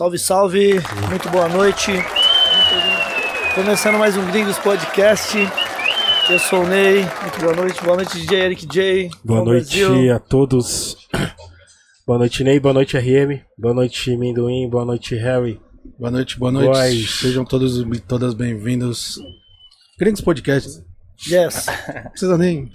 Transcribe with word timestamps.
Salve, 0.00 0.18
salve, 0.18 0.70
muito 1.10 1.28
boa 1.28 1.46
noite. 1.46 1.92
Começando 3.54 3.98
mais 3.98 4.16
um 4.16 4.24
Gringos 4.30 4.56
Podcast. 4.56 5.36
Eu 6.30 6.38
sou 6.38 6.64
o 6.64 6.66
Ney, 6.66 7.02
muito 7.20 7.38
boa 7.38 7.54
noite. 7.54 7.84
Boa 7.84 7.96
noite, 7.96 8.18
DJ 8.18 8.40
Eric 8.40 8.66
J. 8.66 9.10
Boa 9.22 9.40
Bom 9.40 9.50
noite 9.50 9.78
Brasil. 9.78 10.14
a 10.14 10.18
todos. 10.18 10.96
Boa 12.06 12.18
noite, 12.18 12.42
Ney. 12.42 12.58
Boa 12.58 12.72
noite, 12.72 12.96
RM. 12.96 13.42
Boa 13.58 13.74
noite, 13.74 14.16
Minduim. 14.16 14.70
Boa 14.70 14.86
noite, 14.86 15.14
Harry. 15.16 15.60
Boa 15.98 16.10
noite, 16.10 16.38
boa 16.38 16.50
noite. 16.50 16.68
Boas. 16.68 17.10
Sejam 17.10 17.44
todos 17.44 17.78
e 17.78 18.00
todas 18.00 18.32
bem-vindos. 18.32 19.18
Grandes 19.98 20.22
podcasts. 20.22 20.82
Yes. 21.30 21.66
Não 21.66 22.10
precisa 22.10 22.38
nem. 22.38 22.72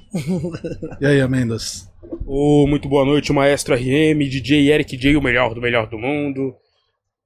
E 1.01 1.05
aí, 1.07 1.19
Amendas? 1.21 1.89
Ô, 2.23 2.67
muito 2.67 2.87
boa 2.87 3.03
noite, 3.03 3.33
Maestro 3.33 3.73
RM, 3.73 4.19
DJ 4.29 4.71
Eric 4.71 4.95
J, 4.95 5.17
o 5.17 5.23
melhor 5.23 5.55
do 5.55 5.61
melhor 5.61 5.89
do 5.89 5.97
mundo. 5.97 6.55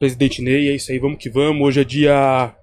Presidente 0.04 0.42
Ney, 0.42 0.70
é 0.70 0.76
isso 0.76 0.94
aí, 0.94 0.98
vamos 0.98 1.18
que 1.22 1.30
vamos. 1.30 1.62
Hoje 1.68 1.82
é 1.82 1.84
dia 1.84 2.56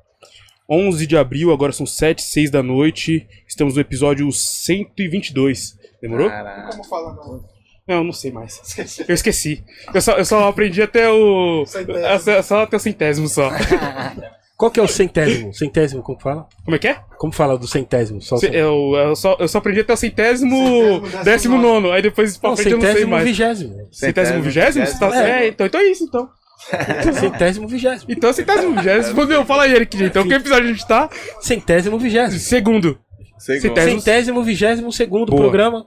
11 0.68 1.06
de 1.06 1.18
abril, 1.18 1.52
agora 1.52 1.70
são 1.70 1.84
7, 1.84 2.22
6 2.22 2.50
da 2.50 2.62
noite. 2.62 3.27
Estamos 3.46 3.74
no 3.74 3.80
episódio 3.82 4.32
122. 4.32 5.77
Demorou? 6.00 6.30
Como 6.70 6.84
fala, 6.84 7.12
não? 7.14 7.44
Não, 7.86 8.04
não 8.04 8.12
sei 8.12 8.32
mais. 8.32 8.58
Eu 9.06 9.14
esqueci. 9.14 9.62
Eu 9.92 10.00
só, 10.00 10.12
eu 10.12 10.24
só 10.24 10.48
aprendi 10.48 10.80
até 10.80 11.10
o. 11.10 11.64
Só, 11.66 12.42
só 12.42 12.62
até 12.62 12.77
o 12.78 12.80
centésimo 12.80 13.28
só. 13.28 13.50
Qual 14.56 14.70
que 14.70 14.80
é 14.80 14.82
o 14.82 14.88
centésimo? 14.88 15.52
Centésimo, 15.52 16.02
como 16.02 16.18
fala? 16.18 16.48
Como 16.64 16.74
é 16.74 16.78
que 16.78 16.88
é? 16.88 16.94
Como 17.18 17.30
fala 17.30 17.58
do 17.58 17.68
centésimo? 17.68 18.22
Só 18.22 18.38
Ce- 18.38 18.46
Eu, 18.46 18.94
eu, 18.96 19.14
só, 19.14 19.36
eu 19.38 19.46
só 19.46 19.58
aprendi 19.58 19.80
até 19.80 19.92
o 19.92 19.96
centésimo, 19.98 20.56
Centésimo, 21.05 21.24
décimo 21.24 21.58
nono. 21.58 21.92
Aí 21.92 22.00
depois 22.00 22.39
pra 22.39 22.48
Não, 22.48 22.56
frente 22.56 22.70
eu 22.72 22.78
não 22.78 22.80
sei 22.80 22.89
centésimo 22.92 23.11
mais. 23.12 23.24
vigésimo. 23.28 23.89
Centésimo 23.92 24.42
vigésimo? 24.42 24.86
Você 24.86 24.98
tá- 24.98 25.28
É. 25.28 25.44
É, 25.44 25.48
então, 25.48 25.66
então 25.66 25.78
é 25.78 25.84
isso 25.91 26.05
então. 26.05 26.27
Centésimo 27.20 27.68
vigésimo. 27.68 28.10
Então 28.10 28.32
centésimo 28.32 28.74
vigésimo. 28.74 29.26
Meu, 29.26 29.44
fala 29.44 29.64
aí, 29.64 29.74
Eric. 29.74 30.02
Então, 30.02 30.26
que 30.26 30.34
episódio 30.34 30.68
a 30.68 30.72
gente 30.72 30.86
tá? 30.86 31.08
Centésimo 31.40 31.98
vigésimo. 31.98 32.40
Segundo. 32.40 32.98
Centésimo. 33.38 34.00
Centésimo 34.00 34.42
vigésimo 34.42 34.92
segundo 34.92 35.30
Boa. 35.30 35.42
programa. 35.42 35.86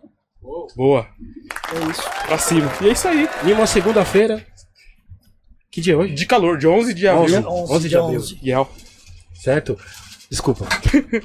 Boa. 0.75 1.07
É 1.73 1.89
isso. 1.91 2.03
Pra 2.27 2.37
cima. 2.37 2.71
E 2.81 2.89
é 2.89 2.91
isso 2.91 3.07
aí. 3.07 3.27
Em 3.45 3.53
uma 3.53 3.67
segunda-feira. 3.67 4.45
Que 5.71 5.81
dia 5.81 5.93
é 5.93 5.97
hoje? 5.97 6.13
De 6.13 6.25
calor, 6.25 6.57
de 6.57 6.67
11 6.67 6.93
de 6.93 7.07
abril. 7.07 7.37
11. 7.37 7.47
11, 7.47 7.73
11 7.73 7.83
de 7.83 7.89
dia 7.89 7.99
abril. 7.99 8.19
11. 8.19 8.39
Yel. 8.43 8.69
Certo? 9.33 9.77
Desculpa. 10.29 10.67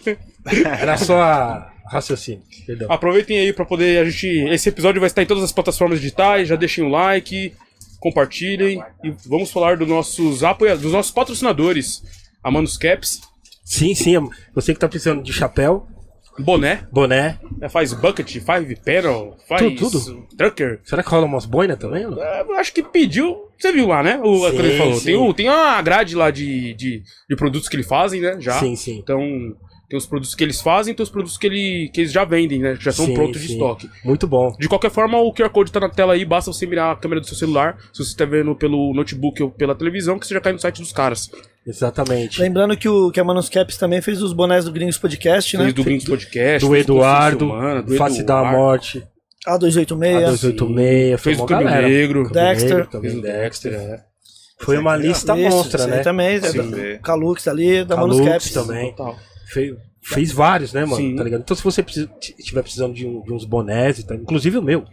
Era 0.80 0.96
só 0.96 1.20
a 1.20 1.72
raciocínio. 1.90 2.42
Perdão. 2.66 2.90
Aproveitem 2.90 3.38
aí 3.38 3.52
pra 3.52 3.64
poder 3.64 3.98
a 3.98 4.04
gente. 4.04 4.26
Esse 4.50 4.68
episódio 4.68 5.00
vai 5.00 5.08
estar 5.08 5.22
em 5.22 5.26
todas 5.26 5.44
as 5.44 5.52
plataformas 5.52 6.00
digitais. 6.00 6.48
Já 6.48 6.56
deixem 6.56 6.84
o 6.84 6.88
like, 6.88 7.54
compartilhem. 8.04 8.82
E 9.02 9.10
vamos 9.26 9.50
falar 9.50 9.78
dos 9.78 9.88
nossos 9.88 10.44
apoia... 10.44 10.76
dos 10.76 10.92
nossos 10.92 11.10
patrocinadores. 11.10 12.02
A 12.42 12.50
Manus 12.50 12.76
Caps, 12.76 13.22
Sim, 13.64 13.94
sim. 13.94 14.12
Você 14.54 14.74
que 14.74 14.78
tá 14.80 14.86
precisando 14.86 15.22
de 15.22 15.32
chapéu, 15.32 15.86
boné, 16.38 16.86
boné. 16.92 17.38
né, 17.58 17.68
faz 17.70 17.94
bucket, 17.94 18.30
five 18.30 18.76
panel, 18.84 19.36
faz 19.48 19.62
Tudo, 19.78 19.90
tudo. 19.90 20.28
trucker. 20.36 20.80
Será 20.84 21.02
que 21.02 21.08
rola 21.08 21.24
umas 21.24 21.46
boinas 21.46 21.78
também? 21.78 22.02
É, 22.04 22.42
eu 22.42 22.54
acho 22.56 22.74
que 22.74 22.82
pediu. 22.82 23.48
Você 23.58 23.72
viu 23.72 23.86
lá, 23.88 24.02
né? 24.02 24.20
O 24.22 24.50
Sim, 24.50 24.58
ele 24.58 24.76
falou. 24.76 24.94
sim. 24.96 25.04
Tem, 25.06 25.16
o, 25.16 25.32
tem 25.32 25.48
uma 25.48 25.80
grade 25.80 26.14
lá 26.14 26.30
de, 26.30 26.74
de, 26.74 27.02
de 27.30 27.36
produtos 27.36 27.66
que 27.68 27.76
ele 27.76 27.82
fazem, 27.82 28.20
né? 28.20 28.36
Já. 28.38 28.60
Sim, 28.60 28.76
sim. 28.76 28.98
Então, 28.98 29.22
tem 29.88 29.96
os 29.98 30.06
produtos 30.06 30.34
que 30.34 30.42
eles 30.42 30.60
fazem 30.60 30.94
tem 30.94 31.02
os 31.04 31.10
produtos 31.10 31.36
que, 31.36 31.46
ele, 31.46 31.90
que 31.92 32.00
eles 32.00 32.12
já 32.12 32.24
vendem, 32.24 32.58
né? 32.60 32.76
Que 32.76 32.84
já 32.84 32.92
são 32.92 33.06
Sim, 33.06 33.14
prontos 33.14 33.40
de 33.40 33.48
sim. 33.48 33.52
estoque. 33.54 33.88
Muito 34.04 34.26
bom. 34.26 34.54
De 34.58 34.68
qualquer 34.68 34.90
forma, 34.90 35.18
o 35.20 35.32
QR 35.32 35.50
Code 35.50 35.70
tá 35.72 35.80
na 35.80 35.88
tela 35.88 36.14
aí, 36.14 36.24
basta 36.24 36.52
você 36.52 36.66
mirar 36.66 36.92
a 36.92 36.96
câmera 36.96 37.20
do 37.20 37.26
seu 37.26 37.36
celular. 37.36 37.76
Se 37.92 38.02
você 38.04 38.10
está 38.10 38.24
vendo 38.24 38.54
pelo 38.54 38.92
notebook 38.94 39.42
ou 39.42 39.50
pela 39.50 39.74
televisão, 39.74 40.18
que 40.18 40.26
você 40.26 40.34
já 40.34 40.40
cai 40.40 40.52
no 40.52 40.58
site 40.58 40.80
dos 40.80 40.92
caras. 40.92 41.30
Exatamente. 41.66 42.40
Lembrando 42.40 42.76
que, 42.76 42.88
o, 42.88 43.10
que 43.10 43.18
a 43.20 43.24
Manus 43.24 43.48
Caps 43.48 43.76
também 43.78 44.00
fez 44.02 44.20
os 44.22 44.32
bonés 44.32 44.64
do 44.64 44.72
Gringos 44.72 44.98
Podcast, 44.98 45.56
né? 45.56 45.64
Fez 45.64 45.74
do 45.74 45.84
Gringos 45.84 46.04
Podcast, 46.04 46.66
do 46.68 46.76
Eduardo, 46.76 47.46
Humana, 47.46 47.82
do 47.82 47.96
Face 47.96 48.22
da 48.22 48.44
Morte, 48.44 49.02
A 49.46 49.54
a 49.54 49.58
286. 49.58 50.40
286, 50.40 51.20
Fez 51.22 51.40
o 51.40 51.46
Câmbio. 51.46 51.70
Negro. 51.70 52.30
Dexter. 52.30 52.68
Negro 52.76 52.90
também, 52.90 53.10
Fez 53.10 53.18
o 53.18 53.22
Dexter. 53.22 53.72
Dexter, 53.72 53.94
é. 53.94 54.04
Foi 54.60 54.78
uma 54.78 54.96
lista 54.96 55.34
monstra, 55.34 55.86
né? 55.86 55.98
também. 55.98 56.36
é 56.36 56.40
Sim. 56.40 56.70
da- 56.70 56.98
Calux 57.02 57.48
ali, 57.48 57.84
da 57.84 57.96
Manus 57.96 58.18
Calux 58.18 58.32
Caps. 58.32 58.50
também. 58.52 58.90
Total. 58.90 59.16
Fez, 59.46 59.74
fez 60.02 60.32
vários, 60.32 60.72
né, 60.72 60.82
mano? 60.84 60.96
Sim. 60.96 61.16
Tá 61.16 61.24
ligado? 61.24 61.40
Então, 61.42 61.56
se 61.56 61.62
você 61.64 61.82
precisa- 61.82 62.06
t- 62.06 62.34
tiver 62.42 62.62
precisando 62.62 62.94
de, 62.94 63.06
um- 63.06 63.22
de 63.22 63.32
uns 63.32 63.44
bonés 63.44 63.98
e 63.98 64.06
tal, 64.06 64.16
inclusive 64.16 64.58
o 64.58 64.62
meu, 64.62 64.84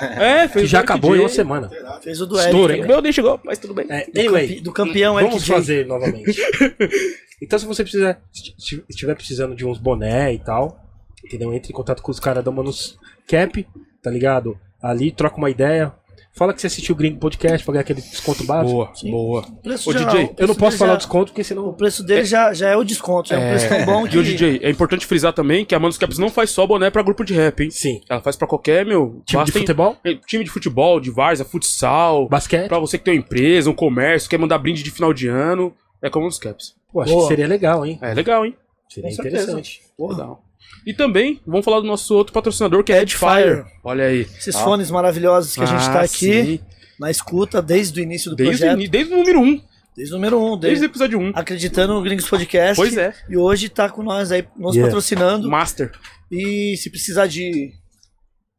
É, 0.00 0.48
fez 0.48 0.52
que 0.52 0.58
o 0.64 0.66
já 0.66 0.80
acabou 0.80 1.14
em 1.14 1.20
uma 1.20 1.28
semana. 1.28 1.70
Fez 2.02 2.20
o 2.20 2.26
do. 2.26 2.38
Estoura, 2.40 2.76
O 2.82 2.86
meu 2.86 3.00
nem 3.00 3.12
chegou, 3.12 3.40
mas 3.44 3.58
tudo 3.58 3.74
bem. 3.74 3.86
É, 3.88 4.06
Do, 4.10 4.18
anyway, 4.20 4.48
campe- 4.48 4.60
do 4.60 4.72
campeão 4.72 5.18
Eric 5.18 5.30
vamos 5.30 5.44
J. 5.44 5.54
fazer 5.54 5.86
novamente. 5.86 6.34
então, 7.42 7.58
se 7.58 7.66
você 7.66 7.82
precisa, 7.82 8.18
se 8.32 8.82
estiver 8.88 9.14
precisando 9.14 9.54
de 9.54 9.64
uns 9.64 9.78
boné 9.78 10.32
e 10.34 10.38
tal, 10.38 10.80
entendeu? 11.24 11.52
Entre 11.54 11.70
em 11.70 11.74
contato 11.74 12.02
com 12.02 12.10
os 12.10 12.18
caras 12.20 12.42
da 12.44 12.50
Manus 12.50 12.98
Cap, 13.28 13.66
tá 14.02 14.10
ligado? 14.10 14.58
Ali, 14.82 15.10
troca 15.12 15.36
uma 15.38 15.48
ideia. 15.50 15.92
Fala 16.36 16.52
que 16.52 16.60
você 16.60 16.66
assistiu 16.66 16.96
o 16.96 16.98
Gringo 16.98 17.18
Podcast 17.20 17.64
pra 17.64 17.72
ganhar 17.74 17.82
aquele 17.82 18.00
desconto 18.00 18.42
básico. 18.44 18.72
Boa, 18.72 18.92
boa. 19.04 19.40
O 19.42 19.52
preço 19.62 19.88
Ô, 19.88 19.92
já- 19.92 20.00
DJ, 20.04 20.24
o 20.24 20.34
Eu 20.36 20.48
não 20.48 20.54
posso 20.56 20.76
falar 20.76 20.90
já- 20.90 20.94
o 20.94 20.98
desconto, 20.98 21.26
porque 21.26 21.42
O 21.42 21.44
senão. 21.44 21.72
preço 21.72 22.02
dele 22.02 22.24
já, 22.24 22.52
já 22.52 22.70
é 22.70 22.76
o 22.76 22.82
desconto. 22.82 23.32
É 23.32 23.38
um 23.38 23.48
preço 23.50 23.68
tão 23.68 23.84
bom 23.86 24.04
que. 24.08 24.16
E 24.16 24.18
o 24.18 24.22
DJ, 24.24 24.58
é 24.60 24.68
importante 24.68 25.06
frisar 25.06 25.32
também 25.32 25.64
que 25.64 25.76
a 25.76 25.78
Manus 25.78 25.96
Caps 25.96 26.18
não 26.18 26.28
faz 26.28 26.50
só 26.50 26.66
boné 26.66 26.90
pra 26.90 27.02
grupo 27.04 27.24
de 27.24 27.32
rap, 27.34 27.60
hein? 27.62 27.70
Sim. 27.70 28.00
Ela 28.10 28.20
faz 28.20 28.34
pra 28.34 28.48
qualquer, 28.48 28.84
meu. 28.84 29.22
Time 29.24 29.44
de 29.44 29.50
em- 29.50 29.60
futebol? 29.60 29.96
é, 30.04 30.14
Time 30.26 30.42
de 30.42 30.50
futebol, 30.50 30.98
de 30.98 31.10
várzea, 31.10 31.44
futsal. 31.46 32.28
Basquete. 32.28 32.66
Pra 32.66 32.80
você 32.80 32.98
que 32.98 33.04
tem 33.04 33.14
uma 33.14 33.20
empresa, 33.20 33.70
um 33.70 33.74
comércio, 33.74 34.28
quer 34.28 34.38
mandar 34.38 34.58
brinde 34.58 34.82
de 34.82 34.90
final 34.90 35.14
de 35.14 35.28
ano, 35.28 35.72
é 36.02 36.10
com 36.10 36.18
a 36.18 36.22
Manus 36.22 36.38
Caps. 36.40 36.74
Pô, 36.92 37.00
acho 37.00 37.12
Boa. 37.12 37.22
que 37.22 37.28
seria 37.28 37.46
legal, 37.46 37.86
hein? 37.86 37.96
É 38.02 38.12
legal, 38.12 38.44
hein? 38.44 38.56
Seria 38.88 39.08
Com 39.10 39.14
interessante. 39.22 39.82
Legal. 39.98 40.43
E 40.86 40.92
também, 40.94 41.40
vamos 41.46 41.64
falar 41.64 41.80
do 41.80 41.86
nosso 41.86 42.14
outro 42.14 42.32
patrocinador, 42.32 42.82
que 42.84 42.92
é. 42.92 43.00
Edifier. 43.02 43.64
Olha 43.82 44.04
aí. 44.04 44.20
Esses 44.38 44.54
fones 44.56 44.90
maravilhosos 44.90 45.54
que 45.54 45.62
a 45.62 45.66
gente 45.66 45.84
Ah, 45.88 45.92
tá 45.92 46.00
aqui 46.02 46.42
sim. 46.44 46.60
na 47.00 47.10
escuta 47.10 47.60
desde 47.62 48.00
o 48.00 48.02
início 48.02 48.30
do 48.30 48.36
Desde, 48.36 48.54
o 48.56 48.58
projeto. 48.58 48.78
ini- 48.78 48.88
desde 48.88 49.12
o 49.12 49.16
número 49.16 49.40
1, 49.40 49.44
um, 49.44 49.60
Desde 49.96 50.12
o 50.12 50.16
número 50.16 50.38
1, 50.40 50.52
um, 50.54 50.58
desde 50.58 50.84
o 50.84 50.86
episódio 50.86 51.18
1. 51.20 51.22
Um. 51.28 51.32
acreditando 51.34 51.94
no 51.94 52.02
Gringos 52.02 52.28
Podcast. 52.28 52.74
Pois 52.76 52.96
é. 52.96 53.14
E 53.28 53.36
hoje 53.36 53.68
tá 53.68 53.88
com 53.88 54.02
nós 54.02 54.32
aí, 54.32 54.44
nos 54.56 54.74
Yeah. 54.74 54.90
patrocinando. 54.90 55.48
Master. 55.48 55.92
E 56.30 56.76
se 56.76 56.90
precisar 56.90 57.26
de. 57.28 57.72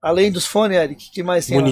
Além 0.01 0.31
dos 0.31 0.45
fones, 0.45 0.77
Eric, 0.77 1.11
que 1.11 1.21
mais 1.23 1.45
tem? 1.47 1.57
lá? 1.59 1.63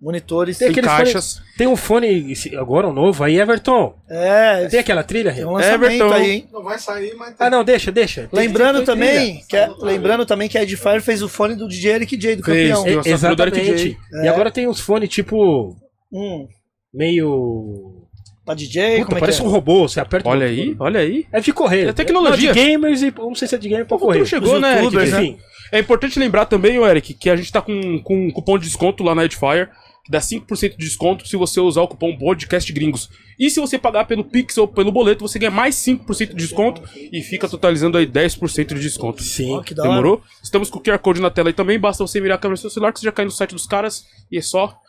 Monitores. 0.00 0.56
Tem 0.58 0.66
Tem 0.66 0.72
aqueles 0.72 0.88
caixas. 0.90 1.42
Tem 1.56 1.66
um 1.66 1.74
fone 1.74 2.32
agora 2.56 2.86
um 2.86 2.92
novo 2.92 3.24
aí, 3.24 3.40
Everton. 3.40 3.96
É, 4.08 4.66
Tem 4.66 4.78
aquela 4.78 5.02
trilha, 5.02 5.32
tem 5.32 5.44
um 5.44 5.52
lançamento 5.52 5.92
Everton. 5.92 6.12
aí, 6.14 6.30
hein? 6.30 6.48
Não 6.52 6.62
vai 6.62 6.78
sair, 6.78 7.14
mas. 7.16 7.34
Ah, 7.38 7.50
não, 7.50 7.64
deixa, 7.64 7.90
deixa. 7.90 8.28
Tem- 8.28 8.40
Lembrando 8.46 8.76
tem- 8.76 8.84
tem 8.86 8.94
também, 8.94 9.44
que 9.48 9.56
é, 9.56 9.68
lembrando 9.80 10.24
também 10.24 10.48
que 10.48 10.56
a 10.56 10.62
Edifier 10.62 11.02
fez 11.02 11.20
o 11.20 11.28
fone 11.28 11.56
do 11.56 11.66
DJ 11.66 11.92
Eric 11.96 12.16
J, 12.16 12.36
do 12.36 12.44
Fez, 12.44 12.68
campeão. 12.68 12.82
É, 12.86 12.90
Derek 12.90 13.08
exatamente. 13.10 13.98
J. 14.12 14.24
E 14.24 14.28
agora 14.28 14.50
tem 14.52 14.68
uns 14.68 14.78
fones 14.78 15.08
tipo 15.08 15.76
Hum, 16.12 16.46
meio 16.94 18.04
pra 18.44 18.54
DJ, 18.54 18.92
Puta, 18.98 19.04
como 19.06 19.16
é 19.16 19.20
parece 19.20 19.40
que 19.40 19.46
um 19.46 19.50
é? 19.50 19.52
robô, 19.52 19.88
você 19.88 20.00
aperta 20.00 20.28
o 20.28 20.32
Olha 20.32 20.48
botão. 20.48 20.62
aí, 20.64 20.76
olha 20.78 21.00
aí. 21.00 21.26
É 21.32 21.40
de 21.40 21.52
correr. 21.52 21.88
É 21.88 21.92
tecnologia. 21.92 22.48
Não, 22.48 22.54
de 22.54 22.60
gamers 22.68 23.02
e 23.02 23.12
não 23.18 23.34
sei 23.34 23.46
se 23.48 23.54
é 23.54 23.58
de 23.58 23.68
gamer 23.68 23.84
pra 23.86 23.98
correr. 23.98 24.24
chegou, 24.24 24.54
Os 24.54 24.60
né, 24.60 24.70
Eric? 24.72 24.84
youtubers, 24.84 25.10
né? 25.12 25.22
Enfim, 25.24 25.38
É 25.70 25.78
importante 25.78 26.18
lembrar 26.18 26.46
também, 26.46 26.76
Eric, 26.82 27.12
que 27.12 27.28
a 27.28 27.36
gente 27.36 27.52
tá 27.52 27.60
com, 27.60 27.98
com 28.02 28.26
um 28.28 28.30
cupom 28.30 28.56
de 28.58 28.64
desconto 28.64 29.04
lá 29.04 29.14
na 29.14 29.26
Edifier, 29.26 29.68
que 30.08 30.12
dá 30.12 30.20
5% 30.20 30.70
de 30.70 30.76
desconto 30.78 31.28
se 31.28 31.36
você 31.36 31.60
usar 31.60 31.82
o 31.82 31.88
cupom 31.88 32.16
Podcast 32.16 32.72
Gringos. 32.72 33.10
E 33.38 33.50
se 33.50 33.60
você 33.60 33.78
pagar 33.78 34.06
pelo 34.06 34.24
Pix 34.24 34.56
ou 34.56 34.66
pelo 34.66 34.90
boleto, 34.90 35.20
você 35.20 35.38
ganha 35.38 35.50
mais 35.50 35.76
5% 35.76 36.28
de 36.28 36.34
desconto 36.34 36.82
e 36.96 37.20
fica 37.22 37.46
totalizando 37.46 37.98
aí 37.98 38.06
10% 38.06 38.74
de 38.74 38.80
desconto. 38.80 39.22
sim. 39.22 39.60
Que 39.62 39.74
da 39.74 39.82
hora. 39.82 39.90
Demorou? 39.90 40.22
Estamos 40.42 40.70
com 40.70 40.78
o 40.78 40.82
QR 40.82 40.98
Code 40.98 41.20
na 41.20 41.30
tela 41.30 41.50
aí 41.50 41.52
também, 41.52 41.78
basta 41.78 42.04
você 42.04 42.20
virar 42.20 42.36
a 42.36 42.38
câmera 42.38 42.56
do 42.56 42.60
seu 42.60 42.70
celular 42.70 42.92
que 42.92 43.00
você 43.00 43.04
já 43.04 43.12
cai 43.12 43.26
no 43.26 43.30
site 43.30 43.52
dos 43.52 43.66
caras 43.66 44.06
e 44.32 44.38
é 44.38 44.42
só 44.42 44.80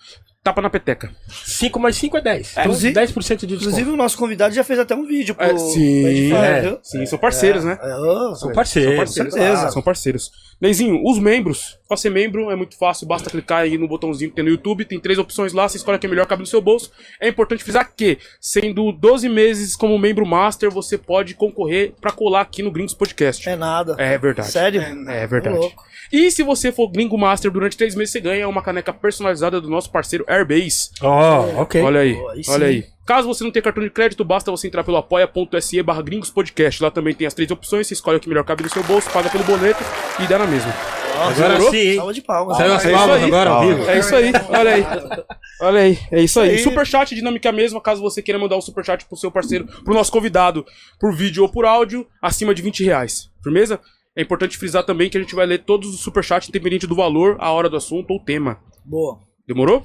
tapa 0.49 0.61
na 0.61 0.69
peteca. 0.69 1.11
5 1.27 1.79
mais 1.79 1.95
5 1.95 2.17
é 2.17 2.21
10. 2.21 2.51
Então, 2.51 2.63
Inclusive- 2.63 2.93
10% 2.93 3.39
de 3.41 3.47
desconto. 3.47 3.55
Inclusive, 3.69 3.89
o 3.91 3.95
nosso 3.95 4.17
convidado 4.17 4.53
já 4.53 4.63
fez 4.63 4.79
até 4.79 4.95
um 4.95 5.05
vídeo 5.05 5.35
pro 5.35 5.45
É, 5.45 5.57
sim, 5.57 6.33
é. 6.33 6.77
Sim, 6.83 7.05
são 7.05 7.19
parceiros, 7.19 7.63
né? 7.63 7.77
É, 7.81 7.95
ô, 7.95 8.35
São 8.35 8.51
parceiros. 8.51 8.89
São 8.91 8.97
parceiros. 8.97 9.33
certeza. 9.33 9.67
Ah, 9.67 9.71
são 9.71 9.81
parceiros. 9.81 10.31
Neizinho, 10.59 11.01
os 11.05 11.19
membros. 11.19 11.77
Pra 11.87 11.95
ser 11.95 12.09
membro 12.09 12.51
é 12.51 12.55
muito 12.55 12.77
fácil, 12.77 13.07
basta 13.07 13.29
clicar 13.29 13.59
aí 13.61 13.77
no 13.77 13.87
botãozinho 13.87 14.29
que 14.29 14.35
tem 14.35 14.43
no 14.43 14.51
YouTube. 14.51 14.83
Tem 14.85 14.99
três 14.99 15.17
opções 15.17 15.53
lá, 15.53 15.67
você 15.69 15.77
escolhe 15.77 15.95
a 15.95 15.99
que 15.99 16.07
melhor 16.07 16.25
cabe 16.25 16.41
no 16.41 16.45
seu 16.47 16.61
bolso. 16.61 16.91
É 17.21 17.27
importante 17.29 17.63
frisar 17.63 17.89
que, 17.95 18.17
sendo 18.41 18.91
12 18.91 19.29
meses 19.29 19.75
como 19.75 19.97
membro 19.97 20.25
master, 20.25 20.69
você 20.69 20.97
pode 20.97 21.33
concorrer 21.33 21.93
pra 22.01 22.11
colar 22.11 22.41
aqui 22.41 22.61
no 22.61 22.71
Gringos 22.71 22.93
Podcast. 22.93 23.47
É 23.47 23.55
nada. 23.55 23.95
É 23.97 24.17
verdade. 24.17 24.51
Sério? 24.51 24.81
É 25.07 25.25
verdade. 25.27 25.55
Louco. 25.55 25.83
E 26.11 26.31
se 26.31 26.41
você 26.43 26.71
for 26.71 26.87
Gringo 26.89 27.17
Master 27.17 27.51
durante 27.51 27.77
três 27.77 27.93
meses, 27.95 28.11
você 28.11 28.19
ganha 28.19 28.47
uma 28.47 28.61
caneca 28.61 28.91
personalizada 28.91 29.61
do 29.61 29.69
nosso 29.69 29.91
parceiro 29.91 30.25
Airbase. 30.27 30.89
Ó, 31.01 31.61
ok. 31.61 31.81
Olha 31.81 32.01
aí, 32.01 32.15
sim. 32.43 32.51
olha 32.51 32.67
aí. 32.67 32.85
Caso 33.05 33.27
você 33.27 33.43
não 33.43 33.49
tenha 33.51 33.63
cartão 33.63 33.83
de 33.83 33.89
crédito, 33.89 34.23
basta 34.23 34.51
você 34.51 34.67
entrar 34.67 34.83
pelo 34.83 34.97
apoia.se 34.97 35.81
barra 35.81 36.01
gringospodcast. 36.01 36.83
Lá 36.83 36.91
também 36.91 37.13
tem 37.13 37.25
as 37.25 37.33
três 37.33 37.49
opções, 37.49 37.87
você 37.87 37.93
escolhe 37.95 38.17
o 38.17 38.19
que 38.19 38.29
melhor 38.29 38.43
cabe 38.43 38.63
no 38.63 38.69
seu 38.69 38.83
bolso, 38.83 39.09
paga 39.09 39.29
pelo 39.29 39.43
boleto 39.43 39.83
e 40.19 40.27
dá 40.27 40.37
na 40.37 40.45
mesma. 40.45 40.71
Nossa, 41.15 41.45
Agora 41.45 41.71
sim, 41.71 41.77
hein? 41.77 41.95
Salva 41.97 42.13
de 42.13 42.21
palmas. 42.21 42.57
Saiu 42.57 42.71
Ah, 42.71 42.75
as 42.77 42.85
é 42.85 42.89
isso 42.89 42.97
palmas 42.97 43.17
aí. 43.17 43.23
agora. 43.25 43.91
É 43.91 43.99
isso 43.99 44.15
aí, 44.15 44.31
olha 44.49 44.73
aí. 44.75 44.85
Olha 45.61 45.81
aí, 45.81 45.99
é 46.11 46.21
isso 46.21 46.39
aí. 46.39 46.55
Isso 46.55 46.59
aí. 46.59 46.59
Superchat, 46.59 47.13
dinâmica 47.15 47.51
mesma, 47.51 47.81
caso 47.81 47.99
você 48.01 48.21
queira 48.21 48.39
mandar 48.39 48.55
um 48.57 48.61
superchat 48.61 49.03
pro 49.05 49.17
seu 49.17 49.29
parceiro, 49.31 49.65
pro 49.83 49.93
nosso 49.93 50.11
convidado, 50.11 50.65
por 50.99 51.13
vídeo 51.13 51.43
ou 51.43 51.49
por 51.49 51.65
áudio, 51.65 52.07
acima 52.21 52.53
de 52.53 52.61
20 52.61 52.83
reais. 52.85 53.29
Firmeza? 53.43 53.79
É 54.19 54.21
importante 54.21 54.57
frisar 54.57 54.83
também 54.83 55.09
que 55.09 55.17
a 55.17 55.21
gente 55.21 55.33
vai 55.33 55.45
ler 55.45 55.59
todos 55.59 55.93
os 55.93 56.01
superchats, 56.01 56.49
independente 56.49 56.85
do 56.85 56.93
valor, 56.93 57.37
a 57.39 57.53
hora 57.53 57.69
do 57.69 57.77
assunto 57.77 58.11
ou 58.11 58.17
o 58.17 58.19
tema. 58.21 58.59
Boa. 58.83 59.17
Demorou? 59.47 59.81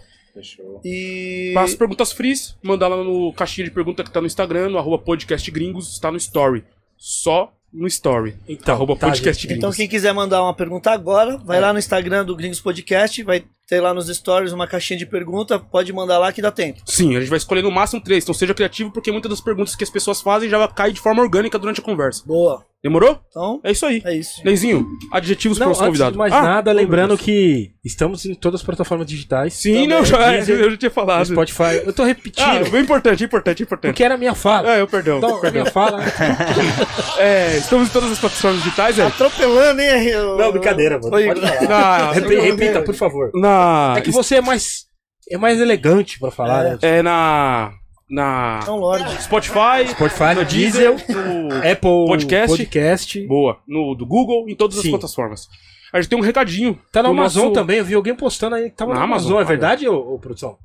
E. 0.85 1.53
Para 1.55 1.63
as 1.63 1.77
perguntas 1.77 2.11
frias, 2.11 2.59
mandar 2.61 2.89
lá 2.89 2.97
no 2.97 3.33
caixinha 3.33 3.65
de 3.65 3.71
pergunta 3.71 4.03
que 4.03 4.11
tá 4.11 4.21
no 4.21 4.27
Instagram, 4.27 4.71
no 4.71 4.79
arroba 4.79 4.99
podcastgringos, 4.99 5.93
está 5.93 6.11
no 6.11 6.17
story. 6.17 6.65
Só 6.97 7.53
no 7.73 7.87
story. 7.87 8.35
Então, 8.49 8.75
arroba 8.75 8.97
tá, 8.97 9.07
podcastgringos. 9.07 9.59
Então, 9.59 9.71
quem 9.71 9.87
quiser 9.87 10.13
mandar 10.13 10.43
uma 10.43 10.53
pergunta 10.53 10.91
agora, 10.91 11.39
vai 11.39 11.61
lá 11.61 11.73
no 11.73 11.79
Instagram 11.79 12.25
do 12.25 12.35
Gringos 12.35 12.61
Podcast, 12.61 13.23
vai 13.23 13.45
ter 13.69 13.81
lá 13.81 13.95
nos 13.95 14.09
stories 14.09 14.51
uma 14.51 14.67
caixinha 14.67 14.99
de 14.99 15.07
pergunta, 15.07 15.61
pode 15.61 15.93
mandar 15.93 16.19
lá 16.19 16.33
que 16.33 16.43
dá 16.43 16.51
tempo. 16.51 16.81
Sim, 16.87 17.17
a 17.17 17.21
gente 17.21 17.31
vai 17.31 17.39
escolher 17.39 17.63
no 17.63 17.71
máximo 17.71 18.03
três, 18.03 18.25
então 18.25 18.35
seja 18.35 18.53
criativo, 18.53 18.91
porque 18.91 19.13
muitas 19.13 19.31
das 19.31 19.41
perguntas 19.41 19.77
que 19.77 19.85
as 19.85 19.91
pessoas 19.91 20.21
fazem 20.21 20.49
já 20.49 20.67
caem 20.67 20.93
de 20.93 21.01
forma 21.01 21.23
orgânica 21.23 21.57
durante 21.57 21.81
a 21.81 21.85
conversa. 21.85 22.25
Boa. 22.27 22.67
Demorou? 22.85 23.19
Então, 23.31 23.61
É 23.65 23.71
isso 23.73 23.87
aí. 23.87 24.03
é 24.05 24.15
isso. 24.15 24.45
Neizinho, 24.45 24.87
adjetivos 25.11 25.57
para 25.57 25.65
Não, 25.67 25.73
os 25.73 25.79
antes 25.79 25.87
convidados. 25.89 26.13
de 26.13 26.19
mais 26.19 26.33
Ah, 26.35 26.43
nada, 26.43 26.71
lembrando 26.71 27.17
que 27.17 27.71
estamos 27.83 28.27
em 28.27 28.35
todas 28.35 28.61
as 28.61 28.65
plataformas 28.67 29.07
digitais. 29.07 29.55
Sim, 29.55 29.87
não, 29.87 30.05
já, 30.05 30.31
Deezer, 30.33 30.61
eu 30.61 30.71
já 30.73 30.77
tinha 30.77 30.91
falado. 30.91 31.25
Spotify. 31.27 31.81
Eu 31.83 31.95
tô 31.95 32.05
repetindo, 32.05 32.45
Ah, 32.45 32.61
bem 32.71 32.83
importante, 32.83 33.25
importante, 33.25 33.63
importante. 33.63 33.91
porque 33.91 34.05
era 34.05 34.17
a 34.17 34.19
minha 34.19 34.35
fala. 34.35 34.73
Ah, 34.73 34.77
eu 34.79 34.87
perdão. 34.87 35.17
Então, 35.17 35.43
a 35.43 35.51
minha 35.51 35.65
fala... 35.67 35.97
né? 35.99 36.05
É, 37.19 37.57
estamos 37.57 37.89
em 37.89 37.93
todas 37.93 38.13
as 38.13 38.19
plataformas 38.19 38.63
digitais, 38.63 38.99
é? 38.99 39.07
Atropelando, 39.07 39.81
hein? 39.81 40.07
eu- 40.09 40.37
Não, 40.37 40.53
brincadeira, 40.53 40.97
mano. 40.99 41.09
Foi- 41.11 41.27
Pode 41.27 41.41
falar. 41.41 41.69
Na, 41.69 42.13
Repi- 42.13 42.35
Repita, 42.41 42.83
por 42.83 42.95
favor. 42.95 43.31
na, 43.35 43.95
É 43.97 44.01
que 44.03 44.11
você 44.11 44.37
é 44.37 44.41
mais... 44.43 44.85
É 45.31 45.39
mais 45.39 45.59
elegante 45.59 46.19
pra 46.19 46.31
falar, 46.31 46.67
É. 46.67 46.71
né? 46.73 46.79
é 46.83 47.03
na, 47.03 47.73
na 48.09 48.61
Então, 48.63 48.77
Lorde. 48.79 49.23
Spotify, 49.23 49.89
Spotify, 49.91 50.35
no 50.37 50.45
Diesel, 50.45 50.97
Deezer, 50.97 51.17
no 51.17 51.57
Apple 51.59 52.07
Podcast. 52.07 52.49
Podcast. 52.57 53.27
Boa, 53.27 53.59
no 53.67 53.95
do 53.95 54.05
Google, 54.07 54.49
em 54.49 54.55
todas 54.55 54.77
as 54.77 54.83
Sim. 54.83 54.91
plataformas. 54.91 55.49
A 55.93 56.01
gente 56.01 56.11
tem 56.11 56.19
um 56.19 56.23
recadinho. 56.23 56.79
Tá 56.91 57.03
na 57.03 57.09
do 57.09 57.13
Amazon 57.15 57.43
nosso- 57.45 57.55
também, 57.55 57.79
eu 57.79 57.85
vi 57.85 57.95
alguém 57.95 58.15
postando 58.15 58.57
aí 58.57 58.69
que 58.71 58.77
tava 58.77 58.93
Na 58.93 58.99
na, 59.01 59.05
Amazon, 59.05 59.33
Amazon, 59.33 59.33
é 59.33 59.39
olha. 59.39 59.47
verdade, 59.47 59.89
ô, 59.89 60.15
ô, 60.15 60.19
produção? 60.19 60.59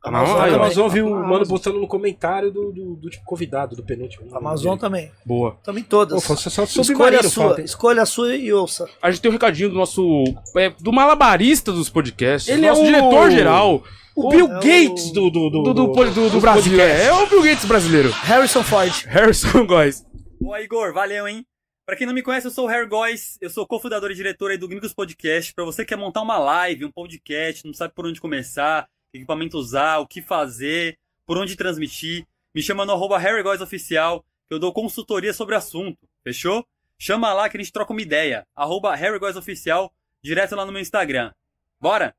Tá 0.00 0.12
na 0.12 0.18
Amazon 0.18 0.36
Amazon, 0.36 0.50
também. 0.52 0.64
Amazon 0.66 0.88
viu 0.90 1.06
o 1.06 1.10
mano 1.10 1.24
Amazon. 1.26 1.48
postando 1.48 1.80
no 1.80 1.88
comentário 1.88 2.52
do, 2.52 2.70
do, 2.70 2.94
do 2.96 3.10
tipo 3.10 3.24
convidado, 3.24 3.74
do 3.74 3.82
penúltimo. 3.82 4.28
Amazon 4.36 4.78
também. 4.78 5.10
Boa. 5.26 5.56
Também 5.64 5.82
todas. 5.82 6.24
Pô, 6.24 6.36
só, 6.36 6.48
só 6.50 6.62
Escolha 6.62 6.80
a 6.80 6.84
submarino 6.84 7.22
sua. 7.30 7.44
falta, 7.44 7.60
hein? 7.60 7.64
Escolha 7.64 8.02
a 8.02 8.06
sua 8.06 8.36
e 8.36 8.52
ouça. 8.52 8.86
A 9.02 9.10
gente 9.10 9.20
tem 9.22 9.28
um 9.30 9.32
recadinho 9.34 9.70
do 9.70 9.74
nosso. 9.74 10.22
é, 10.56 10.70
do 10.78 10.92
malabarista 10.92 11.72
dos 11.72 11.88
podcasts. 11.90 12.48
Ele 12.48 12.68
nosso 12.68 12.80
é 12.80 12.84
o- 12.84 12.86
diretor-geral. 12.86 13.82
O 14.26 14.28
Bill 14.28 14.48
é 14.48 14.56
o- 14.58 14.60
Gates 14.60 15.12
do, 15.12 15.30
do, 15.30 15.50
do, 15.50 15.62
Do, 15.62 15.74
do, 15.74 15.86
do, 15.86 16.10
do, 16.14 16.30
dos 16.30 16.40
Brasil. 16.42 16.80
É, 16.80 17.06
é 17.06 17.12
o 17.12 17.26
Bill 17.26 17.42
Gates 17.42 17.64
brasileiro. 17.64 18.10
Harrison 18.10 18.62
Ford. 18.62 18.92
Harrison 19.06 19.66
Góes. 19.66 20.04
Boa, 20.40 20.60
Igor, 20.60 20.92
valeu, 20.92 21.26
hein? 21.28 21.44
Pra 21.86 21.96
quem 21.96 22.06
não 22.06 22.12
me 22.14 22.22
conhece, 22.22 22.46
eu 22.46 22.50
sou 22.50 22.66
o 22.66 22.68
Harry 22.68 22.86
Góes, 22.86 23.38
eu 23.40 23.48
sou 23.48 23.66
cofundador 23.66 24.10
e 24.10 24.14
diretor 24.14 24.50
aí 24.50 24.58
do 24.58 24.68
Gringos 24.68 24.92
Podcast. 24.92 25.54
Pra 25.54 25.64
você 25.64 25.84
que 25.84 25.88
quer 25.88 25.96
montar 25.96 26.20
uma 26.20 26.36
live, 26.38 26.84
um 26.84 26.92
podcast, 26.92 27.64
não 27.66 27.72
sabe 27.72 27.94
por 27.94 28.06
onde 28.06 28.20
começar, 28.20 28.86
que 29.10 29.18
equipamento 29.18 29.56
usar, 29.56 29.98
o 29.98 30.06
que 30.06 30.20
fazer, 30.20 30.98
por 31.26 31.38
onde 31.38 31.56
transmitir, 31.56 32.26
me 32.54 32.60
chama 32.62 32.84
no 32.84 32.92
arroba 32.92 33.16
Harry 33.18 33.42
Góes 33.42 33.62
Oficial, 33.62 34.22
que 34.48 34.54
eu 34.54 34.58
dou 34.58 34.70
consultoria 34.72 35.32
sobre 35.32 35.54
o 35.54 35.58
assunto, 35.58 35.98
fechou? 36.22 36.62
Chama 36.98 37.32
lá 37.32 37.48
que 37.48 37.56
a 37.56 37.60
gente 37.60 37.72
troca 37.72 37.92
uma 37.92 38.02
ideia, 38.02 38.46
arroba 38.54 38.94
Harry 38.94 39.18
Góes 39.18 39.36
Oficial, 39.36 39.90
direto 40.22 40.54
lá 40.54 40.66
no 40.66 40.72
meu 40.72 40.82
Instagram. 40.82 41.32
Bora? 41.80 42.14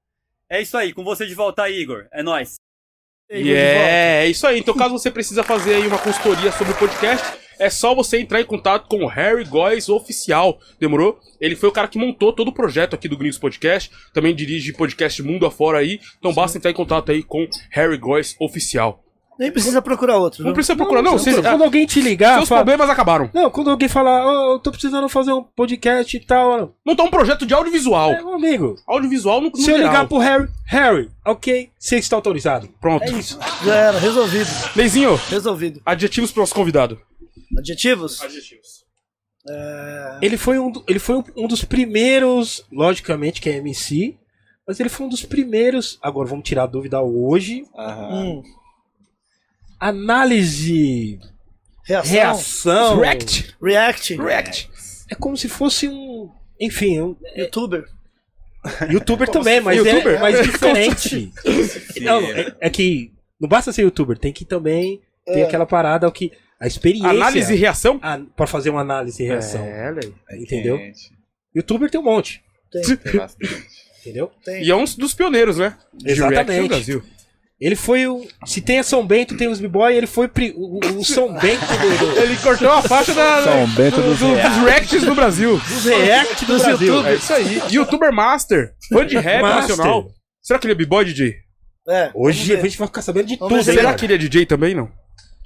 É 0.50 0.62
isso 0.62 0.78
aí, 0.78 0.94
com 0.94 1.04
você 1.04 1.26
de 1.26 1.36
volta 1.36 1.64
aí, 1.64 1.80
Igor. 1.80 2.08
É 2.12 2.24
nóis. 2.24 2.56
É, 3.30 4.24
é 4.24 4.28
isso 4.28 4.48
aí. 4.48 4.60
Então, 4.60 4.74
caso 4.76 4.98
você 4.98 5.12
precisa 5.12 5.44
fazer 5.44 5.76
aí 5.76 5.86
uma 5.86 6.00
consultoria 6.00 6.52
sobre 6.52 6.74
o 6.74 6.78
podcast, 6.78 7.38
é 7.60 7.70
só 7.70 7.94
você 7.94 8.20
entrar 8.20 8.42
em 8.42 8.46
contato 8.46 8.88
com 8.88 9.04
o 9.04 9.08
Harry 9.08 9.44
Góes 9.44 9.90
Oficial. 9.90 10.60
Demorou? 10.80 11.20
Ele 11.40 11.56
foi 11.56 11.70
o 11.70 11.72
cara 11.72 11.88
que 11.88 12.00
montou 12.00 12.34
todo 12.34 12.48
o 12.48 12.54
projeto 12.54 12.96
aqui 12.96 13.08
do 13.08 13.18
Gringos 13.18 13.38
Podcast. 13.38 13.92
Também 14.14 14.34
dirige 14.34 14.74
podcast 14.74 15.22
mundo 15.22 15.46
afora 15.46 15.80
aí. 15.80 16.00
Então 16.18 16.34
basta 16.34 16.58
entrar 16.58 16.72
em 16.72 16.74
contato 16.74 17.12
aí 17.12 17.22
com 17.22 17.48
Harry 17.70 17.98
Góes 17.98 18.36
Oficial. 18.40 19.04
Nem 19.40 19.50
precisa 19.50 19.82
procurar 19.82 20.18
outro. 20.18 20.44
Não 20.44 20.50
viu? 20.50 20.56
precisa 20.56 20.76
procurar, 20.76 21.02
não. 21.02 21.14
Vocês, 21.14 21.40
Quando 21.40 21.64
alguém 21.64 21.86
te 21.86 22.02
ligar, 22.02 22.36
seus 22.40 22.50
fala, 22.50 22.60
problemas 22.62 22.90
acabaram. 22.90 23.30
Não, 23.34 23.50
quando 23.50 23.70
alguém 23.70 23.88
falar, 23.88 24.26
oh, 24.28 24.54
eu 24.56 24.60
tô 24.60 24.70
precisando 24.70 25.08
fazer 25.08 25.32
um 25.32 25.42
podcast 25.42 26.18
e 26.18 26.20
tal. 26.20 26.76
Montar 26.86 27.04
um 27.04 27.10
projeto 27.10 27.46
de 27.46 27.54
audiovisual. 27.54 28.12
É, 28.12 28.22
meu 28.22 28.34
amigo. 28.34 28.76
Audiovisual 28.86 29.40
no, 29.40 29.50
no 29.50 29.56
Se 29.56 29.72
eu 29.72 29.78
geral. 29.78 29.94
ligar 29.94 30.08
pro 30.10 30.18
Harry, 30.18 30.50
Harry, 30.66 31.10
ok, 31.26 31.70
você 31.80 31.96
está 31.96 32.18
autorizado. 32.18 32.68
Pronto. 32.82 33.04
É 33.04 33.12
isso. 33.12 33.40
Já 33.64 33.76
era. 33.76 33.98
Resolvido. 33.98 34.50
Leizinho, 34.76 35.16
Resolvido. 35.30 35.82
adjetivos 35.86 36.34
pro 36.34 36.42
nosso 36.42 36.54
convidado. 36.54 37.00
Adjetivos? 37.58 38.22
Adjetivos. 38.22 38.80
Ele 40.22 40.36
foi, 40.38 40.60
um, 40.60 40.72
ele 40.86 41.00
foi 41.00 41.16
um, 41.16 41.24
um 41.38 41.48
dos 41.48 41.64
primeiros, 41.64 42.66
logicamente 42.70 43.40
que 43.40 43.50
é 43.50 43.56
MC, 43.56 44.18
mas 44.68 44.82
ele 44.82 44.90
foi 44.90 45.06
um 45.06 45.10
dos 45.10 45.24
primeiros. 45.24 45.98
Agora 46.02 46.28
vamos 46.28 46.44
tirar 46.44 46.64
a 46.64 46.68
dúvida 46.68 47.02
hoje. 47.02 47.66
Hum. 47.74 48.44
Análise, 49.80 51.20
Reação. 51.86 52.12
reação. 52.12 53.00
React. 53.00 53.56
React. 53.62 54.16
React. 54.18 54.70
É 55.10 55.16
como 55.16 55.36
se 55.38 55.48
fosse 55.50 55.88
um. 55.88 56.30
Enfim, 56.60 57.00
um 57.00 57.16
Youtuber. 57.38 57.86
youtuber 58.92 59.30
também, 59.30 59.62
mas 59.62 59.78
youtuber? 59.78 60.16
é 60.18 60.20
mais 60.20 60.42
diferente. 60.46 61.32
Não, 62.02 62.20
é, 62.22 62.56
é 62.60 62.70
que 62.70 63.12
não 63.40 63.48
basta 63.48 63.72
ser 63.72 63.84
youtuber, 63.84 64.18
tem 64.18 64.34
que 64.34 64.44
também 64.44 65.02
ter 65.26 65.40
É. 65.40 65.44
aquela 65.44 65.66
parada 65.66 66.08
o 66.08 66.12
que 66.12 66.32
a 66.60 66.68
experiência 66.68 67.10
Análise 67.10 67.54
e 67.54 67.56
reação. 67.56 67.98
a, 68.02 68.20
pra 68.36 68.46
fazer 68.46 68.70
uma 68.70 68.82
análise 68.82 69.24
e 69.24 69.26
reação. 69.26 69.64
É, 69.64 69.90
aí. 70.30 70.42
Entendeu? 70.44 70.78
Gente, 70.78 71.12
Youtuber 71.56 71.90
tem 71.90 72.00
um 72.00 72.04
monte, 72.04 72.44
Tem. 72.70 72.82
tem 72.98 73.16
bastante. 73.18 73.66
entendeu? 74.02 74.30
Tem. 74.44 74.62
E 74.64 74.70
é 74.70 74.76
um 74.76 74.84
dos 74.84 75.14
pioneiros, 75.14 75.58
né? 75.58 75.78
De 75.94 76.12
Exatamente. 76.12 76.36
React 76.52 76.62
no 76.62 76.68
Brasil. 76.68 77.04
Ele 77.60 77.76
foi 77.76 78.08
o. 78.08 78.26
Se 78.46 78.62
tem 78.62 78.80
a 78.80 78.84
São 78.84 79.06
Bento, 79.06 79.36
tem 79.36 79.50
os 79.50 79.60
B-Boy, 79.60 79.94
ele 79.96 80.08
foi 80.08 80.28
pri- 80.30 80.54
o, 80.56 80.80
o 81.00 81.04
São 81.04 81.34
Bento 81.34 81.60
do, 81.66 81.98
do- 82.14 82.20
Ele 82.22 82.38
cortou 82.38 82.72
a 82.72 82.82
faixa 82.82 83.14
da, 83.14 83.44
São 83.44 83.68
Bento 83.76 83.98
do- 83.98 84.04
dos 84.12 84.20
do- 84.20 84.28
dos 84.34 84.58
reacts 84.64 85.04
do 85.04 85.14
Brasil. 85.14 85.58
dos 85.58 85.84
React 85.86 86.46
do 86.46 86.54
Dos 86.54 86.64
Brasil. 86.64 87.06
É 87.08 87.16
isso 87.16 87.34
aí. 87.34 87.62
Youtuber 87.72 88.14
Master. 88.14 88.74
Fã 88.94 89.06
de 89.06 89.18
rap 89.18 89.42
Master. 89.42 89.76
nacional. 89.78 90.08
Será 90.42 90.58
que 90.58 90.66
ele 90.68 90.72
é 90.74 90.76
b-boy, 90.78 91.04
DJ? 91.04 91.36
É, 91.88 92.12
Hoje 92.14 92.54
a 92.56 92.62
gente 92.62 92.78
vai 92.78 92.88
ficar 92.88 93.02
sabendo 93.02 93.28
de 93.28 93.36
Vamos 93.36 93.50
tudo, 93.58 93.64
ver 93.66 93.72
Será 93.74 93.84
cara? 93.86 93.98
que 93.98 94.06
ele 94.06 94.14
é 94.14 94.18
DJ 94.18 94.46
também, 94.46 94.74
não? 94.76 94.90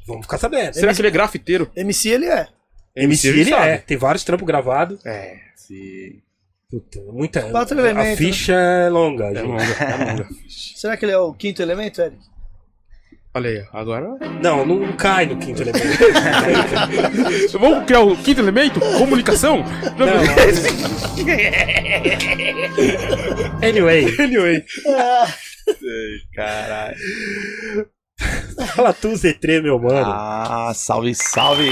Vamos 0.05 0.23
ficar 0.25 0.37
sabendo. 0.37 0.73
Será 0.73 0.93
que 0.93 1.01
ele 1.01 1.07
é 1.07 1.11
grafiteiro? 1.11 1.71
MC 1.75 2.09
ele 2.09 2.25
é. 2.25 2.47
MC 2.95 3.27
ele 3.29 3.41
ele 3.41 3.49
sabe. 3.49 3.67
é, 3.69 3.77
tem 3.77 3.97
vários 3.97 4.23
trampos 4.23 4.45
gravados. 4.45 5.03
É. 5.05 5.35
Sim. 5.55 6.21
Puta, 6.73 6.99
muita. 7.11 7.43
Quatro 7.51 7.77
a 7.77 7.81
elementos, 7.83 8.17
ficha 8.17 8.53
é 8.53 8.89
longa, 8.89 9.25
É 9.25 9.43
longa, 9.43 9.63
é 9.63 10.05
longa. 10.11 10.27
Será 10.49 10.97
que 10.97 11.05
ele 11.05 11.11
é 11.11 11.17
o 11.19 11.31
quinto 11.31 11.61
elemento, 11.61 12.01
Eric? 12.01 12.17
Olha 13.35 13.47
aí, 13.47 13.63
agora. 13.71 14.17
Não, 14.41 14.65
não 14.65 14.91
cai 14.93 15.27
no 15.27 15.37
quinto 15.37 15.61
elemento. 15.61 15.85
Vamos 17.59 17.85
criar 17.85 17.99
o 17.99 18.17
quinto 18.17 18.41
elemento? 18.41 18.79
Comunicação? 18.97 19.63
anyway, 23.61 24.05
Anyway. 24.19 24.65
Caralho. 26.33 26.97
fala 28.75 28.93
tu, 28.93 29.09
Z3, 29.09 29.61
meu 29.61 29.79
mano. 29.79 30.11
Ah, 30.11 30.71
salve, 30.73 31.13
salve. 31.15 31.69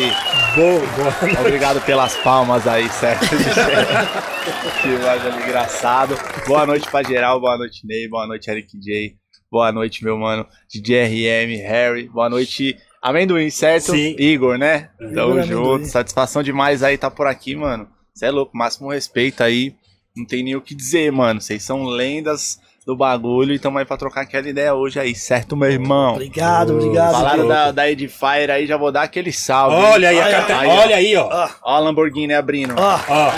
Boa, 0.56 0.80
boa. 0.80 1.40
Obrigado 1.42 1.82
pelas 1.82 2.16
palmas 2.18 2.68
aí, 2.68 2.90
certo? 2.90 3.26
que 4.82 4.98
bagulho 5.04 5.44
engraçado. 5.44 6.16
Boa 6.48 6.66
noite 6.66 6.90
pra 6.90 7.04
geral, 7.04 7.40
boa 7.40 7.58
noite 7.58 7.86
Ney, 7.86 8.08
boa 8.08 8.28
noite 8.28 8.50
Eric 8.50 8.78
J. 8.80 9.16
Boa 9.52 9.72
noite, 9.72 10.04
meu 10.04 10.18
mano 10.18 10.48
DJ 10.70 11.06
RM, 11.06 11.68
Harry. 11.68 12.10
Boa 12.10 12.30
noite, 12.30 12.78
Amendoim, 13.02 13.50
certo? 13.50 13.92
Sim. 13.92 14.16
Igor, 14.18 14.58
né? 14.58 14.90
Tamo 14.98 15.12
Igor 15.12 15.44
junto. 15.44 15.54
Amendoim. 15.54 15.86
Satisfação 15.86 16.42
demais 16.42 16.84
aí 16.84 16.98
tá 16.98 17.12
por 17.12 17.28
aqui, 17.28 17.56
mano. 17.56 17.88
Você 18.14 18.26
é 18.26 18.32
louco, 18.32 18.56
máximo 18.56 18.92
respeito 18.92 19.44
aí. 19.44 19.76
Não 20.16 20.26
tem 20.26 20.44
nem 20.44 20.56
o 20.56 20.62
que 20.62 20.76
dizer, 20.76 21.12
mano. 21.12 21.40
Vocês 21.40 21.64
são 21.64 21.84
lendas 21.84 22.60
do 22.86 22.96
bagulho 22.96 23.54
e 23.54 23.60
tamo 23.60 23.78
aí 23.78 23.86
pra 23.86 23.96
trocar 23.98 24.22
aquela 24.22 24.48
ideia 24.50 24.74
hoje 24.74 25.00
aí, 25.00 25.14
certo, 25.14 25.56
meu 25.56 25.70
irmão? 25.70 26.14
Obrigado, 26.14 26.74
obrigado. 26.76 27.12
Falaram 27.14 27.48
da, 27.48 27.72
da 27.72 27.90
Edifier 27.90 28.50
aí, 28.50 28.66
já 28.66 28.76
vou 28.78 28.92
dar 28.92 29.04
aquele 29.04 29.32
salve. 29.32 29.76
Olha 29.76 30.10
aí, 30.10 30.20
a 30.20 30.24
Olha 30.26 30.32
carta- 30.38 30.60
aí, 30.60 30.68
ó. 30.68 30.82
olha 30.82 30.96
aí, 30.96 31.16
ó. 31.16 31.30
Ó, 31.32 31.50
Ó 31.64 31.76
a 31.76 31.80
Lamborghini 31.80 32.34
abrindo. 32.34 32.74
ó, 32.78 33.00
Ó, 33.08 33.32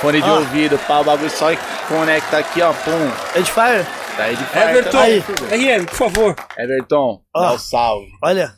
Fone 0.00 0.20
de 0.20 0.28
ó. 0.28 0.36
ouvido, 0.38 0.78
pá, 0.86 0.98
o 1.00 1.04
bagulho 1.04 1.30
só 1.30 1.46
conecta 1.88 2.38
aqui, 2.38 2.60
ó, 2.60 2.72
pum. 2.72 3.10
Edifier, 3.38 3.86
Da 4.16 4.32
Edifier 4.32 4.68
Everton, 4.70 4.90
também, 4.90 5.20
filho. 5.22 5.46
RM, 5.80 5.84
por 5.86 5.94
favor. 5.94 6.36
Everton, 6.58 7.20
Ó. 7.34 7.40
dá 7.40 7.52
o 7.52 7.58
salve. 7.58 8.06
olha. 8.22 8.52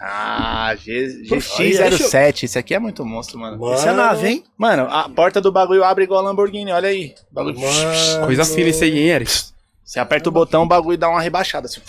Ah, 0.00 0.74
G- 0.76 1.22
Olha, 1.30 1.40
GX07. 1.40 2.42
Esse 2.44 2.58
aqui 2.58 2.74
é 2.74 2.78
muito 2.78 3.04
monstro, 3.04 3.38
mano. 3.38 3.58
Mano, 3.58 3.74
Essa 3.74 3.86
é 3.88 3.90
a 3.90 3.94
nave, 3.94 4.26
hein? 4.28 4.44
Mano, 4.58 4.86
a 4.90 5.08
porta 5.08 5.40
do 5.40 5.52
bagulho 5.52 5.84
abre 5.84 6.04
igual 6.04 6.20
a 6.20 6.22
Lamborghini, 6.28 6.72
olha 6.72 6.88
aí. 6.88 7.14
Bagulho- 7.30 7.58
Mano. 7.60 8.26
Coisa 8.26 8.44
fina 8.44 8.68
esse 8.70 8.84
aí, 8.84 8.98
hein, 8.98 9.08
Eric? 9.08 9.32
Você 9.84 10.00
aperta 10.00 10.28
o 10.28 10.32
botão, 10.32 10.62
o 10.64 10.66
bagulho 10.66 10.98
dá 10.98 11.08
uma 11.08 11.20
rebaixada. 11.20 11.66
Assim. 11.66 11.80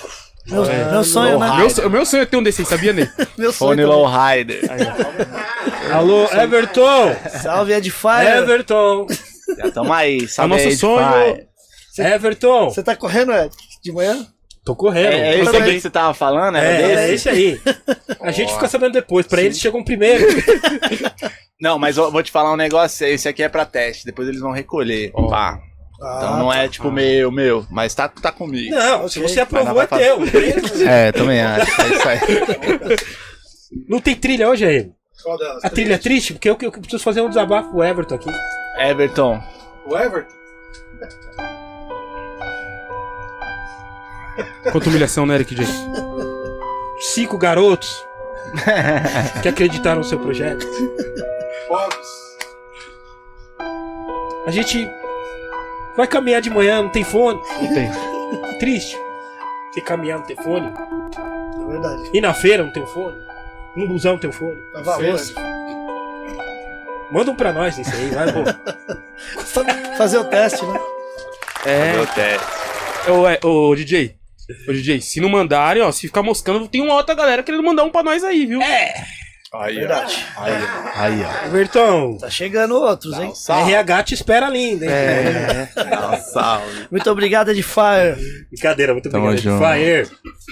Meu, 0.47 0.63
meu 0.91 1.03
sonho, 1.03 1.39
né? 1.39 1.49
Meu, 1.57 1.89
meu 1.89 2.05
sonho 2.05 2.21
é 2.21 2.25
ter 2.25 2.37
um 2.37 2.43
desse 2.43 2.61
aí, 2.61 2.67
sabia, 2.67 2.93
Ney? 2.93 3.09
Meu 3.35 3.51
Fone 3.51 3.81
sonho. 3.81 3.87
low 3.87 4.05
rider. 4.05 4.61
Alô, 5.91 6.25
Everton! 6.31 7.15
Salve, 7.41 7.73
Ed 7.73 7.89
Fire. 7.89 8.27
Everton! 8.27 9.07
Já 9.57 9.71
tamo 9.71 9.91
aí, 9.93 10.27
sabe 10.27 10.49
nosso 10.49 10.67
aí, 10.67 10.75
sonho- 10.75 10.97
pai. 10.99 11.47
Everton! 11.97 12.69
Você 12.69 12.83
tá 12.83 12.95
correndo, 12.95 13.31
Ed? 13.31 13.51
De 13.83 13.91
manhã? 13.91 14.27
Tô 14.65 14.75
correndo. 14.75 15.13
É, 15.13 15.35
é 15.35 15.39
esse 15.39 15.55
aqui 15.55 15.73
que 15.73 15.79
você 15.81 15.89
tava 15.91 16.13
falando? 16.15 16.57
Era 16.57 16.67
É, 16.67 16.87
desse? 16.87 16.99
é 16.99 17.13
esse 17.13 17.29
aí. 17.29 17.61
A 18.19 18.31
gente 18.31 18.51
fica 18.51 18.67
sabendo 18.67 18.93
depois. 18.93 19.27
Pra 19.27 19.41
eles 19.41 19.59
chegam 19.59 19.83
primeiro. 19.83 20.25
Não, 21.61 21.77
mas 21.77 21.97
eu 21.97 22.11
vou 22.11 22.23
te 22.23 22.31
falar 22.31 22.51
um 22.51 22.57
negócio. 22.57 23.05
Esse 23.05 23.27
aqui 23.29 23.43
é 23.43 23.47
pra 23.49 23.63
teste. 23.63 24.05
Depois 24.05 24.27
eles 24.27 24.41
vão 24.41 24.51
recolher. 24.51 25.11
Pá. 25.29 25.59
Então 25.97 26.37
não 26.37 26.51
é 26.53 26.67
tipo 26.67 26.91
meu, 26.91 27.31
meu. 27.31 27.65
Mas 27.71 27.95
tá, 27.95 28.09
tá 28.09 28.29
comigo. 28.31 28.75
Não, 28.75 29.07
se 29.07 29.19
você 29.19 29.39
aprovou, 29.39 29.81
é 29.81 29.87
teu. 29.87 30.17
É, 30.85 31.11
também 31.13 31.41
acho. 31.41 31.81
É 31.81 31.87
isso 31.87 32.09
aí. 32.09 32.19
Não 33.87 33.99
tem 33.99 34.15
trilha 34.15 34.49
hoje 34.49 34.65
aí? 34.65 34.91
A 35.63 35.69
trilha 35.69 35.95
é 35.95 35.97
triste? 35.97 36.33
Porque 36.33 36.49
eu, 36.49 36.57
eu 36.61 36.71
preciso 36.71 37.01
fazer 37.03 37.21
um 37.21 37.29
desabafo 37.29 37.69
pro 37.71 37.83
Everton 37.83 38.15
aqui. 38.15 38.29
Everton. 38.77 39.41
O 39.87 39.97
Everton? 39.97 40.35
Quanta 44.71 44.89
humilhação, 44.89 45.25
né, 45.25 45.35
Eric 45.35 45.55
J? 45.55 45.65
Cinco 46.99 47.37
garotos 47.37 48.05
que 49.41 49.47
acreditaram 49.47 49.99
no 49.99 50.03
seu 50.03 50.19
projeto. 50.19 50.65
Pobres. 51.67 52.25
A 54.45 54.51
gente 54.51 54.89
vai 55.97 56.07
caminhar 56.07 56.41
de 56.41 56.49
manhã, 56.49 56.81
não 56.81 56.89
tem 56.89 57.03
fone. 57.03 57.39
Não 57.61 57.73
tem. 57.73 57.91
Triste. 58.59 58.97
Você 59.71 59.81
caminhar, 59.81 60.19
não 60.19 60.25
tem 60.25 60.35
fone. 60.35 60.67
É 60.67 61.65
verdade. 61.67 62.09
Ir 62.13 62.21
na 62.21 62.33
feira, 62.33 62.63
não 62.63 62.71
tem 62.71 62.85
fone. 62.85 63.15
No 63.75 63.87
busão, 63.87 64.13
não 64.13 64.19
tem 64.19 64.31
fone. 64.31 64.57
Lavar 64.73 65.01
louça. 65.01 65.33
Manda 67.11 67.31
um 67.31 67.35
pra 67.35 67.51
nós 67.51 67.77
isso 67.77 67.93
aí, 67.93 68.09
vai, 68.09 68.31
pô. 68.31 68.43
Fazer 69.97 70.17
o 70.17 70.25
teste, 70.25 70.65
né? 70.65 70.79
É. 71.65 71.93
Meu 71.93 72.07
teste. 72.07 72.47
Ô, 73.09 73.27
é, 73.27 73.39
ô, 73.43 73.75
DJ. 73.75 74.15
Ô, 74.67 74.71
DJ, 74.71 75.01
se 75.01 75.19
não 75.19 75.29
mandarem, 75.29 75.81
ó, 75.81 75.91
se 75.91 76.07
ficar 76.07 76.21
moscando, 76.23 76.67
tem 76.67 76.81
uma 76.81 76.95
outra 76.95 77.15
galera 77.15 77.41
querendo 77.43 77.63
mandar 77.63 77.83
um 77.83 77.89
pra 77.91 78.03
nós 78.03 78.23
aí, 78.23 78.45
viu? 78.45 78.61
É. 78.61 78.93
Aí, 79.53 79.77
ó. 79.77 79.79
Verdade. 79.79 80.25
Aí, 80.35 80.51
ó. 80.53 80.99
Aí, 80.99 81.23
ó. 81.23 81.45
Everton, 81.47 82.17
Tá 82.17 82.29
chegando 82.29 82.75
outros, 82.75 83.17
hein? 83.17 83.31
Salve. 83.33 83.71
RH 83.71 84.03
te 84.03 84.13
espera 84.13 84.49
linda, 84.49 84.85
hein? 84.85 84.91
É. 84.91 85.69
Dá 85.75 86.11
um 86.11 86.21
salve. 86.21 86.87
Muito 86.91 87.09
obrigado, 87.09 87.51
Ed 87.51 87.63
Fire. 87.63 88.17
Brincadeira, 88.51 88.91
muito 88.93 89.09
Tamo 89.09 89.27
obrigado. 89.29 89.43
junto. 89.53 89.63
Fire. 89.65 90.09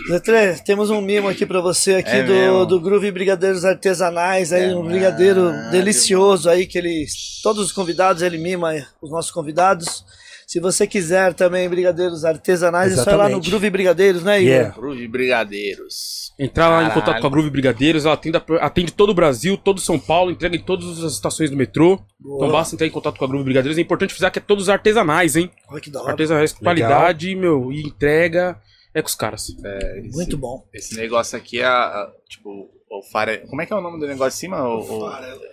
Zetre, 0.09 0.63
temos 0.63 0.89
um 0.89 1.01
mimo 1.01 1.27
aqui 1.27 1.45
pra 1.45 1.59
você 1.59 1.95
aqui 1.95 2.11
É 2.11 2.23
do, 2.23 2.31
mesmo? 2.33 2.65
do 2.65 2.79
Groove 2.79 3.11
Brigadeiros 3.11 3.65
Artesanais, 3.65 4.53
aí 4.53 4.73
um 4.73 4.83
brigadeiro 4.85 5.51
delicioso 5.69 6.49
aí 6.49 6.65
que 6.65 6.77
ele 6.77 7.05
todos 7.43 7.61
os 7.65 7.71
convidados 7.73 8.21
ele 8.21 8.37
mima 8.37 8.73
os 9.01 9.11
nossos 9.11 9.31
convidados. 9.31 10.05
Se 10.53 10.59
você 10.59 10.85
quiser 10.85 11.33
também 11.33 11.67
brigadeiros 11.67 12.23
artesanais, 12.23 12.93
é 12.95 13.03
só 13.03 13.09
ir 13.09 13.15
lá 13.15 13.27
no. 13.27 13.41
Groove 13.41 13.71
Brigadeiros, 13.71 14.23
né, 14.23 14.39
Igor? 14.39 14.51
Yeah. 14.53 14.75
Groove 14.75 15.07
Brigadeiros. 15.07 16.31
Entrar 16.39 16.69
lá 16.69 16.75
em 16.83 16.87
Caralho. 16.89 17.01
contato 17.01 17.21
com 17.21 17.27
a 17.27 17.29
Groove 17.31 17.49
Brigadeiros, 17.49 18.05
ela 18.05 18.13
atende, 18.13 18.37
atende 18.61 18.91
todo 18.93 19.09
o 19.09 19.13
Brasil, 19.15 19.57
todo 19.57 19.81
São 19.81 19.97
Paulo, 19.99 20.29
entrega 20.29 20.55
em 20.55 20.61
todas 20.63 21.03
as 21.03 21.13
estações 21.13 21.49
do 21.49 21.57
metrô. 21.57 21.99
Então 22.23 22.51
basta 22.51 22.75
entrar 22.75 22.85
em 22.85 22.91
contato 22.91 23.17
com 23.17 23.25
a 23.25 23.27
Groove 23.27 23.45
Brigadeiros. 23.45 23.77
É 23.77 23.81
importante 23.81 24.13
frisar 24.13 24.31
que 24.31 24.37
é 24.37 24.41
todos 24.43 24.69
artesanais, 24.69 25.35
hein? 25.35 25.49
Olha 25.69 25.81
que 25.81 25.89
da 25.89 26.01
hora. 26.01 26.11
Artesanais 26.11 26.51
com 26.53 26.63
Legal. 26.69 26.87
qualidade, 26.89 27.35
meu, 27.35 27.71
e 27.71 27.81
entrega 27.81 28.55
é 28.93 29.01
com 29.01 29.07
os 29.07 29.15
caras. 29.15 29.49
Esse, 29.49 30.15
Muito 30.15 30.37
bom. 30.37 30.63
Esse 30.71 30.95
negócio 30.95 31.35
aqui 31.35 31.61
é, 31.61 31.65
a- 31.65 32.11
tipo, 32.29 32.69
o 32.91 33.01
farelo. 33.11 33.47
Como 33.47 33.59
é 33.59 33.65
que 33.65 33.73
é 33.73 33.75
o 33.75 33.81
nome 33.81 33.99
do 33.99 34.05
negócio 34.05 34.37
em 34.37 34.39
cima? 34.39 34.63
O, 34.67 34.81
o, 34.81 35.09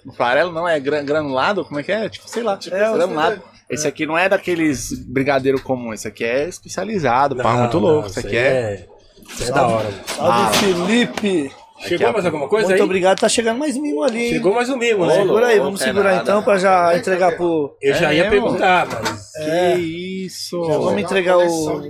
o 0.08 0.12
farelo 0.12 0.52
não 0.52 0.68
é 0.68 0.78
gran- 0.78 1.02
granulado? 1.04 1.64
Como 1.64 1.80
é 1.80 1.82
que 1.82 1.90
é? 1.90 2.06
Tipo, 2.10 2.28
sei 2.28 2.42
lá. 2.42 2.58
Tipo, 2.58 2.76
É, 2.76 2.92
granulado. 2.92 3.42
Esse 3.70 3.86
aqui 3.86 4.04
não 4.04 4.18
é 4.18 4.28
daqueles 4.28 4.92
brigadeiro 5.06 5.60
comum, 5.62 5.92
esse 5.94 6.08
aqui 6.08 6.24
é 6.24 6.48
especializado, 6.48 7.36
pá, 7.36 7.52
muito 7.54 7.74
Não, 7.80 7.86
louco. 7.86 8.00
não, 8.02 8.08
Isso 8.08 8.18
aqui 8.18 8.36
é. 8.36 8.86
Isso 9.28 9.44
é 9.50 9.52
da 9.52 9.66
hora. 9.66 9.84
mano. 9.84 10.02
Salve, 10.06 10.32
Ah. 10.32 10.52
Felipe. 10.54 11.52
Chegou 11.82 12.08
a- 12.08 12.12
mais 12.12 12.26
alguma 12.26 12.46
coisa 12.48 12.68
Muito 12.68 12.80
aí? 12.80 12.84
obrigado. 12.84 13.20
Tá 13.20 13.28
chegando 13.28 13.58
mais 13.58 13.74
mimo 13.76 14.02
ali, 14.02 14.24
hein? 14.24 14.32
Chegou 14.34 14.52
mais 14.54 14.68
um 14.68 14.76
mimo, 14.76 15.06
né? 15.06 15.14
Segura 15.14 15.46
aí, 15.46 15.58
vamos 15.58 15.80
é 15.80 15.84
segurar 15.84 16.10
nada. 16.10 16.22
então 16.22 16.42
pra 16.42 16.58
já 16.58 16.94
entregar 16.98 17.36
pro. 17.36 17.74
Eu 17.80 17.94
já 17.94 18.12
É 18.12 18.16
ia 18.16 18.28
mesmo? 18.28 18.42
perguntar, 18.48 18.86
mas. 18.86 19.34
É, 19.36 19.74
Que 19.76 19.80
isso! 20.26 20.62
já 20.66 20.76
vamos 20.76 21.00
entregar 21.00 21.38
o 21.38 21.82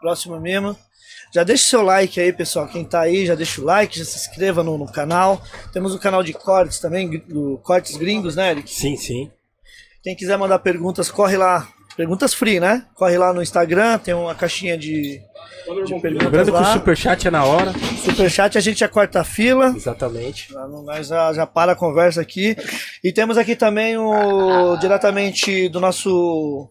próximo 0.00 0.38
mimo. 0.38 0.76
Já 1.32 1.44
deixa 1.44 1.64
o 1.64 1.68
seu 1.68 1.82
like 1.82 2.20
aí, 2.20 2.30
pessoal. 2.32 2.66
Quem 2.68 2.84
tá 2.84 3.00
aí, 3.00 3.24
já 3.24 3.34
deixa 3.34 3.60
o 3.60 3.64
like, 3.64 3.98
já 3.98 4.04
se 4.04 4.16
inscreva 4.18 4.62
no, 4.62 4.76
no 4.76 4.90
canal. 4.90 5.40
Temos 5.72 5.94
o 5.94 5.98
canal 5.98 6.22
de 6.22 6.32
cortes 6.34 6.78
também, 6.78 7.08
do 7.26 7.58
Cortes 7.62 7.96
Gringos, 7.96 8.36
né, 8.36 8.50
Eric? 8.50 8.70
Sim, 8.70 8.96
sim. 8.96 9.30
Quem 10.02 10.14
quiser 10.14 10.36
mandar 10.38 10.58
perguntas, 10.60 11.10
corre 11.10 11.36
lá. 11.36 11.68
Perguntas 11.96 12.32
free, 12.32 12.60
né? 12.60 12.86
Corre 12.94 13.18
lá 13.18 13.32
no 13.32 13.42
Instagram, 13.42 13.98
tem 13.98 14.14
uma 14.14 14.32
caixinha 14.32 14.78
de, 14.78 15.20
de 15.84 16.00
perguntas 16.00 16.24
Lembrando 16.24 16.52
que 16.52 16.58
o 16.58 16.72
superchat 16.72 17.26
é 17.26 17.30
na 17.30 17.44
hora. 17.44 17.72
Superchat 18.04 18.56
a 18.56 18.60
gente 18.60 18.78
já 18.78 18.88
corta 18.88 19.20
a 19.20 19.24
fila. 19.24 19.72
Exatamente. 19.74 20.52
Nós 20.84 21.08
já, 21.08 21.32
já 21.32 21.44
para 21.44 21.72
a 21.72 21.76
conversa 21.76 22.20
aqui. 22.20 22.56
E 23.02 23.12
temos 23.12 23.36
aqui 23.36 23.56
também 23.56 23.96
o 23.98 24.76
diretamente 24.76 25.68
do 25.68 25.80
nosso 25.80 26.70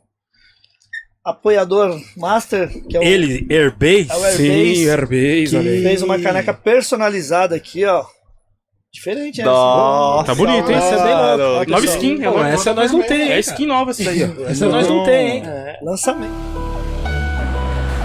apoiador 1.25 1.99
master, 2.15 2.69
que 2.87 2.95
é 2.95 2.99
o 3.01 3.03
Ele, 3.03 3.45
Airbase. 3.51 4.07
É 4.09 4.15
o 4.15 4.23
Airbase. 4.23 4.75
Sim, 4.75 4.89
Airbase, 4.89 5.59
que 5.59 5.83
fez 5.83 6.01
uma 6.01 6.19
caneca 6.21 6.53
personalizada 6.53 7.53
aqui, 7.53 7.83
ó. 7.83 8.05
Diferente, 8.93 9.39
né? 9.39 9.45
Nossa, 9.45 10.25
Tá 10.25 10.35
bonito, 10.35 10.69
hein? 10.71 10.77
Essa 10.77 10.95
é 10.95 11.03
bem 11.03 11.13
mano. 11.15 11.43
Nova 11.43 11.65
pessoal. 11.65 11.83
skin, 11.83 12.13
é 12.13 12.25
Pô, 12.31 12.37
nova- 12.37 12.49
essa 12.49 12.73
nós 12.73 12.91
não 12.91 13.03
tem, 13.03 13.31
É 13.31 13.39
skin 13.39 13.65
nova 13.67 13.91
essa 13.91 14.03
daí, 14.03 14.23
ó. 14.23 14.49
Essa 14.49 14.65
nós 14.69 14.87
não 14.87 15.03
tem, 15.03 15.27
hein? 15.37 15.43
É, 15.45 15.79
lançamento. 15.83 16.33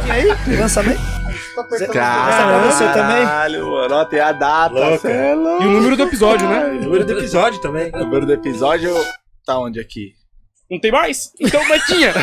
E 0.06 0.10
aí? 0.10 0.56
Lançamento? 0.58 1.00
Essa 1.00 1.84
é 1.84 1.86
pra 1.86 1.94
Caralho, 1.94 2.70
você 2.72 2.84
também? 2.92 3.24
mano. 3.64 3.94
Ó, 3.94 4.04
tem 4.04 4.20
a 4.20 4.32
data. 4.32 4.74
Louca. 4.74 5.08
é 5.08 5.34
louco. 5.34 5.62
E 5.62 5.66
o 5.66 5.70
número 5.70 5.96
do 5.96 6.02
episódio, 6.02 6.48
né? 6.48 6.64
Número 6.82 7.04
do 7.04 7.12
episódio 7.12 7.60
também. 7.60 7.90
O 7.94 7.98
número 7.98 8.26
do 8.26 8.32
episódio 8.32 8.92
tá 9.46 9.58
onde 9.58 9.78
aqui? 9.80 10.12
Não 10.72 10.80
tem 10.80 10.90
mais? 10.90 11.30
Então 11.38 11.62
mas 11.68 11.84
tinha. 11.84 12.14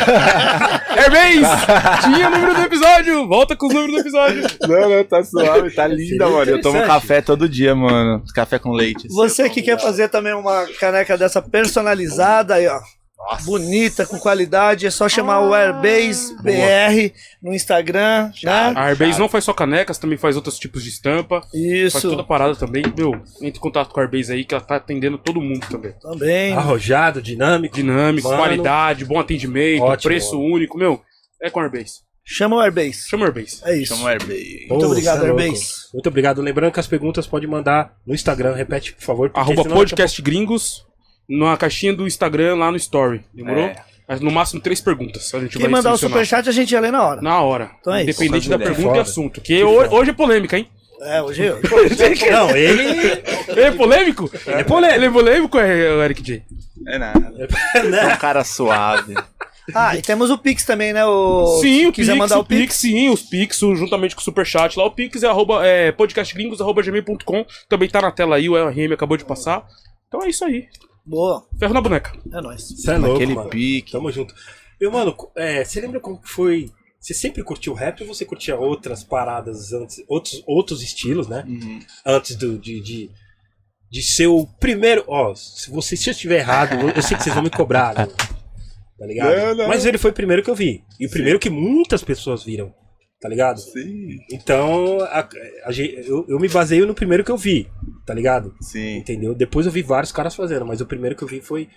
Airbase! 0.98 2.02
Tinha 2.02 2.28
o 2.28 2.32
número 2.32 2.56
do 2.56 2.62
episódio! 2.64 3.28
Volta 3.28 3.56
com 3.56 3.68
os 3.68 3.74
números 3.76 3.94
do 3.94 4.02
episódio. 4.02 4.42
Não, 4.68 4.90
não, 4.90 5.04
tá 5.04 5.24
suave, 5.24 5.70
tá 5.70 5.86
linda, 5.86 6.26
Seria 6.26 6.30
mano. 6.30 6.52
Eu 6.52 6.60
tomo 6.60 6.84
café 6.84 7.22
todo 7.22 7.48
dia, 7.48 7.76
mano. 7.76 8.24
Café 8.34 8.58
com 8.58 8.72
leite. 8.72 9.08
Você 9.10 9.48
que 9.52 9.62
quer 9.62 9.80
fazer 9.80 10.10
também 10.10 10.34
uma 10.34 10.66
caneca 10.80 11.16
dessa 11.16 11.44
personalizada 11.44 12.56
aí, 12.56 12.68
ó. 12.68 12.80
Nossa. 13.20 13.46
Bonita, 13.46 14.06
com 14.06 14.18
qualidade, 14.18 14.88
é 14.88 14.90
só 14.90 15.10
chamar 15.10 15.42
o 15.42 15.54
Airbase 15.54 16.36
BR 16.42 17.14
no 17.44 17.54
Instagram, 17.54 18.32
né? 18.42 18.74
A 18.76 18.86
Airbase 18.86 19.20
não 19.20 19.28
faz 19.28 19.44
só 19.44 19.54
canecas, 19.54 19.98
também 19.98 20.18
faz 20.18 20.38
outros 20.38 20.58
tipos 20.58 20.84
de 20.84 20.90
estampa. 20.90 21.42
Faz 21.42 21.54
Isso, 21.54 22.10
toda 22.10 22.22
a 22.22 22.26
parada 22.26 22.56
também. 22.56 22.82
Meu, 22.98 23.14
entre 23.42 23.60
em 23.60 23.62
contato 23.62 23.94
com 23.94 24.00
a 24.00 24.04
Airbase 24.04 24.32
aí, 24.32 24.46
que 24.46 24.56
ela 24.56 24.64
tá 24.64 24.78
atendendo 24.78 25.18
todo 25.18 25.42
mundo 25.42 25.68
também. 25.70 25.94
também. 26.02 26.54
Arrojado, 26.54 27.22
dinâmico. 27.22 27.76
Dinâmico, 27.76 28.30
Mano. 28.30 28.42
qualidade, 28.42 29.04
bom 29.04 29.20
atendimento, 29.20 29.84
Ótimo, 29.84 30.10
preço 30.10 30.40
mano. 30.40 30.54
único. 30.56 30.78
Meu, 30.78 31.02
é 31.42 31.50
com 31.50 31.60
a 31.60 31.64
Airbase. 31.64 32.10
Chama 32.24 32.56
o 32.56 32.62
Airbase. 32.62 33.10
Chama 33.10 33.26
a 33.26 33.28
Airbase. 33.28 33.62
É 33.66 33.76
isso. 33.76 33.96
Chama 33.96 34.06
o 34.06 34.08
Airbase. 34.08 34.68
Muito 34.70 34.86
obrigado, 34.86 35.24
é 35.26 35.28
louco. 35.28 35.42
Airbase. 35.42 35.74
Muito 35.94 36.08
obrigado. 36.08 36.42
Lembrando 36.42 36.72
que 36.72 36.80
as 36.80 36.88
perguntas 36.88 37.28
pode 37.28 37.46
mandar 37.48 37.96
no 38.06 38.14
Instagram. 38.14 38.56
Repete, 38.56 38.94
por 38.94 39.04
favor. 39.04 39.32
Arroba 39.34 39.66
podcast 39.66 40.22
gringos 40.22 40.88
na 41.30 41.56
caixinha 41.56 41.94
do 41.94 42.08
Instagram 42.08 42.56
lá 42.56 42.72
no 42.72 42.78
Story. 42.78 43.22
Demorou? 43.34 43.66
É. 43.66 43.76
Mas 44.08 44.20
no 44.22 44.32
máximo 44.32 44.60
três 44.60 44.82
perguntas. 44.82 45.32
A 45.36 45.40
gente 45.40 45.52
Quem 45.52 45.62
vai 45.62 45.70
mandar 45.70 45.94
o 45.94 45.98
superchat 45.98 46.50
a 46.50 46.52
gente 46.52 46.72
ia 46.72 46.80
ler 46.80 46.92
na 46.92 47.04
hora. 47.08 47.22
Na 47.22 47.42
hora. 47.42 47.70
Então 47.80 47.94
é 47.94 48.02
isso. 48.04 48.10
Independente 48.24 48.50
da 48.50 48.58
Poucas 48.58 48.76
pergunta 48.76 48.98
e 48.98 49.02
assunto. 49.02 49.42
Que 49.42 49.64
ho- 49.64 49.94
hoje 49.96 50.10
é 50.10 50.14
polêmica, 50.14 50.58
hein? 50.58 50.68
É, 51.02 51.22
hoje 51.22 51.44
eu. 51.46 51.60
Não, 52.32 52.50
ele. 52.58 53.22
Ele 53.48 53.62
é 53.62 53.72
polêmico? 53.72 54.30
Ele 54.48 54.56
é 54.62 54.64
polêmico. 54.64 54.96
Ele 54.98 55.06
é 55.06 55.10
polêmico, 55.12 55.60
é, 55.60 55.94
o 55.94 56.04
Eric 56.04 56.22
J. 56.24 56.44
É 56.88 56.98
nada. 56.98 57.32
É 57.76 58.08
um 58.14 58.18
cara 58.18 58.44
suave. 58.44 59.14
Ah, 59.76 59.96
e 59.96 60.02
temos 60.02 60.32
o 60.32 60.38
Pix 60.40 60.66
também, 60.66 60.92
né? 60.92 61.06
O... 61.06 61.60
Sim, 61.62 61.84
o 61.84 61.90
Se 61.90 61.92
quiser 61.92 62.14
Pix, 62.14 62.18
mandar 62.20 62.40
o 62.40 62.44
Pix, 62.44 62.74
sim, 62.76 63.10
os 63.10 63.22
Pix, 63.22 63.62
o- 63.62 63.76
juntamente 63.76 64.16
com 64.16 64.22
o 64.22 64.24
Superchat 64.24 64.76
lá. 64.80 64.86
O 64.86 64.92
Pix 64.92 65.22
é, 65.22 65.28
arroba, 65.28 65.64
é 65.64 65.92
podcastgringos.gmail.com. 65.92 67.46
Também 67.68 67.88
tá 67.88 68.02
na 68.02 68.12
tela 68.12 68.38
aí, 68.38 68.50
o 68.50 68.56
RM 68.58 68.92
acabou 68.94 69.16
de 69.18 69.24
passar. 69.26 69.64
Então 70.08 70.24
é 70.24 70.30
isso 70.30 70.44
aí. 70.44 70.66
Boa, 71.10 71.48
Ferro 71.58 71.74
na 71.74 71.82
boneca. 71.82 72.12
é 72.32 72.42
nóis. 72.42 72.62
Você 72.70 72.92
é 72.92 72.98
louco, 72.98 73.16
Aquele 73.16 73.34
mano. 73.34 73.50
pique. 73.50 73.92
Tamo 73.92 74.12
junto. 74.12 74.34
Meu, 74.80 74.92
mano, 74.92 75.16
é, 75.36 75.64
você 75.66 75.82
lembra 75.82 76.00
como 76.00 76.22
que 76.22 76.30
foi 76.30 76.70
Você 77.00 77.14
sempre 77.14 77.42
curtiu 77.44 77.74
rap 77.74 78.02
ou 78.02 78.08
você 78.14 78.26
curtia 78.26 78.56
outras 78.58 79.04
paradas 79.04 79.72
antes, 79.74 80.04
outros, 80.08 80.44
outros 80.46 80.84
estilos, 80.84 81.28
né? 81.28 81.44
Uhum. 81.48 81.80
Antes 82.06 82.36
do, 82.36 82.60
de, 82.60 82.80
de, 82.82 83.10
de 83.90 84.02
ser 84.04 84.28
o 84.28 84.46
primeiro. 84.60 85.04
Ó, 85.08 85.34
se 85.34 85.72
você 85.72 85.96
se 85.98 86.10
eu 86.10 86.12
estiver 86.12 86.40
errado, 86.40 86.74
eu- 86.80 86.90
eu 86.90 87.02
sei 87.02 87.16
que 87.18 87.24
vocês 87.24 87.34
vão 87.34 87.44
me 87.44 87.50
cobrar, 87.50 87.96
né? 87.96 88.06
Tá 89.00 89.06
ligado? 89.06 89.34
Não, 89.36 89.56
não. 89.56 89.68
Mas 89.70 89.86
ele 89.86 89.98
foi 89.98 90.12
o 90.12 90.14
primeiro 90.14 90.44
que 90.44 90.50
eu 90.50 90.56
vi. 90.56 90.84
E 91.00 91.06
o 91.08 91.10
primeiro 91.10 91.40
que 91.40 91.50
muitas 91.50 92.04
pessoas 92.04 92.44
viram. 92.44 92.74
Tá 93.22 93.28
ligado? 93.28 93.60
Sim. 93.60 94.18
Então, 94.32 95.00
a- 95.02 95.28
a 95.66 95.72
eu, 95.74 96.26
eu 96.30 96.40
me 96.40 96.48
baseio 96.48 96.86
no 96.88 96.94
primeiro 96.96 97.24
que 97.24 97.32
eu 97.32 97.36
vi, 97.38 97.70
tá 98.06 98.14
ligado? 98.14 98.56
Sim. 98.62 98.98
Entendeu? 98.98 99.36
Depois 99.36 99.66
eu 99.66 99.72
vi 99.72 99.82
vários 99.82 100.12
caras 100.12 100.34
fazendo, 100.36 100.66
mas 100.66 100.80
o 100.80 100.86
primeiro 100.86 101.16
que 101.18 101.24
eu 101.24 101.28
vi 101.28 101.42
foi, 101.42 101.68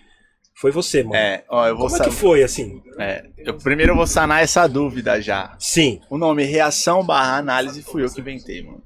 foi 0.54 0.70
você, 0.70 1.02
mano. 1.02 1.16
É, 1.16 1.44
ó, 1.48 1.66
eu 1.66 1.76
vou 1.76 1.88
Como 1.88 2.00
é 2.00 2.04
que 2.04 2.10
foi, 2.14 2.44
assim? 2.44 2.80
é, 2.98 3.24
eu 3.38 3.56
primeiro 3.58 3.90
eu 3.92 3.96
vou 3.96 4.06
sanar 4.06 4.40
essa 4.42 4.68
dúvida 4.68 5.20
já. 5.20 5.56
Sim. 5.58 6.00
O 6.08 6.16
nome 6.16 6.44
Reação 6.44 7.04
barra 7.04 7.38
Análise 7.38 7.82
fui 7.82 8.04
eu 8.04 8.10
que 8.12 8.20
inventei, 8.20 8.62
mano. 8.62 8.82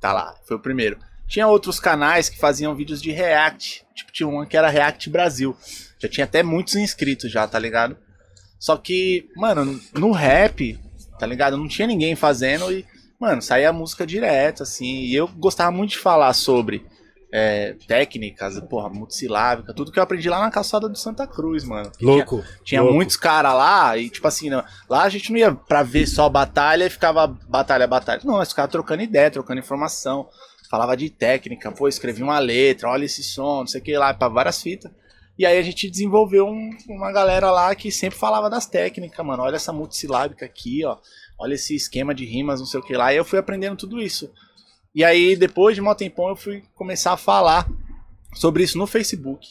Tá 0.00 0.12
lá, 0.12 0.34
foi 0.48 0.56
o 0.56 0.60
primeiro. 0.60 0.98
Tinha 1.28 1.46
outros 1.46 1.78
canais 1.78 2.28
que 2.28 2.38
faziam 2.38 2.74
vídeos 2.74 3.00
de 3.00 3.12
React. 3.12 3.84
Tipo, 3.94 4.12
tinha 4.12 4.28
um 4.28 4.44
que 4.44 4.56
era 4.56 4.68
React 4.68 5.08
Brasil. 5.10 5.56
Já 5.98 6.08
tinha 6.08 6.24
até 6.24 6.42
muitos 6.42 6.74
inscritos 6.74 7.30
já, 7.30 7.46
tá 7.46 7.58
ligado? 7.58 7.96
Só 8.58 8.76
que, 8.76 9.28
mano, 9.36 9.80
no 9.94 10.10
rap, 10.10 10.78
tá 11.18 11.26
ligado? 11.26 11.56
Não 11.56 11.68
tinha 11.68 11.86
ninguém 11.86 12.14
fazendo 12.16 12.70
e, 12.72 12.84
mano, 13.20 13.40
saía 13.42 13.70
a 13.70 13.72
música 13.72 14.06
direto, 14.06 14.62
assim. 14.62 15.00
E 15.02 15.14
eu 15.14 15.26
gostava 15.28 15.70
muito 15.70 15.90
de 15.90 15.98
falar 15.98 16.32
sobre 16.32 16.86
é, 17.36 17.74
técnicas, 17.88 18.60
porra, 18.70 18.88
multissilábica, 18.88 19.74
tudo 19.74 19.90
que 19.90 19.98
eu 19.98 20.02
aprendi 20.04 20.28
lá 20.30 20.38
na 20.40 20.50
calçada 20.52 20.88
do 20.88 20.96
Santa 20.96 21.26
Cruz, 21.26 21.64
mano. 21.64 21.90
Que 21.90 21.98
tinha- 21.98 22.12
Louco. 22.14 22.44
tinha 22.64 22.80
louco. 22.80 22.94
muitos 22.96 23.16
caras 23.16 23.52
lá 23.54 23.98
e, 23.98 24.08
tipo 24.08 24.26
assim, 24.28 24.48
não- 24.50 24.62
lá 24.88 25.02
a 25.02 25.08
gente 25.08 25.32
não 25.32 25.38
ia 25.38 25.52
pra 25.52 25.82
ver 25.82 26.06
só 26.06 26.28
batalha 26.28 26.84
e 26.86 26.90
ficava 26.90 27.26
batalha, 27.26 27.86
batalha. 27.88 28.20
Não, 28.24 28.36
nós 28.36 28.50
ficava 28.50 28.68
trocando 28.68 29.02
ideia, 29.02 29.30
trocando 29.32 29.58
informação. 29.58 30.28
Falava 30.70 30.96
de 30.96 31.10
técnica, 31.10 31.70
pô, 31.72 31.88
escrevi 31.88 32.22
uma 32.22 32.38
letra, 32.38 32.88
olha 32.88 33.04
esse 33.04 33.22
som, 33.22 33.60
não 33.60 33.66
sei 33.66 33.80
o 33.80 33.84
que 33.84 33.96
lá, 33.96 34.14
pra 34.14 34.28
várias 34.28 34.62
fitas. 34.62 34.90
E 35.38 35.44
aí 35.44 35.58
a 35.58 35.62
gente 35.62 35.90
desenvolveu 35.90 36.46
um- 36.46 36.70
uma 36.88 37.10
galera 37.10 37.50
lá 37.50 37.74
que 37.74 37.90
sempre 37.90 38.18
falava 38.18 38.48
das 38.48 38.66
técnicas, 38.66 39.24
mano. 39.26 39.42
Olha 39.42 39.56
essa 39.56 39.72
multissilábica 39.72 40.44
aqui, 40.44 40.84
ó. 40.84 40.96
Olha 41.38 41.54
esse 41.54 41.74
esquema 41.74 42.14
de 42.14 42.24
rimas, 42.24 42.60
não 42.60 42.66
sei 42.66 42.78
o 42.80 42.82
que 42.82 42.96
lá. 42.96 43.12
E 43.12 43.16
eu 43.16 43.24
fui 43.24 43.38
aprendendo 43.38 43.76
tudo 43.76 44.00
isso. 44.00 44.30
E 44.94 45.02
aí, 45.02 45.34
depois 45.34 45.74
de 45.74 45.82
um 45.82 45.94
tempão, 45.94 46.28
eu 46.28 46.36
fui 46.36 46.62
começar 46.74 47.12
a 47.12 47.16
falar 47.16 47.68
sobre 48.34 48.62
isso 48.62 48.78
no 48.78 48.86
Facebook. 48.86 49.48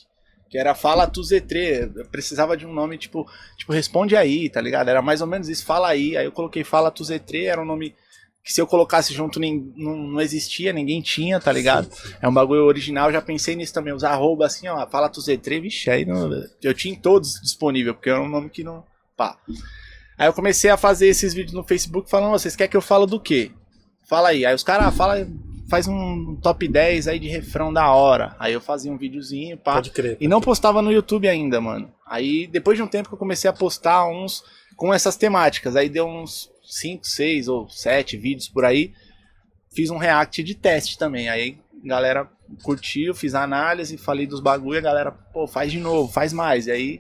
Que 0.50 0.58
era 0.58 0.74
Fala 0.74 1.06
Tu 1.08 1.20
Z3. 1.22 1.92
Eu 1.98 2.06
precisava 2.06 2.56
de 2.56 2.66
um 2.66 2.72
nome 2.72 2.98
tipo, 2.98 3.28
tipo, 3.58 3.74
responde 3.74 4.16
aí, 4.16 4.50
tá 4.50 4.62
ligado? 4.62 4.88
Era 4.88 5.02
mais 5.02 5.20
ou 5.20 5.28
menos 5.28 5.50
isso, 5.50 5.66
fala 5.66 5.90
aí. 5.90 6.16
Aí 6.16 6.26
eu 6.26 6.32
coloquei 6.32 6.64
Fala 6.64 6.92
Tu 6.92 7.04
Z3, 7.04 7.46
era 7.48 7.62
um 7.62 7.66
nome 7.66 7.94
que 8.44 8.52
se 8.52 8.60
eu 8.60 8.68
colocasse 8.68 9.14
junto 9.14 9.40
nem, 9.40 9.72
não, 9.76 9.96
não 9.96 10.22
existia, 10.22 10.74
ninguém 10.74 11.02
tinha, 11.02 11.40
tá 11.40 11.52
ligado? 11.52 11.88
É 12.22 12.28
um 12.28 12.34
bagulho 12.34 12.66
original, 12.66 13.12
já 13.12 13.22
pensei 13.22 13.56
nisso 13.56 13.74
também, 13.74 13.94
os 13.94 14.04
arroba 14.04 14.46
assim, 14.46 14.68
ó, 14.68 14.86
Fala 14.88 15.10
Tu 15.10 15.22
Z3, 15.22 15.62
vixe, 15.62 15.90
aí 15.90 16.06
não, 16.06 16.30
eu 16.62 16.74
tinha 16.74 16.94
em 16.94 17.00
todos 17.00 17.40
disponível, 17.42 17.94
porque 17.94 18.10
era 18.10 18.22
um 18.22 18.28
nome 18.28 18.50
que 18.50 18.64
não, 18.64 18.84
pá. 19.16 19.38
Aí 20.18 20.28
eu 20.28 20.34
comecei 20.34 20.70
a 20.70 20.78
fazer 20.78 21.08
esses 21.08 21.34
vídeos 21.34 21.54
no 21.54 21.64
Facebook 21.64 22.10
falando, 22.10 22.34
"Ô, 22.34 22.40
vocês 22.40 22.56
querem 22.56 22.70
que 22.70 22.78
eu 22.78 22.82
falo 22.82 23.06
do 23.06 23.20
quê? 23.20 23.52
Fala 24.08 24.30
aí. 24.30 24.46
Aí 24.46 24.54
os 24.54 24.64
caras, 24.64 24.88
ah, 24.88 24.92
fala, 24.92 25.28
faz 25.70 25.88
um 25.88 26.36
top 26.36 26.68
10 26.68 27.08
aí 27.08 27.18
de 27.18 27.28
refrão 27.28 27.74
da 27.74 27.92
hora. 27.92 28.36
Aí 28.38 28.54
eu 28.54 28.62
fazia 28.62 28.92
um 28.92 28.98
videozinho, 28.98 29.58
pá. 29.58 29.76
Pode 29.76 29.92
crer. 29.92 30.18
E 30.20 30.28
não 30.28 30.42
postava 30.42 30.82
no 30.82 30.92
YouTube 30.92 31.28
ainda, 31.28 31.60
mano. 31.60 31.92
Aí 32.06 32.46
depois 32.48 32.78
de 32.78 32.84
um 32.84 32.88
tempo 32.88 33.10
que 33.10 33.16
eu 33.16 33.20
comecei 33.20 33.50
a 33.50 33.54
postar 33.54 34.06
uns 34.06 34.44
com 34.76 34.94
essas 34.94 35.16
temáticas. 35.16 35.76
Aí 35.76 35.90
deu 35.90 36.06
uns 36.06 36.53
5, 36.74 37.06
6 37.08 37.48
ou 37.48 37.70
7 37.70 38.18
vídeos 38.18 38.48
por 38.48 38.66
aí. 38.66 38.94
Fiz 39.74 39.90
um 39.90 39.98
react 39.98 40.44
de 40.44 40.56
teste 40.56 40.98
também. 40.98 41.30
Aí 41.30 41.58
a 41.84 41.88
galera 41.88 42.30
curtiu, 42.62 43.14
fiz 43.14 43.36
a 43.36 43.44
análise, 43.44 43.98
falei 43.98 44.28
dos 44.28 44.40
bagulho, 44.40 44.80
a 44.80 44.82
galera, 44.82 45.12
pô, 45.12 45.48
faz 45.48 45.72
de 45.72 45.80
novo, 45.80 46.12
faz 46.12 46.34
mais. 46.34 46.68
E 46.68 46.72
aí 46.72 47.00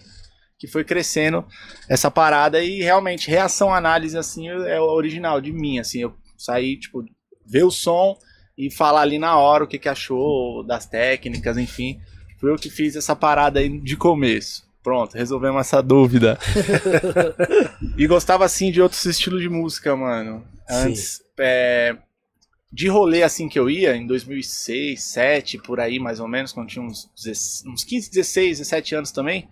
que 0.57 0.67
foi 0.67 0.85
crescendo 0.85 1.45
essa 1.89 2.09
parada 2.09 2.63
e 2.63 2.81
realmente 2.81 3.29
reação 3.29 3.73
análise 3.73 4.17
assim 4.17 4.47
é 4.47 4.79
o 4.79 4.85
original 4.85 5.41
de 5.41 5.51
mim, 5.51 5.77
assim, 5.77 5.99
eu 5.99 6.15
saí, 6.37 6.79
tipo, 6.79 7.03
ver 7.45 7.63
o 7.63 7.71
som 7.71 8.17
e 8.57 8.71
falar 8.71 9.01
ali 9.01 9.19
na 9.19 9.37
hora 9.37 9.65
o 9.65 9.67
que 9.67 9.77
que 9.77 9.89
achou 9.89 10.65
das 10.65 10.85
técnicas, 10.85 11.57
enfim. 11.57 11.99
Fui 12.39 12.49
eu 12.49 12.55
que 12.55 12.69
fiz 12.69 12.95
essa 12.95 13.13
parada 13.13 13.59
aí 13.59 13.77
de 13.79 13.97
começo. 13.97 14.62
Pronto, 14.83 15.13
resolvemos 15.15 15.61
essa 15.61 15.81
dúvida. 15.81 16.37
e 17.97 18.05
gostava 18.05 18.43
assim 18.43 18.69
de 18.69 18.81
outros 18.81 19.05
estilos 19.05 19.41
de 19.41 19.47
música, 19.47 19.95
mano. 19.95 20.45
Antes, 20.69 21.21
é, 21.39 21.95
de 22.71 22.87
rolê 22.89 23.23
assim 23.23 23.47
que 23.47 23.57
eu 23.57 23.69
ia, 23.69 23.95
em 23.95 24.05
2006, 24.05 24.95
2007, 24.95 25.57
por 25.59 25.79
aí 25.79 25.99
mais 25.99 26.19
ou 26.19 26.27
menos, 26.27 26.51
quando 26.51 26.67
tinha 26.67 26.83
uns, 26.83 27.09
16 27.15 27.65
uns 27.65 27.83
15, 27.83 28.11
16, 28.11 28.57
17 28.59 28.95
anos 28.95 29.11
também, 29.11 29.47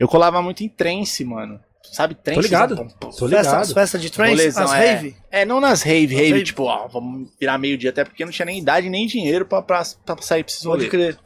eu 0.00 0.08
colava 0.08 0.42
muito 0.42 0.64
em 0.64 0.68
trance, 0.68 1.24
mano. 1.24 1.60
Sabe, 1.92 2.16
trance? 2.16 2.40
ligado. 2.40 2.76
Pum, 2.76 2.88
pum, 2.88 3.10
Tô 3.10 3.28
Festa, 3.28 3.36
ligado. 3.36 3.60
as 3.60 3.72
festas 3.72 4.02
de 4.02 4.10
trance, 4.10 4.30
Rolezão, 4.32 4.64
as 4.64 4.72
é. 4.72 4.94
rave. 4.94 5.16
É, 5.30 5.44
não 5.44 5.60
nas 5.60 5.82
rave, 5.82 6.14
rave, 6.14 6.30
rave. 6.30 6.44
tipo, 6.44 6.64
ó, 6.64 6.88
vamos 6.88 7.30
virar 7.38 7.58
meio-dia, 7.58 7.90
até 7.90 8.04
porque 8.04 8.24
não 8.24 8.32
tinha 8.32 8.46
nem 8.46 8.58
idade 8.58 8.88
nem 8.88 9.06
dinheiro 9.06 9.46
pra, 9.46 9.62
pra, 9.62 9.82
pra 10.04 10.16
sair 10.20 10.42
pra 10.42 10.50
esses 10.50 10.64
Pode 10.64 10.88
crer. 10.88 11.16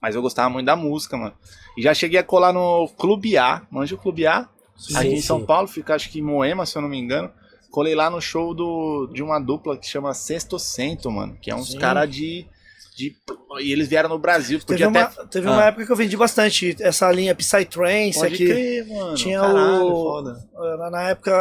Mas 0.00 0.14
eu 0.14 0.22
gostava 0.22 0.48
muito 0.48 0.66
da 0.66 0.76
música, 0.76 1.16
mano. 1.16 1.34
E 1.76 1.82
já 1.82 1.92
cheguei 1.92 2.18
a 2.18 2.24
colar 2.24 2.52
no 2.52 2.88
Clube 2.96 3.36
A, 3.36 3.62
manja 3.70 3.94
o 3.94 3.98
Clube 3.98 4.26
A? 4.26 4.48
aqui 4.94 5.08
em 5.08 5.20
São 5.20 5.40
sim. 5.40 5.46
Paulo, 5.46 5.68
fica 5.68 5.94
acho 5.94 6.10
que 6.10 6.20
em 6.20 6.22
Moema, 6.22 6.64
se 6.64 6.76
eu 6.76 6.82
não 6.82 6.88
me 6.88 6.98
engano. 6.98 7.30
Colei 7.70 7.94
lá 7.94 8.10
no 8.10 8.20
show 8.20 8.54
do, 8.54 9.08
de 9.12 9.22
uma 9.22 9.38
dupla 9.38 9.76
que 9.76 9.86
chama 9.86 10.12
Sexto 10.14 10.58
Cento, 10.58 11.10
mano. 11.10 11.36
Que 11.40 11.50
é 11.50 11.54
uns 11.54 11.72
Sim. 11.72 11.78
caras 11.78 12.10
de, 12.10 12.46
de. 13.00 13.16
E 13.60 13.72
eles 13.72 13.88
vieram 13.88 14.08
no 14.08 14.18
Brasil. 14.18 14.60
Teve, 14.60 14.86
uma, 14.86 15.00
até. 15.02 15.24
teve 15.26 15.48
Ah. 15.48 15.52
uma 15.52 15.64
época 15.64 15.84
que 15.86 15.90
eu 15.92 15.96
vendi 15.96 16.16
bastante 16.16 16.76
essa 16.80 17.10
linha 17.10 17.34
Psytrance 17.34 18.18
Pode 18.20 18.34
aqui. 18.34 18.46
crer, 18.46 18.86
mano. 18.86 19.14
Tinha 19.14 19.40
Caralho, 19.40 19.84
o- 19.86 20.02
foda. 20.04 20.36
Na- 20.78 20.90
Na 20.90 21.08
época, 21.08 21.32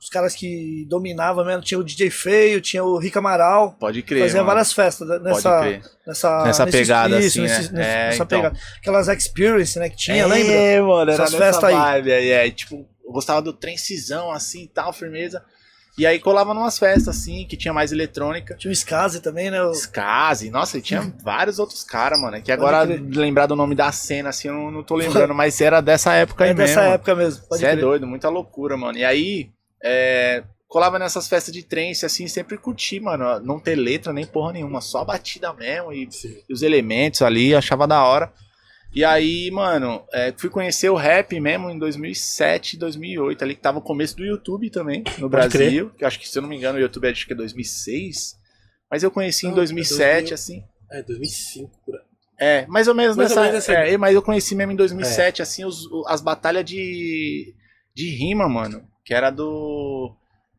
os 0.00 0.08
caras 0.08 0.34
que 0.34 0.86
dominavam 0.88 1.44
mesmo, 1.44 1.62
tinha 1.62 1.78
o 1.78 1.84
DJ 1.84 2.08
Feio, 2.10 2.60
tinha 2.60 2.82
o 2.84 2.96
Rick 2.98 3.16
Amaral. 3.18 3.76
Pode 3.78 4.02
crer. 4.02 4.22
Fazia 4.22 4.36
mano. 4.36 4.46
várias 4.46 4.72
festas 4.72 5.06
né, 5.08 5.14
Pode 5.18 5.24
nessa, 5.34 5.60
crer. 5.60 5.82
nessa, 6.06 6.44
Nessa 6.44 6.66
pegada 6.66 7.18
isso, 7.18 7.28
assim, 7.28 7.40
nesse- 7.42 7.72
né? 7.72 7.78
nesse- 7.78 7.90
É, 7.90 8.04
nessa 8.06 8.14
então. 8.24 8.26
pegada. 8.26 8.58
Aquelas 8.78 9.08
experience, 9.08 9.78
né, 9.78 9.88
que 9.90 9.96
tinha, 9.96 10.16
é, 10.22 10.26
lembra? 10.26 10.82
mano, 10.86 11.10
era 11.10 11.22
Essas 11.24 11.34
festas 11.34 11.64
aí. 11.64 11.74
vibe 11.74 12.12
aí. 12.12 12.30
É, 12.30 12.50
tipo, 12.50 12.86
eu 13.04 13.12
gostava 13.12 13.42
do 13.42 13.52
trencizão 13.52 14.30
assim 14.30 14.62
e 14.64 14.68
tal, 14.68 14.92
firmeza. 14.92 15.42
E 15.98 16.06
aí 16.06 16.18
colava 16.20 16.52
numas 16.52 16.78
festas 16.78 17.08
assim, 17.16 17.46
que 17.46 17.56
tinha 17.56 17.72
mais 17.72 17.90
eletrônica. 17.90 18.54
Tinha 18.56 18.70
o 18.70 18.72
Skazi 18.72 19.20
também, 19.20 19.50
né? 19.50 19.62
o- 19.62 19.70
Skazi, 19.72 20.50
nossa, 20.50 20.76
e 20.76 20.82
tinha 20.82 21.00
vários 21.24 21.58
outros 21.58 21.82
caras, 21.82 22.20
mano. 22.20 22.40
Que 22.42 22.52
agora, 22.52 22.82
lembrar 22.84 23.46
do 23.46 23.56
nome 23.56 23.74
da 23.74 23.90
cena, 23.92 24.28
assim, 24.28 24.48
eu 24.48 24.54
não, 24.54 24.70
não 24.70 24.82
tô 24.82 24.94
lembrando, 24.94 25.34
mas 25.34 25.58
era 25.60 25.80
dessa 25.80 26.12
época 26.12 26.44
aí 26.44 26.50
É 26.50 26.54
dessa 26.54 26.80
mesmo. 26.80 26.94
época 26.94 27.14
mesmo. 27.14 27.44
Pode 27.48 27.60
Você 27.60 27.66
é 27.66 27.76
doido, 27.76 28.06
muita 28.06 28.28
loucura, 28.28 28.76
mano. 28.76 28.98
E 28.98 29.04
aí, 29.04 29.48
é, 29.82 30.42
colava 30.68 30.98
nessas 30.98 31.28
festas 31.28 31.54
de 31.54 31.62
trance, 31.62 32.04
assim, 32.04 32.28
sempre 32.28 32.58
curti, 32.58 33.00
mano. 33.00 33.40
Não 33.40 33.58
ter 33.58 33.74
letra 33.74 34.12
nem 34.12 34.26
porra 34.26 34.52
nenhuma, 34.52 34.82
só 34.82 35.02
batida 35.04 35.50
mesmo 35.54 35.92
e, 35.94 36.08
e 36.48 36.52
os 36.52 36.60
elementos 36.62 37.22
ali, 37.22 37.54
achava 37.54 37.86
da 37.86 38.04
hora. 38.04 38.30
E 38.96 39.04
aí, 39.04 39.50
mano, 39.50 40.02
é, 40.10 40.32
fui 40.36 40.48
conhecer 40.48 40.88
o 40.88 40.94
rap 40.94 41.38
mesmo 41.38 41.68
em 41.68 41.78
2007, 41.78 42.78
2008, 42.78 43.44
ali 43.44 43.54
que 43.54 43.60
tava 43.60 43.78
o 43.78 43.82
começo 43.82 44.16
do 44.16 44.24
YouTube 44.24 44.70
também, 44.70 45.04
no 45.18 45.28
Pode 45.28 45.50
crer. 45.50 45.60
Brasil. 45.64 45.90
Que 45.90 46.02
eu 46.02 46.08
acho 46.08 46.18
que, 46.18 46.26
se 46.26 46.38
eu 46.38 46.40
não 46.42 46.48
me 46.48 46.56
engano, 46.56 46.78
o 46.78 46.80
YouTube 46.80 47.06
é 47.06 47.10
acho 47.10 47.26
que 47.26 47.34
é 47.34 47.36
2006. 47.36 48.38
Mas 48.90 49.02
eu 49.02 49.10
conheci 49.10 49.44
em 49.44 49.50
Não, 49.50 49.54
é 49.54 49.56
2007, 49.56 50.30
2000. 50.30 50.34
assim. 50.34 50.64
É, 50.90 51.02
2005. 51.02 51.70
por 51.84 51.94
aí. 51.94 52.00
É, 52.38 52.66
mais 52.66 52.88
ou 52.88 52.94
menos 52.94 53.16
Mais 53.16 53.30
ou 53.32 53.36
nessa. 53.36 53.46
menos 53.50 53.68
essa- 53.68 53.72
é, 53.86 53.96
mas 53.98 54.14
eu 54.14 54.22
conheci 54.22 54.54
mesmo 54.54 54.72
em 54.72 54.76
2007, 54.76 55.42
assim, 55.42 55.64
os- 55.66 55.86
as 56.06 56.20
batalhas 56.22 56.64
de, 56.64 57.54
de 57.94 58.08
rima, 58.10 58.48
mano. 58.48 58.82
Que 59.04 59.12
era 59.12 59.28
do. 59.30 60.14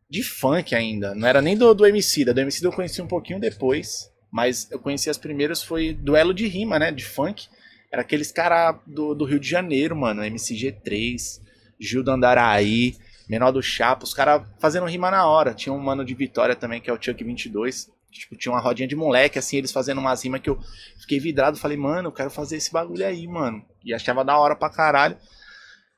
De 0.10 0.22
funk 0.24 0.74
ainda. 0.76 1.14
Não 1.16 1.28
era 1.28 1.42
nem 1.42 1.58
do, 1.58 1.74
do 1.74 1.86
MC. 1.88 2.24
Da 2.24 2.34
do 2.34 2.40
MC 2.42 2.64
eu 2.66 2.72
conheci 2.72 3.02
um 3.02 3.08
pouquinho 3.08 3.40
depois. 3.40 4.12
Mas 4.32 4.70
eu 4.72 4.78
conheci 4.80 5.10
as 5.10 5.18
primeiras, 5.18 5.64
foi 5.64 5.94
duelo 5.94 6.34
de 6.34 6.48
rima, 6.48 6.78
né? 6.78 6.92
De 6.92 7.04
funk. 7.04 7.48
Era 7.92 8.02
aqueles 8.02 8.32
caras 8.32 8.76
do, 8.86 9.16
do 9.16 9.26
Rio 9.26 9.40
de 9.40 9.50
Janeiro, 9.50 9.96
mano. 9.96 10.22
MCG3, 10.22 11.42
Gil 11.80 12.04
do 12.04 12.12
Andaraí, 12.12 12.96
Menor 13.30 13.52
do 13.52 13.62
Chapa. 13.62 14.04
Os 14.04 14.14
caras 14.14 14.48
fazendo 14.60 14.86
rima 14.86 15.10
na 15.12 15.26
hora. 15.26 15.54
Tinha 15.54 15.74
um 15.74 15.80
mano 15.80 16.04
de 16.04 16.14
Vitória 16.14 16.56
também, 16.56 16.82
que 16.82 16.90
é 16.90 16.94
o 16.94 17.02
Chuck 17.02 17.24
22. 17.24 17.90
que, 18.12 18.20
Tipo, 18.20 18.36
tinha 18.36 18.52
uma 18.52 18.62
rodinha 18.62 18.88
de 18.88 18.96
moleque, 18.96 19.38
assim, 19.38 19.58
eles 19.58 19.72
fazendo 19.72 20.00
umas 20.00 20.24
rimas 20.24 20.42
que 20.42 20.50
eu 20.50 20.60
fiquei 21.00 21.20
vidrado. 21.20 21.58
Falei, 21.58 21.78
mano, 21.78 22.10
eu 22.10 22.14
quero 22.14 22.30
fazer 22.30 22.58
esse 22.58 22.72
bagulho 22.72 23.06
aí, 23.06 23.28
mano. 23.28 23.64
E 23.84 23.94
achava 23.94 24.24
da 24.24 24.38
hora 24.38 24.56
pra 24.56 24.70
caralho. 24.70 25.18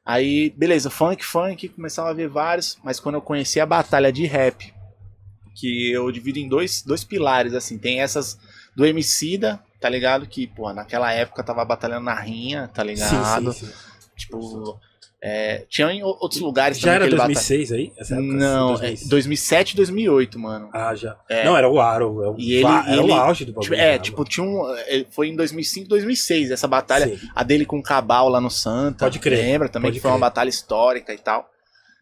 Aí, 0.06 0.50
beleza, 0.58 0.90
funk, 0.90 1.24
funk, 1.24 1.70
começava 1.70 2.10
a 2.10 2.14
ver 2.14 2.28
vários. 2.28 2.78
Mas 2.84 3.00
quando 3.00 3.16
eu 3.16 3.22
conheci 3.22 3.60
a 3.60 3.66
batalha 3.66 4.12
de 4.12 4.26
rap, 4.26 4.74
que 5.56 5.92
eu 5.92 6.12
divido 6.12 6.40
em 6.40 6.48
dois, 6.48 6.82
dois 6.82 7.04
pilares, 7.04 7.54
assim. 7.54 7.78
Tem 7.78 8.02
essas 8.02 8.40
do 8.76 8.86
Emicida, 8.86 9.64
tá 9.80 9.90
ligado? 9.90 10.26
Que, 10.28 10.48
pô, 10.48 10.72
naquela 10.74 11.12
época 11.14 11.44
tava 11.44 11.64
batalhando 11.66 12.06
na 12.06 12.16
rinha, 12.16 12.70
tá 12.74 12.84
ligado? 12.84 13.54
Sim, 13.54 13.66
sim, 13.66 13.66
sim. 13.68 13.74
Tipo, 14.18 14.80
É, 15.22 15.66
tinha 15.70 15.92
em 15.92 16.02
outros 16.02 16.40
lugares 16.40 16.80
Já 16.80 16.94
era 16.94 17.04
que 17.04 17.10
ele 17.10 17.18
bata- 17.18 17.28
2006 17.28 17.72
aí? 17.74 17.92
Essa 17.98 18.14
época, 18.16 18.34
Não, 18.36 18.74
assim, 18.76 18.84
é 18.86 18.88
2006? 18.88 19.10
2007, 19.10 19.76
2008, 19.76 20.40
mano. 20.40 20.70
Ah, 20.72 20.96
já. 20.96 21.18
É. 21.30 21.44
Não, 21.44 21.58
era 21.58 21.70
o 21.70 21.78
aro. 21.82 22.22
Era, 22.22 22.32
o, 22.32 22.40
E 22.40 22.54
ele- 22.54 22.64
era 22.66 22.92
ele- 22.94 23.12
o 23.12 23.14
auge 23.14 23.44
do 23.44 23.52
Tipo, 23.52 23.60
bagulho. 23.62 23.82
é, 23.82 23.92
já, 23.96 24.00
tipo, 24.00 24.24
tinha 24.24 24.46
um. 24.46 24.74
ele- 24.88 25.06
Foi 25.12 25.28
em 25.28 25.36
2005, 25.36 25.90
2006, 25.90 26.52
essa 26.52 26.70
batalha. 26.70 27.06
Sim. 27.18 27.20
A 27.36 27.44
dele 27.44 27.66
com 27.66 27.78
o 27.80 27.84
Cabal 27.84 28.30
lá 28.30 28.40
no 28.40 28.50
Santa. 28.50 29.04
Pode 29.08 29.20
crer, 29.20 29.40
Lembra 29.40 29.68
também 29.68 29.90
pode 29.90 29.98
que 29.98 30.02
foi 30.02 30.10
uma 30.10 30.16
crer. 30.16 30.22
batalha 30.22 30.50
histórica 30.50 31.14
e 31.14 31.18
tal. 31.18 31.50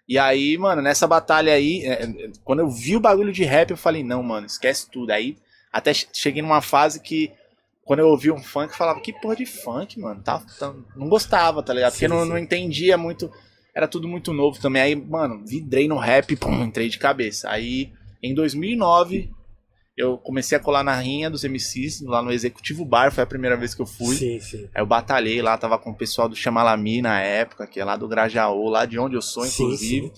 E 0.08 0.20
aí, 0.20 0.56
mano, 0.56 0.84
nessa 0.84 1.08
batalha 1.08 1.54
aí, 1.54 1.86
é, 1.88 2.04
é, 2.04 2.30
quando 2.44 2.60
eu 2.60 2.70
vi 2.70 2.96
o 2.96 3.00
bagulho 3.00 3.34
de 3.34 3.44
rap, 3.44 3.72
eu 3.72 3.78
falei, 3.78 4.04
não, 4.04 4.22
mano, 4.22 4.46
esquece 4.46 4.92
tudo. 4.92 5.10
Aí 5.10 5.36
até 5.74 5.92
che- 5.92 6.06
cheguei 6.14 6.44
numa 6.44 6.62
fase 6.62 7.00
que, 7.00 7.32
quando 7.88 8.00
eu 8.02 8.10
ouvi 8.10 8.30
um 8.30 8.38
funk, 8.44 8.72
eu 8.74 8.78
falava, 8.78 9.00
que 9.00 9.14
porra 9.14 9.38
de 9.38 9.46
funk, 9.46 9.98
mano? 9.98 10.22
Tá, 10.22 10.44
tá- 10.60 10.74
não 10.94 11.08
gostava, 11.08 11.64
tá 11.64 11.74
ligado? 11.74 11.94
Porque 11.94 12.06
Sim, 12.06 12.14
não, 12.14 12.24
sim. 12.24 12.30
não 12.30 12.38
entendia 12.38 12.98
muito. 12.98 13.32
Era 13.74 13.88
tudo 13.88 14.10
muito 14.10 14.34
novo 14.34 14.60
também. 14.60 14.82
Aí, 14.82 14.96
mano, 14.96 15.42
vidrei 15.46 15.88
no 15.88 15.98
rap, 15.98 16.36
pum, 16.36 16.64
entrei 16.66 16.90
de 16.90 17.00
cabeça. 17.00 17.50
Aí, 17.50 17.90
em 18.22 18.34
2009, 18.34 19.32
eu 19.96 20.18
comecei 20.18 20.58
a 20.58 20.62
colar 20.62 20.84
na 20.84 20.96
rinha 21.00 21.30
dos 21.30 21.46
MCs, 21.46 22.02
lá 22.02 22.22
no 22.22 22.32
Executivo 22.34 22.84
Bar, 22.84 23.10
foi 23.10 23.24
a 23.24 23.28
primeira 23.28 23.56
vez 23.56 23.74
que 23.74 23.82
eu 23.82 23.86
fui. 23.86 24.18
Sim, 24.18 24.40
sim. 24.42 24.70
Aí 24.76 24.82
eu 24.82 24.86
batalhei 24.86 25.42
lá, 25.42 25.58
tava 25.58 25.80
com 25.80 25.92
o 25.92 25.96
pessoal 25.96 26.28
do 26.28 26.36
Chamalami 26.36 27.02
na 27.02 27.22
época, 27.22 27.66
que 27.66 27.80
é 27.80 27.86
lá 27.86 27.96
do 27.96 28.08
Grajaú, 28.08 28.68
lá 28.68 28.86
de 28.86 29.00
onde 29.00 29.16
eu 29.16 29.22
sou, 29.22 29.46
Sim, 29.46 29.64
inclusive. 29.64 30.12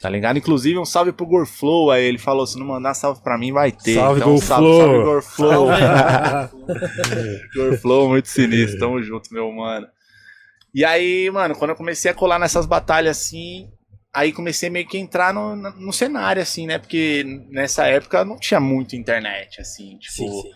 Tá 0.00 0.08
ligado? 0.08 0.38
Inclusive, 0.38 0.78
um 0.78 0.84
salve 0.84 1.12
pro 1.12 1.26
Gorflow. 1.26 1.90
Aí 1.90 2.04
ele 2.04 2.18
falou: 2.18 2.46
se 2.46 2.56
não 2.56 2.66
mandar 2.66 2.94
salve 2.94 3.20
pra 3.20 3.36
mim, 3.36 3.52
vai 3.52 3.72
ter. 3.72 3.94
Salve, 3.94 4.20
então, 4.20 4.38
salve, 4.38 5.02
Gorflow. 5.02 5.66
salve, 5.66 5.82
Gorflow. 6.66 7.40
Gorflow, 7.54 8.08
muito 8.08 8.28
sinistro. 8.28 8.78
Tamo 8.78 9.02
junto, 9.02 9.32
meu 9.34 9.50
mano. 9.50 9.88
E 10.72 10.84
aí, 10.84 11.28
mano, 11.30 11.56
quando 11.56 11.70
eu 11.70 11.76
comecei 11.76 12.10
a 12.10 12.14
colar 12.14 12.38
nessas 12.38 12.64
batalhas 12.64 13.16
assim, 13.16 13.68
aí 14.14 14.32
comecei 14.32 14.70
meio 14.70 14.86
que 14.86 14.96
a 14.96 15.00
entrar 15.00 15.34
no, 15.34 15.56
no 15.56 15.92
cenário, 15.92 16.40
assim, 16.40 16.66
né? 16.66 16.78
Porque 16.78 17.24
nessa 17.50 17.86
época 17.86 18.24
não 18.24 18.38
tinha 18.38 18.60
muito 18.60 18.94
internet, 18.94 19.60
assim, 19.60 19.98
tipo. 19.98 20.16
sim, 20.16 20.42
sim. 20.42 20.48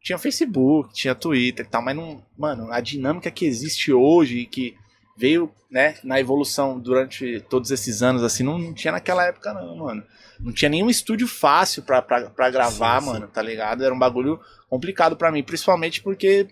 Tinha 0.00 0.18
Facebook, 0.18 0.92
tinha 0.92 1.14
Twitter 1.14 1.64
e 1.66 1.68
tal, 1.68 1.82
mas 1.82 1.94
não. 1.94 2.24
Mano, 2.38 2.72
a 2.72 2.80
dinâmica 2.80 3.30
que 3.30 3.44
existe 3.44 3.92
hoje 3.92 4.38
e 4.38 4.46
que 4.46 4.74
veio, 5.16 5.50
né, 5.70 5.96
na 6.02 6.18
evolução 6.20 6.78
durante 6.78 7.40
todos 7.48 7.70
esses 7.70 8.02
anos, 8.02 8.22
assim, 8.22 8.42
não, 8.42 8.58
não 8.58 8.74
tinha 8.74 8.92
naquela 8.92 9.24
época, 9.26 9.52
não, 9.54 9.76
mano. 9.76 10.02
Não 10.40 10.52
tinha 10.52 10.68
nenhum 10.68 10.90
estúdio 10.90 11.28
fácil 11.28 11.82
pra, 11.82 12.02
pra, 12.02 12.28
pra 12.30 12.50
gravar, 12.50 13.00
Sim, 13.00 13.06
sim. 13.06 13.12
mano, 13.12 13.28
tá 13.28 13.40
ligado? 13.40 13.84
Era 13.84 13.94
um 13.94 13.98
bagulho 13.98 14.40
complicado 14.68 15.16
pra 15.16 15.30
mim, 15.30 15.42
principalmente 15.44 16.02
porque 16.02 16.48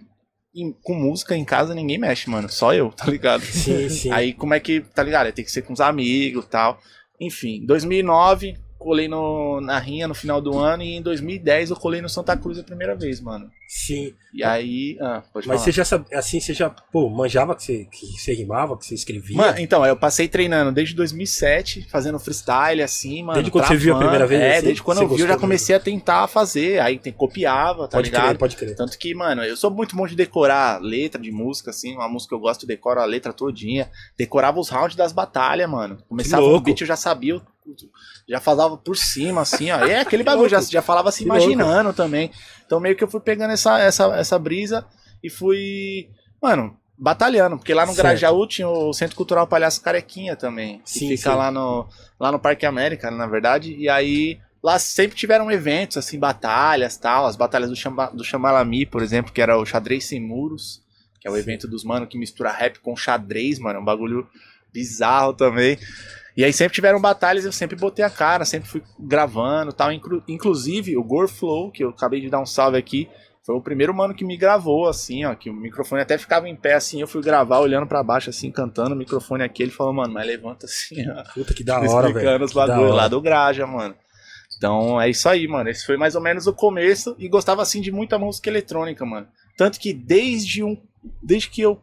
em- 0.55 0.73
com 0.83 0.95
música 0.95 1.35
em 1.37 1.45
casa 1.45 1.75
ninguém 1.75 1.99
mexe, 1.99 2.31
mano. 2.31 2.49
Só 2.49 2.73
eu, 2.73 2.91
tá 2.93 3.07
ligado? 3.07 3.43
Sim, 3.45 3.89
sim. 3.89 4.13
Aí 4.13 4.33
como 4.33 4.55
é 4.55 4.61
que, 4.61 4.81
tá 4.81 5.03
ligado? 5.03 5.33
Tem 5.33 5.45
que 5.45 5.51
ser 5.51 5.63
com 5.63 5.73
os 5.73 5.81
amigos 5.81 6.45
e 6.45 6.49
tal. 6.49 6.79
Enfim, 7.21 7.65
2009 7.67 8.57
colei 8.83 9.09
no, 9.09 9.61
na 9.61 9.79
Rinha 9.79 10.09
no 10.09 10.15
final 10.15 10.41
do 10.41 10.59
ano 10.59 10.83
e 10.83 10.97
em 10.97 11.03
2010 11.03 11.71
eu 11.71 11.77
colei 11.77 12.03
no 12.03 12.09
Santa 12.09 12.37
Cruz 12.37 12.59
a 12.59 12.63
primeira 12.63 12.95
vez, 12.95 13.21
mano. 13.21 13.51
Sim. 13.75 14.13
E 14.35 14.45
aí, 14.45 14.99
ah, 15.01 15.23
Mas 15.35 15.47
falar. 15.47 15.59
você 15.59 15.73
já 15.73 15.83
sabia, 15.83 16.19
assim, 16.19 16.41
você 16.41 16.53
já, 16.53 16.69
pô, 16.69 17.09
manjava 17.09 17.55
que 17.55 17.63
você, 17.63 17.87
que 17.91 18.07
você 18.19 18.35
rimava, 18.35 18.77
que 18.77 18.85
você 18.85 18.95
escrevia? 18.95 19.55
Então, 19.59 19.85
eu 19.85 19.97
passei 19.97 20.29
treinando 20.29 20.71
desde 20.73 20.95
2007, 20.95 21.89
fazendo 21.91 22.19
freestyle, 22.19 22.83
assim, 22.83 23.23
mano. 23.23 23.35
Desde 23.35 23.51
quando 23.51 23.67
você 23.67 23.77
viu 23.77 23.95
a 23.95 23.99
primeira 23.99 24.27
vez, 24.27 24.41
É, 24.43 24.57
assim, 24.57 24.67
desde 24.67 24.83
quando 24.83 25.01
eu 25.01 25.09
vi, 25.09 25.21
eu 25.21 25.27
já 25.27 25.39
comecei 25.39 25.75
a 25.75 25.81
tentar 25.81 26.27
fazer. 26.29 26.81
Aí 26.81 26.99
tem, 26.99 27.13
copiava, 27.13 27.89
tá 27.89 27.97
pode 27.97 28.11
ligado? 28.11 28.27
crer, 28.27 28.39
pode 28.39 28.57
crer. 28.57 28.77
Tanto 28.77 28.99
que, 28.99 29.15
mano, 29.15 29.43
eu 29.43 29.57
sou 29.57 29.71
muito 29.71 29.97
bom 29.97 30.07
de 30.07 30.15
decorar 30.17 30.79
letra 30.83 31.21
de 31.21 31.33
música, 31.33 31.71
assim, 31.71 31.95
uma 31.95 32.09
música 32.09 32.31
que 32.31 32.35
eu 32.35 32.41
gosto, 32.41 32.65
eu 32.65 32.69
decoro 32.69 33.01
a 33.01 33.07
letra 33.07 33.33
todinha. 33.33 33.91
Decorava 34.19 34.61
os 34.61 34.69
rounds 34.69 34.97
das 34.97 35.13
batalhas, 35.13 35.69
mano. 35.69 35.97
Começava 36.09 36.43
o 36.43 36.61
beat, 36.61 36.81
eu 36.83 36.87
já 36.87 36.97
sabia, 36.97 37.41
já 38.29 38.41
falava 38.41 38.77
por 38.77 38.97
cima, 38.97 39.43
assim, 39.43 39.71
ó. 39.71 39.79
É 39.85 40.01
aquele 40.01 40.23
bagulho, 40.25 40.49
já, 40.49 40.61
já 40.61 40.83
falava 40.83 41.11
se 41.13 41.23
Que 41.25 41.29
louco. 41.29 41.43
imaginando 41.45 41.93
também. 41.93 42.31
Então 42.67 42.81
meio 42.81 42.97
que 42.97 43.05
eu 43.05 43.09
fui 43.09 43.21
pegando 43.21 43.53
essa, 43.53 43.79
essa, 43.79 44.05
essa 44.17 44.39
brisa 44.39 44.85
e 45.23 45.31
fui, 45.31 46.09
mano, 46.41 46.77
batalhando. 46.99 47.57
Porque 47.57 47.75
lá 47.75 47.85
no 47.87 47.93
Certo. 47.93 48.07
Grajaú 48.07 48.47
tinha 48.47 48.69
o 48.69 48.93
Centro 48.93 49.17
Cultural 49.17 49.47
Palhaço 49.47 49.83
Carequinha 49.83 50.37
também. 50.37 50.81
Que 50.81 50.91
Sim, 50.91 51.09
fica 51.17 51.31
sim. 51.33 51.37
lá 51.37 51.51
no, 51.51 51.89
lá 52.19 52.31
no 52.33 52.39
Parque 52.39 52.67
América, 52.67 53.11
na 53.11 53.27
verdade. 53.27 53.75
E 53.75 53.89
aí 53.89 54.39
lá 54.63 54.79
sempre 54.79 55.17
tiveram 55.17 55.51
eventos, 55.51 55.97
assim, 55.97 56.19
batalhas 56.19 56.97
tal. 56.97 57.27
As 57.27 57.37
batalhas 57.37 57.71
do, 57.71 57.77
Chamba, 57.77 58.07
do 58.15 58.25
Chamalami, 58.25 58.87
por 58.87 59.03
exemplo, 59.03 59.33
que 59.33 59.41
era 59.43 59.59
o 59.59 59.67
Xadrez 59.67 60.05
Sem 60.07 60.21
Muros, 60.21 60.81
que 61.21 61.27
é 61.29 61.31
o 61.31 61.35
Sim. 61.35 61.41
evento 61.41 61.69
dos 61.69 61.85
mano 61.85 62.07
que 62.07 62.19
mistura 62.19 62.51
rap 62.51 62.79
com 62.81 62.97
xadrez, 62.97 63.59
mano. 63.59 63.79
É 63.79 63.83
um 63.83 63.85
bagulho 63.85 64.27
bizarro 64.73 65.35
também. 65.35 65.79
E 66.37 66.45
aí 66.45 66.53
sempre 66.53 66.75
tiveram 66.75 67.01
batalhas, 67.01 67.45
eu 67.45 67.53
sempre 67.53 67.77
botei 67.77 68.05
a 68.05 68.11
cara, 68.11 68.45
sempre 68.45 68.69
fui 68.69 68.83
gravando 68.99 69.73
tal. 69.73 69.93
Inclu- 69.93 70.23
inclusive, 70.27 70.97
o 70.97 71.03
Gorflow, 71.05 71.71
que 71.71 71.85
eu 71.85 71.91
acabei 71.91 72.21
de 72.21 72.31
dar 72.31 72.41
um 72.41 72.47
salve 72.47 72.79
aqui, 72.79 73.09
foi 73.45 73.55
o 73.57 73.61
primeiro 73.61 73.93
mano 73.93 74.15
que 74.15 74.25
me 74.25 74.37
gravou, 74.37 74.87
assim, 74.89 75.25
ó, 75.25 75.35
que 75.35 75.51
o 75.51 75.53
microfone 75.53 76.01
até 76.01 76.17
ficava 76.17 76.49
em 76.49 76.55
pé, 76.57 76.75
assim, 76.75 77.01
eu 77.01 77.09
fui 77.09 77.21
gravar 77.21 77.59
olhando 77.59 77.87
pra 77.87 78.03
baixo, 78.03 78.31
assim, 78.31 78.51
cantando 78.53 78.95
o 78.95 78.97
microfone 78.97 79.43
aqui, 79.43 79.63
ele 79.63 79.73
falou, 79.73 79.93
mano, 79.93 80.15
mas 80.15 80.27
levanta 80.27 80.65
assim, 80.67 81.05
ó. 81.11 81.23
Puta 81.35 81.53
que 81.53 81.65
da 81.65 81.75
hora, 81.81 82.07
explicando 82.09 82.15
velho. 82.25 82.45
os 82.45 82.51
Que 82.53 82.57
da 82.59 82.67
bagulho 82.67 82.87
hora. 82.87 82.95
lá 82.95 83.09
do 83.09 83.21
Graja, 83.21 83.67
mano. 83.67 83.95
Então 84.57 85.01
é 85.01 85.11
isso 85.11 85.29
aí, 85.29 85.49
mano. 85.49 85.69
Esse 85.69 85.85
foi 85.85 85.97
mais 85.97 86.15
ou 86.15 86.21
menos 86.23 86.47
o 86.47 86.53
começo 86.53 87.17
e 87.19 87.29
gostava 87.29 87.63
assim 87.63 87.81
de 87.81 87.91
muita 87.91 88.17
música 88.17 88.49
eletrônica, 88.49 89.05
mano. 89.05 89.27
Tanto 89.57 89.81
que 89.81 89.93
desde 89.93 90.63
um 90.63 90.81
desde 91.21 91.51
que 91.51 91.61
eu 91.63 91.83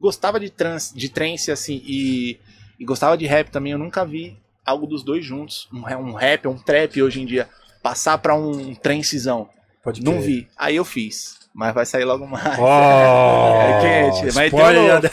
gostava 0.00 0.40
de 0.40 0.48
trance, 0.48 0.96
de 0.96 1.10
trance 1.10 1.50
assim 1.52 1.82
e, 1.84 2.38
e 2.78 2.84
gostava 2.84 3.16
de 3.16 3.26
rap 3.26 3.50
também, 3.50 3.72
eu 3.72 3.78
nunca 3.78 4.04
vi 4.04 4.36
algo 4.64 4.86
dos 4.86 5.02
dois 5.04 5.24
juntos, 5.24 5.68
um, 5.72 5.80
um 5.80 6.12
rap, 6.14 6.46
um 6.48 6.56
trap 6.58 7.00
hoje 7.02 7.20
em 7.22 7.26
dia 7.26 7.48
passar 7.82 8.18
pra 8.18 8.34
um 8.34 8.74
trancezão. 8.74 9.48
Pode 9.82 10.02
Não 10.02 10.20
vi. 10.20 10.48
Aí 10.58 10.74
eu 10.74 10.84
fiz, 10.84 11.36
mas 11.54 11.72
vai 11.72 11.86
sair 11.86 12.04
logo 12.04 12.26
mais. 12.26 12.58
Oh, 12.58 12.64
É 13.62 14.10
quente, 14.10 14.34
mas 14.34 14.46
spoiler 14.52 14.82
o 14.82 14.86
já- 15.02 15.10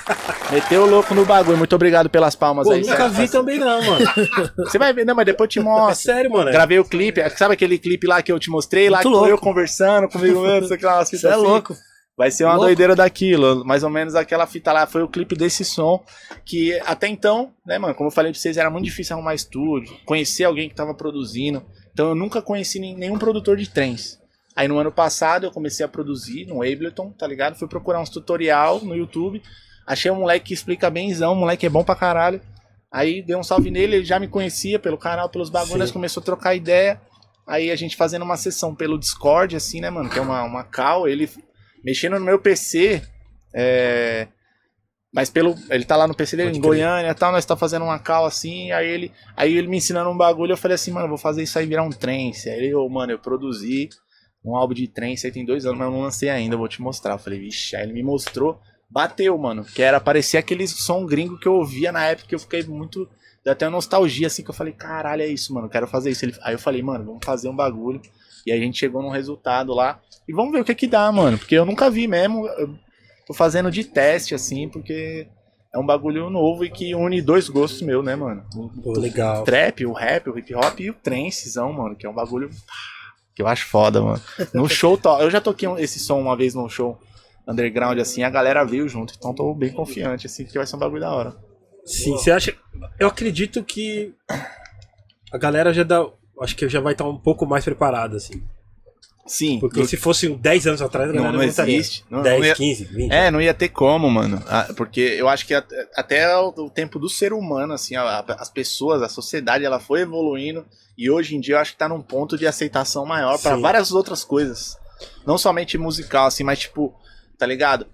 Meteu 0.51 0.83
o 0.83 0.85
louco 0.89 1.13
no 1.13 1.23
bagulho. 1.25 1.57
Muito 1.57 1.75
obrigado 1.75 2.09
pelas 2.09 2.35
palmas 2.35 2.67
Pô, 2.67 2.73
aí. 2.73 2.81
nunca 2.81 3.07
vi 3.09 3.27
também 3.29 3.59
não, 3.59 3.81
mano. 3.83 4.05
Você 4.57 4.79
vai 4.79 4.91
ver, 4.91 5.05
não, 5.05 5.13
mas 5.15 5.25
depois 5.27 5.45
eu 5.47 5.51
te 5.51 5.59
É 5.59 5.61
mostro. 5.61 6.11
sério, 6.11 6.31
mano. 6.31 6.51
Gravei 6.51 6.79
o 6.79 6.85
clipe, 6.85 7.21
sabe 7.37 7.53
aquele 7.53 7.77
clipe 7.77 8.07
lá 8.07 8.21
que 8.23 8.31
eu 8.31 8.39
te 8.39 8.49
mostrei, 8.49 8.89
lá 8.89 8.97
Muito 8.97 9.09
que 9.09 9.13
tô 9.13 9.23
eu 9.25 9.29
louco. 9.29 9.43
conversando 9.43 10.09
comigo 10.09 10.41
mesmo, 10.41 10.67
lá, 10.81 11.05
Você 11.05 11.27
é 11.27 11.29
assim. 11.31 11.41
louco. 11.43 11.75
Vai 12.15 12.29
ser 12.29 12.43
uma 12.43 12.53
Louco. 12.53 12.67
doideira 12.67 12.95
daquilo, 12.95 13.65
mais 13.65 13.83
ou 13.83 13.89
menos 13.89 14.13
aquela 14.13 14.45
fita 14.45 14.71
lá, 14.71 14.85
foi 14.85 15.01
o 15.01 15.07
clipe 15.07 15.35
desse 15.35 15.65
som, 15.65 16.03
que 16.45 16.79
até 16.81 17.07
então, 17.07 17.51
né, 17.65 17.79
mano, 17.79 17.95
como 17.95 18.07
eu 18.09 18.13
falei 18.13 18.31
pra 18.31 18.39
vocês, 18.39 18.55
era 18.55 18.69
muito 18.69 18.85
difícil 18.85 19.15
arrumar 19.15 19.33
estúdio, 19.33 19.97
conhecer 20.05 20.43
alguém 20.43 20.69
que 20.69 20.75
tava 20.75 20.93
produzindo, 20.93 21.63
então 21.91 22.09
eu 22.09 22.15
nunca 22.15 22.39
conheci 22.39 22.79
nenhum 22.79 23.17
produtor 23.17 23.57
de 23.57 23.67
trens. 23.67 24.19
Aí 24.55 24.67
no 24.67 24.77
ano 24.77 24.91
passado 24.91 25.45
eu 25.47 25.51
comecei 25.51 25.83
a 25.83 25.89
produzir 25.89 26.45
no 26.45 26.61
Ableton, 26.61 27.11
tá 27.11 27.25
ligado? 27.25 27.55
Fui 27.55 27.67
procurar 27.67 27.99
uns 27.99 28.09
tutorial 28.09 28.79
no 28.81 28.95
YouTube, 28.95 29.41
achei 29.87 30.11
um 30.11 30.19
moleque 30.19 30.47
que 30.47 30.53
explica 30.53 30.91
benzão, 30.91 31.33
um 31.33 31.39
moleque 31.39 31.65
é 31.65 31.69
bom 31.69 31.83
pra 31.83 31.95
caralho. 31.95 32.39
Aí 32.91 33.23
dei 33.23 33.35
um 33.35 33.41
salve 33.41 33.71
nele, 33.71 33.95
ele 33.95 34.05
já 34.05 34.19
me 34.19 34.27
conhecia 34.27 34.77
pelo 34.77 34.99
canal, 34.99 35.27
pelos 35.29 35.49
bagulhos, 35.49 35.89
começou 35.89 36.21
a 36.21 36.23
trocar 36.23 36.53
ideia. 36.53 37.01
Aí 37.47 37.71
a 37.71 37.75
gente 37.75 37.95
fazendo 37.95 38.21
uma 38.21 38.37
sessão 38.37 38.75
pelo 38.75 38.99
Discord, 38.99 39.55
assim, 39.55 39.81
né, 39.81 39.89
mano? 39.89 40.09
Que 40.09 40.19
é 40.19 40.21
uma, 40.21 40.43
uma 40.43 40.63
call, 40.63 41.07
ele 41.07 41.27
mexendo 41.83 42.19
no 42.19 42.25
meu 42.25 42.39
PC. 42.39 43.01
É... 43.53 44.27
Mas 45.13 45.29
pelo. 45.29 45.55
Ele 45.69 45.85
tá 45.85 45.95
lá 45.95 46.07
no 46.07 46.15
PC 46.15 46.35
dele, 46.35 46.49
Pode 46.49 46.59
em. 46.59 46.61
Goiânia 46.61 47.11
e 47.11 47.13
tal, 47.13 47.31
nós 47.31 47.45
tá 47.45 47.55
fazendo 47.55 47.85
uma 47.85 47.99
call 47.99 48.25
assim, 48.25 48.71
aí 48.71 48.87
ele. 48.89 49.11
Aí 49.37 49.55
ele 49.55 49.67
me 49.67 49.77
ensinando 49.77 50.09
um 50.09 50.17
bagulho, 50.17 50.53
eu 50.53 50.57
falei 50.57 50.75
assim, 50.75 50.91
mano, 50.91 51.05
eu 51.05 51.09
vou 51.09 51.17
fazer 51.19 51.43
isso 51.43 51.57
aí 51.59 51.67
virar 51.67 51.83
um 51.83 51.91
trance. 51.91 52.49
Aí 52.49 52.57
ele, 52.57 52.73
ô, 52.73 52.89
mano, 52.89 53.11
eu 53.11 53.19
produzi 53.19 53.89
um 54.43 54.55
álbum 54.55 54.73
de 54.73 54.87
trance 54.87 55.25
aí 55.25 55.31
tem 55.31 55.45
dois 55.45 55.65
anos, 55.65 55.77
mas 55.77 55.87
eu 55.87 55.93
não 55.93 56.01
lancei 56.01 56.29
ainda, 56.29 56.55
eu 56.55 56.59
vou 56.59 56.67
te 56.67 56.81
mostrar. 56.81 57.13
Eu 57.13 57.19
falei, 57.19 57.39
vixe, 57.39 57.75
aí 57.75 57.83
ele 57.83 57.93
me 57.93 58.01
mostrou, 58.03 58.59
bateu, 58.89 59.37
mano. 59.37 59.63
Que 59.63 59.81
era 59.83 59.99
parecer 60.01 60.37
aquele 60.37 60.67
som 60.67 61.05
gringo 61.05 61.39
que 61.39 61.47
eu 61.47 61.53
ouvia 61.53 61.91
na 61.91 62.03
época 62.05 62.27
que 62.29 62.35
eu 62.35 62.39
fiquei 62.39 62.63
muito. 62.63 63.07
Deu 63.43 63.53
até 63.53 63.65
uma 63.65 63.71
nostalgia, 63.73 64.27
assim, 64.27 64.43
que 64.43 64.49
eu 64.49 64.53
falei, 64.53 64.73
caralho, 64.73 65.21
é 65.21 65.27
isso, 65.27 65.53
mano, 65.53 65.67
eu 65.67 65.69
quero 65.69 65.85
fazer 65.85 66.09
isso. 66.09 66.25
Ele- 66.25 66.35
aí 66.41 66.55
eu 66.55 66.59
falei, 66.59 66.81
mano, 66.81 67.05
vamos 67.05 67.23
fazer 67.23 67.49
um 67.49 67.55
bagulho. 67.55 68.01
E 68.45 68.51
a 68.51 68.57
gente 68.57 68.77
chegou 68.77 69.01
num 69.01 69.09
resultado 69.09 69.73
lá. 69.73 69.99
E 70.27 70.33
vamos 70.33 70.51
ver 70.51 70.61
o 70.61 70.65
que 70.65 70.75
que 70.75 70.87
dá, 70.87 71.11
mano. 71.11 71.37
Porque 71.37 71.55
eu 71.55 71.65
nunca 71.65 71.89
vi 71.89 72.07
mesmo. 72.07 72.47
Eu 72.47 72.75
tô 73.27 73.33
fazendo 73.33 73.71
de 73.71 73.83
teste, 73.83 74.33
assim, 74.35 74.67
porque 74.69 75.27
é 75.73 75.79
um 75.79 75.85
bagulho 75.85 76.29
novo 76.29 76.63
e 76.65 76.69
que 76.69 76.93
une 76.93 77.21
dois 77.21 77.49
gostos 77.49 77.81
meus, 77.81 78.03
né, 78.05 78.15
mano? 78.15 78.45
O 78.55 78.69
Pô, 78.81 78.93
legal. 78.93 79.43
trap, 79.43 79.85
o 79.85 79.93
rap, 79.93 80.29
o 80.29 80.37
hip 80.37 80.53
hop 80.55 80.79
e 80.79 80.89
o 80.89 80.93
trancezão, 80.93 81.71
mano, 81.73 81.95
que 81.95 82.05
é 82.05 82.09
um 82.09 82.13
bagulho 82.13 82.49
que 83.35 83.41
eu 83.41 83.47
acho 83.47 83.65
foda, 83.65 84.01
mano. 84.01 84.21
No 84.53 84.69
show, 84.69 84.97
to- 84.97 85.19
eu 85.19 85.31
já 85.31 85.41
toquei 85.41 85.67
esse 85.79 85.99
som 85.99 86.19
uma 86.19 86.35
vez 86.37 86.53
num 86.53 86.69
show 86.69 86.99
underground, 87.47 87.97
assim, 87.99 88.23
a 88.23 88.29
galera 88.29 88.63
veio 88.63 88.87
junto, 88.87 89.13
então 89.17 89.33
tô 89.33 89.53
bem 89.55 89.71
confiante, 89.73 90.27
assim, 90.27 90.45
que 90.45 90.53
vai 90.57 90.67
ser 90.67 90.75
um 90.75 90.79
bagulho 90.79 91.01
da 91.01 91.11
hora. 91.13 91.35
Sim, 91.85 92.11
você 92.15 92.29
acha. 92.31 92.55
Eu 92.99 93.07
acredito 93.07 93.63
que 93.63 94.13
a 95.31 95.37
galera 95.37 95.73
já 95.73 95.83
dá. 95.83 96.05
Acho 96.41 96.55
que 96.55 96.67
já 96.67 96.79
vai 96.79 96.93
estar 96.93 97.05
um 97.07 97.17
pouco 97.17 97.45
mais 97.45 97.63
preparada, 97.63 98.17
assim. 98.17 98.43
Sim. 99.25 99.59
Porque 99.59 99.79
do- 99.81 99.87
se 99.87 99.95
fosse 99.95 100.27
um 100.27 100.35
10 100.35 100.67
anos 100.67 100.81
atrás, 100.81 101.09
a 101.09 101.13
não, 101.13 101.31
não 101.31 101.41
existe. 101.43 102.03
Não, 102.09 102.21
10, 102.21 102.39
não 102.39 102.45
ia- 102.47 102.55
15, 102.55 102.83
20. 102.85 103.11
É, 103.11 103.31
não 103.31 103.41
ia 103.41 103.53
ter 103.53 103.69
como, 103.69 104.09
mano. 104.09 104.43
Ah, 104.47 104.67
Porque 104.75 104.99
eu 104.99 105.29
acho 105.29 105.45
que 105.47 105.53
at- 105.53 105.71
até 105.95 106.35
o 106.37 106.69
tempo 106.69 106.99
do 106.99 107.07
ser 107.07 107.31
humano, 107.31 107.73
assim, 107.73 107.95
as 107.95 108.49
pessoas, 108.49 109.01
a 109.01 109.07
sociedade, 109.07 109.63
ela 109.63 109.79
foi 109.79 110.01
evoluindo. 110.01 110.65
E 110.97 111.09
hoje 111.09 111.35
em 111.35 111.39
dia 111.39 111.55
eu 111.55 111.59
acho 111.59 111.71
que 111.71 111.77
tá 111.77 111.87
num 111.87 112.01
ponto 112.01 112.37
de 112.37 112.45
aceitação 112.45 113.05
maior 113.05 113.37
Sim. 113.37 113.61
várias 113.61 113.91
outras 113.93 114.23
coisas. 114.25 114.77
Não 115.25 115.37
somente 115.37 115.77
musical, 115.77 116.25
assim, 116.27 116.43
mas 116.43 116.59
tipo, 116.59 116.93
tá 117.37 117.45
ligado? 117.45 117.87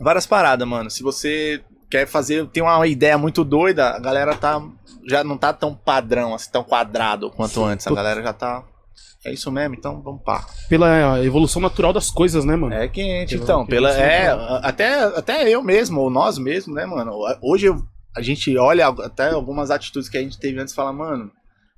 Várias 0.00 0.26
paradas, 0.26 0.66
mano. 0.66 0.90
Se 0.90 1.02
você 1.02 1.62
quer 1.94 2.06
fazer, 2.08 2.46
tem 2.48 2.60
uma 2.62 2.84
ideia 2.88 3.16
muito 3.16 3.44
doida, 3.44 3.90
a 3.90 3.98
galera 4.00 4.34
tá. 4.34 4.60
Já 5.06 5.22
não 5.22 5.36
tá 5.36 5.52
tão 5.52 5.74
padrão, 5.74 6.34
assim, 6.34 6.50
tão 6.50 6.64
quadrado 6.64 7.30
quanto 7.30 7.62
antes. 7.62 7.86
A 7.86 7.94
galera 7.94 8.22
já 8.22 8.32
tá. 8.32 8.64
É 9.24 9.32
isso 9.32 9.50
mesmo, 9.52 9.74
então 9.74 10.02
vamos 10.02 10.22
pá. 10.22 10.44
Pela 10.68 11.22
evolução 11.24 11.60
natural 11.62 11.92
das 11.92 12.10
coisas, 12.10 12.44
né, 12.44 12.56
mano? 12.56 12.74
É 12.74 12.88
quente, 12.88 13.36
então. 13.36 13.64
pela 13.66 13.90
Pela, 13.92 14.02
é, 14.02 14.28
até, 14.62 15.02
até 15.04 15.48
eu 15.48 15.62
mesmo, 15.62 16.00
ou 16.00 16.10
nós 16.10 16.36
mesmos, 16.38 16.74
né, 16.74 16.84
mano? 16.84 17.12
Hoje 17.42 17.66
eu- 17.66 17.82
a 18.16 18.20
gente 18.22 18.56
olha 18.58 18.86
até 18.88 19.30
algumas 19.30 19.70
atitudes 19.70 20.08
que 20.08 20.16
a 20.18 20.20
gente 20.22 20.38
teve 20.38 20.58
antes 20.60 20.72
e 20.72 20.76
fala, 20.76 20.92
mano, 20.92 21.30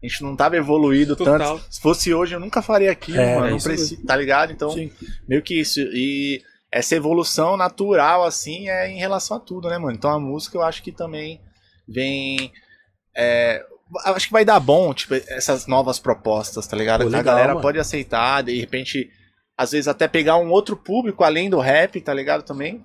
a 0.03 0.07
gente 0.07 0.23
não 0.23 0.35
tava 0.37 0.57
evoluído 0.57 1.15
Total. 1.17 1.39
tanto. 1.59 1.65
Se 1.71 1.81
fosse 1.81 2.13
hoje, 2.15 2.35
eu 2.35 2.41
nunca 2.41 2.63
faria 2.63 2.91
aquilo, 2.93 3.19
É, 3.19 3.37
mano. 3.39 3.57
é 3.57 3.61
preci- 3.61 4.05
tá 4.05 4.17
ligado? 4.17 4.53
Então, 4.53 4.71
Sim. 4.71 4.91
meio 5.29 5.43
que 5.43 5.61
isso. 5.61 5.81
E 5.81 6.41
essa 6.71 6.95
evolução 6.95 7.57
natural, 7.57 8.25
assim, 8.25 8.69
é 8.69 8.89
em 8.91 8.99
relação 8.99 9.37
a 9.37 9.41
tudo, 9.41 9.69
né, 9.69 9.79
mano? 9.79 9.97
Então 9.97 10.11
a 10.11 10.21
música 10.21 10.57
eu 10.59 10.63
acho 10.63 10.83
que 10.83 10.93
também 10.93 11.41
vem. 11.89 12.53
é, 13.17 13.65
acho 14.07 14.27
que 14.27 14.33
vai 14.33 14.45
dar 14.45 14.61
bom, 14.61 14.93
tipo, 14.93 15.15
essas 15.15 15.67
novas 15.67 15.99
propostas, 15.99 16.67
tá 16.67 16.77
ligado? 16.77 17.05
Pô, 17.05 17.09
que 17.09 17.15
a 17.15 17.19
legal, 17.19 17.35
galera 17.35 17.53
mano. 17.55 17.63
pode 17.63 17.79
aceitar, 17.79 18.43
de 18.43 18.59
repente, 18.59 19.09
às 19.57 19.71
vezes 19.73 19.89
até 19.89 20.07
pegar 20.09 20.37
um 20.39 20.51
outro 20.51 20.77
público 20.77 21.23
além 21.25 21.49
do 21.49 21.61
rap, 21.61 22.01
tá 22.01 22.13
ligado? 22.13 22.43
Também. 22.43 22.85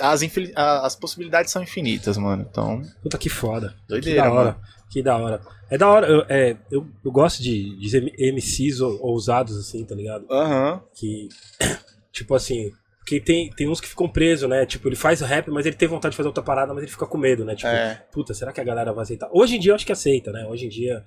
As, 0.00 0.22
infin- 0.22 0.52
as 0.56 0.96
possibilidades 0.96 1.52
são 1.52 1.62
infinitas, 1.62 2.16
mano. 2.16 2.46
Então, 2.50 2.82
Puta 3.02 3.18
que 3.18 3.28
foda. 3.28 3.74
Que 3.82 3.88
doideira, 3.88 4.22
da 4.22 4.30
hora. 4.32 4.44
mano. 4.52 4.60
Que 4.90 5.02
da 5.02 5.16
hora. 5.18 5.40
É 5.70 5.76
da 5.76 5.88
hora. 5.88 6.06
Eu, 6.06 6.24
é, 6.30 6.56
eu, 6.70 6.86
eu 7.04 7.12
gosto 7.12 7.42
de, 7.42 7.76
de 7.78 8.32
MCs 8.32 8.80
ou- 8.80 8.98
ousados, 9.04 9.56
assim, 9.58 9.84
tá 9.84 9.94
ligado? 9.94 10.24
Aham. 10.30 10.82
Que. 10.94 11.28
Tipo 12.10 12.34
assim. 12.34 12.72
Que 13.08 13.18
tem, 13.20 13.48
tem 13.50 13.66
uns 13.68 13.80
que 13.80 13.88
ficam 13.88 14.06
presos, 14.06 14.48
né? 14.50 14.66
Tipo, 14.66 14.86
ele 14.88 14.96
faz 14.96 15.22
rap, 15.22 15.50
mas 15.50 15.64
ele 15.64 15.76
tem 15.76 15.88
vontade 15.88 16.12
de 16.12 16.16
fazer 16.16 16.28
outra 16.28 16.42
parada, 16.42 16.74
mas 16.74 16.82
ele 16.82 16.92
fica 16.92 17.06
com 17.06 17.16
medo, 17.16 17.42
né? 17.42 17.54
Tipo, 17.54 17.68
É. 17.68 18.02
puta, 18.12 18.34
será 18.34 18.52
que 18.52 18.60
a 18.60 18.64
galera 18.64 18.92
vai 18.92 19.02
aceitar? 19.02 19.30
Hoje 19.32 19.56
em 19.56 19.58
dia 19.58 19.70
eu 19.72 19.76
acho 19.76 19.86
que 19.86 19.92
aceita, 19.92 20.30
né? 20.30 20.46
Hoje 20.46 20.66
em 20.66 20.68
dia. 20.68 21.02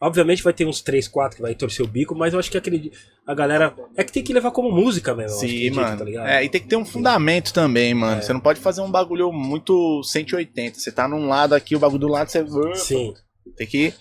Obviamente 0.00 0.42
vai 0.42 0.52
ter 0.52 0.66
uns 0.66 0.82
3, 0.82 1.06
4 1.06 1.36
que 1.36 1.42
vai 1.42 1.54
torcer 1.54 1.84
o 1.84 1.88
bico, 1.88 2.14
mas 2.14 2.34
eu 2.34 2.40
acho 2.40 2.50
que 2.50 2.58
aquele, 2.58 2.92
a 3.24 3.34
galera. 3.34 3.72
É 3.96 4.02
que 4.02 4.12
tem 4.12 4.22
que 4.24 4.32
levar 4.32 4.50
como 4.50 4.70
música 4.70 5.14
mesmo. 5.14 5.38
Sim, 5.38 5.46
acredito, 5.46 5.76
mano. 5.76 5.96
Tá 5.96 6.04
ligado? 6.04 6.26
é, 6.26 6.44
e 6.44 6.48
tem 6.48 6.60
que 6.60 6.66
ter 6.66 6.76
um 6.76 6.84
fundamento 6.84 7.52
também, 7.54 7.94
mano. 7.94 8.18
É. 8.18 8.20
Você 8.20 8.32
não 8.32 8.40
pode 8.40 8.58
fazer 8.58 8.80
um 8.80 8.90
bagulho 8.90 9.32
muito 9.32 10.02
180. 10.02 10.78
Você 10.78 10.90
tá 10.90 11.06
num 11.06 11.28
lado 11.28 11.54
aqui, 11.54 11.76
o 11.76 11.78
bagulho 11.78 12.00
do 12.00 12.08
lado, 12.08 12.28
você. 12.28 12.44
Sim. 12.74 13.14
Tem 13.56 13.66
que, 13.66 13.94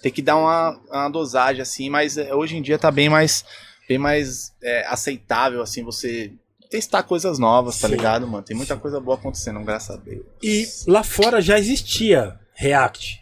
tem 0.00 0.12
que 0.12 0.22
dar 0.22 0.36
uma, 0.36 0.80
uma 0.88 1.08
dosagem, 1.10 1.60
assim, 1.60 1.90
mas 1.90 2.16
é, 2.16 2.32
hoje 2.32 2.56
em 2.56 2.62
dia 2.62 2.78
tá 2.78 2.90
bem 2.90 3.08
mais, 3.08 3.44
bem 3.88 3.98
mais 3.98 4.52
é, 4.62 4.86
aceitável, 4.86 5.60
assim, 5.60 5.82
você 5.82 6.32
testar 6.70 7.02
coisas 7.02 7.38
novas, 7.38 7.78
tá 7.78 7.88
Sim. 7.88 7.96
ligado, 7.96 8.26
mano? 8.26 8.44
Tem 8.44 8.56
muita 8.56 8.76
coisa 8.76 9.00
boa 9.00 9.16
acontecendo, 9.16 9.60
graças 9.64 9.96
a 9.96 9.98
Deus. 9.98 10.24
E 10.42 10.66
lá 10.86 11.02
fora 11.02 11.40
já 11.40 11.58
existia 11.58 12.38
React. 12.54 13.20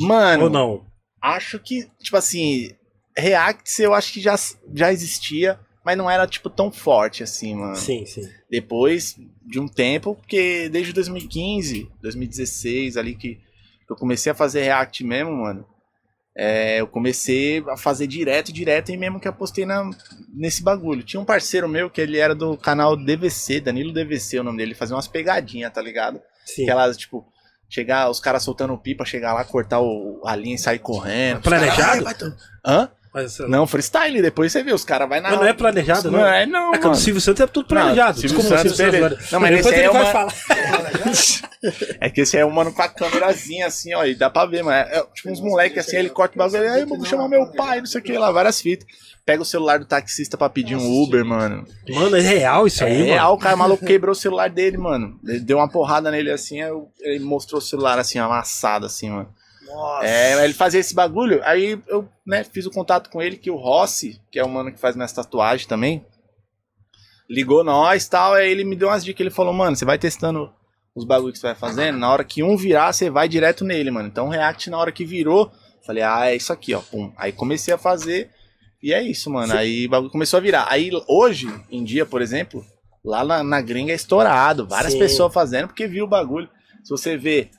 Mano, 0.00 0.44
Ou 0.44 0.50
não? 0.50 0.86
acho 1.20 1.58
que, 1.58 1.88
tipo 2.00 2.16
assim, 2.16 2.70
React 3.16 3.82
eu 3.82 3.92
acho 3.92 4.12
que 4.12 4.20
já, 4.20 4.34
já 4.74 4.92
existia, 4.92 5.58
mas 5.84 5.98
não 5.98 6.10
era, 6.10 6.26
tipo, 6.26 6.48
tão 6.48 6.70
forte, 6.70 7.22
assim, 7.22 7.54
mano. 7.54 7.76
Sim, 7.76 8.06
sim. 8.06 8.22
Depois 8.50 9.16
de 9.44 9.60
um 9.60 9.68
tempo, 9.68 10.14
porque 10.14 10.68
desde 10.68 10.92
2015, 10.92 11.90
2016, 12.00 12.96
ali 12.96 13.14
que 13.14 13.38
eu 13.88 13.96
comecei 13.96 14.30
a 14.32 14.34
fazer 14.34 14.62
React 14.62 15.04
mesmo, 15.04 15.32
mano. 15.32 15.66
É, 16.40 16.80
eu 16.80 16.86
comecei 16.86 17.64
a 17.68 17.76
fazer 17.76 18.06
direto, 18.06 18.52
direto, 18.52 18.92
e 18.92 18.96
mesmo 18.96 19.18
que 19.18 19.26
eu 19.26 19.32
postei 19.32 19.66
na, 19.66 19.90
nesse 20.32 20.62
bagulho. 20.62 21.02
Tinha 21.02 21.20
um 21.20 21.24
parceiro 21.24 21.68
meu 21.68 21.90
que 21.90 22.00
ele 22.00 22.16
era 22.16 22.32
do 22.32 22.56
canal 22.56 22.96
DVC, 22.96 23.60
Danilo 23.60 23.92
DVC, 23.92 24.38
o 24.38 24.44
nome 24.44 24.58
dele, 24.58 24.70
ele 24.70 24.78
fazia 24.78 24.94
umas 24.94 25.08
pegadinhas, 25.08 25.72
tá 25.72 25.82
ligado? 25.82 26.22
Sim. 26.46 26.62
Aquelas, 26.62 26.96
tipo, 26.96 27.26
chegar, 27.68 28.08
os 28.08 28.20
caras 28.20 28.44
soltando 28.44 28.78
pipa, 28.78 29.04
chegar 29.04 29.34
lá, 29.34 29.42
cortar 29.44 29.80
o, 29.80 30.22
a 30.24 30.36
linha 30.36 30.54
e 30.54 30.58
sair 30.58 30.78
correndo. 30.78 31.42
Planejado? 31.42 32.04
Caras, 32.04 32.34
Hã? 32.64 32.88
Mas, 33.22 33.38
Não, 33.40 33.66
freestyle, 33.66 34.22
depois 34.22 34.52
você 34.52 34.62
vê, 34.62 34.72
os 34.72 34.84
caras 34.84 35.08
vai 35.08 35.20
na. 35.20 35.30
mas 35.30 35.38
não 35.40 35.46
é 35.46 35.52
planejado, 35.52 36.10
não. 36.10 36.20
Não 36.20 36.26
é, 36.26 36.46
não. 36.46 36.74
É 36.74 36.78
que 36.78 36.84
o 36.84 36.90
mano. 36.90 37.00
Silvio 37.00 37.20
Santos 37.20 37.40
é 37.42 37.46
tudo 37.46 37.66
planejado. 37.68 38.12
Não, 38.20 38.28
Silvio 38.28 38.36
Desculpa, 38.38 38.62
Santos, 38.62 38.76
Silvio 38.76 38.96
agora. 39.06 39.18
Não, 39.32 39.40
mas 39.40 39.50
Depois 39.56 39.66
esse 39.66 39.74
ele 39.74 39.88
é 39.88 39.90
vai 39.92 40.02
uma- 40.02 40.12
falar. 40.12 40.34
É 42.00 42.08
que 42.08 42.20
esse 42.20 42.36
é 42.36 42.46
um 42.46 42.50
mano 42.50 42.72
com 42.72 42.80
a 42.82 42.88
câmerazinha 42.88 43.66
assim, 43.66 43.92
ó, 43.92 44.04
e 44.04 44.14
dá 44.14 44.30
pra 44.30 44.46
ver, 44.46 44.62
mano. 44.62 44.76
É, 44.76 45.04
tipo 45.12 45.28
uns 45.28 45.40
moleques 45.40 45.78
assim, 45.78 45.96
ele 45.96 46.08
corta 46.08 46.34
o 46.36 46.38
bagulho, 46.38 46.72
aí 46.72 46.82
eu 46.82 46.86
vou 46.86 47.04
chamar 47.04 47.28
meu 47.28 47.50
pai, 47.52 47.80
não 47.80 47.86
sei 47.86 48.00
o 48.00 48.04
que 48.04 48.16
lá, 48.16 48.30
várias 48.30 48.60
fitas. 48.60 48.86
Pega 49.26 49.42
o 49.42 49.44
celular 49.44 49.78
do 49.80 49.84
taxista 49.84 50.38
pra 50.38 50.48
pedir 50.48 50.76
um 50.76 51.02
Uber, 51.02 51.24
mano. 51.24 51.66
Mano, 51.90 52.16
é 52.16 52.20
real 52.20 52.66
isso 52.66 52.84
aí, 52.84 52.92
É 52.92 52.98
mano. 52.98 53.06
real, 53.06 53.34
o 53.34 53.38
cara 53.38 53.56
maluco 53.56 53.84
quebrou 53.84 54.12
o 54.12 54.16
celular 54.16 54.48
dele, 54.48 54.78
mano. 54.78 55.18
Ele 55.26 55.40
deu 55.40 55.58
uma 55.58 55.68
porrada 55.68 56.10
nele 56.12 56.30
assim, 56.30 56.60
ele 57.00 57.18
mostrou 57.24 57.58
o 57.58 57.62
celular 57.62 57.98
assim, 57.98 58.18
amassado 58.20 58.86
assim, 58.86 59.10
mano. 59.10 59.28
Nossa. 59.68 60.06
É, 60.06 60.44
ele 60.44 60.54
fazia 60.54 60.80
esse 60.80 60.94
bagulho, 60.94 61.40
aí 61.44 61.80
eu, 61.86 62.08
né, 62.26 62.42
fiz 62.42 62.66
o 62.66 62.70
contato 62.70 63.10
com 63.10 63.20
ele, 63.20 63.36
que 63.36 63.50
o 63.50 63.56
Rossi, 63.56 64.20
que 64.30 64.38
é 64.38 64.44
o 64.44 64.48
mano 64.48 64.72
que 64.72 64.80
faz 64.80 64.96
minhas 64.96 65.12
tatuagens 65.12 65.66
também, 65.66 66.04
ligou 67.28 67.62
nós 67.62 68.06
e 68.06 68.10
tal, 68.10 68.34
aí 68.34 68.50
ele 68.50 68.64
me 68.64 68.74
deu 68.74 68.88
umas 68.88 69.04
dicas, 69.04 69.20
ele 69.20 69.30
falou, 69.30 69.52
mano, 69.52 69.76
você 69.76 69.84
vai 69.84 69.98
testando 69.98 70.50
os 70.94 71.04
bagulhos 71.04 71.34
que 71.34 71.40
você 71.40 71.48
vai 71.48 71.54
fazendo, 71.54 71.98
na 71.98 72.10
hora 72.10 72.24
que 72.24 72.42
um 72.42 72.56
virar, 72.56 72.92
você 72.92 73.10
vai 73.10 73.28
direto 73.28 73.64
nele, 73.64 73.90
mano. 73.90 74.08
Então 74.08 74.26
o 74.26 74.30
React, 74.30 74.70
na 74.70 74.78
hora 74.78 74.90
que 74.90 75.04
virou, 75.04 75.52
falei, 75.84 76.02
ah, 76.02 76.30
é 76.30 76.36
isso 76.36 76.52
aqui, 76.52 76.74
ó, 76.74 76.80
pum. 76.80 77.12
Aí 77.16 77.30
comecei 77.30 77.72
a 77.72 77.78
fazer, 77.78 78.30
e 78.82 78.92
é 78.92 79.02
isso, 79.02 79.30
mano, 79.30 79.52
aí 79.52 79.86
o 79.86 79.90
bagulho 79.90 80.10
começou 80.10 80.38
a 80.38 80.40
virar. 80.40 80.66
Aí 80.68 80.90
hoje, 81.06 81.48
em 81.70 81.84
dia, 81.84 82.06
por 82.06 82.22
exemplo, 82.22 82.64
lá 83.04 83.24
na, 83.24 83.42
na 83.44 83.60
gringa 83.60 83.92
é 83.92 83.96
estourado, 83.96 84.66
várias 84.66 84.94
Sim. 84.94 84.98
pessoas 84.98 85.32
fazendo, 85.32 85.68
porque 85.68 85.86
viu 85.86 86.04
o 86.04 86.08
bagulho. 86.08 86.48
Se 86.82 86.90
você 86.90 87.16
vê 87.16 87.50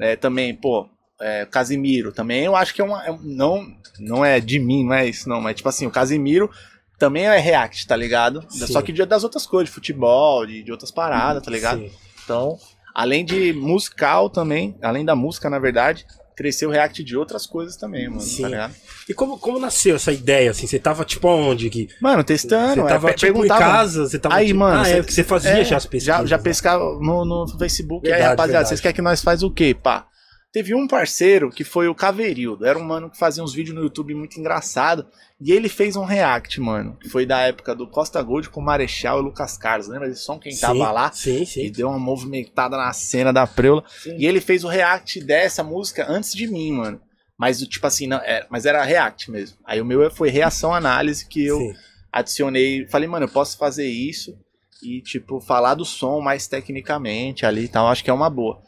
é, 0.00 0.16
também, 0.16 0.54
pô, 0.54 0.88
é, 1.24 1.46
Casimiro 1.46 2.12
também, 2.12 2.44
eu 2.44 2.54
acho 2.54 2.74
que 2.74 2.80
é 2.80 2.84
uma. 2.84 3.02
é 3.06 3.16
não, 3.22 3.66
não 3.98 4.24
é 4.24 4.38
de 4.40 4.58
mim, 4.58 4.84
não 4.84 4.94
é 4.94 5.08
isso, 5.08 5.28
não. 5.28 5.40
Mas, 5.40 5.56
tipo 5.56 5.68
assim, 5.68 5.86
o 5.86 5.90
Casimiro 5.90 6.50
também 6.98 7.24
é 7.26 7.38
React, 7.38 7.86
tá 7.86 7.96
ligado? 7.96 8.44
Sim. 8.48 8.66
Só 8.66 8.82
que 8.82 8.92
das 8.92 9.24
outras 9.24 9.46
coisas, 9.46 9.68
de 9.68 9.74
futebol, 9.74 10.46
de, 10.46 10.62
de 10.62 10.70
outras 10.70 10.90
paradas, 10.90 11.42
tá 11.42 11.50
ligado? 11.50 11.80
Sim. 11.80 11.90
Então, 12.24 12.58
além 12.94 13.24
de 13.24 13.52
musical 13.52 14.28
também, 14.30 14.76
além 14.82 15.04
da 15.04 15.16
música, 15.16 15.48
na 15.50 15.58
verdade, 15.58 16.06
cresceu 16.36 16.68
o 16.68 16.72
React 16.72 17.04
de 17.04 17.16
outras 17.16 17.46
coisas 17.46 17.76
também, 17.76 18.08
mano, 18.08 18.20
Sim. 18.20 18.42
tá 18.42 18.48
ligado? 18.48 18.74
E 19.08 19.14
como, 19.14 19.38
como 19.38 19.58
nasceu 19.58 19.94
essa 19.96 20.10
ideia, 20.12 20.50
assim? 20.50 20.66
Você 20.66 20.78
tava, 20.78 21.04
tipo, 21.04 21.28
aonde? 21.28 21.70
Que 21.70 21.88
Mano, 22.00 22.24
testando, 22.24 22.74
você 22.74 22.80
é, 22.80 22.84
tava, 22.88 23.08
pe- 23.08 23.14
tipo, 23.14 23.44
em 23.44 23.48
casa, 23.48 24.08
você 24.08 24.18
tava... 24.18 24.34
Aí, 24.34 24.48
tipo, 24.48 24.58
mano, 24.60 24.80
Ah, 24.80 24.84
você- 24.84 24.98
é, 24.98 25.02
você 25.02 25.22
fazia 25.24 25.50
É, 25.60 25.64
já 25.64 25.76
as 25.76 25.86
pesquisas. 25.86 26.06
Já, 26.06 26.26
já 26.26 26.36
né? 26.36 26.42
pescava 26.42 26.82
no, 27.00 27.24
no 27.24 27.46
Facebook. 27.58 28.06
aí, 28.06 28.12
Verdade, 28.12 28.30
rapaziada, 28.30 28.46
verdade. 28.52 28.68
vocês 28.68 28.80
querem 28.80 28.94
que 28.94 29.02
nós 29.02 29.22
faz 29.22 29.42
o 29.42 29.50
quê, 29.50 29.74
pá? 29.80 30.06
Teve 30.54 30.72
um 30.72 30.86
parceiro 30.86 31.50
que 31.50 31.64
foi 31.64 31.88
o 31.88 31.94
Caverildo. 31.96 32.64
Era 32.64 32.78
um 32.78 32.84
mano 32.84 33.10
que 33.10 33.18
fazia 33.18 33.42
uns 33.42 33.52
vídeos 33.52 33.74
no 33.74 33.82
YouTube 33.82 34.14
muito 34.14 34.38
engraçado. 34.38 35.04
E 35.40 35.50
ele 35.50 35.68
fez 35.68 35.96
um 35.96 36.04
react, 36.04 36.60
mano. 36.60 36.96
Que 37.02 37.08
foi 37.08 37.26
da 37.26 37.40
época 37.40 37.74
do 37.74 37.88
Costa 37.88 38.22
Gold 38.22 38.48
com 38.50 38.60
o 38.60 38.64
Marechal 38.64 39.18
e 39.18 39.22
Lucas 39.24 39.58
Carlos. 39.58 39.88
Lembra 39.88 40.08
desse 40.08 40.22
som? 40.22 40.38
Quem 40.38 40.52
Sim, 40.52 40.60
tava 40.60 40.92
lá? 40.92 41.10
Sim, 41.10 41.42
E 41.42 41.46
sim. 41.46 41.72
deu 41.72 41.88
uma 41.88 41.98
movimentada 41.98 42.76
na 42.76 42.92
cena 42.92 43.32
da 43.32 43.48
preula. 43.48 43.82
Sim. 43.88 44.16
E 44.16 44.24
ele 44.24 44.40
fez 44.40 44.62
o 44.62 44.68
react 44.68 45.20
dessa 45.24 45.64
música 45.64 46.06
antes 46.08 46.32
de 46.32 46.46
mim, 46.46 46.70
mano. 46.70 47.00
Mas, 47.36 47.58
tipo 47.58 47.84
assim, 47.84 48.06
não, 48.06 48.18
é, 48.18 48.46
mas 48.48 48.64
era 48.64 48.84
react 48.84 49.32
mesmo. 49.32 49.58
Aí 49.64 49.80
o 49.80 49.84
meu 49.84 50.08
foi 50.08 50.30
reação 50.30 50.72
análise 50.72 51.26
que 51.26 51.44
eu 51.44 51.58
Sim. 51.58 51.74
adicionei, 52.12 52.86
falei, 52.86 53.08
mano, 53.08 53.24
eu 53.24 53.30
posso 53.30 53.58
fazer 53.58 53.88
isso 53.88 54.38
e, 54.80 55.00
tipo, 55.00 55.40
falar 55.40 55.74
do 55.74 55.84
som 55.84 56.20
mais 56.20 56.46
tecnicamente 56.46 57.44
ali 57.44 57.64
e 57.64 57.68
tal, 57.68 57.88
acho 57.88 58.04
que 58.04 58.10
é 58.10 58.14
uma 58.14 58.30
boa. 58.30 58.62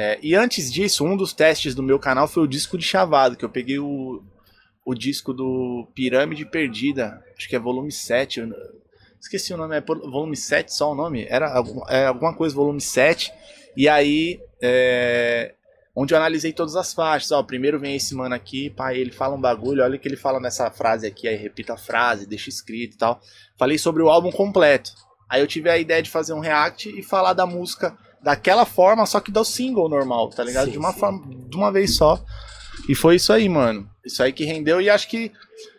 É, 0.00 0.16
e 0.22 0.36
antes 0.36 0.72
disso, 0.72 1.04
um 1.04 1.16
dos 1.16 1.32
testes 1.32 1.74
do 1.74 1.82
meu 1.82 1.98
canal 1.98 2.28
foi 2.28 2.44
o 2.44 2.46
disco 2.46 2.78
de 2.78 2.84
chavado, 2.84 3.36
que 3.36 3.44
eu 3.44 3.50
peguei 3.50 3.80
o, 3.80 4.22
o 4.84 4.94
disco 4.94 5.34
do 5.34 5.88
Pirâmide 5.92 6.46
Perdida, 6.46 7.20
acho 7.36 7.48
que 7.48 7.56
é 7.56 7.58
volume 7.58 7.90
7, 7.90 8.38
eu 8.38 8.54
esqueci 9.20 9.52
o 9.52 9.56
nome, 9.56 9.76
é 9.76 9.80
volume 9.80 10.36
7 10.36 10.72
só 10.72 10.92
o 10.92 10.94
nome? 10.94 11.26
Era 11.28 11.52
é, 11.88 12.06
alguma 12.06 12.32
coisa, 12.32 12.54
volume 12.54 12.80
7, 12.80 13.32
e 13.76 13.88
aí, 13.88 14.40
é, 14.62 15.56
onde 15.96 16.14
eu 16.14 16.18
analisei 16.18 16.52
todas 16.52 16.76
as 16.76 16.94
faixas, 16.94 17.32
ó, 17.32 17.42
primeiro 17.42 17.80
vem 17.80 17.96
esse 17.96 18.14
mano 18.14 18.36
aqui, 18.36 18.70
pá, 18.70 18.94
ele 18.94 19.10
fala 19.10 19.34
um 19.34 19.40
bagulho, 19.40 19.82
olha 19.82 19.96
o 19.96 19.98
que 19.98 20.06
ele 20.06 20.16
fala 20.16 20.38
nessa 20.38 20.70
frase 20.70 21.08
aqui, 21.08 21.26
aí 21.26 21.34
repita 21.34 21.74
a 21.74 21.76
frase, 21.76 22.24
deixa 22.24 22.48
escrito 22.48 22.94
e 22.94 22.98
tal. 22.98 23.20
Falei 23.58 23.76
sobre 23.76 24.04
o 24.04 24.08
álbum 24.08 24.30
completo. 24.30 24.92
Aí 25.28 25.40
eu 25.40 25.46
tive 25.48 25.68
a 25.68 25.76
ideia 25.76 26.00
de 26.00 26.08
fazer 26.08 26.34
um 26.34 26.40
react 26.40 26.88
e 26.88 27.02
falar 27.02 27.32
da 27.32 27.44
música 27.44 27.98
daquela 28.22 28.64
forma, 28.64 29.06
só 29.06 29.20
que 29.20 29.30
do 29.30 29.44
single 29.44 29.88
normal, 29.88 30.30
tá 30.30 30.44
ligado? 30.44 30.66
Sim, 30.66 30.72
de 30.72 30.78
uma 30.78 30.92
sim. 30.92 31.00
forma, 31.00 31.26
de 31.48 31.56
uma 31.56 31.72
vez 31.72 31.96
só. 31.96 32.22
E 32.88 32.94
foi 32.94 33.16
isso 33.16 33.32
aí, 33.32 33.48
mano. 33.48 33.88
Isso 34.04 34.22
aí 34.22 34.32
que 34.32 34.44
rendeu 34.44 34.80
e 34.80 34.88
acho 34.88 35.08
que 35.08 35.32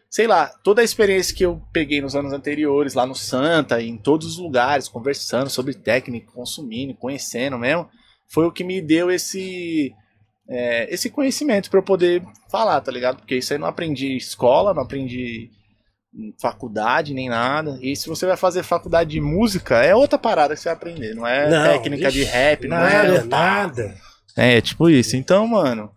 sei 0.10 0.26
lá, 0.26 0.48
toda 0.64 0.82
a 0.82 0.84
experiência 0.84 1.36
que 1.36 1.46
eu 1.46 1.62
peguei 1.72 2.02
nos 2.02 2.16
anos 2.16 2.34
anteriores, 2.34 2.96
lá 2.96 3.06
no 3.06 3.14
Santa, 3.14 3.82
em 3.82 3.96
todos 3.96 4.26
os 4.26 4.38
lugares, 4.38 4.90
conversando 4.90 5.50
sobre 5.50 5.76
técnica, 5.76 6.32
consumindo, 6.34 6.96
conhecendo 6.96 7.60
mesmo, 7.60 7.88
foi 8.28 8.46
o 8.46 8.52
que 8.52 8.64
me 8.64 8.82
deu 8.82 9.12
esse 9.12 9.94
é, 10.50 10.92
esse 10.92 11.12
conhecimento 11.12 11.70
para 11.70 11.80
eu 11.80 11.84
poder 11.84 12.24
falar, 12.50 12.82
tá 12.82 12.92
ligado? 12.92 13.18
Porque 13.18 13.36
isso 13.36 13.54
aí 13.54 13.60
não 13.60 13.68
aprendi 13.68 14.08
em 14.08 14.18
escola, 14.18 14.74
não 14.74 14.82
aprendi 14.82 15.52
faculdade 16.42 17.14
nem 17.14 17.30
nada. 17.30 17.78
E 17.82 17.96
se 17.96 18.08
você 18.08 18.26
vai 18.26 18.36
fazer 18.38 18.64
faculdade 18.64 19.12
de 19.12 19.22
música, 19.22 19.78
é 19.84 19.94
outra 19.96 20.18
parada 20.18 20.54
que 20.56 20.62
você 20.62 20.70
vai 20.70 20.74
aprender, 20.76 21.14
não 21.16 21.26
é 21.26 21.50
Não, 21.50 21.64
técnica 21.64 22.12
de 22.12 22.22
ixi, 22.22 22.32
rap, 22.32 22.68
não 22.68 22.78
Nada, 22.78 23.08
é 23.18 23.24
nada. 23.24 23.98
é, 24.36 24.62
tipo 24.62 24.90
isso. 24.90 25.16
Então, 25.16 25.48
mano, 25.48 25.92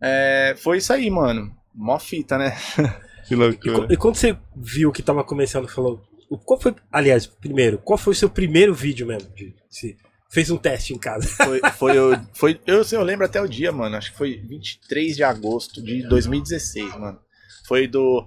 é, 0.00 0.54
foi 0.58 0.78
isso 0.78 0.92
aí, 0.92 1.10
mano. 1.10 1.54
Mó 1.74 1.98
fita, 1.98 2.36
né? 2.38 2.56
que 3.26 3.34
E, 3.34 3.36
loucura. 3.36 3.86
co- 3.86 3.92
e 3.92 3.96
quando 3.96 4.16
você 4.16 4.36
viu 4.56 4.92
que 4.92 5.02
tava 5.02 5.24
começando, 5.24 5.66
falou. 5.68 6.02
Qual 6.44 6.58
foi. 6.60 6.74
Aliás, 6.90 7.26
primeiro, 7.26 7.76
qual 7.78 7.98
foi 7.98 8.12
o 8.12 8.16
seu 8.16 8.28
primeiro 8.30 8.74
vídeo 8.74 9.06
mesmo? 9.06 9.28
De, 9.34 9.54
se 9.68 9.96
fez 10.30 10.50
um 10.50 10.56
teste 10.56 10.94
em 10.94 10.98
casa. 10.98 11.28
Foi, 11.44 11.60
foi, 11.76 11.98
o- 11.98 12.20
foi 12.32 12.60
eu, 12.66 12.82
eu 12.90 13.02
lembro 13.02 13.26
até 13.26 13.40
o 13.42 13.46
dia, 13.48 13.70
mano. 13.70 13.96
Acho 13.96 14.12
que 14.12 14.16
foi 14.16 14.38
23 14.38 15.14
de 15.16 15.22
agosto 15.22 15.82
de 15.82 16.08
2016, 16.08 16.96
mano. 16.98 17.18
Foi 17.66 17.86
do 17.86 18.26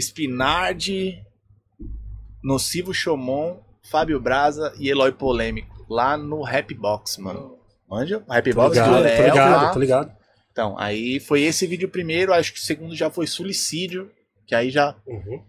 Spinardi, 0.00 1.22
Nocivo 2.42 2.92
Chomon, 2.94 3.58
Fábio 3.90 4.20
Braza 4.20 4.72
e 4.78 4.88
Eloy 4.88 5.12
Polêmico. 5.12 5.84
Lá 5.88 6.16
no 6.16 6.42
Rap 6.42 6.74
Box, 6.74 7.18
mano. 7.20 7.56
Manja? 7.88 8.22
Rap 8.28 8.50
Tô 8.52 8.56
Box 8.60 8.68
do 8.78 8.84
ligado, 8.84 8.96
tô 8.96 9.00
Léo, 9.02 9.22
ligado, 9.30 9.62
lá. 9.62 9.70
tô 9.72 9.78
ligado. 9.78 10.12
Então, 10.50 10.78
aí 10.78 11.20
foi 11.20 11.42
esse 11.42 11.66
vídeo 11.66 11.88
primeiro. 11.88 12.32
Acho 12.32 12.52
que 12.52 12.58
o 12.58 12.62
segundo 12.62 12.94
já 12.96 13.10
foi 13.10 13.26
Suicídio. 13.26 14.10
Que 14.46 14.54
aí 14.54 14.70
já 14.70 14.94
Uhum. 15.06 15.42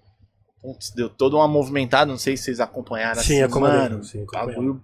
putz, 0.62 0.92
deu 0.92 1.10
toda 1.10 1.36
uma 1.38 1.48
movimentada. 1.48 2.12
Não 2.12 2.18
sei 2.18 2.36
se 2.38 2.44
vocês 2.44 2.60
acompanharam 2.60 3.22
Sim, 3.22 3.42
assim, 3.42 3.60
mano. 3.60 4.04
sim. 4.04 4.26
Bagulho. 4.32 4.84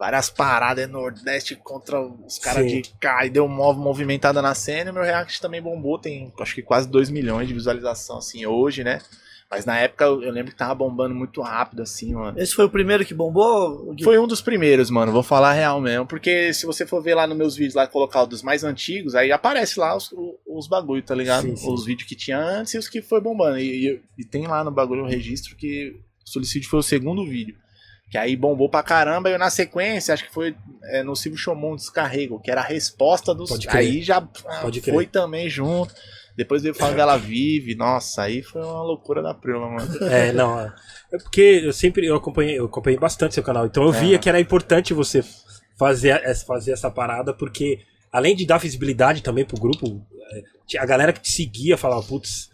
Várias 0.00 0.30
paradas 0.30 0.88
Nordeste 0.88 1.54
contra 1.54 2.00
os 2.00 2.38
caras 2.38 2.64
de 2.72 2.90
cá 2.98 3.26
e 3.26 3.28
deu 3.30 3.44
uma 3.44 3.72
movimentada 3.74 4.40
na 4.40 4.54
cena. 4.54 4.88
E 4.88 4.92
meu 4.94 5.02
react 5.02 5.38
também 5.42 5.60
bombou, 5.60 5.98
tem 5.98 6.32
acho 6.40 6.54
que 6.54 6.62
quase 6.62 6.88
2 6.88 7.10
milhões 7.10 7.46
de 7.46 7.52
visualização 7.52 8.16
assim 8.16 8.46
hoje, 8.46 8.82
né? 8.82 9.02
Mas 9.50 9.66
na 9.66 9.76
época 9.78 10.04
eu 10.04 10.30
lembro 10.30 10.52
que 10.52 10.56
tava 10.56 10.74
bombando 10.74 11.14
muito 11.14 11.42
rápido, 11.42 11.82
assim, 11.82 12.14
mano. 12.14 12.38
Esse 12.40 12.54
foi 12.54 12.64
o 12.64 12.70
primeiro 12.70 13.04
que 13.04 13.12
bombou? 13.12 13.94
Foi 14.02 14.18
um 14.18 14.26
dos 14.26 14.40
primeiros, 14.40 14.88
mano. 14.90 15.12
Vou 15.12 15.22
falar 15.24 15.52
real 15.52 15.80
mesmo. 15.82 16.06
Porque 16.06 16.54
se 16.54 16.64
você 16.64 16.86
for 16.86 17.02
ver 17.02 17.14
lá 17.16 17.26
nos 17.26 17.36
meus 17.36 17.54
vídeos, 17.56 17.74
lá 17.74 17.86
colocar 17.86 18.22
o 18.22 18.26
dos 18.26 18.42
mais 18.42 18.64
antigos, 18.64 19.14
aí 19.14 19.30
aparece 19.30 19.78
lá 19.78 19.94
os, 19.94 20.10
o- 20.12 20.38
os 20.46 20.66
bagulho, 20.66 21.02
tá 21.02 21.14
ligado? 21.14 21.42
Sim, 21.42 21.56
sim. 21.56 21.74
Os 21.74 21.84
vídeos 21.84 22.08
que 22.08 22.14
tinha 22.16 22.38
antes 22.38 22.72
e 22.72 22.78
os 22.78 22.88
que 22.88 23.02
foi 23.02 23.20
bombando. 23.20 23.58
E, 23.58 23.88
e- 23.88 24.00
e 24.18 24.24
tem 24.24 24.46
lá 24.46 24.64
no 24.64 24.70
bagulho 24.70 25.02
um 25.02 25.08
registro 25.08 25.54
que 25.56 25.94
o 26.24 26.30
Solicídio 26.30 26.70
foi 26.70 26.78
o 26.78 26.82
segundo 26.82 27.26
vídeo. 27.26 27.56
Que 28.10 28.18
aí 28.18 28.34
bombou 28.34 28.68
pra 28.68 28.82
caramba. 28.82 29.28
E 29.30 29.32
eu, 29.34 29.38
na 29.38 29.50
sequência, 29.50 30.12
acho 30.12 30.24
que 30.26 30.34
foi 30.34 30.56
é, 30.84 31.02
no 31.02 31.14
Silvio 31.14 31.38
Chomon 31.38 31.76
Descarrego, 31.76 32.40
que 32.40 32.50
era 32.50 32.60
a 32.60 32.64
resposta 32.64 33.32
dos. 33.34 33.50
Aí 33.68 34.02
já 34.02 34.26
foi 34.82 35.06
também 35.06 35.48
junto. 35.48 35.94
Depois 36.36 36.62
veio 36.62 36.74
Favela 36.74 37.16
Vive. 37.18 37.74
Nossa, 37.74 38.22
aí 38.22 38.42
foi 38.42 38.62
uma 38.62 38.82
loucura 38.82 39.22
da 39.22 39.32
prima, 39.34 39.68
mano. 39.70 40.04
É, 40.06 40.32
não. 40.32 40.58
é 40.60 40.72
é 41.12 41.18
porque 41.18 41.62
eu 41.64 41.72
sempre 41.72 42.06
eu 42.06 42.14
acompanhei, 42.16 42.58
eu 42.58 42.64
acompanhei 42.66 42.98
bastante 42.98 43.34
seu 43.34 43.42
canal. 43.42 43.66
Então 43.66 43.82
eu 43.84 43.92
via 43.92 44.16
É. 44.16 44.18
que 44.18 44.28
era 44.28 44.40
importante 44.40 44.92
você 44.94 45.24
fazer, 45.78 46.20
essa- 46.24 46.44
fazer 46.46 46.72
essa 46.72 46.90
parada, 46.90 47.32
porque 47.34 47.80
além 48.12 48.34
de 48.36 48.44
dar 48.46 48.58
visibilidade 48.58 49.22
também 49.22 49.44
pro 49.44 49.58
grupo, 49.60 50.04
é, 50.74 50.78
a 50.78 50.86
galera 50.86 51.12
que 51.12 51.20
te 51.20 51.30
seguia 51.32 51.76
falava, 51.76 52.02
putz, 52.02 52.49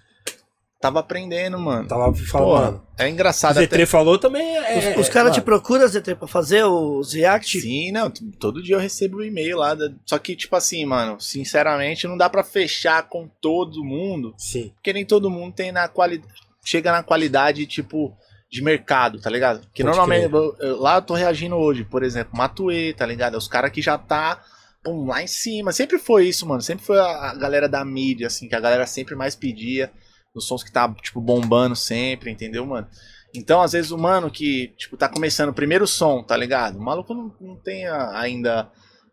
Tava 0.79 1.01
aprendendo, 1.01 1.59
mano. 1.59 1.89
tava 1.89 2.12
falando, 2.15 2.79
Pô, 2.81 2.85
é 3.03 3.07
O 3.07 3.09
engraçado 3.09 3.59
até. 3.59 3.67
Z3 3.79 3.87
falou 3.87 4.19
também. 4.19 4.57
É, 4.59 4.91
Os, 4.95 5.07
os 5.07 5.09
caras 5.09 5.33
te 5.33 5.37
mano, 5.37 5.45
procuram, 5.45 5.89
ZT, 5.89 6.15
pra 6.17 6.29
fazer 6.29 6.65
os 6.65 7.15
react? 7.15 7.61
Sim, 7.61 7.93
não, 7.93 8.11
todo 8.11 8.62
dia 8.62 8.77
eu 8.77 8.81
recebo 8.81 9.19
um 9.19 9.23
e-mail 9.23 9.57
lá. 9.57 9.75
da- 9.75 9.91
Só 10.05 10.19
que, 10.19 10.37
tipo 10.37 10.55
assim, 10.55 10.85
mano, 10.85 11.19
sinceramente, 11.19 12.07
não 12.07 12.17
dá 12.17 12.29
pra 12.29 12.45
fechar 12.45 13.09
com 13.09 13.27
todo 13.41 13.83
mundo, 13.83 14.35
Sim. 14.37 14.71
porque 14.75 14.93
nem 14.93 15.05
todo 15.05 15.31
mundo 15.31 15.55
tem 15.55 15.73
na 15.73 15.89
qualidade. 15.89 16.31
Chega 16.65 16.93
na 16.93 17.03
qualidade, 17.03 17.65
tipo, 17.67 18.15
de 18.51 18.61
mercado, 18.62 19.19
tá 19.21 19.31
ligado? 19.31 19.61
Porque 19.61 19.83
Pode 19.83 19.97
normalmente, 19.97 20.31
eu- 20.33 20.57
eu- 20.61 20.81
lá 20.81 20.97
eu 20.97 21.03
tô 21.03 21.15
reagindo 21.15 21.57
hoje, 21.57 21.85
por 21.85 22.03
exemplo, 22.03 22.37
Matuê, 22.37 22.93
tá 22.93 23.07
ligado? 23.07 23.35
É 23.35 23.39
Os 23.39 23.49
caras 23.49 23.71
que 23.73 23.81
já 23.81 23.97
tá. 23.97 24.43
Pum, 24.85 25.07
lá 25.07 25.23
em 25.23 25.27
cima. 25.27 25.73
Sempre 25.73 25.99
foi 25.99 26.29
isso, 26.29 26.47
mano. 26.47 26.61
Sempre 26.62 26.85
foi 26.85 26.99
a, 26.99 27.31
a 27.31 27.35
galera 27.35 27.69
da 27.69 27.85
mídia, 27.85 28.27
assim, 28.29 28.47
que 28.47 28.55
a 28.55 28.61
galera 28.61 28.87
sempre 28.87 29.17
mais 29.17 29.35
pedia. 29.35 29.91
Nos 30.37 30.46
sons 30.46 30.62
que 30.62 30.70
tá, 30.70 30.87
tipo, 31.03 31.20
bombando 31.20 31.75
sempre, 31.75 32.31
entendeu, 32.31 32.64
mano? 32.66 32.87
Então, 33.35 33.61
às 33.62 33.72
vezes, 33.72 33.90
o 33.90 33.96
mano 33.99 34.31
que, 34.31 34.68
tipo, 34.77 34.96
tá 34.96 35.09
começando 35.09 35.49
o 35.49 35.55
primeiro 35.55 35.87
som, 35.87 36.22
tá 36.22 36.37
ligado? 36.37 36.77
O 36.79 36.83
maluco 36.83 37.12
não, 37.14 37.35
não 37.40 37.57
tem 37.57 37.87
a- 37.87 38.18
ainda 38.18 38.70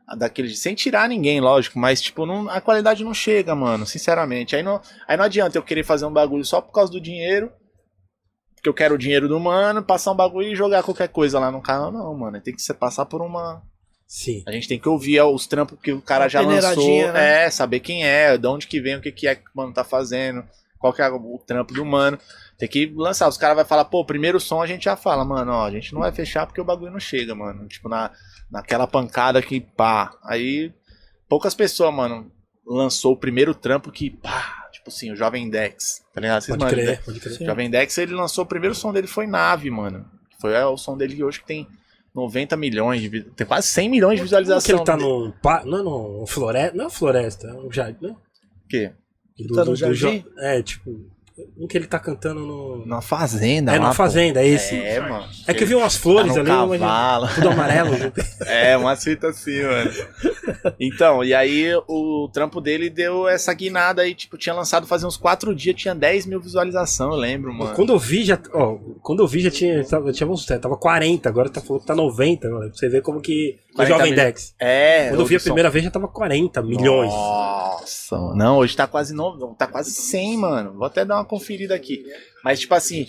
a 0.07 0.15
daquele. 0.15 0.53
Sem 0.55 0.75
tirar 0.75 1.07
ninguém, 1.09 1.39
lógico, 1.41 1.79
mas, 1.79 2.01
tipo, 2.01 2.25
não, 2.25 2.49
a 2.49 2.59
qualidade 2.59 3.03
não 3.05 3.13
chega, 3.13 3.55
mano, 3.55 3.85
sinceramente. 3.85 4.53
Aí 4.55 4.61
não, 4.61 4.81
aí 5.07 5.15
não 5.17 5.23
adianta 5.25 5.57
eu 5.57 5.63
querer 5.63 5.83
fazer 5.83 6.05
um 6.05 6.11
bagulho 6.13 6.43
só 6.45 6.59
por 6.61 6.71
causa 6.73 6.91
do 6.91 6.99
dinheiro. 7.01 7.51
Porque 8.55 8.67
eu 8.69 8.73
quero 8.73 8.95
o 8.95 8.97
dinheiro 8.97 9.27
do 9.27 9.39
mano, 9.39 9.83
passar 9.83 10.11
um 10.11 10.15
bagulho 10.15 10.47
e 10.49 10.55
jogar 10.55 10.83
qualquer 10.83 11.07
coisa 11.09 11.39
lá 11.39 11.51
no 11.51 11.61
canal. 11.61 11.91
Não, 11.91 12.13
mano. 12.17 12.39
Tem 12.41 12.53
que 12.55 12.61
ser 12.61 12.73
passar 12.75 13.05
por 13.05 13.21
uma. 13.21 13.61
Sim. 14.07 14.43
A 14.47 14.51
gente 14.53 14.67
tem 14.69 14.79
que 14.79 14.87
ouvir 14.87 15.21
os 15.21 15.47
trampos 15.47 15.77
que 15.81 15.91
o 15.91 16.01
cara 16.01 16.25
Uma 16.25 16.29
já 16.29 16.41
lançou. 16.41 17.11
né? 17.13 17.45
É, 17.45 17.49
saber 17.49 17.79
quem 17.81 18.05
é, 18.05 18.37
de 18.37 18.47
onde 18.47 18.67
que 18.67 18.79
vem, 18.79 18.95
o 18.95 19.01
que, 19.01 19.11
que 19.11 19.27
é 19.27 19.35
que 19.35 19.41
o 19.53 19.57
mano 19.57 19.73
tá 19.73 19.83
fazendo, 19.83 20.45
qual 20.83 20.91
que 20.93 21.01
é 21.01 21.09
o 21.09 21.39
trampo 21.47 21.73
do 21.73 21.85
mano. 21.85 22.19
Tem 22.57 22.67
que 22.67 22.91
lançar. 22.93 23.29
Os 23.29 23.37
caras 23.37 23.55
vão 23.55 23.63
falar, 23.65 23.85
pô, 23.85 24.03
primeiro 24.03 24.37
som 24.37 24.61
a 24.61 24.67
gente 24.67 24.83
já 24.83 24.97
fala, 24.97 25.23
mano, 25.23 25.53
ó, 25.53 25.65
a 25.65 25.71
gente 25.71 25.93
não 25.93 26.01
vai 26.01 26.11
fechar 26.11 26.45
porque 26.45 26.59
o 26.59 26.65
bagulho 26.65 26.91
não 26.91 26.99
chega, 26.99 27.33
mano. 27.33 27.65
Tipo, 27.69 27.87
na, 27.87 28.11
naquela 28.51 28.85
pancada 28.85 29.41
que 29.41 29.61
pá. 29.61 30.11
Aí, 30.25 30.73
poucas 31.29 31.55
pessoas, 31.55 31.93
mano, 31.93 32.29
lançou 32.67 33.13
o 33.13 33.17
primeiro 33.17 33.55
trampo 33.55 33.89
que, 33.93 34.09
pá, 34.09 34.67
tipo 34.73 34.89
assim, 34.89 35.09
o 35.11 35.15
Jovem 35.15 35.49
Dex, 35.49 36.03
tá 36.13 36.19
ligado? 36.19 36.41
Vocês 36.41 36.57
Pode 36.57 36.63
manjam, 36.65 36.77
crer, 36.85 36.97
né? 36.97 37.03
pode 37.05 37.19
crer. 37.21 37.33
Sim. 37.37 37.45
Jovem 37.45 37.69
Dex, 37.69 37.97
ele 37.97 38.13
lançou 38.13 38.43
o 38.43 38.47
primeiro 38.47 38.75
som 38.75 38.91
dele 38.91 39.07
foi 39.07 39.25
Nave, 39.25 39.69
mano. 39.71 40.05
Foi 40.41 40.53
é, 40.53 40.65
o 40.65 40.75
som 40.75 40.97
dele 40.97 41.15
que 41.15 41.23
hoje 41.23 41.39
que 41.39 41.45
tem 41.47 41.65
90 42.13 42.57
milhões 42.57 43.01
de 43.01 43.23
tem 43.31 43.47
quase 43.47 43.67
100 43.69 43.89
milhões 43.89 44.17
de 44.17 44.23
visualizações. 44.23 44.65
que 44.65 44.71
ele 44.73 44.83
tá 44.83 44.97
num. 44.97 45.31
pa- 45.41 45.63
Não 45.65 45.79
é 45.79 45.81
num 45.83 46.27
floresta. 46.27 46.77
Não 46.77 46.85
é 46.85 46.89
floresta, 46.89 47.47
é 47.47 47.53
um 47.53 47.71
jardim, 47.71 48.05
né? 48.07 48.15
quê? 48.69 48.91
Do, 49.39 49.55
Tá 49.55 49.61
no 49.61 49.65
do- 49.65 49.71
do 49.71 49.75
jardim? 49.95 50.23
É, 50.37 50.61
tipo. 50.61 51.11
Um 51.57 51.65
que 51.65 51.75
ele 51.75 51.87
tá 51.87 51.97
cantando 51.97 52.41
no. 52.41 52.85
Na 52.85 53.01
fazenda, 53.01 53.73
é, 53.75 53.79
na 53.79 53.87
pô. 53.87 53.93
fazenda, 53.95 54.39
é 54.39 54.47
esse. 54.47 54.75
É, 54.75 54.99
mano. 54.99 55.25
É 55.47 55.53
que 55.53 55.63
eu 55.63 55.67
vi 55.67 55.73
umas 55.73 55.95
Tá 55.95 55.99
flores 55.99 56.35
no 56.35 56.41
ali, 56.41 56.49
eu 56.51 56.55
imaginei- 56.55 56.79
cavalo. 56.79 57.27
tudo 57.33 57.49
amarelo. 57.49 57.89
É, 58.45 58.77
uma 58.77 58.95
fita 58.95 59.29
assim, 59.29 59.63
mano. 59.63 59.91
Então, 60.79 61.23
e 61.23 61.33
aí 61.33 61.71
o 61.87 62.29
trampo 62.31 62.61
dele 62.61 62.87
deu 62.87 63.27
essa 63.27 63.51
guinada 63.51 64.03
aí, 64.03 64.13
tipo, 64.13 64.37
tinha 64.37 64.53
lançado 64.53 64.85
fazia 64.85 65.07
uns 65.07 65.17
quatro 65.17 65.55
dias, 65.55 65.75
tinha 65.75 65.95
10 65.95 66.27
mil 66.27 66.39
visualizações, 66.39 67.11
eu 67.11 67.17
lembro, 67.17 67.51
mano. 67.51 67.73
Quando 67.75 67.93
eu 67.93 67.97
vi, 67.99 68.23
já. 68.23 68.37
Ó, 68.53 68.77
quando 69.01 69.23
eu 69.23 69.27
vi, 69.27 69.39
já 69.39 69.49
tinha. 69.49 69.83
Tava, 69.83 70.11
tinha 70.11 70.29
uns, 70.29 70.45
tava 70.45 70.77
40, 70.77 71.27
agora 71.27 71.49
tá 71.49 71.61
falando 71.61 71.81
que 71.81 71.87
tá 71.87 71.95
90, 71.95 72.47
mano. 72.47 72.69
Pra 72.69 72.77
você 72.77 72.87
ver 72.87 73.01
como 73.01 73.19
que. 73.19 73.57
O 73.73 73.75
40 73.77 73.93
Jovem 73.97 74.13
mil- 74.13 74.23
Dex. 74.23 74.55
É, 74.59 75.09
Quando 75.09 75.19
eu 75.21 75.25
vi 75.25 75.35
a 75.35 75.39
primeira 75.39 75.69
vez 75.69 75.83
já 75.85 75.91
tava 75.91 76.07
40 76.07 76.61
milhões. 76.61 77.11
Nossa, 77.11 78.17
mano. 78.17 78.35
não, 78.35 78.57
hoje 78.57 78.75
tá 78.75 78.85
quase 78.87 79.13
no, 79.13 79.55
tá 79.55 79.65
quase 79.67 79.91
100, 79.91 80.37
mano. 80.37 80.73
Vou 80.73 80.85
até 80.85 81.03
dar 81.03 81.15
uma 81.15 81.25
conferida 81.25 81.73
aqui. 81.75 82.03
Mas 82.43 82.59
tipo 82.59 82.73
assim, 82.75 83.07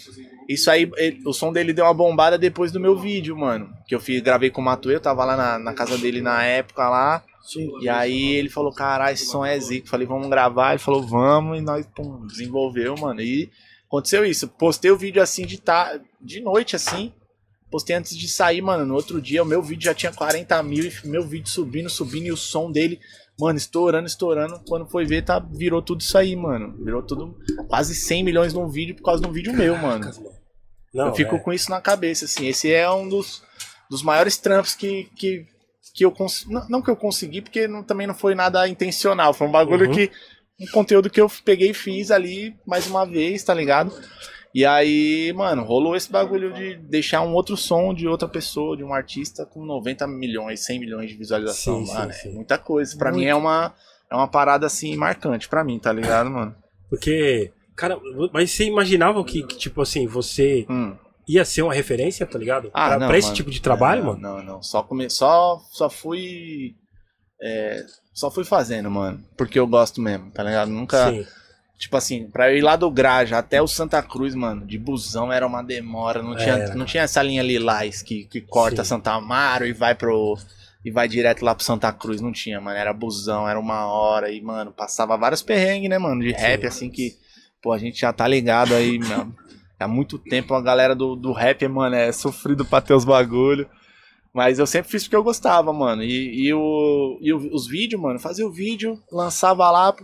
isso 0.48 0.70
aí, 0.70 0.90
ele- 0.96 1.20
o 1.26 1.32
som 1.32 1.52
dele 1.52 1.72
deu 1.72 1.84
uma 1.84 1.92
bombada 1.94 2.38
depois 2.38 2.72
do 2.72 2.80
meu 2.80 2.96
vídeo, 2.98 3.36
mano. 3.36 3.68
Que 3.86 3.94
eu 3.94 4.00
fiz, 4.00 4.20
gravei 4.22 4.50
com 4.50 4.60
o 4.60 4.64
Matuê, 4.64 4.94
eu 4.94 5.00
tava 5.00 5.24
lá 5.24 5.36
na, 5.36 5.58
na 5.58 5.74
casa 5.74 5.98
dele 5.98 6.20
na 6.22 6.42
época 6.44 6.88
lá. 6.88 7.22
Sim. 7.42 7.70
E 7.82 7.88
aí 7.90 8.32
ele 8.36 8.48
falou, 8.48 8.72
caralho, 8.72 9.12
esse 9.12 9.26
som 9.26 9.44
é 9.44 9.58
zico. 9.60 9.86
Falei, 9.88 10.06
vamos 10.06 10.28
gravar. 10.30 10.70
Ele 10.70 10.78
falou, 10.78 11.02
vamos. 11.06 11.58
E 11.58 11.60
nós, 11.60 11.86
pum, 11.94 12.26
desenvolveu, 12.26 12.96
mano. 12.96 13.20
E 13.20 13.50
aconteceu 13.86 14.24
isso. 14.24 14.48
Postei 14.48 14.90
o 14.90 14.96
vídeo 14.96 15.22
assim 15.22 15.44
de, 15.44 15.60
ta... 15.60 16.00
de 16.18 16.40
noite, 16.40 16.74
assim. 16.74 17.12
Postei 17.70 17.96
antes 17.96 18.16
de 18.16 18.28
sair, 18.28 18.60
mano. 18.62 18.84
No 18.86 18.94
outro 18.94 19.20
dia, 19.20 19.42
o 19.42 19.46
meu 19.46 19.62
vídeo 19.62 19.84
já 19.84 19.94
tinha 19.94 20.12
40 20.12 20.62
mil. 20.62 20.84
E 20.84 21.08
meu 21.08 21.22
vídeo 21.26 21.48
subindo, 21.48 21.88
subindo. 21.90 22.26
E 22.26 22.32
o 22.32 22.36
som 22.36 22.70
dele, 22.70 23.00
mano, 23.38 23.58
estourando, 23.58 24.06
estourando. 24.06 24.60
Quando 24.68 24.86
foi 24.86 25.04
ver, 25.04 25.22
tá, 25.22 25.38
virou 25.38 25.82
tudo 25.82 26.00
isso 26.00 26.16
aí, 26.16 26.36
mano. 26.36 26.76
Virou 26.84 27.02
tudo 27.02 27.36
quase 27.68 27.94
100 27.94 28.22
milhões 28.24 28.54
num 28.54 28.68
vídeo 28.68 28.94
por 28.94 29.02
causa 29.02 29.22
de 29.22 29.28
um 29.28 29.32
vídeo 29.32 29.52
meu, 29.52 29.76
mano. 29.76 30.10
Não, 30.92 31.08
eu 31.08 31.14
fico 31.14 31.34
é. 31.34 31.38
com 31.38 31.52
isso 31.52 31.70
na 31.70 31.80
cabeça, 31.80 32.24
assim. 32.26 32.46
Esse 32.46 32.72
é 32.72 32.88
um 32.90 33.08
dos, 33.08 33.42
dos 33.90 34.02
maiores 34.02 34.36
trampos 34.36 34.74
que, 34.76 35.08
que, 35.16 35.44
que 35.94 36.04
eu 36.04 36.12
consegui. 36.12 36.52
Não, 36.52 36.68
não 36.68 36.82
que 36.82 36.90
eu 36.90 36.96
consegui, 36.96 37.40
porque 37.42 37.66
não- 37.66 37.82
também 37.82 38.06
não 38.06 38.14
foi 38.14 38.34
nada 38.36 38.68
intencional. 38.68 39.34
Foi 39.34 39.48
um 39.48 39.52
bagulho 39.52 39.86
Uhum. 39.88 39.92
que. 39.92 40.10
Um 40.60 40.66
conteúdo 40.68 41.10
que 41.10 41.20
eu 41.20 41.28
peguei 41.44 41.70
e 41.70 41.74
fiz 41.74 42.12
ali 42.12 42.54
mais 42.64 42.86
uma 42.86 43.04
vez, 43.04 43.42
tá 43.42 43.52
ligado? 43.52 43.92
E 44.54 44.64
aí, 44.64 45.32
mano, 45.32 45.64
rolou 45.64 45.96
esse 45.96 46.10
bagulho 46.12 46.52
de 46.52 46.76
deixar 46.76 47.22
um 47.22 47.34
outro 47.34 47.56
som 47.56 47.92
de 47.92 48.06
outra 48.06 48.28
pessoa, 48.28 48.76
de 48.76 48.84
um 48.84 48.94
artista 48.94 49.44
com 49.44 49.64
90 49.64 50.06
milhões, 50.06 50.64
100 50.64 50.78
milhões 50.78 51.10
de 51.10 51.16
visualização. 51.16 51.84
Sim, 51.84 51.92
mano, 51.92 52.12
sim, 52.12 52.18
é 52.18 52.22
sim. 52.22 52.34
muita 52.34 52.56
coisa. 52.56 52.96
Pra 52.96 53.10
mim 53.10 53.24
é 53.24 53.34
uma, 53.34 53.74
é 54.08 54.14
uma 54.14 54.28
parada 54.28 54.64
assim 54.66 54.94
marcante, 54.96 55.48
pra 55.48 55.64
mim, 55.64 55.78
tá 55.80 55.92
ligado, 55.92 56.30
mano? 56.30 56.54
Porque 56.88 57.50
Cara, 57.76 57.98
mas 58.32 58.52
você 58.52 58.64
imaginava 58.64 59.22
que, 59.24 59.42
que, 59.42 59.56
tipo 59.56 59.82
assim, 59.82 60.06
você 60.06 60.64
Hum. 60.70 60.94
ia 61.26 61.44
ser 61.44 61.62
uma 61.62 61.74
referência, 61.74 62.24
tá 62.24 62.38
ligado? 62.38 62.70
Ah, 62.72 62.90
pra, 62.90 62.98
não, 63.00 63.08
pra 63.08 63.18
esse 63.18 63.26
mano. 63.28 63.36
tipo 63.36 63.50
de 63.50 63.60
trabalho, 63.60 64.04
não, 64.04 64.12
mano? 64.12 64.20
Não, 64.22 64.42
não. 64.44 64.62
Só, 64.62 64.82
come... 64.82 65.10
só, 65.10 65.60
só 65.72 65.90
fui. 65.90 66.76
é, 67.42 67.84
só 68.12 68.30
fui 68.30 68.44
fazendo, 68.44 68.88
mano. 68.90 69.20
Porque 69.36 69.58
eu 69.58 69.66
gosto 69.66 70.00
mesmo, 70.00 70.30
tá 70.30 70.44
ligado? 70.44 70.70
Nunca. 70.70 71.10
Sim. 71.10 71.26
Tipo 71.84 71.98
assim, 71.98 72.30
pra 72.30 72.50
eu 72.50 72.56
ir 72.56 72.62
lá 72.62 72.76
do 72.76 72.90
Graja 72.90 73.36
até 73.36 73.60
o 73.60 73.68
Santa 73.68 74.02
Cruz, 74.02 74.34
mano, 74.34 74.66
de 74.66 74.78
busão 74.78 75.30
era 75.30 75.46
uma 75.46 75.62
demora. 75.62 76.22
Não 76.22 76.34
tinha, 76.34 76.54
Era, 76.54 76.74
não 76.74 76.86
tinha 76.86 77.02
essa 77.02 77.22
linha 77.22 77.42
lilás 77.42 78.00
que, 78.00 78.24
que 78.24 78.40
corta 78.40 78.82
Sim. 78.82 78.88
Santa 78.88 79.12
Amaro 79.12 79.66
e 79.66 79.74
vai 79.74 79.94
pro. 79.94 80.34
E 80.82 80.90
vai 80.90 81.06
direto 81.06 81.44
lá 81.44 81.54
pro 81.54 81.62
Santa 81.62 81.92
Cruz. 81.92 82.22
Não 82.22 82.32
tinha, 82.32 82.58
mano. 82.58 82.78
Era 82.78 82.90
busão, 82.94 83.46
era 83.46 83.60
uma 83.60 83.84
hora. 83.84 84.30
E, 84.30 84.40
mano, 84.40 84.72
passava 84.72 85.14
vários 85.18 85.42
perrengues, 85.42 85.90
né, 85.90 85.98
mano? 85.98 86.22
De 86.22 86.32
rap, 86.32 86.62
Sim. 86.62 86.66
assim, 86.66 86.90
que. 86.90 87.18
Pô, 87.62 87.70
a 87.70 87.78
gente 87.78 88.00
já 88.00 88.14
tá 88.14 88.26
ligado 88.26 88.74
aí, 88.74 88.96
mano. 89.06 89.36
Há 89.78 89.86
muito 89.86 90.18
tempo 90.18 90.54
a 90.54 90.62
galera 90.62 90.94
do, 90.94 91.14
do 91.14 91.32
rap, 91.32 91.68
mano, 91.68 91.96
é 91.96 92.10
sofrido 92.12 92.64
pra 92.64 92.80
ter 92.80 92.94
os 92.94 93.04
bagulho. 93.04 93.68
Mas 94.32 94.58
eu 94.58 94.66
sempre 94.66 94.90
fiz 94.90 95.02
porque 95.02 95.16
eu 95.16 95.22
gostava, 95.22 95.70
mano. 95.70 96.02
E, 96.02 96.46
e, 96.46 96.54
o, 96.54 97.18
e 97.20 97.30
os 97.34 97.68
vídeos, 97.68 98.00
mano, 98.00 98.18
fazia 98.18 98.46
o 98.46 98.50
vídeo, 98.50 98.98
lançava 99.12 99.70
lá, 99.70 99.94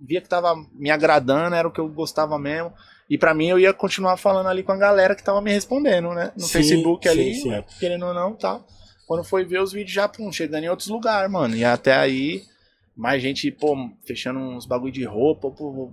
via 0.00 0.20
que 0.20 0.28
tava 0.28 0.54
me 0.72 0.90
agradando, 0.90 1.54
era 1.54 1.68
o 1.68 1.70
que 1.70 1.80
eu 1.80 1.88
gostava 1.88 2.38
mesmo. 2.38 2.72
E 3.08 3.18
pra 3.18 3.34
mim 3.34 3.48
eu 3.48 3.58
ia 3.58 3.72
continuar 3.72 4.16
falando 4.16 4.46
ali 4.48 4.62
com 4.62 4.72
a 4.72 4.76
galera 4.76 5.14
que 5.14 5.22
tava 5.24 5.40
me 5.40 5.50
respondendo, 5.52 6.10
né? 6.14 6.32
No 6.36 6.42
Sim, 6.44 6.52
Facebook 6.52 7.08
sim, 7.08 7.12
ali, 7.12 7.34
sim. 7.34 7.48
né? 7.50 7.64
querendo 7.78 8.06
ou 8.06 8.14
não, 8.14 8.34
tal. 8.34 8.64
Quando 9.06 9.24
foi 9.24 9.44
ver 9.44 9.60
os 9.60 9.72
vídeos 9.72 9.92
já, 9.92 10.08
pum, 10.08 10.30
chegando 10.30 10.64
em 10.64 10.68
outros 10.68 10.88
lugares, 10.88 11.30
mano. 11.30 11.56
E 11.56 11.64
até 11.64 11.94
aí, 11.96 12.42
mais 12.96 13.20
gente, 13.20 13.50
pô, 13.50 13.76
fechando 14.06 14.38
uns 14.38 14.64
bagulho 14.66 14.92
de 14.92 15.04
roupa, 15.04 15.50
pô, 15.50 15.72
vou- 15.72 15.92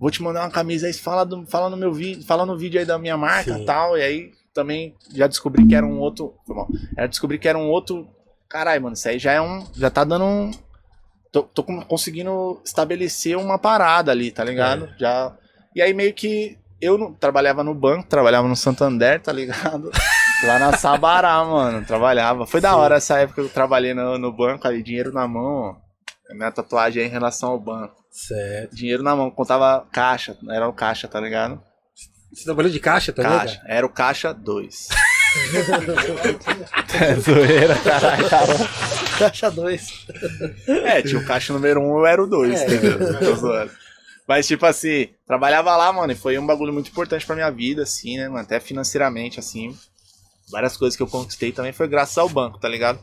vou 0.00 0.10
te 0.10 0.22
mandar 0.22 0.44
uma 0.44 0.50
camisa 0.50 0.86
aí, 0.86 0.92
fala, 0.94 1.24
do, 1.24 1.44
fala 1.46 1.68
no 1.68 1.76
meu 1.76 1.92
vídeo, 1.92 2.24
fala 2.24 2.46
no 2.46 2.56
vídeo 2.56 2.80
aí 2.80 2.86
da 2.86 2.98
minha 2.98 3.16
marca 3.18 3.54
Sim. 3.58 3.64
tal. 3.66 3.98
E 3.98 4.02
aí 4.02 4.32
também 4.54 4.94
já 5.14 5.26
descobri 5.26 5.66
que 5.66 5.74
era 5.74 5.84
um 5.86 5.98
outro. 5.98 6.34
Foi 6.46 6.56
mal. 6.56 6.66
Já 6.96 7.06
descobri 7.06 7.38
que 7.38 7.46
era 7.46 7.58
um 7.58 7.68
outro. 7.68 8.08
Caralho, 8.48 8.82
mano, 8.82 8.94
isso 8.94 9.06
aí 9.06 9.18
já 9.18 9.32
é 9.32 9.40
um. 9.42 9.66
Já 9.74 9.90
tá 9.90 10.02
dando 10.04 10.24
um. 10.24 10.50
Tô, 11.36 11.42
tô 11.42 11.62
conseguindo 11.62 12.62
estabelecer 12.64 13.36
uma 13.36 13.58
parada 13.58 14.10
ali, 14.10 14.30
tá 14.30 14.42
ligado? 14.42 14.88
Já. 14.98 15.36
E 15.74 15.82
aí 15.82 15.92
meio 15.92 16.14
que. 16.14 16.56
Eu 16.80 16.96
não, 16.96 17.12
trabalhava 17.12 17.62
no 17.62 17.74
banco, 17.74 18.08
trabalhava 18.08 18.48
no 18.48 18.56
Santander, 18.56 19.20
tá 19.20 19.32
ligado? 19.32 19.90
Lá 20.44 20.58
na 20.58 20.72
Sabará, 20.78 21.44
mano, 21.44 21.84
trabalhava. 21.84 22.46
Foi 22.46 22.58
da 22.58 22.70
Sim. 22.70 22.76
hora 22.76 22.96
essa 22.96 23.18
época 23.18 23.42
que 23.42 23.48
eu 23.48 23.52
trabalhei 23.52 23.92
no, 23.92 24.16
no 24.16 24.32
banco, 24.32 24.66
ali, 24.66 24.82
dinheiro 24.82 25.12
na 25.12 25.28
mão. 25.28 25.76
Minha 26.30 26.50
tatuagem 26.50 27.02
aí 27.02 27.08
em 27.08 27.12
relação 27.12 27.50
ao 27.50 27.60
banco. 27.60 27.94
Certo. 28.10 28.74
Dinheiro 28.74 29.02
na 29.02 29.14
mão, 29.14 29.30
contava 29.30 29.86
caixa, 29.92 30.38
era 30.50 30.66
o 30.66 30.72
caixa, 30.72 31.06
tá 31.06 31.20
ligado? 31.20 31.60
Você 32.32 32.44
trabalhou 32.44 32.72
de 32.72 32.80
caixa 32.80 33.12
também, 33.12 33.38
Caixa, 33.38 33.58
cara? 33.58 33.74
era 33.74 33.86
o 33.86 33.90
caixa 33.90 34.32
2. 34.32 34.88
é 37.00 37.14
zoeira, 37.16 37.74
caralho. 37.76 38.24
Caixa 39.18 39.50
2. 39.50 40.06
É, 40.66 41.02
tinha 41.02 41.20
o 41.20 41.24
caixa 41.24 41.52
número 41.52 41.80
1, 41.80 41.84
um, 41.84 41.98
eu 41.98 42.06
era 42.06 42.22
o 42.22 42.26
2, 42.26 42.60
É. 42.60 42.64
entendeu? 42.66 42.98
Mas, 44.28 44.46
tipo 44.46 44.66
assim, 44.66 45.08
trabalhava 45.26 45.76
lá, 45.76 45.92
mano, 45.92 46.12
e 46.12 46.16
foi 46.16 46.36
um 46.38 46.46
bagulho 46.46 46.72
muito 46.72 46.90
importante 46.90 47.24
pra 47.24 47.36
minha 47.36 47.50
vida, 47.50 47.82
assim, 47.84 48.16
né, 48.16 48.28
mano? 48.28 48.40
Até 48.40 48.58
financeiramente, 48.58 49.38
assim. 49.38 49.76
Várias 50.50 50.76
coisas 50.76 50.96
que 50.96 51.02
eu 51.02 51.06
conquistei 51.06 51.52
também 51.52 51.72
foi 51.72 51.86
graças 51.88 52.18
ao 52.18 52.28
banco, 52.28 52.58
tá 52.58 52.68
ligado? 52.68 52.98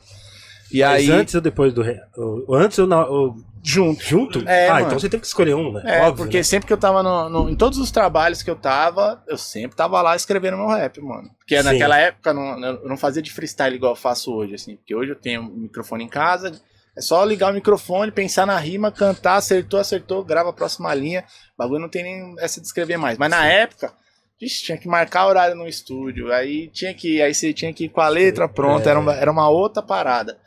E 0.74 0.82
Mas 0.82 1.10
aí. 1.10 1.12
antes 1.12 1.36
ou 1.36 1.42
depois 1.42 1.72
do. 1.74 1.82
re- 1.82 2.02
Antes 2.50 2.80
ou, 2.80 2.88
na, 2.88 3.06
ou 3.06 3.36
Junto. 3.66 4.04
junto? 4.04 4.50
É, 4.50 4.68
ah, 4.68 4.74
mano. 4.74 4.86
então 4.88 5.00
você 5.00 5.08
teve 5.08 5.22
que 5.22 5.28
escolher 5.28 5.56
um, 5.56 5.72
né? 5.72 5.82
É, 5.86 6.02
Óbvio, 6.02 6.26
porque 6.26 6.38
né? 6.38 6.44
sempre 6.44 6.68
que 6.68 6.74
eu 6.74 6.78
tava 6.78 7.02
no, 7.02 7.30
no- 7.30 7.50
Em 7.50 7.56
todos 7.56 7.78
os 7.80 7.92
trabalhos 7.92 8.44
que 8.44 8.50
eu 8.52 8.58
tava, 8.58 9.24
eu 9.26 9.38
sempre 9.38 9.78
tava 9.78 10.02
lá 10.02 10.16
escrevendo 10.18 10.58
meu 10.58 10.68
rap, 10.68 11.00
mano. 11.00 11.30
Porque 11.40 11.56
Sim. 11.58 11.64
naquela 11.64 11.98
época 11.98 12.34
não- 12.34 12.62
eu 12.62 12.90
não 12.90 12.98
fazia 12.98 13.22
de 13.22 13.32
freestyle 13.32 13.76
igual 13.76 13.94
eu 13.94 13.96
faço 13.96 14.34
hoje, 14.34 14.56
assim. 14.56 14.76
Porque 14.76 14.94
hoje 14.94 15.12
eu 15.12 15.16
tenho 15.16 15.44
um 15.44 15.56
microfone 15.62 16.04
em 16.04 16.10
casa, 16.10 16.52
é 16.98 17.00
só 17.02 17.24
ligar 17.24 17.52
o 17.52 17.56
microfone, 17.56 18.12
pensar 18.12 18.46
na 18.46 18.58
rima, 18.58 18.92
cantar, 18.92 19.36
acertou, 19.36 19.80
acertou, 19.80 20.26
grava 20.26 20.50
a 20.50 20.54
próxima 20.54 20.94
linha. 20.94 21.24
O 21.56 21.58
bagulho 21.64 21.80
não 21.80 21.90
tem 21.90 22.04
nem 22.04 22.36
essa 22.40 22.60
de 22.60 22.68
escrever 22.68 22.98
mais. 22.98 23.18
Mas 23.18 23.30
na 23.30 23.46
época. 23.46 23.94
Vixe, 24.42 24.64
tinha 24.66 24.78
que 24.78 24.90
marcar 24.90 25.28
horário 25.28 25.56
no 25.56 25.66
estúdio, 25.68 26.34
aí 26.34 26.68
tinha 26.68 26.94
que, 26.94 27.22
aí 27.22 27.34
você 27.34 27.54
tinha 27.54 27.72
que 27.72 27.86
ir 27.86 27.90
com 27.90 28.02
a 28.02 28.10
letra 28.10 28.50
pronta, 28.50 28.90
É. 28.90 28.92
era, 28.92 29.00
uma, 29.00 29.14
era 29.14 29.32
uma 29.32 29.48
outra 29.48 29.82
parada. 29.82 30.38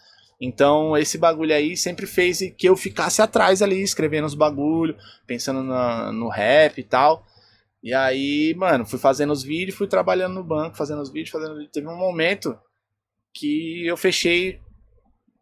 Então, 0.41 0.97
esse 0.97 1.17
bagulho 1.17 1.55
aí 1.55 1.77
sempre 1.77 2.07
fez 2.07 2.41
que 2.59 2.69
eu 2.69 2.77
ficasse 2.77 3.23
atrás 3.23 3.63
ali, 3.63 3.83
escrevendo 3.83 4.27
os 4.27 4.35
bagulho, 4.35 4.97
pensando 5.27 5.63
na- 5.63 6.13
no 6.13 6.29
rap 6.29 6.79
e 6.79 6.85
tal. 6.85 7.25
E 7.83 7.95
aí, 7.95 8.55
mano, 8.57 8.85
fui 8.85 8.99
fazendo 8.99 9.33
os 9.33 9.43
vídeos, 9.43 9.77
fui 9.79 9.87
trabalhando 9.87 10.35
no 10.35 10.45
banco, 10.45 10.77
fazendo 10.77 11.01
os 11.01 11.11
vídeos, 11.11 11.31
fazendo. 11.31 11.67
Teve 11.69 11.87
um 11.89 11.97
momento 11.97 12.59
que 13.35 13.87
eu 13.87 13.97
fechei 13.97 14.61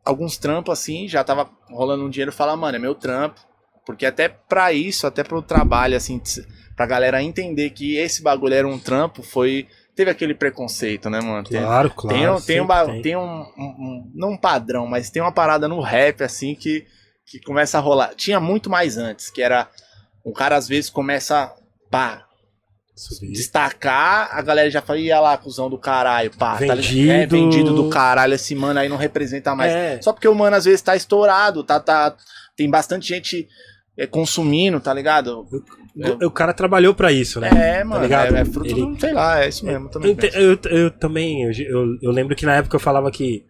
alguns 0.05 0.37
trampos 0.37 0.73
assim, 0.79 1.09
já 1.09 1.25
tava 1.25 1.51
rolando 1.71 2.05
um 2.05 2.11
dinheiro, 2.11 2.31
falar, 2.33 2.57
mano, 2.57 2.77
é 2.77 2.79
meu 2.81 2.95
trampo. 2.95 3.41
Porque 3.87 4.07
até 4.07 4.29
pra 4.29 4.73
isso, 4.73 5.07
até 5.07 5.23
pro 5.23 5.43
trabalho, 5.43 5.97
assim, 5.97 6.21
pra 6.77 6.87
galera 6.87 7.23
entender 7.23 7.71
que 7.71 7.97
esse 7.97 8.23
bagulho 8.23 8.55
era 8.55 8.67
um 8.69 8.79
trampo, 8.79 9.23
foi. 9.23 9.67
Teve 9.97 10.11
aquele 10.11 10.35
preconceito, 10.35 11.09
né, 11.09 11.21
mano? 11.21 11.45
Tem- 11.45 11.61
Claro, 11.61 11.91
claro. 11.91 12.17
tem, 12.17 12.29
um- 12.29 12.41
tem, 12.41 12.61
um, 12.61 12.67
ba- 12.67 12.85
tem. 12.87 13.03
tem 13.03 13.17
um, 13.17 13.43
um- 13.57 14.11
Não 14.15 14.31
um 14.33 14.37
padrão, 14.37 14.87
mas 14.87 15.09
tem 15.11 15.23
uma 15.23 15.31
parada 15.33 15.69
no 15.69 15.81
rap, 15.81 16.23
assim, 16.25 16.55
que, 16.55 16.85
que 17.27 17.41
começa 17.41 17.79
a 17.79 17.81
rolar. 17.81 18.13
Tinha 18.17 18.41
muito 18.41 18.69
mais 18.69 18.97
antes, 18.97 19.31
que 19.31 19.41
era. 19.43 19.69
Um 20.27 20.33
cara 20.33 20.57
às 20.57 20.67
vezes 20.67 20.91
começa. 20.91 21.53
Pá, 21.91 22.25
Subir. 22.97 23.33
destacar, 23.33 24.29
a 24.33 24.41
galera 24.43 24.71
já 24.71 24.81
fala, 24.81 24.99
ia 24.99 25.21
lá, 25.21 25.37
cuzão 25.37 25.69
do 25.71 25.79
caralho, 25.79 26.31
pá, 26.37 26.53
tá? 26.59 26.75
Vendido. 26.75 27.11
É, 27.13 27.27
vendido 27.27 27.75
do 27.75 27.89
caralho, 27.89 28.35
esse 28.35 28.55
mano 28.55 28.79
aí 28.81 28.89
não 28.89 28.97
representa 28.97 29.55
mais. 29.55 29.73
É. 29.73 30.01
Só 30.03 30.13
porque 30.13 30.27
o 30.29 30.35
mano 30.35 30.57
às 30.57 30.65
vezes 30.65 30.81
tá 30.83 30.95
estourado, 30.97 31.63
tá, 31.65 31.79
tá, 31.81 32.17
tem 32.57 32.69
bastante 32.71 33.07
gente 33.09 33.49
é, 33.99 34.07
consumindo, 34.07 34.81
tá 34.81 34.93
ligado? 34.95 35.47
O, 35.97 36.27
o 36.27 36.31
cara 36.31 36.53
trabalhou 36.53 36.93
pra 36.95 37.13
isso, 37.13 37.41
né? 37.41 37.51
É, 37.79 37.85
mano, 37.85 38.03
ligado? 38.03 38.35
é, 38.35 38.41
é 38.41 38.45
fruto 38.45 38.67
Ele- 38.71 38.81
do, 38.95 39.01
sei 39.01 39.13
lá, 39.13 39.45
é 39.45 39.49
isso 39.49 39.65
mesmo. 39.65 39.87
Eu, 39.87 39.91
Também 39.91 40.11
ente- 40.11 40.31
eu, 40.35 40.59
eu 40.71 40.91
também, 40.91 41.43
eu, 41.45 41.53
eu- 41.53 41.99
eu 42.03 42.11
lembro 42.11 42.35
que 42.35 42.45
na 42.45 42.57
época 42.57 42.75
eu 42.77 42.81
falava 42.81 43.11
que 43.11 43.45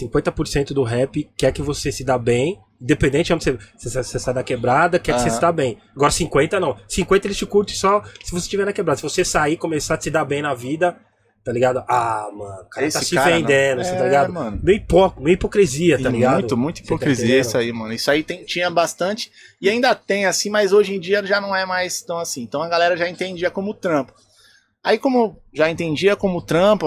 50% 0.00 0.72
do 0.72 0.82
rap 0.82 1.28
quer 1.36 1.52
que 1.52 1.62
você 1.62 1.92
se 1.92 2.02
dá 2.04 2.18
bem, 2.18 2.58
independente 2.80 3.26
de 3.26 3.34
onde 3.34 3.44
você, 3.44 3.58
você, 3.78 4.02
você 4.02 4.18
sai 4.18 4.34
da 4.34 4.42
quebrada, 4.42 4.98
quer 4.98 5.14
que 5.14 5.20
você 5.20 5.30
se 5.30 5.40
dá 5.40 5.52
bem. 5.52 5.78
Agora 5.94 6.10
50 6.10 6.58
não. 6.58 6.76
50 6.88 7.26
eles 7.26 7.36
te 7.36 7.46
curtem 7.46 7.74
só 7.74 8.02
se 8.22 8.30
você 8.30 8.38
estiver 8.44 8.64
na 8.64 8.72
quebrada. 8.72 8.96
Se 8.96 9.02
você 9.02 9.24
sair 9.24 9.52
e 9.52 9.56
começar 9.56 9.94
a 9.96 10.00
se 10.00 10.10
dar 10.10 10.24
bem 10.24 10.42
na 10.42 10.54
vida, 10.54 10.96
tá 11.44 11.52
ligado? 11.52 11.84
Ah, 11.86 12.30
mano, 12.32 12.62
o 12.62 12.64
cara 12.64 12.90
tá 12.90 12.98
Esse 12.98 13.04
se 13.04 13.14
cara, 13.14 13.30
vendendo, 13.36 13.76
não. 13.78 13.84
você 13.84 13.90
É, 13.92 13.96
tá 13.96 14.04
ligado? 14.04 14.32
mano. 14.32 14.60
Meio, 14.62 14.76
hipo, 14.78 15.14
meio 15.20 15.34
hipocrisia, 15.34 16.02
tá 16.02 16.08
E 16.08 16.12
ligado? 16.12 16.34
Muito, 16.40 16.56
muito 16.56 16.76
tá 16.78 16.84
hipocrisia 16.84 17.24
entendendo? 17.26 17.46
isso 17.46 17.58
aí, 17.58 17.72
mano. 17.72 17.92
Isso 17.92 18.10
aí 18.10 18.22
tem- 18.22 18.44
tinha 18.44 18.70
bastante. 18.70 19.30
E 19.60 19.68
ainda 19.68 19.94
tem, 19.94 20.24
assim, 20.26 20.48
mas 20.50 20.72
hoje 20.72 20.94
em 20.94 21.00
dia 21.00 21.24
já 21.24 21.40
não 21.40 21.54
é 21.54 21.66
mais 21.66 22.00
tão 22.02 22.18
assim. 22.18 22.42
Então 22.42 22.62
a 22.62 22.68
galera 22.68 22.96
já 22.96 23.08
entendia 23.08 23.50
como 23.50 23.74
trampo. 23.74 24.12
Aí, 24.82 24.98
como 24.98 25.38
já 25.52 25.70
entendia 25.70 26.14
como 26.14 26.42
trampo, 26.42 26.86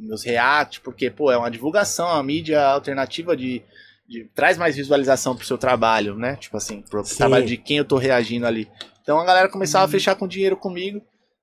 meus 0.00 0.22
react, 0.24 0.80
porque, 0.80 1.10
pô, 1.10 1.30
é 1.30 1.36
uma 1.36 1.50
divulgação, 1.50 2.08
a 2.08 2.22
mídia 2.22 2.62
alternativa 2.62 3.36
de, 3.36 3.62
de- 4.08 4.24
traz 4.34 4.56
mais 4.56 4.76
visualização 4.76 5.36
pro 5.36 5.44
seu 5.46 5.58
trabalho, 5.58 6.16
né? 6.16 6.36
Tipo 6.36 6.56
assim, 6.56 6.80
pro 6.88 7.04
Sim. 7.04 7.16
trabalho 7.18 7.44
de 7.44 7.58
quem 7.58 7.76
eu 7.78 7.84
tô 7.84 7.96
reagindo 7.98 8.46
ali. 8.46 8.66
Então 9.02 9.18
a 9.20 9.24
galera 9.26 9.48
começava 9.50 9.84
a 9.84 9.88
fechar 9.88 10.14
com 10.14 10.26
dinheiro 10.26 10.56
comigo. 10.56 11.02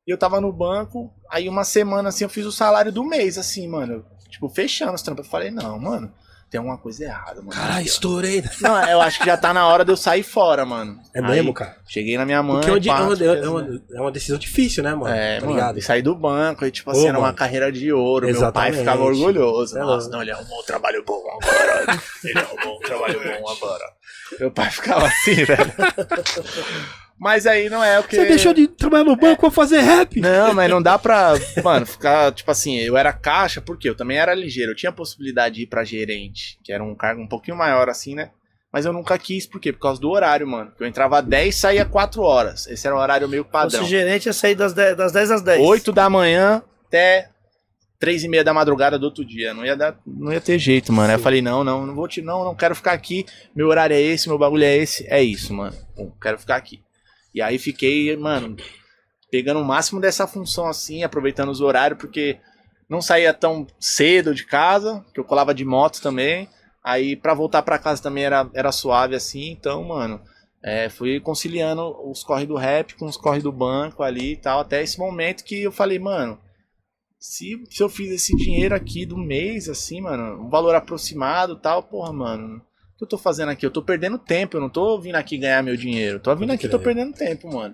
E 0.09 0.11
eu 0.11 0.17
tava 0.17 0.41
no 0.41 0.51
banco, 0.51 1.13
aí 1.29 1.47
uma 1.47 1.63
semana 1.63 2.09
assim 2.09 2.23
eu 2.23 2.29
fiz 2.31 2.43
o 2.43 2.51
salário 2.51 2.91
do 2.91 3.03
mês, 3.03 3.37
assim, 3.37 3.67
mano. 3.67 4.03
Tipo, 4.27 4.49
fechando 4.49 4.93
os 4.95 5.03
trampos. 5.03 5.23
Eu 5.23 5.29
falei, 5.29 5.51
não, 5.51 5.77
mano, 5.77 6.11
tem 6.49 6.57
alguma 6.57 6.79
coisa 6.79 7.03
errada, 7.03 7.35
mano. 7.43 7.51
Caralho, 7.51 7.85
estourei. 7.85 8.43
Não, 8.59 8.83
eu 8.89 8.99
acho 9.01 9.19
que 9.19 9.27
já 9.27 9.37
tá 9.37 9.53
na 9.53 9.67
hora 9.67 9.85
de 9.85 9.91
eu 9.91 9.95
sair 9.97 10.23
fora, 10.23 10.65
mano. 10.65 10.99
É 11.13 11.19
Aí, 11.19 11.25
mesmo, 11.27 11.53
cara? 11.53 11.77
Cheguei 11.87 12.17
na 12.17 12.25
minha 12.25 12.41
mãe. 12.41 12.55
Porque 12.55 12.69
é 12.69 12.73
uma, 12.73 12.79
di- 12.79 12.89
pá, 12.89 12.97
é, 12.97 13.03
uma, 13.03 13.15
tipo, 13.15 13.23
é 13.29 13.49
uma- 13.49 13.81
é 13.93 14.01
uma 14.01 14.11
decisão 14.11 14.39
difícil, 14.39 14.81
né, 14.83 14.95
mano? 14.95 15.13
é, 15.13 15.35
tá 15.35 15.45
mano, 15.45 15.53
ligado? 15.55 15.77
e 15.77 15.81
sair 15.83 16.01
do 16.01 16.15
banco, 16.15 16.65
e 16.65 16.71
tipo 16.71 16.89
assim, 16.89 17.05
Ô, 17.05 17.09
era 17.09 17.19
uma 17.19 17.31
carreira 17.31 17.71
de 17.71 17.93
ouro. 17.93 18.25
Meu 18.25 18.33
pai 18.35 18.69
Exatamente. 18.69 18.77
ficava 18.79 19.03
orgulhoso. 19.03 19.77
É 19.77 19.81
Nossa, 19.81 20.09
não, 20.09 20.23
ele 20.23 20.31
arrumou 20.31 20.59
um 20.59 20.63
trabalho 20.63 21.03
bom 21.05 21.21
agora. 21.39 22.01
ele 22.23 22.39
arrumou 22.39 22.77
um 22.77 22.79
trabalho 22.79 23.19
bom 23.19 23.47
agora. 23.47 23.85
Meu 24.39 24.49
pai 24.49 24.71
ficava 24.71 25.05
assim, 25.05 25.35
velho. 25.43 25.71
Mas 27.19 27.45
aí 27.45 27.69
não 27.69 27.83
é 27.83 27.99
o 27.99 28.03
que. 28.03 28.15
Você 28.15 28.25
deixou 28.25 28.53
de 28.53 28.67
trabalhar 28.67 29.03
no 29.03 29.15
banco 29.15 29.41
pra 29.41 29.51
fazer 29.51 29.81
rap? 29.81 30.21
Não, 30.21 30.53
mas 30.53 30.69
não 30.69 30.81
dá 30.81 30.97
pra, 30.97 31.33
mano, 31.61 31.85
ficar, 31.85 32.31
tipo 32.31 32.49
assim, 32.49 32.77
eu 32.77 32.95
era 32.95 33.11
caixa, 33.11 33.59
porque 33.59 33.89
eu 33.89 33.95
também 33.95 34.17
era 34.17 34.33
ligeiro, 34.33 34.71
eu 34.71 34.75
tinha 34.75 34.89
a 34.89 34.93
possibilidade 34.93 35.55
de 35.55 35.63
ir 35.63 35.67
pra 35.67 35.83
gerente, 35.83 36.57
que 36.63 36.71
era 36.71 36.81
um 36.81 36.95
cargo 36.95 37.21
um 37.21 37.27
pouquinho 37.27 37.57
maior 37.57 37.89
assim, 37.89 38.15
né? 38.15 38.31
Mas 38.71 38.85
eu 38.85 38.93
nunca 38.93 39.17
quis, 39.17 39.45
por 39.47 39.59
quê? 39.59 39.73
Por 39.73 39.79
causa 39.79 39.99
do 39.99 40.09
horário, 40.11 40.47
mano. 40.47 40.71
Eu 40.79 40.85
entrava 40.85 41.21
10 41.21 41.55
e 41.55 41.57
saía 41.57 41.85
4 41.85 42.21
horas. 42.21 42.67
Esse 42.67 42.85
era 42.85 42.95
o 42.95 42.99
horário 42.99 43.27
meio 43.27 43.43
padrão. 43.43 43.83
O 43.83 43.87
gerente 43.87 44.27
ia 44.27 44.33
sair 44.33 44.53
das 44.53 44.73
10, 44.73 44.95
das 44.95 45.11
10 45.11 45.31
às 45.31 45.41
10. 45.41 45.67
8 45.67 45.91
da 45.91 46.07
manhã 46.07 46.61
até 46.85 47.29
3 47.99 48.25
e 48.25 48.27
meia 48.27 48.43
da 48.43 48.53
madrugada 48.53 48.99
do 48.99 49.05
outro 49.05 49.25
dia. 49.25 49.55
Não 49.55 49.65
ia, 49.65 49.75
dar, 49.75 49.99
não 50.05 50.31
ia 50.31 50.39
ter 50.39 50.59
jeito, 50.59 50.93
mano. 50.93 51.09
Aí 51.09 51.15
eu 51.15 51.19
falei, 51.19 51.41
não, 51.41 51.63
não, 51.63 51.87
não 51.87 51.95
vou 51.95 52.07
te. 52.07 52.21
Não, 52.21 52.45
não 52.45 52.53
quero 52.53 52.75
ficar 52.75 52.91
aqui. 52.91 53.25
Meu 53.55 53.67
horário 53.67 53.95
é 53.95 54.01
esse, 54.01 54.29
meu 54.29 54.37
bagulho 54.37 54.63
é 54.63 54.77
esse. 54.77 55.03
É 55.09 55.21
isso, 55.21 55.51
mano. 55.51 55.75
Pum, 55.95 56.11
quero 56.21 56.37
ficar 56.37 56.55
aqui. 56.55 56.79
E 57.39 57.41
aí 57.41 57.57
fiquei, 57.57 58.17
mano, 58.17 58.57
pegando 59.31 59.61
o 59.61 59.65
máximo 59.65 60.01
dessa 60.01 60.27
função 60.27 60.67
assim, 60.67 61.03
aproveitando 61.03 61.47
os 61.47 61.61
horários, 61.61 61.97
porque 61.97 62.37
não 62.89 63.01
saía 63.01 63.33
tão 63.33 63.65
cedo 63.79 64.35
de 64.35 64.45
casa, 64.45 65.05
que 65.13 65.21
eu 65.21 65.23
colava 65.23 65.53
de 65.53 65.63
moto 65.63 66.01
também. 66.01 66.49
Aí 66.83 67.15
pra 67.15 67.33
voltar 67.33 67.61
pra 67.61 67.79
casa 67.79 68.03
também 68.03 68.25
era, 68.25 68.49
era 68.53 68.73
suave 68.73 69.15
assim, 69.15 69.51
então, 69.51 69.85
mano, 69.85 70.19
é, 70.61 70.89
fui 70.89 71.21
conciliando 71.21 71.81
os 72.11 72.25
corre 72.25 72.45
do 72.45 72.57
rap 72.57 72.93
com 72.95 73.05
os 73.05 73.15
corre 73.15 73.39
do 73.39 73.53
banco 73.53 74.03
ali 74.03 74.33
e 74.33 74.37
tal, 74.37 74.59
até 74.59 74.83
esse 74.83 74.99
momento 74.99 75.45
que 75.45 75.63
eu 75.63 75.71
falei, 75.71 75.97
mano, 75.97 76.37
se, 77.17 77.63
se 77.69 77.81
eu 77.81 77.87
fiz 77.87 78.11
esse 78.11 78.35
dinheiro 78.35 78.75
aqui 78.75 79.05
do 79.05 79.15
mês, 79.15 79.69
assim, 79.69 80.01
mano, 80.01 80.45
um 80.45 80.49
valor 80.49 80.75
aproximado 80.75 81.55
tal, 81.55 81.83
porra, 81.83 82.11
mano, 82.11 82.61
que 82.99 83.05
eu 83.05 83.07
tô 83.09 83.17
fazendo 83.17 83.49
aqui? 83.49 83.65
Eu 83.65 83.71
tô 83.71 83.81
perdendo 83.81 84.17
tempo, 84.19 84.57
eu 84.57 84.61
não 84.61 84.69
tô 84.69 84.99
vindo 84.99 85.15
aqui 85.15 85.37
ganhar 85.37 85.63
meu 85.63 85.75
dinheiro. 85.75 86.19
Tô 86.19 86.35
vindo 86.35 86.51
aqui, 86.51 86.67
tô 86.67 86.77
perdendo 86.77 87.13
tempo, 87.13 87.51
mano. 87.51 87.73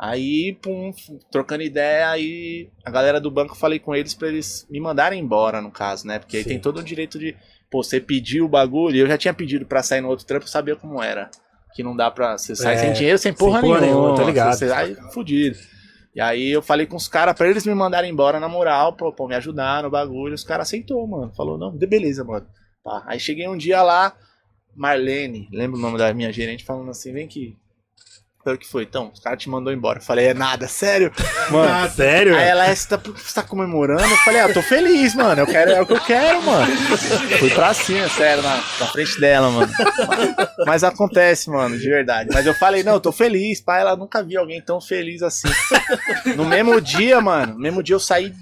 Aí, 0.00 0.56
pum, 0.62 0.92
trocando 1.30 1.62
ideia, 1.62 2.08
aí 2.10 2.70
a 2.84 2.90
galera 2.90 3.20
do 3.20 3.30
banco, 3.30 3.56
falei 3.56 3.78
com 3.78 3.94
eles 3.94 4.14
pra 4.14 4.28
eles 4.28 4.66
me 4.70 4.80
mandarem 4.80 5.20
embora, 5.20 5.60
no 5.60 5.70
caso, 5.72 6.06
né? 6.06 6.18
Porque 6.18 6.36
aí 6.36 6.42
Sim. 6.44 6.50
tem 6.50 6.60
todo 6.60 6.78
o 6.78 6.82
direito 6.84 7.18
de, 7.18 7.36
pô, 7.70 7.82
você 7.82 8.00
pediu 8.00 8.44
o 8.44 8.48
bagulho, 8.48 8.94
e 8.96 9.00
eu 9.00 9.08
já 9.08 9.18
tinha 9.18 9.34
pedido 9.34 9.66
pra 9.66 9.82
sair 9.82 10.00
no 10.00 10.08
outro 10.08 10.24
trampo, 10.24 10.44
eu 10.44 10.48
sabia 10.50 10.76
como 10.76 11.02
era. 11.02 11.28
Que 11.74 11.82
não 11.82 11.94
dá 11.96 12.10
pra. 12.10 12.38
Você 12.38 12.54
sai 12.56 12.74
É, 12.74 12.78
sem 12.78 12.92
dinheiro, 12.92 13.18
sem 13.18 13.32
sem 13.32 13.38
porra, 13.38 13.60
porra 13.60 13.80
nenhuma. 13.80 14.00
nenhuma, 14.00 14.16
tá 14.16 14.24
ligado. 14.24 14.54
Você 14.54 14.68
sai 14.68 14.94
fudido. 15.12 15.58
E 16.14 16.20
aí 16.20 16.48
eu 16.50 16.62
falei 16.62 16.86
com 16.86 16.96
os 16.96 17.06
caras 17.08 17.34
pra 17.36 17.48
eles 17.48 17.66
me 17.66 17.74
mandarem 17.74 18.10
embora 18.10 18.40
na 18.40 18.48
moral, 18.48 18.94
pô, 18.94 19.12
pô, 19.12 19.28
me 19.28 19.34
ajudar 19.34 19.82
no 19.82 19.90
bagulho. 19.90 20.34
Os 20.34 20.42
caras 20.44 20.66
aceitou, 20.68 21.06
mano. 21.06 21.32
Falou, 21.36 21.58
não, 21.58 21.76
de 21.76 21.86
beleza, 21.86 22.24
mano. 22.24 22.46
Tá. 22.82 23.02
Aí 23.06 23.20
cheguei 23.20 23.46
um 23.48 23.56
dia 23.56 23.82
lá, 23.82 24.16
Marlene, 24.78 25.48
lembra 25.52 25.76
o 25.76 25.82
nome 25.82 25.98
da 25.98 26.14
minha 26.14 26.32
gerente, 26.32 26.64
falando 26.64 26.90
assim, 26.90 27.12
vem 27.12 27.24
aqui. 27.24 27.56
Foi 28.44 28.54
o 28.54 28.58
que 28.58 28.66
foi? 28.66 28.84
Então, 28.84 29.10
os 29.12 29.18
caras 29.18 29.42
te 29.42 29.50
mandou 29.50 29.72
embora. 29.72 29.98
Eu 29.98 30.02
falei, 30.02 30.26
é 30.26 30.32
nada, 30.32 30.68
sério? 30.68 31.12
Mano. 31.50 31.68
Ah, 31.70 31.90
sério? 31.90 32.36
Aí 32.36 32.44
ela, 32.44 32.74
você 32.74 32.88
tá, 32.88 32.96
você 32.96 33.34
tá 33.34 33.42
comemorando? 33.42 34.00
Eu 34.00 34.16
falei, 34.18 34.40
ah, 34.40 34.52
tô 34.52 34.62
feliz, 34.62 35.14
mano. 35.16 35.42
Eu 35.42 35.46
quero, 35.46 35.72
é 35.72 35.82
o 35.82 35.86
que 35.86 35.92
eu 35.92 36.00
quero, 36.00 36.40
mano. 36.42 36.66
Fui 37.40 37.50
pra 37.50 37.74
cima, 37.74 38.08
sério, 38.08 38.42
na, 38.42 38.56
na 38.56 38.86
frente 38.86 39.20
dela, 39.20 39.50
mano. 39.50 39.72
Mas 40.64 40.84
acontece, 40.84 41.50
mano, 41.50 41.76
de 41.76 41.88
verdade. 41.88 42.30
Mas 42.32 42.46
eu 42.46 42.54
falei, 42.54 42.84
não, 42.84 42.94
eu 42.94 43.00
tô 43.00 43.10
feliz, 43.10 43.60
pai. 43.60 43.80
Ela 43.80 43.96
nunca 43.96 44.22
viu 44.22 44.40
alguém 44.40 44.62
tão 44.62 44.80
feliz 44.80 45.20
assim. 45.20 45.48
No 46.36 46.44
mesmo 46.44 46.80
dia, 46.80 47.20
mano, 47.20 47.54
no 47.54 47.60
mesmo 47.60 47.82
dia 47.82 47.96
eu 47.96 48.00
saí 48.00 48.32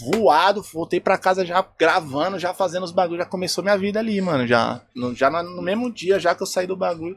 voado, 0.00 0.62
voltei 0.62 1.00
pra 1.00 1.18
casa 1.18 1.44
já 1.44 1.64
gravando, 1.78 2.38
já 2.38 2.52
fazendo 2.54 2.84
os 2.84 2.92
bagulhos, 2.92 3.24
já 3.24 3.28
começou 3.28 3.62
minha 3.64 3.76
vida 3.78 3.98
ali, 3.98 4.20
mano. 4.20 4.46
Já 4.46 4.82
no, 4.94 5.14
já 5.14 5.30
no, 5.30 5.62
mesmo 5.62 5.92
dia, 5.92 6.18
já 6.18 6.34
que 6.34 6.42
eu 6.42 6.46
saí 6.46 6.66
do 6.66 6.76
bagulho, 6.76 7.16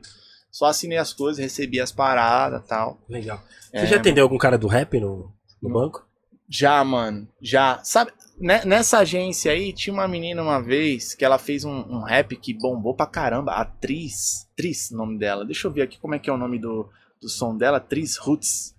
só 0.52 0.66
assinei 0.66 0.98
as 0.98 1.14
coisas, 1.14 1.44
recebi 1.44 1.80
as 1.80 1.92
paradas 1.92 2.66
tal. 2.68 3.00
Legal. 3.10 3.42
Você 3.72 3.78
É, 3.78 3.86
já 3.86 3.98
atendeu 3.98 4.24
algum 4.24 4.38
cara 4.38 4.58
do 4.58 4.68
rap 4.68 5.00
no, 5.00 5.32
no 5.62 5.70
banco? 5.70 6.06
Já, 6.50 6.84
mano, 6.84 7.28
já. 7.40 7.80
Sabe, 7.84 8.12
né- 8.40 8.66
nessa 8.66 8.98
agência 9.00 9.52
aí, 9.52 9.72
tinha 9.72 9.94
uma 9.94 10.08
menina 10.08 10.42
uma 10.42 10.60
vez 10.60 11.14
que 11.14 11.24
ela 11.24 11.38
fez 11.38 11.64
um, 11.64 11.72
um 11.72 12.02
rap 12.04 12.36
que 12.36 12.54
bombou 12.58 12.96
pra 12.96 13.06
caramba. 13.06 13.52
Atriz, 13.54 14.48
Tris, 14.56 14.90
o 14.90 14.98
nome 14.98 15.20
dela. 15.20 15.46
Deixa 15.46 15.68
eu 15.68 15.72
ver 15.72 15.84
aqui 15.84 16.00
como 16.00 16.16
é 16.16 16.20
que 16.20 16.28
é 16.30 16.34
o 16.34 16.38
nome 16.38 16.58
do, 16.58 16.90
do 17.22 17.30
som 17.30 17.56
dela. 17.56 17.80
Tris 17.80 18.18
Roots. 18.18 18.74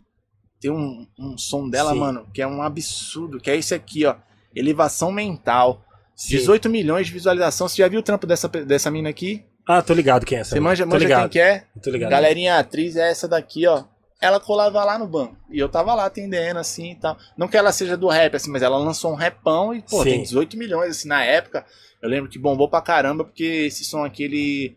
Tem 0.61 0.71
um, 0.71 1.07
um 1.19 1.39
som 1.39 1.69
dela, 1.69 1.93
Sim. 1.93 1.99
mano, 1.99 2.27
que 2.35 2.43
é 2.43 2.47
um 2.47 2.63
absurdo. 2.63 3.41
Que 3.41 3.51
é 3.51 3.57
esse 3.57 3.75
aqui, 3.75 4.05
ó. 4.05 4.15
Elevação 4.55 5.11
mental. 5.11 5.83
Sim. 6.15 6.37
18 6.37 6.69
milhões 6.69 7.07
de 7.07 7.13
visualização. 7.13 7.67
Você 7.69 7.77
já 7.83 7.89
viu 7.89 8.01
o 8.01 8.03
trampo 8.03 8.27
dessa, 8.27 8.47
dessa 8.49 8.91
mina 8.91 9.09
aqui? 9.09 9.45
Ah, 9.67 9.81
tô 9.81 9.95
ligado 9.95 10.27
quem 10.27 10.37
é 10.39 10.41
essa. 10.43 10.51
Você 10.51 10.61
manja, 10.61 10.85
manja 10.85 10.99
quem 10.99 11.07
ligado. 11.09 11.31
que 11.31 11.39
é? 11.41 11.65
Tô 11.83 11.91
ligado. 11.91 12.11
Galerinha, 12.11 12.59
atriz 12.59 12.97
é 12.97 13.11
essa 13.11 13.27
daqui, 13.29 13.67
ó. 13.67 13.85
Ela 14.21 14.39
colava 14.39 14.85
lá 14.85 14.99
no 14.99 15.07
banco. 15.07 15.35
E 15.51 15.59
eu 15.59 15.69
tava 15.69 15.95
lá 15.95 16.05
atendendo, 16.05 16.59
assim 16.59 16.91
e 16.93 16.95
tal. 16.97 17.17
Não 17.39 17.49
que 17.49 17.57
ela 17.57 17.73
seja 17.73 17.97
do 17.97 18.09
rap, 18.09 18.35
assim, 18.35 18.51
mas 18.51 18.61
ela 18.63 18.77
lançou 18.77 19.13
um 19.13 19.15
rapão 19.15 19.73
e, 19.73 19.81
pô, 19.81 20.03
Sim. 20.03 20.11
tem 20.11 20.23
18 20.23 20.59
milhões, 20.59 20.91
assim, 20.91 21.09
na 21.09 21.25
época. 21.25 21.65
Eu 22.03 22.09
lembro 22.11 22.29
que 22.29 22.39
bombou 22.39 22.69
pra 22.69 22.83
caramba, 22.83 23.25
porque 23.25 23.45
esse 23.45 23.83
som 23.85 24.05
aqui, 24.05 24.25
ele, 24.25 24.77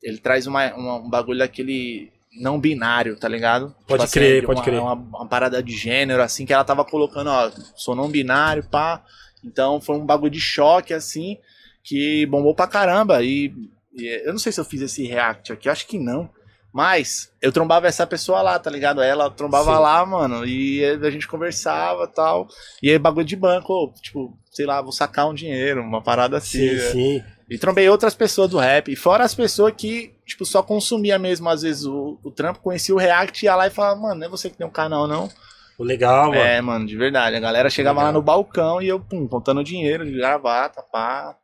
ele 0.00 0.18
traz 0.18 0.46
uma, 0.46 0.72
uma- 0.74 0.96
um 0.98 1.10
bagulho 1.10 1.38
daquele 1.40 2.12
não 2.38 2.58
binário, 2.58 3.16
tá 3.16 3.28
ligado? 3.28 3.74
Pode 3.86 4.06
crer, 4.08 4.40
de 4.40 4.46
pode 4.46 4.60
uma, 4.60 4.64
crer. 4.64 4.80
Uma, 4.80 4.94
uma 4.94 5.26
parada 5.26 5.62
de 5.62 5.76
gênero, 5.76 6.22
assim, 6.22 6.46
que 6.46 6.52
ela 6.52 6.64
tava 6.64 6.84
colocando, 6.84 7.28
ó, 7.28 7.50
sou 7.76 7.94
não 7.94 8.08
binário, 8.08 8.64
pá. 8.64 9.02
Então 9.44 9.80
foi 9.80 9.96
um 9.96 10.06
bagulho 10.06 10.30
de 10.30 10.40
choque, 10.40 10.94
assim, 10.94 11.38
que 11.82 12.26
bombou 12.26 12.54
pra 12.54 12.66
caramba. 12.66 13.22
E, 13.22 13.52
e 13.92 14.22
eu 14.24 14.32
não 14.32 14.38
sei 14.38 14.52
se 14.52 14.60
eu 14.60 14.64
fiz 14.64 14.80
esse 14.80 15.06
react 15.06 15.52
aqui, 15.52 15.68
acho 15.68 15.86
que 15.86 15.98
não. 15.98 16.30
Mas 16.72 17.32
eu 17.40 17.50
trombava 17.50 17.86
essa 17.86 18.06
pessoa 18.06 18.42
lá, 18.42 18.58
tá 18.58 18.70
ligado? 18.70 19.02
Ela 19.02 19.30
trombava 19.30 19.74
Sim. 19.74 19.80
lá, 19.80 20.06
mano, 20.06 20.46
e 20.46 20.84
a 20.84 21.10
gente 21.10 21.26
conversava 21.26 22.04
e 22.04 22.14
tal. 22.14 22.46
E 22.82 22.90
aí 22.90 22.98
bagulho 22.98 23.26
de 23.26 23.36
banco, 23.36 23.92
tipo, 24.02 24.38
sei 24.52 24.66
lá, 24.66 24.82
vou 24.82 24.92
sacar 24.92 25.28
um 25.28 25.34
dinheiro, 25.34 25.80
uma 25.80 26.02
parada 26.02 26.36
assim. 26.36 26.58
Sim, 26.58 26.74
né? 26.74 26.90
sim. 26.92 27.24
E 27.50 27.56
trombei 27.56 27.88
outras 27.88 28.14
pessoas 28.14 28.50
do 28.50 28.58
rap. 28.58 28.92
E 28.92 28.96
fora 28.96 29.24
as 29.24 29.34
pessoas 29.34 29.72
que, 29.76 30.14
tipo, 30.26 30.44
só 30.44 30.62
consumia 30.62 31.18
mesmo, 31.18 31.48
às 31.48 31.62
vezes, 31.62 31.84
o, 31.84 32.18
o 32.22 32.30
trampo, 32.30 32.60
conhecia 32.60 32.94
o 32.94 32.98
React, 32.98 33.44
ia 33.44 33.56
lá 33.56 33.66
e 33.66 33.70
falava, 33.70 34.00
mano, 34.00 34.16
não 34.16 34.26
é 34.26 34.28
você 34.28 34.50
que 34.50 34.56
tem 34.56 34.66
um 34.66 34.70
canal, 34.70 35.06
não. 35.06 35.30
O 35.78 35.84
legal, 35.84 36.30
mano. 36.30 36.40
É, 36.40 36.60
mano, 36.60 36.86
de 36.86 36.96
verdade. 36.96 37.36
A 37.36 37.40
galera 37.40 37.70
chegava 37.70 38.02
lá 38.02 38.12
no 38.12 38.20
balcão 38.20 38.82
e 38.82 38.88
eu, 38.88 38.98
pum, 38.98 39.28
contando 39.28 39.62
dinheiro 39.62 40.04
de 40.04 40.12
gravata, 40.12 40.82
pá. 40.82 41.36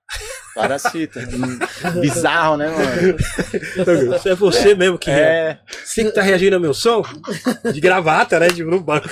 Várias 0.55 0.83
fitas. 0.85 1.25
Bizarro, 2.01 2.57
né, 2.57 2.69
mano? 2.69 3.17
É 4.25 4.35
você 4.35 4.75
mesmo 4.75 4.97
que 4.97 5.11
É. 5.11 5.59
Você 5.85 6.05
que 6.05 6.13
tá 6.13 6.23
reagindo 6.23 6.55
ao 6.55 6.63
meu 6.63 6.73
som? 6.73 7.03
De 7.73 7.81
gravata, 7.81 8.39
né? 8.39 8.49
Tipo, 8.49 8.71
no 8.71 8.81
banco. 8.81 9.09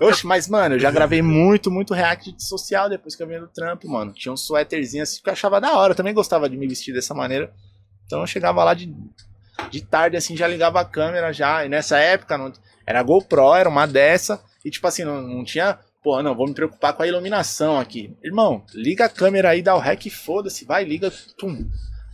Oxe, 0.00 0.26
mas, 0.26 0.46
mano, 0.46 0.74
eu 0.74 0.78
já 0.78 0.90
gravei 0.90 1.22
muito, 1.22 1.70
muito 1.70 1.94
react 1.94 2.34
social 2.38 2.88
depois 2.90 3.16
que 3.16 3.22
eu 3.22 3.26
vim 3.26 3.40
do 3.40 3.48
trampo, 3.48 3.88
mano. 3.88 4.12
Tinha 4.12 4.32
um 4.32 4.36
suéterzinho 4.36 5.02
assim 5.02 5.22
que 5.22 5.28
eu 5.28 5.32
achava 5.32 5.60
da 5.60 5.72
hora. 5.72 5.92
Eu 5.92 5.96
também 5.96 6.12
gostava 6.12 6.48
de 6.48 6.56
me 6.56 6.68
vestir 6.68 6.92
dessa 6.92 7.14
maneira. 7.14 7.50
Então 8.06 8.20
eu 8.20 8.26
chegava 8.26 8.62
lá 8.62 8.74
de, 8.74 8.94
de 9.70 9.80
tarde, 9.80 10.16
assim, 10.16 10.36
já 10.36 10.46
ligava 10.46 10.80
a 10.80 10.84
câmera 10.84 11.32
já. 11.32 11.64
E 11.64 11.68
nessa 11.68 11.98
época 11.98 12.36
não, 12.36 12.52
era 12.86 13.02
GoPro, 13.02 13.54
era 13.54 13.68
uma 13.68 13.86
dessa. 13.86 14.42
E 14.62 14.70
tipo 14.70 14.86
assim, 14.86 15.04
não, 15.04 15.22
não 15.22 15.44
tinha. 15.44 15.78
Pô, 16.04 16.22
não, 16.22 16.34
vou 16.36 16.46
me 16.46 16.54
preocupar 16.54 16.92
com 16.92 17.02
a 17.02 17.08
iluminação 17.08 17.80
aqui. 17.80 18.14
Irmão, 18.22 18.62
liga 18.74 19.06
a 19.06 19.08
câmera 19.08 19.48
aí, 19.50 19.62
dá 19.62 19.74
o 19.74 19.78
rec 19.80 20.04
e 20.06 20.10
foda-se. 20.10 20.64
Vai, 20.66 20.84
liga, 20.84 21.10
tum. 21.38 21.66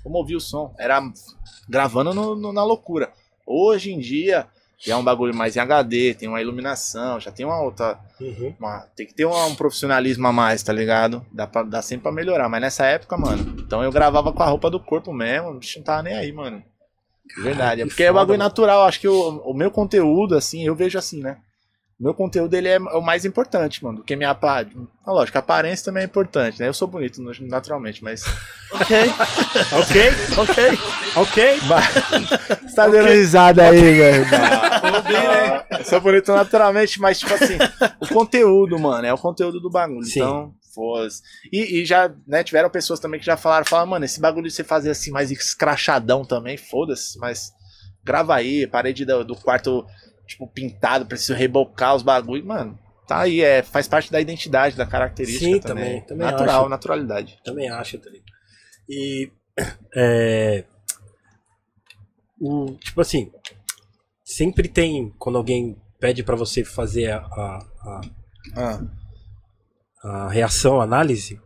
Vamos 0.05 0.18
ouvir 0.20 0.36
o 0.36 0.41
som. 0.41 0.72
Era 0.78 1.03
gravando 1.68 2.14
no- 2.14 2.36
no- 2.36 2.53
na 2.53 2.62
loucura. 2.64 3.11
Hoje 3.45 3.93
em 3.93 3.99
dia, 3.99 4.47
já 4.78 4.95
é 4.95 4.97
um 4.97 5.03
bagulho 5.03 5.34
mais 5.34 5.57
em 5.57 5.61
HD, 5.61 6.14
tem 6.14 6.28
uma 6.28 6.41
iluminação, 6.41 7.18
já 7.18 7.32
tem 7.32 7.45
uma 7.45 7.61
outra. 7.61 7.99
Uhum. 8.20 8.55
uma- 8.61 8.86
tem 8.95 9.07
que 9.07 9.12
ter 9.14 9.24
uma- 9.24 9.47
um 9.47 9.55
profissionalismo 9.57 10.26
a 10.26 10.32
mais, 10.32 10.62
tá 10.62 10.72
ligado? 10.72 11.26
Dá, 11.32 11.47
pra, 11.47 11.62
dá 11.64 11.82
sempre 11.82 12.05
pra 12.05 12.12
melhorar. 12.12 12.49
Mas 12.49 12.61
nessa 12.61 12.86
época, 12.86 13.16
mano, 13.18 13.57
então 13.59 13.82
eu 13.82 13.91
gravava 13.91 14.32
com 14.32 14.43
a 14.43 14.47
roupa 14.47 14.70
do 14.70 14.78
corpo 14.78 15.12
mesmo, 15.12 15.49
o 15.51 15.59
bicho 15.59 15.78
não 15.78 15.84
tava 15.84 16.03
nem 16.05 16.14
aí, 16.14 16.30
mano. 16.32 16.62
De 17.34 17.43
verdade. 17.43 17.80
É 17.80 17.84
que 17.84 17.91
porque 17.91 18.05
é 18.05 18.07
um 18.11 18.14
foda, 18.14 18.20
bagulho 18.20 18.38
mano. 18.38 18.49
natural. 18.49 18.82
Acho 18.84 19.01
que 19.01 19.09
o, 19.09 19.38
o 19.38 19.53
meu 19.55 19.70
conteúdo, 19.70 20.36
assim, 20.36 20.64
eu 20.64 20.74
vejo 20.76 20.99
assim, 20.99 21.20
né? 21.20 21.38
Meu 22.01 22.14
conteúdo, 22.14 22.55
ele 22.55 22.66
é 22.66 22.78
o 22.78 23.03
mais 23.03 23.26
importante, 23.26 23.84
mano, 23.84 23.98
do 23.98 24.05
que 24.05 24.16
minha 24.16 24.30
aparência. 24.30 24.80
Lógico, 25.07 25.36
a 25.36 25.40
aparência 25.40 25.84
também 25.84 26.03
é 26.03 26.07
importante, 26.07 26.59
né? 26.59 26.66
Eu 26.68 26.72
sou 26.72 26.88
bonito 26.88 27.20
naturalmente, 27.42 28.03
mas. 28.03 28.22
Ok, 28.72 28.96
Ok, 29.72 30.01
ok. 30.38 30.78
ok. 31.16 31.59
Você 32.62 32.76
tá 32.76 32.86
dando 32.86 33.09
risada 33.09 33.68
aí, 33.68 33.80
velho. 33.80 34.24
Eu 35.76 35.84
sou 35.84 36.01
bonito 36.01 36.32
naturalmente, 36.32 37.01
mas, 37.01 37.18
tipo 37.18 37.34
assim, 37.34 37.59
o 38.01 38.07
conteúdo, 38.07 38.78
mano, 38.78 39.05
é 39.07 39.12
o 39.12 39.18
conteúdo 39.18 39.61
do 39.61 39.68
bagulho. 39.68 40.05
Sim. 40.05 40.20
Então, 40.20 40.55
foda-se. 40.72 41.20
E, 41.53 41.80
e 41.80 41.84
já, 41.84 42.11
né, 42.26 42.44
tiveram 42.44 42.70
pessoas 42.70 43.01
também 43.01 43.18
que 43.18 43.26
já 43.26 43.36
falaram, 43.36 43.66
falaram, 43.66 43.90
mano, 43.90 44.05
esse 44.05 44.20
bagulho 44.20 44.46
de 44.46 44.53
você 44.55 44.62
fazer 44.62 44.90
assim, 44.90 45.11
mais 45.11 45.30
escrachadão 45.30 46.24
também, 46.24 46.57
foda-se, 46.57 47.18
mas 47.18 47.51
grava 48.05 48.34
aí, 48.34 48.66
parede 48.66 49.05
do, 49.05 49.24
do 49.24 49.34
quarto, 49.34 49.84
tipo, 50.31 50.47
pintado, 50.47 51.07
preciso 51.07 51.35
rebocar 51.35 51.95
os 51.97 52.03
bagulhos, 52.03 52.47
mano. 52.47 52.78
Tá 53.07 53.22
aí, 53.22 53.41
é, 53.41 53.62
faz 53.62 53.89
parte 53.89 54.11
da 54.12 54.20
identidade, 54.20 54.76
da 54.76 54.87
característica 54.87 55.45
Sim, 55.45 55.61
também. 55.61 56.01
também, 56.03 56.24
Natural, 56.26 56.61
acho. 56.61 56.68
naturalidade. 56.68 57.39
Também 57.45 57.68
acho, 57.68 57.99
tá 57.99 58.09
ligado? 58.09 58.31
E. 58.89 59.31
É. 59.95 60.64
O, 62.41 62.76
tipo 62.76 63.01
assim. 63.01 63.31
Sempre 64.24 64.68
tem. 64.68 65.12
Quando 65.18 65.37
alguém 65.37 65.76
pede 65.99 66.22
pra 66.22 66.37
você 66.37 66.64
fazer 66.64 67.11
a, 67.11 67.18
a, 67.18 67.59
a, 67.83 68.01
Ah, 68.57 68.81
a 70.26 70.31
reação, 70.31 70.81
a 70.81 70.85
análise. 70.85 71.39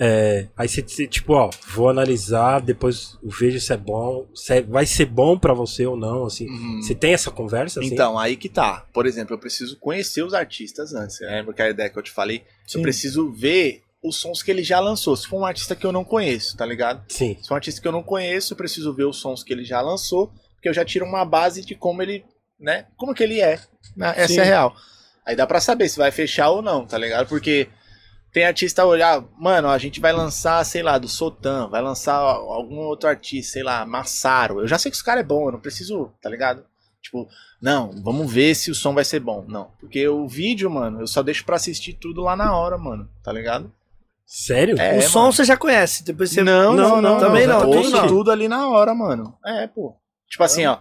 É, 0.00 0.46
aí 0.56 0.68
você, 0.68 0.82
tipo, 1.06 1.32
ó, 1.34 1.50
vou 1.68 1.88
analisar, 1.88 2.60
depois 2.60 3.18
vejo 3.22 3.58
se 3.60 3.72
é 3.72 3.76
bom, 3.76 4.26
se 4.34 4.54
é- 4.54 4.62
vai 4.62 4.86
ser 4.86 5.06
bom 5.06 5.36
pra 5.38 5.52
você 5.52 5.84
ou 5.86 5.96
não, 5.96 6.24
assim. 6.24 6.48
Uhum. 6.48 6.80
Você 6.80 6.94
tem 6.94 7.12
essa 7.12 7.30
conversa, 7.30 7.80
assim? 7.80 7.92
Então, 7.92 8.16
aí 8.18 8.36
que 8.36 8.48
tá. 8.48 8.86
Por 8.92 9.06
exemplo, 9.06 9.34
eu 9.34 9.38
preciso 9.38 9.76
conhecer 9.78 10.22
os 10.22 10.34
artistas 10.34 10.94
antes. 10.94 11.18
Lembra 11.20 11.52
que 11.52 11.62
a 11.62 11.70
ideia 11.70 11.90
que 11.90 11.98
eu 11.98 12.02
te 12.02 12.12
falei? 12.12 12.44
Sim. 12.66 12.78
Eu 12.78 12.82
preciso 12.82 13.32
ver 13.32 13.82
os 14.02 14.16
sons 14.16 14.42
que 14.42 14.50
ele 14.52 14.62
já 14.62 14.78
lançou. 14.78 15.16
Se 15.16 15.26
for 15.26 15.40
um 15.40 15.44
artista 15.44 15.74
que 15.74 15.84
eu 15.84 15.90
não 15.90 16.04
conheço, 16.04 16.56
tá 16.56 16.64
ligado? 16.64 17.02
Sim, 17.08 17.36
Se 17.42 17.48
for 17.48 17.54
um 17.54 17.56
artista 17.56 17.80
que 17.80 17.88
eu 17.88 17.92
não 17.92 18.02
conheço, 18.02 18.52
eu 18.52 18.56
preciso 18.56 18.94
ver 18.94 19.04
os 19.04 19.16
sons 19.16 19.42
que 19.42 19.52
ele 19.52 19.64
já 19.64 19.80
lançou, 19.80 20.28
porque 20.54 20.68
eu 20.68 20.74
já 20.74 20.84
tiro 20.84 21.04
uma 21.04 21.24
base 21.24 21.64
de 21.64 21.74
como 21.74 22.00
ele 22.02 22.24
né, 22.60 22.86
como 22.96 23.14
que 23.14 23.22
ele 23.22 23.40
é. 23.40 23.60
né? 23.96 24.14
Essa 24.16 24.34
Sim. 24.34 24.38
é 24.40 24.42
a 24.42 24.46
real. 24.46 24.76
Aí 25.26 25.36
dá 25.36 25.46
pra 25.46 25.60
saber 25.60 25.88
se 25.88 25.98
vai 25.98 26.10
fechar 26.10 26.50
ou 26.50 26.62
não, 26.62 26.86
tá 26.86 26.96
ligado? 26.98 27.28
Porque 27.28 27.68
tem 28.32 28.44
artista 28.44 28.84
olhar, 28.84 29.24
mano, 29.38 29.68
a 29.68 29.78
gente 29.78 30.00
vai 30.00 30.12
lançar, 30.12 30.64
sei 30.64 30.82
lá, 30.82 30.98
do 30.98 31.08
Sotan, 31.08 31.68
vai 31.68 31.80
lançar 31.80 32.16
algum 32.16 32.78
outro 32.78 33.08
artista, 33.08 33.54
sei 33.54 33.62
lá, 33.62 33.86
Massaro. 33.86 34.60
Eu 34.60 34.68
já 34.68 34.78
sei 34.78 34.90
que 34.90 34.96
esse 34.96 35.04
cara 35.04 35.20
é 35.20 35.24
bom, 35.24 35.46
eu 35.46 35.52
não 35.52 35.60
preciso, 35.60 36.12
tá 36.20 36.28
ligado? 36.28 36.64
Tipo, 37.00 37.28
não, 37.60 37.90
vamos 38.02 38.30
ver 38.30 38.54
se 38.54 38.70
o 38.70 38.74
som 38.74 38.92
vai 38.92 39.04
ser 39.04 39.20
bom. 39.20 39.44
Não, 39.48 39.70
porque 39.80 40.06
o 40.08 40.28
vídeo, 40.28 40.70
mano, 40.70 41.00
eu 41.00 41.06
só 41.06 41.22
deixo 41.22 41.44
pra 41.44 41.56
assistir 41.56 41.94
tudo 41.94 42.22
lá 42.22 42.36
na 42.36 42.56
hora, 42.56 42.76
mano, 42.76 43.08
tá 43.22 43.32
ligado? 43.32 43.72
Sério? 44.26 44.78
É, 44.78 44.98
o 44.98 45.02
som 45.02 45.20
mano. 45.20 45.32
você 45.32 45.44
já 45.44 45.56
conhece, 45.56 46.04
depois 46.04 46.30
você... 46.30 46.42
Não, 46.42 46.74
não, 46.74 47.00
não. 47.00 47.18
Também 47.18 47.46
não, 47.46 47.60
Eu 47.60 47.66
tudo 47.66 47.76
ouço 47.78 47.90
não. 47.90 48.06
tudo 48.06 48.30
ali 48.30 48.46
na 48.46 48.68
hora, 48.68 48.94
mano. 48.94 49.34
É, 49.44 49.66
pô. 49.66 49.96
Tipo 50.28 50.44
assim, 50.44 50.66
ó. 50.66 50.78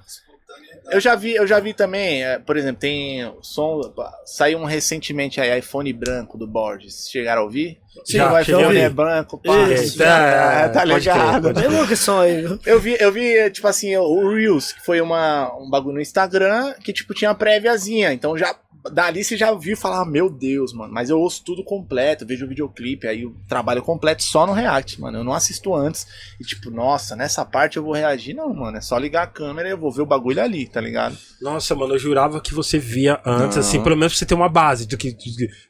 Eu 0.89 1.01
já 1.01 1.15
vi, 1.15 1.35
eu 1.35 1.45
já 1.45 1.59
vi 1.59 1.73
também, 1.73 2.23
é, 2.23 2.39
por 2.39 2.55
exemplo, 2.55 2.79
tem 2.79 3.25
o 3.25 3.43
som. 3.43 3.81
Saiu 4.25 4.57
um 4.59 4.63
recentemente 4.65 5.41
aí, 5.41 5.59
iPhone 5.59 5.91
branco 5.91 6.37
do 6.37 6.47
Borges. 6.47 7.09
Chegaram 7.11 7.41
a 7.41 7.45
ouvir? 7.45 7.79
Sim, 8.05 8.17
o 8.17 8.29
já 8.31 8.41
iPhone 8.41 8.63
cheguei 8.63 8.81
a 8.81 8.85
é 8.85 8.89
branco, 8.89 9.37
pá. 9.37 9.69
Isso, 9.69 9.97
tá, 9.97 10.69
tá 10.69 10.81
pode 10.81 11.03
crer, 11.03 11.15
ligado. 11.15 11.43
pode 11.43 11.61
Bem 11.61 11.69
louco 11.69 11.91
esse 11.93 12.03
som 12.03 12.19
aí. 12.21 12.43
Eu 12.65 12.79
vi, 12.79 12.95
eu 12.99 13.11
vi, 13.11 13.49
tipo 13.51 13.67
assim, 13.67 13.95
o 13.97 14.29
Reels, 14.29 14.71
que 14.71 14.85
foi 14.85 15.01
uma, 15.01 15.53
um 15.57 15.69
bagulho 15.69 15.95
no 15.95 16.01
Instagram 16.01 16.73
que, 16.81 16.93
tipo, 16.93 17.13
tinha 17.13 17.29
uma 17.29 17.35
préviazinha. 17.35 18.13
Então 18.13 18.37
já. 18.37 18.55
Dali 18.91 19.23
você 19.23 19.35
já 19.35 19.53
viu 19.53 19.75
falar, 19.75 20.05
meu 20.05 20.29
Deus, 20.29 20.73
mano. 20.73 20.93
Mas 20.93 21.09
eu 21.09 21.19
ouço 21.19 21.43
tudo 21.43 21.63
completo, 21.63 22.25
vejo 22.25 22.45
o 22.45 22.49
videoclipe, 22.49 23.07
aí 23.07 23.23
eu 23.23 23.35
trabalho 23.47 23.81
completo 23.81 24.23
só 24.23 24.45
no 24.45 24.53
React, 24.53 25.01
mano. 25.01 25.17
Eu 25.19 25.23
não 25.23 25.33
assisto 25.33 25.75
antes. 25.75 26.07
E 26.39 26.43
tipo, 26.43 26.69
nossa, 26.69 27.15
nessa 27.15 27.43
parte 27.43 27.77
eu 27.77 27.83
vou 27.83 27.93
reagir. 27.93 28.33
Não, 28.33 28.53
mano. 28.53 28.77
É 28.77 28.81
só 28.81 28.97
ligar 28.97 29.23
a 29.23 29.27
câmera 29.27 29.67
e 29.67 29.71
eu 29.71 29.77
vou 29.77 29.91
ver 29.91 30.01
o 30.01 30.05
bagulho 30.05 30.41
ali, 30.41 30.67
tá 30.67 30.79
ligado? 30.79 31.17
Nossa, 31.41 31.75
mano, 31.75 31.95
eu 31.95 31.99
jurava 31.99 32.39
que 32.39 32.53
você 32.53 32.77
via 32.79 33.19
antes, 33.25 33.57
Não. 33.57 33.63
assim, 33.63 33.83
pelo 33.83 33.97
menos 33.97 34.13
pra 34.13 34.19
você 34.19 34.25
ter 34.25 34.35
uma 34.35 34.49
base 34.49 34.87
do 34.87 34.97
que, 34.97 35.13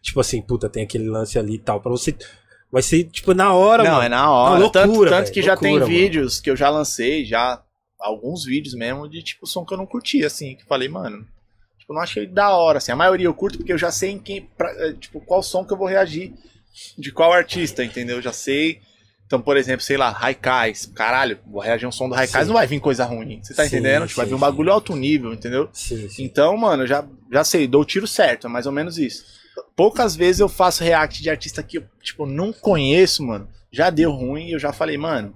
tipo 0.01 0.19
assim, 0.19 0.41
puta, 0.41 0.69
tem 0.69 0.83
aquele 0.83 1.09
lance 1.09 1.39
ali 1.39 1.55
e 1.55 1.59
tal, 1.59 1.79
pra 1.81 1.91
você. 1.91 2.15
Vai 2.71 2.81
ser, 2.81 3.05
tipo, 3.05 3.33
na 3.33 3.53
hora, 3.53 3.83
não, 3.83 3.91
mano. 3.91 4.03
é 4.03 4.09
na 4.09 4.29
hora. 4.29 4.51
Uma 4.51 4.59
loucura, 4.59 4.81
tanto 4.83 5.09
tanto 5.09 5.31
que 5.31 5.41
já 5.41 5.55
tem 5.55 5.71
loucura, 5.71 5.89
mano. 5.91 5.99
vídeos 6.03 6.39
que 6.41 6.49
eu 6.49 6.55
já 6.55 6.69
lancei, 6.69 7.23
já. 7.25 7.63
Alguns 7.99 8.43
vídeos 8.43 8.75
mesmo, 8.75 9.09
de 9.09 9.23
tipo 9.23 9.47
som 9.47 9.65
que 9.65 9.73
eu 9.73 9.77
não 9.77 9.85
curti, 9.85 10.23
assim. 10.23 10.55
Que 10.55 10.65
falei, 10.65 10.87
mano. 10.87 11.25
Tipo, 11.87 11.93
não 11.93 12.01
achei 12.01 12.27
da 12.27 12.49
hora, 12.49 12.79
assim. 12.79 12.91
A 12.91 12.95
maioria 12.97 13.27
eu 13.27 13.33
curto 13.33 13.57
porque 13.59 13.71
eu 13.71 13.77
já 13.77 13.89
sei 13.91 14.11
em 14.11 14.19
quem. 14.19 14.41
pra- 14.57 14.71
eh, 14.77 14.93
tipo, 14.99 15.21
qual 15.21 15.41
som 15.41 15.63
que 15.63 15.71
eu 15.73 15.77
vou 15.77 15.87
reagir. 15.87 16.33
De 16.97 17.11
qual 17.11 17.31
artista, 17.31 17.83
entendeu? 17.83 18.17
Eu 18.17 18.21
já 18.21 18.33
sei. 18.33 18.81
Então, 19.25 19.41
por 19.41 19.57
exemplo, 19.57 19.81
sei 19.81 19.97
lá, 19.97 20.09
Raikais. 20.09 20.85
Caralho, 20.85 21.39
vou 21.47 21.61
reagir 21.61 21.85
a 21.85 21.89
um 21.89 21.91
som 21.91 22.07
do 22.07 22.13
Raikais, 22.15 22.45
Sim. 22.45 22.49
não 22.49 22.57
vai 22.59 22.67
vir 22.67 22.79
coisa 22.79 23.03
ruim. 23.05 23.39
Você 23.41 23.53
tá 23.53 23.63
Sim, 23.63 23.67
entendendo? 23.69 24.05
Tipo, 24.05 24.17
vai 24.17 24.25
sim, 24.25 24.29
vir 24.29 24.35
um 24.35 24.37
sim. 24.37 24.41
bagulho 24.41 24.71
alto 24.71 24.95
nível, 24.95 25.33
entendeu? 25.33 25.69
Sim, 25.73 26.07
sim. 26.09 26.23
Então, 26.23 26.55
mano, 26.57 26.83
eu 26.83 26.87
já, 26.87 27.05
já 27.31 27.43
sei, 27.43 27.67
dou 27.67 27.81
o 27.81 27.85
tiro 27.85 28.05
certo, 28.07 28.47
é 28.47 28.49
mais 28.49 28.65
ou 28.65 28.71
menos 28.71 28.97
isso. 28.97 29.25
Poucas 29.75 30.15
vezes 30.15 30.39
eu 30.39 30.47
faço 30.49 30.83
react 30.83 31.21
de 31.21 31.29
artista 31.29 31.63
que 31.63 31.77
eu, 31.79 31.83
tipo, 32.01 32.25
não 32.25 32.53
conheço, 32.53 33.25
mano. 33.25 33.47
Já 33.71 33.89
deu 33.89 34.11
ruim 34.11 34.47
e 34.49 34.51
eu 34.53 34.59
já 34.59 34.71
falei, 34.71 34.97
mano, 34.97 35.35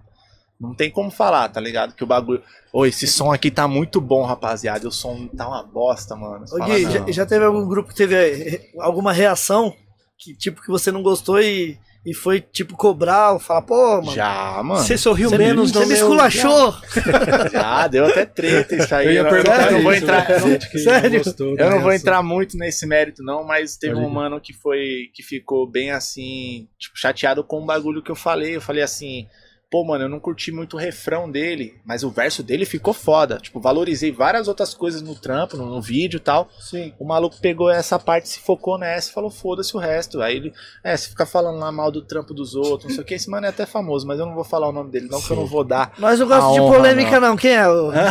não 0.62 0.76
tem 0.76 0.92
como 0.92 1.10
falar, 1.10 1.50
tá 1.50 1.60
ligado? 1.60 1.96
Que 1.96 2.04
o 2.04 2.08
bagulho. 2.08 2.42
Ô, 2.72 2.86
esse 2.86 3.08
som 3.08 3.34
aqui 3.34 3.50
tá 3.50 3.68
muito 3.68 4.00
bom, 4.00 4.24
rapaziada. 4.24 4.88
O 4.88 4.92
som 4.92 5.28
tá 5.36 5.48
uma 5.48 5.64
bosta, 5.64 6.16
mano. 6.16 6.46
Ô, 6.52 6.64
Gui, 6.66 6.84
já, 6.84 7.12
já 7.12 7.26
teve 7.26 7.44
algum 7.44 7.68
grupo 7.68 7.90
que 7.90 7.96
teve 7.96 8.16
eh, 8.16 8.70
alguma 8.80 9.12
reação 9.12 9.74
que, 10.18 10.36
tipo, 10.38 10.62
que 10.62 10.68
você 10.70 10.92
não 10.92 11.02
gostou 11.02 11.42
e, 11.42 11.78
e 12.06 12.14
foi, 12.14 12.40
tipo, 12.40 12.78
cobrar, 12.78 13.38
falar, 13.40 13.64
pô, 13.64 13.98
mano, 14.02 14.12
Já, 14.14 14.62
mano. 14.64 14.80
Você 14.82 14.98
sorriu 14.98 15.32
menos 15.32 15.72
me, 15.72 15.78
você 15.80 15.86
me 15.88 15.94
esculachou. 15.96 16.74
Já, 17.52 17.88
deu 17.88 18.06
até 18.06 18.26
treta 18.26 18.76
isso 18.76 18.94
aí. 18.96 19.08
Eu 19.08 19.14
ia 19.14 19.24
não- 19.24 19.30
perguntar 19.32 19.66
eu 19.66 19.72
não 19.74 19.82
vou 19.84 19.94
entrar. 19.94 20.30
né? 20.30 20.40
não- 20.40 20.80
Sério? 20.84 21.24
gostou 21.24 21.56
Eu 21.58 21.70
não 21.72 21.82
vou 21.82 21.92
entrar 21.92 22.22
muito 22.24 22.56
nesse 22.58 22.86
mérito, 22.86 23.24
não, 23.24 23.44
mas 23.44 23.76
teve 23.78 23.96
Pode 23.96 24.06
um 24.06 24.10
ir. 24.10 24.14
mano 24.14 24.40
que 24.40 24.54
foi. 24.54 25.10
que 25.14 25.24
ficou 25.24 25.70
bem 25.70 25.92
assim, 25.92 26.68
tipo, 26.80 26.98
chateado 26.98 27.44
com 27.44 27.62
o 27.62 27.66
bagulho 27.66 28.04
que 28.04 28.12
eu 28.12 28.16
falei. 28.16 28.56
Eu 28.56 28.62
falei 28.62 28.84
assim, 28.84 29.26
pô, 29.72 29.86
mano, 29.86 30.04
eu 30.04 30.10
não 30.10 30.20
curti 30.20 30.52
muito 30.52 30.76
o 30.76 30.80
refrão 30.80 31.32
dele, 31.32 31.76
mas 31.86 32.04
o 32.04 32.10
verso 32.12 32.44
dele 32.44 32.66
ficou 32.66 32.94
foda. 32.94 33.38
Tipo, 33.38 33.62
valorizei 33.62 34.12
várias 34.12 34.50
outras 34.50 34.74
coisas 34.74 35.02
no 35.02 35.16
trampo, 35.16 35.56
no, 35.56 35.66
no 35.66 35.82
vídeo 35.82 36.18
e 36.18 36.20
tal. 36.20 36.50
Sim. 36.60 36.94
O 37.00 37.06
maluco 37.06 37.38
pegou 37.42 37.70
essa 37.72 37.98
parte, 37.98 38.28
se 38.28 38.40
focou 38.40 38.78
nessa 38.78 39.10
e 39.10 39.14
falou, 39.14 39.30
foda-se 39.32 39.74
o 39.76 39.80
resto. 39.80 40.22
Aí 40.22 40.36
ele, 40.36 40.54
é, 40.84 40.96
se 40.98 41.08
ficar 41.08 41.26
falando 41.26 41.58
lá 41.58 41.72
mal 41.72 41.90
do 41.90 42.02
trampo 42.02 42.34
dos 42.34 42.54
outros, 42.54 42.90
não 42.90 42.96
sei 42.96 43.02
o 43.02 43.06
que, 43.06 43.14
esse 43.14 43.30
mano 43.30 43.46
é 43.46 43.50
até 43.50 43.66
famoso, 43.66 44.06
mas 44.06 44.20
eu 44.20 44.26
não 44.26 44.36
vou 44.36 44.44
falar 44.44 44.68
o 44.68 44.74
nome 44.74 44.92
dele, 44.92 45.08
não, 45.10 45.22
que 45.22 45.32
eu 45.32 45.38
não 45.38 45.46
vou 45.46 45.64
dar. 45.64 45.94
Mas 45.98 46.20
eu 46.20 46.28
gosto 46.28 46.50
A 46.50 46.54
de 46.54 46.60
honra, 46.60 46.76
polêmica, 46.76 47.20
não. 47.22 47.38
Quem 47.38 47.52
é? 47.56 47.68
o- 47.70 47.92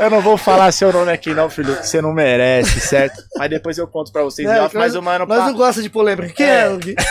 Eu 0.00 0.10
não 0.10 0.20
vou 0.20 0.36
falar 0.36 0.70
seu 0.72 0.92
nome 0.92 1.10
aqui, 1.12 1.32
não, 1.34 1.48
filho, 1.48 1.76
que 1.76 1.86
você 1.86 2.00
não 2.02 2.12
merece, 2.12 2.80
certo? 2.80 3.22
Mas 3.36 3.48
depois 3.50 3.78
eu 3.78 3.86
conto 3.86 4.12
pra 4.12 4.22
vocês. 4.22 4.48
É, 4.48 4.60
off, 4.62 4.76
mas 4.76 4.94
o 4.94 5.02
mano. 5.02 5.24
Nós 5.26 5.38
pa- 5.38 5.46
não 5.46 5.54
gosta 5.54 5.80
de 5.82 5.88
polêmica. 5.88 6.32
Quem 6.32 6.46
é? 6.46 6.68
o 6.68 6.78
Gui? 6.78 6.94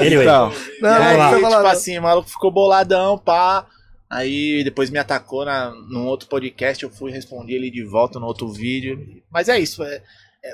Anyway, 0.00 0.22
Então, 0.22 0.52
Não, 0.80 0.90
não 0.90 1.02
aí, 1.02 1.16
precisa 1.16 1.36
tipo 1.36 1.50
não. 1.50 1.66
assim, 1.66 1.98
o 1.98 2.02
maluco 2.02 2.28
ficou 2.30 2.50
boladão, 2.50 3.18
pá. 3.18 3.66
Aí 4.08 4.62
depois 4.62 4.90
me 4.90 4.98
atacou 4.98 5.44
na, 5.44 5.70
num 5.90 6.06
outro 6.06 6.28
podcast, 6.28 6.82
eu 6.84 6.90
fui 6.90 7.10
responder 7.10 7.54
ele 7.54 7.70
de 7.70 7.84
volta 7.84 8.18
no 8.20 8.26
outro 8.26 8.48
vídeo. 8.48 8.98
Mas 9.30 9.48
é 9.48 9.58
isso, 9.58 9.82
é, 9.82 10.00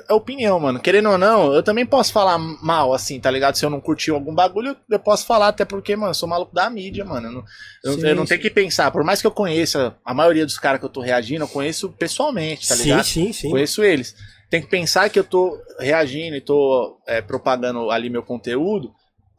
é 0.09 0.13
opinião, 0.13 0.59
mano. 0.59 0.79
Querendo 0.79 1.09
ou 1.09 1.17
não, 1.17 1.53
eu 1.53 1.61
também 1.61 1.85
posso 1.85 2.11
falar 2.11 2.37
mal, 2.39 2.93
assim, 2.93 3.19
tá 3.19 3.29
ligado? 3.29 3.55
Se 3.55 3.65
eu 3.65 3.69
não 3.69 3.79
curti 3.81 4.09
algum 4.09 4.33
bagulho, 4.33 4.75
eu 4.89 4.99
posso 4.99 5.25
falar, 5.27 5.49
até 5.49 5.63
porque, 5.63 5.95
mano, 5.95 6.11
eu 6.11 6.15
sou 6.15 6.27
maluco 6.29 6.55
da 6.55 6.69
mídia, 6.69 7.05
mano. 7.05 7.27
Eu 7.27 7.31
não, 7.33 7.43
eu, 7.83 7.93
Sim, 7.93 8.07
eu 8.07 8.15
não 8.15 8.23
sim. 8.25 8.29
tenho 8.29 8.41
que 8.41 8.49
pensar, 8.49 8.89
por 8.89 9.03
mais 9.03 9.21
que 9.21 9.27
eu 9.27 9.31
conheça 9.31 9.95
a 10.03 10.13
maioria 10.13 10.45
dos 10.45 10.57
caras 10.57 10.79
que 10.79 10.85
eu 10.85 10.89
tô 10.89 11.01
reagindo, 11.01 11.43
eu 11.43 11.47
conheço 11.47 11.89
pessoalmente, 11.89 12.67
tá 12.67 12.75
sim, 12.75 12.83
ligado? 12.83 13.03
sim, 13.05 13.31
sim. 13.33 13.49
Conheço 13.51 13.83
eles. 13.83 14.15
Tem 14.49 14.61
que 14.61 14.67
pensar 14.67 15.09
que 15.09 15.19
eu 15.19 15.23
tô 15.23 15.57
reagindo 15.79 16.35
e 16.35 16.41
tô 16.41 16.97
é, 17.05 17.21
propagando 17.21 17.91
ali 17.91 18.09
meu 18.09 18.23
conteúdo 18.23 18.91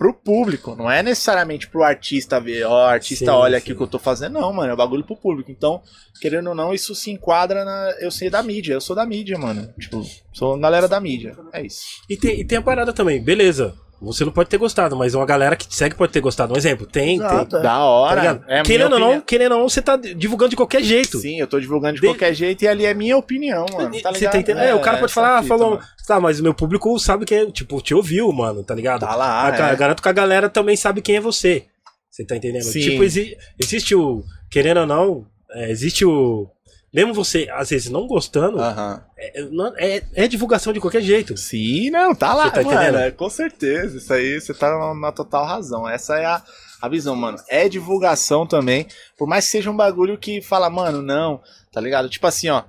pro 0.03 0.13
público, 0.13 0.75
não 0.75 0.91
é 0.91 1.01
necessariamente 1.01 1.69
pro 1.69 1.85
artista 1.85 2.41
ver, 2.41 2.65
ó, 2.65 2.89
artista 2.89 3.27
Sim, 3.27 3.31
olha 3.31 3.57
sim. 3.57 3.63
aqui 3.63 3.73
o 3.73 3.77
que 3.77 3.83
eu 3.85 3.87
tô 3.87 4.01
fazendo, 4.01 4.41
não, 4.41 4.53
mano, 4.53 4.73
é 4.73 4.77
bagulho 4.77 5.05
pro 5.05 5.17
público. 5.17 5.49
Então, 5.49 5.81
querendo 6.21 6.49
ou 6.49 6.57
não, 6.57 6.75
isso 6.75 6.93
se 6.93 7.13
enquadra 7.13 7.65
na. 7.65 7.95
Eu 8.01 8.11
sei 8.11 8.29
da 8.29 8.43
mídia, 8.43 8.73
eu 8.75 8.81
sou 8.81 8.97
da 8.97 9.07
mídia, 9.07 9.39
mano. 9.39 9.73
Tipo, 9.79 10.05
sou 10.33 10.59
galera 10.59 10.89
da 10.89 10.99
mídia. 10.99 11.37
É 11.53 11.65
isso. 11.65 11.85
E 12.11 12.17
tem, 12.17 12.41
e 12.41 12.45
tem 12.45 12.59
a 12.59 12.63
parada 12.63 12.93
também, 12.93 13.23
beleza. 13.23 13.77
Você 14.03 14.25
não 14.25 14.33
pode 14.33 14.49
ter 14.49 14.57
gostado, 14.59 14.97
mas 14.97 15.15
uma 15.15 15.25
galera 15.25 15.55
que 15.57 15.67
te 15.69 15.75
segue 15.75 15.95
pode 15.95 16.13
ter 16.13 16.21
gostado. 16.21 16.53
Um 16.53 16.57
exemplo, 16.57 16.87
tem, 16.87 17.17
Exato, 17.17 17.51
tem. 17.51 17.59
é. 17.61 17.63
Da 17.63 17.69
Tá 17.71 17.85
hora. 17.85 18.21
ligado? 18.21 18.45
é 18.49 18.63
querendo 18.63 18.93
ou 18.95 18.99
não, 18.99 19.21
querendo 19.21 19.53
ou 19.53 19.59
não, 19.61 19.69
você 19.69 19.81
tá 19.81 19.97
divulgando 19.97 20.51
de 20.51 20.57
qualquer 20.57 20.83
jeito. 20.83 21.19
Sim, 21.19 21.39
eu 21.41 21.47
tô 21.47 21.61
divulgando 21.61 21.95
de 21.95 22.01
De- 22.01 22.07
qualquer 22.09 22.35
jeito 22.35 22.63
e 22.63 22.69
ali 22.69 22.85
é 22.85 22.93
minha 22.95 23.17
opinião, 23.17 23.65
mano. 23.73 23.91
Tá 24.01 24.11
Você 24.11 24.19
ligado? 24.19 24.33
tá 24.33 24.39
entendendo? 24.39 24.65
É, 24.65 24.75
o 24.75 24.81
cara 24.81 24.99
pode 24.99 25.13
essa 25.13 25.15
falar, 25.15 25.39
ah, 25.39 25.43
falou. 25.43 25.71
mano. 25.71 25.83
Tá, 26.07 26.19
mas 26.21 26.41
o 26.41 26.43
meu 26.43 26.53
público 26.53 26.99
sabe 26.99 27.25
quem 27.25 27.39
é, 27.39 27.47
tipo, 27.51 27.81
te 27.81 27.95
ouviu, 27.95 28.31
mano, 28.33 28.65
tá 28.65 28.75
ligado? 28.75 29.01
Tá 29.01 29.15
lá, 29.15 29.47
A- 29.47 29.71
é. 29.73 29.77
Garanto 29.77 30.03
que 30.03 30.09
a 30.09 30.13
galera 30.13 30.49
também 30.49 30.77
sabe 30.77 31.01
quem 31.01 31.17
é 31.17 31.21
você. 31.21 31.65
Você 32.11 32.25
tá 32.27 32.37
entendendo? 32.37 32.63
Sim. 32.65 32.81
Tipo, 32.81 33.05
exi- 33.05 33.37
existe 33.59 33.95
o. 33.95 34.23
Querendo 34.51 34.81
ou 34.81 34.87
não, 34.87 35.25
é, 35.53 35.71
existe 35.71 36.05
o. 36.05 36.49
Mesmo 36.93 37.15
você, 37.15 37.49
às 37.53 37.71
vezes, 37.71 37.89
não 37.91 38.07
gostando, 38.07 38.59
é, 38.63 39.43
não- 39.51 39.73
é- 39.79 40.03
é 40.15 40.29
divulgação 40.29 40.73
de 40.75 40.81
qualquer 40.81 41.01
jeito. 41.01 41.37
Sim, 41.39 41.89
não, 41.91 42.15
tá 42.15 42.35
lá, 42.35 42.45
Você 42.45 42.51
tá 42.51 42.63
mano, 42.63 42.77
entendendo? 42.83 42.99
é, 42.99 43.11
com 43.11 43.31
certeza. 43.31 43.97
Isso 43.97 44.13
aí 44.13 44.39
você 44.41 44.53
tá 44.53 44.77
na, 44.79 44.95
na 44.95 45.11
total 45.13 45.47
razão. 45.47 45.89
Essa 45.89 46.19
é 46.19 46.27
a, 46.27 46.43
a 46.83 46.89
visão, 46.89 47.17
mano. 47.17 47.39
É 47.49 47.67
divulgação 47.67 48.47
também. 48.47 48.87
Por 49.17 49.27
mais 49.27 49.47
que 49.47 49.53
seja 49.53 49.71
um 49.71 49.77
bagulho 49.77 50.19
que 50.19 50.43
fala, 50.43 50.69
mano, 50.69 51.01
não, 51.01 51.41
tá 51.73 51.81
ligado? 51.81 52.11
Tipo 52.11 52.27
assim, 52.27 52.51
ó. 52.51 52.63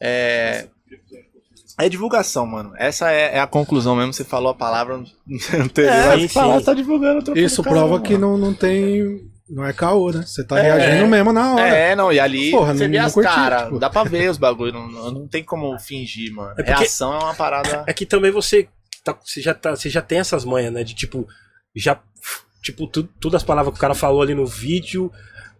É. 0.00 0.68
É 1.80 1.88
divulgação, 1.88 2.44
mano. 2.46 2.72
Essa 2.76 3.10
é, 3.12 3.36
é 3.36 3.40
a 3.40 3.46
conclusão 3.46 3.94
mesmo. 3.96 4.12
Você 4.12 4.24
falou 4.24 4.50
a 4.50 4.54
palavra 4.54 4.96
anterior. 5.54 5.92
É, 5.92 6.18
sim, 6.20 6.28
falar, 6.28 6.58
sim. 6.60 6.64
tá 6.64 6.74
divulgando 6.74 7.36
Isso 7.38 7.62
prova 7.62 7.96
cara, 7.96 8.02
que 8.02 8.12
mano. 8.14 8.36
não, 8.38 8.46
não 8.48 8.54
tem. 8.54 9.28
Não 9.50 9.64
é 9.64 9.72
caô, 9.72 10.10
né? 10.12 10.22
Você 10.26 10.44
tá 10.44 10.58
É. 10.58 10.62
reagindo 10.62 11.06
mesmo 11.08 11.32
na 11.32 11.54
hora. 11.54 11.66
É, 11.68 11.96
não, 11.96 12.12
e 12.12 12.20
ali 12.20 12.50
Porra, 12.50 12.74
você 12.74 12.84
não- 12.84 12.90
vê 12.92 12.98
não 12.98 13.06
as 13.06 13.14
curti, 13.14 13.28
caras, 13.34 13.64
tipo. 13.64 13.78
dá 13.78 13.88
pra 13.88 14.04
ver 14.04 14.30
os 14.30 14.36
bagulhos, 14.36 14.74
não, 14.74 15.10
não 15.10 15.26
tem 15.28 15.42
como 15.42 15.78
fingir, 15.78 16.32
mano. 16.34 16.50
É 16.52 16.54
porque- 16.62 16.70
Reação 16.72 17.14
é 17.14 17.18
uma 17.18 17.34
parada. 17.34 17.84
É 17.86 17.92
que 17.92 18.04
também 18.04 18.30
você, 18.30 18.68
tá, 19.02 19.18
você, 19.24 19.40
já 19.40 19.54
tá, 19.54 19.70
você 19.74 19.88
já 19.88 20.02
tem 20.02 20.18
essas 20.18 20.44
manhas, 20.44 20.72
né? 20.72 20.84
De 20.84 20.94
tipo, 20.94 21.26
já. 21.74 21.98
Tipo, 22.62 22.86
tu, 22.86 23.04
todas 23.04 23.36
as 23.40 23.44
palavras 23.46 23.72
que 23.72 23.78
o 23.78 23.80
cara 23.80 23.94
falou 23.94 24.20
ali 24.20 24.34
no 24.34 24.44
vídeo, 24.44 25.10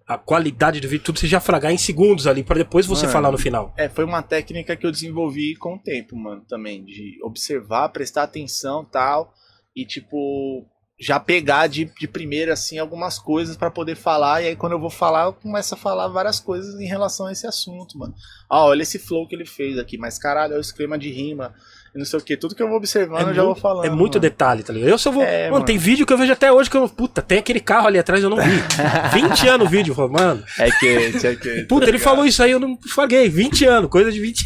a 0.06 0.18
qualidade 0.18 0.80
do 0.80 0.88
vídeo, 0.88 1.04
tudo 1.04 1.18
você 1.20 1.26
já 1.26 1.38
fragar 1.40 1.72
em 1.72 1.78
segundos 1.78 2.26
ali, 2.26 2.42
pra 2.42 2.56
depois 2.56 2.84
você 2.86 3.02
Mano. 3.02 3.12
falar 3.12 3.30
no 3.32 3.38
final. 3.38 3.72
É, 3.76 3.88
foi 3.88 4.04
uma 4.04 4.20
técnica 4.22 4.74
que 4.76 4.84
eu 4.84 4.90
desenvolvi 4.92 5.54
com 5.56 5.76
o 5.76 5.78
tempo, 5.78 6.16
mano, 6.16 6.42
também. 6.48 6.84
De 6.84 7.18
observar, 7.22 7.88
prestar 7.90 8.24
atenção 8.24 8.84
tal. 8.84 9.32
E, 9.76 9.86
tipo, 9.86 10.66
já 11.00 11.20
pegar 11.20 11.68
de, 11.68 11.84
de 11.98 12.08
primeira, 12.08 12.54
assim, 12.54 12.78
algumas 12.78 13.18
coisas 13.18 13.56
pra 13.56 13.70
poder 13.70 13.94
falar. 13.94 14.42
E 14.42 14.48
aí, 14.48 14.56
quando 14.56 14.72
eu 14.72 14.80
vou 14.80 14.90
falar, 14.90 15.26
eu 15.26 15.32
começo 15.32 15.74
a 15.74 15.76
falar 15.78 16.08
várias 16.08 16.40
coisas 16.40 16.80
em 16.80 16.86
relação 16.86 17.26
a 17.26 17.32
esse 17.32 17.46
assunto, 17.46 17.96
mano. 17.96 18.12
Ah, 18.50 18.64
olha 18.64 18.82
esse 18.82 18.98
flow 18.98 19.26
que 19.28 19.34
ele 19.36 19.44
fez 19.46 19.78
aqui. 19.78 19.96
Mas, 19.96 20.18
caralho, 20.18 20.52
olha 20.52 20.58
o 20.58 20.60
esquema 20.60 20.98
de 20.98 21.10
rima. 21.12 21.54
e 21.94 21.98
não 21.98 22.04
sei 22.04 22.18
o 22.18 22.22
que. 22.22 22.36
Tudo 22.36 22.54
que 22.54 22.62
eu 22.62 22.66
vou 22.68 22.76
observando, 22.78 23.28
É 23.28 23.30
eu 23.30 23.34
já 23.34 23.42
vou 23.42 23.50
muito- 23.52 23.60
falando. 23.62 23.84
É 23.86 23.90
muito 23.90 24.14
mano. 24.14 24.20
detalhe, 24.20 24.62
tá 24.64 24.72
ligado? 24.72 24.88
Eu 24.90 24.98
só 24.98 25.10
vou. 25.12 25.22
É, 25.22 25.42
mano, 25.44 25.52
mano. 25.54 25.64
tem 25.64 25.78
vídeo 25.78 26.04
que 26.04 26.12
eu 26.12 26.18
vejo 26.18 26.32
até 26.32 26.50
hoje 26.52 26.68
que 26.68 26.76
eu. 26.76 26.88
Puta, 26.88 27.22
tem 27.22 27.38
aquele 27.38 27.60
carro 27.60 27.86
ali 27.86 27.98
atrás, 27.98 28.22
eu 28.22 28.28
não 28.30 28.36
vi. 28.36 28.58
20 29.14 29.48
anos 29.48 29.66
o 29.66 29.70
vídeo. 29.70 29.94
Mano, 30.10 30.42
É 30.58 30.70
que, 30.70 30.86
é 31.26 31.36
que. 31.36 31.62
puta, 31.64 31.88
ele 31.88 31.98
falou 31.98 32.26
isso 32.26 32.42
aí, 32.42 32.50
eu 32.50 32.58
não 32.60 32.76
faguei. 32.94 33.28
20 33.28 33.64
anos, 33.64 33.88
coisa 33.90 34.10
de 34.12 34.20
20 34.20 34.44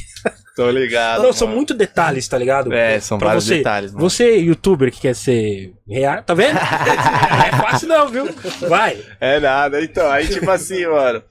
Tô 0.54 0.70
ligado. 0.70 1.22
Não, 1.22 1.32
são 1.32 1.46
mano. 1.48 1.56
muito 1.56 1.72
detalhes, 1.72 2.28
tá 2.28 2.36
ligado? 2.36 2.72
É, 2.72 3.00
são 3.00 3.18
Pra 3.18 3.28
vários 3.28 3.44
você, 3.44 3.56
detalhes, 3.58 3.92
mano. 3.92 4.08
Você, 4.08 4.36
youtuber 4.36 4.92
que 4.92 5.00
quer 5.00 5.14
ser 5.14 5.72
real, 5.88 6.22
tá 6.22 6.34
vendo? 6.34 6.58
É 7.52 7.56
fácil 7.56 7.88
não, 7.88 8.08
viu? 8.08 8.26
Vai. 8.68 9.02
É 9.20 9.40
nada, 9.40 9.82
então. 9.82 10.10
Aí, 10.10 10.28
tipo 10.28 10.50
assim, 10.50 10.86
mano. 10.86 11.22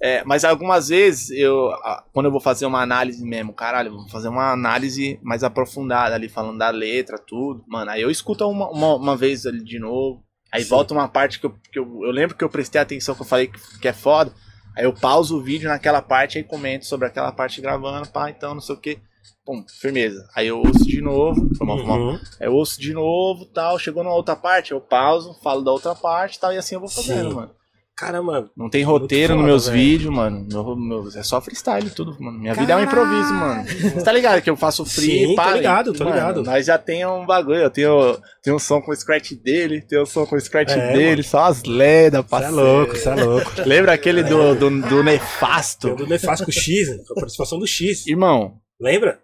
É, 0.00 0.22
mas 0.24 0.44
algumas 0.44 0.88
vezes, 0.88 1.30
eu, 1.30 1.70
quando 2.12 2.26
eu 2.26 2.32
vou 2.32 2.40
fazer 2.40 2.66
uma 2.66 2.80
análise 2.80 3.24
mesmo, 3.24 3.52
caralho, 3.52 3.90
vou 3.90 4.08
fazer 4.08 4.28
uma 4.28 4.52
análise 4.52 5.18
mais 5.22 5.42
aprofundada 5.42 6.14
ali, 6.14 6.28
falando 6.28 6.58
da 6.58 6.70
letra, 6.70 7.18
tudo. 7.18 7.64
Mano, 7.66 7.90
aí 7.90 8.02
eu 8.02 8.10
escuto 8.10 8.48
uma, 8.48 8.70
uma, 8.70 8.94
uma 8.94 9.16
vez 9.16 9.44
ali 9.44 9.62
de 9.62 9.78
novo. 9.80 10.22
Aí 10.52 10.62
Sim. 10.62 10.68
volta 10.70 10.94
uma 10.94 11.08
parte 11.08 11.40
que, 11.40 11.46
eu, 11.46 11.54
que 11.72 11.78
eu, 11.78 11.84
eu 12.04 12.10
lembro 12.12 12.36
que 12.36 12.44
eu 12.44 12.48
prestei 12.48 12.80
atenção, 12.80 13.14
que 13.14 13.22
eu 13.22 13.26
falei 13.26 13.48
que, 13.48 13.58
que 13.80 13.88
é 13.88 13.92
foda. 13.92 14.32
Aí 14.78 14.84
eu 14.84 14.92
pauso 14.92 15.36
o 15.36 15.42
vídeo 15.42 15.68
naquela 15.68 16.00
parte, 16.00 16.38
aí 16.38 16.44
comento 16.44 16.86
sobre 16.86 17.08
aquela 17.08 17.32
parte 17.32 17.60
gravando, 17.60 18.08
pá, 18.10 18.30
então, 18.30 18.54
não 18.54 18.60
sei 18.60 18.76
o 18.76 18.78
que. 18.78 19.00
Pum, 19.44 19.64
firmeza. 19.80 20.28
Aí 20.36 20.46
eu 20.46 20.58
ouço 20.58 20.86
de 20.86 21.00
novo, 21.00 21.48
foi 21.56 21.66
mal, 21.66 21.78
foi 21.78 21.86
mal. 21.86 21.98
Uhum. 21.98 22.20
Eu 22.38 22.54
ouço 22.54 22.80
de 22.80 22.92
novo, 22.92 23.44
tal, 23.46 23.76
chegou 23.76 24.04
numa 24.04 24.14
outra 24.14 24.36
parte, 24.36 24.70
eu 24.70 24.80
pauso, 24.80 25.34
falo 25.42 25.62
da 25.62 25.72
outra 25.72 25.96
parte, 25.96 26.38
tal, 26.38 26.52
e 26.52 26.58
assim 26.58 26.76
eu 26.76 26.80
vou 26.80 26.88
fazendo, 26.88 27.30
Sim. 27.30 27.34
mano. 27.34 27.50
Caramba, 27.98 28.48
Não 28.56 28.70
tem 28.70 28.84
roteiro 28.84 29.34
nos 29.34 29.44
meus 29.44 29.66
velho. 29.66 29.76
vídeos, 29.78 30.14
mano. 30.14 30.46
Meu- 30.48 30.76
meu- 30.76 31.08
é 31.16 31.22
só 31.24 31.40
freestyle 31.40 31.90
tudo, 31.90 32.16
mano. 32.22 32.38
Minha 32.38 32.54
vida 32.54 32.72
é 32.72 32.76
um 32.76 32.82
improviso, 32.84 33.34
mano. 33.34 33.64
Você 33.66 34.02
tá 34.04 34.12
ligado 34.12 34.40
que 34.40 34.48
eu 34.48 34.56
faço 34.56 34.84
free, 34.84 35.26
Sim, 35.26 35.26
tô 35.30 35.34
pá, 35.34 35.50
ligado, 35.52 35.92
tô 35.92 36.04
mano, 36.04 36.14
ligado. 36.14 36.42
Nós 36.44 36.64
já 36.64 36.78
tem 36.78 37.04
um 37.04 37.26
bagulho, 37.26 37.58
eu 37.58 37.70
tenho, 37.70 38.16
tenho 38.40 38.54
um 38.54 38.58
som 38.60 38.80
com 38.80 38.92
o 38.92 38.96
scratch 38.96 39.32
dele, 39.32 39.80
tenho 39.82 40.02
um 40.02 40.06
som 40.06 40.24
com 40.24 40.36
o 40.36 40.40
scratch 40.40 40.70
É, 40.70 40.92
dele, 40.92 41.10
mano. 41.10 41.24
só 41.24 41.44
as 41.46 41.64
lendas, 41.64 42.20
você 42.20 42.26
é 42.26 42.28
parceiro. 42.28 42.54
louco, 42.56 42.96
você 42.96 43.08
é 43.08 43.14
louco. 43.16 43.50
Lembra 43.66 43.92
aquele 43.94 44.22
do, 44.22 44.54
do, 44.54 44.70
do 44.70 44.88
Tem 44.88 44.98
o 44.98 45.02
Nefasto? 45.02 45.96
do 45.96 46.06
Nefasto 46.06 46.44
com 46.44 46.50
o 46.52 46.54
X, 46.54 46.88
né? 46.88 47.02
Com 47.04 47.14
a 47.14 47.20
participação 47.20 47.58
do 47.58 47.66
X. 47.66 48.06
Irmão, 48.06 48.58
Lembra? 48.80 49.18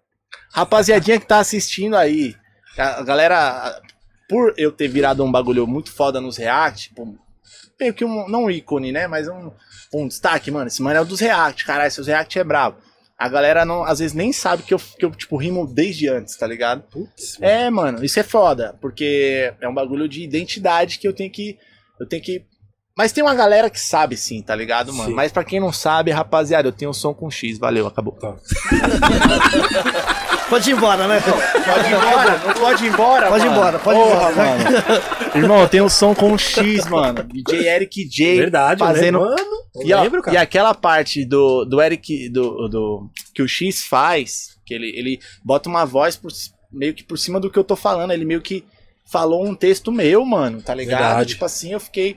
rapaziadinha 0.53 1.20
que 1.20 1.27
tá 1.27 1.39
assistindo 1.39 1.95
aí, 1.97 2.35
a 2.77 2.99
a 2.99 3.03
galera, 3.05 3.81
por 4.29 4.53
eu 4.57 4.72
ter 4.72 4.89
virado 4.89 5.22
um 5.25 5.31
bagulho 5.31 5.64
muito 5.64 5.93
foda 5.93 6.20
nos 6.20 6.37
react, 6.37 6.89
tipo, 6.89 7.16
meio 7.81 7.95
que 7.95 8.05
um, 8.05 8.29
não 8.29 8.45
um 8.45 8.51
ícone, 8.51 8.93
né, 8.93 9.07
mas 9.07 9.29
um, 9.29 9.51
um 9.93 10.09
destaque, 10.09 10.51
mano, 10.51 10.68
esse 10.68 10.83
mano 10.83 10.99
é 10.99 11.01
o 11.01 11.05
dos 11.05 11.20
react, 11.20 11.64
caralho, 11.64 11.91
seus 11.91 12.07
react 12.07 12.39
é 12.39 12.45
brabo. 12.45 12.79
A 13.16 13.29
galera 13.29 13.64
não, 13.64 13.85
às 13.85 14.01
vezes 14.01 14.12
nem 14.14 14.33
sabe 14.33 14.64
que 14.64 14.75
eu, 14.75 14.79
que 14.79 15.05
eu, 15.05 15.11
tipo, 15.12 15.37
rimo 15.37 15.66
desde 15.66 16.09
antes, 16.09 16.37
tá 16.37 16.47
ligado? 16.47 16.83
Putz, 16.91 17.39
É, 17.41 17.70
mano, 17.70 18.05
isso 18.05 18.18
é 18.18 18.25
foda, 18.25 18.77
porque 18.81 19.55
é 19.61 19.68
um 19.68 19.75
bagulho 19.75 20.09
de 20.09 20.22
identidade 20.22 20.99
que 20.99 21.07
eu 21.07 21.12
tenho 21.12 21.31
que, 21.31 21.57
eu 21.99 22.07
tenho 22.07 22.22
que... 22.22 22.45
Mas 22.97 23.11
tem 23.11 23.25
uma 23.25 23.35
galera 23.35 23.69
que 23.69 23.81
sabe 23.81 24.17
sim, 24.17 24.41
tá 24.41 24.55
ligado, 24.55 24.93
mano? 24.93 25.11
Sim. 25.11 25.17
Mas 25.17 25.33
pra 25.33 25.43
quem 25.43 25.59
não 25.59 25.73
sabe, 25.73 26.13
rapaziada, 26.13 26.69
eu 26.69 26.73
tenho 26.73 26.93
um 26.93 26.95
som 26.95 27.13
com 27.13 27.29
X, 27.29 27.59
valeu, 27.59 27.89
acabou. 27.89 28.13
Tá. 28.13 28.37
Pode 30.49 30.71
ir 30.71 30.75
embora, 30.75 31.09
né? 31.09 31.21
Pode 31.21 31.89
ir 31.89 31.93
embora, 31.97 32.39
não 32.39 32.55
pode 32.55 32.85
ir 32.85 32.89
embora, 32.89 33.29
Pode 33.29 33.45
ir 33.45 33.51
embora, 33.51 33.79
pode 33.79 33.99
ir 33.99 34.03
Porra, 34.03 34.31
embora. 34.31 34.35
mano. 34.37 34.65
Irmão, 35.35 35.61
eu 35.63 35.69
tenho 35.69 35.85
um 35.85 35.89
som 35.89 36.15
com 36.15 36.37
X, 36.39 36.87
mano. 36.87 37.25
DJ 37.25 37.67
Eric 37.69 38.05
J. 38.09 38.37
Verdade, 38.37 38.79
fazendo. 38.79 39.19
eu 39.19 39.25
lembro, 39.31 39.45
mano. 39.75 39.89
E, 39.89 39.93
ó, 39.93 40.03
lembro, 40.03 40.21
e 40.21 40.23
cara. 40.23 40.41
aquela 40.43 40.75
parte 40.75 41.25
do, 41.25 41.65
do 41.65 41.81
Eric, 41.81 42.29
do, 42.29 42.69
do. 42.69 43.11
que 43.35 43.43
o 43.43 43.49
X 43.49 43.83
faz, 43.85 44.57
que 44.65 44.75
ele, 44.75 44.93
ele 44.97 45.19
bota 45.43 45.69
uma 45.69 45.85
voz 45.85 46.15
por, 46.15 46.31
meio 46.71 46.95
que 46.95 47.03
por 47.03 47.19
cima 47.19 47.41
do 47.41 47.51
que 47.51 47.59
eu 47.59 47.65
tô 47.65 47.75
falando. 47.75 48.13
Ele 48.13 48.25
meio 48.25 48.43
que 48.43 48.65
falou 49.07 49.45
um 49.45 49.55
texto 49.55 49.91
meu, 49.91 50.25
mano, 50.25 50.63
tá 50.63 50.75
ligado? 50.75 51.01
Verdade. 51.01 51.31
Tipo 51.31 51.45
assim, 51.47 51.73
eu 51.73 51.81
fiquei, 51.81 52.17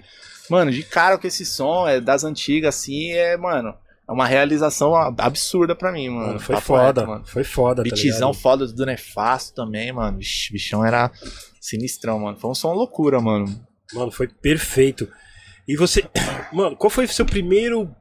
mano, 0.50 0.72
de 0.72 0.84
cara 0.84 1.18
com 1.18 1.28
esse 1.28 1.46
som, 1.46 1.88
é 1.88 2.00
das 2.00 2.24
antigas, 2.24 2.76
assim, 2.76 3.12
é, 3.12 3.36
mano, 3.38 3.74
é 4.08 4.12
uma 4.12 4.26
realização 4.26 4.96
absurda 4.96 5.76
pra 5.76 5.92
mim, 5.92 6.10
mano. 6.10 6.28
Mano, 6.28 6.40
foi 6.40 6.56
Papo 6.56 6.68
foda, 6.68 7.02
reto, 7.02 7.12
mano. 7.12 7.26
Foi 7.26 7.44
foda, 7.44 7.84
tá 7.84 7.90
Beatzão 7.90 8.30
ligado? 8.30 8.34
foda 8.34 8.68
do 8.68 8.86
Nefasto 8.86 9.54
também, 9.54 9.92
mano. 9.92 10.18
Vixe, 10.18 10.54
bichão 10.54 10.86
era 10.86 11.12
sinistrão, 11.60 12.20
mano. 12.20 12.38
Foi 12.38 12.50
um 12.50 12.56
som 12.56 12.72
loucura, 12.74 13.20
mano. 13.20 13.46
Mano, 13.94 14.12
foi 14.12 14.28
perfeito. 14.28 15.10
E 15.68 15.76
você. 15.76 16.06
Mano, 16.54 16.78
qual 16.78 16.90
foi 16.90 17.04
o 17.04 17.10
seu 17.10 17.26
primeiro 17.26 17.94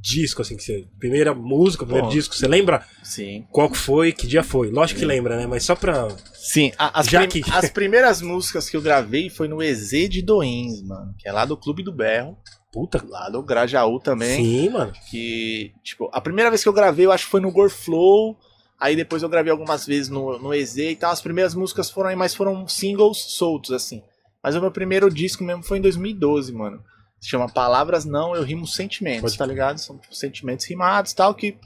disco, 0.00 0.42
assim, 0.42 0.56
que 0.56 0.62
você. 0.62 0.86
Primeira 0.98 1.34
música, 1.34 1.84
primeiro 1.84 2.08
disco? 2.08 2.34
Você 2.34 2.46
lembra 2.46 2.86
Sim. 3.02 3.44
qual 3.50 3.68
que 3.70 3.76
foi, 3.78 4.12
que 4.12 4.26
dia 4.26 4.42
foi? 4.42 4.70
Lógico 4.70 5.00
que 5.00 5.06
lembra, 5.06 5.36
né? 5.36 5.46
Mas 5.46 5.64
só 5.64 5.74
pra. 5.74 6.08
Sim, 6.34 6.72
a- 6.78 7.00
as, 7.00 7.06
Já 7.06 7.26
prim- 7.26 7.42
que- 7.42 7.50
as 7.50 7.68
primeiras 7.70 8.22
músicas 8.22 8.70
que 8.70 8.76
eu 8.76 8.82
gravei 8.82 9.28
foi 9.28 9.48
no 9.48 9.62
EZ 9.62 9.90
de 10.08 10.22
Doins, 10.22 10.82
mano. 10.82 11.14
Que 11.18 11.28
é 11.28 11.32
lá 11.32 11.44
do 11.44 11.56
Clube 11.56 11.82
do 11.82 11.92
Berro. 11.92 12.36
Puta. 12.72 13.04
Lá 13.08 13.28
do 13.30 13.42
Grajaú 13.42 13.98
também. 13.98 14.36
Sim, 14.44 14.68
mano. 14.70 14.92
Que, 15.10 15.72
tipo, 15.82 16.08
a 16.12 16.20
primeira 16.20 16.50
vez 16.50 16.62
que 16.62 16.68
eu 16.68 16.72
gravei, 16.72 17.06
eu 17.06 17.12
acho 17.12 17.24
que 17.24 17.30
foi 17.30 17.40
no 17.40 17.50
Gorflow. 17.50 18.36
Aí 18.80 18.94
depois 18.94 19.22
eu 19.24 19.28
gravei 19.28 19.50
algumas 19.50 19.84
vezes 19.86 20.08
no, 20.08 20.38
no 20.38 20.54
EZ 20.54 20.76
e 20.76 20.94
tal. 20.96 21.10
As 21.10 21.20
primeiras 21.20 21.54
músicas 21.54 21.90
foram 21.90 22.10
aí, 22.10 22.16
mas 22.16 22.34
foram 22.34 22.68
singles 22.68 23.18
soltos, 23.18 23.72
assim. 23.72 24.02
Mas 24.42 24.54
o 24.54 24.60
meu 24.60 24.70
primeiro 24.70 25.10
disco 25.10 25.42
mesmo 25.42 25.64
foi 25.64 25.78
em 25.78 25.80
2012, 25.80 26.52
mano. 26.52 26.80
Se 27.20 27.28
chama 27.30 27.48
Palavras 27.48 28.04
Não, 28.04 28.34
Eu 28.36 28.42
Rimo 28.42 28.66
Sentimentos, 28.66 29.22
Pode 29.22 29.38
tá 29.38 29.46
ligado? 29.46 29.78
São 29.78 29.98
tipo, 29.98 30.14
sentimentos 30.14 30.66
rimados 30.66 31.12
e 31.12 31.16
tal, 31.16 31.34
que 31.34 31.56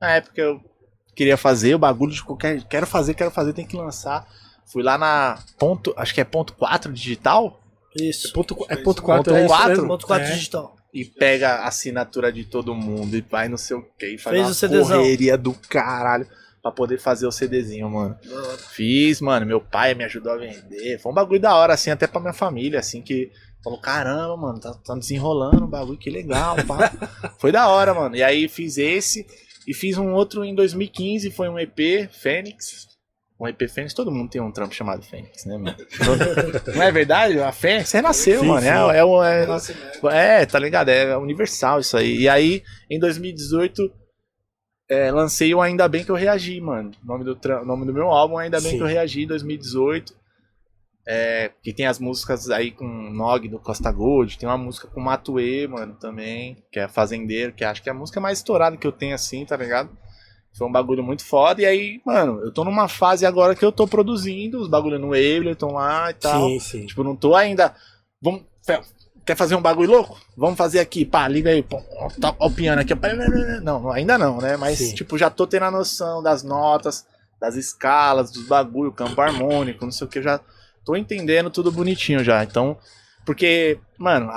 na 0.00 0.10
época 0.16 0.40
eu 0.40 0.60
queria 1.14 1.36
fazer, 1.36 1.74
o 1.74 1.78
bagulho 1.78 2.12
de 2.12 2.22
qualquer. 2.22 2.62
Quero 2.64 2.86
fazer, 2.86 3.14
quero 3.14 3.30
fazer, 3.30 3.52
tem 3.52 3.66
que 3.66 3.76
lançar. 3.76 4.26
Fui 4.66 4.82
lá 4.82 4.96
na 4.96 5.38
ponto, 5.58 5.92
acho 5.96 6.14
que 6.14 6.20
é 6.20 6.24
ponto 6.24 6.52
4 6.54 6.92
digital, 6.92 7.60
Isso. 7.94 8.32
Ponto, 8.32 8.56
é 8.68 8.76
ponto 8.76 9.02
4, 9.02 9.32
Ponto 9.32 9.36
é. 9.36 9.86
Ponto 9.86 10.06
4 10.06 10.26
É. 10.26 10.32
digital. 10.32 10.76
e 10.92 11.04
pega 11.04 11.56
a 11.56 11.66
assinatura 11.68 12.32
de 12.32 12.44
todo 12.44 12.72
mundo 12.74 13.16
e 13.16 13.20
vai 13.20 13.48
no 13.48 13.58
seu 13.58 13.82
que 13.98 14.06
e 14.14 14.18
faz 14.18 14.34
Fez 14.34 14.46
uma 14.46 14.52
o 14.52 14.54
CDzão. 14.54 14.98
correria 14.98 15.36
do 15.36 15.52
caralho 15.68 16.26
pra 16.62 16.70
poder 16.72 16.98
fazer 16.98 17.26
o 17.26 17.32
CDzinho, 17.32 17.90
mano. 17.90 18.16
Fiz, 18.70 19.20
mano, 19.20 19.44
meu 19.44 19.60
pai 19.60 19.94
me 19.94 20.04
ajudou 20.04 20.32
a 20.32 20.36
vender. 20.36 20.98
Foi 21.00 21.10
um 21.12 21.14
bagulho 21.14 21.40
da 21.40 21.54
hora, 21.56 21.74
assim, 21.74 21.90
até 21.90 22.06
pra 22.06 22.20
minha 22.20 22.32
família, 22.32 22.78
assim, 22.80 23.02
que 23.02 23.30
falou, 23.64 23.80
caramba, 23.80 24.36
mano, 24.36 24.60
tá, 24.60 24.74
tá 24.74 24.94
desenrolando 24.94 25.64
o 25.64 25.68
bagulho, 25.68 25.98
que 25.98 26.10
legal, 26.10 26.54
pá. 26.66 26.92
Foi 27.40 27.50
da 27.50 27.66
hora, 27.68 27.94
mano. 27.94 28.14
E 28.14 28.22
aí 28.22 28.46
fiz 28.46 28.76
esse 28.78 29.26
e 29.66 29.72
fiz 29.72 29.96
um 29.96 30.12
outro 30.12 30.44
em 30.44 30.54
2015, 30.54 31.30
foi 31.30 31.48
um 31.48 31.58
EP, 31.58 32.10
Fênix. 32.12 32.86
Um 33.40 33.48
EP 33.48 33.68
Fênix, 33.68 33.92
todo 33.94 34.12
mundo 34.12 34.30
tem 34.30 34.40
um 34.40 34.52
trampo 34.52 34.74
chamado 34.74 35.02
Fênix, 35.02 35.44
né, 35.46 35.56
mano? 35.56 35.76
Não 36.76 36.82
é 36.82 36.92
verdade? 36.92 37.40
A 37.40 37.50
Fênix 37.50 37.90
renasceu, 37.90 38.40
Sim, 38.40 38.46
mano. 38.46 38.60
sim. 38.60 38.68
É, 38.68 38.98
é, 38.98 39.04
um- 39.04 39.24
é, 39.24 40.42
é, 40.42 40.46
tá 40.46 40.58
ligado? 40.58 40.90
É 40.90 41.16
universal 41.16 41.80
isso 41.80 41.96
aí. 41.96 42.18
E 42.20 42.28
aí, 42.28 42.62
em 42.90 42.98
2018, 43.00 43.90
é, 44.88 45.10
lancei 45.10 45.52
o 45.54 45.60
Ainda 45.62 45.88
Bem 45.88 46.04
Que 46.04 46.10
Eu 46.10 46.14
Reagi, 46.14 46.60
mano. 46.60 46.92
O 47.02 47.06
nome 47.06 47.24
do, 47.24 47.38
nome 47.64 47.86
do 47.86 47.92
meu 47.94 48.10
álbum 48.10 48.38
é 48.38 48.44
Ainda 48.44 48.60
Bem 48.60 48.72
Sim. 48.72 48.76
Que 48.76 48.82
Eu 48.82 48.86
Reagi, 48.88 49.22
em 49.22 49.26
2018. 49.26 50.14
É, 51.06 51.50
que 51.62 51.74
tem 51.74 51.86
as 51.86 51.98
músicas 51.98 52.48
aí 52.48 52.70
com 52.70 52.86
Nog 52.86 53.46
do 53.48 53.58
Costa 53.58 53.92
Gold, 53.92 54.38
tem 54.38 54.48
uma 54.48 54.56
música 54.56 54.88
com 54.88 55.00
Matue, 55.00 55.68
mano, 55.68 55.94
também, 56.00 56.64
que 56.72 56.80
é 56.80 56.88
Fazendeiro, 56.88 57.52
que 57.52 57.62
acho 57.62 57.82
que 57.82 57.90
é 57.90 57.92
a 57.92 57.94
música 57.94 58.20
mais 58.20 58.38
estourada 58.38 58.76
que 58.78 58.86
eu 58.86 58.92
tenho 58.92 59.14
assim, 59.14 59.44
tá 59.44 59.54
ligado? 59.54 59.90
Foi 60.56 60.68
um 60.68 60.72
bagulho 60.72 61.02
muito 61.02 61.24
foda. 61.24 61.60
E 61.60 61.66
aí, 61.66 62.00
mano, 62.06 62.40
eu 62.40 62.52
tô 62.52 62.64
numa 62.64 62.88
fase 62.88 63.26
agora 63.26 63.56
que 63.56 63.64
eu 63.64 63.72
tô 63.72 63.88
produzindo 63.88 64.60
os 64.60 64.68
bagulhos 64.68 65.00
no 65.00 65.08
Ableton 65.08 65.72
lá 65.72 66.10
e 66.10 66.14
tal. 66.14 66.48
Sim, 66.48 66.60
sim. 66.60 66.86
Tipo, 66.86 67.02
não 67.02 67.16
tô 67.16 67.34
ainda. 67.34 67.74
Vamos. 68.22 68.42
Quer 69.26 69.36
fazer 69.36 69.56
um 69.56 69.62
bagulho 69.62 69.90
louco? 69.90 70.20
Vamos 70.36 70.56
fazer 70.56 70.78
aqui, 70.78 71.04
pá, 71.04 71.26
liga 71.26 71.48
aí, 71.48 71.62
pô, 71.62 71.82
ó, 71.96 72.08
tá, 72.20 72.36
ó 72.38 72.46
o 72.46 72.50
piano 72.50 72.82
aqui. 72.82 72.94
Não, 73.62 73.90
ainda 73.90 74.18
não, 74.18 74.38
né? 74.38 74.56
Mas, 74.56 74.78
Sim. 74.78 74.94
tipo, 74.94 75.16
já 75.16 75.30
tô 75.30 75.46
tendo 75.46 75.64
a 75.64 75.70
noção 75.70 76.22
das 76.22 76.42
notas, 76.42 77.06
das 77.40 77.56
escalas, 77.56 78.30
dos 78.30 78.46
bagulho, 78.46 78.92
campo 78.92 79.18
harmônico, 79.22 79.84
não 79.84 79.92
sei 79.92 80.06
o 80.06 80.10
que, 80.10 80.20
já 80.20 80.38
tô 80.84 80.96
entendendo 80.96 81.50
tudo 81.50 81.72
bonitinho 81.72 82.22
já. 82.22 82.42
Então, 82.44 82.76
porque, 83.24 83.78
mano, 83.98 84.30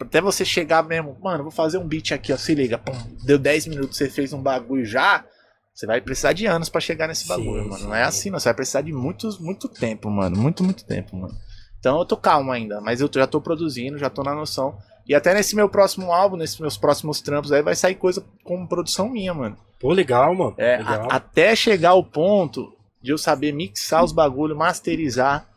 até 0.00 0.20
você 0.20 0.44
chegar 0.44 0.82
mesmo, 0.82 1.16
mano, 1.20 1.42
vou 1.44 1.52
fazer 1.52 1.78
um 1.78 1.86
beat 1.86 2.12
aqui, 2.12 2.32
ó, 2.32 2.36
se 2.36 2.54
liga, 2.54 2.78
pum, 2.78 2.92
deu 3.24 3.38
10 3.38 3.66
minutos, 3.66 3.96
você 3.98 4.08
fez 4.08 4.32
um 4.32 4.42
bagulho 4.42 4.84
já, 4.84 5.24
você 5.74 5.86
vai 5.86 6.00
precisar 6.00 6.32
de 6.32 6.46
anos 6.46 6.68
pra 6.68 6.80
chegar 6.80 7.06
nesse 7.06 7.22
Sim, 7.24 7.28
bagulho, 7.28 7.64
mano. 7.64 7.78
sim. 7.78 7.84
Não 7.84 7.94
é 7.94 8.02
assim, 8.02 8.30
não. 8.30 8.38
Você 8.38 8.44
vai 8.48 8.54
precisar 8.54 8.80
de 8.82 8.92
muitos, 8.92 9.38
muito 9.38 9.68
tempo, 9.68 10.10
mano. 10.10 10.36
Muito, 10.36 10.62
muito 10.64 10.84
tempo, 10.84 11.16
mano. 11.16 11.34
Então 11.78 11.98
eu 11.98 12.04
tô 12.04 12.16
calmo 12.16 12.52
ainda, 12.52 12.80
mas 12.82 13.00
eu 13.00 13.08
já 13.14 13.26
tô 13.26 13.40
produzindo, 13.40 13.96
já 13.96 14.10
tô 14.10 14.22
na 14.22 14.34
noção. 14.34 14.76
E 15.08 15.14
até 15.14 15.32
nesse 15.32 15.56
meu 15.56 15.68
próximo 15.68 16.12
álbum, 16.12 16.36
nesses 16.36 16.58
meus 16.60 16.76
próximos 16.76 17.20
trampos 17.22 17.50
aí, 17.52 17.62
vai 17.62 17.74
sair 17.74 17.94
coisa 17.94 18.22
com 18.44 18.66
produção 18.66 19.08
minha, 19.08 19.32
mano. 19.32 19.56
Pô, 19.80 19.90
legal, 19.92 20.34
mano. 20.34 20.54
É, 20.58 20.76
legal. 20.76 21.08
a- 21.10 21.16
até 21.16 21.56
chegar 21.56 21.90
ao 21.90 22.04
ponto 22.04 22.70
de 23.02 23.10
eu 23.12 23.16
saber 23.18 23.52
mixar 23.52 24.04
os 24.04 24.12
bagulho, 24.12 24.54
masterizar, 24.54 25.48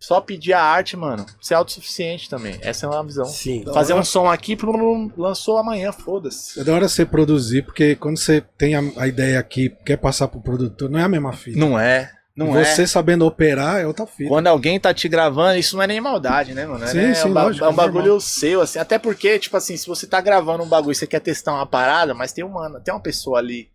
só 0.00 0.20
pedir 0.20 0.54
a 0.54 0.62
arte, 0.62 0.96
mano, 0.96 1.26
ser 1.40 1.54
autossuficiente 1.54 2.28
também. 2.28 2.58
Essa 2.62 2.86
é 2.86 2.88
uma 2.88 3.04
visão. 3.04 3.26
Sim. 3.26 3.64
Fazer 3.72 3.92
um 3.92 4.02
som 4.02 4.26
aqui, 4.26 4.56
plum, 4.56 5.12
lançou 5.16 5.58
amanhã, 5.58 5.92
foda-se. 5.92 6.58
É 6.58 6.64
da 6.64 6.74
hora 6.74 6.88
você 6.88 7.04
produzir, 7.04 7.62
porque 7.62 7.94
quando 7.94 8.18
você 8.18 8.42
tem 8.56 8.74
a, 8.74 8.80
a 8.96 9.06
ideia 9.06 9.38
aqui, 9.38 9.76
quer 9.84 9.98
passar 9.98 10.26
pro 10.26 10.40
produtor, 10.40 10.88
não 10.88 10.98
é 10.98 11.02
a 11.02 11.08
mesma 11.08 11.34
fita. 11.34 11.58
Não 11.58 11.78
é. 11.78 12.10
Não 12.34 12.52
Você 12.52 12.82
é. 12.82 12.86
sabendo 12.86 13.26
operar 13.26 13.80
é 13.80 13.86
outra 13.86 14.06
fita. 14.06 14.28
Quando 14.28 14.46
alguém 14.46 14.80
tá 14.80 14.94
te 14.94 15.08
gravando, 15.08 15.58
isso 15.58 15.76
não 15.76 15.82
é 15.82 15.86
nem 15.86 16.00
maldade, 16.00 16.54
né, 16.54 16.64
mano? 16.64 16.82
É, 16.84 16.86
Sim, 16.86 16.96
né? 16.98 17.14
sim, 17.14 17.22
é 17.22 17.26
um, 17.26 17.32
lógico, 17.34 17.64
é 17.64 17.68
um 17.68 17.72
é 17.72 17.76
bagulho 17.76 18.04
normal. 18.04 18.20
seu, 18.20 18.60
assim. 18.62 18.78
Até 18.78 18.98
porque, 18.98 19.38
tipo 19.38 19.56
assim, 19.56 19.76
se 19.76 19.86
você 19.86 20.06
tá 20.06 20.20
gravando 20.22 20.62
um 20.62 20.68
bagulho 20.68 20.92
e 20.92 20.94
você 20.94 21.06
quer 21.06 21.20
testar 21.20 21.52
uma 21.52 21.66
parada, 21.66 22.14
mas 22.14 22.32
tem 22.32 22.42
uma, 22.42 22.80
tem 22.80 22.94
uma 22.94 23.00
pessoa 23.00 23.38
ali. 23.38 23.69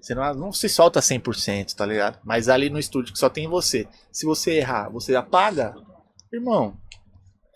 Você 0.00 0.14
não, 0.14 0.34
não 0.34 0.52
se 0.52 0.68
solta 0.68 1.00
100%, 1.00 1.74
tá 1.74 1.84
ligado? 1.84 2.18
Mas 2.24 2.48
ali 2.48 2.70
no 2.70 2.78
estúdio 2.78 3.12
que 3.12 3.18
só 3.18 3.28
tem 3.28 3.46
você. 3.46 3.86
Se 4.10 4.24
você 4.24 4.52
errar, 4.52 4.88
você 4.88 5.14
apaga, 5.14 5.74
irmão. 6.32 6.76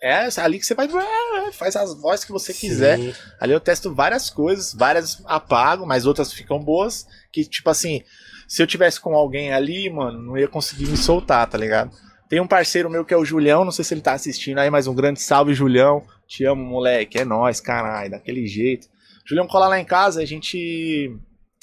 É 0.01 0.27
ali 0.39 0.59
que 0.59 0.65
você 0.65 0.75
vai. 0.75 0.87
é, 0.87 1.51
Faz 1.51 1.75
as 1.75 1.99
vozes 1.99 2.25
que 2.25 2.31
você 2.31 2.53
quiser. 2.53 2.99
Sim. 2.99 3.13
Ali 3.39 3.53
eu 3.53 3.59
testo 3.59 3.93
várias 3.93 4.29
coisas, 4.29 4.73
várias 4.73 5.23
apago, 5.25 5.85
mas 5.85 6.05
outras 6.05 6.31
ficam 6.31 6.59
boas. 6.59 7.07
Que, 7.33 7.43
tipo 7.43 7.69
assim, 7.71 8.03
se 8.47 8.61
eu 8.61 8.67
tivesse 8.67 8.99
com 9.01 9.15
alguém 9.15 9.51
ali, 9.51 9.89
mano, 9.89 10.21
não 10.21 10.37
ia 10.37 10.47
conseguir 10.47 10.85
me 10.85 10.97
soltar, 10.97 11.47
tá 11.47 11.57
ligado? 11.57 11.91
Tem 12.29 12.39
um 12.39 12.47
parceiro 12.47 12.89
meu 12.89 13.03
que 13.03 13.13
é 13.13 13.17
o 13.17 13.25
Julião, 13.25 13.65
não 13.65 13.71
sei 13.71 13.83
se 13.85 13.93
ele 13.93 14.01
tá 14.01 14.13
assistindo 14.13 14.59
aí, 14.59 14.69
mas 14.69 14.85
um 14.85 14.93
grande 14.93 15.21
salve, 15.21 15.53
Julião. 15.53 16.03
Te 16.27 16.43
amo, 16.45 16.63
moleque. 16.63 17.17
É 17.17 17.25
nóis, 17.25 17.59
caralho, 17.59 18.11
daquele 18.11 18.45
jeito. 18.45 18.87
Julião 19.25 19.47
cola 19.47 19.67
lá 19.67 19.79
em 19.79 19.85
casa, 19.85 20.21
a 20.21 20.25
gente 20.25 21.17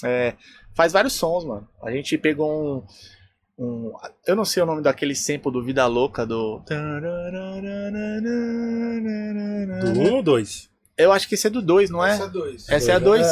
é, 0.04 0.34
faz 0.74 0.92
vários 0.92 1.12
sons, 1.14 1.44
mano. 1.44 1.68
A 1.82 1.90
gente 1.90 2.16
pegou 2.18 2.50
um. 2.50 3.64
um- 3.64 3.92
eu 4.26 4.34
não 4.36 4.44
sei 4.44 4.62
o 4.62 4.66
nome 4.66 4.82
daquele 4.82 5.14
sample 5.14 5.52
do 5.52 5.62
Vida 5.64 5.86
Louca 5.86 6.24
do. 6.26 6.62
Do 9.92 10.00
1 10.00 10.12
ou 10.14 10.22
2? 10.22 10.68
Eu 10.96 11.12
acho 11.12 11.28
que 11.28 11.34
esse 11.34 11.46
é 11.46 11.50
do 11.50 11.62
2, 11.62 11.90
não 11.90 12.04
é? 12.04 12.12
Essa 12.12 12.24
é 12.24 12.28
dois. 12.28 12.68
Essa 12.68 12.92
é 12.92 12.94
a 12.94 12.98
2? 12.98 13.26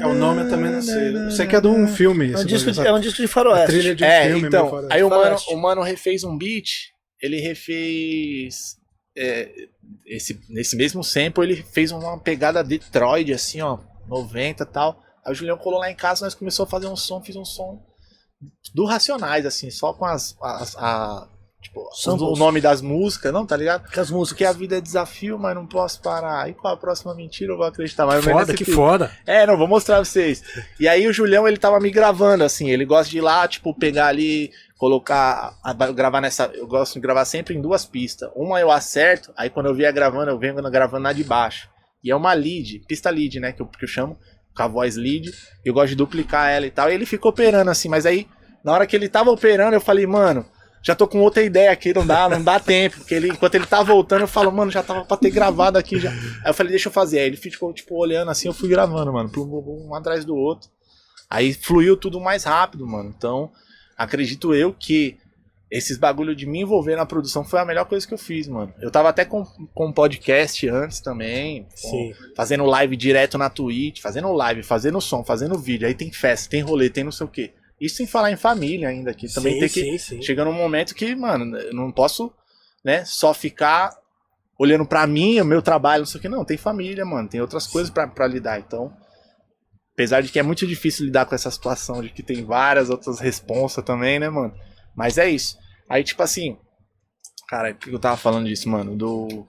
É 0.00 0.06
o 0.06 0.14
nome 0.14 0.42
eu 0.42 0.48
também 0.48 0.72
não 0.72 0.80
sei. 0.80 1.30
Sei 1.30 1.46
que 1.46 1.54
é 1.54 1.60
de 1.60 1.66
um 1.68 1.86
filme. 1.86 2.32
É 2.32 2.38
um 2.38 2.44
disco, 2.44 2.70
bagulho, 2.70 2.88
é 2.88 2.92
um 2.94 3.00
disco 3.00 3.20
de 3.20 3.28
faroeste. 3.28 3.66
trilha 3.66 3.94
de 3.94 4.02
É, 4.02 4.28
filme. 4.28 4.46
então, 4.48 4.86
aí 4.90 5.02
o 5.02 5.10
mano, 5.10 5.36
o 5.50 5.56
mano 5.56 5.82
refez 5.82 6.24
um 6.24 6.36
beat, 6.38 6.68
ele 7.20 7.38
refez 7.38 8.76
é, 9.16 9.50
esse, 10.06 10.40
nesse 10.48 10.74
mesmo 10.74 11.04
sample, 11.04 11.44
ele 11.44 11.56
fez 11.62 11.92
uma 11.92 12.18
pegada 12.18 12.64
Detroit, 12.64 13.30
assim, 13.32 13.60
ó, 13.60 13.78
90 14.10 14.62
e 14.62 14.66
tal. 14.66 15.00
Aí 15.24 15.32
o 15.32 15.34
Julião 15.34 15.56
colou 15.56 15.78
lá 15.80 15.90
em 15.90 15.94
casa, 15.94 16.24
nós 16.24 16.34
começou 16.34 16.64
a 16.64 16.66
fazer 16.68 16.86
um 16.86 16.96
som, 16.96 17.22
fiz 17.22 17.36
um 17.36 17.44
som 17.44 17.80
do 18.74 18.84
Racionais, 18.86 19.44
assim, 19.46 19.70
só 19.70 19.92
com 19.92 20.04
as, 20.06 20.34
as 20.42 20.74
a, 20.78 21.28
tipo, 21.60 21.80
o, 21.80 22.32
o 22.32 22.36
nome 22.38 22.58
das 22.60 22.80
músicas, 22.80 23.30
não, 23.32 23.44
tá 23.44 23.54
ligado? 23.54 23.90
Com 23.92 24.00
as 24.00 24.10
músicas. 24.10 24.30
Porque 24.38 24.44
a 24.46 24.52
vida 24.52 24.78
é 24.78 24.80
desafio, 24.80 25.38
mas 25.38 25.54
não 25.54 25.66
posso 25.66 26.00
parar. 26.00 26.48
E 26.48 26.54
qual 26.54 26.72
a 26.72 26.76
próxima 26.76 27.14
mentira 27.14 27.52
eu 27.52 27.58
vou 27.58 27.66
acreditar? 27.66 28.06
Mais 28.06 28.24
Foda, 28.24 28.54
que 28.54 28.64
pique. 28.64 28.72
foda. 28.72 29.10
É, 29.26 29.46
não, 29.46 29.58
vou 29.58 29.68
mostrar 29.68 29.96
pra 29.96 30.04
vocês. 30.06 30.42
E 30.78 30.88
aí 30.88 31.06
o 31.06 31.12
Julião, 31.12 31.46
ele 31.46 31.58
tava 31.58 31.78
me 31.80 31.90
gravando, 31.90 32.44
assim, 32.44 32.70
ele 32.70 32.86
gosta 32.86 33.10
de 33.10 33.18
ir 33.18 33.22
lá, 33.22 33.46
tipo, 33.46 33.74
pegar 33.74 34.06
ali, 34.06 34.50
colocar, 34.78 35.54
a- 35.62 35.74
gravar 35.92 36.22
nessa, 36.22 36.50
eu 36.54 36.66
gosto 36.66 36.94
de 36.94 37.00
gravar 37.00 37.26
sempre 37.26 37.54
em 37.54 37.60
duas 37.60 37.84
pistas. 37.84 38.30
Uma 38.34 38.58
eu 38.58 38.70
acerto, 38.70 39.30
aí 39.36 39.50
quando 39.50 39.66
eu 39.66 39.74
vier 39.74 39.92
gravando, 39.92 40.30
eu 40.30 40.38
venho 40.38 40.54
gravando 40.70 41.02
na 41.02 41.12
de 41.12 41.24
baixo. 41.24 41.68
E 42.02 42.10
é 42.10 42.16
uma 42.16 42.32
lead, 42.32 42.80
pista 42.86 43.10
lead, 43.10 43.40
né, 43.40 43.52
que 43.52 43.62
eu, 43.62 43.66
que 43.66 43.84
eu 43.84 43.88
chamo, 43.88 44.18
com 44.54 44.62
a 44.62 44.68
voz 44.68 44.96
lead, 44.96 45.32
eu 45.64 45.72
gosto 45.74 45.90
de 45.90 45.96
duplicar 45.96 46.50
ela 46.50 46.66
e 46.66 46.70
tal, 46.70 46.90
e 46.90 46.94
ele 46.94 47.06
fica 47.06 47.28
operando 47.28 47.70
assim, 47.70 47.88
mas 47.88 48.06
aí, 48.06 48.26
na 48.64 48.72
hora 48.72 48.86
que 48.86 48.96
ele 48.96 49.08
tava 49.08 49.30
operando, 49.30 49.74
eu 49.74 49.80
falei, 49.80 50.06
mano, 50.06 50.44
já 50.82 50.94
tô 50.94 51.06
com 51.06 51.20
outra 51.20 51.42
ideia 51.42 51.70
aqui, 51.70 51.92
não 51.92 52.06
dá, 52.06 52.28
não 52.28 52.42
dá 52.42 52.58
tempo, 52.58 52.96
porque 52.98 53.14
ele, 53.14 53.28
enquanto 53.28 53.54
ele 53.54 53.66
tá 53.66 53.82
voltando, 53.82 54.22
eu 54.22 54.28
falo, 54.28 54.50
mano, 54.50 54.70
já 54.70 54.82
tava 54.82 55.04
pra 55.04 55.16
ter 55.16 55.30
gravado 55.30 55.76
aqui 55.76 55.98
já. 56.00 56.10
Aí 56.10 56.46
eu 56.46 56.54
falei, 56.54 56.70
deixa 56.70 56.88
eu 56.88 56.92
fazer. 56.92 57.18
Aí 57.20 57.26
ele 57.26 57.36
ficou, 57.36 57.72
tipo, 57.72 57.94
olhando 57.96 58.30
assim, 58.30 58.48
eu 58.48 58.54
fui 58.54 58.68
gravando, 58.68 59.12
mano, 59.12 59.30
um, 59.36 59.90
um 59.90 59.94
atrás 59.94 60.24
do 60.24 60.34
outro. 60.34 60.70
Aí 61.28 61.52
fluiu 61.52 61.96
tudo 61.96 62.18
mais 62.18 62.44
rápido, 62.44 62.86
mano. 62.86 63.12
Então, 63.14 63.52
acredito 63.96 64.54
eu 64.54 64.72
que 64.72 65.18
esses 65.70 65.96
bagulho 65.96 66.34
de 66.34 66.46
me 66.46 66.60
envolver 66.62 66.96
na 66.96 67.06
produção 67.06 67.44
foi 67.44 67.60
a 67.60 67.64
melhor 67.64 67.84
coisa 67.84 68.06
que 68.06 68.12
eu 68.12 68.18
fiz, 68.18 68.48
mano. 68.48 68.74
Eu 68.80 68.90
tava 68.90 69.08
até 69.08 69.24
com, 69.24 69.44
com 69.74 69.86
um 69.86 69.92
podcast 69.92 70.68
antes 70.68 71.00
também, 71.00 71.66
com- 71.80 72.12
fazendo 72.34 72.64
live 72.64 72.96
direto 72.96 73.38
na 73.38 73.48
Twitch, 73.48 74.00
fazendo 74.00 74.32
live, 74.32 74.62
fazendo 74.64 75.00
som, 75.00 75.22
fazendo 75.24 75.56
vídeo. 75.58 75.86
Aí 75.86 75.94
tem 75.94 76.10
festa, 76.12 76.50
tem 76.50 76.60
rolê, 76.60 76.90
tem 76.90 77.04
não 77.04 77.12
sei 77.12 77.26
o 77.26 77.30
quê. 77.30 77.52
Isso 77.80 77.96
sem 77.96 78.06
falar 78.06 78.30
em 78.32 78.36
família 78.36 78.88
ainda, 78.88 79.14
que 79.14 79.32
também 79.32 79.54
sim, 79.54 79.60
tem 79.60 79.68
que 79.68 79.98
sim, 79.98 80.16
sim. 80.16 80.22
Chega 80.22 80.44
num 80.44 80.52
momento 80.52 80.94
que, 80.94 81.14
mano, 81.14 81.56
eu 81.56 81.72
não 81.72 81.90
posso, 81.92 82.32
né, 82.84 83.04
só 83.06 83.32
ficar 83.32 83.96
olhando 84.58 84.84
pra 84.84 85.06
mim, 85.06 85.40
o 85.40 85.44
meu 85.44 85.62
trabalho, 85.62 86.00
não 86.00 86.06
sei 86.06 86.18
o 86.18 86.22
que. 86.22 86.28
Não, 86.28 86.44
tem 86.44 86.56
família, 86.58 87.04
mano, 87.06 87.28
tem 87.28 87.40
outras 87.40 87.66
coisas 87.66 87.90
pra 87.90 88.26
lidar. 88.26 88.58
Então, 88.58 88.92
apesar 89.94 90.20
de 90.20 90.30
que 90.30 90.38
é 90.38 90.42
muito 90.42 90.66
difícil 90.66 91.06
lidar 91.06 91.26
com 91.26 91.34
essa 91.34 91.50
situação 91.50 92.02
de 92.02 92.10
que 92.10 92.22
tem 92.22 92.44
várias 92.44 92.90
outras 92.90 93.18
responsas 93.20 93.84
também, 93.84 94.18
né, 94.18 94.28
mano? 94.28 94.52
Mas 95.00 95.16
é 95.16 95.30
isso. 95.30 95.56
Aí, 95.88 96.04
tipo 96.04 96.22
assim, 96.22 96.58
cara, 97.48 97.72
por 97.74 97.88
que 97.88 97.94
eu 97.94 97.98
tava 97.98 98.18
falando 98.18 98.46
disso, 98.46 98.68
mano? 98.68 98.94
Do. 98.94 99.46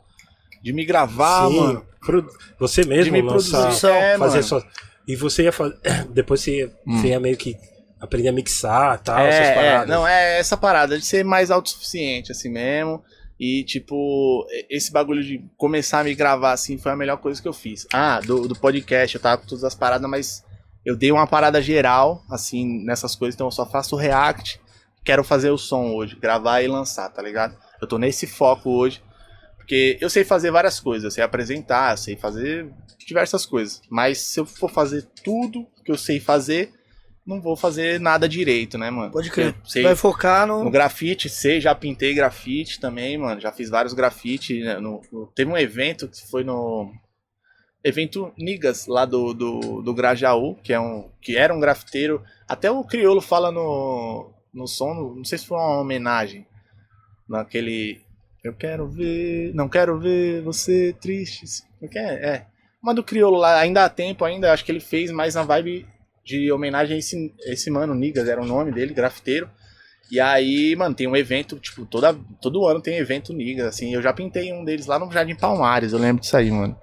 De 0.64 0.72
me 0.72 0.86
gravar, 0.86 1.50
Sim, 1.50 1.60
mano. 1.60 1.86
pro- 2.06 2.26
Você 2.60 2.84
De 2.84 2.90
mesmo 2.90 3.12
me 3.12 3.22
lançar, 3.22 3.62
produzir. 3.64 3.88
É, 3.88 4.18
fazer 4.18 4.44
só. 4.44 4.64
E 5.08 5.16
você 5.16 5.44
ia 5.44 5.52
fazer. 5.52 5.76
Depois 6.14 6.40
você 6.40 6.60
ia, 6.60 6.68
Hum. 6.88 6.98
você 6.98 7.08
ia 7.10 7.20
meio 7.20 7.36
que 7.36 7.58
aprender 8.00 8.30
a 8.30 8.32
mixar 8.32 8.98
tal, 9.00 9.20
é, 9.20 9.28
essas 9.28 9.48
é, 9.48 9.54
paradas. 9.56 9.90
não, 9.90 10.08
é 10.08 10.40
essa 10.40 10.56
parada 10.56 10.98
de 10.98 11.04
ser 11.06 11.26
mais 11.26 11.52
autossuficiente, 11.52 12.32
assim 12.32 12.50
mesmo. 12.50 13.04
E, 13.40 13.64
tipo, 13.64 14.46
esse 14.70 14.92
bagulho 14.92 15.22
de 15.24 15.44
começar 15.58 16.00
a 16.00 16.04
me 16.04 16.14
gravar, 16.16 16.52
assim, 16.54 16.78
foi 16.78 16.92
a 16.92 16.96
melhor 16.96 17.18
coisa 17.18 17.42
que 17.42 17.48
eu 17.48 17.54
fiz. 17.54 17.88
Ah, 17.92 18.20
do, 18.22 18.48
do 18.48 18.56
podcast, 18.56 19.16
eu 19.16 19.22
tava 19.22 19.42
com 19.42 19.48
todas 19.48 19.64
as 19.64 19.74
paradas, 19.76 20.08
mas 20.08 20.44
eu 20.86 20.96
dei 20.96 21.12
uma 21.12 21.26
parada 21.26 21.60
geral, 21.60 22.24
assim, 22.30 22.84
nessas 22.86 23.16
coisas, 23.16 23.34
então 23.36 23.48
eu 23.48 23.52
só 23.52 23.66
faço 23.66 23.96
react. 23.96 24.61
Quero 25.04 25.24
fazer 25.24 25.50
o 25.50 25.58
som 25.58 25.94
hoje, 25.96 26.16
gravar 26.16 26.62
e 26.62 26.68
lançar, 26.68 27.10
tá 27.10 27.22
ligado? 27.22 27.58
Eu 27.82 27.88
tô 27.88 27.98
nesse 27.98 28.28
foco 28.28 28.70
hoje. 28.70 29.02
Porque 29.58 29.98
eu 30.02 30.10
sei 30.10 30.24
fazer 30.24 30.52
várias 30.52 30.80
coisas, 30.80 31.06
eu 31.06 31.12
sei 31.12 31.24
apresentar, 31.24 31.94
eu 31.94 31.98
sei 31.98 32.16
fazer 32.16 32.70
diversas 33.08 33.46
coisas. 33.46 33.82
Mas 33.90 34.18
se 34.20 34.40
eu 34.40 34.46
for 34.46 34.70
fazer 34.70 35.08
tudo 35.24 35.66
que 35.86 35.92
eu 35.92 35.98
sei 35.98 36.20
fazer, 36.20 36.72
não 37.26 37.40
vou 37.42 37.56
fazer 37.56 38.00
nada 38.00 38.28
direito, 38.28 38.78
né, 38.78 38.90
mano? 38.92 39.12
Pode 39.12 39.32
crer. 39.32 39.56
Sei 39.64 39.84
Vai 39.84 39.96
focar 39.96 40.46
no. 40.46 40.64
no 40.64 40.72
grafite, 40.72 41.30
sei, 41.30 41.62
já 41.62 41.74
pintei 41.74 42.14
grafite 42.14 42.80
também, 42.80 43.18
mano. 43.18 43.40
Já 43.40 43.52
fiz 43.52 43.70
vários 43.70 43.94
grafite. 43.94 44.60
né, 44.62 44.80
no- 44.80 45.02
no- 45.12 45.28
teve 45.28 45.50
um 45.50 45.58
evento 45.58 46.08
que 46.08 46.30
foi 46.30 46.44
no. 46.44 46.92
Evento 47.84 48.32
Nigas, 48.38 48.86
lá 48.86 49.06
do, 49.06 49.34
do, 49.34 49.82
do 49.82 49.94
Grajaú, 49.94 50.56
que, 50.62 50.72
é 50.72 50.80
um, 50.80 51.10
que 51.20 51.36
era 51.36 51.52
um 51.54 51.60
grafiteiro. 51.60 52.22
Até 52.48 52.70
o 52.70 52.84
Criolo 52.84 53.22
fala 53.22 53.52
no, 53.52 54.32
no 54.54 54.68
som, 54.68 54.94
não 55.16 55.24
sei 55.24 55.38
se 55.38 55.46
foi 55.46 55.58
uma 55.58 55.80
homenagem. 55.80 56.46
Naquele. 57.28 58.02
Eu 58.44 58.54
quero 58.54 58.88
ver. 58.88 59.54
Não 59.54 59.70
quero 59.70 60.00
ver 60.00 60.42
você 60.42 60.94
triste. 61.00 61.46
Que 61.90 61.98
é? 61.98 62.14
É. 62.14 62.46
Uma 62.82 62.94
do 62.94 63.04
Criolo 63.04 63.38
lá, 63.38 63.60
ainda 63.60 63.86
há 63.86 63.90
tempo, 63.90 64.26
ainda, 64.26 64.52
acho 64.52 64.66
que 64.66 64.72
ele 64.72 64.80
fez 64.80 65.12
mais 65.12 65.36
na 65.36 65.44
vibe 65.44 65.86
de 66.26 66.52
homenagem 66.52 66.96
a 66.96 67.00
esse, 67.00 67.34
esse 67.46 67.70
mano, 67.70 67.94
Nigas, 67.94 68.28
era 68.28 68.42
o 68.42 68.46
nome 68.46 68.72
dele, 68.72 68.94
grafiteiro. 68.94 69.50
E 70.10 70.20
aí, 70.20 70.76
mano, 70.76 70.96
tem 70.96 71.08
um 71.08 71.16
evento, 71.16 71.60
tipo, 71.60 71.86
toda, 71.86 72.14
todo 72.42 72.68
ano 72.68 72.82
tem 72.82 72.98
evento 72.98 73.34
Nigas, 73.34 73.68
assim. 73.68 73.94
Eu 73.94 74.02
já 74.02 74.12
pintei 74.12 74.52
um 74.52 74.66
deles 74.66 74.88
lá 74.88 74.98
no 74.98 75.12
Jardim 75.12 75.36
Palmares, 75.36 75.94
eu 75.94 76.00
lembro 76.00 76.22
disso 76.22 76.36
aí, 76.36 76.52
mano. 76.52 76.76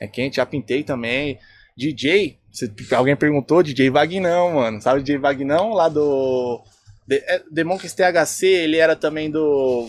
É 0.00 0.08
quente, 0.08 0.36
já 0.36 0.46
pintei 0.46 0.82
também. 0.82 1.38
DJ, 1.76 2.38
se 2.52 2.70
alguém 2.94 3.16
perguntou, 3.16 3.62
DJ 3.62 3.90
Vagnão, 3.90 4.54
mano. 4.54 4.82
Sabe 4.82 5.00
o 5.00 5.02
DJ 5.02 5.18
Vagnão 5.18 5.72
lá 5.72 5.88
do. 5.88 6.62
É, 7.10 7.42
Demonques 7.50 7.92
THC, 7.92 8.46
ele 8.46 8.76
era 8.78 8.96
também 8.96 9.30
do 9.30 9.88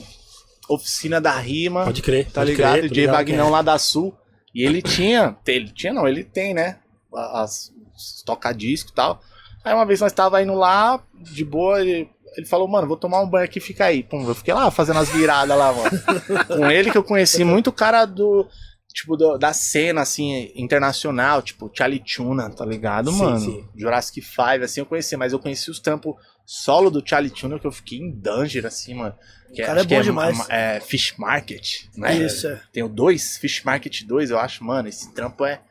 Oficina 0.69 1.21
da 1.21 1.37
Rima. 1.37 1.85
Pode 1.85 2.01
crer. 2.01 2.25
Tá 2.25 2.41
pode 2.41 2.51
ligado? 2.51 2.77
Crer, 2.79 2.89
DJ 2.89 3.07
Vagnão 3.07 3.45
quem 3.45 3.47
é. 3.47 3.51
lá 3.51 3.61
da 3.61 3.77
Sul. 3.77 4.15
E 4.53 4.63
ele 4.65 4.81
tinha. 4.81 5.35
Ele 5.47 5.69
tinha, 5.69 5.93
não, 5.93 6.07
ele 6.07 6.23
tem, 6.23 6.53
né? 6.53 6.79
As, 7.13 7.71
os 7.95 8.23
toca-disco 8.25 8.91
e 8.91 8.93
tal. 8.95 9.21
Aí 9.63 9.73
uma 9.73 9.85
vez 9.85 10.01
nós 10.01 10.13
tava 10.13 10.41
indo 10.41 10.53
lá, 10.53 11.03
de 11.33 11.43
boa, 11.43 11.81
ele, 11.81 12.09
ele 12.37 12.45
falou, 12.45 12.67
mano, 12.67 12.87
vou 12.87 12.97
tomar 12.97 13.21
um 13.21 13.29
banho 13.29 13.45
aqui, 13.45 13.59
fica 13.59 13.85
aí. 13.85 14.03
Pum, 14.03 14.27
eu 14.27 14.35
fiquei 14.35 14.53
lá 14.53 14.69
fazendo 14.69 14.99
as 14.99 15.09
viradas 15.09 15.57
lá, 15.57 15.73
mano. 15.73 15.89
Com 16.47 16.69
ele 16.69 16.91
que 16.91 16.97
eu 16.97 17.03
conheci 17.03 17.43
muito 17.43 17.71
cara 17.71 18.05
do. 18.05 18.47
Tipo, 18.93 19.17
do- 19.17 19.37
da 19.37 19.51
cena, 19.51 20.01
assim, 20.03 20.53
internacional, 20.55 21.41
tipo, 21.41 21.69
Charlie 21.73 21.99
Tuna, 21.99 22.49
tá 22.49 22.65
ligado, 22.65 23.11
Sim, 23.11 23.17
mano? 23.17 23.39
sim. 23.39 23.67
Jurassic 23.75 24.21
5, 24.21 24.63
assim, 24.63 24.79
eu 24.79 24.85
conheci, 24.85 25.17
mas 25.17 25.33
eu 25.33 25.39
conheci 25.39 25.69
os 25.69 25.81
trampos 25.81 26.15
solo 26.45 26.89
do 26.89 27.01
Charlie 27.05 27.31
Tuna 27.31 27.59
que 27.59 27.65
eu 27.65 27.71
fiquei 27.71 27.97
em 27.99 28.11
danger, 28.11 28.65
assim, 28.65 28.93
mano. 28.93 29.15
Que 29.53 29.61
cara 29.61 29.81
acho 29.81 29.85
é 29.85 29.89
bom 29.89 29.97
que 29.97 30.03
demais. 30.03 30.49
É, 30.49 30.79
Fish 30.79 31.13
Market, 31.17 31.85
né? 31.95 32.15
Isso, 32.17 32.47
é. 32.47 32.59
Tenho 32.73 32.89
dois, 32.89 33.37
Fish 33.37 33.63
Market 33.63 34.03
2, 34.03 34.31
eu 34.31 34.39
acho, 34.39 34.63
mano, 34.63 34.87
esse 34.89 35.13
trampo 35.13 35.45
é 35.45 35.61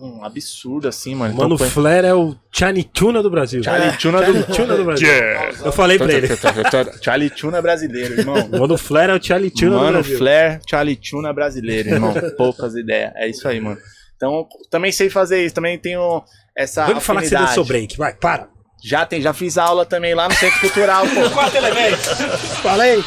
um 0.00 0.24
absurdo, 0.24 0.88
assim, 0.88 1.14
mano. 1.14 1.34
Mano, 1.34 1.54
o 1.54 1.56
Então, 1.56 1.70
Flair 1.70 2.04
é 2.04 2.14
o 2.14 2.36
Chani 2.52 2.84
Tuna 2.84 3.22
do 3.22 3.30
Brasil. 3.30 3.62
Charlie 3.62 3.96
Tuna 3.96 4.18
Charlie 4.18 4.42
do... 4.42 4.54
Tuna 4.54 4.76
do 4.76 4.84
Brasil. 4.84 5.08
Eu 5.64 5.72
falei 5.72 5.98
pra 5.98 6.12
ele. 6.12 6.28
Charlie 7.02 7.30
Tuna 7.30 7.62
brasileiro, 7.62 8.20
irmão. 8.20 8.48
Mano, 8.48 8.74
o 8.74 8.78
Flair 8.78 9.10
é 9.10 9.14
o 9.14 9.22
Charlie 9.22 9.50
Tuna 9.50 9.70
do 9.70 9.76
Mano, 9.78 9.92
Brasil. 9.92 10.18
Flair, 10.18 10.60
Charlie 10.68 10.96
Tuna 10.96 11.32
brasileiro, 11.32 11.88
irmão. 11.88 12.14
Poucas 12.36 12.74
ideias. 12.74 13.12
É 13.16 13.28
isso 13.28 13.48
aí, 13.48 13.58
mano. 13.60 13.78
Então, 14.16 14.46
também 14.70 14.92
sei 14.92 15.08
fazer 15.08 15.44
isso. 15.44 15.54
Também 15.54 15.78
tenho 15.78 16.22
essa 16.56 16.86
Vamos 16.86 17.04
falar 17.04 17.22
que 17.22 17.28
você 17.28 17.34
afinidade. 17.34 17.56
dançou 17.56 17.64
break, 17.64 17.96
vai, 17.96 18.14
para. 18.14 18.48
Já 18.82 19.04
tem, 19.06 19.20
já 19.20 19.32
fiz 19.32 19.58
aula 19.58 19.84
também 19.84 20.14
lá 20.14 20.28
no 20.28 20.34
Centro 20.34 20.60
Cultural, 20.60 21.06
pô. 21.06 21.30
Quatro 21.34 21.56
elementos. 21.56 22.06
Falei! 22.62 23.02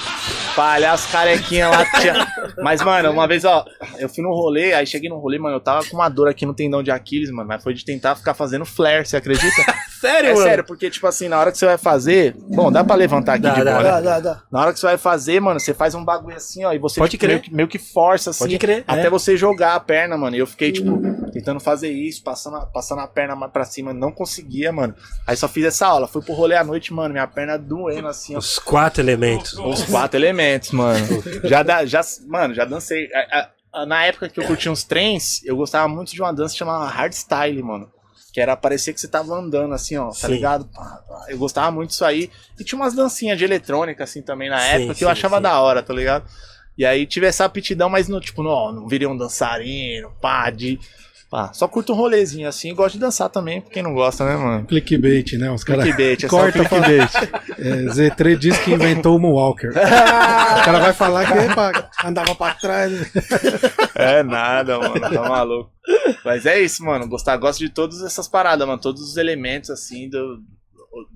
Palhaço 0.55 1.07
carequinha 1.09 1.69
lá. 1.69 1.85
Tinha... 1.99 2.27
Mas, 2.63 2.81
mano, 2.81 3.11
uma 3.11 3.27
vez, 3.27 3.45
ó, 3.45 3.65
eu 3.97 4.09
fui 4.09 4.23
no 4.23 4.29
rolê, 4.29 4.73
aí 4.73 4.85
cheguei 4.85 5.09
no 5.09 5.17
rolê, 5.17 5.37
mano, 5.39 5.55
eu 5.55 5.59
tava 5.59 5.85
com 5.85 5.95
uma 5.97 6.09
dor 6.09 6.27
aqui 6.27 6.45
no 6.45 6.53
tendão 6.53 6.83
de 6.83 6.91
Aquiles, 6.91 7.31
mano. 7.31 7.47
Mas 7.47 7.63
foi 7.63 7.73
de 7.73 7.83
tentar 7.85 8.15
ficar 8.15 8.33
fazendo 8.33 8.65
flare, 8.65 9.05
você 9.05 9.17
acredita? 9.17 9.47
Sério, 9.99 10.29
é 10.29 10.33
mano? 10.33 10.45
sério, 10.45 10.63
porque, 10.63 10.89
tipo 10.89 11.05
assim, 11.07 11.27
na 11.27 11.37
hora 11.37 11.51
que 11.51 11.57
você 11.57 11.65
vai 11.65 11.77
fazer. 11.77 12.33
Bom, 12.49 12.71
dá 12.71 12.85
pra 12.85 12.95
levantar 12.95 13.33
aqui 13.33 13.43
Dá, 13.43 13.53
de 13.53 13.63
dá, 13.65 13.71
boa, 13.71 13.83
Dá, 13.83 13.95
né? 13.95 14.01
dá, 14.01 14.19
dá. 14.21 14.43
Na 14.49 14.61
hora 14.61 14.73
que 14.73 14.79
você 14.79 14.85
vai 14.85 14.97
fazer, 14.97 15.41
mano, 15.41 15.59
você 15.59 15.73
faz 15.73 15.93
um 15.93 16.05
bagulho 16.05 16.37
assim, 16.37 16.63
ó, 16.63 16.71
e 16.71 16.77
você 16.77 17.01
Pode 17.01 17.11
tipo, 17.11 17.25
crer. 17.25 17.31
Meio, 17.33 17.41
que, 17.41 17.53
meio 17.53 17.67
que 17.67 17.77
força, 17.77 18.29
assim, 18.29 18.45
Pode 18.45 18.57
crer, 18.57 18.85
até 18.87 19.07
é. 19.07 19.09
você 19.09 19.35
jogar 19.35 19.75
a 19.75 19.79
perna, 19.79 20.17
mano. 20.17 20.37
E 20.37 20.39
eu 20.39 20.47
fiquei, 20.47 20.71
tipo, 20.71 21.01
tentando 21.33 21.59
fazer 21.59 21.91
isso, 21.91 22.23
passando 22.23 22.55
a, 22.55 22.65
passando 22.65 22.99
a 23.01 23.07
perna 23.07 23.35
mais 23.35 23.51
pra 23.51 23.65
cima, 23.65 23.93
não 23.93 24.09
conseguia, 24.09 24.71
mano. 24.71 24.95
Aí 25.27 25.35
só 25.35 25.49
fiz 25.49 25.65
essa 25.65 25.85
aula, 25.87 26.07
fui 26.07 26.21
pro 26.21 26.33
rolê 26.33 26.55
à 26.55 26.63
noite, 26.63 26.93
mano, 26.93 27.13
minha 27.13 27.27
perna 27.27 27.57
doendo, 27.57 28.07
assim, 28.07 28.35
ó. 28.35 28.39
Os 28.39 28.57
quatro 28.57 29.01
elementos. 29.01 29.53
Os 29.57 29.83
quatro 29.83 30.17
elementos, 30.17 30.71
mano. 30.71 31.05
Já, 31.43 31.61
dá, 31.61 31.85
já, 31.85 31.99
mano, 32.25 32.48
já 32.53 32.65
dancei. 32.65 33.09
A- 33.13 33.49
a- 33.73 33.85
Na 33.85 34.03
época 34.05 34.27
que 34.29 34.39
eu 34.39 34.43
curtia 34.45 34.71
uns 34.71 34.83
trens, 34.83 35.43
eu 35.45 35.55
gostava 35.55 35.87
muito 35.87 36.11
de 36.11 36.21
uma 36.21 36.33
dança 36.33 36.55
chamada 36.55 36.85
hardstyle, 36.89 37.61
mano. 37.63 37.91
Que 38.33 38.39
era 38.41 38.55
parecer 38.55 38.93
que 38.93 39.01
você 39.01 39.07
tava 39.07 39.33
andando, 39.33 39.73
assim, 39.73 39.97
ó, 39.97 40.07
tá 40.09 40.13
Sim. 40.27 40.33
ligado? 40.33 40.65
Pá, 40.65 41.03
pá. 41.07 41.25
Eu 41.29 41.37
gostava 41.37 41.71
muito 41.71 41.89
disso 41.89 42.05
aí. 42.05 42.29
E 42.59 42.63
tinha 42.63 42.79
umas 42.79 42.93
dancinhas 42.93 43.37
de 43.37 43.43
eletrônica, 43.43 44.03
assim, 44.03 44.21
também 44.21 44.49
na 44.49 44.59
Sim, 44.59 44.67
época, 44.69 44.95
que 44.95 45.03
eu 45.05 45.09
achava 45.09 45.41
da 45.41 45.59
hora, 45.59 45.81
tá 45.81 45.93
ligado? 45.93 46.25
E 46.77 46.85
aí 46.85 47.05
tive 47.05 47.25
essa 47.25 47.43
aptidão, 47.45 47.89
mas 47.89 48.07
no, 48.07 48.19
tipo, 48.21 48.41
não, 48.43 48.71
não 48.71 48.87
virei 48.87 49.07
um 49.07 49.17
dançarino, 49.17 50.11
pá, 50.21 50.49
de. 50.49 50.79
Pá, 51.29 51.53
só 51.53 51.67
curto 51.67 51.93
um 51.93 51.95
rolezinho 51.95 52.47
assim 52.47 52.71
e 52.71 52.73
gosto 52.73 52.93
de 52.95 52.99
dançar 53.01 53.29
também, 53.29 53.61
pra 53.61 53.69
quem 53.69 53.83
não 53.83 53.93
gosta, 53.93 54.25
né, 54.25 54.35
mano? 54.35 54.65
Clickbait, 54.65 55.33
né? 55.37 55.51
Os 55.51 55.63
caras. 55.63 55.83
Clickbait, 55.83 56.23
é 56.23 56.27
só 56.27 56.35
Corta 56.37 56.63
pra- 56.67 56.81
clickbait. 56.81 57.09
É, 57.59 57.71
Z3 57.87 58.37
diz 58.37 58.57
que 58.59 58.71
inventou 58.71 59.17
o 59.17 59.19
Moonwalker. 59.19 59.69
o 59.71 59.73
cara 60.63 60.79
vai 60.79 60.93
falar 60.93 61.25
que 61.27 61.37
epa, 61.37 61.89
andava 62.05 62.33
pra 62.33 62.53
trás. 62.55 62.91
É 63.95 64.23
nada, 64.23 64.79
mano, 64.79 64.99
tá 64.99 65.21
maluco. 65.29 65.69
Mas 66.23 66.45
é 66.45 66.59
isso, 66.59 66.83
mano. 66.85 67.07
Gostar, 67.07 67.35
gosto 67.37 67.59
de 67.59 67.69
todas 67.69 68.01
essas 68.01 68.27
paradas, 68.29 68.65
mano. 68.65 68.79
Todos 68.81 69.01
os 69.01 69.17
elementos, 69.17 69.69
assim, 69.69 70.09
do, 70.09 70.37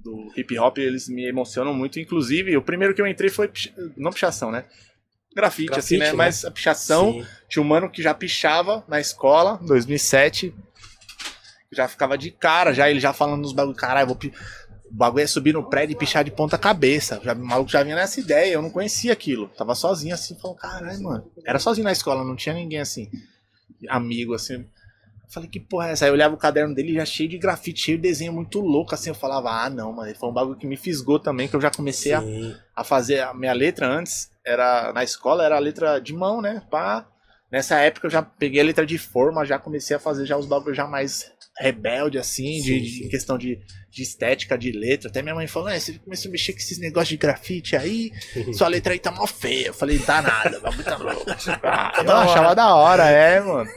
do 0.03 0.27
hip 0.35 0.59
hop, 0.59 0.77
eles 0.79 1.07
me 1.07 1.25
emocionam 1.27 1.73
muito. 1.73 1.97
Inclusive, 1.99 2.57
o 2.57 2.61
primeiro 2.61 2.93
que 2.93 3.01
eu 3.01 3.07
entrei 3.07 3.29
foi. 3.29 3.49
Não 3.95 4.11
pichação, 4.11 4.51
né? 4.51 4.65
Grafite, 5.35 5.77
assim, 5.77 5.97
Grafite, 5.97 5.99
né? 5.99 6.05
né? 6.11 6.13
Mas 6.13 6.45
a 6.45 6.51
pichação. 6.51 7.13
Sim. 7.13 7.25
Tinha 7.49 7.63
um 7.63 7.67
mano 7.67 7.89
que 7.89 8.01
já 8.01 8.13
pichava 8.13 8.83
na 8.87 8.99
escola, 8.99 9.59
em 9.61 9.65
2007. 9.65 10.53
Já 11.71 11.87
ficava 11.87 12.17
de 12.17 12.31
cara, 12.31 12.73
já 12.73 12.89
ele 12.89 12.99
já 12.99 13.13
falando 13.13 13.41
nos 13.41 13.53
bagulho, 13.53 13.75
caralho, 13.75 14.07
vou. 14.07 14.17
O 14.85 14.95
bagulho 14.95 15.23
é 15.23 15.27
subir 15.27 15.53
no 15.53 15.67
prédio 15.67 15.95
e 15.95 15.97
pichar 15.97 16.23
de 16.23 16.29
ponta 16.29 16.55
cabeça. 16.55 17.19
Já, 17.23 17.33
o 17.33 17.39
maluco 17.39 17.71
já 17.71 17.81
vinha 17.81 17.95
nessa 17.95 18.19
ideia, 18.19 18.53
eu 18.53 18.61
não 18.61 18.69
conhecia 18.69 19.11
aquilo. 19.11 19.47
Tava 19.49 19.73
sozinho 19.73 20.13
assim, 20.13 20.37
falou, 20.39 20.55
caralho, 20.55 21.01
mano. 21.01 21.31
Era 21.45 21.57
sozinho 21.57 21.85
na 21.85 21.91
escola, 21.91 22.23
não 22.23 22.35
tinha 22.35 22.53
ninguém 22.53 22.79
assim, 22.79 23.09
amigo 23.89 24.35
assim. 24.35 24.67
Eu 25.23 25.31
Falei, 25.31 25.49
que 25.49 25.59
porra 25.59 25.89
é 25.89 25.91
essa? 25.93 26.05
Aí 26.05 26.09
eu 26.09 26.13
olhava 26.13 26.35
o 26.35 26.37
caderno 26.37 26.75
dele 26.75 26.93
já 26.93 27.05
cheio 27.05 27.29
de 27.29 27.37
grafite, 27.37 27.81
cheio 27.81 27.97
de 27.97 28.03
desenho 28.03 28.33
muito 28.33 28.59
louco, 28.59 28.93
assim. 28.93 29.09
Eu 29.09 29.15
falava, 29.15 29.49
ah, 29.49 29.69
não, 29.69 29.91
mano. 29.91 30.13
Foi 30.15 30.29
um 30.29 30.33
bagulho 30.33 30.57
que 30.57 30.67
me 30.67 30.77
fisgou 30.77 31.19
também, 31.19 31.47
que 31.47 31.55
eu 31.55 31.61
já 31.61 31.71
comecei 31.71 32.13
a 32.13 32.23
a 32.75 32.83
fazer 32.83 33.21
a 33.21 33.33
minha 33.33 33.53
letra 33.53 33.87
antes 33.87 34.33
era 34.45 34.91
na 34.93 35.03
escola 35.03 35.45
era 35.45 35.55
a 35.55 35.59
letra 35.59 35.99
de 35.99 36.13
mão, 36.13 36.41
né? 36.41 36.61
Pá. 36.69 37.07
Nessa 37.51 37.79
época 37.79 38.07
eu 38.07 38.11
já 38.11 38.21
peguei 38.21 38.59
a 38.59 38.63
letra 38.63 38.85
de 38.85 38.97
forma, 38.97 39.45
já 39.45 39.59
comecei 39.59 39.95
a 39.95 39.99
fazer 39.99 40.25
já 40.25 40.35
os 40.35 40.47
bagulhos 40.47 40.75
já 40.75 40.87
mais 40.87 41.31
rebelde 41.59 42.17
assim, 42.17 42.61
de, 42.61 42.63
Sim, 42.63 42.81
de 42.81 42.89
sim. 43.03 43.09
questão 43.09 43.37
de, 43.37 43.59
de 43.91 44.01
estética 44.01 44.57
de 44.57 44.71
letra. 44.71 45.09
Até 45.09 45.21
minha 45.21 45.35
mãe 45.35 45.45
falou: 45.47 45.69
"É, 45.69 45.79
você 45.79 45.93
começou 45.93 46.29
a 46.29 46.31
mexer 46.31 46.53
com 46.53 46.59
esses 46.59 46.79
negócios 46.79 47.09
de 47.09 47.17
grafite 47.17 47.75
aí, 47.75 48.11
sua 48.57 48.67
letra 48.67 48.93
aí 48.93 48.99
tá 48.99 49.11
mó 49.11 49.27
feia". 49.27 49.67
Eu 49.67 49.73
falei: 49.73 49.99
"Tá 49.99 50.21
nada, 50.21 50.59
bagulho 50.59 50.83
tá 50.83 50.97
louco". 50.97 51.25
Ah, 51.63 51.93
eu 52.03 52.11
achava 52.11 52.55
da 52.55 52.73
hora, 52.75 53.05
é, 53.09 53.39
mano. 53.39 53.69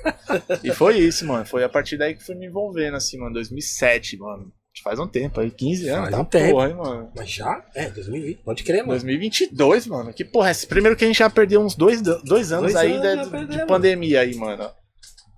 E 0.65 0.71
foi 0.73 0.99
isso, 0.99 1.27
mano. 1.27 1.45
Foi 1.45 1.63
a 1.65 1.69
partir 1.69 1.97
daí 1.99 2.15
que 2.15 2.25
fui 2.25 2.35
me 2.35 2.47
envolvendo 2.47 2.97
assim, 2.97 3.19
mano, 3.19 3.35
2007, 3.35 4.17
mano. 4.19 4.53
Faz 4.85 4.99
um 4.99 5.07
tempo 5.09 5.41
aí, 5.41 5.51
15 5.51 5.89
anos, 5.89 6.01
Faz 6.03 6.15
tá 6.15 6.21
um 6.21 6.25
tempo. 6.27 6.51
porra, 6.53 6.69
hein, 6.69 6.75
mano. 6.75 7.11
Mas 7.17 7.31
já? 7.31 7.65
É, 7.75 7.89
2020. 7.89 8.43
Pode 8.45 8.63
crer, 8.63 8.81
mano. 8.81 8.91
2022, 8.91 9.87
mano. 9.87 10.13
Que 10.13 10.23
porra 10.23 10.49
é 10.49 10.51
essa? 10.51 10.67
Primeiro 10.67 10.95
que 10.95 11.03
a 11.05 11.07
gente 11.07 11.17
já 11.19 11.31
perdeu 11.31 11.63
uns 11.63 11.75
dois, 11.75 12.03
dois 12.03 12.53
anos 12.53 12.75
Dois 12.75 12.77
aí 12.77 12.93
anos 12.93 13.05
já 13.05 13.25
de, 13.25 13.31
perdemos. 13.31 13.67
pandemia 13.67 14.21
aí, 14.21 14.35
mano. 14.35 14.69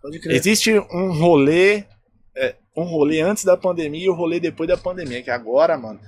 Pode 0.03 0.19
crer. 0.19 0.35
Existe 0.37 0.73
um 0.77 1.13
rolê, 1.13 1.85
é, 2.39 2.55
um 2.77 2.85
rolê 2.85 3.21
antes 3.21 3.45
da 3.45 3.57
pandemia 3.57 4.07
e 4.07 4.09
o 4.09 4.15
rolê 4.15 4.41
depois 4.41 4.69
da 4.69 4.77
pandemia, 4.77 5.23
que 5.23 5.31
agora, 5.31 5.77
mano, 5.77 6.01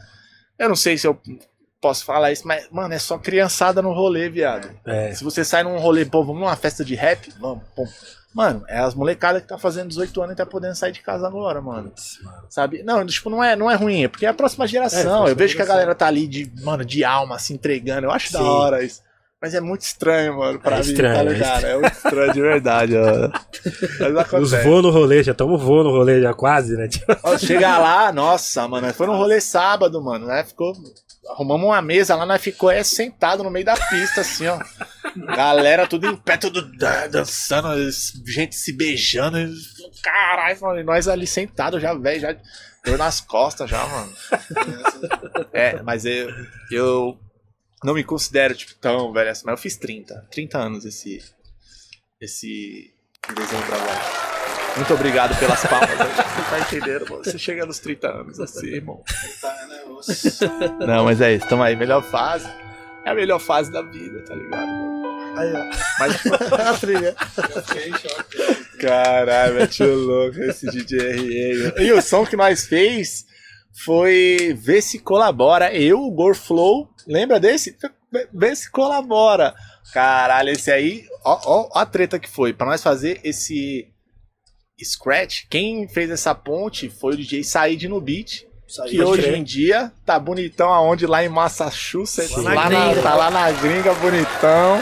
eu 0.59 0.69
não 0.69 0.77
sei 0.77 0.97
se 0.97 1.07
eu 1.07 1.19
posso 1.81 2.05
falar 2.05 2.31
isso, 2.31 2.47
mas, 2.47 2.69
mano, 2.71 2.95
é 2.95 2.99
só 2.99 3.19
criançada 3.19 3.81
no 3.81 3.93
rolê, 3.93 4.29
viado. 4.29 4.71
É. 4.87 5.13
Se 5.15 5.25
você 5.25 5.45
sai 5.45 5.63
num 5.63 5.79
rolê, 5.79 6.05
pô, 6.05 6.23
vamos 6.23 6.41
numa 6.41 6.57
festa 6.57 6.85
de 6.85 6.95
rap, 6.95 7.33
vamos, 7.41 7.65
pô. 7.75 7.85
Mano, 8.33 8.65
é 8.69 8.79
as 8.79 8.95
molecadas 8.95 9.43
que 9.43 9.49
tá 9.49 9.59
fazendo 9.59 9.89
18 9.89 10.23
anos 10.23 10.35
e 10.35 10.37
tá 10.37 10.47
podendo 10.47 10.77
sair 10.77 10.93
de 10.93 11.01
casa 11.01 11.27
agora, 11.27 11.61
mano. 11.61 11.93
Sabe? 12.49 12.81
Não, 12.85 13.05
tipo, 13.05 13.29
não 13.29 13.43
é, 13.43 13.57
não 13.57 13.69
é 13.69 13.75
ruim, 13.75 14.05
é 14.05 14.09
porque 14.09 14.25
é 14.25 14.29
a 14.29 14.35
próxima 14.35 14.69
geração. 14.69 14.99
É, 14.99 15.03
a 15.03 15.07
próxima 15.07 15.29
eu 15.31 15.37
vejo 15.37 15.57
que 15.57 15.63
a 15.63 15.65
geração. 15.65 15.81
galera 15.81 15.95
tá 15.97 16.07
ali 16.07 16.29
de, 16.29 16.53
mano, 16.63 16.85
de 16.85 17.03
alma, 17.03 17.41
se 17.41 17.53
entregando. 17.53 18.07
Eu 18.07 18.13
acho 18.13 18.33
da 18.33 18.39
Sim. 18.39 18.45
hora 18.45 18.85
isso. 18.85 19.03
Mas 19.43 19.55
é 19.55 19.61
muito 19.61 19.81
estranho, 19.83 20.37
mano, 20.37 20.61
pra 20.61 20.77
É 20.77 20.81
mim, 20.81 20.87
estranho, 20.91 21.15
tá 21.15 21.21
é 21.21 21.33
ligado? 21.33 21.65
É 21.67 21.79
muito 21.79 21.93
estranho 21.95 22.33
de 22.35 22.41
verdade, 22.43 22.93
ó. 22.97 23.29
Mas 23.99 24.13
Os 24.13 24.19
acontece. 24.19 24.63
voos 24.69 24.83
no 24.83 24.91
rolê, 24.91 25.23
já 25.23 25.33
estamos 25.33 25.63
voando 25.63 25.85
no 25.91 25.97
rolê 25.97 26.21
já 26.21 26.35
quase, 26.35 26.77
né? 26.77 26.89
Tipo, 26.89 27.17
Ó, 27.23 27.39
Chega 27.39 27.79
lá, 27.79 28.13
nossa, 28.13 28.69
mano, 28.69 28.93
foi 28.93 29.07
num 29.07 29.17
rolê 29.17 29.41
sábado, 29.41 30.03
mano, 30.03 30.27
né? 30.27 30.45
Ficou. 30.45 30.75
Arrumamos 31.31 31.67
uma 31.67 31.81
mesa 31.81 32.17
lá, 32.17 32.27
nós 32.27 32.43
ficou 32.43 32.71
é, 32.71 32.83
sentado 32.83 33.43
no 33.45 33.51
meio 33.51 33.65
da 33.65 33.77
pista, 33.77 34.21
assim, 34.23 34.47
ó. 34.49 34.59
Galera 35.35 35.87
tudo 35.87 36.07
em 36.09 36.17
pé, 36.17 36.37
tudo 36.37 36.61
dan- 36.77 37.09
dançando, 37.09 37.69
gente 38.27 38.55
se 38.57 38.77
beijando. 38.77 39.39
Caralho, 40.03 40.59
mano, 40.61 40.81
e 40.81 40.85
nós 40.85 41.09
ali 41.09 41.27
sentados 41.27 41.81
já, 41.81 41.95
velho, 41.95 42.21
já 42.21 42.37
dor 42.85 42.99
nas 42.99 43.21
costas 43.21 43.71
já, 43.71 43.87
mano. 43.87 44.13
É, 45.53 45.81
mas 45.83 46.05
eu, 46.05 46.29
eu 46.71 47.19
não 47.83 47.95
me 47.95 48.05
considero, 48.05 48.55
tipo, 48.55 48.75
tão 48.75 49.13
velho 49.13 49.31
assim, 49.31 49.43
mas 49.47 49.53
eu 49.53 49.63
fiz 49.63 49.77
30. 49.77 50.27
30 50.31 50.59
anos 50.59 50.85
esse. 50.85 51.23
Esse 52.21 52.93
dezembro 53.35 53.75
agora. 53.75 54.21
Muito 54.77 54.95
obrigado 54.95 55.39
pelas 55.39 55.65
palmas. 55.67 55.89
né? 55.89 56.05
Você 56.07 56.51
tá 56.51 56.59
entendendo? 56.61 57.11
mano? 57.11 57.25
Você 57.25 57.39
chega 57.39 57.67
nos 57.67 57.79
30 57.79 58.09
anos 58.09 58.41
assim, 58.41 58.67
irmão. 58.67 59.03
Não, 60.87 61.05
mas 61.05 61.21
é 61.21 61.35
isso. 61.35 61.49
Tamo 61.49 61.63
aí, 61.63 61.75
melhor 61.77 62.03
fase. 62.03 62.49
É 63.05 63.11
a 63.11 63.15
melhor 63.15 63.39
fase 63.39 63.73
da 63.73 63.83
vida, 63.83 64.23
tá 64.25 64.35
ligado? 64.35 64.69
Aí, 65.37 65.53
ó. 65.55 65.71
Mas 65.99 66.27
A 66.67 66.79
trilha. 66.79 67.17
Caralho, 68.79 69.55
mete 69.55 69.83
o 69.83 69.95
louco 69.95 70.39
esse 70.43 70.67
DJ 70.67 70.99
RN. 70.99 71.73
E 71.79 71.93
o 71.93 72.03
som 72.03 72.27
que 72.27 72.37
nós 72.37 72.67
fez 72.67 73.27
foi 73.85 74.57
Vê 74.61 74.81
se 74.81 74.99
colabora. 74.99 75.73
Eu, 75.75 76.01
o 76.01 76.11
Gorflow, 76.11 76.89
lembra 77.07 77.39
desse? 77.41 77.77
Vê- 78.13 78.29
Vê 78.33 78.55
se 78.57 78.71
colabora. 78.71 79.55
Caralho, 79.93 80.51
esse 80.51 80.71
aí, 80.71 81.05
ó, 81.25 81.41
ó 81.45 81.79
a 81.79 81.87
treta 81.87 82.19
que 82.19 82.29
foi. 82.29 82.53
Pra 82.53 82.67
nós 82.67 82.83
fazer 82.83 83.21
esse 83.25 83.87
scratch, 84.83 85.45
quem 85.51 85.87
fez 85.89 86.11
essa 86.11 86.35
ponte 86.35 86.89
foi 86.89 87.15
o 87.15 87.17
DJ 87.17 87.45
Said 87.45 87.89
no 87.89 88.01
beat. 88.01 88.45
Saiu. 88.67 88.91
Que 88.91 89.03
hoje 89.03 89.29
em 89.35 89.43
dia 89.43 89.93
tá 90.07 90.19
bonitão 90.19 90.73
aonde? 90.73 91.07
Lá 91.07 91.25
em 91.25 91.29
Massachusetts. 91.29 92.37
Lá 92.37 92.55
Lá 92.55 92.71
na 92.71 93.03
tá 93.03 93.15
lá 93.17 93.31
na 93.31 93.51
gringa, 93.51 93.93
bonitão. 93.95 94.81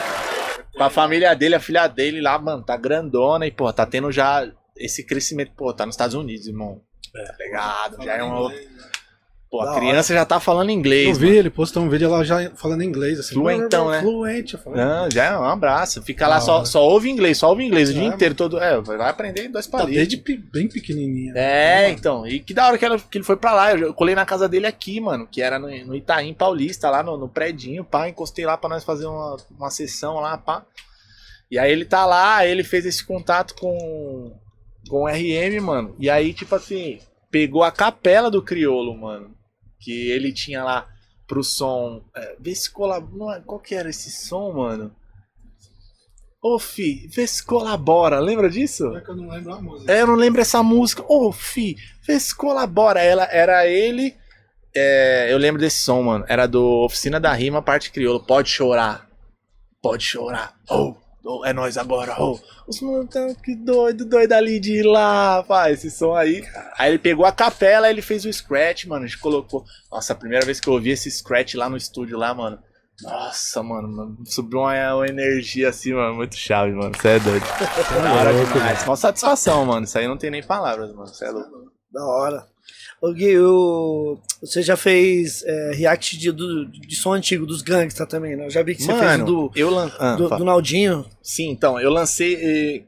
Com 0.76 0.84
a 0.84 0.90
família 0.90 1.34
dele, 1.34 1.54
a 1.54 1.60
filha 1.60 1.88
dele 1.88 2.20
lá, 2.20 2.38
mano, 2.38 2.62
tá 2.62 2.76
grandona 2.76 3.46
e, 3.46 3.50
pô, 3.50 3.72
tá 3.72 3.84
tendo 3.86 4.12
já 4.12 4.46
esse 4.76 5.04
crescimento. 5.04 5.52
Pô, 5.56 5.72
tá 5.72 5.86
nos 5.86 5.94
Estados 5.94 6.14
Unidos, 6.14 6.46
irmão. 6.46 6.82
Tá 7.26 7.34
ligado? 7.38 8.02
Já 8.04 8.14
é 8.16 8.22
uma. 8.22 8.52
Pô, 9.50 9.64
Da 9.64 9.72
a 9.72 9.76
criança 9.76 10.12
já 10.12 10.26
tá 10.26 10.38
falando 10.38 10.68
Eu 10.68 10.74
inglês. 10.74 11.16
vi, 11.16 11.30
ele 11.34 11.48
postou 11.48 11.82
um 11.82 11.88
vídeo 11.88 12.10
lá 12.10 12.22
já 12.22 12.50
falando 12.54 12.82
inglês. 12.82 13.18
Assim, 13.18 13.32
Fluentão, 13.32 13.88
né? 13.88 14.02
Fluente. 14.02 14.52
Eu 14.52 14.60
falei, 14.60 14.84
Não, 14.84 15.10
já 15.10 15.24
é 15.24 15.38
um 15.38 15.44
abraço. 15.44 16.02
Fica 16.02 16.28
lá, 16.28 16.38
só, 16.38 16.66
só 16.66 16.86
ouve 16.86 17.08
inglês, 17.08 17.38
só 17.38 17.48
ouve 17.48 17.64
inglês 17.64 17.88
o 17.88 17.94
dia 17.94 18.02
É, 18.02 18.06
inteiro. 18.08 18.34
Todo, 18.34 18.58
é, 18.60 18.78
vai 18.78 19.08
aprender 19.08 19.46
em 19.46 19.50
dois 19.50 19.66
tá 19.66 19.78
palitos. 19.78 19.96
desde 19.96 20.18
pe- 20.18 20.36
bem 20.36 20.68
pequenininha. 20.68 21.32
É, 21.34 21.88
então. 21.88 22.26
E 22.26 22.40
que 22.40 22.52
da 22.52 22.66
hora 22.66 22.76
que, 22.76 22.84
ela- 22.84 22.98
que 22.98 23.16
ele 23.16 23.24
foi 23.24 23.38
pra 23.38 23.54
lá. 23.54 23.72
Eu, 23.72 23.78
eu 23.78 23.94
colei 23.94 24.14
na 24.14 24.26
casa 24.26 24.46
dele 24.46 24.66
aqui, 24.66 25.00
mano. 25.00 25.26
Que 25.26 25.40
era 25.40 25.58
no, 25.58 25.66
no 25.86 25.94
Itaim 25.96 26.34
Paulista, 26.34 26.90
lá 26.90 27.02
no, 27.02 27.16
no 27.16 27.26
predinho, 27.26 27.82
pá. 27.84 28.06
Encostei 28.06 28.44
lá 28.44 28.58
pra 28.58 28.68
nós 28.68 28.84
fazer 28.84 29.06
uma, 29.06 29.38
uma 29.58 29.70
sessão 29.70 30.16
lá, 30.16 30.36
pá. 30.36 30.62
E 31.50 31.58
aí 31.58 31.72
ele 31.72 31.86
tá 31.86 32.04
lá, 32.04 32.44
ele 32.44 32.62
fez 32.62 32.84
esse 32.84 33.02
contato 33.02 33.54
com, 33.54 34.30
com 34.90 35.04
o 35.04 35.08
RM, 35.08 35.58
mano. 35.62 35.96
E 35.98 36.10
aí, 36.10 36.34
tipo 36.34 36.54
assim, 36.54 36.98
pegou 37.30 37.62
a 37.62 37.70
capela 37.70 38.30
do 38.30 38.42
Criolo, 38.42 38.96
mano. 38.96 39.34
Que 39.80 40.10
ele 40.10 40.32
tinha 40.32 40.64
lá 40.64 40.88
pro 41.26 41.44
som. 41.44 42.02
É, 42.16 42.36
vê 42.40 42.54
se 42.54 42.70
colabora. 42.70 43.42
Qual 43.42 43.60
que 43.60 43.74
era 43.74 43.90
esse 43.90 44.10
som, 44.10 44.52
mano? 44.52 44.94
Ô, 46.42 46.58
fi, 46.58 47.08
vê 47.08 47.26
se 47.26 47.44
colabora. 47.44 48.20
Lembra 48.20 48.48
disso? 48.48 48.96
É 48.96 49.00
que 49.00 49.10
eu 49.10 49.16
não 49.16 49.28
lembro 49.28 49.54
a 49.54 49.60
música. 49.60 49.92
É, 49.92 50.02
eu 50.02 50.06
não 50.06 50.14
lembro 50.14 50.40
essa 50.40 50.62
música. 50.62 51.04
Ô, 51.08 51.32
fi, 51.32 51.76
vê 52.06 52.18
se 52.18 52.34
colabora. 52.34 53.00
Ela, 53.00 53.24
era 53.30 53.66
ele 53.66 54.16
é, 54.74 55.32
eu 55.32 55.38
lembro 55.38 55.60
desse 55.60 55.82
som, 55.82 56.02
mano. 56.02 56.24
Era 56.28 56.46
do 56.46 56.84
Oficina 56.84 57.18
da 57.18 57.32
Rima, 57.32 57.60
parte 57.60 57.90
crioulo. 57.90 58.20
Pode 58.20 58.50
chorar. 58.50 59.08
Pode 59.82 60.04
chorar. 60.04 60.54
Oh, 60.70 60.94
oh, 61.28 61.44
é 61.44 61.52
nós 61.52 61.76
agora. 61.76 62.16
Oh. 62.18 62.38
Os 62.66 62.80
mano 62.80 63.06
tão 63.06 63.34
que 63.34 63.54
doido, 63.54 64.04
doido 64.04 64.32
ali 64.32 64.58
de 64.58 64.78
ir 64.78 64.82
lá, 64.82 65.42
pá, 65.42 65.70
esse 65.70 65.90
som 65.90 66.14
aí. 66.14 66.44
Aí 66.78 66.90
ele 66.90 66.98
pegou 66.98 67.26
a 67.26 67.32
capela, 67.32 67.90
ele 67.90 68.02
fez 68.02 68.24
o 68.24 68.32
scratch, 68.32 68.86
mano. 68.86 69.04
A 69.04 69.06
gente 69.06 69.18
colocou. 69.18 69.64
Nossa, 69.90 70.12
a 70.12 70.16
primeira 70.16 70.44
vez 70.44 70.58
que 70.58 70.68
eu 70.68 70.72
ouvi 70.72 70.90
esse 70.90 71.10
scratch 71.10 71.54
lá 71.54 71.68
no 71.68 71.76
estúdio 71.76 72.18
lá, 72.18 72.34
mano. 72.34 72.58
Nossa, 73.02 73.62
mano, 73.62 73.88
mano, 73.88 74.16
subiu 74.26 74.58
uma, 74.58 74.94
uma 74.96 75.06
energia 75.06 75.68
assim, 75.68 75.94
mano, 75.94 76.16
muito 76.16 76.34
chave, 76.34 76.72
mano. 76.72 76.92
Você 76.96 77.08
é 77.08 77.20
doido. 77.20 77.44
Da 78.02 78.12
hora 78.12 78.32
demais. 78.32 78.84
Uma 78.84 78.96
satisfação, 78.96 79.64
mano. 79.64 79.84
Isso 79.84 79.96
aí 79.96 80.08
não 80.08 80.16
tem 80.16 80.30
nem 80.30 80.42
palavras, 80.42 80.92
mano. 80.92 81.06
Você 81.06 81.26
é 81.26 81.30
louco. 81.30 81.70
Da 81.92 82.04
hora. 82.04 82.46
Ô 83.00 83.12
Gui, 83.12 83.38
o- 83.38 84.18
você 84.40 84.60
já 84.62 84.76
fez 84.76 85.42
é, 85.44 85.72
react 85.74 86.16
de, 86.18 86.32
do- 86.32 86.66
de 86.66 86.96
som 86.96 87.12
antigo, 87.12 87.46
dos 87.46 87.62
gangsta 87.62 88.04
também, 88.06 88.34
né? 88.36 88.46
Eu 88.46 88.50
já 88.50 88.62
vi 88.62 88.74
que 88.74 88.82
você 88.82 88.92
fez 88.98 89.18
do, 89.24 89.50
eu 89.54 89.70
lan... 89.70 89.90
ah, 89.98 90.14
do, 90.16 90.28
do 90.28 90.44
Naldinho. 90.44 91.04
Sim, 91.22 91.50
então, 91.50 91.78
eu 91.80 91.90
lancei. 91.90 92.34
eh, 92.34 92.82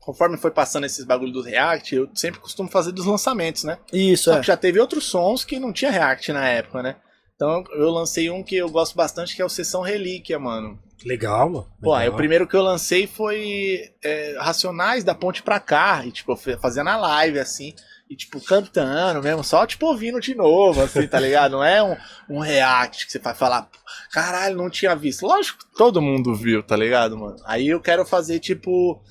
Conforme 0.00 0.38
foi 0.38 0.50
passando 0.50 0.84
esses 0.86 1.04
bagulho 1.04 1.32
do 1.32 1.42
React, 1.42 1.94
eu 1.94 2.08
sempre 2.14 2.40
costumo 2.40 2.66
fazer 2.70 2.92
dos 2.92 3.04
lançamentos, 3.04 3.64
né? 3.64 3.76
Isso, 3.92 4.24
Só 4.24 4.38
é. 4.38 4.40
que 4.40 4.46
já 4.46 4.56
teve 4.56 4.80
outros 4.80 5.04
sons 5.04 5.44
que 5.44 5.58
não 5.60 5.70
tinha 5.70 5.90
React 5.90 6.32
na 6.32 6.48
época, 6.48 6.82
né? 6.82 6.96
Então 7.36 7.62
eu 7.74 7.90
lancei 7.90 8.30
um 8.30 8.42
que 8.42 8.56
eu 8.56 8.70
gosto 8.70 8.96
bastante, 8.96 9.36
que 9.36 9.42
é 9.42 9.44
o 9.44 9.50
Sessão 9.50 9.82
Relíquia, 9.82 10.38
mano. 10.38 10.78
Legal, 11.04 11.50
mano. 11.50 11.66
Pô, 11.82 11.92
aí 11.92 12.04
Legal. 12.04 12.14
o 12.14 12.16
primeiro 12.16 12.46
que 12.48 12.56
eu 12.56 12.62
lancei 12.62 13.06
foi 13.06 13.90
é, 14.02 14.34
Racionais 14.40 15.04
da 15.04 15.14
Ponte 15.14 15.42
pra 15.42 15.60
cá. 15.60 16.02
E, 16.06 16.10
tipo, 16.10 16.34
fazia 16.58 16.82
na 16.82 16.96
live, 16.96 17.38
assim. 17.38 17.74
E, 18.10 18.16
tipo, 18.16 18.40
cantando 18.40 19.22
mesmo, 19.22 19.44
só, 19.44 19.66
tipo, 19.66 19.84
ouvindo 19.86 20.18
de 20.18 20.34
novo, 20.34 20.80
assim, 20.82 21.06
tá 21.06 21.20
ligado? 21.20 21.52
Não 21.52 21.64
é 21.64 21.82
um, 21.82 21.96
um 22.30 22.38
react 22.38 23.04
que 23.06 23.12
você 23.12 23.18
vai 23.18 23.34
falar, 23.34 23.68
caralho, 24.10 24.56
não 24.56 24.70
tinha 24.70 24.96
visto. 24.96 25.26
Lógico 25.26 25.58
que 25.58 25.76
todo 25.76 26.00
mundo 26.00 26.34
viu, 26.34 26.62
tá 26.62 26.74
ligado, 26.74 27.18
mano? 27.18 27.36
Aí 27.44 27.68
eu 27.68 27.80
quero 27.80 28.06
fazer, 28.06 28.38
tipo. 28.40 29.02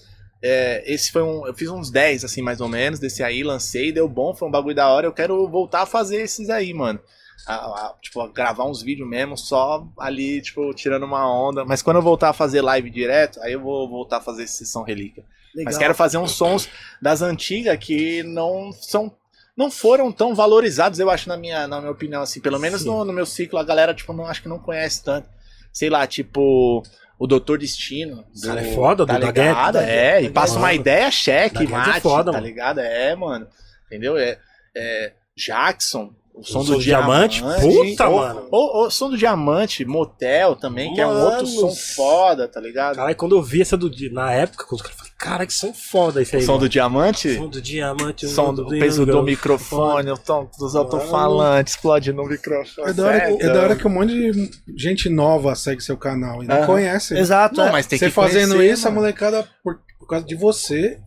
é, 0.42 0.84
esse 0.92 1.12
foi 1.12 1.22
um. 1.22 1.46
Eu 1.46 1.54
fiz 1.54 1.70
uns 1.70 1.92
10, 1.92 2.24
assim, 2.26 2.42
mais 2.42 2.60
ou 2.60 2.68
menos, 2.68 3.00
desse 3.00 3.22
aí, 3.24 3.44
lancei, 3.44 3.92
deu 3.92 4.08
bom, 4.10 4.34
foi 4.34 4.48
um 4.48 4.52
bagulho 4.52 4.76
da 4.76 4.88
hora. 4.88 5.06
Eu 5.06 5.14
quero 5.14 5.48
voltar 5.48 5.84
a 5.84 5.86
fazer 5.86 6.18
esses 6.22 6.50
aí, 6.50 6.74
mano. 6.74 7.00
A- 7.46 7.54
a- 7.56 7.96
tipo, 8.02 8.20
a 8.20 8.28
gravar 8.28 8.66
uns 8.66 8.82
vídeos 8.82 9.08
mesmo, 9.08 9.38
só 9.38 9.88
ali, 10.00 10.42
tipo, 10.42 10.74
tirando 10.74 11.04
uma 11.04 11.32
onda. 11.32 11.64
Mas 11.64 11.84
quando 11.84 11.98
eu 11.98 12.02
voltar 12.02 12.30
a 12.30 12.34
fazer 12.34 12.62
live 12.62 12.90
direto, 12.90 13.40
aí 13.42 13.54
eu 13.54 13.62
vou 13.62 13.88
voltar 13.88 14.18
a 14.18 14.22
fazer 14.22 14.48
sessão 14.48 14.82
relíquia. 14.84 15.24
Legal. 15.58 15.72
Mas 15.74 15.78
quero 15.78 15.96
fazer 15.96 16.20
uns 16.20 16.32
sons 16.34 16.70
das 17.02 17.22
antigas 17.24 17.76
que 17.78 18.22
não 18.22 18.72
são. 18.72 19.12
Não 19.58 19.72
foram 19.72 20.12
tão 20.12 20.36
valorizados, 20.36 21.00
eu 21.00 21.10
acho, 21.10 21.28
na 21.28 21.36
minha, 21.36 21.68
na 21.68 21.80
minha 21.80 21.92
opinião, 21.92 22.22
assim. 22.22 22.40
Pelo 22.40 22.60
menos 22.60 22.86
no, 22.86 23.04
no 23.04 23.12
meu 23.12 23.26
ciclo, 23.26 23.58
a 23.58 23.64
galera, 23.64 23.92
tipo, 23.92 24.14
não, 24.14 24.28
acho 24.28 24.44
que 24.44 24.48
não 24.48 24.60
conhece 24.60 25.04
tanto. 25.04 25.28
Sei 25.74 25.90
lá, 25.90 26.06
tipo, 26.06 26.84
o 27.18 27.26
Doutor 27.26 27.58
Destino. 27.58 28.24
Cara, 28.44 28.62
é 28.62 28.76
foda, 28.76 29.04
tá 29.04 29.18
do 29.18 29.26
ligado? 29.26 29.80
Guedes. 29.80 29.90
É, 29.90 30.22
e 30.22 30.30
passa 30.30 30.60
uma 30.60 30.74
ideia 30.74 31.06
Da 31.06 31.12
cheque, 31.12 31.66
Guedes 31.66 31.74
é 31.74 31.78
mate, 31.78 32.02
foda, 32.02 32.32
tá 32.32 32.38
mano. 32.38 32.46
ligado? 32.46 32.80
É, 32.80 33.16
mano. 33.16 33.48
Entendeu? 33.88 34.16
É, 34.16 34.38
é 34.76 35.14
Jackson, 35.36 36.14
o 36.38 36.44
som 36.44 36.60
O 36.60 36.62
do 36.64 36.68
som 36.68 36.74
do 36.76 36.80
diamante? 36.80 37.40
diamante. 37.42 37.62
Puta, 37.62 38.08
ou, 38.10 38.18
mano. 38.20 38.48
Ou, 38.52 38.76
ou 38.84 38.92
som 38.92 39.10
do 39.10 39.18
diamante, 39.18 39.84
motel 39.86 40.56
também, 40.56 40.94
que 40.94 41.02
é 41.02 41.08
um 41.08 41.20
outro 41.24 41.46
Mano. 41.48 41.48
som 41.48 41.72
foda, 41.96 42.48
tá 42.48 42.60
ligado? 42.62 42.96
Caralho, 42.96 43.16
quando 43.16 43.36
eu 43.36 43.42
vi 43.42 43.62
essa 43.62 43.76
do 43.76 43.90
dia, 43.90 44.12
na 44.12 44.32
época, 44.32 44.66
quando 44.66 44.80
os 44.80 44.82
caras 44.82 44.98
falaram, 44.98 45.16
cara, 45.18 45.46
que 45.48 45.54
som 45.54 45.74
foda 45.74 46.22
esse 46.22 46.36
aí. 46.36 46.42
o 46.42 46.46
som 46.46 46.54
mano. 46.54 46.66
do 46.66 46.70
diamante? 46.70 47.36
som 47.36 47.48
do 47.50 47.62
diamante, 47.62 48.26
o 48.26 48.30
som 48.30 48.54
do, 48.54 48.66
o 48.68 48.70
peso 48.70 49.06
do 49.06 49.24
microfone, 49.24 50.12
o 50.12 50.18
tom 50.18 50.50
dos 50.60 50.76
alto-falantes, 50.76 51.74
explode 51.74 52.14
no 52.14 52.24
microfone. 52.26 52.90
É 52.90 52.94
da, 52.94 53.04
hora, 53.06 53.18
é 53.18 53.48
da 53.54 53.62
hora 53.62 53.76
que 53.76 53.88
um 53.88 53.90
monte 53.92 54.14
de 54.14 54.52
gente 54.78 55.10
nova 55.10 55.56
segue 55.56 55.82
seu 55.82 55.98
canal 55.98 56.44
e 56.44 56.48
não 56.48 56.58
Aham. 56.58 56.66
conhece. 56.66 57.18
Exato. 57.18 57.56
Não, 57.58 57.68
é. 57.68 57.72
mas 57.72 57.88
tem 57.88 57.98
Você 57.98 58.06
que 58.06 58.12
fazendo 58.12 58.56
conhecer, 58.56 58.74
isso, 58.74 58.88
a 58.88 58.92
mano. 58.92 59.02
molecada, 59.02 59.48
por, 59.64 59.80
por 60.00 60.08
causa 60.08 60.26
de 60.26 60.36
você, 60.36 61.00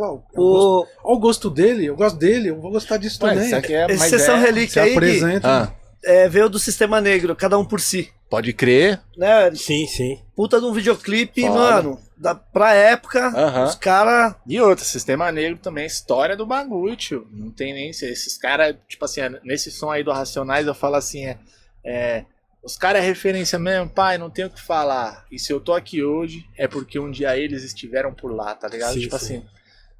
ó, 0.00 0.12
eu 0.14 0.22
gosto- 0.34 0.38
O, 0.38 0.86
ó 1.04 1.14
o 1.14 1.18
gosto 1.18 1.50
dele, 1.50 1.86
eu 1.86 1.96
gosto 1.96 2.18
dele, 2.18 2.50
eu 2.50 2.60
vou 2.60 2.70
gostar 2.70 2.96
disso 2.96 3.18
Ué, 3.24 3.34
também. 3.34 3.52
aqui 3.54 3.74
é, 3.74 3.86
esse 3.86 3.98
mas 3.98 4.10
Sessão 4.10 4.36
é- 4.36 4.40
Relíquia 4.40 4.82
aí, 4.82 4.90
Gui, 4.90 4.96
apresenta. 4.96 5.48
Ah, 5.48 5.72
é, 6.04 6.28
veio 6.28 6.48
do 6.48 6.58
Sistema 6.58 7.00
Negro, 7.00 7.34
cada 7.36 7.58
um 7.58 7.64
por 7.64 7.80
si. 7.80 8.10
pode 8.30 8.52
crer. 8.52 9.00
Né? 9.16 9.50
Sim, 9.54 9.86
sim. 9.86 10.20
Puta 10.36 10.60
de 10.60 10.66
um 10.66 10.72
videoclipe, 10.72 11.40
Foda. 11.40 11.54
mano. 11.54 11.98
Da, 12.16 12.34
pra 12.34 12.74
época, 12.74 13.26
Aham. 13.28 13.64
os 13.64 13.74
caras. 13.74 14.34
E 14.46 14.60
outro, 14.60 14.84
Sistema 14.84 15.32
Negro 15.32 15.58
também, 15.58 15.86
história 15.86 16.36
do 16.36 16.44
bagulho, 16.44 16.94
tio. 16.96 17.26
Não 17.32 17.50
tem 17.50 17.72
nem. 17.72 17.88
Esses 17.90 18.36
caras, 18.36 18.76
tipo 18.86 19.04
assim, 19.04 19.22
é, 19.22 19.40
nesse 19.44 19.70
som 19.70 19.90
aí 19.90 20.04
do 20.04 20.10
Racionais, 20.12 20.66
eu 20.66 20.74
falo 20.74 20.96
assim, 20.96 21.24
é. 21.24 21.38
é, 21.84 22.24
os 22.62 22.76
caras 22.76 23.02
é 23.02 23.06
referência 23.06 23.58
mesmo, 23.58 23.88
pai, 23.88 24.18
não 24.18 24.28
tenho 24.28 24.48
o 24.48 24.50
que 24.50 24.60
falar. 24.60 25.24
E 25.32 25.38
se 25.38 25.50
eu 25.52 25.58
tô 25.60 25.72
aqui 25.72 26.02
hoje, 26.04 26.44
é 26.58 26.68
porque 26.68 26.98
um 26.98 27.10
dia 27.10 27.34
eles 27.38 27.62
estiveram 27.62 28.12
por 28.12 28.30
lá, 28.34 28.54
tá 28.54 28.68
ligado? 28.68 28.92
Sim, 28.94 29.00
tipo 29.00 29.18
sim. 29.18 29.24
assim, 29.36 29.46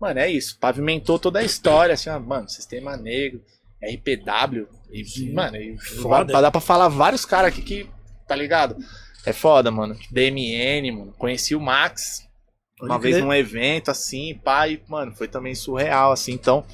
mano, 0.01 0.21
é 0.21 0.31
isso. 0.31 0.59
Pavimentou 0.59 1.19
toda 1.19 1.39
a 1.41 1.45
história, 1.45 1.95
assim, 1.95 2.11
ó, 2.11 2.19
mano, 2.19 2.49
Sistema 2.49 2.97
Negro, 2.97 3.43
RPW, 3.83 4.67
e, 4.91 5.33
mano, 5.33 5.57
e 5.57 5.79
Foda, 5.79 6.33
dá, 6.33 6.41
dá 6.41 6.51
pra 6.51 6.61
falar 6.61 6.89
vários 6.89 7.25
caras 7.25 7.53
aqui 7.53 7.63
que, 7.63 7.91
tá 8.27 8.35
ligado? 8.35 8.77
É 9.27 9.33
foda, 9.33 9.71
mano. 9.71 9.97
DMN, 10.11 10.91
mano. 10.93 11.13
Conheci 11.19 11.55
o 11.55 11.61
Max, 11.61 12.27
Pode 12.79 12.91
uma 12.91 12.99
vez 12.99 13.17
crer. 13.17 13.25
num 13.25 13.35
evento 13.35 13.91
assim, 13.91 14.35
pai, 14.43 14.81
mano, 14.89 15.15
foi 15.15 15.29
também 15.29 15.55
surreal, 15.55 16.13
assim, 16.13 16.33
então 16.33 16.65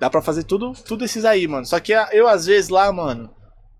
dá 0.00 0.10
pra 0.10 0.22
fazer 0.22 0.42
tudo, 0.44 0.72
tudo 0.72 1.04
esses 1.04 1.24
aí, 1.24 1.46
mano. 1.46 1.64
Só 1.66 1.78
que 1.78 1.92
ah, 1.94 2.08
eu, 2.12 2.26
às 2.26 2.46
vezes, 2.46 2.70
lá, 2.70 2.90
mano, 2.92 3.30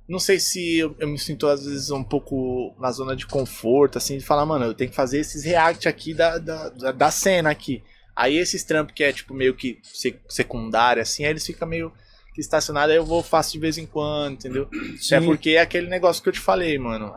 não 0.08 0.18
sei 0.18 0.38
se 0.38 0.78
eu, 0.78 0.94
eu 1.00 1.08
me 1.08 1.18
sinto, 1.18 1.48
às 1.48 1.64
vezes, 1.64 1.90
um 1.90 2.04
pouco 2.04 2.76
na 2.78 2.92
zona 2.92 3.16
de 3.16 3.26
conforto, 3.26 3.98
assim, 3.98 4.18
de 4.18 4.24
falar, 4.24 4.46
mano, 4.46 4.66
eu 4.66 4.74
tenho 4.74 4.90
que 4.90 4.96
fazer 4.96 5.18
esses 5.18 5.42
react 5.44 5.88
aqui 5.88 6.14
da, 6.14 6.38
da, 6.38 6.68
da 6.92 7.10
cena 7.10 7.50
aqui. 7.50 7.82
Aí 8.14 8.36
esses 8.36 8.62
trampos 8.64 8.94
que 8.94 9.02
é, 9.02 9.12
tipo, 9.12 9.32
meio 9.34 9.54
que 9.54 9.78
sec- 9.82 10.20
secundário, 10.28 11.00
assim, 11.02 11.24
aí 11.24 11.30
eles 11.30 11.46
ficam 11.46 11.66
meio 11.66 11.92
que 12.34 12.40
estacionados, 12.40 12.90
aí 12.90 12.96
eu 12.96 13.04
vou, 13.04 13.22
faço 13.22 13.52
de 13.52 13.58
vez 13.58 13.76
em 13.78 13.86
quando, 13.86 14.34
entendeu? 14.34 14.68
É 15.10 15.20
porque 15.20 15.50
é 15.50 15.60
aquele 15.60 15.88
negócio 15.88 16.22
que 16.22 16.28
eu 16.28 16.32
te 16.32 16.40
falei, 16.40 16.78
mano. 16.78 17.12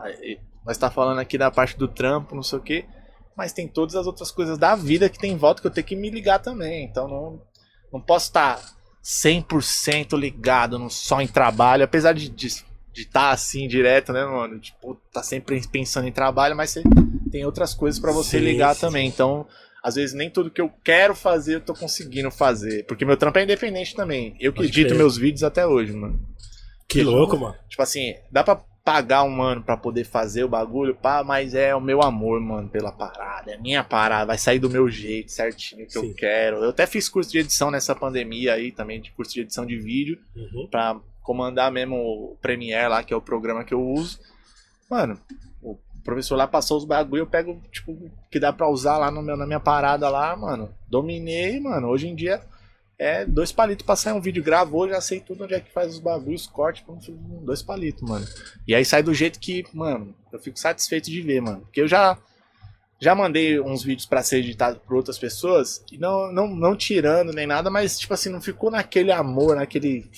Nós 0.64 0.76
tá 0.76 0.90
falando 0.90 1.18
aqui 1.20 1.38
da 1.38 1.50
parte 1.50 1.76
do 1.78 1.88
trampo, 1.88 2.34
não 2.34 2.42
sei 2.42 2.58
o 2.58 2.62
quê. 2.62 2.84
Mas 3.36 3.52
tem 3.52 3.68
todas 3.68 3.94
as 3.94 4.06
outras 4.06 4.30
coisas 4.30 4.58
da 4.58 4.74
vida 4.74 5.08
que 5.08 5.18
tem 5.18 5.32
em 5.32 5.36
volta 5.36 5.60
que 5.60 5.66
eu 5.66 5.70
tenho 5.70 5.86
que 5.86 5.94
me 5.96 6.10
ligar 6.10 6.38
também. 6.38 6.84
Então 6.84 7.06
não, 7.06 7.42
não 7.92 8.00
posso 8.00 8.26
estar 8.26 8.58
100% 9.04 10.18
ligado 10.18 10.78
no, 10.78 10.90
só 10.90 11.20
em 11.20 11.28
trabalho. 11.28 11.84
Apesar 11.84 12.12
de 12.12 12.26
estar 12.26 12.64
de, 12.92 13.02
estar 13.02 13.30
assim 13.30 13.68
direto, 13.68 14.12
né, 14.12 14.24
mano? 14.24 14.58
Tipo, 14.58 15.00
tá 15.12 15.22
sempre 15.22 15.60
pensando 15.68 16.08
em 16.08 16.12
trabalho, 16.12 16.56
mas 16.56 16.70
você 16.70 16.82
tem 17.30 17.44
outras 17.44 17.74
coisas 17.74 18.00
pra 18.00 18.10
você 18.12 18.38
Sim, 18.38 18.44
ligar 18.44 18.74
sim. 18.74 18.80
também. 18.80 19.06
Então, 19.06 19.46
às 19.86 19.94
vezes 19.94 20.14
nem 20.14 20.28
tudo 20.28 20.50
que 20.50 20.60
eu 20.60 20.68
quero 20.82 21.14
fazer 21.14 21.54
eu 21.56 21.60
tô 21.60 21.72
conseguindo 21.74 22.30
fazer. 22.30 22.84
Porque 22.86 23.04
meu 23.04 23.16
trampo 23.16 23.38
é 23.38 23.44
independente 23.44 23.94
também. 23.94 24.36
Eu 24.40 24.52
que 24.52 24.56
Pode 24.58 24.68
edito 24.68 24.88
crer. 24.88 24.98
meus 24.98 25.16
vídeos 25.16 25.42
até 25.44 25.66
hoje, 25.66 25.92
mano. 25.92 26.20
Que 26.88 27.02
louco, 27.02 27.36
mano. 27.36 27.54
Tipo 27.68 27.82
assim, 27.82 28.14
dá 28.30 28.42
pra 28.42 28.56
pagar 28.84 29.24
um 29.24 29.30
mano 29.30 29.62
pra 29.64 29.76
poder 29.76 30.04
fazer 30.04 30.44
o 30.44 30.48
bagulho, 30.48 30.94
pá, 30.94 31.24
mas 31.24 31.54
é 31.54 31.74
o 31.74 31.80
meu 31.80 32.00
amor, 32.02 32.40
mano, 32.40 32.68
pela 32.68 32.92
parada. 32.92 33.52
É 33.52 33.58
minha 33.58 33.82
parada, 33.82 34.26
vai 34.26 34.38
sair 34.38 34.58
do 34.60 34.70
meu 34.70 34.88
jeito, 34.88 35.32
certinho, 35.32 35.84
que 35.86 35.92
Sim. 35.92 36.08
eu 36.08 36.14
quero. 36.14 36.56
Eu 36.58 36.70
até 36.70 36.86
fiz 36.86 37.08
curso 37.08 37.30
de 37.32 37.38
edição 37.38 37.70
nessa 37.70 37.94
pandemia 37.96 38.54
aí 38.54 38.70
também, 38.70 39.00
de 39.00 39.10
curso 39.12 39.34
de 39.34 39.40
edição 39.40 39.66
de 39.66 39.76
vídeo, 39.76 40.18
Uhum. 40.36 40.68
pra 40.70 41.00
comandar 41.22 41.72
mesmo 41.72 41.96
o 41.96 42.36
Premiere 42.40 42.88
lá, 42.88 43.02
que 43.02 43.12
é 43.12 43.16
o 43.16 43.20
programa 43.20 43.64
que 43.64 43.74
eu 43.74 43.82
uso. 43.82 44.20
Mano, 44.88 45.18
professor 46.06 46.36
lá 46.36 46.46
passou 46.46 46.78
os 46.78 46.84
bagulho, 46.84 47.22
eu 47.22 47.26
pego, 47.26 47.60
tipo, 47.70 48.10
que 48.30 48.40
dá 48.40 48.52
pra 48.52 48.68
usar 48.68 48.96
lá 48.96 49.10
no 49.10 49.20
meu, 49.20 49.36
na 49.36 49.46
minha 49.46 49.60
parada 49.60 50.08
lá, 50.08 50.34
mano. 50.34 50.72
Dominei, 50.88 51.60
mano. 51.60 51.88
Hoje 51.88 52.08
em 52.08 52.14
dia 52.14 52.40
é 52.98 53.26
dois 53.26 53.52
palitos 53.52 53.84
pra 53.84 53.96
sair 53.96 54.14
um 54.14 54.20
vídeo. 54.20 54.42
Gravou, 54.42 54.88
já 54.88 55.00
sei 55.00 55.20
tudo 55.20 55.44
onde 55.44 55.54
é 55.54 55.60
que 55.60 55.70
faz 55.70 55.92
os 55.92 55.98
bagulhos, 55.98 56.46
corte, 56.46 56.84
dois 57.42 57.60
palitos, 57.60 58.08
mano. 58.08 58.26
E 58.66 58.74
aí 58.74 58.84
sai 58.84 59.02
do 59.02 59.12
jeito 59.12 59.38
que, 59.38 59.64
mano, 59.74 60.14
eu 60.32 60.38
fico 60.38 60.58
satisfeito 60.58 61.10
de 61.10 61.20
ver, 61.20 61.42
mano. 61.42 61.60
Porque 61.60 61.82
eu 61.82 61.88
já 61.88 62.16
já 62.98 63.14
mandei 63.14 63.60
uns 63.60 63.82
vídeos 63.82 64.06
pra 64.06 64.22
ser 64.22 64.38
editado 64.38 64.80
por 64.80 64.96
outras 64.96 65.18
pessoas, 65.18 65.84
e 65.92 65.98
não, 65.98 66.32
não, 66.32 66.48
não 66.48 66.74
tirando 66.74 67.30
nem 67.30 67.46
nada, 67.46 67.68
mas 67.68 67.98
tipo 67.98 68.14
assim, 68.14 68.30
não 68.30 68.40
ficou 68.40 68.70
naquele 68.70 69.12
amor, 69.12 69.56
naquele 69.56 70.10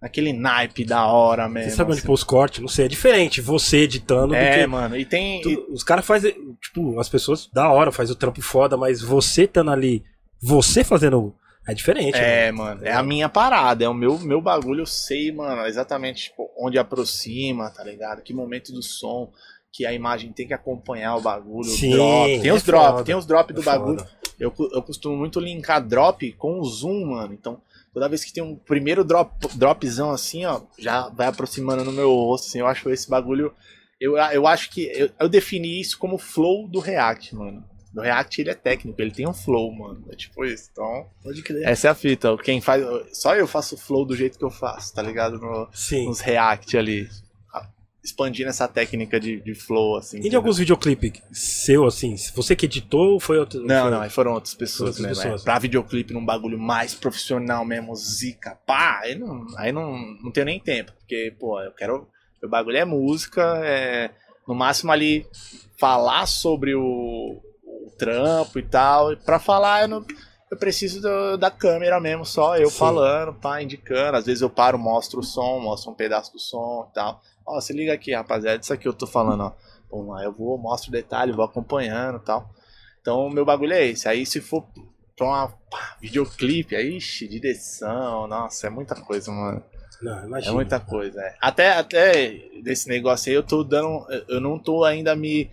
naquele 0.00 0.32
naipe 0.32 0.84
da 0.84 1.06
hora 1.06 1.48
mesmo. 1.48 1.70
Você 1.70 1.76
sabe 1.76 1.90
onde 1.90 1.98
assim. 1.98 2.06
pôr 2.06 2.12
os 2.14 2.24
cortes? 2.24 2.60
Não 2.60 2.68
sei, 2.68 2.84
é 2.84 2.88
diferente 2.88 3.40
você 3.40 3.78
editando 3.78 4.28
do 4.28 4.34
É, 4.34 4.60
que. 4.60 4.66
mano, 4.66 4.96
e 4.96 5.04
tem. 5.04 5.40
tu- 5.42 5.50
e- 5.50 5.66
os 5.70 5.82
caras 5.82 6.04
fazem. 6.04 6.34
Tipo, 6.60 6.98
as 7.00 7.08
pessoas 7.08 7.48
da 7.52 7.70
hora, 7.70 7.90
faz 7.92 8.10
o 8.10 8.14
trampo 8.14 8.40
foda, 8.42 8.76
mas 8.76 9.00
você 9.02 9.44
estando 9.44 9.70
ali, 9.70 10.04
você 10.42 10.82
fazendo. 10.84 11.34
É 11.68 11.74
diferente. 11.74 12.16
É, 12.16 12.52
mano. 12.52 12.76
mano, 12.76 12.86
é 12.86 12.92
a 12.92 13.02
minha 13.02 13.28
parada, 13.28 13.84
é 13.84 13.88
o 13.88 13.94
meu, 13.94 14.16
meu 14.20 14.40
bagulho, 14.40 14.82
eu 14.82 14.86
sei, 14.86 15.32
mano, 15.32 15.66
exatamente 15.66 16.24
tipo, 16.30 16.48
onde 16.56 16.78
aproxima, 16.78 17.68
tá 17.70 17.82
ligado? 17.82 18.22
Que 18.22 18.32
momento 18.32 18.72
do 18.72 18.80
som, 18.82 19.32
que 19.72 19.84
a 19.84 19.92
imagem 19.92 20.32
tem 20.32 20.46
que 20.46 20.54
acompanhar 20.54 21.16
o 21.16 21.20
bagulho, 21.20 21.64
Sim, 21.68 21.92
o 21.94 21.96
drop. 21.96 22.40
Tem 22.40 22.48
é 22.50 22.54
os 22.54 22.62
drop, 22.62 22.90
foda. 22.92 23.04
tem 23.04 23.14
os 23.16 23.26
drop 23.26 23.52
do 23.52 23.60
É 23.62 23.64
bagulho. 23.64 23.98
foda. 23.98 24.10
Eu, 24.38 24.52
eu 24.72 24.82
costumo 24.82 25.16
muito 25.16 25.40
linkar 25.40 25.80
drop 25.84 26.30
com 26.34 26.60
o 26.60 26.64
zoom, 26.64 27.06
mano. 27.06 27.32
Então, 27.34 27.60
toda 27.96 28.10
vez 28.10 28.22
que 28.22 28.30
tem 28.32 28.42
um 28.42 28.54
primeiro 28.56 29.02
drop, 29.02 29.30
dropzão 29.54 30.10
assim, 30.10 30.44
ó, 30.44 30.60
já 30.78 31.08
vai 31.08 31.28
aproximando 31.28 31.82
no 31.82 31.90
meu 31.92 32.10
rosto, 32.10 32.48
assim, 32.48 32.58
eu 32.58 32.66
acho 32.66 32.90
esse 32.90 33.08
bagulho. 33.08 33.54
Eu, 33.98 34.18
eu 34.18 34.46
acho 34.46 34.68
que. 34.68 34.82
Eu, 34.94 35.08
eu 35.18 35.28
defini 35.30 35.80
isso 35.80 35.98
como 35.98 36.18
flow 36.18 36.68
do 36.68 36.78
React, 36.78 37.34
mano. 37.34 37.64
Do 37.94 38.02
React 38.02 38.42
ele 38.42 38.50
é 38.50 38.54
técnico, 38.54 39.00
ele 39.00 39.10
tem 39.10 39.26
um 39.26 39.32
flow, 39.32 39.72
mano. 39.74 40.04
É 40.10 40.14
tipo 40.14 40.44
isso. 40.44 40.68
Então, 40.70 41.06
Pode 41.22 41.40
crer. 41.42 41.66
essa 41.66 41.88
é 41.88 41.90
a 41.90 41.94
fita. 41.94 42.36
Quem 42.36 42.60
faz. 42.60 42.84
Só 43.14 43.34
eu 43.34 43.46
faço 43.46 43.78
flow 43.78 44.04
do 44.04 44.14
jeito 44.14 44.36
que 44.38 44.44
eu 44.44 44.50
faço, 44.50 44.92
tá 44.94 45.00
ligado? 45.00 45.38
No- 45.38 45.66
Sim. 45.72 46.04
nos 46.08 46.20
React 46.20 46.76
ali. 46.76 47.08
Expandindo 48.06 48.48
essa 48.48 48.68
técnica 48.68 49.18
de, 49.18 49.40
de 49.40 49.52
flow, 49.52 49.96
assim. 49.96 50.18
E 50.18 50.28
de 50.28 50.36
alguns 50.36 50.58
videoclipes 50.58 51.20
seu, 51.32 51.84
assim, 51.84 52.14
você 52.36 52.54
que 52.54 52.66
editou 52.66 53.14
ou 53.14 53.20
foi 53.20 53.36
outro? 53.38 53.60
Não, 53.64 53.82
foi- 53.82 53.90
não, 53.90 54.00
aí 54.00 54.08
foram 54.10 54.32
outras 54.34 54.54
pessoas 54.54 54.90
Outras 54.90 55.06
mesmo. 55.08 55.22
pessoas. 55.24 55.42
É. 55.42 55.44
Pra 55.44 55.58
videoclipe 55.58 56.14
num 56.14 56.24
bagulho 56.24 56.56
mais 56.58 56.94
profissional 56.94 57.64
mesmo, 57.64 57.96
zica, 57.96 58.56
pá, 58.64 59.00
aí 59.02 59.16
não, 59.16 59.44
aí 59.58 59.72
não, 59.72 59.92
não 60.22 60.30
tenho 60.30 60.46
nem 60.46 60.60
tempo. 60.60 60.92
Porque, 61.00 61.34
pô, 61.38 61.60
eu 61.60 61.72
quero. 61.72 62.06
Meu 62.40 62.48
bagulho 62.48 62.76
é 62.76 62.84
música, 62.84 63.42
é. 63.64 64.12
No 64.46 64.54
máximo 64.54 64.92
ali 64.92 65.26
falar 65.76 66.26
sobre 66.26 66.74
o, 66.76 66.82
o 67.64 67.90
trampo 67.98 68.58
e 68.60 68.62
tal. 68.62 69.12
E 69.12 69.16
pra 69.16 69.40
falar, 69.40 69.82
eu, 69.82 69.88
não, 69.88 70.06
eu 70.50 70.56
preciso 70.56 71.00
do- 71.00 71.36
da 71.36 71.50
câmera 71.50 72.00
mesmo, 72.00 72.24
só 72.24 72.56
eu 72.56 72.70
Sim. 72.70 72.78
falando, 72.78 73.34
pá, 73.34 73.60
indicando. 73.62 74.16
Às 74.16 74.26
vezes 74.26 74.42
eu 74.42 74.50
paro, 74.50 74.78
mostro 74.78 75.20
o 75.20 75.24
som, 75.24 75.58
mostro 75.60 75.90
um 75.90 75.94
pedaço 75.94 76.32
do 76.32 76.38
som 76.38 76.86
e 76.90 76.94
tal. 76.94 77.20
Ó, 77.46 77.60
se 77.60 77.72
liga 77.72 77.92
aqui, 77.92 78.12
rapaziada, 78.14 78.60
isso 78.62 78.72
aqui 78.72 78.86
eu 78.88 78.92
tô 78.92 79.06
falando, 79.06 79.42
ó. 79.44 79.52
Vamos 79.90 80.08
lá, 80.14 80.24
eu 80.24 80.32
vou, 80.32 80.58
mostro 80.58 80.88
o 80.88 80.92
detalhe, 80.92 81.32
vou 81.32 81.44
acompanhando 81.44 82.18
e 82.18 82.24
tal. 82.24 82.50
Então, 83.00 83.30
meu 83.30 83.44
bagulho 83.44 83.72
é 83.72 83.86
esse. 83.86 84.08
Aí, 84.08 84.26
se 84.26 84.40
for 84.40 84.64
pra 85.16 85.26
uma 85.26 85.48
pá, 85.70 85.96
videoclipe, 86.00 86.74
aí, 86.74 86.96
ixi, 86.96 87.28
direção, 87.28 88.26
nossa, 88.26 88.66
é 88.66 88.70
muita 88.70 88.94
coisa, 88.96 89.30
mano. 89.30 89.62
Não, 90.02 90.18
É 90.18 90.26
imagina. 90.26 90.52
muita 90.52 90.78
coisa, 90.80 91.20
é. 91.22 91.36
Até, 91.40 91.72
até 91.72 92.30
desse 92.62 92.88
negócio 92.88 93.30
aí, 93.30 93.34
eu 93.36 93.42
tô 93.42 93.64
dando. 93.64 94.04
Eu 94.28 94.40
não 94.40 94.58
tô 94.58 94.84
ainda 94.84 95.16
me 95.16 95.48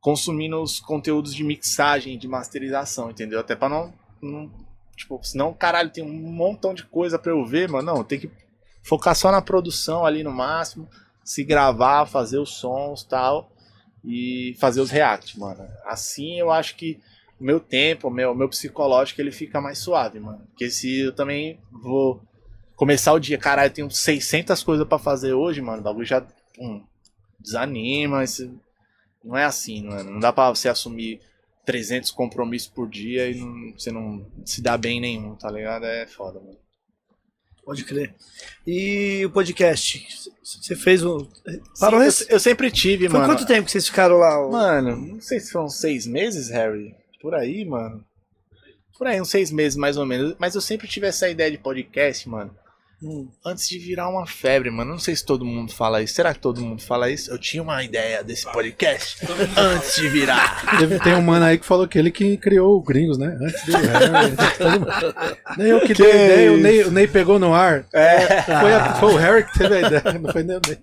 consumindo 0.00 0.60
os 0.60 0.80
conteúdos 0.80 1.34
de 1.34 1.44
mixagem, 1.44 2.18
de 2.18 2.26
masterização, 2.26 3.10
entendeu? 3.10 3.38
Até 3.40 3.54
pra 3.54 3.68
não. 3.68 3.92
Não 4.20 4.50
tipo, 4.98 5.20
senão, 5.22 5.54
caralho, 5.54 5.90
tem 5.90 6.04
um 6.04 6.12
montão 6.12 6.74
de 6.74 6.84
coisa 6.84 7.18
pra 7.18 7.32
eu 7.32 7.46
ver, 7.46 7.68
mano. 7.68 7.94
Não, 7.94 8.04
tem 8.04 8.18
que 8.18 8.30
focar 8.82 9.14
só 9.14 9.30
na 9.30 9.40
produção 9.40 10.04
ali 10.04 10.22
no 10.24 10.32
máximo, 10.32 10.88
se 11.24 11.44
gravar, 11.44 12.06
fazer 12.06 12.38
os 12.38 12.50
sons 12.50 13.04
tal. 13.04 13.50
E 14.04 14.56
fazer 14.58 14.80
os 14.80 14.90
react, 14.90 15.38
mano. 15.38 15.66
Assim 15.84 16.38
eu 16.38 16.50
acho 16.50 16.76
que 16.76 17.00
o 17.38 17.44
meu 17.44 17.60
tempo, 17.60 18.08
o 18.08 18.10
meu, 18.10 18.34
meu 18.34 18.48
psicológico, 18.48 19.20
ele 19.20 19.32
fica 19.32 19.60
mais 19.60 19.78
suave, 19.78 20.18
mano. 20.20 20.46
Porque 20.50 20.70
se 20.70 21.00
eu 21.00 21.12
também 21.12 21.60
vou 21.70 22.22
começar 22.76 23.12
o 23.12 23.18
dia, 23.18 23.36
caralho, 23.36 23.68
eu 23.68 23.74
tenho 23.74 23.90
600 23.90 24.62
coisas 24.62 24.86
pra 24.86 24.98
fazer 24.98 25.34
hoje, 25.34 25.60
mano, 25.60 25.80
o 25.80 25.84
bagulho 25.84 26.06
já 26.06 26.24
hum, 26.58 26.82
desanima. 27.40 28.22
Isso 28.22 28.50
não 29.22 29.36
é 29.36 29.44
assim, 29.44 29.84
mano. 29.84 30.10
Não 30.12 30.20
dá 30.20 30.32
pra 30.32 30.48
você 30.50 30.68
assumir 30.68 31.20
300 31.68 32.10
compromissos 32.12 32.66
por 32.68 32.88
dia 32.88 33.30
e 33.30 33.34
não- 33.34 33.72
você 33.78 33.90
não 33.92 34.26
se 34.42 34.62
dá 34.62 34.74
bem 34.78 34.96
em 34.96 35.00
nenhum, 35.02 35.34
tá 35.34 35.50
ligado? 35.50 35.84
É 35.84 36.06
foda, 36.06 36.40
mano. 36.40 36.56
Pode 37.62 37.84
crer. 37.84 38.14
E 38.66 39.22
o 39.26 39.30
podcast? 39.30 40.02
Você 40.42 40.74
fez 40.74 41.04
um. 41.04 41.28
Parou 41.78 42.00
Sim, 42.10 42.24
eu, 42.24 42.36
eu 42.36 42.40
sempre 42.40 42.70
tive, 42.70 43.06
Foi 43.10 43.18
mano. 43.20 43.34
quanto 43.34 43.46
tempo 43.46 43.66
que 43.66 43.70
vocês 43.70 43.86
ficaram 43.86 44.16
lá? 44.16 44.48
Mano, 44.48 44.96
não 44.96 45.20
sei 45.20 45.38
se 45.40 45.52
foram 45.52 45.68
seis 45.68 46.06
meses, 46.06 46.48
Harry. 46.48 46.94
Por 47.20 47.34
aí, 47.34 47.66
mano. 47.66 48.02
Por 48.96 49.06
aí, 49.06 49.20
uns 49.20 49.28
seis 49.28 49.50
meses 49.50 49.76
mais 49.76 49.98
ou 49.98 50.06
menos. 50.06 50.34
Mas 50.38 50.54
eu 50.54 50.62
sempre 50.62 50.88
tive 50.88 51.06
essa 51.06 51.28
ideia 51.28 51.50
de 51.50 51.58
podcast, 51.58 52.26
mano. 52.26 52.56
Antes 53.46 53.68
de 53.68 53.78
virar 53.78 54.08
uma 54.08 54.26
febre, 54.26 54.70
mano. 54.70 54.90
Não 54.90 54.98
sei 54.98 55.14
se 55.14 55.24
todo 55.24 55.44
mundo 55.44 55.72
fala 55.72 56.02
isso. 56.02 56.14
Será 56.14 56.34
que 56.34 56.40
todo 56.40 56.60
mundo 56.60 56.82
fala 56.82 57.08
isso? 57.08 57.30
Eu 57.30 57.38
tinha 57.38 57.62
uma 57.62 57.82
ideia 57.84 58.24
desse 58.24 58.44
podcast 58.50 59.18
antes 59.56 59.94
de 59.94 60.08
virar. 60.08 60.78
Teve- 60.78 60.98
tem 60.98 61.14
um 61.14 61.22
mano 61.22 61.44
aí 61.44 61.58
que 61.58 61.64
falou 61.64 61.86
que 61.86 61.96
ele 61.96 62.10
que 62.10 62.36
criou 62.36 62.76
o 62.76 62.82
Gringos, 62.82 63.16
né? 63.16 63.38
Antes 63.40 63.64
dele. 63.66 63.86
É, 63.86 65.56
nem 65.56 65.68
eu 65.68 65.80
que, 65.80 65.94
Que 65.94 66.02
dei 66.02 66.10
a 66.12 66.24
ideia, 66.24 66.52
o? 66.52 66.56
Ney, 66.56 66.82
o 66.84 66.90
Ney 66.90 67.06
pegou 67.06 67.38
no 67.38 67.54
ar. 67.54 67.84
É. 67.92 68.42
Foi, 68.42 68.72
a- 68.74 68.94
foi 68.96 69.12
o 69.14 69.16
Harry 69.16 69.44
que 69.46 69.58
teve 69.58 69.76
a 69.76 69.80
ideia, 69.80 70.18
não 70.20 70.32
foi 70.32 70.42
nem 70.42 70.56
o 70.56 70.60
Ney. 70.66 70.78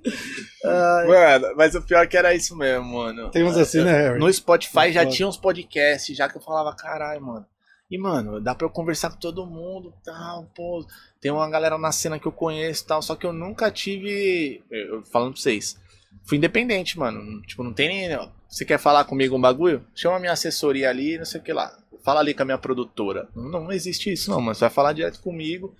Mano, 0.64 1.48
mas 1.58 1.76
o 1.76 1.82
pior 1.82 2.04
é 2.04 2.08
que 2.08 2.18
era 2.18 2.34
isso 2.34 2.56
mesmo, 2.56 2.86
mano. 2.98 3.30
Tem 3.30 3.44
uns 3.44 3.58
assim, 3.58 3.84
né, 3.84 3.92
Harry? 3.92 4.20
No 4.20 4.32
Spotify 4.32 4.92
já 4.92 5.06
tinha 5.06 5.28
uns 5.28 5.38
podcasts, 5.38 6.16
já 6.16 6.30
que 6.30 6.38
eu 6.38 6.42
falava, 6.42 6.74
caralho, 6.76 7.22
mano. 7.22 7.46
E, 7.90 7.98
mano, 7.98 8.41
dá 8.41 8.56
pra 8.56 8.66
eu 8.66 8.72
conversar 8.72 9.12
com 9.12 9.18
todo 9.18 9.45
mundo 9.45 9.94
tal, 10.03 10.45
pô. 10.56 10.86
Tem 11.22 11.32
uma 11.32 11.49
galera 11.49 11.78
na 11.78 11.91
cena 11.91 12.20
que 12.20 12.26
eu 12.26 12.32
conheço 12.32 12.86
tal, 12.86 13.02
só 13.02 13.16
que 13.16 13.26
eu 13.26 13.34
nunca 13.34 13.70
tive. 13.70 14.64
Eu, 14.72 15.03
falando 15.06 15.34
pra 15.34 15.41
vocês. 15.41 15.80
Fui 16.24 16.38
independente, 16.38 16.98
mano. 16.98 17.41
Tipo, 17.44 17.64
não 17.64 17.74
tem 17.74 17.88
nem. 17.88 18.16
ó, 18.16 18.30
Você 18.49 18.66
quer 18.66 18.80
falar 18.80 19.06
comigo 19.06 19.36
um 19.36 19.41
bagulho? 19.41 19.86
Chama 19.94 20.20
minha 20.20 20.32
assessoria 20.32 20.90
ali, 20.90 21.18
não 21.18 21.26
sei 21.26 21.40
o 21.40 21.44
que 21.44 21.53
lá. 21.53 21.78
Fala 22.03 22.20
ali 22.20 22.34
com 22.34 22.41
a 22.41 22.45
minha 22.45 22.57
produtora. 22.57 23.28
Não, 23.36 23.49
não 23.66 23.72
existe 23.72 24.12
isso, 24.12 24.30
não, 24.32 24.41
mano. 24.41 24.56
Você 24.56 24.62
vai 24.62 24.70
falar 24.70 24.94
direto 24.94 25.20
comigo. 25.22 25.76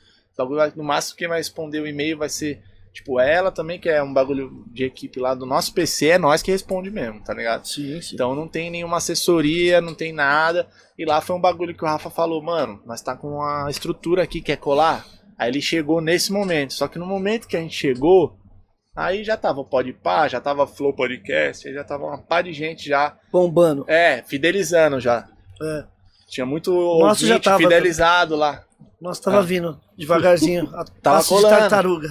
No 0.76 0.84
máximo 0.84 1.18
quem 1.18 1.28
vai 1.28 1.38
responder 1.38 1.80
o 1.80 1.88
e-mail 1.88 2.18
vai 2.18 2.30
ser, 2.30 2.62
tipo, 2.96 3.20
ela 3.20 3.52
também, 3.52 3.78
que 3.80 3.90
é 3.90 4.02
um 4.02 4.12
bagulho 4.14 4.64
de 4.72 4.86
equipe 4.86 5.20
lá 5.20 5.36
do 5.36 5.46
nosso 5.46 5.74
PC, 5.74 6.08
é 6.08 6.18
nós 6.18 6.42
que 6.42 6.50
responde 6.50 6.90
mesmo, 6.90 7.22
tá 7.24 7.34
ligado? 7.34 7.68
Sim, 7.68 8.02
sim. 8.02 8.16
Então 8.16 8.34
não 8.34 8.48
tem 8.48 8.72
nenhuma 8.72 8.98
assessoria, 8.98 9.82
não 9.82 9.94
tem 9.94 10.14
nada. 10.14 10.68
E 10.98 11.04
lá 11.06 11.20
foi 11.22 11.36
um 11.36 11.42
bagulho 11.42 11.76
que 11.76 11.84
o 11.84 11.88
Rafa 11.88 12.10
falou, 12.10 12.42
mano, 12.42 12.82
nós 12.86 13.02
tá 13.02 13.16
com 13.16 13.36
uma 13.36 13.70
estrutura 13.70 14.24
aqui, 14.24 14.42
quer 14.42 14.56
colar? 14.58 15.06
Aí 15.38 15.50
ele 15.52 15.62
chegou 15.62 16.00
nesse 16.00 16.32
momento. 16.32 16.74
Só 16.74 16.88
que 16.88 16.98
no 16.98 17.06
momento 17.06 17.48
que 17.48 17.58
a 17.58 17.60
gente 17.60 17.76
chegou, 17.76 18.40
aí 18.96 19.24
já 19.24 19.36
tava 19.36 19.60
o 19.60 19.66
Podpah, 19.66 20.30
já 20.30 20.40
tava 20.40 20.66
Flow 20.66 20.94
Podcast, 20.96 21.68
aí 21.68 21.74
já 21.74 21.84
tava 21.84 22.06
uma 22.06 22.18
pá 22.18 22.42
de 22.42 22.54
gente 22.54 22.88
já, 22.88 23.18
Bombando. 23.32 23.84
é, 23.90 24.24
fidelizando 24.26 25.00
já. 25.02 25.28
É. 25.62 25.84
Tinha 26.30 26.46
muito 26.46 26.72
Nossa, 26.72 27.06
ouvinte 27.24 27.28
já 27.28 27.40
tava- 27.40 27.58
fidelizado 27.60 28.36
lá. 28.36 28.64
Nossa, 29.00 29.22
tava 29.24 29.40
Ah. 29.40 29.42
vindo 29.42 29.80
devagarzinho. 29.98 30.68
A 30.76 30.84
Tava 30.86 31.18
passo 31.18 31.36
de 31.36 31.42
colando. 31.42 31.60
tartaruga. 31.60 32.10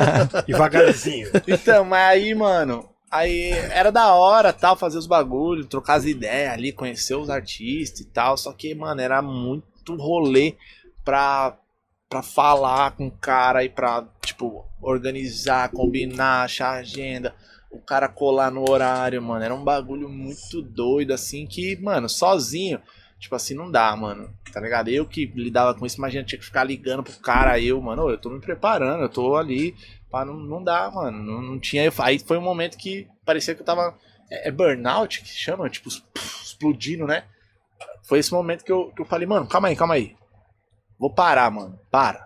Devagarzinho. 0.46 1.28
Então, 1.46 1.84
mas 1.84 2.08
aí, 2.10 2.34
mano, 2.34 2.88
aí 3.10 3.50
era 3.70 3.90
da 3.90 4.14
hora, 4.14 4.52
tal, 4.52 4.76
fazer 4.76 4.98
os 4.98 5.06
bagulhos, 5.06 5.66
trocar 5.66 5.94
as 5.94 6.04
ideias 6.04 6.52
ali, 6.52 6.72
conhecer 6.72 7.14
os 7.14 7.30
artistas 7.30 8.00
e 8.00 8.04
tal, 8.06 8.36
só 8.36 8.52
que, 8.52 8.74
mano, 8.74 9.00
era 9.00 9.22
muito 9.22 9.96
rolê 9.96 10.54
pra, 11.04 11.56
pra 12.08 12.22
falar 12.22 12.92
com 12.92 13.06
o 13.06 13.10
cara 13.10 13.64
e 13.64 13.68
pra, 13.68 14.04
tipo, 14.24 14.64
organizar, 14.82 15.70
combinar, 15.70 16.44
achar 16.44 16.72
agenda, 16.78 17.34
o 17.70 17.78
cara 17.80 18.08
colar 18.08 18.50
no 18.50 18.68
horário, 18.70 19.20
mano, 19.22 19.44
era 19.44 19.54
um 19.54 19.64
bagulho 19.64 20.08
muito 20.08 20.62
doido, 20.62 21.12
assim, 21.12 21.46
que, 21.46 21.76
mano, 21.76 22.08
sozinho, 22.08 22.80
tipo 23.26 23.34
assim, 23.36 23.54
não 23.54 23.70
dá, 23.70 23.94
mano, 23.96 24.28
tá 24.52 24.60
ligado? 24.60 24.88
Eu 24.88 25.04
que 25.06 25.26
lidava 25.26 25.74
com 25.78 25.84
isso, 25.84 25.98
imagina, 25.98 26.24
tinha 26.24 26.38
que 26.38 26.44
ficar 26.44 26.64
ligando 26.64 27.02
pro 27.02 27.12
cara, 27.20 27.60
eu, 27.60 27.80
mano, 27.80 28.08
eu 28.08 28.18
tô 28.18 28.30
me 28.30 28.40
preparando, 28.40 29.02
eu 29.02 29.08
tô 29.08 29.36
ali, 29.36 29.74
Pá, 30.10 30.24
não, 30.24 30.34
não 30.34 30.62
dá, 30.62 30.90
mano. 30.90 31.22
Não, 31.22 31.42
não 31.42 31.58
tinha. 31.58 31.92
Aí 31.98 32.18
foi 32.18 32.38
um 32.38 32.42
momento 32.42 32.78
que 32.78 33.06
parecia 33.24 33.54
que 33.54 33.60
eu 33.60 33.66
tava. 33.66 33.94
É, 34.30 34.48
é 34.48 34.50
burnout 34.50 35.20
que 35.20 35.28
chama? 35.28 35.68
Tipo, 35.68 35.88
explodindo, 35.88 37.06
né? 37.06 37.24
Foi 38.04 38.18
esse 38.20 38.32
momento 38.32 38.64
que 38.64 38.72
eu, 38.72 38.92
que 38.92 39.02
eu 39.02 39.04
falei, 39.04 39.26
mano, 39.26 39.46
calma 39.46 39.68
aí, 39.68 39.76
calma 39.76 39.94
aí. 39.94 40.16
Vou 40.98 41.12
parar, 41.12 41.50
mano. 41.50 41.78
Para. 41.90 42.24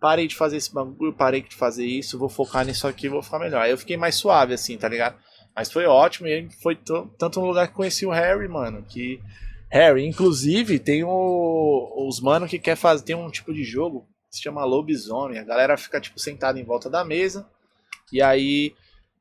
Parei 0.00 0.28
de 0.28 0.36
fazer 0.36 0.56
esse 0.58 0.72
bagulho, 0.72 1.12
parei 1.12 1.42
de 1.42 1.56
fazer 1.56 1.84
isso, 1.84 2.18
vou 2.18 2.28
focar 2.28 2.64
nisso 2.64 2.86
aqui, 2.86 3.08
vou 3.08 3.20
ficar 3.22 3.40
melhor. 3.40 3.62
Aí 3.62 3.72
eu 3.72 3.78
fiquei 3.78 3.96
mais 3.96 4.14
suave, 4.14 4.54
assim, 4.54 4.78
tá 4.78 4.88
ligado? 4.88 5.18
Mas 5.56 5.72
foi 5.72 5.86
ótimo, 5.86 6.28
e 6.28 6.48
foi 6.62 6.76
to- 6.76 7.10
tanto 7.18 7.40
no 7.40 7.46
lugar 7.46 7.66
que 7.66 7.74
conheci 7.74 8.06
o 8.06 8.10
Harry, 8.10 8.46
mano, 8.46 8.84
que. 8.88 9.20
Harry, 9.70 10.06
inclusive, 10.06 10.78
tem 10.78 11.04
o, 11.04 12.06
os 12.08 12.20
mano 12.20 12.48
que 12.48 12.58
quer 12.58 12.76
fazer. 12.76 13.04
Tem 13.04 13.16
um 13.16 13.30
tipo 13.30 13.52
de 13.52 13.64
jogo 13.64 14.08
que 14.30 14.36
se 14.36 14.42
chama 14.42 14.64
lobisomem. 14.64 15.38
A 15.38 15.44
galera 15.44 15.76
fica, 15.76 16.00
tipo, 16.00 16.18
sentada 16.18 16.58
em 16.58 16.64
volta 16.64 16.88
da 16.88 17.04
mesa. 17.04 17.48
E 18.12 18.22
aí 18.22 18.74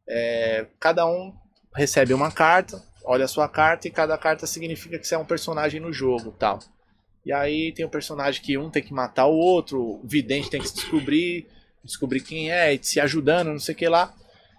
é, 0.07 0.65
cada 0.79 1.05
um 1.05 1.33
recebe 1.75 2.13
uma 2.13 2.31
carta, 2.31 2.81
olha 3.03 3.25
a 3.25 3.27
sua 3.27 3.47
carta, 3.49 3.87
e 3.87 3.91
cada 3.91 4.17
carta 4.17 4.47
significa 4.47 4.97
que 4.97 5.05
você 5.05 5.15
é 5.15 5.17
um 5.17 5.25
personagem 5.25 5.79
no 5.81 5.91
jogo 5.91 6.31
tal. 6.31 6.59
E 7.25 7.33
aí 7.33 7.73
tem 7.73 7.85
um 7.85 7.89
personagem 7.89 8.41
que 8.41 8.57
um 8.57 8.69
tem 8.69 8.81
que 8.81 8.93
matar 8.93 9.25
o 9.25 9.35
outro, 9.35 9.81
o 9.81 10.07
vidente 10.07 10.49
tem 10.49 10.61
que 10.61 10.69
se 10.69 10.75
descobrir, 10.75 11.47
descobrir 11.83 12.21
quem 12.21 12.51
é, 12.51 12.73
e 12.73 12.81
se 12.81 12.99
ajudando, 12.99 13.49
não 13.49 13.59
sei 13.59 13.75
o 13.75 13.77
que 13.77 13.87
lá. 13.87 14.13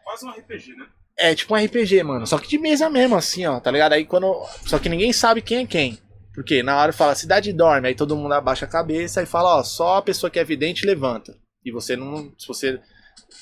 Quase 0.05 0.27
um 0.27 0.31
RPG, 0.31 0.75
né? 0.77 0.87
É 1.19 1.35
tipo 1.35 1.55
um 1.55 1.57
RPG, 1.65 2.03
mano. 2.03 2.27
Só 2.27 2.39
que 2.39 2.49
de 2.49 2.59
mesa 2.59 2.89
mesmo, 2.89 3.17
assim, 3.17 3.45
ó, 3.47 3.59
tá 3.59 3.71
ligado? 3.71 3.93
Aí 3.95 4.05
quando. 4.05 4.33
Só 4.67 4.79
que 4.79 4.89
ninguém 4.89 5.13
sabe 5.13 5.43
quem 5.43 5.59
é 5.59 5.67
quem. 5.67 5.99
Porque 6.35 6.63
na 6.63 6.77
hora 6.81 6.93
fala 6.93 7.15
cidade 7.17 7.53
dorme, 7.53 7.89
aí 7.89 7.95
todo 7.97 8.15
mundo 8.17 8.33
abaixa 8.33 8.65
a 8.65 8.69
cabeça 8.69 9.21
e 9.21 9.27
fala, 9.27 9.59
ó, 9.59 9.63
só 9.65 9.97
a 9.97 10.03
pessoa 10.03 10.31
que 10.31 10.39
é 10.39 10.45
vidente 10.45 10.87
levanta. 10.87 11.35
E 11.65 11.73
você 11.73 11.97
não. 11.97 12.33
Se 12.39 12.47
você, 12.47 12.79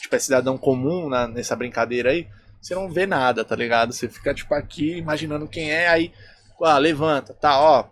tipo, 0.00 0.16
é 0.16 0.18
cidadão 0.18 0.56
comum 0.56 1.08
na- 1.10 1.28
nessa 1.28 1.54
brincadeira 1.54 2.10
aí, 2.10 2.26
você 2.60 2.74
não 2.74 2.88
vê 2.90 3.06
nada, 3.06 3.44
tá 3.44 3.54
ligado? 3.54 3.92
Você 3.92 4.08
fica, 4.08 4.32
tipo, 4.32 4.54
aqui 4.54 4.96
imaginando 4.96 5.46
quem 5.46 5.70
é, 5.70 5.88
aí, 5.88 6.10
ah, 6.62 6.78
levanta, 6.78 7.34
tá, 7.34 7.60
ó. 7.60 7.84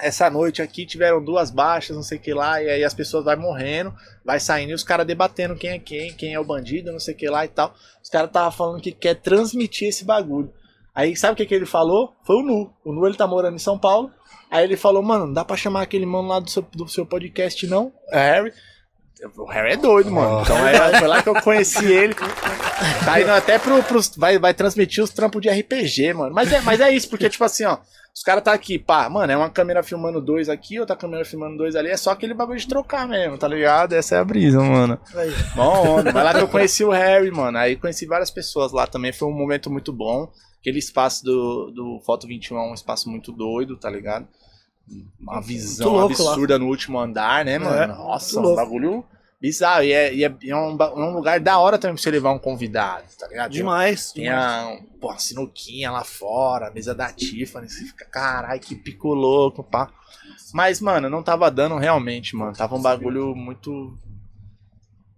Essa 0.00 0.28
noite 0.28 0.60
aqui 0.60 0.84
tiveram 0.84 1.24
duas 1.24 1.50
baixas, 1.50 1.94
não 1.94 2.02
sei 2.02 2.18
o 2.18 2.20
que 2.20 2.34
lá, 2.34 2.60
e 2.60 2.68
aí 2.68 2.84
as 2.84 2.92
pessoas 2.92 3.24
vai 3.24 3.36
morrendo, 3.36 3.94
vai 4.24 4.40
saindo 4.40 4.70
e 4.70 4.74
os 4.74 4.82
caras 4.82 5.06
debatendo 5.06 5.54
quem 5.54 5.70
é 5.70 5.78
quem, 5.78 6.12
quem 6.12 6.34
é 6.34 6.40
o 6.40 6.44
bandido, 6.44 6.90
não 6.90 6.98
sei 6.98 7.14
o 7.14 7.16
que 7.16 7.28
lá 7.28 7.44
e 7.44 7.48
tal. 7.48 7.74
Os 8.02 8.10
caras 8.10 8.30
tava 8.30 8.50
falando 8.50 8.82
que 8.82 8.90
quer 8.90 9.14
transmitir 9.14 9.88
esse 9.88 10.04
bagulho. 10.04 10.52
Aí 10.94 11.16
sabe 11.16 11.34
o 11.34 11.36
que, 11.36 11.46
que 11.46 11.54
ele 11.54 11.66
falou? 11.66 12.14
Foi 12.24 12.36
o 12.36 12.42
Nu. 12.42 12.72
O 12.84 12.92
Nu 12.92 13.06
ele 13.06 13.16
tá 13.16 13.26
morando 13.26 13.56
em 13.56 13.60
São 13.60 13.78
Paulo. 13.78 14.10
Aí 14.50 14.62
ele 14.62 14.76
falou, 14.76 15.02
mano, 15.02 15.26
não 15.26 15.32
dá 15.32 15.44
pra 15.44 15.56
chamar 15.56 15.82
aquele 15.82 16.06
mano 16.06 16.28
lá 16.28 16.38
do 16.38 16.48
seu, 16.48 16.62
do 16.62 16.88
seu 16.88 17.04
podcast, 17.04 17.66
não? 17.66 17.92
É 18.10 18.18
Harry. 18.18 18.52
O 19.36 19.46
Harry 19.46 19.72
é 19.72 19.76
doido, 19.76 20.10
mano. 20.10 20.42
Então 20.42 20.56
aí 20.64 20.76
foi 20.98 21.08
lá 21.08 21.22
que 21.22 21.28
eu 21.28 21.40
conheci 21.40 21.84
ele. 21.86 22.14
Tá 23.04 23.20
indo 23.20 23.30
até 23.30 23.58
pro, 23.58 23.82
pros. 23.82 24.12
Vai, 24.16 24.38
vai 24.38 24.54
transmitir 24.54 25.02
os 25.02 25.10
trampos 25.10 25.40
de 25.40 25.48
RPG, 25.48 26.12
mano. 26.14 26.34
Mas 26.34 26.52
é, 26.52 26.60
mas 26.60 26.80
é 26.80 26.92
isso, 26.92 27.08
porque, 27.08 27.28
tipo 27.28 27.42
assim, 27.42 27.64
ó. 27.64 27.78
Os 28.14 28.22
caras 28.22 28.44
tá 28.44 28.52
aqui, 28.52 28.78
pá, 28.78 29.10
mano, 29.10 29.32
é 29.32 29.36
uma 29.36 29.50
câmera 29.50 29.82
filmando 29.82 30.20
dois 30.20 30.48
aqui, 30.48 30.78
outra 30.78 30.94
câmera 30.94 31.24
filmando 31.24 31.56
dois 31.56 31.74
ali, 31.74 31.88
é 31.88 31.96
só 31.96 32.12
aquele 32.12 32.32
bagulho 32.32 32.60
de 32.60 32.68
trocar 32.68 33.08
mesmo, 33.08 33.36
tá 33.36 33.48
ligado? 33.48 33.92
Essa 33.92 34.14
é 34.14 34.18
a 34.18 34.24
brisa, 34.24 34.60
mano. 34.60 34.96
Aí. 35.16 35.32
Bom, 35.56 35.98
onda. 35.98 36.12
Mas 36.12 36.24
lá 36.24 36.32
que 36.32 36.40
eu 36.40 36.48
conheci 36.48 36.84
o 36.84 36.90
Harry, 36.90 37.32
mano. 37.32 37.58
Aí 37.58 37.74
conheci 37.74 38.06
várias 38.06 38.30
pessoas 38.30 38.70
lá 38.70 38.86
também, 38.86 39.12
foi 39.12 39.26
um 39.26 39.36
momento 39.36 39.68
muito 39.68 39.92
bom. 39.92 40.30
Aquele 40.60 40.78
espaço 40.78 41.24
do, 41.24 41.72
do 41.72 42.00
Foto 42.06 42.28
21 42.28 42.56
é 42.56 42.70
um 42.70 42.74
espaço 42.74 43.10
muito 43.10 43.32
doido, 43.32 43.76
tá 43.76 43.90
ligado? 43.90 44.28
Uma 45.18 45.40
visão 45.40 45.90
louco 45.90 46.22
lá. 46.22 46.30
absurda 46.30 46.58
no 46.58 46.68
último 46.68 47.00
andar, 47.00 47.44
né, 47.44 47.58
mano? 47.58 47.82
É, 47.82 47.86
Nossa, 47.88 48.38
um 48.38 48.54
bagulho 48.54 49.04
bizarro. 49.44 49.84
E 49.84 49.92
é, 49.92 50.14
e 50.14 50.24
é, 50.24 50.34
é 50.46 50.56
um, 50.56 50.76
é 50.80 50.94
um 50.94 51.14
lugar 51.14 51.38
da 51.38 51.58
hora 51.58 51.78
também 51.78 51.94
pra 51.94 52.02
você 52.02 52.10
levar 52.10 52.32
um 52.32 52.38
convidado, 52.38 53.04
tá 53.18 53.28
ligado? 53.28 53.52
Demais. 53.52 54.10
Tem 54.12 54.24
demais. 54.24 54.42
a 54.42 54.78
pô, 54.98 55.10
a 55.10 55.18
sinuquinha 55.18 55.90
lá 55.90 56.02
fora, 56.02 56.68
a 56.68 56.70
mesa 56.70 56.94
da 56.94 57.12
Tiffany, 57.12 57.68
você 57.68 57.84
fica, 57.84 58.06
caralho, 58.06 58.58
que 58.60 58.74
pico 58.74 59.12
louco, 59.12 59.62
pá. 59.62 59.90
Mas, 60.54 60.80
mano, 60.80 61.10
não 61.10 61.22
tava 61.22 61.50
dando 61.50 61.76
realmente, 61.76 62.34
mano. 62.34 62.54
Tava 62.54 62.74
um 62.74 62.80
bagulho 62.80 63.34
muito. 63.34 63.98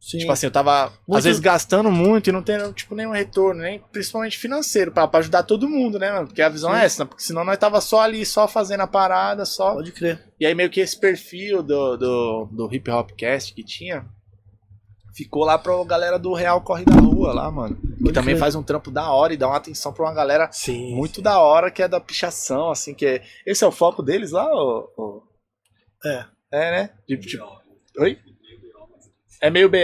Sim. 0.00 0.18
Tipo 0.18 0.32
assim, 0.32 0.46
eu 0.46 0.52
tava, 0.52 0.92
Muito- 1.06 1.18
às 1.18 1.24
vezes, 1.24 1.40
gastando 1.40 1.90
muito 1.90 2.30
e 2.30 2.32
não 2.32 2.40
tendo, 2.42 2.72
tipo, 2.72 2.94
nenhum 2.94 3.10
retorno, 3.10 3.62
nem 3.62 3.80
principalmente 3.92 4.38
financeiro, 4.38 4.92
pra, 4.92 5.06
pra 5.08 5.18
ajudar 5.18 5.42
todo 5.42 5.68
mundo, 5.68 5.98
né, 5.98 6.12
mano? 6.12 6.28
Porque 6.28 6.42
a 6.42 6.48
visão 6.48 6.70
Sim. 6.70 6.78
é 6.78 6.84
essa, 6.84 7.02
né? 7.02 7.08
porque 7.08 7.24
senão 7.24 7.44
nós 7.44 7.58
tava 7.58 7.80
só 7.80 8.02
ali, 8.02 8.24
só 8.24 8.46
fazendo 8.46 8.82
a 8.82 8.86
parada, 8.86 9.44
só. 9.44 9.74
Pode 9.74 9.90
crer. 9.90 10.22
E 10.38 10.46
aí 10.46 10.54
meio 10.54 10.70
que 10.70 10.80
esse 10.80 10.98
perfil 10.98 11.60
do, 11.60 11.96
do, 11.96 12.48
do 12.52 12.74
Hip 12.74 12.88
Hop 12.88 13.10
Cast 13.16 13.52
que 13.52 13.64
tinha 13.64 14.06
ficou 15.16 15.44
lá 15.44 15.56
pra 15.58 15.72
galera 15.84 16.18
do 16.18 16.34
Real 16.34 16.60
Corre 16.60 16.84
da 16.84 16.94
Rua 16.96 17.32
lá, 17.32 17.50
mano. 17.50 17.76
Que 18.04 18.12
também 18.12 18.34
crer. 18.34 18.38
faz 18.38 18.54
um 18.54 18.62
trampo 18.62 18.90
da 18.90 19.10
hora 19.10 19.32
e 19.32 19.36
dá 19.36 19.48
uma 19.48 19.56
atenção 19.56 19.92
pra 19.92 20.04
uma 20.04 20.14
galera 20.14 20.48
Sim. 20.52 20.94
muito 20.94 21.22
da 21.22 21.40
hora 21.40 21.70
que 21.70 21.82
é 21.82 21.88
da 21.88 21.98
pichação, 22.00 22.70
assim, 22.70 22.94
que 22.94 23.06
é. 23.06 23.22
Esse 23.46 23.64
é 23.64 23.66
o 23.66 23.72
foco 23.72 24.02
deles 24.02 24.30
lá, 24.32 24.44
ô? 24.54 24.88
ô? 24.96 25.22
É. 26.04 26.24
É, 26.52 26.70
né? 26.70 26.90
Tipo, 27.06 27.22
tipo- 27.26 27.46
Oi? 27.98 28.18
É 29.42 29.50
meio 29.50 29.68
BO? 29.68 29.76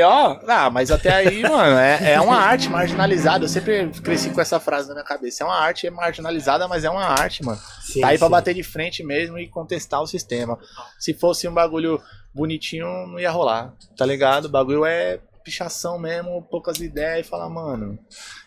Ah, 0.48 0.70
mas 0.70 0.90
até 0.90 1.12
aí, 1.14 1.42
mano, 1.48 1.76
é, 1.78 2.12
é 2.14 2.20
uma 2.20 2.36
arte 2.36 2.68
marginalizada. 2.70 3.44
Eu 3.44 3.48
sempre 3.48 3.88
cresci 4.00 4.30
com 4.30 4.40
essa 4.40 4.58
frase 4.58 4.88
na 4.88 4.94
minha 4.94 5.04
cabeça. 5.04 5.42
É 5.44 5.46
uma 5.46 5.56
arte 5.58 5.86
é 5.86 5.90
marginalizada, 5.90 6.66
mas 6.66 6.84
é 6.84 6.90
uma 6.90 7.04
arte, 7.04 7.44
mano. 7.44 7.60
Sim, 7.82 8.00
Tá 8.00 8.08
aí 8.08 8.18
pra 8.18 8.28
sim. 8.28 8.30
bater 8.32 8.54
de 8.54 8.62
frente 8.62 9.04
mesmo 9.04 9.38
e 9.38 9.48
contestar 9.48 10.00
o 10.00 10.06
sistema. 10.06 10.58
Se 10.98 11.12
fosse 11.12 11.46
um 11.46 11.52
bagulho 11.52 12.00
bonitinho, 12.34 12.86
não 13.06 13.18
ia 13.18 13.30
rolar, 13.30 13.74
tá 13.96 14.06
ligado? 14.06 14.46
O 14.46 14.48
bagulho 14.48 14.84
é 14.84 15.18
pichação 15.44 15.98
mesmo, 15.98 16.40
poucas 16.42 16.78
ideias 16.80 17.26
e 17.26 17.28
falar, 17.28 17.48
mano. 17.48 17.98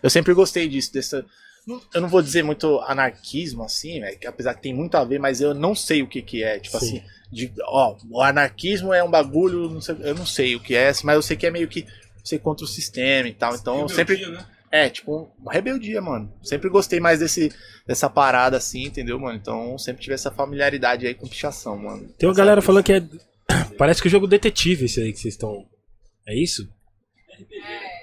Eu 0.02 0.10
sempre 0.10 0.34
gostei 0.34 0.68
disso, 0.68 0.94
dessa. 0.94 1.26
não- 1.68 1.82
Eu 1.94 2.02
não 2.02 2.08
vou 2.10 2.22
dizer 2.22 2.44
muito 2.44 2.80
anarquismo, 2.82 3.64
assim, 3.64 4.02
que 4.20 4.26
apesar 4.28 4.54
que 4.54 4.62
tem 4.62 4.74
muito 4.74 4.96
a 4.96 5.04
ver, 5.04 5.20
mas 5.20 5.42
eu 5.42 5.54
não 5.54 5.76
sei 5.76 6.02
o 6.02 6.08
que 6.08 6.22
que 6.22 6.44
é. 6.44 6.60
Tipo 6.60 6.80
Sim. 6.80 6.86
assim, 7.00 7.04
de, 7.32 7.52
ó, 7.64 7.96
o 8.10 8.22
anarquismo 8.22 8.94
é 8.94 9.04
um 9.04 9.10
bagulho, 9.12 9.70
não 9.70 9.82
sei- 9.82 9.98
eu 10.00 10.16
não 10.16 10.26
sei 10.26 10.56
o 10.56 10.60
que 10.60 10.74
é, 10.76 10.92
mas 11.04 11.16
eu 11.16 11.22
sei 11.22 11.36
que 11.36 11.46
é 11.46 11.52
meio 11.52 11.68
que 11.68 11.86
ser 12.24 12.40
contra 12.40 12.64
o 12.64 12.68
sistema 12.68 13.28
e 13.28 13.34
tal. 13.34 13.56
Então 13.56 13.82
eu 13.82 13.90
sempre. 13.90 14.26
né? 14.28 14.46
É, 14.72 14.90
tipo, 14.90 15.32
uma 15.40 15.54
rebeldia, 15.54 16.02
mano. 16.02 16.32
Sempre 16.44 16.70
gostei 16.70 17.00
mais 17.00 17.20
desse, 17.20 17.52
dessa 17.88 18.10
parada 18.10 18.58
assim, 18.58 18.84
entendeu, 18.86 19.18
mano? 19.20 19.38
Então 19.38 19.78
sempre 19.78 20.02
tive 20.02 20.14
essa 20.16 20.30
familiaridade 20.32 21.06
aí 21.08 21.14
com 21.14 21.28
pichação, 21.28 21.78
mano. 21.78 22.08
Tem 22.18 22.28
uma 22.28 22.36
galera 22.36 22.62
falando 22.62 22.84
que 22.84 22.94
é. 22.94 23.04
Parece 23.78 24.02
que 24.02 24.08
o 24.08 24.12
jogo 24.12 24.28
detetive 24.28 24.86
esse 24.86 25.02
aí 25.02 25.12
que 25.14 25.20
vocês 25.20 25.34
estão. 25.34 25.66
É 26.28 26.36
isso? 26.36 26.68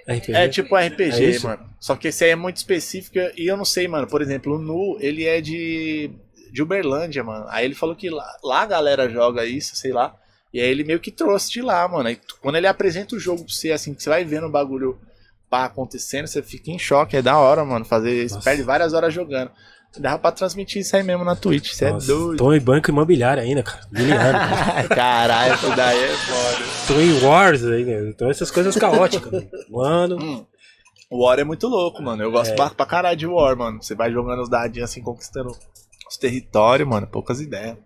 RPG? 0.08 0.32
É 0.32 0.48
tipo 0.48 0.76
É 0.76 0.88
RPG, 0.88 1.30
isso? 1.30 1.46
mano. 1.46 1.68
Só 1.80 1.96
que 1.96 2.08
esse 2.08 2.24
aí 2.24 2.30
é 2.30 2.36
muito 2.36 2.56
específico 2.56 3.18
e 3.36 3.46
eu 3.46 3.56
não 3.56 3.64
sei, 3.64 3.88
mano. 3.88 4.06
Por 4.06 4.22
exemplo, 4.22 4.56
o 4.56 4.58
Nu, 4.58 4.98
ele 5.00 5.24
é 5.24 5.40
de, 5.40 6.10
de 6.52 6.62
Uberlândia, 6.62 7.24
mano. 7.24 7.46
Aí 7.48 7.64
ele 7.64 7.74
falou 7.74 7.96
que 7.96 8.10
lá, 8.10 8.26
lá 8.42 8.62
a 8.62 8.66
galera 8.66 9.08
joga 9.08 9.44
isso, 9.44 9.76
sei 9.76 9.92
lá. 9.92 10.14
E 10.52 10.60
aí 10.60 10.68
ele 10.68 10.84
meio 10.84 11.00
que 11.00 11.10
trouxe 11.10 11.50
de 11.50 11.62
lá, 11.62 11.86
mano. 11.88 12.08
Aí 12.08 12.18
quando 12.40 12.56
ele 12.56 12.66
apresenta 12.66 13.16
o 13.16 13.18
jogo 13.20 13.44
pra 13.44 13.52
você, 13.52 13.72
assim, 13.72 13.94
que 13.94 14.02
você 14.02 14.10
vai 14.10 14.24
vendo 14.24 14.46
o 14.46 14.50
bagulho 14.50 15.00
pá, 15.48 15.64
acontecendo, 15.64 16.26
você 16.26 16.42
fica 16.42 16.70
em 16.70 16.78
choque. 16.78 17.16
É 17.16 17.22
da 17.22 17.38
hora, 17.38 17.64
mano. 17.64 17.84
Fazer. 17.84 18.26
Perde 18.44 18.62
várias 18.62 18.92
horas 18.92 19.12
jogando. 19.14 19.50
Dava 19.98 20.18
pra 20.18 20.32
transmitir 20.32 20.80
isso 20.80 20.96
aí 20.96 21.02
mesmo 21.02 21.24
na 21.24 21.36
Twitch. 21.36 21.72
Você 21.74 21.84
é 21.86 21.92
doido. 21.92 22.36
Tô 22.38 22.52
em 22.52 22.60
banco 22.60 22.90
imobiliário 22.90 23.42
ainda, 23.42 23.62
cara. 23.62 23.86
Miliano. 23.90 24.32
cara. 24.38 24.88
Caralho, 24.94 25.54
isso 25.54 25.76
daí 25.76 26.02
é 26.04 26.08
foda. 26.16 26.64
Tô 26.86 27.00
em 27.00 27.22
Wars 27.22 27.62
ainda. 27.64 28.08
Então 28.08 28.30
essas 28.30 28.50
coisas 28.50 28.74
caóticas. 28.76 29.30
mano. 29.70 30.16
Mano, 30.18 30.46
O 31.10 31.24
War 31.26 31.38
é 31.38 31.44
muito 31.44 31.68
louco, 31.68 32.02
mano. 32.02 32.22
Eu 32.22 32.30
gosto 32.32 32.52
É. 32.52 32.56
pra, 32.56 32.70
pra 32.70 32.86
caralho 32.86 33.16
de 33.18 33.26
War, 33.26 33.54
mano. 33.56 33.82
Você 33.82 33.94
vai 33.94 34.10
jogando 34.10 34.40
os 34.42 34.48
dadinhos 34.48 34.90
assim, 34.90 35.02
conquistando 35.02 35.50
os 36.08 36.16
territórios, 36.16 36.88
mano. 36.88 37.06
Poucas 37.06 37.40
ideias. 37.40 37.76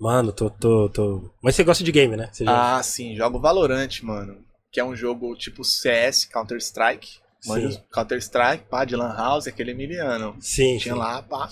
mano, 0.00 0.32
tô, 0.32 0.48
tô, 0.50 0.88
tô. 0.88 1.30
Mas 1.42 1.56
você 1.56 1.64
gosta 1.64 1.82
de 1.82 1.90
game, 1.90 2.16
né? 2.16 2.28
Você 2.32 2.44
Ah, 2.46 2.80
sim. 2.82 3.16
Jogo 3.16 3.40
Valorant, 3.40 4.02
mano. 4.02 4.36
Que 4.70 4.78
é 4.78 4.84
um 4.84 4.94
jogo 4.94 5.34
tipo 5.36 5.64
CS, 5.64 6.26
Counter-Strike. 6.26 7.18
Manja. 7.44 7.84
Counter-Strike, 7.92 8.64
pá, 8.68 8.84
de 8.84 8.96
Lan 8.96 9.14
House, 9.14 9.46
aquele 9.46 9.72
emiliano. 9.72 10.36
Sim, 10.40 10.78
Tinha 10.78 10.94
sim. 10.94 11.00
lá, 11.00 11.22
pá. 11.22 11.48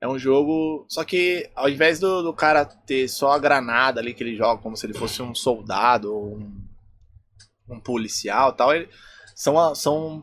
É 0.00 0.06
um 0.08 0.18
jogo. 0.18 0.84
Só 0.88 1.04
que 1.04 1.48
ao 1.54 1.68
invés 1.68 1.98
do, 1.98 2.22
do 2.22 2.32
cara 2.32 2.64
ter 2.64 3.08
só 3.08 3.32
a 3.32 3.38
granada 3.38 4.00
ali 4.00 4.12
que 4.12 4.22
ele 4.22 4.36
joga, 4.36 4.62
como 4.62 4.76
se 4.76 4.86
ele 4.86 4.94
fosse 4.94 5.22
um 5.22 5.34
soldado 5.34 6.14
ou 6.14 6.36
um, 6.36 6.64
um 7.68 7.80
policial 7.80 8.50
e 8.50 8.56
tal, 8.56 8.74
ele, 8.74 8.88
são, 9.34 9.74
são 9.74 10.22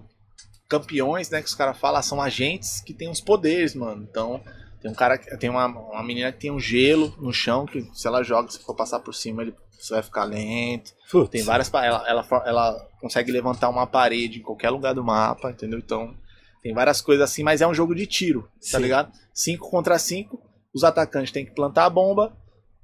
campeões, 0.70 1.30
né? 1.30 1.42
Que 1.42 1.48
os 1.48 1.56
caras 1.56 1.78
falam, 1.78 2.02
são 2.02 2.22
agentes 2.22 2.82
que 2.82 2.94
têm 2.94 3.10
uns 3.10 3.22
poderes, 3.22 3.76
mano. 3.76 4.08
Então, 4.10 4.44
tem 4.84 4.92
um 4.92 4.94
cara, 4.94 5.18
que- 5.18 5.36
tem 5.38 5.50
uma, 5.50 5.66
uma 5.66 6.04
menina 6.04 6.30
que 6.32 6.40
tem 6.42 6.52
um 6.52 6.60
gelo 6.60 7.16
no 7.18 7.32
chão, 7.34 7.66
que 7.66 7.82
se 7.94 8.06
ela 8.06 8.22
joga, 8.22 8.52
se 8.52 8.60
for 8.60 8.76
passar 8.76 9.00
por 9.00 9.16
cima, 9.16 9.42
ele, 9.42 9.56
você 9.80 9.94
vai 9.94 10.04
ficar 10.04 10.26
lento. 10.26 10.92
Putz. 11.10 11.30
Tem 11.32 11.42
várias. 11.42 11.74
Ela, 11.74 12.08
ela, 12.08 12.28
ela 12.46 12.88
consegue 13.00 13.32
levantar 13.32 13.70
uma 13.70 13.88
parede 13.88 14.40
em 14.40 14.44
qualquer 14.44 14.70
lugar 14.70 14.94
do 14.94 15.04
mapa, 15.04 15.50
entendeu? 15.52 15.80
Então, 15.80 16.14
tem 16.62 16.74
várias 16.74 17.00
coisas 17.02 17.24
assim, 17.30 17.44
mas 17.44 17.62
é 17.62 17.68
um 17.68 17.74
jogo 17.74 17.96
de 17.96 18.06
tiro, 18.06 18.44
tá 18.72 18.78
Sim. 18.78 18.84
ligado? 18.84 19.12
5 19.34 19.70
contra 19.70 19.98
5, 19.98 20.38
os 20.74 20.84
atacantes 20.84 21.32
têm 21.32 21.46
que 21.46 21.56
plantar 21.56 21.86
a 21.86 21.90
bomba, 21.90 22.36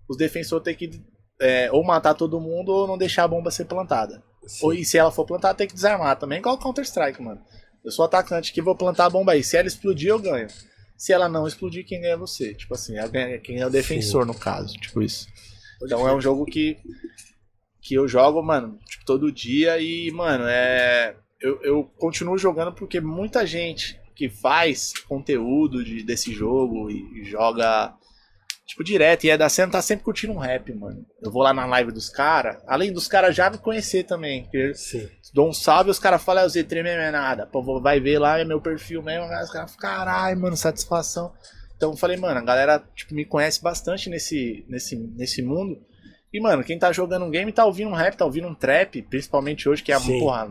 os 0.09 0.17
defensores 0.17 0.63
têm 0.63 0.75
que 0.75 1.01
é, 1.41 1.69
ou 1.71 1.83
matar 1.85 2.13
todo 2.13 2.39
mundo 2.39 2.69
ou 2.69 2.87
não 2.87 2.97
deixar 2.97 3.23
a 3.23 3.27
bomba 3.27 3.51
ser 3.51 3.65
plantada. 3.65 4.23
Sim. 4.47 4.65
Ou, 4.65 4.73
e 4.73 4.83
se 4.85 4.97
ela 4.97 5.11
for 5.11 5.25
plantada, 5.25 5.53
tem 5.55 5.67
que 5.67 5.73
desarmar 5.73 6.17
também, 6.17 6.39
igual 6.39 6.57
Counter-Strike, 6.57 7.21
mano. 7.21 7.41
Eu 7.83 7.91
sou 7.91 8.03
atacante 8.05 8.51
que 8.51 8.61
vou 8.61 8.75
plantar 8.75 9.05
a 9.05 9.09
bomba 9.09 9.31
aí. 9.33 9.43
Se 9.43 9.55
ela 9.57 9.67
explodir, 9.67 10.09
eu 10.09 10.19
ganho. 10.19 10.47
Se 10.99 11.13
ela 11.13 11.29
não 11.29 11.47
explodir, 11.47 11.85
quem 11.85 12.01
ganha 12.01 12.13
é 12.13 12.17
você. 12.17 12.53
Tipo 12.53 12.73
assim, 12.73 12.97
ela 12.97 13.07
ganha- 13.07 13.39
quem 13.39 13.57
é 13.59 13.65
o 13.65 13.69
defensor, 13.69 14.25
no 14.25 14.33
caso. 14.37 14.75
Tipo 14.75 15.01
isso. 15.01 15.27
Então 15.81 16.05
é 16.05 16.13
um 16.13 16.19
jogo 16.19 16.45
que, 16.45 16.77
que 17.81 17.95
eu 17.95 18.05
jogo, 18.07 18.41
mano, 18.43 18.77
tipo, 18.85 19.05
todo 19.05 19.31
dia 19.31 19.79
e, 19.79 20.11
mano, 20.11 20.43
é. 20.45 21.15
Eu, 21.39 21.61
eu 21.63 21.83
continuo 21.97 22.37
jogando 22.37 22.73
porque 22.73 22.99
muita 22.99 23.47
gente 23.47 23.97
que 24.13 24.27
faz 24.29 24.91
conteúdo 25.07 25.81
de, 25.85 26.03
desse 26.03 26.33
jogo 26.33 26.91
e, 26.91 27.21
e 27.21 27.23
joga, 27.23 27.95
tipo, 28.69 28.83
direto, 28.83 29.23
e 29.23 29.31
é 29.31 29.37
da 29.37 29.49
cena, 29.49 29.71
tá 29.71 29.81
sempre 29.81 30.05
curtindo 30.05 30.31
um 30.31 30.37
rap, 30.37 30.71
mano. 30.73 31.03
Eu 31.19 31.31
vou 31.31 31.41
lá 31.41 31.51
na 31.51 31.65
live 31.65 31.91
dos 31.91 32.07
caras, 32.07 32.57
além 32.67 32.93
dos 32.93 33.07
caras 33.07 33.35
já 33.35 33.49
me 33.49 33.57
conhecer 33.57 34.03
também, 34.03 34.47
Sim. 34.75 35.09
dou 35.33 35.49
um 35.49 35.53
salve 35.53 35.89
e 35.89 35.91
os 35.91 35.97
caras 35.97 36.21
falam, 36.21 36.43
é 36.43 36.45
o 36.45 36.49
Z3 36.49 36.83
mesmo 36.83 37.01
é 37.01 37.09
nada. 37.09 37.47
Pô, 37.47 37.81
vai 37.81 37.99
ver 37.99 38.19
lá, 38.19 38.39
é 38.39 38.45
meu 38.45 38.61
perfil 38.61 39.01
mesmo. 39.01 39.25
Aí 39.25 39.43
Os 39.43 39.51
caras 39.51 39.71
ficam, 39.71 39.89
caralho, 39.89 40.39
mano, 40.39 40.55
satisfação. 40.55 41.33
Então 41.75 41.91
eu 41.91 41.97
falei, 41.97 42.15
mano, 42.15 42.39
a 42.39 42.43
galera 42.43 42.83
tipo, 42.95 43.15
me 43.15 43.25
conhece 43.25 43.59
bastante 43.59 44.07
nesse, 44.07 44.63
nesse, 44.69 44.95
nesse 44.95 45.41
mundo. 45.41 45.81
E, 46.31 46.39
mano, 46.39 46.63
quem 46.63 46.77
tá 46.77 46.91
jogando 46.91 47.25
um 47.25 47.31
game 47.31 47.51
tá 47.51 47.65
ouvindo 47.65 47.89
um 47.89 47.95
rap, 47.95 48.15
tá 48.15 48.23
ouvindo 48.23 48.47
um 48.47 48.53
trap, 48.53 49.01
principalmente 49.01 49.67
hoje, 49.67 49.81
que 49.81 49.91
é 49.91 49.95
a, 49.95 49.99
porra, 49.99 50.47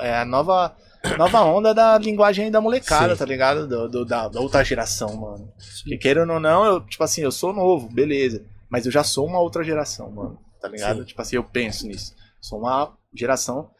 é 0.00 0.16
a 0.16 0.24
nova, 0.24 0.76
nova 1.16 1.42
onda 1.44 1.72
da 1.74 1.96
linguagem 1.98 2.50
da 2.50 2.60
molecada, 2.60 3.14
Sim. 3.14 3.18
tá 3.18 3.24
ligado? 3.24 3.66
Do, 3.66 3.88
do- 3.88 4.04
da, 4.04 4.28
da 4.28 4.40
outra 4.40 4.62
geração, 4.64 5.16
mano. 5.16 5.52
Que 5.84 5.96
querendo 5.96 6.32
ou 6.32 6.40
não, 6.40 6.64
eu, 6.64 6.80
tipo 6.80 7.02
assim, 7.02 7.22
eu 7.22 7.32
sou 7.32 7.52
novo, 7.52 7.88
beleza. 7.88 8.44
Mas 8.68 8.86
eu 8.86 8.92
já 8.92 9.02
sou 9.02 9.26
uma 9.26 9.40
outra 9.40 9.64
geração, 9.64 10.10
mano. 10.10 10.38
Tá 10.60 10.68
ligado? 10.68 10.98
Sim. 11.00 11.04
Tipo 11.06 11.22
assim, 11.22 11.36
eu 11.36 11.44
penso 11.44 11.86
nisso. 11.86 12.14
Sou 12.40 12.58
uma 12.60 12.92
geração 13.14 13.70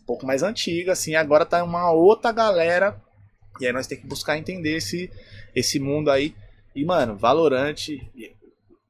um 0.00 0.04
pouco 0.04 0.26
mais 0.26 0.42
antiga, 0.42 0.92
assim, 0.92 1.14
agora 1.14 1.46
tá 1.46 1.62
uma 1.62 1.90
outra 1.92 2.32
galera 2.32 3.00
E 3.60 3.66
aí 3.66 3.72
nós 3.72 3.86
temos 3.86 4.02
que 4.02 4.08
buscar 4.08 4.36
entender 4.38 4.76
esse, 4.76 5.10
esse 5.54 5.78
mundo 5.78 6.10
aí. 6.10 6.34
E, 6.74 6.84
mano, 6.84 7.16
Valorante, 7.16 8.00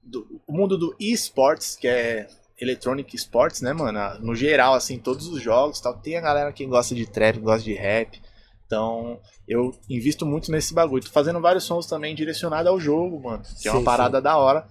do- 0.02 0.40
o 0.46 0.52
mundo 0.52 0.76
do 0.78 0.94
esports, 0.98 1.76
que 1.76 1.86
é 1.88 2.28
Electronic 2.60 3.16
Sports, 3.16 3.62
né, 3.62 3.72
mano? 3.72 3.98
No 4.20 4.34
geral, 4.34 4.74
assim, 4.74 4.98
todos 4.98 5.26
os 5.26 5.42
jogos 5.42 5.80
tal. 5.80 5.98
Tem 5.98 6.16
a 6.16 6.20
galera 6.20 6.52
que 6.52 6.66
gosta 6.66 6.94
de 6.94 7.06
trap, 7.06 7.38
gosta 7.38 7.64
de 7.64 7.74
rap. 7.74 8.20
Então, 8.66 9.18
eu 9.48 9.72
invisto 9.88 10.24
muito 10.26 10.52
nesse 10.52 10.72
bagulho. 10.74 11.02
Tô 11.02 11.10
fazendo 11.10 11.40
vários 11.40 11.64
sons 11.64 11.86
também 11.86 12.14
direcionados 12.14 12.68
ao 12.68 12.78
jogo, 12.78 13.20
mano. 13.20 13.42
Que 13.60 13.68
é 13.68 13.72
uma 13.72 13.80
Sim, 13.80 13.84
parada 13.84 14.20
da 14.20 14.36
hora. 14.36 14.68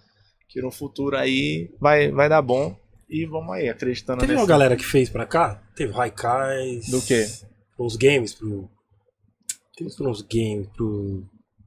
Que 0.48 0.62
no 0.62 0.72
futuro 0.72 1.18
aí 1.18 1.70
vai, 1.80 2.12
vai 2.12 2.30
dar 2.30 2.42
bom. 2.42 2.78
E 3.10 3.26
vamos 3.26 3.52
aí, 3.54 3.68
acreditando 3.68 4.20
Teve 4.20 4.34
nesse... 4.34 4.44
uma 4.44 4.48
galera 4.48 4.76
que 4.78 4.86
fez 4.86 5.10
pra 5.10 5.26
cá? 5.26 5.62
Teve 5.76 5.92
Raikais. 5.92 6.90
Do 6.90 7.02
quê? 7.02 7.28
Uns 7.78 7.96
games 7.96 8.36
pro. 8.36 8.70
Teve 9.76 9.90
uns 10.00 10.22
games 10.22 10.68
pro. 10.76 11.24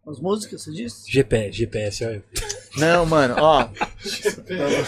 As 0.07 0.21
músicas, 0.21 0.63
você 0.63 0.73
disse? 0.73 1.11
GPS, 1.11 1.53
GPS, 1.53 2.05
olha. 2.05 2.25
Não, 2.77 3.05
mano, 3.05 3.37
ó. 3.39 3.67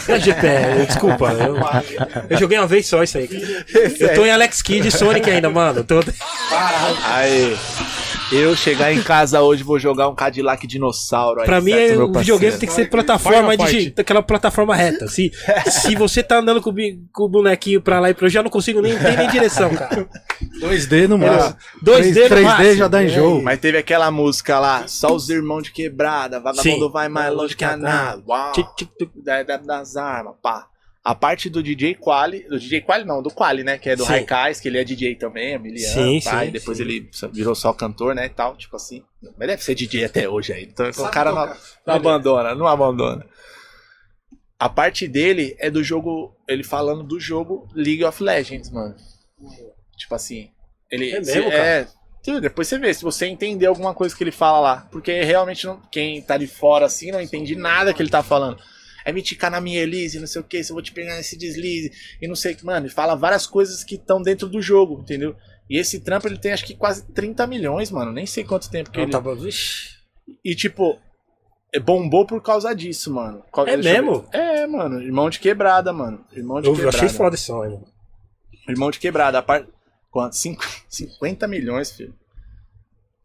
É 0.09 0.19
GPS, 0.19 0.87
desculpa. 0.87 1.33
Eu, 1.33 1.57
eu 2.31 2.39
joguei 2.39 2.59
uma 2.59 2.67
vez 2.67 2.87
só 2.87 3.03
isso 3.03 3.19
aí. 3.19 3.29
Eu 4.01 4.15
tô 4.15 4.25
em 4.25 4.31
Alex 4.31 4.63
Kidd 4.63 4.89
e 4.89 4.91
Sonic 4.91 5.29
ainda, 5.31 5.51
mano. 5.51 5.85
Tô... 5.85 6.01
Aí. 7.05 7.57
Eu 8.33 8.57
chegar 8.57 8.93
em 8.93 9.03
casa 9.03 9.43
hoje 9.43 9.63
vou 9.63 9.79
jogar 9.79 10.09
um 10.09 10.15
Cadillac 10.15 10.67
dinossauro 10.67 11.41
aí. 11.41 11.47
Pra 11.47 11.61
mim, 11.61 11.73
certo, 11.73 12.01
é, 12.01 12.05
o 12.05 12.07
videogame 12.07 12.25
parceiro? 12.25 12.59
tem 12.59 12.69
que 12.69 12.75
ser 12.75 12.91
plataforma 12.91 13.57
de, 13.57 13.67
Fight. 13.67 13.91
daquela 13.91 14.23
plataforma 14.23 14.75
reta. 14.75 15.07
Se, 15.07 15.31
se 15.71 15.95
você 15.95 16.23
tá 16.23 16.39
andando 16.39 16.61
com, 16.61 16.71
o 16.71 16.75
com 17.13 17.25
o 17.25 17.29
bonequinho 17.29 17.81
pra 17.81 18.01
lá 18.01 18.11
e 18.11 18.15
pra 18.15 18.27
eu 18.27 18.31
já 18.31 18.43
não 18.43 18.51
consigo 18.51 18.81
nem 18.81 18.99
ter 18.99 19.17
nem 19.17 19.29
direção, 19.29 19.75
cara. 19.75 20.09
2D 20.69 21.09
no 21.09 21.19
máximo. 21.19 21.57
2D 21.85 22.29
no 22.29 22.37
3D 22.37 22.43
máximo. 22.43 22.75
já 22.75 22.89
dá 22.89 23.05
enjoo. 23.05 23.43
Mas 23.43 23.59
teve 23.61 23.79
aquela 23.79 24.11
música 24.11 24.59
lá, 24.59 24.87
só 24.89 25.15
os 25.15 25.29
irmãos 25.29 25.63
de 25.63 25.73
quebrada, 25.73 26.41
vagabundo 26.41 26.87
Sim. 26.87 26.93
vai 26.93 27.09
mais 27.09 27.33
longe 27.33 27.57
que 27.57 27.65
a 27.65 27.77
nada. 27.77 28.23
Das 29.65 29.97
armas, 29.97 30.35
pá. 30.43 30.69
A 31.05 31.15
parte 31.15 31.51
do 31.51 31.63
DJ 31.63 31.97
Quali, 31.97 32.49
do 32.49 32.59
DJ 32.59 32.81
Quali 32.81 33.05
não, 33.05 33.23
do 33.23 33.31
Quali, 33.31 33.63
né? 33.63 33.77
Que 33.77 33.91
é 33.91 33.97
do. 33.97 34.05
Raikais, 34.05 34.59
que 34.59 34.69
ele 34.69 34.79
é 34.79 34.85
DJ 34.85 35.17
também, 35.17 35.53
é 35.53 35.59
miliano, 35.59 35.93
Sim, 35.93 36.19
sim, 36.19 36.45
e 36.47 36.51
depois 36.51 36.79
sim. 36.79 36.85
ele 36.85 37.11
virou 37.31 37.55
só 37.55 37.75
cantor, 37.75 38.15
né, 38.15 38.25
e 38.25 38.31
tal, 38.31 38.57
tipo 38.57 38.75
assim. 38.75 39.03
Mas 39.39 39.49
deve 39.49 39.63
ser 39.63 39.75
DJ 39.75 40.07
até 40.07 40.27
hoje 40.27 40.55
aí. 40.55 40.65
Então 40.65 40.89
o 40.89 40.93
Sabe 40.95 41.13
cara 41.13 41.31
não, 41.31 41.43
tocar. 41.43 41.59
não 41.87 41.95
abandona, 41.95 42.55
não 42.55 42.67
abandona. 42.67 43.27
A 44.59 44.69
parte 44.71 45.07
dele 45.07 45.55
é 45.59 45.71
do 45.71 45.85
jogo, 45.85 46.35
ele 46.49 46.65
falando 46.65 47.03
do 47.03 47.21
jogo 47.21 47.69
League 47.75 48.03
of 48.03 48.23
Legends, 48.23 48.71
mano. 48.71 48.95
Tipo 49.97 50.15
assim, 50.15 50.51
ele 50.91 51.11
É 51.11 51.21
mesmo, 51.21 51.51
cara? 51.51 51.89
é, 52.27 52.41
depois 52.41 52.67
você 52.69 52.79
vê, 52.79 52.93
se 52.95 53.03
você 53.03 53.27
entender 53.27 53.67
alguma 53.67 53.93
coisa 53.95 54.17
que 54.17 54.23
ele 54.25 54.33
fala 54.33 54.61
lá. 54.61 54.89
Porque 54.91 55.23
realmente 55.23 55.67
não- 55.67 55.81
quem 55.93 56.21
tá 56.23 56.37
de 56.39 56.47
fora 56.47 56.87
assim 56.87 57.11
não 57.11 57.21
entende 57.21 57.55
nada 57.57 57.93
que 57.93 58.01
ele 58.03 58.11
tá 58.11 58.23
falando. 58.23 58.59
É 59.05 59.13
me 59.13 59.21
ticar 59.21 59.51
na 59.51 59.61
minha 59.61 59.81
Elise, 59.83 60.19
não 60.19 60.27
sei 60.27 60.41
o 60.41 60.45
que, 60.45 60.65
se 60.65 60.71
eu 60.71 60.75
vou 60.75 60.83
te 60.83 60.91
pegar 60.93 61.15
nesse 61.17 61.37
deslize, 61.37 61.93
e 62.23 62.27
não 62.27 62.35
sei 62.35 62.55
o 62.55 62.57
que. 62.57 62.65
Mano, 62.65 62.87
ele 62.87 62.93
fala 62.95 63.15
várias 63.15 63.47
coisas 63.47 63.85
que 63.85 63.97
estão 63.97 64.23
dentro 64.23 64.49
do 64.49 64.63
jogo, 64.63 65.01
entendeu? 65.03 65.37
E 65.69 65.79
esse 65.79 66.01
trampo 66.01 66.27
ele 66.27 66.39
tem 66.39 66.53
acho 66.53 66.65
que 66.65 66.75
quase 66.75 67.07
30 67.13 67.47
milhões, 67.47 67.91
mano. 67.91 68.11
Nem 68.13 68.25
sei 68.27 68.45
quanto 68.45 68.71
tempo 68.71 68.91
que 68.91 68.99
Eu 68.99 69.03
ele. 69.05 69.13
tava. 69.13 69.35
Vixe. 69.35 69.91
E 70.43 70.55
tipo, 70.55 70.99
é, 71.75 71.79
bombou 71.79 72.27
por 72.27 72.43
causa 72.43 72.75
disso, 72.75 73.13
mano. 73.13 73.43
Qual- 73.53 73.67
É 73.69 73.75
deixa 73.77 73.99
eu 73.99 74.05
mesmo? 74.07 74.27
É, 74.33 74.67
mano. 74.67 75.03
Irmão 75.03 75.29
de 75.29 75.39
quebrada, 75.39 75.93
mano. 75.93 76.25
Irmão 76.33 76.63
de 76.63 76.69
Eu 76.69 76.75
quebrada. 76.75 76.97
achei 76.97 77.09
foda 77.11 77.35
esse 77.35 77.45
som, 77.45 77.63
aí, 77.63 77.71
mano. 77.71 77.87
Irmão 78.69 78.91
de 78.91 78.99
quebrada. 78.99 79.39
A 79.39 79.43
par... 79.43 79.67
Quanto? 80.15 80.37
Cinco... 80.37 80.65
50 80.89 81.49
milhões, 81.49 81.91
filho. 81.91 82.15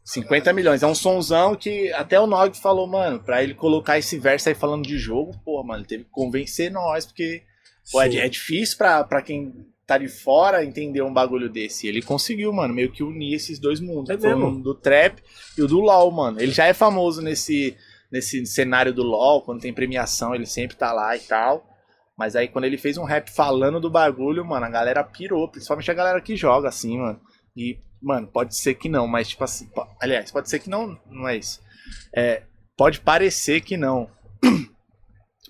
50 0.04 0.52
milhões. 0.54 0.82
É 0.82 0.88
um 0.88 0.96
sonzão 0.96 1.56
que 1.56 1.94
até 1.94 2.20
o 2.20 2.26
Nog 2.26 2.58
falou, 2.58 2.88
mano, 2.88 3.20
pra 3.20 3.44
ele 3.44 3.54
colocar 3.54 4.00
esse 4.00 4.18
verso 4.18 4.50
aí 4.50 4.56
falando 4.56 4.88
de 4.88 4.98
jogo, 4.98 5.40
pô, 5.46 5.64
mano, 5.64 5.82
ele 5.82 5.88
teve 5.88 6.04
que 6.06 6.10
convencer 6.10 6.72
nós, 6.72 7.06
porque 7.06 7.44
pô, 7.92 8.02
é, 8.02 8.16
é 8.16 8.28
difícil 8.28 8.76
pra, 8.76 9.04
pra 9.04 9.22
quem 9.22 9.68
tá 9.86 10.00
de 10.00 10.08
fora 10.08 10.66
entender 10.66 11.04
um 11.04 11.14
bagulho 11.14 11.48
desse. 11.48 11.86
E 11.86 11.90
ele 11.90 12.02
conseguiu, 12.02 12.52
mano, 12.52 12.74
meio 12.74 12.92
que 12.92 13.04
unir 13.04 13.36
esses 13.36 13.60
dois 13.60 13.80
mundos. 13.80 14.10
É 14.10 14.18
mesmo? 14.18 14.60
do 14.60 14.74
trap 14.74 15.22
e 15.56 15.62
o 15.62 15.68
do 15.68 15.80
LoL, 15.80 16.10
mano. 16.10 16.42
Ele 16.42 16.52
já 16.52 16.66
é 16.66 16.74
famoso 16.74 17.22
nesse, 17.22 17.78
nesse 18.12 18.44
cenário 18.48 18.92
do 18.92 19.04
LoL, 19.04 19.44
quando 19.44 19.62
tem 19.62 19.72
premiação, 19.72 20.34
ele 20.34 20.48
sempre 20.48 20.76
tá 20.76 20.92
lá 20.92 21.16
e 21.16 21.20
tal. 21.20 21.69
Mas 22.20 22.36
aí 22.36 22.50
quando 22.50 22.66
ele 22.66 22.78
fez 22.78 22.98
um 22.98 23.06
rap 23.06 23.32
falando 23.32 23.80
do 23.80 23.90
bagulho, 23.90 24.44
mano, 24.44 24.66
a 24.66 24.70
galera 24.70 25.02
pirou, 25.06 25.48
principalmente 25.48 25.90
a 25.90 25.94
galera 25.94 26.20
que 26.20 26.36
joga 26.36 26.68
assim, 26.68 26.98
mano. 26.98 27.18
E, 27.56 27.80
mano, 28.02 28.28
pode 28.28 28.58
ser 28.58 28.74
que 28.74 28.90
não, 28.90 29.08
mas 29.08 29.30
tipo 29.30 29.42
assim, 29.46 29.68
po- 29.68 29.88
aliás, 30.02 30.30
pode 30.30 30.50
ser 30.50 30.60
que 30.60 30.70
não, 30.70 31.00
não 31.10 31.30
é 31.30 31.38
isso. 31.38 31.62
É, 32.14 32.44
pode 32.76 33.00
parecer 33.00 33.62
que 33.62 33.78
não. 33.78 34.12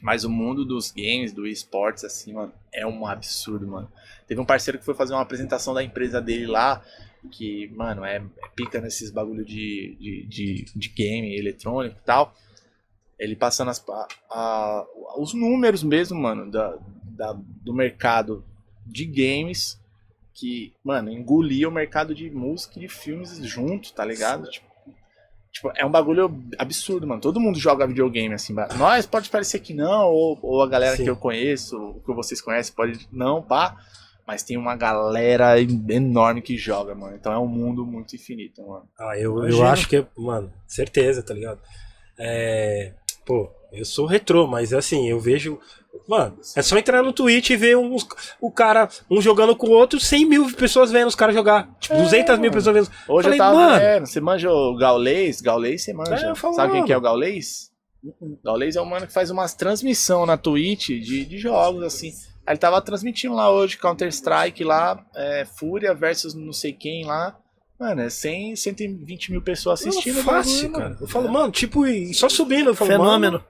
Mas 0.02 0.24
o 0.24 0.30
mundo 0.30 0.64
dos 0.64 0.92
games, 0.92 1.34
do 1.34 1.46
esportes, 1.46 2.06
assim, 2.06 2.32
mano, 2.32 2.54
é 2.74 2.88
um 2.88 3.06
absurdo, 3.06 3.68
mano. 3.68 3.92
Teve 4.28 4.40
um 4.40 4.46
parceiro 4.46 4.80
que 4.80 4.86
foi 4.86 4.94
fazer 4.94 5.14
uma 5.14 5.22
apresentação 5.22 5.74
da 5.74 5.84
empresa 5.84 6.22
dele 6.22 6.46
lá, 6.46 6.82
que, 7.32 7.68
mano, 7.76 8.06
é, 8.06 8.16
é 8.18 8.48
pica 8.56 8.80
nesses 8.80 9.12
bagulho 9.12 9.44
de, 9.44 9.98
de, 10.00 10.28
de, 10.30 10.66
de 10.74 10.90
game 10.90 11.36
eletrônico 11.38 11.98
e 12.00 12.06
tal. 12.06 12.34
Ele 13.20 13.36
passando 13.36 13.70
as, 13.70 13.84
a- 13.90 14.08
a- 14.32 14.86
os 15.18 15.34
números 15.34 15.84
mesmo, 15.84 16.18
mano, 16.20 16.50
da, 16.50 16.78
da- 17.04 17.38
do 17.64 17.74
mercado 17.74 18.44
de 18.86 19.06
games 19.06 19.80
que, 20.34 20.74
mano, 20.84 21.12
engolia 21.12 21.68
o 21.68 21.72
mercado 21.72 22.16
de 22.16 22.30
música 22.32 22.78
e 22.78 22.82
de 22.82 22.88
filmes 22.88 23.38
junto, 23.46 23.92
tá 23.94 24.06
ligado? 24.06 24.50
Tipo, 24.50 24.66
tipo, 25.52 25.72
é 25.76 25.86
um 25.86 25.92
bagulho 25.92 26.34
absurdo, 26.58 27.06
mano. 27.06 27.20
Todo 27.20 27.40
mundo 27.42 27.60
joga 27.60 27.86
videogame, 27.86 28.34
assim. 28.34 28.56
Nós 28.78 29.06
pode 29.06 29.30
parecer 29.30 29.60
que 29.60 29.74
não, 29.74 30.08
ou, 30.08 30.40
ou 30.42 30.62
a 30.64 30.68
galera 30.68 30.96
Sim. 30.96 31.04
que 31.04 31.10
eu 31.10 31.18
conheço, 31.18 31.78
ou 31.78 31.94
que 32.00 32.14
vocês 32.14 32.40
conhecem, 32.40 32.74
pode 32.74 33.06
não, 33.12 33.42
pá. 33.42 33.76
Mas 34.26 34.44
tem 34.44 34.56
uma 34.58 34.76
galera 34.76 35.60
enorme 35.60 36.42
que 36.42 36.56
joga, 36.56 36.94
mano. 36.96 37.16
Então 37.16 37.34
é 37.34 37.40
um 37.40 37.48
mundo 37.48 37.84
muito 37.86 38.16
infinito, 38.16 38.62
mano. 38.66 38.88
Ah, 38.98 39.18
eu, 39.18 39.44
eu 39.44 39.66
acho 39.66 39.90
que, 39.90 39.98
é- 39.98 40.08
mano, 40.16 40.54
certeza, 40.68 41.22
tá 41.24 41.34
ligado? 41.34 41.60
É. 42.18 42.94
Pô, 43.30 43.48
eu 43.72 43.86
sou 43.86 44.08
retrô, 44.08 44.48
mas 44.48 44.74
assim, 44.74 45.08
eu 45.08 45.20
vejo. 45.20 45.60
Mano, 46.08 46.40
é 46.56 46.64
só 46.64 46.76
entrar 46.76 47.04
no 47.04 47.14
Twitch 47.14 47.52
e 47.52 47.56
ver 47.56 47.78
uns, 47.78 48.08
o 48.42 48.52
cara, 48.52 48.90
um 49.08 49.22
jogando 49.22 49.56
com 49.56 49.68
o 49.68 49.72
outro, 49.72 50.00
100 50.00 50.26
mil 50.26 50.52
pessoas 50.56 50.92
vendo 50.92 51.10
os 51.10 51.14
caras 51.14 51.36
jogar. 51.36 51.70
Tipo, 51.80 51.98
200 51.98 52.40
mil 52.40 52.52
pessoas 52.52 52.76
vendo. 52.76 52.96
Hoje 53.08 53.26
Falei, 53.26 53.40
eu 53.40 53.44
tava 53.44 53.56
mano. 53.56 53.80
vendo, 53.80 54.08
você 54.08 54.20
manja 54.20 54.52
o 54.52 54.76
Gaulês? 54.76 55.42
Gaulês 55.42 55.84
você 55.84 55.94
manja. 55.94 56.32
É, 56.32 56.34
falo, 56.34 56.56
Sabe 56.56 56.74
quem 56.74 56.86
que 56.86 56.92
é 56.92 56.98
o 56.98 57.02
Gaulês? 57.02 57.70
Gaulês 58.44 58.76
é 58.76 58.82
um 58.82 58.86
mano 58.86 59.06
que 59.06 59.14
faz 59.14 59.30
umas 59.30 59.54
transmissão 59.54 60.26
na 60.26 60.36
Twitch 60.36 60.88
de, 60.88 61.24
de 61.24 61.38
jogos, 61.38 61.84
assim. 61.84 62.10
Aí 62.48 62.54
ele 62.54 62.58
tava 62.58 62.82
transmitindo 62.82 63.36
lá 63.36 63.52
hoje 63.52 63.78
Counter-Strike 63.78 64.64
lá, 64.64 65.06
é, 65.16 65.46
Fúria 65.46 65.94
versus 65.94 66.34
não 66.34 66.52
sei 66.52 66.74
quem 66.74 67.06
lá. 67.06 67.38
Mano, 67.80 68.02
é 68.02 68.10
100, 68.10 68.58
120 68.58 69.32
mil 69.32 69.42
pessoas 69.42 69.80
assistindo. 69.80 70.20
O 70.20 70.24
fácil, 70.24 70.64
bagulho, 70.64 70.72
cara. 70.74 70.90
mano. 70.90 70.98
Eu 71.02 71.08
falo, 71.08 71.32
mano, 71.32 71.52
tipo, 71.52 71.84
só 72.14 72.28
subindo. 72.28 72.72
Eu 72.72 72.76
falo, 72.76 72.92
Fenômeno. 72.92 73.38
Mano, 73.38 73.46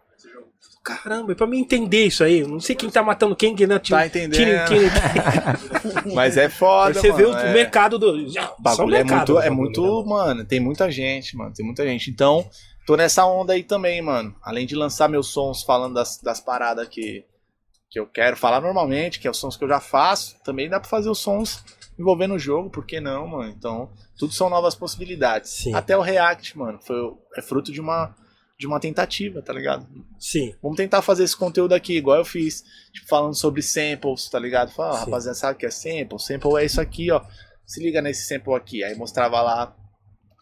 caramba, 0.84 1.31
e 1.31 1.35
pra 1.35 1.47
mim 1.47 1.60
entender 1.60 2.06
isso 2.06 2.23
aí, 2.23 2.39
eu 2.39 2.47
não 2.47 2.60
sei 2.60 2.76
quem 2.76 2.89
tá 2.89 3.03
matando 3.03 3.35
quem, 3.35 3.56
quem 3.56 3.68
não 3.68 3.80
Tá 3.80 4.06
entendendo. 4.06 4.69
Mas 6.14 6.38
é 6.38 6.49
foda, 6.49 6.93
Você 6.99 7.11
vê 7.11 7.26
o 7.26 7.31
mano, 7.31 7.47
é. 7.47 7.53
mercado 7.53 7.99
do. 7.99 8.14
Bagulho 8.60 8.95
é 8.95 9.03
mercado 9.03 9.18
muito, 9.18 9.34
do 9.34 9.39
é 9.39 9.49
bagulho, 9.49 9.56
muito, 9.56 10.03
né? 10.03 10.10
mano, 10.10 10.45
tem 10.45 10.60
muita 10.60 10.91
gente, 10.91 11.35
mano, 11.35 11.53
tem 11.53 11.65
muita 11.65 11.84
gente. 11.85 12.10
Então, 12.10 12.47
tô 12.85 12.95
nessa 12.95 13.26
onda 13.26 13.53
aí 13.53 13.64
também, 13.64 14.01
mano. 14.01 14.35
Além 14.43 14.65
de 14.65 14.76
lançar 14.76 15.07
meus 15.10 15.27
sons 15.27 15.64
falando 15.64 15.95
das, 15.95 16.19
das 16.22 16.39
paradas 16.39 16.88
que, 16.88 17.23
que 17.89 17.99
eu 17.99 18.07
quero 18.07 18.38
falar 18.38 18.61
normalmente, 18.61 19.19
que 19.19 19.27
é 19.27 19.31
os 19.31 19.38
sons 19.38 19.57
que 19.57 19.64
eu 19.64 19.69
já 19.69 19.80
faço, 19.80 20.38
também 20.43 20.69
dá 20.69 20.80
pra 20.80 20.89
fazer 20.89 21.10
os 21.10 21.19
sons 21.19 21.64
envolvendo 21.99 22.35
o 22.35 22.39
jogo, 22.39 22.69
por 22.69 22.85
que 22.85 22.99
não, 22.99 23.27
mano? 23.27 23.49
Então, 23.49 23.91
tudo 24.20 24.34
são 24.34 24.50
novas 24.50 24.76
possibilidades. 24.76 25.50
Sim. 25.50 25.74
Até 25.74 25.98
o 25.98 26.02
React, 26.02 26.58
mano, 26.58 26.78
foi, 26.82 26.98
é 27.38 27.41
fruto 27.41 27.72
de 27.72 27.80
uma, 27.80 28.14
de 28.60 28.68
uma 28.68 28.78
tentativa, 28.78 29.41
tá 29.41 29.54
ligado? 29.54 29.88
Sim. 30.20 30.54
Vamos 30.62 30.76
tentar 30.76 31.02
fazer 31.02 31.24
esse 31.24 31.38
conteúdo 31.38 31.74
aqui, 31.74 31.96
igual 31.96 32.18
eu 32.18 32.26
fiz, 32.26 32.66
tipo, 32.91 33.08
falando 33.08 33.34
sobre 33.34 33.62
samples, 33.62 34.28
tá 34.30 34.38
ligado? 34.38 34.72
Fala, 34.72 34.98
ah, 34.98 35.00
rapaziada, 35.00 35.38
sabe 35.38 35.54
o 35.54 35.58
que 35.58 35.66
é 35.66 35.72
sample? 35.72 36.20
Sample 36.20 36.58
é 36.58 36.66
isso 36.66 36.82
aqui, 36.82 37.10
ó. 37.10 37.22
Se 37.66 37.82
liga 37.82 38.02
nesse 38.02 38.28
sample 38.28 38.54
aqui. 38.56 38.84
Aí 38.84 38.94
mostrava 38.94 39.41
lá 39.41 39.74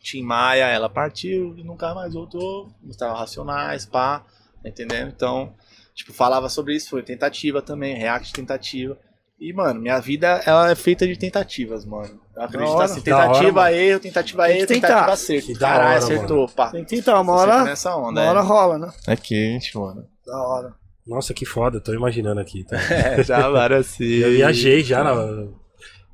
Tim 0.02 0.24
Maia, 0.24 0.66
ela 0.66 0.90
partiu 0.90 1.56
e 1.56 1.64
nunca 1.64 1.94
mais 1.94 2.16
voltou. 2.16 2.74
Mostrava 2.82 3.20
Racionais, 3.20 3.86
pá, 3.86 4.26
tá 4.64 4.70
entendendo? 4.70 5.10
Então, 5.16 5.54
tipo, 5.94 6.12
falava 6.12 6.50
sobre 6.50 6.76
isso, 6.76 6.90
foi 6.90 7.04
tentativa 7.04 7.62
também, 7.62 7.96
react 7.96 8.34
tentativa. 8.34 8.98
E, 9.40 9.54
mano, 9.54 9.80
minha 9.80 10.00
vida, 10.00 10.42
ela 10.46 10.72
é 10.72 10.76
feita 10.76 11.06
de 11.06 11.16
tentativas, 11.16 11.86
mano. 11.86 12.20
Eu 12.36 12.42
acredito 12.42 12.72
hora, 12.72 12.86
assim, 12.86 12.94
hora, 13.12 13.28
tentativa, 13.28 13.62
mano. 13.62 13.76
erro, 13.76 14.00
tentativa, 14.00 14.52
erro, 14.52 14.68
tentar. 14.68 14.88
tentativa, 14.88 15.14
acerto. 15.14 15.54
Caralho, 15.54 15.88
hora, 15.88 15.98
acertou, 15.98 16.50
pá. 16.50 16.72
Tem 16.72 16.84
que 16.84 16.96
tentar, 16.96 17.22
uma 17.22 17.34
hora, 17.34 17.64
nessa 17.64 17.96
onda, 17.96 18.22
uma 18.22 18.30
hora 18.30 18.40
é. 18.40 18.44
rola, 18.44 18.78
né? 18.80 18.92
É 19.08 19.16
quente, 19.16 19.78
mano. 19.78 20.08
Da 20.26 20.42
hora. 20.42 20.74
Nossa, 21.06 21.34
que 21.34 21.46
foda, 21.46 21.80
tô 21.80 21.94
imaginando 21.94 22.42
aqui. 22.42 22.64
Tá? 22.64 22.78
É, 22.92 23.24
já 23.24 23.48
várias 23.50 23.86
sim. 23.86 24.06
Eu 24.06 24.32
viajei 24.32 24.84
já 24.84 25.04
na. 25.04 25.14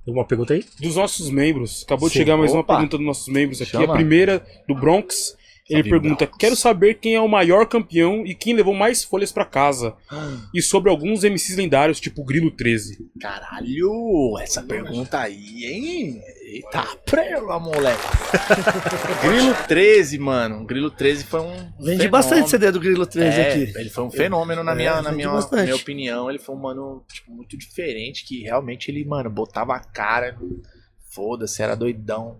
Tem 0.05 0.13
uma 0.13 0.25
pergunta 0.25 0.53
aí? 0.53 0.65
Dos 0.81 0.97
nossos 0.97 1.29
membros, 1.29 1.83
acabou 1.85 2.09
de 2.09 2.13
Sim. 2.13 2.19
chegar 2.19 2.35
mais 2.35 2.51
uma 2.51 2.59
Opa. 2.59 2.73
pergunta 2.75 2.97
dos 2.97 3.05
nossos 3.05 3.27
membros 3.29 3.61
aqui. 3.61 3.71
Chama. 3.71 3.93
A 3.93 3.95
primeira, 3.95 4.45
do 4.67 4.75
Bronx. 4.75 5.37
Ele 5.69 5.90
pergunta. 5.90 6.27
Quero 6.27 6.56
saber 6.56 6.95
quem 6.95 7.15
é 7.15 7.22
o 7.22 7.27
maior 7.27 7.65
campeão 7.65 8.26
e 8.26 8.35
quem 8.35 8.53
levou 8.53 8.73
mais 8.73 9.03
folhas 9.03 9.31
pra 9.31 9.45
casa. 9.45 9.95
Ah. 10.10 10.38
E 10.53 10.61
sobre 10.61 10.90
alguns 10.90 11.23
MCs 11.23 11.56
lendários, 11.57 11.99
tipo 11.99 12.22
o 12.22 12.26
Grilo 12.26 12.52
13. 12.52 13.10
Caralho, 13.19 14.38
essa 14.40 14.61
pergunta 14.61 15.19
aí, 15.19 15.65
hein? 15.65 16.22
Eita, 16.45 16.84
prela, 17.06 17.60
moleque. 17.60 18.02
Grilo 19.26 19.56
13, 19.68 20.19
mano. 20.19 20.65
Grilo 20.65 20.91
13 20.91 21.23
foi 21.23 21.40
um. 21.40 21.72
Vendi 21.80 22.07
bastante 22.07 22.49
CD 22.49 22.72
do 22.72 22.80
Grilo 22.80 23.06
13 23.07 23.40
É, 23.40 23.52
aqui. 23.52 23.73
Ele 23.80 23.90
foi 23.90 24.03
um 24.03 24.11
fenômeno 24.11 24.64
na 24.64 24.73
É, 24.73 24.76
minha, 24.76 25.02
na 25.02 25.11
minha, 25.11 25.30
bastante. 25.30 25.64
minha 25.64 25.76
opinião. 25.76 26.30
Ele 26.30 26.38
foi 26.40 26.53
um 26.56 26.60
mano 26.60 27.03
tipo, 27.11 27.31
muito 27.31 27.57
diferente, 27.57 28.26
que 28.26 28.44
realmente 28.44 28.91
ele, 28.91 29.03
mano, 29.06 29.30
botava 29.30 29.73
a 29.76 29.80
cara. 29.80 30.38
Foda-se, 31.10 31.61
era 31.61 31.76
doidão. 31.76 32.40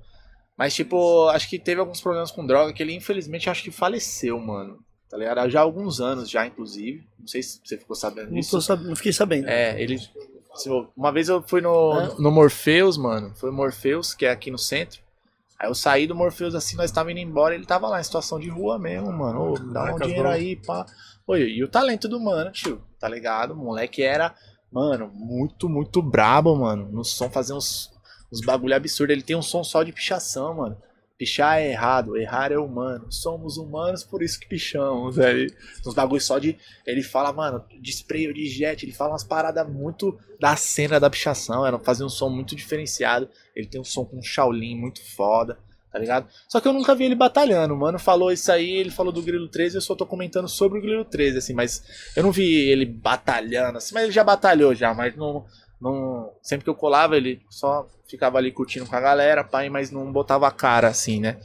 Mas, 0.58 0.74
tipo, 0.74 1.28
acho 1.30 1.50
que 1.50 1.58
teve 1.58 1.80
alguns 1.82 2.00
problemas 2.02 2.32
com 2.32 2.46
droga 2.46 2.74
que 2.74 2.82
ele, 2.84 2.94
infelizmente, 2.94 3.50
acho 3.50 3.64
que 3.64 3.72
faleceu, 3.72 4.40
mano. 4.40 4.80
Tá 5.10 5.18
ligado? 5.18 5.50
Já 5.50 5.60
há 5.60 5.64
alguns 5.64 6.00
anos, 6.00 6.30
já, 6.30 6.46
inclusive. 6.46 7.04
Não 7.20 7.28
sei 7.28 7.42
se 7.44 7.60
você 7.64 7.78
ficou 7.78 7.96
sabendo 7.96 8.30
Não, 8.30 8.36
disso. 8.40 8.60
sab- 8.62 8.84
não 8.84 8.96
fiquei 8.96 9.14
sabendo. 9.14 9.48
É, 9.48 9.80
ele. 9.82 10.00
Uma 10.96 11.12
vez 11.12 11.30
eu 11.30 11.42
fui 11.42 11.62
no, 11.62 12.00
É? 12.00 12.16
no 12.20 12.32
Morpheus, 12.32 12.98
mano. 12.98 13.34
Foi 13.36 13.50
o 13.50 13.54
Morpheus, 13.54 14.14
que 14.14 14.26
é 14.26 14.32
aqui 14.32 14.52
no 14.52 14.58
centro. 14.58 15.02
Aí 15.60 15.68
eu 15.70 15.74
saí 15.76 16.06
do 16.06 16.14
Morpheus 16.16 16.54
assim, 16.56 16.76
nós 16.76 16.92
tava 16.92 17.12
indo 17.12 17.20
embora, 17.20 17.56
ele 17.56 17.66
tava 17.66 17.88
lá 17.88 18.00
em 18.00 18.04
situação 18.04 18.40
de 18.40 18.50
rua 18.50 18.78
mesmo, 18.78 19.12
mano. 19.12 19.54
Ô, 19.54 19.60
dá 19.60 19.94
um 19.96 20.00
dinheiro 20.00 20.28
aí, 20.28 20.56
pá. 20.56 20.86
Oi, 21.26 21.42
e 21.44 21.64
o 21.64 21.68
talento 21.68 22.08
do 22.08 22.20
mano, 22.20 22.52
tio, 22.52 22.82
tá 23.00 23.08
ligado? 23.08 23.52
O 23.52 23.56
moleque 23.56 24.04
era, 24.04 24.36
mano, 24.72 25.10
muito, 25.14 25.70
muito 25.70 26.02
brabo, 26.02 26.56
mano. 26.56 26.90
No 26.92 27.04
som 27.04 27.30
fazia 27.30 27.56
uns, 27.56 27.90
uns 28.34 28.42
bagulho 28.42 28.76
absurdo. 28.76 29.12
Ele 29.12 29.22
tem 29.22 29.36
um 29.36 29.42
som 29.42 29.64
só 29.64 29.84
de 29.84 29.94
pichação, 29.94 30.56
mano. 30.56 30.78
Pichar 31.18 31.60
é 31.60 31.70
errado, 31.70 32.18
errar 32.18 32.52
é 32.52 32.58
humano. 32.58 33.06
Somos 33.12 33.58
humanos, 33.58 34.04
por 34.04 34.24
isso 34.24 34.40
que 34.40 34.48
pichamos, 34.48 35.16
velho. 35.16 35.54
Uns 35.86 35.94
bagulho 35.94 36.20
só 36.20 36.40
de. 36.40 36.58
Ele 36.86 37.04
fala, 37.04 37.32
mano, 37.32 37.64
de 37.80 37.92
spray 37.92 38.28
ou 38.28 38.34
de 38.34 38.48
jet. 38.50 38.84
Ele 38.84 38.92
fala 38.92 39.12
umas 39.12 39.24
paradas 39.24 39.68
muito 39.70 40.18
da 40.40 40.56
cena 40.56 41.00
da 41.00 41.10
pichação. 41.10 41.66
Era 41.66 41.78
fazer 41.78 42.04
um 42.04 42.10
som 42.10 42.30
muito 42.30 42.56
diferenciado. 42.56 43.30
Ele 43.56 43.68
tem 43.68 43.80
um 43.80 43.86
som 43.86 44.04
com 44.04 44.22
Shaolin 44.24 44.76
muito 44.76 45.06
foda, 45.16 45.60
tá 45.92 46.00
ligado? 46.00 46.28
Só 46.48 46.60
que 46.60 46.68
eu 46.68 46.74
nunca 46.74 46.96
vi 46.96 47.06
ele 47.06 47.16
batalhando. 47.16 47.76
O 47.76 47.78
mano 47.78 48.00
falou 48.00 48.32
isso 48.32 48.52
aí, 48.52 48.72
ele 48.72 48.90
falou 48.90 49.14
do 49.14 49.22
Grilo 49.22 49.48
13. 49.48 49.76
Eu 49.76 49.82
só 49.82 49.96
tô 49.96 50.08
comentando 50.08 50.50
sobre 50.50 50.80
o 50.80 50.82
Grilo 50.82 51.06
13, 51.06 51.38
assim. 51.38 51.54
Mas 51.54 51.84
eu 52.16 52.24
não 52.24 52.32
vi 52.32 52.70
ele 52.70 52.86
batalhando, 52.86 53.78
assim. 53.78 53.94
Mas 53.94 54.06
ele 54.06 54.12
já 54.12 54.24
batalhou 54.24 54.74
já, 54.74 54.94
mas 54.96 55.16
não. 55.16 55.46
Não 55.84 56.32
sempre 56.42 56.64
que 56.64 56.70
eu 56.70 56.76
colava, 56.76 57.18
ele 57.18 57.42
só 57.50 57.86
ficava 58.08 58.38
ali 58.38 58.52
curtindo 58.52 58.86
com 58.86 58.96
a 58.96 59.02
galera, 59.02 59.44
pai, 59.44 59.70
mas 59.70 59.92
não 59.92 60.12
botava 60.12 60.48
a 60.48 60.52
cara, 60.52 60.88
assim, 60.88 61.20
né? 61.20 61.38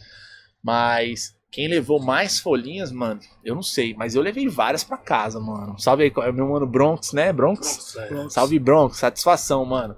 Mas 0.62 1.36
quem 1.50 1.66
levou 1.66 2.00
mais 2.00 2.38
folhinhas, 2.38 2.92
mano, 2.92 3.20
eu 3.44 3.54
não 3.54 3.62
sei, 3.62 3.94
mas 3.94 4.14
eu 4.14 4.22
levei 4.22 4.48
várias 4.48 4.84
pra 4.84 4.96
casa, 4.96 5.40
mano. 5.40 5.78
Salve 5.78 6.04
aí, 6.04 6.12
é 6.24 6.30
o 6.30 6.32
meu 6.32 6.48
mano 6.48 6.66
Bronx, 6.66 7.12
né? 7.12 7.32
Bronx? 7.32 7.96
Pronto. 8.08 8.32
Salve 8.32 8.58
Bronx, 8.60 8.98
satisfação, 8.98 9.64
mano. 9.64 9.96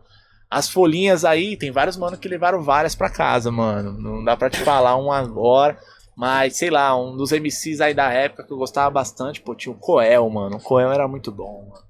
As 0.50 0.68
folhinhas 0.68 1.24
aí, 1.24 1.56
tem 1.56 1.70
vários 1.70 1.96
mano 1.96 2.16
que 2.16 2.28
levaram 2.28 2.62
várias 2.62 2.94
pra 2.94 3.10
casa, 3.10 3.50
mano. 3.50 3.92
Não 3.92 4.24
dá 4.24 4.36
pra 4.36 4.48
te 4.48 4.58
falar 4.64 4.96
um 4.96 5.12
agora, 5.12 5.78
mas 6.16 6.56
sei 6.56 6.70
lá, 6.70 6.98
um 6.98 7.14
dos 7.16 7.30
MCs 7.30 7.80
aí 7.80 7.92
da 7.92 8.10
época 8.10 8.44
que 8.44 8.52
eu 8.52 8.56
gostava 8.56 8.90
bastante, 8.90 9.40
pô, 9.40 9.54
tinha 9.54 9.72
o 9.72 9.78
Coel, 9.78 10.28
mano. 10.30 10.56
O 10.56 10.62
Coel 10.62 10.90
era 10.90 11.06
muito 11.06 11.30
bom, 11.30 11.68
mano. 11.70 11.84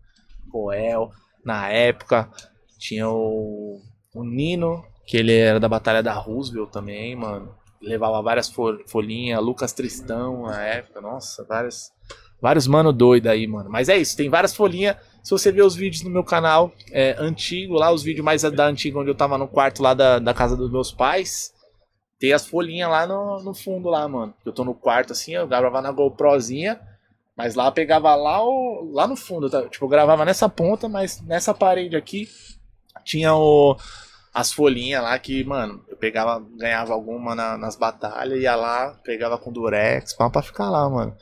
Coel, 0.50 1.10
na 1.44 1.68
época, 1.68 2.30
tinha 2.78 3.08
o, 3.08 3.80
o 4.14 4.24
Nino, 4.24 4.84
que 5.06 5.16
ele 5.16 5.34
era 5.36 5.58
da 5.60 5.68
Batalha 5.68 6.02
da 6.02 6.12
Roosevelt 6.12 6.70
também, 6.70 7.14
mano. 7.16 7.54
Levava 7.82 8.20
várias 8.22 8.50
fol- 8.50 8.78
folhinhas, 8.86 9.42
Lucas 9.42 9.72
Tristão 9.72 10.42
na 10.42 10.62
época, 10.62 11.00
nossa, 11.00 11.44
várias. 11.44 11.90
Vários 12.42 12.66
mano 12.66 12.90
doido 12.92 13.26
aí, 13.26 13.46
mano. 13.46 13.68
Mas 13.68 13.88
é 13.90 13.98
isso, 13.98 14.16
tem 14.16 14.30
várias 14.30 14.54
folhinhas. 14.54 14.96
Se 15.22 15.30
você 15.30 15.52
ver 15.52 15.62
os 15.62 15.74
vídeos 15.74 16.02
no 16.02 16.08
meu 16.10 16.24
canal 16.24 16.72
é, 16.90 17.14
antigo, 17.18 17.74
lá, 17.74 17.92
os 17.92 18.02
vídeos 18.02 18.24
mais 18.24 18.40
da 18.42 18.66
antiga, 18.66 18.98
onde 18.98 19.10
eu 19.10 19.14
tava 19.14 19.36
no 19.36 19.46
quarto 19.46 19.82
lá 19.82 19.92
da, 19.92 20.18
da 20.18 20.32
casa 20.32 20.56
dos 20.56 20.70
meus 20.72 20.90
pais, 20.90 21.52
tem 22.18 22.32
as 22.32 22.46
folhinhas 22.46 22.88
lá 22.90 23.06
no, 23.06 23.42
no 23.42 23.54
fundo 23.54 23.90
lá, 23.90 24.08
mano. 24.08 24.32
Eu 24.44 24.52
tô 24.52 24.64
no 24.64 24.74
quarto 24.74 25.12
assim, 25.12 25.34
eu 25.34 25.46
gravava 25.46 25.82
na 25.82 25.92
GoProzinha, 25.92 26.80
mas 27.42 27.54
lá 27.54 27.70
pegava 27.72 28.14
lá, 28.14 28.44
o, 28.44 28.90
lá 28.92 29.06
no 29.06 29.16
fundo, 29.16 29.48
tá? 29.48 29.66
tipo, 29.68 29.88
gravava 29.88 30.24
nessa 30.24 30.48
ponta, 30.48 30.88
mas 30.88 31.20
nessa 31.22 31.54
parede 31.54 31.96
aqui 31.96 32.28
tinha 33.04 33.34
o, 33.34 33.76
as 34.34 34.52
folhinhas 34.52 35.02
lá 35.02 35.18
que, 35.18 35.42
mano, 35.44 35.82
eu 35.88 35.96
pegava, 35.96 36.44
ganhava 36.56 36.92
alguma 36.92 37.34
na- 37.34 37.56
nas 37.56 37.76
batalhas, 37.76 38.38
ia 38.40 38.54
lá, 38.54 38.90
pegava 39.04 39.38
com 39.38 39.50
durex, 39.52 40.12
pá, 40.12 40.28
pra 40.28 40.42
ficar 40.42 40.68
lá, 40.68 40.88
mano. 40.88 41.16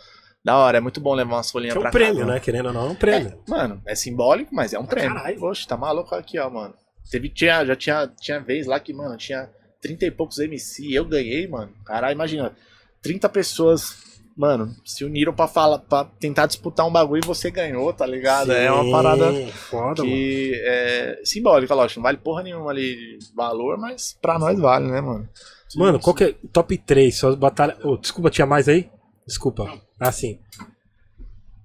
Da 0.44 0.56
hora, 0.56 0.78
é 0.78 0.80
muito 0.80 1.00
bom 1.00 1.14
levar 1.14 1.36
umas 1.36 1.50
folhinhas 1.50 1.74
Que 1.74 1.78
é 1.78 1.82
pra 1.82 1.90
um 1.90 1.92
prêmio, 1.92 2.20
casa. 2.20 2.32
né? 2.32 2.40
Querendo 2.40 2.66
ou 2.66 2.72
não, 2.72 2.86
é 2.86 2.90
um 2.90 2.94
prêmio. 2.94 3.38
Mano, 3.46 3.82
é 3.86 3.94
simbólico, 3.94 4.54
mas 4.54 4.72
é 4.72 4.78
um 4.78 4.86
prêmio. 4.86 5.14
caralho. 5.14 5.38
Poxa, 5.38 5.68
tá 5.68 5.76
maluco 5.76 6.14
aqui, 6.14 6.38
ó, 6.38 6.48
mano. 6.50 6.74
Teve, 7.10 7.28
tinha, 7.28 7.64
já 7.64 7.76
tinha, 7.76 8.06
tinha 8.20 8.40
vez 8.40 8.66
lá 8.66 8.80
que, 8.80 8.92
mano, 8.92 9.16
tinha 9.16 9.48
30 9.80 10.06
e 10.06 10.10
poucos 10.10 10.38
MC, 10.38 10.90
eu 10.92 11.04
ganhei, 11.04 11.46
mano. 11.46 11.72
Caralho, 11.84 12.12
imagina, 12.14 12.54
30 13.02 13.28
pessoas, 13.28 13.96
mano, 14.38 14.72
se 14.84 15.04
uniram 15.04 15.34
pra, 15.34 15.48
falar, 15.48 15.80
pra 15.80 16.04
tentar 16.04 16.46
disputar 16.46 16.86
um 16.86 16.92
bagulho 16.92 17.20
e 17.24 17.26
você 17.26 17.50
ganhou, 17.50 17.92
tá 17.92 18.06
ligado? 18.06 18.52
é 18.52 18.70
uma 18.70 18.84
Sim, 18.84 18.90
parada 18.92 19.32
Foda, 19.52 20.02
mano. 20.02 20.14
que 20.14 20.52
é 20.64 21.20
simbólica, 21.24 21.74
lógico, 21.74 21.98
não 21.98 22.04
vale 22.04 22.18
porra 22.18 22.44
nenhuma 22.44 22.70
ali 22.70 23.18
de 23.18 23.34
valor, 23.34 23.76
mas 23.76 24.16
pra 24.22 24.38
nós 24.38 24.56
vale, 24.58 24.86
né, 24.86 25.00
mano? 25.00 25.28
Mano, 25.76 25.98
qual 25.98 26.14
que 26.14 26.24
é 26.24 26.34
top 26.52 26.78
3? 26.78 27.14
Suas 27.14 27.34
batalhas. 27.34 27.76
Oh, 27.84 27.96
desculpa, 27.96 28.30
tinha 28.30 28.46
mais 28.46 28.68
aí? 28.68 28.88
Desculpa. 29.26 29.70
Ah, 30.00 30.12
sim. 30.12 30.38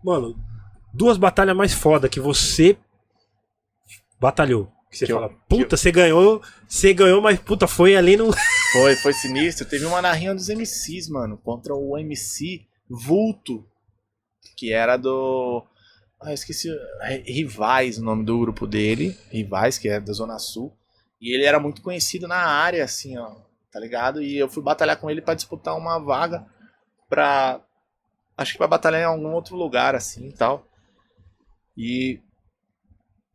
Mano, 0.03 0.35
duas 0.93 1.15
batalhas 1.17 1.55
mais 1.55 1.73
foda 1.73 2.09
que 2.09 2.19
você 2.19 2.75
batalhou. 4.19 4.69
Que 4.93 4.99
você 4.99 5.05
Que 5.07 5.11
eu- 5.11 5.17
fala, 5.17 5.29
puta, 5.49 5.75
você 5.75 5.91
ganhou, 5.91 6.39
você 6.67 6.93
ganhou, 6.93 7.19
mas 7.19 7.39
puta, 7.39 7.67
foi 7.67 7.95
ali 7.95 8.15
no. 8.15 8.29
Foi, 8.73 8.95
foi 8.95 9.13
sinistro. 9.13 9.67
Teve 9.67 9.85
uma 9.85 10.01
na 10.01 10.11
rinha 10.13 10.33
dos 10.33 10.49
MCs, 10.49 11.07
mano, 11.09 11.37
contra 11.37 11.75
o 11.75 11.95
MC 11.97 12.65
Vulto, 12.89 13.63
que 14.57 14.71
era 14.73 14.97
do. 14.97 15.63
Ah, 16.19 16.29
eu 16.31 16.33
esqueci. 16.33 16.69
Ri- 17.03 17.23
Rivais, 17.31 17.97
o 17.99 18.03
nome 18.03 18.23
do 18.25 18.39
grupo 18.39 18.65
dele. 18.65 19.15
Rivais, 19.31 19.77
que 19.77 19.87
é 19.89 19.99
da 19.99 20.11
Zona 20.13 20.39
Sul. 20.39 20.75
E 21.21 21.33
ele 21.35 21.43
era 21.45 21.59
muito 21.59 21.81
conhecido 21.83 22.27
na 22.27 22.37
área, 22.37 22.83
assim, 22.83 23.15
ó. 23.17 23.35
Tá 23.71 23.79
ligado? 23.79 24.21
E 24.23 24.37
eu 24.37 24.49
fui 24.49 24.61
batalhar 24.63 24.97
com 24.97 25.09
ele 25.09 25.21
pra 25.21 25.33
disputar 25.35 25.77
uma 25.77 25.99
vaga 25.99 26.45
pra. 27.09 27.61
Acho 28.35 28.53
que 28.53 28.57
pra 28.57 28.67
batalhar 28.67 29.01
em 29.01 29.05
algum 29.05 29.33
outro 29.33 29.55
lugar, 29.55 29.93
assim 29.95 30.29
e 30.29 30.33
tal. 30.33 30.67
E 31.77 32.19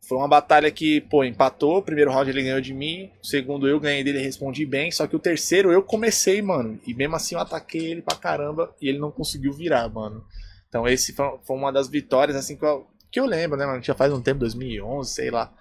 foi 0.09 0.17
uma 0.17 0.27
batalha 0.27 0.71
que, 0.71 1.03
pô, 1.03 1.23
empatou. 1.23 1.77
O 1.77 1.83
primeiro 1.83 2.11
round 2.11 2.31
ele 2.31 2.43
ganhou 2.43 2.63
de 2.63 2.73
mim. 2.73 3.11
O 3.23 3.27
segundo 3.27 3.69
eu 3.69 3.79
ganhei 3.79 4.03
dele 4.03 4.19
e 4.19 4.23
respondi 4.23 4.65
bem. 4.65 4.91
Só 4.91 5.07
que 5.07 5.15
o 5.15 5.19
terceiro 5.19 5.71
eu 5.71 5.83
comecei, 5.83 6.41
mano. 6.41 6.81
E 6.87 6.95
mesmo 6.95 7.15
assim 7.15 7.35
eu 7.35 7.41
ataquei 7.43 7.91
ele 7.91 8.01
pra 8.01 8.17
caramba. 8.17 8.75
E 8.81 8.89
ele 8.89 8.99
não 8.99 9.11
conseguiu 9.11 9.53
virar, 9.53 9.87
mano. 9.91 10.25
Então 10.67 10.89
esse 10.89 11.13
foi, 11.13 11.39
uma 11.51 11.71
das 11.71 11.89
vitórias, 11.89 12.39
assim, 12.39 12.57
que 12.57 12.65
eu, 12.65 12.87
que 13.13 13.21
eu 13.21 13.27
lembro, 13.27 13.59
né, 13.59 13.67
mano? 13.67 13.83
Já 13.83 13.95
faz 13.95 14.11
um 14.11 14.23
tempo, 14.23 14.41
2011, 14.41 15.11
sei 15.13 15.31
lá. 15.31 15.53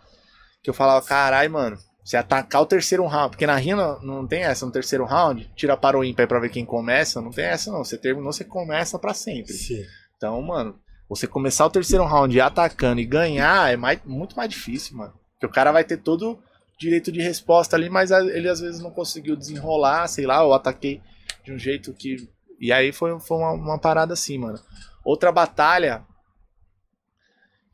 Que 0.64 0.70
eu 0.70 0.74
falava, 0.74 1.06
carai, 1.06 1.50
mano. 1.50 1.78
Se 2.06 2.16
atacar 2.16 2.62
o 2.62 2.66
terceiro 2.66 3.06
round, 3.06 3.32
porque 3.32 3.46
na 3.46 3.58
rinha 3.58 3.76
não, 4.02 4.26
tem 4.26 4.44
essa, 4.44 4.66
no 4.66 4.72
terceiro 4.72 5.04
round, 5.04 5.52
tira 5.58 5.76
para 5.76 6.00
o 6.00 6.06
ímpar 6.06 6.26
pra 6.26 6.40
ver 6.40 6.50
quem 6.50 6.64
começa, 6.64 7.20
não 7.20 7.32
tem 7.32 7.44
essa 7.44 7.70
não. 7.70 7.84
Você 7.84 7.98
terminou, 7.98 8.32
você 8.32 8.46
começa 8.46 8.98
pra 8.98 9.14
sempre. 9.14 9.52
Sim. 9.52 9.84
Então, 10.16 10.42
mano, 10.42 10.80
você 11.10 11.28
começar 11.28 11.66
o 11.66 11.70
terceiro 11.70 12.06
round 12.06 12.40
atacando 12.40 13.00
e 13.00 13.06
ganhar 13.06 13.72
é 13.72 13.78
mais, 13.78 14.00
muito 14.06 14.36
mais 14.36 14.50
difícil, 14.50 14.98
mano. 14.98 15.14
Porque 15.34 15.46
o 15.46 15.52
cara 15.52 15.72
vai 15.72 15.84
ter 15.84 15.98
todo 15.98 16.32
o 16.32 16.40
direito 16.80 17.12
de 17.12 17.22
resposta 17.22 17.76
ali, 17.76 17.90
mas 17.90 18.12
ele 18.12 18.50
às 18.50 18.60
vezes 18.60 18.82
não 18.82 18.92
conseguiu 18.92 19.36
desenrolar, 19.36 20.08
sei 20.08 20.26
lá, 20.26 20.42
eu 20.42 20.54
ataquei 20.54 21.02
de 21.44 21.52
um 21.52 21.58
jeito 21.58 21.94
que. 21.94 22.28
E 22.60 22.72
aí 22.72 22.92
foi, 22.92 23.20
foi 23.20 23.38
uma, 23.38 23.52
uma 23.52 23.80
parada 23.80 24.14
assim, 24.14 24.38
mano. 24.38 24.60
Outra 25.04 25.32
batalha 25.32 26.06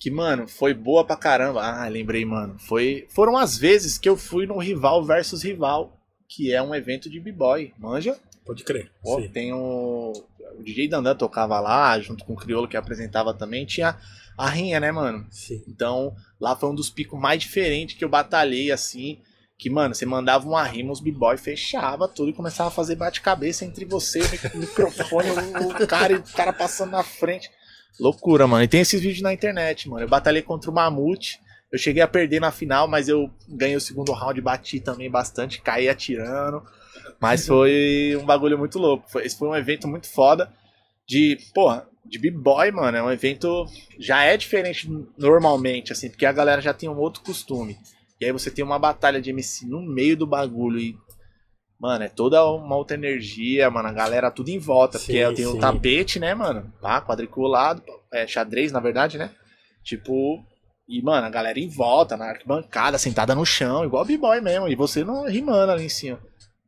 que, 0.03 0.11
mano, 0.11 0.49
foi 0.49 0.73
boa 0.73 1.05
pra 1.05 1.15
caramba. 1.15 1.61
Ah, 1.61 1.87
lembrei, 1.87 2.25
mano. 2.25 2.59
Foi, 2.59 3.07
foram 3.09 3.37
as 3.37 3.57
vezes 3.57 3.97
que 3.97 4.09
eu 4.09 4.17
fui 4.17 4.45
no 4.45 4.57
Rival 4.57 5.01
versus 5.05 5.41
Rival, 5.41 5.97
que 6.27 6.53
é 6.53 6.61
um 6.61 6.75
evento 6.75 7.09
de 7.09 7.21
b-boy, 7.21 7.73
manja? 7.79 8.19
Pode 8.45 8.65
crer. 8.65 8.91
Pô, 9.01 9.21
tem 9.29 9.53
o... 9.53 10.11
o 10.57 10.63
DJ 10.63 10.87
Dandan 10.87 11.15
tocava 11.15 11.59
lá, 11.59 11.99
junto 11.99 12.23
com 12.25 12.33
o 12.33 12.35
Criolo 12.35 12.67
que 12.67 12.77
apresentava 12.77 13.33
também. 13.33 13.65
Tinha 13.65 13.97
a 14.37 14.49
rinha, 14.49 14.79
né, 14.79 14.91
mano? 14.91 15.25
Sim. 15.29 15.63
Então, 15.67 16.15
lá 16.39 16.55
foi 16.55 16.69
um 16.69 16.75
dos 16.75 16.89
picos 16.89 17.19
mais 17.19 17.41
diferentes 17.41 17.97
que 17.97 18.03
eu 18.03 18.09
batalhei, 18.09 18.71
assim. 18.71 19.19
Que, 19.57 19.69
mano, 19.69 19.93
você 19.95 20.05
mandava 20.05 20.47
uma 20.47 20.63
rima, 20.63 20.91
os 20.91 20.99
b-boy 20.99 21.37
fechava 21.37 22.07
tudo 22.07 22.29
e 22.29 22.33
começava 22.33 22.69
a 22.69 22.71
fazer 22.71 22.95
bate-cabeça 22.95 23.63
entre 23.63 23.85
você, 23.85 24.19
o 24.53 24.57
microfone, 24.57 25.29
o 25.29 25.87
cara 25.87 26.13
e 26.13 26.15
o 26.17 26.23
cara 26.23 26.51
passando 26.51 26.91
na 26.91 27.03
frente. 27.03 27.49
Loucura, 27.99 28.47
mano. 28.47 28.63
E 28.63 28.67
tem 28.67 28.81
esses 28.81 28.99
vídeos 28.99 29.21
na 29.21 29.31
internet, 29.31 29.87
mano. 29.87 30.03
Eu 30.03 30.09
batalhei 30.09 30.41
contra 30.41 30.69
o 30.69 30.73
Mamute. 30.73 31.39
Eu 31.71 31.79
cheguei 31.79 32.03
a 32.03 32.07
perder 32.07 32.39
na 32.39 32.51
final, 32.51 32.87
mas 32.87 33.07
eu 33.07 33.31
ganhei 33.47 33.75
o 33.75 33.81
segundo 33.81 34.11
round, 34.11 34.39
bati 34.41 34.79
também 34.79 35.09
bastante, 35.09 35.61
caí 35.61 35.89
atirando. 35.89 36.61
Mas 37.19 37.45
foi 37.45 38.17
um 38.19 38.25
bagulho 38.25 38.57
muito 38.57 38.79
louco. 38.79 39.09
Foi, 39.09 39.25
esse 39.25 39.37
foi 39.37 39.47
um 39.47 39.55
evento 39.55 39.87
muito 39.87 40.07
foda 40.07 40.51
de, 41.07 41.37
porra, 41.53 41.87
de 42.05 42.17
b-boy, 42.19 42.71
mano. 42.71 42.97
É 42.97 43.03
um 43.03 43.11
evento 43.11 43.65
já 43.99 44.23
é 44.23 44.37
diferente 44.37 44.89
normalmente, 45.17 45.91
assim, 45.91 46.09
porque 46.09 46.25
a 46.25 46.31
galera 46.31 46.61
já 46.61 46.73
tem 46.73 46.89
um 46.89 46.97
outro 46.97 47.21
costume. 47.23 47.77
E 48.19 48.25
aí 48.25 48.31
você 48.31 48.49
tem 48.49 48.63
uma 48.63 48.79
batalha 48.79 49.21
de 49.21 49.29
MC 49.29 49.65
no 49.65 49.81
meio 49.81 50.15
do 50.15 50.27
bagulho 50.27 50.79
e 50.79 50.95
Mano, 51.83 52.05
é 52.05 52.07
toda 52.07 52.45
uma 52.45 52.77
outra 52.77 52.95
energia, 52.95 53.69
mano. 53.69 53.89
A 53.89 53.91
galera 53.91 54.31
tudo 54.31 54.47
em 54.47 54.57
volta. 54.57 54.97
Sim, 54.97 55.05
porque 55.05 55.17
eu 55.17 55.33
tenho 55.33 55.51
sim. 55.51 55.57
um 55.57 55.59
tapete, 55.59 56.17
né, 56.17 56.33
mano? 56.33 56.71
Pá, 56.81 57.01
quadriculado. 57.01 57.83
É, 58.09 58.25
xadrez, 58.25 58.71
na 58.71 58.79
verdade, 58.79 59.17
né? 59.17 59.29
Tipo. 59.83 60.41
E, 60.87 61.01
mano, 61.01 61.27
a 61.27 61.29
galera 61.29 61.59
em 61.59 61.67
volta, 61.67 62.15
na 62.15 62.29
arquibancada, 62.29 62.97
sentada 62.97 63.35
no 63.35 63.45
chão, 63.45 63.83
igual 63.83 64.05
b-boy 64.05 64.39
mesmo. 64.39 64.69
E 64.69 64.75
você 64.75 65.03
não 65.03 65.25
rimando 65.25 65.73
ali 65.73 65.83
em 65.83 65.89
cima. 65.89 66.19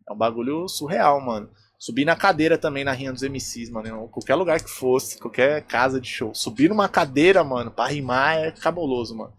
É 0.07 0.13
um 0.13 0.17
bagulho 0.17 0.67
surreal, 0.67 1.19
mano. 1.21 1.49
Subir 1.77 2.05
na 2.05 2.15
cadeira 2.15 2.57
também 2.57 2.83
na 2.83 2.91
rinha 2.93 3.11
dos 3.11 3.21
MCs, 3.21 3.69
mano. 3.69 4.07
Qualquer 4.09 4.35
lugar 4.35 4.61
que 4.61 4.69
fosse, 4.69 5.17
qualquer 5.19 5.61
casa 5.63 5.99
de 5.99 6.07
show. 6.09 6.33
Subir 6.33 6.69
numa 6.69 6.87
cadeira, 6.87 7.43
mano, 7.43 7.69
pra 7.71 7.87
rimar 7.87 8.37
é 8.37 8.51
cabuloso, 8.51 9.15
mano. 9.15 9.33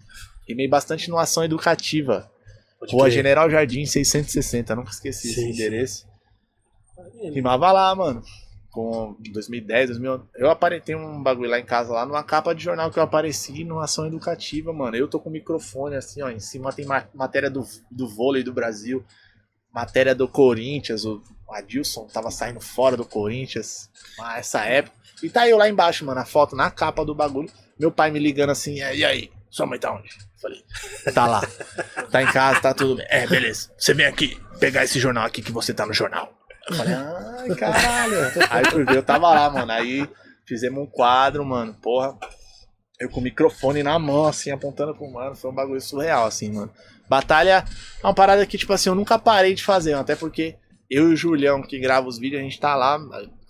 Rimei 0.47 0.68
bastante 0.68 1.09
no 1.10 1.18
ação 1.18 1.43
educativa. 1.44 2.30
Pode 2.78 2.93
Rua 2.93 3.05
crer. 3.05 3.14
General 3.14 3.51
Jardim 3.51 3.86
660, 3.86 4.76
nunca 4.76 4.90
esqueci 4.90 5.22
Sim, 5.28 5.30
esse 5.30 5.40
sim. 5.40 5.51
endereço. 5.51 6.06
Rimava 7.32 7.72
lá, 7.72 7.94
mano. 7.94 8.22
Com 8.70 9.16
2010, 9.32 9.88
2011. 9.90 10.24
Eu 10.36 10.51
aparentei 10.51 10.94
um 10.94 11.22
bagulho 11.22 11.48
lá 11.48 11.59
em 11.59 11.64
casa, 11.64 11.93
lá 11.94 12.05
numa 12.05 12.22
capa 12.22 12.55
de 12.55 12.62
jornal 12.62 12.90
que 12.90 12.98
eu 12.98 13.02
apareci 13.02 13.64
numa 13.64 13.84
ação 13.84 14.06
educativa, 14.06 14.72
mano. 14.72 14.94
Eu 14.97 15.09
tô 15.09 15.18
com 15.18 15.30
o 15.30 15.32
microfone 15.32 15.97
assim, 15.97 16.20
ó. 16.20 16.28
Em 16.28 16.38
cima 16.40 16.72
tem 16.72 16.84
ma- 16.84 17.09
matéria 17.14 17.48
do, 17.51 17.64
do 17.90 18.06
vôlei 18.06 18.43
do 18.43 18.52
Brasil, 18.52 19.02
matéria 19.77 20.15
do 20.15 20.27
Corinthians. 20.27 21.05
O 21.05 21.23
Adilson 21.51 22.07
tava 22.07 22.31
saindo 22.31 22.61
fora 22.61 22.97
do 22.97 23.05
Corinthians 23.05 23.90
essa 24.35 24.65
época. 24.65 24.97
E 25.23 25.28
tá 25.28 25.47
eu 25.47 25.59
lá 25.59 25.69
embaixo, 25.69 26.03
mano, 26.05 26.19
a 26.19 26.24
foto 26.24 26.57
na 26.57 26.70
capa 26.70 27.05
do 27.05 27.15
bagulho. 27.15 27.51
Meu 27.78 27.93
pai 27.93 28.11
me 28.11 28.19
ligando 28.19 28.51
assim, 28.51 28.77
e 28.77 29.05
aí? 29.05 29.31
Sua 29.51 29.66
mãe 29.66 29.78
tá 29.78 29.93
onde? 29.93 30.09
Falei, 30.40 30.65
tá 31.12 31.27
lá. 31.27 31.43
Tá 32.11 32.23
em 32.23 32.27
casa, 32.27 32.61
tá 32.61 32.73
tudo 32.73 32.97
bem. 32.97 33.07
É, 33.11 33.27
beleza. 33.27 33.70
Você 33.77 33.93
vem 33.93 34.07
aqui 34.07 34.40
pegar 34.59 34.85
esse 34.85 34.98
jornal 34.98 35.27
aqui 35.27 35.43
que 35.43 35.53
você 35.53 35.74
tá 35.74 35.85
no 35.85 35.93
jornal. 35.93 36.32
Eu 36.69 36.77
falei, 36.77 36.94
ai, 36.94 37.55
caralho. 37.55 38.16
Aí 38.51 38.65
fui 38.70 38.85
ver, 38.85 38.97
eu 38.97 39.03
tava 39.03 39.28
lá, 39.28 39.51
mano. 39.51 39.70
Aí 39.73 40.09
fizemos 40.47 40.82
um 40.82 40.86
quadro, 40.86 41.44
mano. 41.44 41.74
Porra. 41.74 42.16
Eu 42.98 43.11
com 43.11 43.20
o 43.20 43.23
microfone 43.23 43.82
na 43.82 43.98
mão, 43.98 44.27
assim, 44.27 44.51
apontando 44.51 44.94
pro 44.94 45.11
mano. 45.11 45.36
Foi 45.36 45.51
um 45.51 45.55
bagulho 45.55 45.81
surreal, 45.81 46.24
assim, 46.24 46.51
mano. 46.51 46.73
Batalha 47.08 47.64
é 48.02 48.06
uma 48.06 48.14
parada 48.14 48.44
que, 48.46 48.58
tipo 48.58 48.72
assim, 48.72 48.88
eu 48.88 48.94
nunca 48.94 49.18
parei 49.18 49.54
de 49.54 49.62
fazer, 49.64 49.94
até 49.94 50.14
porque 50.16 50.56
eu 50.90 51.10
e 51.10 51.14
o 51.14 51.16
Julião, 51.16 51.62
que 51.62 51.78
grava 51.78 52.06
os 52.08 52.18
vídeos, 52.18 52.40
a 52.40 52.44
gente 52.44 52.58
tá 52.60 52.74
lá, 52.74 52.98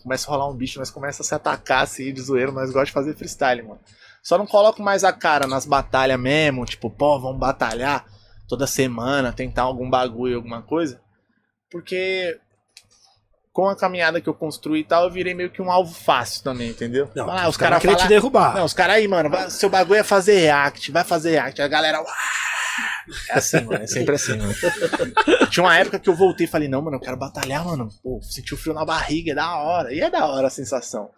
começa 0.02 0.28
a 0.28 0.30
rolar 0.32 0.48
um 0.48 0.54
bicho, 0.56 0.78
nós 0.78 0.90
começa 0.90 1.22
a 1.22 1.24
se 1.24 1.34
atacar, 1.34 1.82
assim, 1.82 2.12
de 2.12 2.20
zoeiro, 2.20 2.52
nós 2.52 2.66
gostamos 2.66 2.88
de 2.88 2.92
fazer 2.92 3.14
freestyle, 3.14 3.62
mano. 3.62 3.80
Só 4.22 4.36
não 4.38 4.46
coloco 4.46 4.82
mais 4.82 5.04
a 5.04 5.12
cara 5.12 5.46
nas 5.46 5.64
batalhas 5.66 6.18
mesmo, 6.18 6.64
tipo, 6.64 6.90
pô, 6.90 7.18
vamos 7.20 7.38
batalhar 7.38 8.04
toda 8.48 8.66
semana, 8.66 9.32
tentar 9.32 9.62
algum 9.62 9.88
bagulho, 9.88 10.36
alguma 10.36 10.62
coisa. 10.62 11.00
Porque 11.70 12.38
com 13.52 13.68
a 13.68 13.76
caminhada 13.76 14.20
que 14.20 14.28
eu 14.28 14.34
construí 14.34 14.80
e 14.80 14.84
tal, 14.84 15.04
eu 15.04 15.10
virei 15.10 15.32
meio 15.34 15.50
que 15.50 15.62
um 15.62 15.70
alvo 15.70 15.94
fácil 15.94 16.42
também, 16.44 16.68
entendeu? 16.70 17.10
Não, 17.14 17.30
ah, 17.30 17.48
os 17.48 17.56
caras 17.56 17.80
querem 17.80 17.96
te 17.96 18.08
derrubar. 18.08 18.54
Não, 18.54 18.64
os 18.64 18.74
caras 18.74 18.96
aí, 18.96 19.08
mano, 19.08 19.30
vai- 19.30 19.48
seu 19.50 19.70
bagulho 19.70 20.00
é 20.00 20.02
fazer 20.02 20.38
react, 20.38 20.90
vai 20.92 21.04
fazer 21.04 21.30
react. 21.30 21.62
A 21.62 21.68
galera. 21.68 21.98
"Uau!" 22.00 22.06
É 23.30 23.38
assim, 23.38 23.60
mano, 23.60 23.82
é 23.82 23.86
sempre 23.86 24.14
assim, 24.14 24.36
mano. 24.36 24.54
Tinha 25.50 25.64
uma 25.64 25.76
época 25.76 25.98
que 25.98 26.08
eu 26.08 26.14
voltei 26.14 26.46
e 26.46 26.48
falei, 26.48 26.68
não, 26.68 26.82
mano, 26.82 26.96
eu 26.96 27.00
quero 27.00 27.16
batalhar, 27.16 27.64
mano. 27.64 27.88
Pô, 28.02 28.20
senti 28.22 28.54
o 28.54 28.56
frio 28.56 28.74
na 28.74 28.84
barriga, 28.84 29.32
é 29.32 29.34
da 29.34 29.56
hora. 29.56 29.92
E 29.92 30.00
é 30.00 30.10
da 30.10 30.26
hora 30.26 30.48
a 30.48 30.50
sensação. 30.50 31.10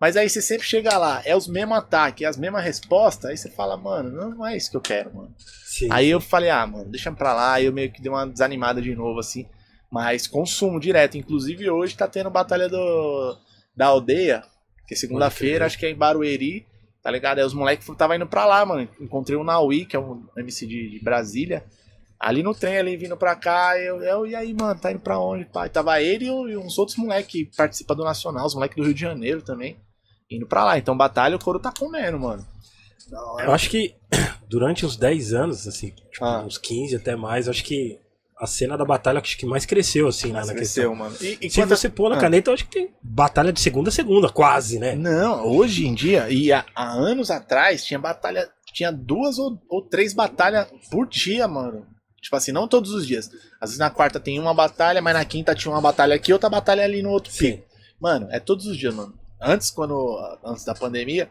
Mas 0.00 0.16
aí 0.16 0.28
você 0.28 0.42
sempre 0.42 0.66
chega 0.66 0.98
lá, 0.98 1.22
é 1.24 1.36
os 1.36 1.46
mesmos 1.46 1.78
ataques, 1.78 2.26
as 2.26 2.36
mesmas 2.36 2.64
respostas, 2.64 3.30
aí 3.30 3.36
você 3.36 3.48
fala, 3.48 3.76
mano, 3.76 4.10
não, 4.10 4.46
é 4.46 4.56
isso 4.56 4.70
que 4.70 4.76
eu 4.76 4.80
quero, 4.80 5.14
mano. 5.14 5.34
Sim. 5.64 5.88
Aí 5.90 6.10
eu 6.10 6.20
falei, 6.20 6.50
ah, 6.50 6.66
mano, 6.66 6.90
deixa 6.90 7.10
pra 7.12 7.32
lá. 7.32 7.54
Aí 7.54 7.66
eu 7.66 7.72
meio 7.72 7.90
que 7.92 8.02
dei 8.02 8.10
uma 8.10 8.26
desanimada 8.26 8.82
de 8.82 8.94
novo, 8.94 9.18
assim. 9.18 9.48
Mas 9.90 10.26
consumo 10.26 10.80
direto. 10.80 11.16
Inclusive 11.16 11.70
hoje 11.70 11.96
tá 11.96 12.08
tendo 12.08 12.28
batalha 12.30 12.68
do, 12.68 13.38
da 13.76 13.86
aldeia, 13.86 14.42
que 14.86 14.94
é 14.94 14.96
segunda-feira, 14.96 15.66
acho 15.66 15.78
que 15.78 15.86
é 15.86 15.90
em 15.90 15.96
Barueri, 15.96 16.66
tá 17.04 17.10
ligado? 17.10 17.38
Aí 17.38 17.44
os 17.44 17.52
moleques 17.52 17.86
tava 17.98 18.16
indo 18.16 18.26
pra 18.26 18.46
lá, 18.46 18.64
mano. 18.64 18.88
Encontrei 18.98 19.36
o 19.36 19.44
Naui, 19.44 19.84
que 19.84 19.94
é 19.94 19.98
um 20.00 20.26
MC 20.38 20.66
de, 20.66 20.88
de 20.90 21.04
Brasília. 21.04 21.62
Ali 22.18 22.42
no 22.42 22.54
trem, 22.54 22.78
ali 22.78 22.96
vindo 22.96 23.14
pra 23.16 23.36
cá, 23.36 23.78
eu, 23.78 24.02
eu, 24.02 24.26
e 24.26 24.34
aí, 24.34 24.54
mano, 24.54 24.80
tá 24.80 24.90
indo 24.90 25.00
pra 25.00 25.18
onde, 25.18 25.44
pai? 25.44 25.68
Tava 25.68 26.00
ele 26.00 26.24
e, 26.24 26.28
e 26.28 26.56
uns 26.56 26.78
outros 26.78 26.96
moleques 26.96 27.30
que 27.30 27.44
participam 27.56 27.94
do 27.94 28.04
Nacional, 28.04 28.46
os 28.46 28.54
moleques 28.54 28.76
do 28.78 28.84
Rio 28.84 28.94
de 28.94 29.00
Janeiro 29.00 29.42
também, 29.42 29.76
indo 30.30 30.46
pra 30.46 30.64
lá. 30.64 30.78
Então, 30.78 30.96
batalha, 30.96 31.36
o 31.36 31.38
couro 31.38 31.58
tá 31.58 31.70
comendo, 31.78 32.18
mano. 32.18 32.46
Eu 33.40 33.52
acho 33.52 33.68
que 33.68 33.94
durante 34.48 34.86
uns 34.86 34.96
10 34.96 35.34
anos, 35.34 35.68
assim, 35.68 35.90
tipo, 35.90 36.24
Ah. 36.24 36.42
uns 36.42 36.56
15 36.56 36.96
até 36.96 37.14
mais, 37.14 37.46
eu 37.46 37.50
acho 37.50 37.64
que 37.64 37.98
a 38.38 38.46
cena 38.46 38.76
da 38.76 38.84
batalha 38.84 39.20
acho 39.20 39.36
que 39.38 39.46
mais 39.46 39.64
cresceu, 39.64 40.08
assim, 40.08 40.28
né, 40.28 40.34
Mas 40.40 40.48
na 40.48 40.54
cresceu, 40.54 40.90
questão. 40.90 40.94
mano. 41.08 41.16
E, 41.20 41.38
e 41.46 41.50
Se 41.50 41.60
quando- 41.60 41.68
você 41.76 41.88
pôr 41.88 42.10
na 42.10 42.16
Ah. 42.16 42.20
caneta, 42.20 42.50
eu 42.50 42.54
acho 42.54 42.64
que 42.66 42.70
tem 42.72 42.94
batalha 43.02 43.52
de 43.52 43.60
segunda 43.60 43.88
a 43.88 43.92
segunda, 43.92 44.28
quase, 44.28 44.78
né? 44.78 44.94
Não, 44.94 45.46
hoje 45.46 45.86
em 45.86 45.94
dia, 45.94 46.28
e 46.30 46.52
há, 46.52 46.64
há 46.74 46.90
anos 46.92 47.30
atrás, 47.30 47.84
tinha 47.84 47.98
batalha. 47.98 48.48
Tinha 48.72 48.90
duas 48.90 49.38
ou, 49.38 49.56
ou 49.68 49.82
três 49.82 50.12
batalhas 50.12 50.66
por 50.90 51.06
dia, 51.06 51.46
mano. 51.46 51.86
Tipo 52.20 52.34
assim, 52.34 52.50
não 52.50 52.66
todos 52.66 52.90
os 52.92 53.06
dias. 53.06 53.30
Às 53.60 53.70
vezes 53.70 53.78
na 53.78 53.88
quarta 53.90 54.18
tem 54.18 54.40
uma 54.40 54.52
batalha, 54.52 55.00
mas 55.00 55.14
na 55.14 55.24
quinta 55.24 55.54
tinha 55.54 55.70
uma 55.72 55.80
batalha 55.80 56.14
aqui, 56.16 56.32
outra 56.32 56.50
batalha 56.50 56.82
ali 56.82 57.00
no 57.02 57.10
outro 57.10 57.32
Sim. 57.32 57.52
pico. 57.58 57.64
Mano, 58.00 58.26
é 58.32 58.40
todos 58.40 58.66
os 58.66 58.76
dias, 58.76 58.92
mano. 58.92 59.14
Antes, 59.40 59.70
quando. 59.70 60.18
Antes 60.44 60.64
da 60.64 60.74
pandemia, 60.74 61.28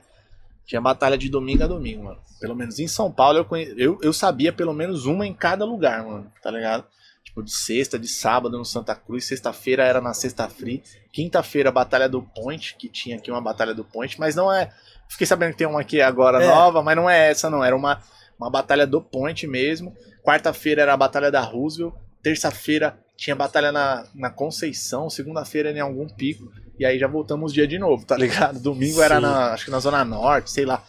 tinha 0.65 0.81
batalha 0.81 1.17
de 1.17 1.29
domingo 1.29 1.63
a 1.63 1.67
domingo, 1.67 2.03
mano. 2.05 2.19
Pelo 2.39 2.55
menos 2.55 2.79
em 2.79 2.87
São 2.87 3.11
Paulo 3.11 3.39
eu, 3.39 3.45
conhe... 3.45 3.73
eu, 3.77 3.99
eu 4.01 4.13
sabia 4.13 4.51
pelo 4.51 4.73
menos 4.73 5.05
uma 5.05 5.25
em 5.25 5.33
cada 5.33 5.65
lugar, 5.65 6.05
mano. 6.05 6.31
Tá 6.41 6.49
ligado? 6.51 6.85
Tipo, 7.23 7.41
de 7.43 7.51
sexta, 7.51 7.97
de 7.97 8.07
sábado 8.07 8.57
no 8.57 8.65
Santa 8.65 8.93
Cruz, 8.95 9.25
sexta-feira 9.25 9.83
era 9.83 10.01
na 10.01 10.13
Sexta 10.13 10.47
Free, 10.49 10.83
quinta-feira 11.11 11.71
Batalha 11.71 12.07
do 12.07 12.21
Point, 12.21 12.75
que 12.77 12.89
tinha 12.89 13.17
aqui 13.17 13.31
uma 13.31 13.41
Batalha 13.41 13.73
do 13.73 13.83
Point, 13.83 14.19
mas 14.19 14.35
não 14.35 14.51
é. 14.51 14.71
Fiquei 15.07 15.25
sabendo 15.25 15.51
que 15.51 15.57
tem 15.57 15.67
uma 15.67 15.81
aqui 15.81 16.01
agora 16.01 16.43
É. 16.43 16.47
nova, 16.47 16.81
mas 16.81 16.95
não 16.95 17.09
é 17.09 17.29
essa, 17.31 17.49
não. 17.49 17.63
Era 17.63 17.75
uma, 17.75 18.01
uma 18.37 18.49
Batalha 18.49 18.85
do 18.85 19.01
Point 19.01 19.47
mesmo. 19.47 19.95
Quarta-feira 20.23 20.81
era 20.81 20.93
a 20.93 20.97
Batalha 20.97 21.31
da 21.31 21.41
Roosevelt, 21.41 21.93
terça-feira 22.21 22.97
tinha 23.15 23.35
batalha 23.35 23.71
na, 23.71 24.05
na 24.15 24.29
Conceição, 24.29 25.09
segunda-feira 25.09 25.71
em 25.71 25.79
algum 25.79 26.07
pico, 26.07 26.51
e 26.79 26.85
aí 26.85 26.97
já 26.99 27.07
voltamos 27.07 27.53
dia 27.53 27.67
de 27.67 27.77
novo, 27.79 28.05
tá 28.05 28.17
ligado? 28.17 28.59
Domingo 28.61 29.01
era 29.01 29.19
na, 29.19 29.53
acho 29.53 29.65
que 29.65 29.71
na 29.71 29.79
Zona 29.79 30.03
Norte, 30.05 30.51
sei 30.51 30.65
lá. 30.65 30.83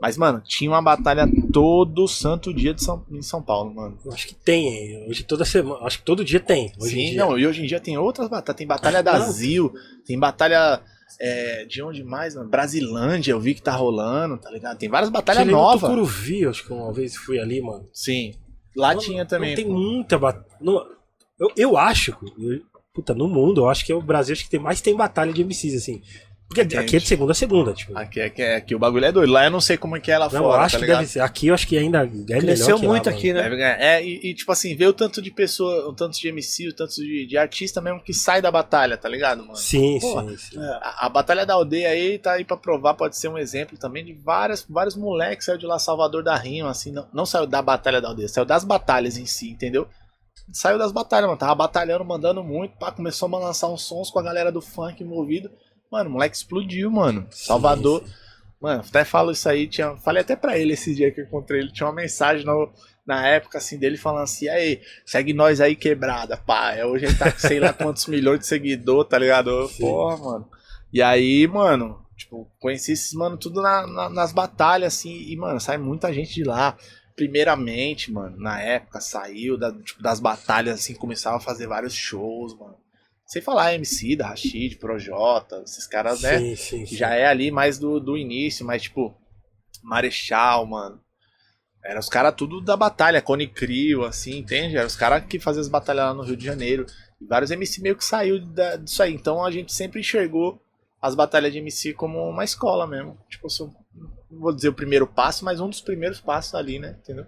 Mas, 0.00 0.16
mano, 0.18 0.42
tinha 0.44 0.70
uma 0.70 0.82
batalha 0.82 1.24
todo 1.52 2.06
santo 2.06 2.52
dia 2.52 2.74
de 2.74 2.82
São, 2.82 3.06
em 3.10 3.22
São 3.22 3.40
Paulo, 3.40 3.72
mano. 3.74 3.96
Eu 4.04 4.12
acho 4.12 4.26
que 4.26 4.34
tem. 4.34 5.08
Hoje 5.08 5.22
toda 5.22 5.44
semana. 5.44 5.86
Acho 5.86 5.98
que 5.98 6.04
todo 6.04 6.24
dia 6.24 6.40
tem. 6.40 6.72
Hoje 6.78 6.94
Sim, 6.94 7.16
não, 7.16 7.38
e 7.38 7.46
hoje 7.46 7.62
em 7.62 7.66
dia 7.66 7.80
tem 7.80 7.96
outras 7.96 8.28
batalhas. 8.28 8.58
Tem 8.58 8.66
batalha 8.66 9.02
da 9.02 9.18
Não. 9.18 9.30
Zil, 9.32 9.72
tem 10.04 10.18
batalha. 10.18 10.80
é, 11.20 11.64
de 11.64 11.82
onde 11.82 12.02
mais, 12.04 12.34
mano? 12.34 12.50
Brasilândia, 12.50 13.32
eu 13.32 13.40
vi 13.40 13.54
que 13.54 13.62
tá 13.62 13.72
rolando, 13.72 14.36
tá 14.36 14.50
ligado? 14.50 14.76
Tem 14.76 14.88
várias 14.88 15.08
batalhas 15.10 15.46
novas. 15.46 15.80
Tucuruvi, 15.88 16.46
acho 16.46 16.66
que 16.66 16.72
uma 16.72 16.92
vez 16.92 17.16
fui 17.16 17.38
ali, 17.38 17.62
mano. 17.62 17.88
Sim. 17.92 18.34
Lá 18.76 18.92
Não- 18.92 19.00
tinha 19.00 19.24
também. 19.24 19.50
Não 19.50 19.56
tem 19.56 19.66
muita 19.72 20.18
batalha. 20.18 20.46
Eu, 21.38 21.50
eu 21.56 21.76
acho. 21.78 22.14
eu- 22.38 22.60
puta, 22.94 23.12
no 23.12 23.28
mundo, 23.28 23.62
eu 23.62 23.68
acho 23.68 23.84
que 23.84 23.90
é 23.92 23.94
o 23.94 24.00
Brasil 24.00 24.32
acho 24.32 24.44
que 24.44 24.50
tem 24.50 24.60
mais 24.60 24.80
tem 24.80 24.94
batalha 24.94 25.32
de 25.32 25.44
MCs, 25.44 25.74
assim. 25.74 26.00
Porque 26.46 26.60
aqui 26.60 26.76
Gente. 26.76 26.96
é 26.96 26.98
de 27.00 27.06
segunda 27.06 27.32
a 27.32 27.34
segunda, 27.34 27.72
tipo. 27.72 27.96
Aqui, 27.98 28.20
aqui, 28.20 28.42
aqui 28.42 28.74
o 28.74 28.78
bagulho 28.78 29.04
é 29.04 29.10
doido. 29.10 29.32
Lá 29.32 29.44
eu 29.46 29.50
não 29.50 29.60
sei 29.60 29.76
como 29.76 29.96
é 29.96 30.00
que 30.00 30.12
é 30.12 30.18
lá 30.18 30.28
não, 30.30 30.34
eu 30.36 30.42
fora, 30.44 30.62
acho 30.62 30.74
tá 30.74 30.78
que 30.78 30.84
ligado? 30.84 31.00
deve 31.00 31.10
ser. 31.10 31.20
Aqui 31.20 31.46
eu 31.48 31.54
acho 31.54 31.66
que 31.66 31.76
ainda 31.76 32.02
é 32.02 32.06
melhor 32.06 32.40
Cresceu 32.42 32.76
lá, 32.76 32.84
muito 32.84 33.06
mano. 33.06 33.16
aqui, 33.16 33.32
né? 33.32 33.42
Deve 33.42 33.56
ganhar. 33.56 33.80
É, 33.80 34.04
e, 34.04 34.30
e, 34.30 34.34
tipo 34.34 34.52
assim, 34.52 34.76
ver 34.76 34.86
o 34.86 34.92
tanto 34.92 35.20
de 35.20 35.30
pessoa, 35.32 35.88
o 35.88 35.92
tanto 35.92 36.20
de 36.20 36.28
MC, 36.28 36.68
o 36.68 36.72
tanto 36.72 36.94
de, 36.94 37.26
de 37.26 37.36
artista 37.36 37.80
mesmo 37.80 37.98
que 37.98 38.12
sai 38.12 38.40
da 38.40 38.52
batalha, 38.52 38.96
tá 38.96 39.08
ligado, 39.08 39.40
mano? 39.40 39.56
Sim, 39.56 39.98
Porra. 40.00 40.28
sim, 40.28 40.36
sim. 40.36 40.58
A, 40.60 41.06
a 41.06 41.08
Batalha 41.08 41.44
da 41.44 41.54
Aldeia 41.54 41.88
aí 41.88 42.18
tá 42.18 42.34
aí 42.34 42.44
pra 42.44 42.56
provar, 42.56 42.94
pode 42.94 43.16
ser 43.16 43.28
um 43.28 43.38
exemplo 43.38 43.76
também 43.76 44.04
de 44.04 44.12
várias, 44.12 44.64
vários 44.68 44.94
moleques 44.94 45.46
saiu 45.46 45.58
de 45.58 45.66
lá 45.66 45.78
Salvador 45.78 46.22
da 46.22 46.36
Rima, 46.36 46.70
assim, 46.70 46.92
não, 46.92 47.08
não 47.12 47.26
saiu 47.26 47.46
da 47.46 47.60
Batalha 47.62 48.00
da 48.00 48.08
Aldeia, 48.08 48.28
saiu 48.28 48.44
das 48.44 48.62
batalhas 48.62 49.16
em 49.16 49.26
si, 49.26 49.50
entendeu? 49.50 49.88
Saiu 50.52 50.78
das 50.78 50.92
batalhas, 50.92 51.26
mano, 51.26 51.38
tava 51.38 51.54
batalhando, 51.54 52.04
mandando 52.04 52.44
muito, 52.44 52.76
pá, 52.76 52.92
começou 52.92 53.34
a 53.34 53.38
lançar 53.38 53.68
uns 53.68 53.82
sons 53.82 54.10
com 54.10 54.18
a 54.18 54.22
galera 54.22 54.52
do 54.52 54.60
funk 54.60 55.02
envolvido. 55.02 55.50
Mano, 55.90 56.10
o 56.10 56.12
moleque 56.14 56.36
explodiu, 56.36 56.90
mano. 56.90 57.26
Salvador, 57.30 58.00
Sim, 58.02 58.06
sim. 58.08 58.14
Mano, 58.60 58.82
até 58.88 59.04
falo 59.04 59.30
isso 59.32 59.46
aí, 59.48 59.66
tinha, 59.66 59.96
falei 59.98 60.22
até 60.22 60.34
pra 60.36 60.56
ele 60.58 60.72
esse 60.72 60.94
dia 60.94 61.10
que 61.10 61.20
eu 61.20 61.24
encontrei 61.26 61.60
ele, 61.60 61.72
tinha 61.72 61.86
uma 61.86 61.92
mensagem 61.94 62.46
no- 62.46 62.72
na 63.06 63.26
época 63.28 63.58
assim 63.58 63.78
dele 63.78 63.98
falando 63.98 64.22
assim, 64.22 64.48
aí, 64.48 64.80
segue 65.04 65.34
nós 65.34 65.60
aí 65.60 65.76
quebrada, 65.76 66.36
pá. 66.38 66.72
É, 66.72 66.86
Hoje 66.86 67.04
ele 67.04 67.14
tá 67.14 67.30
com 67.30 67.38
sei 67.38 67.60
lá 67.60 67.72
quantos 67.74 68.06
milhões 68.06 68.40
de 68.40 68.46
seguidor, 68.46 69.04
tá 69.04 69.18
ligado? 69.18 69.68
Sim. 69.68 69.82
Porra, 69.82 70.16
mano. 70.16 70.48
E 70.92 71.02
aí, 71.02 71.46
mano, 71.46 72.00
tipo, 72.16 72.50
conheci 72.58 72.92
esses 72.92 73.12
mano 73.12 73.36
tudo 73.36 73.60
na- 73.60 73.86
na- 73.86 74.08
nas 74.08 74.32
batalhas, 74.32 74.94
assim, 74.94 75.12
e, 75.14 75.36
mano, 75.36 75.60
sai 75.60 75.76
muita 75.76 76.10
gente 76.14 76.32
de 76.32 76.44
lá. 76.44 76.76
Primeiramente, 77.16 78.10
mano, 78.12 78.36
na 78.38 78.60
época, 78.60 79.00
saiu 79.00 79.56
da- 79.56 79.72
tipo, 79.72 80.02
das 80.02 80.20
batalhas, 80.20 80.80
assim, 80.80 80.94
começava 80.94 81.36
a 81.36 81.40
fazer 81.40 81.66
vários 81.66 81.94
shows, 81.94 82.56
mano. 82.58 82.76
Sem 83.26 83.40
falar 83.40 83.74
MC, 83.74 84.16
da 84.16 84.28
Rashid, 84.28 84.76
Projota, 84.76 85.62
esses 85.64 85.86
caras, 85.86 86.20
né? 86.22 86.38
Sim, 86.38 86.56
sim, 86.56 86.80
que 86.84 86.90
sim. 86.90 86.96
já 86.96 87.14
é 87.14 87.26
ali 87.26 87.50
mais 87.50 87.78
do, 87.78 87.98
do 87.98 88.16
início, 88.16 88.66
mas 88.66 88.82
tipo, 88.82 89.16
Marechal, 89.82 90.66
mano. 90.66 91.00
Era 91.84 92.00
os 92.00 92.08
caras 92.08 92.34
tudo 92.34 92.60
da 92.62 92.76
batalha, 92.76 93.20
Cone 93.20 93.46
Crio, 93.46 94.04
assim, 94.04 94.38
entende? 94.38 94.76
Era 94.76 94.86
os 94.86 94.96
caras 94.96 95.24
que 95.26 95.38
faziam 95.38 95.60
as 95.60 95.68
batalhas 95.68 96.04
lá 96.06 96.14
no 96.14 96.22
Rio 96.22 96.36
de 96.36 96.44
Janeiro. 96.44 96.86
E 97.20 97.26
vários 97.26 97.50
MC 97.50 97.80
meio 97.82 97.96
que 97.96 98.04
saiu 98.04 98.40
da- 98.40 98.76
disso 98.76 99.02
aí. 99.02 99.12
Então 99.12 99.44
a 99.44 99.50
gente 99.50 99.72
sempre 99.72 100.00
enxergou 100.00 100.60
as 101.00 101.14
batalhas 101.14 101.52
de 101.52 101.58
MC 101.58 101.92
como 101.92 102.18
uma 102.28 102.42
escola 102.44 102.86
mesmo. 102.86 103.18
Tipo, 103.28 103.48
não 103.60 103.74
vou 104.38 104.52
dizer 104.54 104.68
o 104.68 104.74
primeiro 104.74 105.06
passo, 105.06 105.44
mas 105.44 105.60
um 105.60 105.68
dos 105.68 105.80
primeiros 105.80 106.20
passos 106.20 106.54
ali, 106.54 106.78
né? 106.78 106.96
Entendeu? 107.02 107.26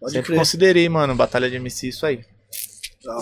Pode 0.00 0.12
sempre 0.12 0.26
crer. 0.28 0.38
considerei, 0.38 0.88
mano, 0.88 1.14
batalha 1.14 1.48
de 1.48 1.56
MC 1.56 1.88
isso 1.88 2.04
aí. 2.06 2.24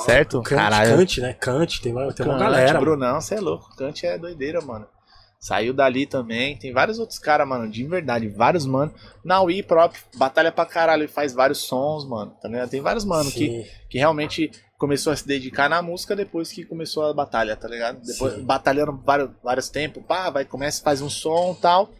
certo? 0.04 0.42
Cante, 0.42 0.70
Cante, 0.70 1.20
né? 1.20 1.32
Cante, 1.34 1.80
tem 1.80 1.92
uma, 1.92 2.12
tem 2.12 2.24
uma 2.26 2.34
Kant, 2.34 2.44
galera. 2.44 2.72
mano. 2.74 2.80
Brunão, 2.84 3.20
você 3.20 3.34
é 3.34 3.40
louco. 3.40 3.74
Kant 3.76 4.04
é 4.06 4.18
doideira, 4.18 4.60
mano. 4.60 4.86
Saiu 5.40 5.72
dali 5.72 6.06
também. 6.06 6.56
Tem 6.56 6.72
vários 6.72 7.00
outros 7.00 7.18
caras, 7.18 7.48
mano, 7.48 7.68
de 7.68 7.84
verdade. 7.84 8.28
Vários, 8.28 8.64
mano. 8.64 8.94
Na 9.24 9.40
Wii 9.42 9.64
próprio, 9.64 10.00
batalha 10.16 10.52
pra 10.52 10.64
caralho. 10.64 11.08
Faz 11.08 11.32
vários 11.32 11.58
sons, 11.58 12.08
mano. 12.08 12.32
Tá 12.40 12.48
ligado? 12.48 12.70
Tem 12.70 12.80
vários, 12.80 13.04
mano, 13.04 13.28
que, 13.30 13.64
Sim. 13.64 13.64
que 13.90 13.98
realmente 13.98 14.52
começou 14.78 15.12
a 15.12 15.16
se 15.16 15.26
dedicar 15.26 15.68
na 15.68 15.82
música 15.82 16.14
depois 16.14 16.52
que 16.52 16.64
começou 16.64 17.04
a 17.06 17.12
batalha, 17.12 17.56
tá 17.56 17.66
ligado? 17.68 18.00
Depois, 18.04 18.34
Sim. 18.34 18.44
batalhando 18.44 18.96
vários, 19.04 19.30
vários 19.42 19.68
tempos. 19.68 20.04
Pá, 20.06 20.30
vai, 20.30 20.44
começa, 20.44 20.80
faz 20.82 21.00
um 21.00 21.10
som 21.10 21.56
e 21.58 21.60
tal. 21.60 21.90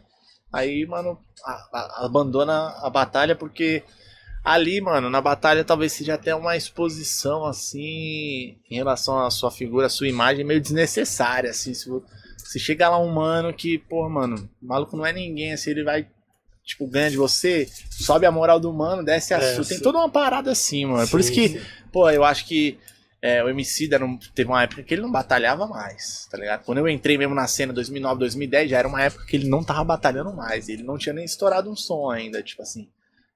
Aí, 0.53 0.85
mano, 0.87 1.19
a- 1.45 1.69
a- 1.73 2.05
abandona 2.07 2.69
a 2.83 2.91
batalha 2.91 3.35
porque 3.35 3.83
ali, 4.45 4.81
mano, 4.81 5.09
na 5.09 5.21
batalha 5.21 5.65
talvez 5.65 5.93
seja 5.93 6.15
até 6.15 6.35
uma 6.35 6.57
exposição, 6.57 7.45
assim, 7.45 8.57
em 8.71 8.75
relação 8.77 9.19
à 9.25 9.31
sua 9.31 9.51
figura, 9.51 9.87
à 9.87 9.91
sua 9.91 10.09
imagem, 10.09 10.45
meio 10.45 10.61
desnecessária, 10.61 11.51
assim. 11.51 11.73
Se, 11.75 11.89
se 12.37 12.59
chega 12.59 12.89
lá 12.89 12.99
um 12.99 13.13
mano 13.13 13.53
que, 13.55 13.79
pô, 13.79 14.09
mano, 14.09 14.49
o 14.63 14.67
maluco 14.67 14.97
não 14.97 15.07
é 15.07 15.13
ninguém, 15.13 15.53
assim, 15.53 15.71
ele 15.71 15.85
vai, 15.85 16.07
tipo, 16.65 16.87
ganha 16.87 17.11
de 17.11 17.17
você, 17.17 17.69
sobe 17.91 18.27
a 18.27 18.33
moral 18.33 18.59
do 18.61 18.73
mano, 18.73 19.05
desce 19.05 19.33
a 19.33 19.39
É, 19.39 19.55
sua. 19.55 19.65
Tem 19.65 19.79
sim. 19.79 19.83
toda 19.83 19.99
uma 19.99 20.11
parada 20.11 20.51
assim, 20.51 20.85
mano. 20.87 21.09
Por 21.09 21.21
isso 21.21 21.31
Sim, 21.31 21.35
que, 21.35 21.49
sim. 21.49 21.61
pô, 21.93 22.11
eu 22.11 22.25
acho 22.25 22.45
que 22.47 22.79
é, 23.23 23.43
o 23.45 23.49
MC 23.49 23.87
não, 23.99 24.19
teve 24.35 24.51
uma 24.51 24.65
época 24.65 24.83
que 24.83 24.93
ele 24.93 25.03
não 25.03 25.13
batalhava 25.13 25.69
mais, 25.69 26.27
tá 26.29 26.37
ligado? 26.37 26.65
Quando 26.65 26.79
eu 26.79 26.89
entrei 26.89 27.17
mesmo 27.17 27.37
na 27.37 27.47
cena 27.47 27.73
2009, 27.73 28.19
2010, 28.19 28.71
já 28.71 28.79
era 28.79 28.89
uma 28.89 29.01
época 29.01 29.25
que 29.27 29.37
ele 29.37 29.49
não 29.49 29.63
tava 29.63 29.85
batalhando 29.85 30.35
mais. 30.35 30.69
Ele 30.69 30.83
não 30.83 30.99
tinha 30.99 31.13
nem 31.13 31.25
estourado 31.25 31.71
um 31.71 31.77
som 31.77 32.11
ainda, 32.11 32.43
tipo 32.43 32.61
assim. 32.63 32.91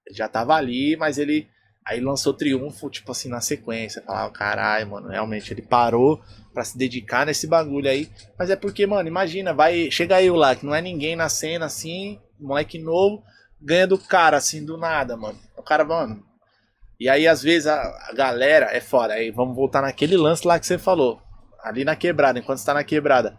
Ele 0.05 0.17
já 0.17 0.29
tava 0.29 0.55
ali, 0.55 0.97
mas 0.97 1.19
ele. 1.19 1.49
Aí 1.87 2.01
lançou 2.01 2.35
Triunfo, 2.35 2.91
tipo 2.91 3.13
assim, 3.13 3.29
na 3.29 3.41
sequência. 3.41 4.03
Falava, 4.03 4.33
caralho, 4.33 4.91
mano, 4.91 5.09
realmente 5.09 5.53
ele 5.53 5.63
parou 5.63 6.21
pra 6.53 6.65
se 6.65 6.77
dedicar 6.77 7.25
nesse 7.25 7.47
bagulho 7.47 7.89
aí. 7.89 8.11
Mas 8.37 8.51
é 8.51 8.57
porque, 8.57 8.89
mano, 8.89 9.09
imagina, 9.09 9.55
vai. 9.55 9.89
Chega 9.89 10.21
eu 10.21 10.35
lá, 10.35 10.57
que 10.57 10.67
não 10.67 10.75
é 10.75 10.83
ninguém 10.83 11.15
na 11.15 11.29
cena, 11.29 11.67
assim, 11.67 12.21
moleque 12.41 12.77
novo, 12.77 13.23
ganha 13.63 13.87
do 13.87 13.99
cara, 13.99 14.37
assim, 14.37 14.65
do 14.65 14.77
nada, 14.77 15.17
mano. 15.17 15.39
O 15.57 15.63
cara, 15.63 15.85
mano. 15.85 16.25
E 16.99 17.09
aí, 17.09 17.27
às 17.29 17.43
vezes, 17.43 17.67
a, 17.67 18.13
galera 18.15 18.67
é 18.73 18.81
fora. 18.81 19.15
Aí 19.15 19.31
vamos 19.31 19.55
voltar 19.55 19.83
naquele 19.83 20.17
lance 20.17 20.47
lá 20.47 20.59
que 20.59 20.67
você 20.67 20.79
falou. 20.79 21.21
Ali 21.63 21.85
na 21.85 21.97
quebrada, 21.97 22.39
enquanto 22.39 22.59
você 22.59 22.67
tá 22.67 22.75
na 22.75 22.85
quebrada. 22.85 23.37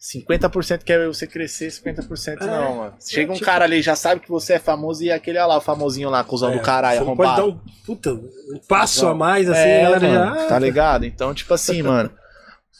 50% 0.00 0.84
quer 0.84 1.06
você 1.08 1.26
crescer, 1.26 1.68
50% 1.68 2.40
não, 2.40 2.76
mano. 2.76 2.94
Chega 3.00 3.32
um 3.32 3.34
tipo- 3.34 3.44
cara 3.44 3.64
ali, 3.64 3.82
já 3.82 3.96
sabe 3.96 4.20
que 4.20 4.28
você 4.28 4.54
é 4.54 4.58
famoso 4.58 5.02
e 5.02 5.10
aquele, 5.10 5.38
olha 5.38 5.46
lá, 5.46 5.56
o 5.58 5.60
famosinho 5.60 6.08
lá, 6.08 6.22
cuzão 6.22 6.52
do 6.52 6.60
caralho, 6.60 7.04
não 7.04 7.16
pode 7.16 7.28
arrombado. 7.30 7.52
dar 7.52 7.56
um, 7.56 7.84
puta, 7.84 8.12
um 8.12 8.60
passo 8.68 9.08
a 9.08 9.14
mais, 9.14 9.50
assim, 9.50 9.58
é, 9.60 9.82
galera 9.82 10.08
mano, 10.08 10.40
já. 10.40 10.46
tá 10.46 10.58
ligado? 10.58 11.04
Então, 11.04 11.34
tipo 11.34 11.52
assim, 11.52 11.82
mano, 11.82 12.12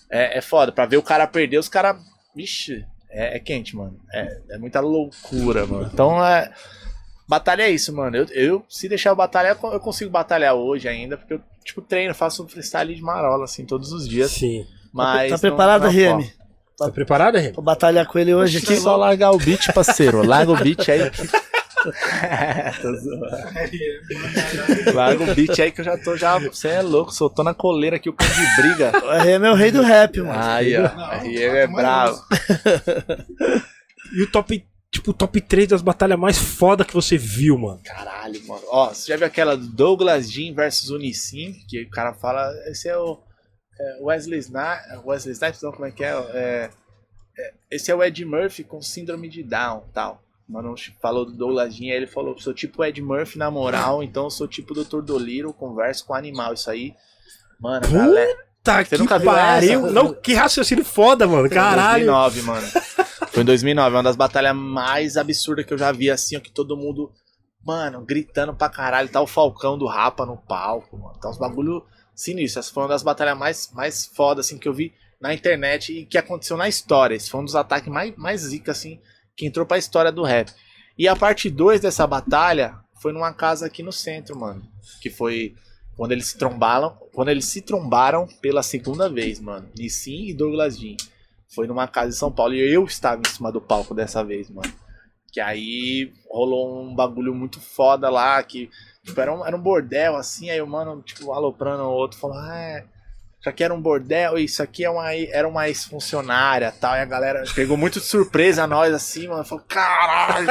é, 0.09 0.39
é 0.39 0.41
foda. 0.41 0.71
Pra 0.71 0.87
ver 0.87 0.97
o 0.97 1.03
cara 1.03 1.27
perder, 1.27 1.59
os 1.59 1.69
caras. 1.69 1.97
Vixe, 2.37 2.85
é, 3.11 3.37
é 3.37 3.41
quente, 3.41 3.75
mano. 3.75 3.99
É, 4.15 4.41
é 4.53 4.59
muita 4.59 4.79
loucura, 4.79 5.67
mano. 5.67 5.91
Então, 5.93 6.25
é. 6.25 6.53
Batalha 7.29 7.63
é 7.65 7.71
isso, 7.71 7.95
mano. 7.95 8.17
Eu, 8.17 8.27
eu 8.31 8.65
se 8.69 8.89
deixar 8.89 9.11
eu 9.11 9.17
batalhar, 9.17 9.53
eu 9.53 9.57
co- 9.57 9.73
eu 9.73 9.81
consigo 9.81 10.11
batalhar 10.11 10.55
hoje 10.55 10.89
ainda, 10.89 11.17
porque 11.17 11.35
eu, 11.35 11.41
tipo, 11.65 11.83
treino, 11.83 12.15
faço 12.15 12.47
freestyle 12.49 12.95
de 12.95 13.03
marola, 13.03 13.45
assim, 13.45 13.65
todos 13.67 13.93
os 13.93 14.09
dias. 14.09 14.31
Sim. 14.31 14.65
Mas. 14.93 15.29
tá 15.31 15.35
não- 15.37 15.41
preparado, 15.41 15.83
não 15.83 15.91
é 15.91 15.93
RM? 16.13 16.31
Tá 16.79 16.89
preparado, 16.91 17.37
Henrique? 17.37 17.55
Pra 17.55 17.63
batalhar 17.63 18.07
com 18.07 18.19
ele 18.19 18.33
hoje 18.33 18.59
aqui. 18.59 18.77
Só 18.77 18.97
largar 18.97 19.33
o 19.33 19.39
beat, 19.39 19.73
parceiro. 19.75 20.25
Larga 20.25 20.53
o 20.53 20.57
beat 20.57 20.89
aí. 20.89 21.11
Tô 22.81 22.95
zoando. 22.97 23.27
Larga 24.95 25.25
o 25.25 25.35
beat 25.35 25.59
aí 25.61 25.73
que 25.73 25.81
eu 25.81 25.85
já 25.85 25.99
tô 25.99 26.17
já. 26.17 26.39
Você 26.39 26.69
é 26.69 26.81
louco, 26.83 27.13
soltou 27.13 27.45
na 27.45 27.53
coleira 27.53 27.97
aqui 27.97 28.09
o 28.09 28.13
cão 28.13 28.27
de 28.29 28.63
briga. 28.63 28.93
O 29.05 29.11
RM 29.11 29.45
é 29.45 29.51
o 29.51 29.55
rei 29.55 29.71
do 29.73 29.83
rap, 29.83 30.21
mano. 30.21 30.39
Aí, 30.41 30.75
ó. 30.77 30.89
Ele 31.25 31.43
é 31.45 31.67
bravo. 31.67 32.23
E 34.11 34.23
o 34.23 34.31
top, 34.31 34.65
tipo, 34.91 35.11
o 35.11 35.15
top 35.15 35.41
3 35.41 35.69
das 35.69 35.83
batalhas 35.83 36.19
mais 36.19 36.39
foda 36.39 36.85
que 36.85 36.95
você 36.95 37.17
viu, 37.17 37.59
mano. 37.59 37.81
Caralho, 37.85 38.43
mano. 38.47 38.63
Ó, 38.69 38.89
você 38.89 39.09
já 39.09 39.17
viu 39.17 39.27
aquela 39.27 39.57
do 39.57 39.67
Douglas 39.67 40.31
Jean 40.31 40.55
versus 40.55 40.91
Unicim? 40.91 41.55
Que 41.69 41.83
o 41.83 41.91
cara 41.91 42.15
fala. 42.15 42.53
Esse 42.69 42.89
é 42.89 42.97
o. 42.97 43.19
é, 43.79 44.03
Wesley 44.03 44.39
Snipes. 44.41 45.05
Wesley 45.05 45.33
Snipes, 45.33 45.63
não, 45.63 45.73
como 45.73 45.87
é 45.87 45.91
que 45.91 46.05
é? 46.05 46.09
É, 46.11 46.71
é, 47.39 47.55
Esse 47.71 47.91
é 47.91 47.95
o 47.95 48.03
Ed 48.03 48.25
Murphy 48.25 48.65
com 48.65 48.81
síndrome 48.83 49.29
de 49.29 49.43
Down 49.43 49.85
tal. 49.93 50.23
Mano, 50.49 50.75
falou 51.03 51.27
do 51.27 51.33
Douglas 51.33 51.75
Jean, 51.75 51.91
aí 51.91 51.97
ele 51.99 52.07
falou: 52.07 52.39
sou 52.39 52.55
tipo 52.55 52.83
Ed 52.83 53.01
Murphy 53.03 53.37
na 53.39 53.51
moral, 53.51 54.03
então 54.03 54.25
eu 54.25 54.31
sou 54.31 54.49
tipo 54.49 54.73
Dr. 54.73 55.03
Doliro, 55.03 55.53
converso 55.53 56.07
com 56.07 56.15
animal. 56.15 56.55
Isso 56.55 56.71
aí. 56.71 56.95
Mano, 57.61 57.87
galera. 57.91 58.48
Tá 58.69 58.85
Você 58.85 58.99
que 58.99 59.25
pariu. 59.25 59.87
essa? 59.87 59.93
Não, 59.93 60.13
que 60.13 60.35
raciocínio 60.35 60.85
foda, 60.85 61.27
mano. 61.27 61.49
Caralho. 61.49 62.05
2009, 62.05 62.43
mano. 62.43 62.67
Foi 63.33 63.43
em 63.43 63.47
2009, 63.47 63.89
é 63.89 63.97
uma 63.97 64.03
das 64.03 64.17
batalhas 64.17 64.55
mais 64.55 65.17
absurdas 65.17 65.65
que 65.65 65.73
eu 65.73 65.79
já 65.79 65.91
vi, 65.91 66.11
assim, 66.11 66.37
ó, 66.37 66.41
que 66.41 66.51
todo 66.51 66.77
mundo, 66.77 67.11
mano, 67.65 68.05
gritando 68.05 68.55
pra 68.55 68.69
caralho. 68.69 69.09
Tá 69.09 69.23
o 69.23 69.27
Falcão 69.27 69.79
do 69.79 69.87
Rapa 69.87 70.27
no 70.27 70.37
palco, 70.37 70.99
mano. 70.99 71.19
Tá 71.19 71.31
uns 71.31 71.39
bagulho 71.39 71.83
sinistro. 72.15 72.61
Essa 72.61 72.73
foi 72.73 72.83
uma 72.83 72.91
das 72.91 73.03
batalhas 73.03 73.39
mais, 73.39 73.71
mais 73.73 74.05
foda, 74.07 74.41
assim, 74.43 74.59
que 74.59 74.69
eu 74.69 74.75
vi 74.75 74.93
na 75.19 75.33
internet 75.33 75.93
e 75.93 76.05
que 76.05 76.19
aconteceu 76.19 76.57
na 76.57 76.69
história. 76.69 77.15
Esse 77.15 77.31
foi 77.31 77.41
um 77.41 77.45
dos 77.45 77.57
ataques 77.57 77.91
mais, 77.91 78.15
mais 78.17 78.43
zica, 78.43 78.73
assim, 78.73 79.01
que 79.35 79.47
entrou 79.47 79.65
pra 79.65 79.79
história 79.79 80.13
do 80.13 80.23
rap. 80.23 80.53
E 80.99 81.09
a 81.09 81.17
parte 81.17 81.49
2 81.49 81.81
dessa 81.81 82.07
batalha 82.07 82.75
foi 83.01 83.13
numa 83.13 83.33
casa 83.33 83.65
aqui 83.67 83.83
no 83.83 83.93
centro, 83.93 84.39
mano. 84.39 84.63
Que 85.01 85.09
foi 85.09 85.55
quando 85.99 86.13
eles 86.13 86.27
se 86.27 86.39
trombaram, 86.39 86.97
quando 87.13 87.29
eles 87.29 87.45
se 87.47 87.61
trombaram 87.61 88.29
pela 88.41 88.63
segunda 88.63 89.09
vez, 89.11 89.41
mano. 89.41 89.69
Nissin 89.77 90.29
e 90.29 90.33
Douglas 90.33 90.79
Jean. 90.79 90.97
Foi 91.53 91.67
numa 91.67 91.89
casa 91.89 92.11
em 92.11 92.13
São 92.13 92.31
Paulo 92.31 92.55
e 92.55 92.61
eu 92.61 92.85
estava 92.85 93.21
em 93.21 93.29
cima 93.29 93.51
do 93.51 93.61
palco 93.61 93.93
dessa 93.93 94.23
vez, 94.23 94.49
mano. 94.49 94.73
Que 95.33 95.41
aí 95.41 96.13
rolou 96.31 96.85
um 96.85 96.95
bagulho 96.95 97.35
muito 97.35 97.61
foda 97.61 98.09
lá, 98.09 98.41
que 98.45 98.71
tipo, 99.03 99.21
era, 99.21 99.35
um, 99.35 99.45
era 99.45 99.57
um 99.57 99.61
bordel, 99.61 100.15
assim, 100.15 100.51
aí 100.51 100.63
o 100.63 100.69
mano, 100.69 101.03
tipo, 101.03 101.33
aloprando 101.33 101.83
o 101.83 101.91
outro, 101.91 102.17
falou, 102.17 102.37
ah, 102.37 102.57
é, 102.57 102.87
isso 103.41 103.49
aqui 103.49 103.63
era 103.63 103.73
um 103.73 103.81
bordel, 103.81 104.37
isso 104.37 104.61
aqui 104.61 104.85
é 104.85 104.91
uma, 104.91 105.15
era 105.15 105.47
uma 105.47 105.69
ex-funcionária 105.69 106.73
tal. 106.73 106.97
E 106.97 107.01
a 107.01 107.05
galera 107.05 107.45
pegou 107.55 107.77
muito 107.77 108.01
de 108.01 108.07
surpresa 108.07 108.65
a 108.65 108.67
nós, 108.67 108.93
assim, 108.93 109.29
mano. 109.29 109.45
Falou, 109.45 109.65
caralho! 109.69 110.49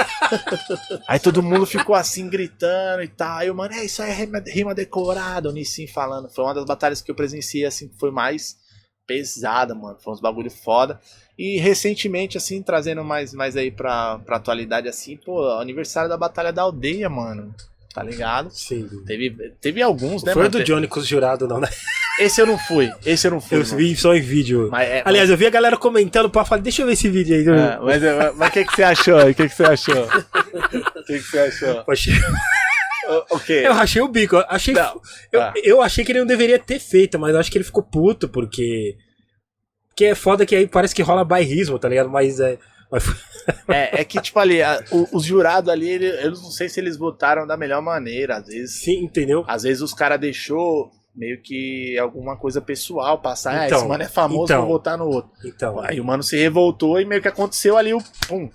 aí 1.06 1.20
todo 1.20 1.44
mundo 1.44 1.66
ficou 1.66 1.94
assim, 1.94 2.30
gritando 2.30 3.04
e 3.04 3.10
tal. 3.10 3.40
Aí 3.40 3.52
o 3.52 3.56
mano, 3.56 3.74
é, 3.74 3.84
isso 3.84 4.02
aí 4.02 4.12
é 4.12 4.14
rima, 4.14 4.42
rima 4.48 4.74
decorada, 4.74 5.50
o 5.50 5.52
Nissin 5.52 5.86
falando. 5.86 6.30
Foi 6.30 6.46
uma 6.46 6.54
das 6.54 6.64
batalhas 6.64 7.02
que 7.02 7.12
eu 7.12 7.16
presenciei, 7.16 7.66
assim, 7.66 7.90
que 7.90 8.00
foi 8.00 8.10
mais 8.10 8.56
pesada, 9.06 9.76
mano. 9.76 9.98
Foi 10.00 10.14
uns 10.14 10.22
bagulho 10.22 10.50
foda. 10.50 10.98
E 11.38 11.60
recentemente, 11.60 12.38
assim, 12.38 12.64
trazendo 12.64 13.04
mais, 13.04 13.34
mais 13.34 13.58
aí 13.58 13.70
pra, 13.70 14.18
pra 14.20 14.38
atualidade, 14.38 14.88
assim, 14.88 15.18
pô, 15.18 15.46
aniversário 15.60 16.10
da 16.10 16.18
Batalha 16.18 16.54
da 16.54 16.62
Aldeia, 16.62 17.10
mano. 17.10 17.54
Tá 17.98 18.04
ligado? 18.04 18.50
Sim. 18.52 18.88
Teve, 19.08 19.32
teve 19.60 19.82
alguns, 19.82 20.24
né, 20.24 20.34
Foi 20.34 20.44
mano? 20.44 20.52
do 20.52 20.64
Johnny 20.64 20.88
com 20.88 21.00
os 21.00 21.08
jurados, 21.08 21.48
não, 21.50 21.60
né? 21.60 21.68
Esse 22.20 22.40
eu 22.42 22.46
não 22.46 22.58
fui. 22.58 22.92
Esse 23.06 23.26
eu 23.28 23.32
não 23.32 23.42
fui. 23.42 23.58
Eu 23.60 23.64
mano. 23.64 23.78
vi 23.78 23.96
só 23.96 24.16
em 24.16 24.22
vídeo. 24.22 24.70
Mas, 24.72 24.88
é, 24.88 25.02
Aliás, 25.06 25.30
eu 25.30 25.38
vi 25.38 25.46
a 25.48 25.50
galera 25.50 25.76
comentando 25.78 26.30
pra 26.30 26.46
falar, 26.46 26.62
deixa 26.62 26.82
eu 26.82 26.86
ver 26.86 26.94
esse 26.94 27.10
vídeo 27.10 27.36
aí. 27.36 27.42
É, 27.48 27.80
mas 27.80 28.04
é, 28.04 28.32
mas 28.34 28.50
o 28.50 28.52
que, 28.52 28.66
que 28.66 28.76
você 28.76 28.84
achou? 28.84 29.20
O 29.20 29.34
que, 29.34 29.50
que 29.50 29.56
você 29.56 29.64
achou? 29.64 30.04
O 30.06 31.04
que, 31.06 31.14
que 31.20 31.24
você 31.24 31.40
achou? 31.40 31.70
Eu 31.70 31.84
achei- 31.92 32.14
O, 33.10 33.36
o 33.38 33.40
quê? 33.40 33.62
Eu 33.66 33.74
rachei 33.74 34.02
o 34.02 34.08
bico. 34.08 34.36
Achei, 34.50 34.74
Não. 34.74 35.02
eu, 35.32 35.42
Ah. 35.42 35.54
eu 35.64 35.82
achei 35.82 36.04
que 36.04 36.12
ele 36.12 36.20
não 36.20 36.26
deveria 36.28 36.60
ter 36.60 36.78
feito, 36.78 37.18
mas 37.18 37.34
eu 37.34 37.40
acho 37.40 37.50
que 37.52 37.58
ele 37.58 37.64
ficou 37.66 37.82
puto, 37.82 38.28
porque. 38.28 38.96
Porque 39.90 40.06
é 40.06 40.14
foda 40.16 40.46
que 40.46 40.56
aí 40.56 40.68
parece 40.68 40.94
que 40.94 41.02
rola 41.02 41.24
bairrismo, 41.26 41.80
tá 41.80 41.88
ligado? 41.90 42.10
Mas 42.10 42.40
é. 42.40 42.58
É, 43.70 44.02
é 44.02 44.04
que, 44.04 44.20
tipo, 44.22 44.38
ali, 44.40 44.62
a- 44.62 44.84
os 45.14 45.24
jurados 45.24 45.70
ali, 45.72 45.88
ele- 45.90 46.08
eu 46.26 46.32
não 46.32 46.52
sei 46.52 46.68
se 46.68 46.80
eles 46.82 46.98
votaram 46.98 47.48
da 47.48 47.56
melhor 47.56 47.82
maneira. 47.82 48.38
Às 48.38 48.48
vezes, 48.48 48.82
Sim, 48.82 49.06
entendeu? 49.06 49.46
às 49.48 49.64
vezes 49.64 49.82
os 49.82 49.94
caras 49.94 50.20
deixou 50.20 50.92
meio 51.16 51.42
que 51.42 51.98
alguma 51.98 52.36
coisa 52.38 52.60
pessoal 52.60 53.20
passar. 53.22 53.58
ah, 53.62 53.66
Então, 53.68 53.80
esse 53.80 53.88
mano 53.88 54.04
é 54.04 54.08
famoso, 54.10 54.44
então. 54.52 54.62
vou 54.64 54.72
votar 54.74 54.98
no 54.98 55.06
outro. 55.08 55.32
Então. 55.46 55.80
Aí 55.80 56.00
o 56.02 56.04
mano 56.04 56.22
se 56.24 56.36
revoltou 56.38 57.00
e 57.00 57.06
meio 57.06 57.22
que 57.22 57.28
aconteceu 57.30 57.78
ali 57.78 57.94
o. 57.94 58.00
Pum, 58.28 58.50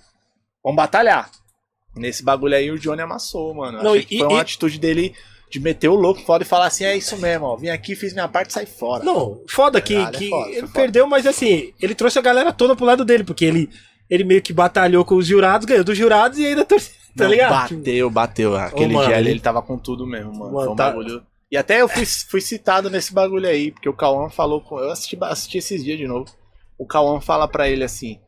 vamos 0.63 0.77
batalhar. 0.77 1.29
Nesse 1.95 2.23
bagulho 2.23 2.55
aí 2.55 2.69
o 2.69 2.77
Johnny 2.77 3.01
amassou, 3.01 3.53
mano. 3.55 3.81
Não, 3.81 3.95
e- 3.95 4.05
que 4.05 4.19
foi 4.19 4.27
uma 4.27 4.37
e- 4.37 4.41
atitude 4.41 4.79
dele 4.79 5.15
de 5.51 5.59
meter 5.59 5.87
o 5.89 5.95
louco 5.95 6.21
foda 6.21 6.43
e 6.43 6.47
falar 6.47 6.67
assim: 6.67 6.83
é 6.85 6.95
isso 6.95 7.17
mesmo, 7.17 7.45
ó. 7.47 7.55
Vim 7.55 7.69
aqui, 7.69 7.95
fiz 7.95 8.13
minha 8.13 8.27
parte 8.27 8.51
e 8.51 8.53
sai 8.53 8.65
fora. 8.67 9.03
Não, 9.03 9.41
foda 9.49 9.81
que, 9.81 9.95
Caralho, 9.95 10.15
é 10.15 10.19
que 10.19 10.29
foda, 10.29 10.43
foi 10.45 10.51
ele 10.53 10.61
foda. 10.67 10.73
perdeu, 10.73 11.07
mas 11.07 11.25
assim, 11.25 11.73
ele 11.81 11.95
trouxe 11.95 12.19
a 12.19 12.21
galera 12.21 12.53
toda 12.53 12.75
pro 12.75 12.85
lado 12.85 13.03
dele, 13.03 13.23
porque 13.23 13.43
ele, 13.45 13.69
ele 14.09 14.23
meio 14.23 14.41
que 14.41 14.53
batalhou 14.53 15.03
com 15.05 15.15
os 15.15 15.25
jurados, 15.27 15.65
ganhou 15.65 15.83
dos 15.83 15.97
jurados 15.97 16.37
e 16.39 16.45
ainda 16.45 16.65
torceu, 16.65 16.93
tá 17.17 17.27
ligado? 17.27 17.49
Bateu, 17.75 18.09
bateu. 18.09 18.55
Aquele 18.55 18.93
mano, 18.93 19.07
dia 19.07 19.19
ele- 19.19 19.39
tava 19.39 19.61
com 19.61 19.77
tudo 19.77 20.05
mesmo, 20.05 20.31
mano. 20.31 20.53
Mano, 20.53 20.65
Foi 20.65 20.73
um 20.73 20.75
tá- 20.75 20.89
bagulho. 20.89 21.23
E 21.51 21.57
até 21.57 21.81
eu 21.81 21.87
fui, 21.87 22.05
fui 22.05 22.41
citado 22.41 22.89
nesse 22.89 23.13
bagulho 23.13 23.47
aí, 23.47 23.71
porque 23.71 23.87
o 23.87 23.93
Cauã 23.93 24.29
falou 24.29 24.59
com. 24.61 24.79
Eu 24.79 24.89
assisti, 24.91 25.17
assisti 25.21 25.57
esses 25.59 25.83
dias 25.83 25.97
de 25.99 26.07
novo. 26.07 26.25
O 26.79 26.85
Cauã 26.87 27.21
fala 27.21 27.47
pra 27.47 27.69
ele 27.69 27.83
assim: 27.83 28.19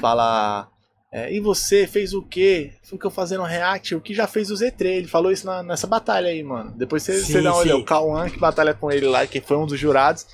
fala. 0.00 0.68
é, 1.10 1.32
e 1.32 1.40
você 1.40 1.86
fez 1.86 2.12
o 2.12 2.22
quê? 2.22 2.72
Ficou 2.82 3.10
fazendo 3.10 3.42
react, 3.42 3.94
o 3.94 4.00
que 4.00 4.12
já 4.12 4.26
fez 4.26 4.50
o 4.50 4.54
Z3. 4.54 4.84
Ele 4.98 5.08
falou 5.08 5.32
isso 5.32 5.46
na- 5.46 5.62
nessa 5.62 5.86
batalha 5.86 6.28
aí, 6.28 6.42
mano. 6.42 6.72
Depois 6.76 7.02
você, 7.02 7.18
Sim, 7.20 7.32
você 7.32 7.40
dá 7.42 7.52
uma 7.52 7.58
olhada. 7.60 7.78
O 7.78 7.84
Cauã 7.84 8.28
que 8.28 8.38
batalha 8.38 8.74
com 8.74 8.90
ele 8.92 9.06
lá, 9.06 9.26
que 9.26 9.40
foi 9.40 9.56
um 9.56 9.64
dos 9.66 9.80
jurados. 9.80 10.26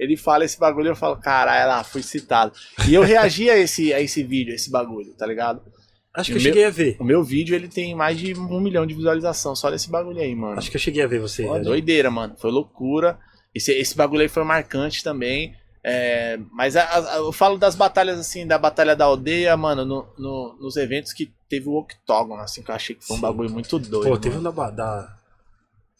Ele 0.00 0.16
fala 0.16 0.44
esse 0.46 0.58
bagulho 0.58 0.88
eu 0.88 0.96
falo, 0.96 1.16
caralho, 1.16 1.68
lá, 1.68 1.84
fui 1.84 2.02
citado. 2.02 2.52
E 2.88 2.94
eu 2.94 3.02
reagi 3.02 3.50
a 3.50 3.56
esse, 3.58 3.92
a 3.92 4.00
esse 4.00 4.22
vídeo, 4.22 4.52
a 4.52 4.56
esse 4.56 4.70
bagulho, 4.70 5.12
tá 5.14 5.26
ligado? 5.26 5.60
Acho 6.14 6.32
que 6.32 6.38
eu 6.38 6.42
Meu- 6.42 6.44
cheguei 6.52 6.64
a 6.64 6.70
ver. 6.70 6.96
O 6.98 7.04
meu 7.04 7.22
vídeo 7.22 7.54
ele 7.54 7.68
tem 7.68 7.94
mais 7.94 8.18
de 8.18 8.32
um 8.34 8.60
milhão 8.60 8.86
de 8.86 8.94
visualização 8.94 9.54
só 9.54 9.70
desse 9.70 9.90
bagulho 9.90 10.18
aí, 10.18 10.34
mano. 10.34 10.58
Acho 10.58 10.70
que 10.70 10.76
eu 10.76 10.80
cheguei 10.80 11.02
a 11.04 11.06
ver 11.06 11.20
você. 11.20 11.44
Pô, 11.44 11.58
doideira, 11.58 12.10
mano. 12.10 12.34
Foi 12.38 12.50
loucura. 12.50 13.18
Esse, 13.54 13.72
esse 13.72 13.94
bagulho 13.96 14.22
aí 14.22 14.28
foi 14.28 14.42
marcante 14.42 15.04
também. 15.04 15.54
É, 15.84 16.38
mas 16.52 16.76
a- 16.76 16.84
a- 17.14 17.16
eu 17.18 17.32
falo 17.32 17.56
das 17.58 17.74
batalhas 17.74 18.18
assim, 18.18 18.46
da 18.46 18.58
batalha 18.58 18.96
da 18.96 19.04
aldeia, 19.04 19.56
mano, 19.56 19.84
no- 19.84 20.06
no- 20.18 20.58
nos 20.60 20.76
eventos 20.76 21.12
que 21.12 21.30
teve 21.48 21.68
o 21.68 21.78
Octógono, 21.78 22.40
assim, 22.42 22.62
que 22.62 22.70
eu 22.70 22.74
achei 22.74 22.94
que 22.96 23.04
foi 23.06 23.14
um 23.14 23.18
Sim. 23.18 23.22
bagulho 23.22 23.50
muito 23.50 23.78
doido. 23.78 24.08
Pô, 24.10 24.18
teve 24.18 24.36
um 24.36 24.42
da, 24.42 24.50
da. 24.70 25.16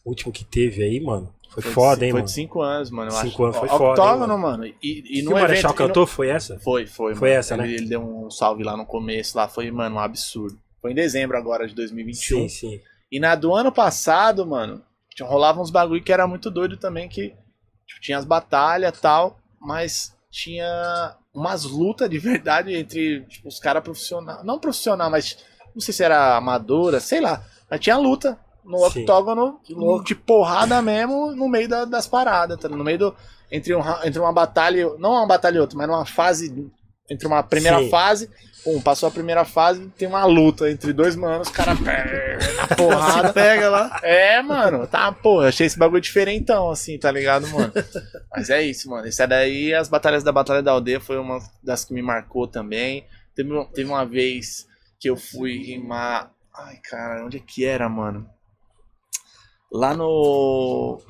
O 0.05 0.11
último 0.11 0.33
que 0.33 0.45
teve 0.45 0.83
aí, 0.83 1.01
mano. 1.01 1.33
Foi, 1.51 1.63
Foi 1.65 1.73
foda, 1.73 2.05
hein, 2.05 2.13
Foi 2.13 2.21
mano. 2.21 2.27
de 2.27 2.33
5 2.33 2.61
anos, 2.63 2.91
mano. 2.91 3.11
Eu 3.11 3.17
Cinco 3.17 3.27
acho. 3.29 3.43
anos, 3.45 3.57
foi 3.57 3.69
O- 3.69 3.79
foda, 3.79 3.91
Octógono, 4.03 4.39
mano. 4.39 4.65
E, 4.67 4.75
e 4.83 5.03
Que 5.03 5.23
no 5.23 5.31
o 5.31 5.35
Marechal 5.35 5.53
evento. 5.53 5.65
e 5.65 5.83
no- 5.83 5.89
cantou, 5.89 6.07
foi 6.07 6.29
essa? 6.29 6.59
Foi, 6.61 6.87
foi. 6.87 7.15
Foi 7.15 7.29
mano. 7.31 7.39
essa, 7.41 7.55
ele, 7.55 7.63
né? 7.63 7.69
Ele 7.73 7.87
deu 7.89 8.01
um 8.03 8.31
salve 8.31 8.63
lá 8.63 8.77
no 8.77 8.87
começo, 8.87 9.37
lá 9.37 9.49
foi, 9.49 9.71
mano, 9.71 9.97
um 9.97 9.99
absurdo. 9.99 10.57
Foi 10.81 10.93
em 10.93 10.95
dezembro 10.95 11.37
agora 11.37 11.67
de 11.67 11.75
2021. 11.75 12.43
Sim, 12.43 12.49
sim. 12.49 12.81
E 13.11 13.19
na 13.19 13.35
do 13.35 13.53
ano 13.55 13.73
passado, 13.73 14.47
mano, 14.47 14.81
rolava 15.21 15.61
uns 15.61 15.71
bagulho 15.71 16.03
que 16.03 16.13
era 16.13 16.27
muito 16.27 16.51
doido 16.51 16.77
também, 16.77 17.09
que 17.09 17.35
tipo, 17.87 18.01
tinha 18.01 18.17
as 18.17 18.25
batalhas 18.25 18.97
e 18.97 19.01
tal, 19.01 19.37
mas 19.61 20.15
tinha 20.31 21.17
umas 21.35 21.65
lutas 21.65 22.09
de 22.09 22.19
verdade 22.19 22.73
entre 22.75 23.23
tipo, 23.27 23.49
os 23.49 23.59
caras 23.59 23.83
profissionais. 23.83 24.45
Não 24.45 24.59
profissional, 24.59 25.11
mas 25.11 25.37
não 25.75 25.81
sei 25.81 25.93
se 25.93 26.05
era 26.05 26.37
amadora, 26.37 27.01
sei 27.01 27.21
lá. 27.21 27.45
Mas 27.69 27.81
tinha 27.81 27.97
luta 27.97 28.39
no 28.65 28.79
Sim. 28.91 29.01
octógono 29.01 29.61
de 30.05 30.15
porrada 30.15 30.81
mesmo 30.83 31.33
no 31.33 31.49
meio 31.49 31.69
da- 31.69 31.85
das 31.85 32.07
paradas, 32.07 32.59
tá? 32.59 32.69
No 32.69 32.85
meio 32.85 32.99
do. 32.99 33.17
Entre, 33.53 33.75
um, 33.75 33.81
entre 34.05 34.19
uma 34.21 34.33
batalha. 34.33 34.91
Não 34.99 35.11
uma 35.13 35.27
batalha 35.27 35.57
e 35.57 35.61
outra, 35.61 35.77
mas 35.77 35.89
numa 35.89 36.07
fase. 36.07 36.71
Entre 37.11 37.27
uma 37.27 37.43
primeira 37.43 37.79
Sim. 37.81 37.91
fase. 37.91 38.31
Um, 38.67 38.79
passou 38.81 39.09
a 39.09 39.11
primeira 39.11 39.43
fase, 39.43 39.89
tem 39.97 40.07
uma 40.07 40.23
luta 40.27 40.71
entre 40.71 40.93
dois 40.93 41.17
manos, 41.17 41.49
os 41.49 41.53
caras 41.55 41.81
na 41.81 41.95
porrada. 42.77 43.29
Se 43.29 43.33
pega 43.35 43.71
lá. 43.71 43.99
É, 44.03 44.43
mano, 44.43 44.87
tá, 44.87 45.11
pô, 45.11 45.43
eu 45.43 45.49
achei 45.49 45.67
esse 45.67 45.79
bagulho 45.79 46.03
diferentão, 46.03 46.69
assim, 46.71 46.99
tá 46.99 47.11
ligado, 47.11 47.49
mano? 47.49 47.73
Mas 48.31 48.51
é 48.51 48.63
isso, 48.63 48.91
mano. 48.91 49.07
Esse 49.07 49.27
daí, 49.27 49.73
as 49.73 49.89
batalhas 49.89 50.23
da 50.23 50.31
Batalha 50.31 50.63
da 50.63 50.73
Aldeia 50.73 51.01
foi 51.01 51.19
uma 51.19 51.39
das 51.63 51.87
que 51.87 51.95
me 51.95 52.03
marcou 52.03 52.47
também. 52.47 53.07
Teve, 53.35 53.49
teve 53.73 53.89
uma 53.89 54.05
vez 54.05 54.67
que 55.01 55.09
eu 55.09 55.17
fui 55.17 55.57
rimar. 55.65 56.31
Ai, 56.55 56.77
cara, 56.85 57.25
onde 57.25 57.39
é 57.39 57.41
que 57.41 57.65
era, 57.65 57.89
mano? 57.89 58.29
Lá 59.73 59.95
no. 59.95 61.01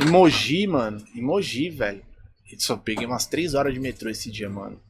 Em 0.00 0.06
Mogi, 0.06 0.66
mano. 0.66 1.02
Em 1.14 1.22
Mogi, 1.22 1.68
velho. 1.70 2.02
Eu 2.50 2.60
só 2.60 2.76
peguei 2.76 3.06
umas 3.06 3.26
3 3.26 3.54
horas 3.54 3.72
de 3.72 3.80
metrô 3.80 4.10
esse 4.10 4.30
dia, 4.30 4.48
mano. 4.48 4.80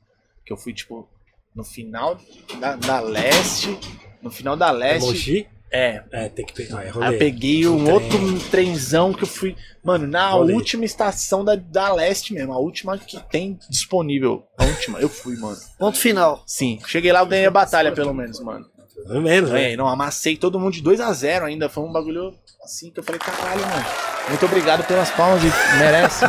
Que 0.45 0.53
eu 0.53 0.57
fui, 0.57 0.73
tipo, 0.73 1.09
no 1.55 1.63
final 1.65 2.19
da, 2.59 2.77
da 2.77 3.01
leste. 3.01 3.79
No 4.23 4.31
final 4.31 4.57
da 4.57 4.71
leste. 4.71 5.05
Emoji? 5.05 5.47
É, 5.75 6.05
É, 6.13 6.29
tem 6.29 6.45
que 6.45 6.53
pegar. 6.53 6.81
É 6.81 6.83
Aí 6.83 6.89
eu 6.89 6.95
rolê. 6.95 7.17
peguei 7.19 7.67
um 7.67 7.85
trem. 7.85 7.95
outro 7.95 8.51
trenzão 8.51 9.13
que 9.13 9.23
eu 9.23 9.27
fui. 9.29 9.57
Mano, 9.83 10.07
na 10.07 10.31
Rolê. 10.31 10.53
última 10.53 10.85
estação 10.85 11.43
da, 11.45 11.55
da 11.57 11.93
leste 11.95 12.35
mesmo. 12.35 12.53
A 12.53 12.59
última 12.59 12.99
que 12.99 13.19
tem 13.31 13.59
disponível. 13.71 14.45
A 14.59 14.65
última. 14.65 15.01
Eu 15.01 15.09
fui, 15.09 15.37
mano. 15.37 15.57
Ponto 15.79 15.97
final. 15.99 16.43
Sim. 16.47 16.79
Cheguei 16.87 17.11
lá, 17.11 17.21
eu 17.21 17.27
ganhei 17.27 17.47
a 17.47 17.51
batalha, 17.51 17.91
pelo 17.93 18.13
menos, 18.13 18.39
mano. 18.41 18.69
Pelo 18.95 19.23
menos, 19.23 19.51
né? 19.51 19.61
Ganhei, 19.61 19.77
não, 19.77 19.89
amassei 19.89 20.37
todo 20.37 20.61
mundo 20.61 20.75
de 20.75 20.83
2 20.83 21.01
a 21.01 21.13
0 21.13 21.47
ainda. 21.47 21.69
Foi 21.69 21.83
um 21.83 21.93
bagulho 21.93 22.35
assim 22.63 22.91
que 22.91 23.01
eu 23.01 23.05
falei, 23.05 23.19
caralho, 23.19 23.63
mano. 23.63 23.85
Muito 24.29 24.47
obrigado 24.47 24.87
pelas 24.87 25.11
palmas, 25.11 25.43
merece. 25.79 26.25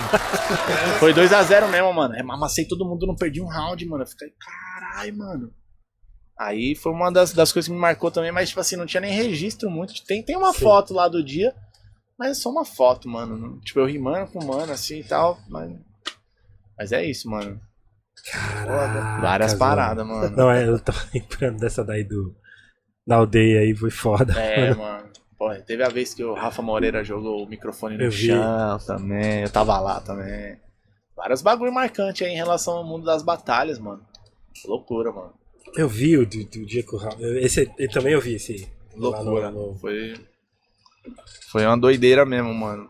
Foi 1.00 1.14
2 1.14 1.32
a 1.32 1.44
0 1.44 1.68
mesmo, 1.68 1.94
mano. 1.94 2.16
Amassei 2.32 2.66
todo 2.66 2.86
mundo, 2.86 3.06
não 3.06 3.16
perdi 3.16 3.42
um 3.42 3.48
round, 3.48 3.86
mano. 3.86 4.04
Eu 4.04 4.08
fiquei, 4.08 4.34
caralho, 4.40 5.18
mano. 5.18 5.54
Aí 6.38 6.76
foi 6.76 6.92
uma 6.92 7.12
das, 7.12 7.32
das 7.32 7.52
coisas 7.52 7.68
que 7.68 7.74
me 7.74 7.80
marcou 7.80 8.10
também, 8.10 8.32
mas 8.32 8.50
tipo 8.50 8.60
assim, 8.60 8.76
não 8.76 8.88
tinha 8.88 9.02
nem 9.02 9.14
registro 9.14 9.70
muito. 9.70 9.94
Tem, 10.06 10.24
tem 10.24 10.36
uma 10.36 10.52
Sim. 10.52 10.60
foto 10.60 10.94
lá 10.94 11.08
do 11.08 11.24
dia, 11.24 11.54
mas 12.18 12.32
é 12.32 12.34
só 12.34 12.50
uma 12.50 12.66
foto, 12.66 13.08
mano. 13.08 13.60
Tipo, 13.62 13.82
eu 13.82 13.86
rimando 13.86 14.32
com 14.32 14.44
mano 14.44 14.72
assim 14.72 15.00
e 15.00 15.04
tal, 15.04 15.40
mas. 15.48 15.72
Mas 16.78 16.92
é 16.92 17.06
isso, 17.06 17.30
mano. 17.30 17.62
Caraca, 18.32 19.22
Várias 19.22 19.54
paradas, 19.54 20.06
mano. 20.06 20.36
Não, 20.36 20.52
é, 20.52 20.68
eu 20.68 20.80
tô 20.80 20.92
lembrando 21.14 21.60
dessa 21.60 21.84
daí 21.84 22.04
do. 22.04 22.36
Da 23.06 23.18
aldeia 23.18 23.62
aí, 23.62 23.76
foi 23.76 23.92
foda. 23.92 24.34
É, 24.40 24.74
mano. 24.74 25.10
Porra, 25.38 25.60
teve 25.60 25.84
a 25.84 25.90
vez 25.90 26.14
que 26.14 26.24
o 26.24 26.34
Rafa 26.34 26.62
Moreira 26.62 27.04
jogou 27.04 27.44
o 27.44 27.50
microfone 27.50 27.98
no 27.98 28.04
Eu 28.04 28.12
vi. 28.12 28.28
chão 28.28 28.78
também. 28.86 29.42
Eu 29.42 29.50
tava 29.50 29.78
lá 29.80 30.00
também. 30.00 30.58
Vários 31.16 31.42
bagulho 31.42 31.72
marcante 31.74 32.24
aí 32.24 32.32
em 32.32 32.36
relação 32.38 32.76
ao 32.78 32.84
mundo 32.86 33.06
das 33.06 33.22
batalhas, 33.22 33.78
mano. 33.78 34.02
Loucura, 34.66 35.12
mano. 35.12 35.34
Eu 35.76 35.88
vi 35.90 36.18
o 36.18 36.26
do, 36.26 36.44
do 36.46 36.66
dia 36.66 36.84
que 36.84 36.96
o 36.96 36.98
Rafa. 36.98 37.18
Esse 37.40 37.70
eu 37.78 37.90
também 37.92 38.14
eu 38.14 38.22
vi 38.22 38.36
esse. 38.36 38.68
Loucura. 38.96 39.52
no- 39.52 39.76
Foi. 39.76 40.14
Foi 41.52 41.66
uma 41.66 41.78
doideira 41.78 42.26
mesmo, 42.26 42.54
mano. 42.54 42.90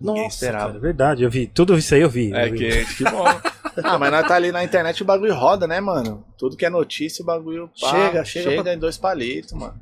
Nossa, 0.00 0.50
cara, 0.52 0.74
é 0.76 0.78
verdade, 0.78 1.22
eu 1.22 1.30
vi. 1.30 1.46
Tudo 1.46 1.76
isso 1.76 1.94
aí 1.94 2.00
eu 2.00 2.10
vi. 2.10 2.32
É 2.32 2.48
eu 2.48 2.52
vi. 2.52 2.58
que, 2.58 2.94
que 2.96 3.04
bom. 3.04 3.24
ah, 3.82 3.98
mas 3.98 4.10
nós 4.10 4.26
tá 4.26 4.34
ali 4.34 4.50
na 4.52 4.62
internet 4.64 5.02
o 5.02 5.04
bagulho 5.06 5.34
roda, 5.34 5.66
né, 5.66 5.80
mano? 5.80 6.24
Tudo 6.38 6.56
que 6.56 6.64
é 6.66 6.70
notícia, 6.70 7.22
o 7.22 7.26
bagulho 7.26 7.68
pá, 7.80 7.90
Chega, 7.90 8.24
chega 8.24 8.50
chega 8.50 8.62
pra- 8.62 8.74
em 8.74 8.78
dois 8.78 8.96
palitos, 8.96 9.52
mano. 9.52 9.80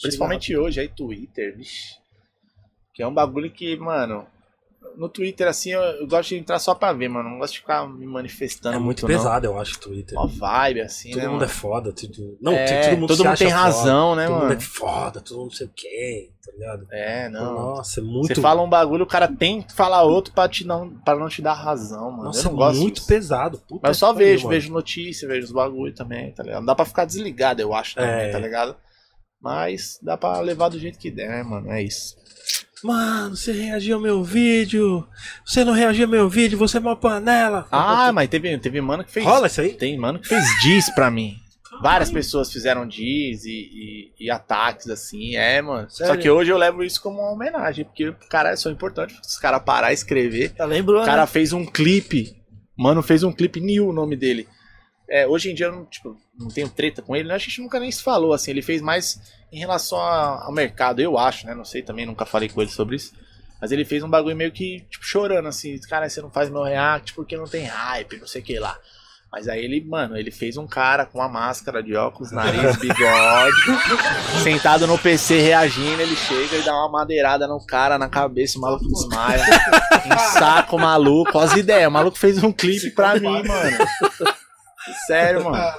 Principalmente 0.00 0.56
hoje, 0.56 0.80
aí, 0.80 0.88
Twitter, 0.88 1.56
vixi. 1.56 1.94
Que 2.94 3.02
é 3.02 3.06
um 3.06 3.14
bagulho 3.14 3.50
que, 3.50 3.76
mano. 3.76 4.26
No 4.96 5.08
Twitter, 5.08 5.48
assim, 5.48 5.70
eu, 5.70 5.80
eu 5.80 6.06
gosto 6.06 6.28
de 6.30 6.36
entrar 6.36 6.58
só 6.58 6.74
pra 6.74 6.92
ver, 6.92 7.08
mano. 7.08 7.30
Não 7.30 7.38
gosto 7.38 7.54
de 7.54 7.60
ficar 7.60 7.88
me 7.88 8.06
manifestando. 8.06 8.76
É 8.76 8.78
muito 8.78 9.02
não. 9.02 9.08
pesado, 9.08 9.46
eu 9.46 9.58
acho, 9.58 9.76
o 9.76 9.80
Twitter. 9.80 10.18
Ó, 10.18 10.26
vibe, 10.26 10.80
assim, 10.82 11.10
todo 11.10 11.18
né? 11.20 11.26
mundo 11.28 11.40
mano? 11.40 11.44
é 11.50 11.54
foda. 11.54 11.92
Tudo... 11.92 12.38
Não, 12.40 12.52
É, 12.52 12.88
todo 12.90 12.98
mundo, 13.00 13.08
todo 13.08 13.24
mundo 13.24 13.36
tem 13.38 13.48
foda, 13.48 13.60
razão, 13.60 14.14
né, 14.16 14.24
todo 14.26 14.32
mano? 14.34 14.44
mundo 14.48 14.56
é 14.56 14.60
foda, 14.60 15.20
todo 15.20 15.36
mundo 15.38 15.46
não 15.46 15.52
sei 15.56 15.66
o 15.66 15.70
quê, 15.74 16.30
tá 16.44 16.52
ligado? 16.52 16.86
É, 16.90 17.28
não. 17.28 17.54
Nossa, 17.54 18.00
é 18.00 18.02
muito. 18.02 18.34
Você 18.34 18.40
fala 18.40 18.62
um 18.62 18.68
bagulho, 18.68 19.04
o 19.04 19.08
cara 19.08 19.28
tem 19.28 19.62
que 19.62 19.72
falar 19.72 20.02
outro 20.02 20.32
pra, 20.34 20.48
te 20.48 20.66
não, 20.66 20.90
pra 20.90 21.16
não 21.16 21.28
te 21.28 21.40
dar 21.40 21.54
razão, 21.54 22.10
mano. 22.10 22.24
Nossa, 22.24 22.46
eu 22.46 22.50
não 22.50 22.56
gosto 22.58 22.80
muito 22.80 22.94
disso. 22.96 23.06
pesado. 23.06 23.58
Puta 23.58 23.80
Mas 23.88 23.96
eu 23.96 24.06
só 24.06 24.12
vejo, 24.12 24.44
mano. 24.44 24.54
vejo 24.54 24.72
notícia, 24.72 25.26
vejo 25.28 25.46
os 25.46 25.52
bagulho 25.52 25.94
também, 25.94 26.32
tá 26.32 26.42
ligado? 26.42 26.58
Não 26.60 26.66
dá 26.66 26.74
pra 26.74 26.84
ficar 26.84 27.04
desligado, 27.04 27.62
eu 27.62 27.72
acho, 27.74 27.94
também, 27.94 28.10
É. 28.10 28.30
tá 28.30 28.38
ligado? 28.38 28.76
Mas 29.40 29.98
dá 30.02 30.18
pra 30.18 30.38
levar 30.40 30.68
do 30.68 30.78
jeito 30.78 30.98
que 30.98 31.10
der, 31.10 31.28
né, 31.30 31.42
mano? 31.42 31.70
É 31.72 31.82
isso. 31.82 32.14
Mano, 32.82 33.36
você 33.36 33.52
reagiu 33.52 33.96
ao 33.96 34.02
meu 34.02 34.24
vídeo. 34.24 35.06
Você 35.44 35.64
não 35.64 35.72
reagiu 35.72 36.04
ao 36.06 36.10
meu 36.10 36.28
vídeo, 36.28 36.58
você 36.58 36.78
é 36.78 36.80
uma 36.80 36.96
panela. 36.96 37.66
Ah, 37.70 38.12
mas 38.12 38.28
teve, 38.28 38.56
teve 38.58 38.80
mano 38.80 39.04
que 39.04 39.10
fez. 39.10 39.26
Rola 39.26 39.46
isso 39.46 39.60
aí? 39.60 39.74
Tem 39.74 39.98
mano 39.98 40.18
que 40.18 40.28
fez 40.28 40.44
diz 40.62 40.88
pra 40.94 41.10
mim. 41.10 41.36
Várias 41.82 42.10
pessoas 42.10 42.52
fizeram 42.52 42.86
diz 42.86 43.44
e, 43.44 43.50
e, 44.18 44.26
e 44.26 44.30
ataques 44.30 44.88
assim, 44.88 45.36
é, 45.36 45.62
mano. 45.62 45.88
Só 45.88 46.06
Sério? 46.06 46.20
que 46.20 46.28
hoje 46.28 46.50
eu 46.50 46.58
levo 46.58 46.82
isso 46.82 47.00
como 47.00 47.20
uma 47.20 47.32
homenagem, 47.32 47.84
porque, 47.84 48.12
cara, 48.28 48.54
são 48.56 48.70
importantes 48.70 49.16
os 49.26 49.38
caras 49.38 49.62
parar 49.62 49.90
e 49.90 49.94
escrever. 49.94 50.50
Tá 50.50 50.64
lembrando? 50.64 51.02
O 51.02 51.06
cara 51.06 51.26
fez 51.26 51.52
um 51.52 51.64
clipe. 51.64 52.36
Mano, 52.76 53.02
fez 53.02 53.22
um 53.22 53.32
clipe 53.32 53.60
New 53.60 53.88
o 53.88 53.92
nome 53.92 54.16
dele. 54.16 54.46
É, 55.10 55.26
hoje 55.26 55.50
em 55.50 55.54
dia 55.54 55.66
eu 55.66 55.72
não, 55.72 55.84
tipo, 55.86 56.16
não 56.38 56.48
tenho 56.48 56.68
treta 56.68 57.02
com 57.02 57.16
ele, 57.16 57.28
né? 57.28 57.34
a 57.34 57.38
gente 57.38 57.60
nunca 57.60 57.80
nem 57.80 57.90
se 57.90 58.02
falou, 58.02 58.32
assim, 58.32 58.52
ele 58.52 58.62
fez 58.62 58.80
mais 58.80 59.20
em 59.52 59.58
relação 59.58 59.98
a- 59.98 60.44
ao 60.44 60.52
mercado, 60.52 61.00
eu 61.00 61.18
acho, 61.18 61.46
né? 61.46 61.54
Não 61.54 61.64
sei 61.64 61.82
também, 61.82 62.06
nunca 62.06 62.24
falei 62.24 62.48
com 62.48 62.62
ele 62.62 62.70
sobre 62.70 62.94
isso. 62.96 63.12
Mas 63.60 63.72
ele 63.72 63.84
fez 63.84 64.02
um 64.04 64.08
bagulho 64.08 64.36
meio 64.36 64.52
que, 64.52 64.86
tipo, 64.88 65.04
chorando, 65.04 65.48
assim, 65.48 65.78
cara, 65.80 66.08
você 66.08 66.22
não 66.22 66.30
faz 66.30 66.48
meu 66.48 66.62
react 66.62 67.12
porque 67.14 67.36
não 67.36 67.44
tem 67.44 67.64
hype, 67.66 68.18
não 68.18 68.26
sei 68.26 68.40
o 68.40 68.44
que 68.44 68.58
lá. 68.58 68.78
Mas 69.32 69.46
aí 69.48 69.64
ele, 69.64 69.84
mano, 69.84 70.16
ele 70.16 70.30
fez 70.30 70.56
um 70.56 70.66
cara 70.66 71.04
com 71.06 71.18
uma 71.18 71.28
máscara 71.28 71.82
de 71.82 71.94
óculos, 71.94 72.32
nariz, 72.32 72.74
bigode, 72.78 73.56
sentado 74.42 74.86
no 74.86 74.98
PC 74.98 75.40
reagindo, 75.40 76.00
ele 76.02 76.16
chega 76.16 76.56
e 76.56 76.62
dá 76.62 76.72
uma 76.74 76.88
madeirada 76.90 77.46
no 77.46 77.64
cara, 77.64 77.98
na 77.98 78.08
cabeça, 78.08 78.58
o 78.58 78.60
maluco 78.60 78.86
desmaia. 78.88 79.44
Ensaca 80.06 80.74
o 80.74 80.78
maluco, 80.78 81.38
as 81.38 81.52
ideias. 81.54 81.88
O 81.88 81.92
maluco 81.92 82.18
fez 82.18 82.42
um 82.42 82.52
clipe 82.52 82.90
pra 82.90 83.14
mim, 83.20 83.42
mano. 83.46 83.78
Sério, 85.06 85.44
mano. 85.44 85.74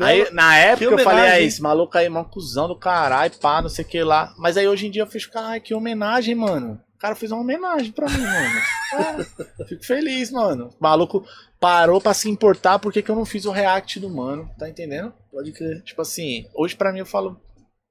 Aí, 0.00 0.28
na 0.32 0.56
época, 0.56 0.84
eu 0.84 0.98
falei, 0.98 1.06
homenagem. 1.06 1.32
aí, 1.32 1.44
esse 1.46 1.62
maluco 1.62 1.96
aí, 1.96 2.08
mano, 2.08 2.28
cuzão 2.28 2.66
do 2.66 2.76
caralho, 2.76 3.32
pá, 3.38 3.62
não 3.62 3.68
sei 3.68 3.84
o 3.84 3.88
que 3.88 4.02
lá. 4.02 4.34
Mas 4.38 4.56
aí 4.56 4.66
hoje 4.66 4.86
em 4.86 4.90
dia 4.90 5.02
eu 5.02 5.06
fico, 5.06 5.32
caralho, 5.32 5.62
que 5.62 5.74
homenagem, 5.74 6.34
mano. 6.34 6.80
O 6.94 6.98
cara 6.98 7.14
fez 7.14 7.30
uma 7.30 7.40
homenagem 7.40 7.92
pra 7.92 8.08
mim, 8.08 8.22
mano. 8.22 8.60
É, 8.94 9.64
fico 9.66 9.84
feliz, 9.84 10.30
mano. 10.30 10.70
O 10.80 10.82
maluco 10.82 11.24
parou 11.60 12.00
pra 12.00 12.14
se 12.14 12.28
importar 12.28 12.78
porque 12.78 13.02
que 13.02 13.10
eu 13.10 13.14
não 13.14 13.24
fiz 13.24 13.44
o 13.44 13.50
react 13.50 14.00
do 14.00 14.10
mano, 14.10 14.50
tá 14.58 14.68
entendendo? 14.68 15.12
Pode 15.30 15.52
crer. 15.52 15.82
Tipo 15.82 16.02
assim, 16.02 16.46
hoje 16.54 16.74
pra 16.74 16.92
mim 16.92 17.00
eu 17.00 17.06
falo, 17.06 17.40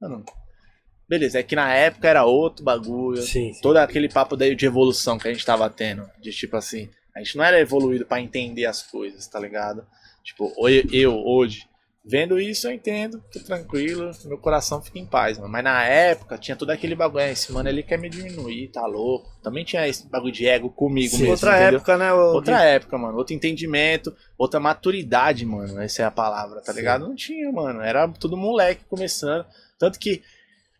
mano, 0.01 0.25
beleza, 1.07 1.39
é 1.39 1.43
que 1.43 1.55
na 1.55 1.73
época 1.73 2.07
era 2.07 2.25
outro 2.25 2.65
bagulho. 2.65 3.21
Sim, 3.21 3.53
sim. 3.53 3.61
Todo 3.61 3.77
aquele 3.77 4.09
papo 4.09 4.35
daí 4.35 4.55
de 4.55 4.65
evolução 4.65 5.17
que 5.17 5.27
a 5.27 5.31
gente 5.31 5.45
tava 5.45 5.69
tendo. 5.69 6.09
De 6.19 6.31
tipo 6.31 6.57
assim, 6.57 6.89
a 7.15 7.19
gente 7.19 7.37
não 7.37 7.43
era 7.43 7.59
evoluído 7.59 8.05
pra 8.05 8.19
entender 8.19 8.65
as 8.65 8.81
coisas, 8.81 9.27
tá 9.27 9.39
ligado? 9.39 9.85
Tipo, 10.23 10.51
eu 10.91 11.13
hoje, 11.25 11.67
vendo 12.05 12.39
isso, 12.39 12.67
eu 12.67 12.71
entendo, 12.71 13.21
tô 13.31 13.39
tranquilo, 13.41 14.09
meu 14.25 14.37
coração 14.37 14.81
fica 14.81 14.97
em 14.99 15.05
paz, 15.05 15.37
mano. 15.37 15.51
Mas 15.51 15.63
na 15.63 15.83
época 15.83 16.37
tinha 16.37 16.55
todo 16.55 16.69
aquele 16.69 16.95
bagulho, 16.95 17.23
"Ah, 17.23 17.29
esse 17.29 17.51
mano 17.51 17.67
ele 17.69 17.83
quer 17.83 17.99
me 17.99 18.09
diminuir, 18.09 18.69
tá 18.69 18.85
louco. 18.85 19.29
Também 19.43 19.63
tinha 19.65 19.87
esse 19.87 20.07
bagulho 20.07 20.31
de 20.31 20.47
ego 20.47 20.69
comigo 20.69 21.11
Sim, 21.11 21.17
mesmo. 21.19 21.31
Outra 21.31 21.57
entendeu? 21.61 21.77
época, 21.79 21.97
né? 21.97 22.13
Outra 22.13 22.63
época, 22.63 22.97
mano. 22.97 23.17
Outro 23.17 23.33
entendimento, 23.35 24.15
outra 24.37 24.59
maturidade, 24.59 25.45
mano. 25.45 25.81
Essa 25.81 26.03
é 26.03 26.05
a 26.05 26.11
palavra, 26.11 26.61
tá 26.61 26.71
Sim. 26.71 26.79
ligado? 26.79 27.07
Não 27.07 27.15
tinha, 27.15 27.51
mano. 27.51 27.81
Era 27.81 28.07
tudo 28.07 28.37
moleque 28.37 28.85
começando. 28.85 29.45
Tanto 29.77 29.99
que 29.99 30.21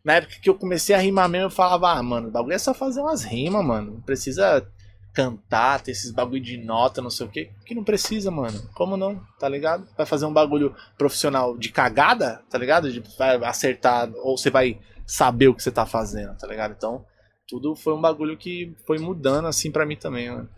na 0.04 0.16
época 0.16 0.36
que 0.42 0.50
eu 0.50 0.56
comecei 0.56 0.96
a 0.96 1.00
rimar 1.00 1.28
mesmo, 1.30 1.48
eu 1.48 1.52
falava, 1.52 1.92
ah, 1.92 2.04
mano, 2.04 2.28
o 2.30 2.32
bagulho 2.32 2.54
é 2.54 2.58
só 2.58 2.74
fazer 2.74 3.02
umas 3.02 3.24
rimas, 3.24 3.66
mano. 3.66 3.92
Não 3.94 4.02
precisa 4.02 4.66
cantar, 5.14 5.82
ter 5.82 5.92
esses 5.92 6.12
bagulho 6.12 6.42
de 6.42 6.58
nota, 6.58 7.02
não 7.02 7.10
sei 7.10 7.28
o 7.28 7.30
quê. 7.30 7.52
Que 7.66 7.76
não 7.76 7.84
precisa, 7.84 8.32
mano. 8.32 8.60
Como 8.74 8.98
não? 8.98 9.22
Tá 9.40 9.48
ligado? 9.48 9.88
Vai 9.96 10.06
fazer 10.06 10.26
um 10.26 10.34
bagulho 10.34 10.76
profissional 10.98 11.58
de 11.58 11.70
cagada, 11.70 12.42
tá 12.50 12.58
ligado? 12.58 12.92
De, 12.92 13.00
vai 13.18 13.36
acertar, 13.44 14.10
ou 14.18 14.38
você 14.38 14.50
vai 14.50 14.80
saber 15.06 15.48
o 15.50 15.54
que 15.56 15.62
você 15.62 15.72
tá 15.72 15.86
fazendo, 15.86 16.36
tá 16.38 16.48
ligado? 16.48 16.74
Então, 16.78 17.06
tudo 17.48 17.76
foi 17.76 17.94
um 17.94 18.02
bagulho 18.02 18.38
que 18.38 18.76
foi 18.88 18.98
mudando 18.98 19.48
assim 19.48 19.70
pra 19.72 19.86
mim 19.86 19.96
também, 19.96 20.30
mano. 20.32 20.50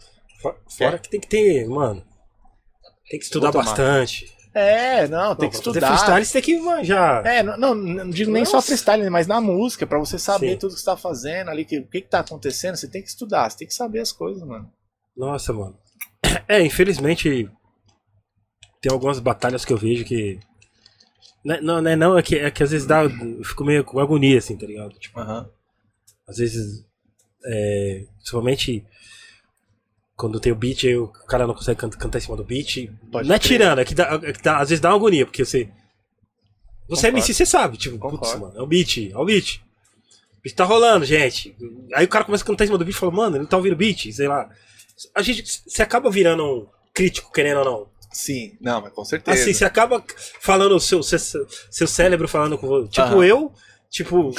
Fo- 0.41 0.55
Fora 0.77 0.97
que 0.99 1.09
tem 1.09 1.19
que 1.19 1.27
ter, 1.27 1.67
mano. 1.67 2.01
Tem 3.09 3.19
que 3.19 3.25
estudar 3.25 3.51
bastante. 3.65 4.33
É, 4.57 5.05
não, 5.09 5.35
tem 5.35 5.47
Não, 5.47 5.49
que 5.49 5.55
estudar. 5.57 5.87
freestyle 5.87 6.25
você 6.25 6.31
tem 6.31 6.41
que 6.41 6.57
manjar. 6.61 7.25
É, 7.25 7.43
não, 7.43 7.57
não, 7.57 7.75
não 7.75 8.09
digo 8.09 8.31
nem 8.31 8.45
só 8.45 8.53
Nossa. 8.53 8.67
freestyle, 8.67 9.09
mas 9.09 9.27
na 9.27 9.41
música, 9.41 9.85
pra 9.85 9.99
você 9.99 10.17
saber 10.17 10.51
Sim. 10.51 10.57
tudo 10.57 10.73
que 10.75 10.79
você 10.79 10.85
tá 10.85 10.95
fazendo 10.95 11.49
ali, 11.49 11.65
que, 11.65 11.79
o 11.79 11.85
que 11.85 11.99
que 11.99 12.07
tá 12.07 12.21
acontecendo, 12.21 12.77
você 12.77 12.87
tem 12.87 13.01
que 13.01 13.09
estudar, 13.09 13.49
você 13.51 13.57
tem 13.57 13.67
que 13.67 13.73
saber 13.73 13.99
as 13.99 14.13
coisas, 14.13 14.41
mano. 14.47 14.71
Nossa, 15.15 15.51
mano. 15.51 15.77
É, 16.47 16.61
infelizmente. 16.61 17.49
Tem 18.81 18.91
algumas 18.91 19.19
batalhas 19.19 19.65
que 19.65 19.73
eu 19.73 19.77
vejo 19.77 20.05
que. 20.05 20.39
Não, 21.43 21.61
não, 21.61 21.81
não, 21.81 21.91
é 21.91 21.95
não, 21.95 22.17
é 22.17 22.21
que, 22.23 22.35
é 22.37 22.49
que 22.49 22.63
às 22.63 22.71
vezes 22.71 22.87
dá. 22.87 23.03
Eu 23.03 23.43
fico 23.43 23.65
meio 23.65 23.83
com 23.83 23.99
agonia, 23.99 24.37
assim, 24.37 24.55
tá 24.55 24.65
ligado? 24.65 24.93
Tipo, 24.99 25.19
Aham. 25.19 25.49
às 26.27 26.37
vezes. 26.37 26.85
É, 27.45 28.05
principalmente. 28.17 28.85
Quando 30.15 30.39
tem 30.39 30.51
o 30.51 30.55
beat, 30.55 30.85
aí 30.85 30.95
o 30.95 31.07
cara 31.07 31.45
não 31.45 31.53
consegue 31.53 31.79
can- 31.79 31.89
cantar 31.89 32.19
em 32.19 32.21
cima 32.21 32.37
do 32.37 32.43
beat. 32.43 32.89
Pode 33.11 33.27
não 33.27 33.35
é 33.35 33.39
crer. 33.39 33.49
tirando, 33.51 33.79
é 33.79 33.85
que, 33.85 33.93
dá, 33.93 34.19
é 34.23 34.31
que 34.33 34.41
dá- 34.41 34.59
às 34.59 34.69
vezes 34.69 34.79
dá 34.81 34.89
uma 34.89 34.95
agonia, 34.95 35.25
porque 35.25 35.43
você. 35.43 35.67
Você 36.87 37.07
é 37.07 37.09
Concordo. 37.11 37.17
MC, 37.17 37.33
você 37.33 37.45
sabe, 37.45 37.77
tipo, 37.77 37.97
putz, 37.97 38.11
Concordo. 38.19 38.39
mano, 38.47 38.57
é 38.59 38.61
o 38.61 38.67
beat, 38.67 39.11
é 39.11 39.17
o 39.17 39.25
beat. 39.25 39.57
O 40.37 40.41
beat 40.43 40.55
tá 40.55 40.63
rolando, 40.63 41.03
gente. 41.03 41.55
Aí 41.93 42.05
o 42.05 42.07
cara 42.07 42.23
começa 42.23 42.43
a 42.43 42.47
cantar 42.47 42.63
em 42.63 42.67
cima 42.67 42.77
do 42.77 42.85
beat 42.85 42.95
e 42.95 42.99
fala, 42.99 43.11
mano, 43.11 43.35
ele 43.35 43.43
não 43.43 43.49
tá 43.49 43.57
ouvindo 43.57 43.75
beat, 43.75 44.11
sei 44.13 44.27
lá. 44.27 44.49
A 45.13 45.21
gente. 45.21 45.43
Você 45.67 45.81
acaba 45.81 46.09
virando 46.09 46.43
um 46.45 46.67
crítico, 46.93 47.31
querendo 47.33 47.57
ou 47.59 47.65
não. 47.65 47.87
Sim, 48.13 48.55
não, 48.61 48.79
mas 48.81 48.93
com 48.93 49.03
certeza. 49.03 49.41
Assim, 49.41 49.51
você 49.53 49.65
acaba 49.65 50.01
falando, 50.39 50.79
seu, 50.79 51.03
seu, 51.03 51.19
seu 51.69 51.87
cérebro 51.87 52.27
falando 52.29 52.57
com 52.57 52.67
você. 52.67 52.87
Tipo, 52.87 53.01
Aham. 53.07 53.25
eu, 53.25 53.53
tipo, 53.89 54.31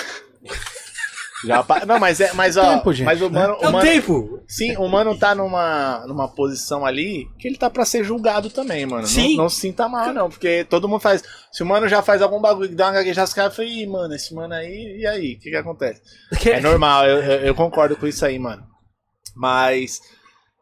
Já 1.46 1.62
pa- 1.62 1.84
Não, 1.86 1.98
mas 1.98 2.20
é, 2.20 2.32
mas 2.34 2.56
ó, 2.56 2.76
Tempo, 2.76 2.92
gente, 2.92 3.06
mas 3.06 3.22
o 3.22 3.30
né? 3.30 3.40
mano, 3.40 3.56
é 3.60 3.66
o 3.66 3.68
o 3.68 3.72
mano 3.72 3.84
tempo. 3.86 4.40
sim, 4.48 4.76
o 4.76 4.88
mano 4.88 5.16
tá 5.16 5.34
numa, 5.34 6.04
numa 6.06 6.28
posição 6.28 6.84
ali 6.84 7.26
que 7.38 7.46
ele 7.48 7.56
tá 7.56 7.70
pra 7.70 7.84
ser 7.84 8.02
julgado 8.04 8.50
também, 8.50 8.84
mano. 8.84 9.02
Não- 9.02 9.08
Sim. 9.08 9.36
Não, 9.36 9.48
se 9.48 9.60
sinta 9.60 9.88
mal, 9.88 10.12
não, 10.12 10.28
porque 10.28 10.64
todo 10.68 10.88
mundo 10.88 11.00
faz. 11.00 11.22
Se 11.52 11.62
o 11.62 11.66
mano 11.66 11.88
já 11.88 12.02
faz 12.02 12.20
algum 12.20 12.40
bagulho 12.40 12.68
que 12.68 12.74
dá 12.74 12.86
uma 12.86 12.92
gaguejada, 12.92 13.26
os 13.28 13.32
caras 13.34 13.54
falam, 13.56 13.70
ih, 13.70 13.86
mano, 13.86 14.14
esse 14.14 14.34
mano 14.34 14.52
aí, 14.54 14.98
e 15.00 15.06
aí? 15.06 15.34
O 15.34 15.38
que 15.40 15.50
que 15.50 15.56
acontece? 15.56 16.02
É 16.44 16.60
normal, 16.60 17.06
eu, 17.06 17.22
eu, 17.22 17.40
eu 17.46 17.54
concordo 17.54 17.96
com 17.96 18.06
isso 18.06 18.24
aí, 18.26 18.38
mano. 18.38 18.62
Mas 19.34 20.00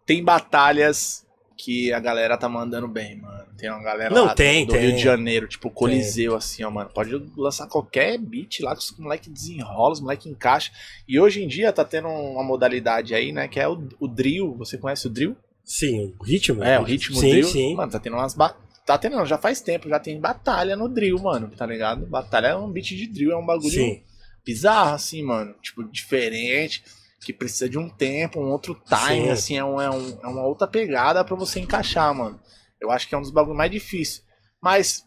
tem 0.07 0.23
batalhas 0.23 1.24
que 1.65 1.91
a 1.95 1.99
galera 1.99 2.37
tá 2.37 2.47
mandando 2.47 2.87
bem, 2.87 3.17
mano. 3.17 3.47
Tem 3.57 3.71
uma 3.71 3.83
galera 3.83 4.15
Não, 4.15 4.27
lá 4.27 4.35
tem, 4.35 4.67
do 4.67 4.73
tem. 4.73 4.83
Rio 4.83 4.97
de 4.97 5.03
Janeiro, 5.03 5.49
tipo 5.49 5.71
Coliseu, 5.71 6.37
assim, 6.37 6.63
ó, 6.63 6.71
mano. 6.71 6.91
Pode 6.93 7.11
lançar 7.35 7.67
qualquer 7.67 8.19
beat 8.19 8.61
lá 8.61 8.77
que 8.77 8.83
os 8.83 8.95
moleques 8.99 9.33
desenrolam, 9.33 9.93
os 9.93 10.01
moleques 10.01 10.27
encaixam. 10.27 10.75
E 11.09 11.19
hoje 11.19 11.43
em 11.43 11.49
dia 11.49 11.73
tá 11.73 11.83
tendo 11.83 12.09
uma 12.09 12.45
modalidade 12.45 13.15
aí, 13.15 13.33
né, 13.33 13.49
que 13.49 13.59
é 13.59 13.67
o, 13.67 13.89
o 13.99 14.07
drill. 14.07 14.55
Você 14.59 14.77
conhece 14.77 15.07
o 15.07 15.11
drill? 15.11 15.35
Sim, 15.65 16.15
o 16.19 16.23
ritmo. 16.23 16.63
É, 16.63 16.79
o 16.79 16.83
ritmo 16.83 17.17
sim, 17.17 17.31
drill. 17.31 17.49
Sim, 17.49 17.75
Mano, 17.75 17.91
tá 17.91 17.99
tendo 17.99 18.17
umas 18.17 18.35
ba... 18.35 18.55
Tá 18.85 18.99
tendo, 18.99 19.17
não, 19.17 19.25
já 19.25 19.39
faz 19.39 19.63
tempo, 19.63 19.89
já 19.89 19.99
tem 19.99 20.21
batalha 20.21 20.77
no 20.77 20.87
drill, 20.87 21.19
mano, 21.19 21.51
tá 21.57 21.65
ligado? 21.65 22.05
Batalha 22.05 22.49
é 22.49 22.57
um 22.57 22.71
beat 22.71 22.89
de 22.89 23.07
drill, 23.07 23.33
é 23.33 23.37
um 23.39 23.47
bagulho 23.47 23.71
sim. 23.71 24.03
bizarro, 24.45 24.95
assim, 24.95 25.23
mano. 25.23 25.55
Tipo, 25.63 25.83
diferente, 25.85 26.85
que 27.25 27.33
precisa 27.33 27.69
de 27.69 27.79
um 27.79 27.89
tempo, 27.89 28.41
um 28.41 28.51
outro 28.51 28.75
time, 28.87 29.25
Sim. 29.25 29.31
assim, 29.31 29.57
é, 29.59 29.65
um, 29.65 29.81
é, 29.81 29.91
um- 29.91 30.19
é 30.23 30.27
uma 30.27 30.43
outra 30.45 30.67
pegada 30.69 31.25
pra 31.25 31.35
você 31.37 31.59
encaixar, 31.61 32.15
mano. 32.15 32.39
Eu 32.81 32.91
acho 32.91 33.09
que 33.09 33.15
é 33.15 33.19
um 33.19 33.23
dos 33.23 33.31
bagulhos 33.31 33.57
mais 33.57 33.71
difíceis. 33.71 34.23
Mas 34.63 35.05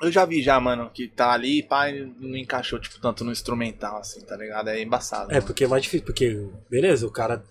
eu 0.00 0.10
já 0.10 0.24
vi 0.24 0.42
já, 0.42 0.58
mano, 0.60 0.90
que 0.92 1.08
tá 1.08 1.32
ali, 1.32 1.62
pá, 1.62 1.90
e 1.90 2.04
não 2.18 2.36
encaixou, 2.36 2.78
tipo, 2.78 3.00
tanto 3.00 3.24
no 3.24 3.32
instrumental, 3.32 3.98
assim, 3.98 4.20
tá 4.24 4.36
ligado? 4.36 4.68
É 4.68 4.80
embaçado. 4.80 5.30
É, 5.30 5.34
mano. 5.34 5.46
porque 5.46 5.64
é 5.64 5.68
mais 5.68 5.82
difícil, 5.82 6.06
porque, 6.06 6.48
beleza, 6.70 7.06
o 7.06 7.10
cara. 7.10 7.42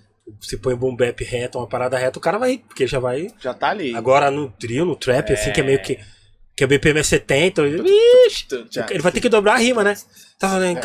Se 0.42 0.58
põe 0.58 0.76
boom 0.76 0.96
bap 0.96 1.24
reto, 1.24 1.58
uma 1.58 1.68
parada 1.68 1.98
reta, 1.98 2.20
o 2.20 2.22
cara 2.22 2.38
vai, 2.38 2.60
porque 2.60 2.86
já 2.86 3.00
vai. 3.00 3.34
Já 3.40 3.52
tá 3.52 3.70
ali. 3.70 3.96
Agora 3.96 4.30
no 4.30 4.54
drill, 4.60 4.86
no 4.86 4.96
trap, 4.96 5.32
assim, 5.34 5.52
que 5.52 5.60
é 5.60 5.64
meio 5.64 5.82
que. 5.82 5.98
Que 6.56 6.66
é 6.66 6.68
BPM 6.68 7.00
é 7.00 7.04
70, 7.04 7.64
Já- 8.70 8.86
ele 8.90 9.00
vai 9.02 9.12
ter 9.12 9.22
que 9.22 9.30
dobrar 9.30 9.54
a 9.54 9.58
rima, 9.58 9.84
né? 9.84 9.96
Tá 10.38 10.50
falando. 10.50 10.78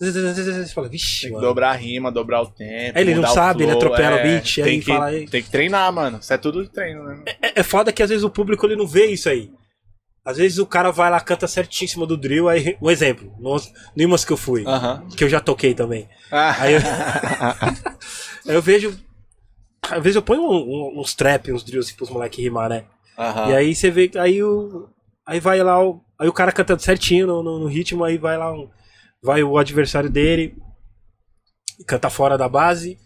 É. 0.00 0.04
Você 0.10 0.66
fala, 0.74 0.88
vixe, 0.88 1.20
Tem 1.22 1.30
que 1.30 1.34
mano. 1.34 1.46
dobrar 1.46 1.70
a 1.70 1.74
rima, 1.74 2.10
dobrar 2.10 2.42
o 2.42 2.46
tempo. 2.46 2.98
Aí 2.98 3.02
ele 3.04 3.14
não 3.14 3.26
sabe, 3.28 3.62
ele 3.62 3.72
flow, 3.72 3.82
atropela 3.84 4.16
o 4.16 4.18
é. 4.18 4.22
beat, 4.22 4.58
aí 4.58 4.64
tem 4.64 4.80
que, 4.80 4.86
fala 4.86 5.06
aí. 5.06 5.26
Tem 5.28 5.42
que 5.42 5.50
treinar, 5.50 5.92
mano. 5.92 6.18
Isso 6.20 6.32
é 6.32 6.38
tudo 6.38 6.62
de 6.64 6.70
treino, 6.70 7.04
né? 7.04 7.22
É, 7.40 7.60
é 7.60 7.62
foda 7.62 7.92
que 7.92 8.02
às 8.02 8.08
vezes 8.10 8.24
o 8.24 8.30
público 8.30 8.66
ele 8.66 8.74
não 8.76 8.86
vê 8.86 9.06
isso 9.06 9.28
aí. 9.28 9.50
Às 10.24 10.36
vezes 10.36 10.58
o 10.58 10.66
cara 10.66 10.90
vai 10.90 11.10
lá, 11.10 11.20
canta 11.20 11.46
certíssimo 11.48 12.06
do 12.06 12.16
drill, 12.16 12.48
aí. 12.48 12.76
Um 12.80 12.90
exemplo, 12.90 13.32
nos, 13.38 13.72
numas 13.96 14.24
que 14.24 14.32
eu 14.32 14.36
fui, 14.36 14.64
Aham. 14.66 15.06
que 15.16 15.22
eu 15.24 15.28
já 15.28 15.40
toquei 15.40 15.74
também. 15.74 16.08
Aí 16.30 16.74
eu, 16.74 16.80
aí 16.80 17.74
eu 18.56 18.62
vejo. 18.62 18.98
Às 19.88 20.02
vezes 20.02 20.16
eu 20.16 20.22
ponho 20.22 20.42
um- 20.42 20.96
um- 20.96 21.00
uns 21.00 21.12
trap, 21.14 21.52
uns 21.52 21.64
drills 21.64 21.88
assim, 21.88 21.96
pros 21.96 22.08
moleques 22.10 22.38
rimar, 22.42 22.68
né? 22.68 22.84
Aham. 23.18 23.50
E 23.50 23.56
aí 23.56 23.74
você 23.74 23.90
vê. 23.90 24.10
Aí 24.16 24.42
o. 24.42 24.88
Aí 25.26 25.38
vai 25.40 25.60
lá 25.62 25.82
o. 25.84 26.00
Aí 26.18 26.28
o 26.28 26.32
cara 26.32 26.52
cantando 26.52 26.82
certinho 26.82 27.26
no, 27.26 27.42
no- 27.42 27.58
no 27.60 27.66
ritmo, 27.66 28.04
aí 28.04 28.16
vai 28.16 28.36
lá 28.38 28.52
um, 28.52 28.68
vai 29.22 29.42
o 29.42 29.56
adversário 29.56 30.10
dele 30.10 30.54
e 31.78 31.84
canta 31.84 32.10
fora 32.10 32.36
da 32.36 32.48
base. 32.48 32.98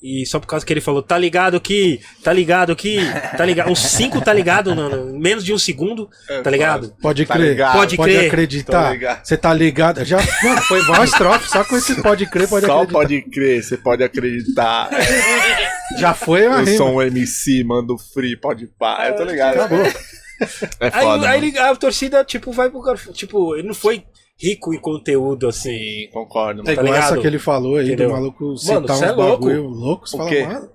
E 0.00 0.26
só 0.26 0.38
por 0.38 0.46
causa 0.46 0.64
que 0.64 0.70
ele 0.72 0.80
falou, 0.82 1.02
tá 1.02 1.16
ligado 1.16 1.58
que. 1.58 2.00
Tá 2.22 2.30
ligado 2.30 2.76
que. 2.76 2.98
Tá 3.36 3.44
ligado. 3.46 3.70
Uns 3.70 3.78
5 3.80 4.20
tá 4.20 4.30
ligado, 4.32 4.74
no, 4.74 4.88
no- 4.90 5.18
menos 5.18 5.42
de 5.42 5.54
um 5.54 5.58
segundo, 5.58 6.08
tá 6.44 6.50
ligado? 6.50 6.94
Pode 7.00 7.24
Tá 7.24 7.34
crer. 7.34 7.48
ligado. 7.48 7.72
Pode 7.72 7.96
Pode 7.96 8.10
crer. 8.12 8.20
Tô 8.22 8.26
acreditar. 8.28 9.20
Você 9.24 9.36
tá 9.38 9.54
ligado? 9.54 10.04
Já 10.04 10.18
mano, 10.44 10.60
foi 10.62 10.80
a 10.94 11.02
estrofe, 11.04 11.48
só 11.48 11.64
com 11.64 11.76
esse 11.78 12.00
pode 12.02 12.26
crer, 12.26 12.46
pode 12.46 12.66
Só 12.66 12.82
acreditar. 12.82 12.98
pode 13.00 13.22
crer, 13.22 13.62
você 13.64 13.76
pode 13.78 14.04
acreditar. 14.04 14.90
Já 15.98 16.12
foi 16.12 16.42
a 16.46 16.50
Eu 16.60 16.64
rima. 16.64 16.76
sou 16.76 16.90
um 16.90 17.02
MC, 17.02 17.64
mando 17.64 17.96
free, 17.96 18.36
pode 18.36 18.66
pá. 18.78 19.08
Eu 19.08 19.16
tô 19.16 19.24
ligado. 19.24 19.54
Acabou. 19.60 19.78
É 19.80 19.94
Aí, 20.80 20.90
foda. 20.90 21.28
aí 21.30 21.40
mano. 21.40 21.44
ele- 21.46 21.58
a 21.58 21.74
torcida, 21.74 22.22
tipo, 22.22 22.52
vai 22.52 22.68
pro 22.68 22.82
cara. 22.82 22.98
Tipo, 23.14 23.56
ele 23.56 23.66
não 23.66 23.74
foi 23.74 24.04
rico 24.38 24.74
em 24.74 24.78
conteúdo 24.80 25.48
assim. 25.48 25.70
Sim, 25.70 26.08
concordo. 26.12 26.60
É 26.62 26.64
Mano. 26.64 26.76
Tá 26.76 26.82
igual 26.82 26.94
essa 26.94 27.18
que 27.18 27.26
ele 27.26 27.38
falou 27.38 27.76
aí 27.76 27.86
Entendeu? 27.86 28.08
do 28.08 28.12
maluco 28.14 28.56
citar 28.56 28.74
Mano, 28.82 28.92
uns 28.94 29.02
é 29.02 29.12
louco. 29.12 29.30
bagulho 29.44 29.66
louco. 29.66 30.06
Você 30.08 30.16
O 30.16 30.18
fala, 30.18 30.30
quê? 30.30 30.46
mano. 30.46 30.70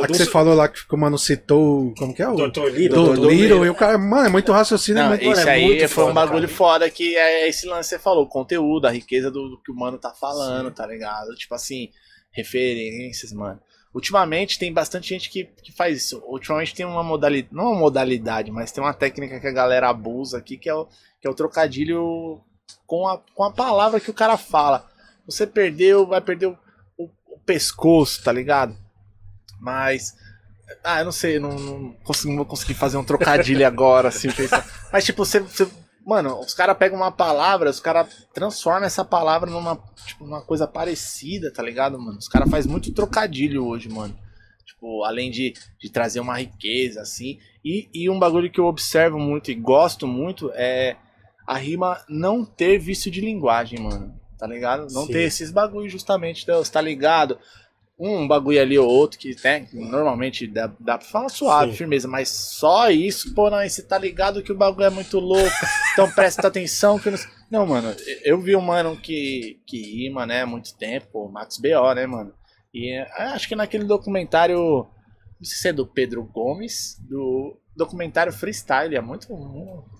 A 0.00 0.06
que 0.06 0.14
você 0.14 0.22
sou- 0.24 0.32
falou 0.32 0.54
lá 0.54 0.68
que 0.68 0.78
o 0.92 0.96
mano 0.96 1.18
citou. 1.18 1.92
Como 1.98 2.14
que 2.14 2.22
é? 2.22 2.28
O 2.28 2.36
Doutor 2.36 2.70
Little. 2.70 2.96
Doutor 3.04 3.14
Doutor 3.16 3.32
Little. 3.32 3.66
E 3.66 3.68
o 3.70 3.74
cara, 3.74 3.98
mano, 3.98 4.26
é 4.26 4.28
muito 4.28 4.52
raciocínio. 4.52 5.02
Não, 5.02 5.12
é 5.12 5.16
muito... 5.18 5.32
isso 5.38 5.48
é 5.48 5.52
aí 5.52 5.64
muito 5.64 5.88
foi 5.88 6.04
um 6.04 6.06
foda, 6.08 6.14
bagulho 6.14 6.46
cara. 6.46 6.56
foda 6.56 6.90
que 6.90 7.16
é 7.16 7.48
esse 7.48 7.66
lance 7.66 7.88
que 7.90 7.96
você 7.96 7.98
falou, 7.98 8.24
o 8.24 8.28
conteúdo, 8.28 8.86
a 8.86 8.90
riqueza 8.92 9.28
do, 9.28 9.48
do 9.48 9.60
que 9.60 9.72
o 9.72 9.74
mano 9.74 9.98
tá 9.98 10.10
falando, 10.10 10.70
tá 10.70 10.86
ligado? 10.86 11.34
Tipo 11.34 11.54
assim, 11.56 11.90
referências, 12.30 13.32
mano. 13.32 13.60
Ultimamente 13.94 14.58
tem 14.58 14.72
bastante 14.72 15.08
gente 15.08 15.30
que, 15.30 15.44
que 15.44 15.72
faz 15.72 15.96
isso. 16.04 16.22
Ultimamente 16.26 16.74
tem 16.74 16.84
uma 16.86 17.02
modalidade, 17.02 17.48
não 17.54 17.72
uma 17.72 17.80
modalidade, 17.80 18.50
mas 18.50 18.70
tem 18.70 18.84
uma 18.84 18.92
técnica 18.92 19.40
que 19.40 19.46
a 19.46 19.52
galera 19.52 19.88
abusa 19.88 20.38
aqui, 20.38 20.56
que 20.58 20.68
é 20.68 20.74
o, 20.74 20.86
que 21.20 21.26
é 21.26 21.30
o 21.30 21.34
trocadilho 21.34 22.40
com 22.86 23.06
a, 23.08 23.18
com 23.34 23.44
a 23.44 23.52
palavra 23.52 24.00
que 24.00 24.10
o 24.10 24.14
cara 24.14 24.36
fala. 24.36 24.88
Você 25.26 25.46
perdeu, 25.46 26.06
vai 26.06 26.20
perder 26.20 26.46
o, 26.46 26.58
o- 26.98 27.10
o 27.28 27.38
pescoço, 27.44 28.22
tá 28.22 28.32
ligado? 28.32 28.76
Mas 29.60 30.14
Ah, 30.82 31.00
eu 31.00 31.04
não 31.04 31.12
sei, 31.12 31.38
não, 31.38 31.50
não, 31.58 31.78
não 32.24 32.36
vou 32.36 32.44
conseguir 32.44 32.74
fazer 32.74 32.96
um 32.96 33.04
trocadilho 33.04 33.64
agora, 33.66 34.08
assim, 34.08 34.30
pensando. 34.30 34.64
Mas, 34.92 35.04
tipo, 35.04 35.24
você. 35.24 35.40
você- 35.40 35.68
mano, 36.04 36.38
os 36.40 36.54
caras 36.54 36.76
pegam 36.76 36.96
uma 36.98 37.10
palavra, 37.12 37.70
os 37.70 37.80
caras 37.80 38.08
transformam 38.34 38.84
essa 38.84 39.04
palavra 39.04 39.50
numa, 39.50 39.76
tipo, 40.04 40.24
numa 40.24 40.42
coisa 40.42 40.66
parecida, 40.66 41.52
tá 41.52 41.62
ligado, 41.62 41.98
mano? 41.98 42.18
Os 42.18 42.28
caras 42.28 42.48
fazem 42.50 42.70
muito 42.70 42.92
trocadilho 42.92 43.64
hoje, 43.66 43.88
mano. 43.88 44.16
Tipo, 44.64 45.04
além 45.04 45.30
de, 45.30 45.54
de 45.80 45.90
trazer 45.90 46.20
uma 46.20 46.38
riqueza, 46.38 47.00
assim. 47.00 47.38
E, 47.64 47.88
e 47.94 48.10
um 48.10 48.18
bagulho 48.18 48.50
que 48.50 48.60
eu 48.60 48.66
observo 48.66 49.18
muito 49.18 49.50
e 49.50 49.54
gosto 49.54 50.06
muito 50.06 50.50
é 50.54 50.96
a 51.46 51.56
rima 51.56 52.04
não 52.08 52.44
ter 52.44 52.78
vício 52.78 53.10
de 53.10 53.20
linguagem, 53.20 53.78
mano. 53.78 54.18
Tá 54.38 54.46
ligado? 54.46 54.92
Não 54.92 55.06
Sim. 55.06 55.12
ter 55.12 55.22
esses 55.22 55.50
bagulhos 55.50 55.90
justamente, 55.90 56.46
Deus, 56.46 56.68
tá 56.68 56.80
ligado? 56.80 57.38
Um 57.98 58.28
bagulho 58.28 58.60
ali 58.60 58.78
ou 58.78 58.86
outro 58.86 59.18
que, 59.18 59.34
né, 59.42 59.60
que 59.60 59.74
normalmente 59.74 60.46
dá, 60.46 60.70
dá 60.78 60.98
pra 60.98 61.06
falar 61.06 61.30
suave, 61.30 61.70
Sim. 61.70 61.78
firmeza, 61.78 62.06
mas 62.06 62.28
só 62.28 62.90
isso, 62.90 63.34
pô, 63.34 63.48
não, 63.48 63.66
você 63.66 63.82
tá 63.82 63.96
ligado 63.96 64.42
que 64.42 64.52
o 64.52 64.56
bagulho 64.56 64.84
é 64.84 64.90
muito 64.90 65.18
louco, 65.18 65.56
então 65.94 66.10
presta 66.12 66.46
atenção 66.46 66.98
que 66.98 67.10
não... 67.10 67.18
Não, 67.50 67.64
mano, 67.64 67.96
eu 68.22 68.38
vi 68.38 68.54
um 68.54 68.60
mano 68.60 68.94
que, 68.98 69.58
que 69.66 69.80
rima, 69.80 70.26
né, 70.26 70.42
há 70.42 70.46
muito 70.46 70.76
tempo, 70.76 71.06
pô, 71.10 71.28
Max 71.30 71.56
B.O., 71.56 71.94
né, 71.94 72.06
mano? 72.06 72.34
E 72.74 72.92
é, 72.92 73.10
acho 73.32 73.48
que 73.48 73.56
naquele 73.56 73.84
documentário, 73.84 74.58
não 74.58 75.44
sei 75.44 75.56
se 75.56 75.68
é 75.68 75.72
do 75.72 75.86
Pedro 75.86 76.22
Gomes, 76.22 76.98
do 77.08 77.58
documentário 77.76 78.32
Freestyle, 78.32 78.96
há 78.96 79.02
muito, 79.02 79.28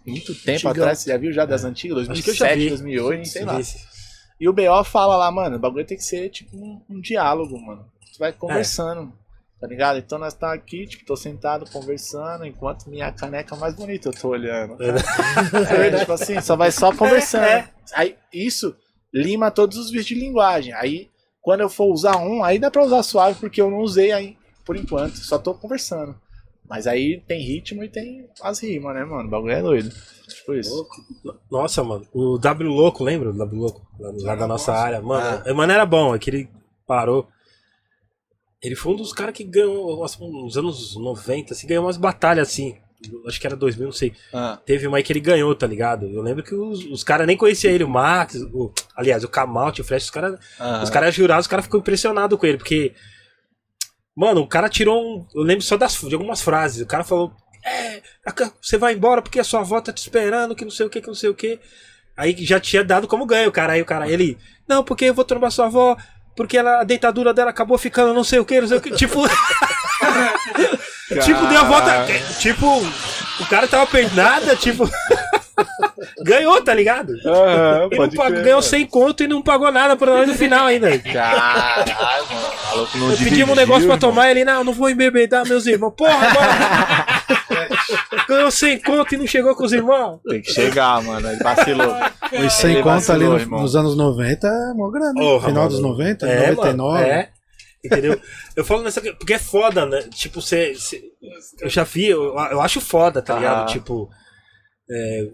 muito 0.06 0.34
tempo 0.34 0.68
atrás, 0.68 1.00
você 1.00 1.10
já 1.10 1.18
viu 1.18 1.32
já 1.32 1.44
das 1.44 1.64
antigas, 1.64 1.98
eu 1.98 2.04
já 2.04 2.12
2007, 2.12 2.58
vi. 2.58 2.68
2008, 2.70 3.28
sei 3.28 3.44
lá. 3.44 3.60
E 4.40 4.48
o 4.48 4.52
BO 4.52 4.84
fala 4.84 5.16
lá, 5.16 5.30
mano, 5.30 5.56
o 5.56 5.58
bagulho 5.58 5.86
tem 5.86 5.96
que 5.96 6.04
ser 6.04 6.28
tipo 6.30 6.56
um, 6.56 6.80
um 6.88 7.00
diálogo, 7.00 7.58
mano. 7.60 7.86
Você 8.10 8.18
vai 8.18 8.32
conversando, 8.32 9.12
tá 9.60 9.66
ligado? 9.66 9.98
Então 9.98 10.18
nós 10.18 10.34
tá 10.34 10.52
aqui, 10.52 10.86
tipo, 10.86 11.04
tô 11.04 11.16
sentado 11.16 11.70
conversando, 11.70 12.44
enquanto 12.46 12.88
minha 12.88 13.12
caneca 13.12 13.56
mais 13.56 13.74
bonita 13.74 14.08
eu 14.08 14.12
tô 14.12 14.28
olhando. 14.28 14.76
É, 14.82 15.90
tipo 16.00 16.12
assim, 16.12 16.40
só 16.40 16.56
vai 16.56 16.70
só 16.70 16.94
conversando. 16.94 17.68
Aí 17.94 18.16
isso 18.32 18.74
lima 19.12 19.50
todos 19.50 19.78
os 19.78 19.90
vídeos 19.90 20.06
de 20.06 20.14
linguagem. 20.14 20.72
Aí 20.74 21.10
quando 21.40 21.60
eu 21.60 21.68
for 21.68 21.92
usar 21.92 22.16
um, 22.16 22.42
aí 22.42 22.58
dá 22.58 22.70
pra 22.70 22.84
usar 22.84 23.04
suave, 23.04 23.38
porque 23.38 23.62
eu 23.62 23.70
não 23.70 23.78
usei 23.78 24.10
aí 24.10 24.36
por 24.64 24.76
enquanto, 24.76 25.16
só 25.18 25.38
tô 25.38 25.54
conversando. 25.54 26.20
Mas 26.68 26.86
aí 26.86 27.22
tem 27.26 27.40
ritmo 27.40 27.84
e 27.84 27.88
tem 27.88 28.28
as 28.42 28.60
rimas, 28.60 28.94
né, 28.94 29.04
mano? 29.04 29.28
O 29.28 29.30
bagulho 29.30 29.52
é 29.52 29.62
doido. 29.62 29.90
Tipo 30.28 30.54
isso. 30.54 30.88
Nossa, 31.50 31.84
mano. 31.84 32.06
O 32.12 32.38
W 32.38 32.70
Louco, 32.70 33.04
lembra? 33.04 33.30
O 33.30 33.32
W 33.32 33.60
Louco? 33.60 33.86
Lá, 33.98 34.12
lá 34.16 34.34
da 34.34 34.46
nossa 34.46 34.72
área. 34.72 35.00
Mano, 35.00 35.42
é, 35.46 35.52
mano, 35.52 35.72
era 35.72 35.86
bom. 35.86 36.14
É 36.14 36.18
que 36.18 36.30
ele 36.30 36.48
parou. 36.86 37.28
Ele 38.60 38.74
foi 38.74 38.94
um 38.94 38.96
dos 38.96 39.12
caras 39.12 39.34
que 39.34 39.44
ganhou, 39.44 40.04
nos 40.20 40.56
anos 40.56 40.96
90, 40.96 41.52
assim, 41.52 41.66
ganhou 41.66 41.84
umas 41.84 41.96
batalhas 41.96 42.48
assim. 42.48 42.76
Acho 43.26 43.40
que 43.40 43.46
era 43.46 43.54
2000, 43.54 43.84
não 43.84 43.92
sei. 43.92 44.14
Ah, 44.32 44.58
Teve 44.64 44.86
uma 44.86 44.96
aí 44.96 45.02
que 45.02 45.12
ele 45.12 45.20
ganhou, 45.20 45.54
tá 45.54 45.66
ligado? 45.66 46.06
Eu 46.06 46.22
lembro 46.22 46.42
que 46.42 46.54
os, 46.54 46.84
os 46.86 47.04
caras 47.04 47.26
nem 47.26 47.36
conheciam 47.36 47.72
ele, 47.72 47.84
o 47.84 47.88
Max, 47.88 48.34
o, 48.52 48.72
aliás, 48.96 49.22
o 49.22 49.28
Kamalt, 49.28 49.78
o 49.78 49.84
Flash, 49.84 50.04
os 50.04 50.10
caras 50.10 50.40
ah. 50.58 50.80
os 50.82 50.90
caras 50.90 51.14
jurados, 51.14 51.44
os 51.44 51.48
caras 51.48 51.66
ficou 51.66 51.78
impressionados 51.78 52.38
com 52.38 52.46
ele, 52.46 52.58
porque. 52.58 52.94
Mano, 54.16 54.40
o 54.40 54.48
cara 54.48 54.70
tirou 54.70 54.98
um. 54.98 55.26
Eu 55.34 55.42
lembro 55.42 55.62
só 55.62 55.76
das, 55.76 56.00
de 56.00 56.14
algumas 56.14 56.40
frases. 56.40 56.80
O 56.80 56.86
cara 56.86 57.04
falou: 57.04 57.32
É, 57.62 58.00
você 58.62 58.78
vai 58.78 58.94
embora 58.94 59.20
porque 59.20 59.38
a 59.38 59.44
sua 59.44 59.60
avó 59.60 59.78
tá 59.78 59.92
te 59.92 59.98
esperando, 59.98 60.56
que 60.56 60.64
não 60.64 60.70
sei 60.70 60.86
o 60.86 60.90
que, 60.90 61.02
que 61.02 61.06
não 61.06 61.14
sei 61.14 61.28
o 61.28 61.34
que. 61.34 61.60
Aí 62.16 62.34
já 62.44 62.58
tinha 62.58 62.82
dado 62.82 63.06
como 63.06 63.26
ganho, 63.26 63.50
o 63.50 63.52
cara. 63.52 63.74
Aí 63.74 63.82
o 63.82 63.84
cara, 63.84 64.08
ele. 64.10 64.38
Não, 64.66 64.82
porque 64.82 65.04
eu 65.04 65.14
vou 65.14 65.24
trombar 65.24 65.50
sua 65.50 65.66
avó, 65.66 65.98
porque 66.34 66.56
ela, 66.56 66.80
a 66.80 66.84
dentadura 66.84 67.34
dela 67.34 67.50
acabou 67.50 67.76
ficando 67.76 68.14
não 68.14 68.24
sei 68.24 68.38
o 68.38 68.44
que, 68.44 68.58
não 68.58 68.68
sei 68.68 68.78
o 68.78 68.80
que. 68.80 68.90
Tipo. 68.96 69.20
tipo, 71.22 71.46
deu 71.46 71.60
a 71.60 71.64
volta. 71.64 72.06
Tipo, 72.40 72.66
o 73.40 73.46
cara 73.50 73.68
tava 73.68 73.86
perdendo 73.86 74.16
nada, 74.16 74.56
tipo. 74.56 74.88
ganhou, 76.24 76.62
tá 76.62 76.72
ligado? 76.74 77.12
Aham, 77.26 77.88
Ele 77.90 78.00
não 78.00 78.08
pagou- 78.10 78.26
crer, 78.32 78.42
ganhou 78.44 78.58
mano. 78.58 78.62
100 78.62 78.86
conto 78.86 79.22
e 79.22 79.28
não 79.28 79.42
pagou 79.42 79.70
nada 79.72 79.96
pra 79.96 80.12
nós 80.12 80.28
no 80.28 80.34
final 80.34 80.66
ainda. 80.66 80.96
Caralho, 80.98 81.86
Maluco 82.70 82.98
não 82.98 83.10
Eu 83.12 83.16
pedi 83.18 83.44
um 83.44 83.54
negócio 83.54 83.86
pra 83.86 83.94
irmão. 83.94 83.98
tomar, 83.98 84.30
ele, 84.30 84.44
não, 84.44 84.64
não 84.64 84.72
vou 84.72 84.88
embebedar 84.90 85.46
meus 85.46 85.66
irmãos. 85.66 85.92
Porra, 85.96 86.14
agora. 86.28 87.26
Ganhou 88.28 88.50
100 88.50 88.80
conto 88.82 89.14
e 89.14 89.18
não 89.18 89.26
chegou 89.26 89.54
com 89.54 89.64
os 89.64 89.72
irmãos. 89.72 90.20
Tem 90.28 90.42
que 90.42 90.50
chegar, 90.52 91.00
mano. 91.02 91.30
Ele 91.30 91.42
vacilou. 91.42 91.94
Os 92.44 92.52
100 92.54 92.72
Ele 92.74 92.82
conto 92.82 93.12
ali 93.12 93.24
no- 93.24 93.38
nos 93.60 93.76
anos 93.76 93.96
90 93.96 94.46
é 94.48 94.74
mó 94.74 94.90
grana. 94.90 95.14
Porra, 95.14 95.46
Final 95.48 95.62
mano. 95.64 95.68
dos 95.68 95.80
90, 95.80 96.26
É, 96.26 96.50
99. 96.50 96.76
mano, 97.00 97.12
é. 97.12 97.30
Entendeu? 97.84 98.20
Eu 98.56 98.64
falo 98.64 98.82
nessa. 98.82 99.00
Porque 99.00 99.34
é 99.34 99.38
foda, 99.38 99.86
né? 99.86 100.02
Tipo, 100.12 100.42
você. 100.42 100.74
Eu 101.60 101.68
já 101.68 101.84
vi, 101.84 102.08
eu, 102.08 102.34
eu 102.50 102.60
acho 102.60 102.80
foda, 102.80 103.22
tá 103.22 103.36
ligado? 103.36 103.68
Tipo. 103.68 104.10
é, 104.90 105.26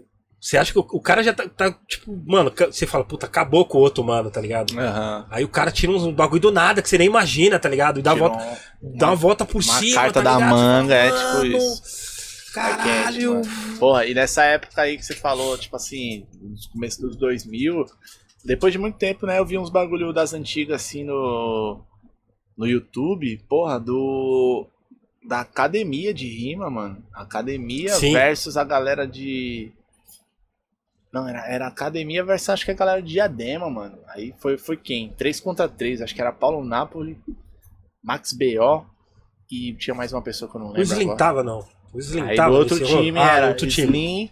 você 0.43 0.57
acha 0.57 0.73
que 0.73 0.77
o, 0.79 0.81
o 0.91 0.99
cara 0.99 1.23
já 1.23 1.33
tá, 1.33 1.47
tá, 1.47 1.71
Tipo, 1.87 2.21
mano, 2.27 2.51
você 2.69 2.85
fala, 2.85 3.05
puta, 3.05 3.25
acabou 3.25 3.65
com 3.65 3.77
o 3.77 3.81
outro 3.81 4.03
mano, 4.03 4.29
tá 4.29 4.41
ligado? 4.41 4.77
Aham. 4.77 5.25
Aí 5.31 5.41
o 5.45 5.47
cara 5.47 5.71
tira 5.71 5.89
uns 5.93 6.03
um 6.03 6.11
bagulho 6.11 6.41
do 6.41 6.51
nada 6.51 6.81
que 6.81 6.89
você 6.89 6.97
nem 6.97 7.07
imagina, 7.07 7.57
tá 7.57 7.69
ligado? 7.69 7.99
E 7.99 8.03
dá, 8.03 8.13
Tirou 8.13 8.27
volta, 8.29 8.57
dá 8.81 9.07
uma 9.07 9.15
volta 9.15 9.45
por 9.45 9.61
uma 9.63 9.79
cima. 9.79 9.95
carta 10.01 10.21
tá 10.21 10.31
da 10.31 10.35
ligado? 10.35 10.49
Você 10.49 10.61
manga, 10.61 10.95
é 10.95 11.09
tipo 11.11 11.23
"Mano, 11.37 11.45
isso. 11.57 12.51
Caralho. 12.53 13.39
É 13.39 13.41
quente, 13.41 13.49
mano. 13.55 13.79
Porra, 13.79 14.05
e 14.05 14.13
nessa 14.13 14.43
época 14.43 14.81
aí 14.81 14.97
que 14.97 15.05
você 15.05 15.15
falou, 15.15 15.57
tipo 15.57 15.77
assim, 15.77 16.27
no 16.41 16.55
começo 16.73 17.01
dos 17.01 17.15
2000, 17.15 17.85
depois 18.43 18.73
de 18.73 18.77
muito 18.77 18.97
tempo, 18.97 19.25
né, 19.25 19.39
eu 19.39 19.45
vi 19.45 19.57
uns 19.57 19.69
bagulho 19.69 20.11
das 20.11 20.33
antigas 20.33 20.81
assim 20.81 21.05
no 21.05 21.79
no 22.57 22.67
YouTube, 22.67 23.37
porra, 23.49 23.79
do 23.79 24.67
da 25.25 25.39
academia 25.39 26.13
de 26.13 26.27
rima, 26.27 26.69
mano. 26.69 27.01
Academia 27.13 27.93
Sim. 27.93 28.11
versus 28.11 28.57
a 28.57 28.63
galera 28.65 29.07
de 29.07 29.71
não, 31.13 31.27
era, 31.27 31.45
era 31.47 31.67
academia 31.67 32.23
versus 32.25 32.49
acho 32.49 32.65
que 32.65 32.71
a 32.71 32.75
galera 32.75 33.01
de 33.01 33.13
Diadema, 33.13 33.69
mano. 33.69 33.99
Aí 34.07 34.33
foi, 34.39 34.57
foi 34.57 34.75
quem? 34.75 35.13
3 35.17 35.39
contra 35.39 35.69
3, 35.69 36.01
acho 36.01 36.15
que 36.15 36.21
era 36.21 36.31
Paulo 36.31 36.65
Napoli, 36.65 37.17
Max 38.03 38.33
B.O. 38.33 38.83
e 39.51 39.73
tinha 39.75 39.93
mais 39.93 40.11
uma 40.11 40.21
pessoa 40.21 40.49
que 40.49 40.57
eu 40.57 40.59
não 40.61 40.67
O 40.67 40.71
lembro 40.71 40.83
Slim 40.83 41.03
agora. 41.03 41.17
tava, 41.17 41.43
não. 41.43 41.65
O 41.93 41.99
Slim 41.99 42.21
Aí 42.23 42.35
tava. 42.35 42.51
do 42.51 42.57
outro 42.57 42.83
time 42.83 43.19
Ah, 43.19 43.37
era 43.37 43.47
outro 43.49 43.67
time. 43.67 43.87
Slim, 43.87 44.31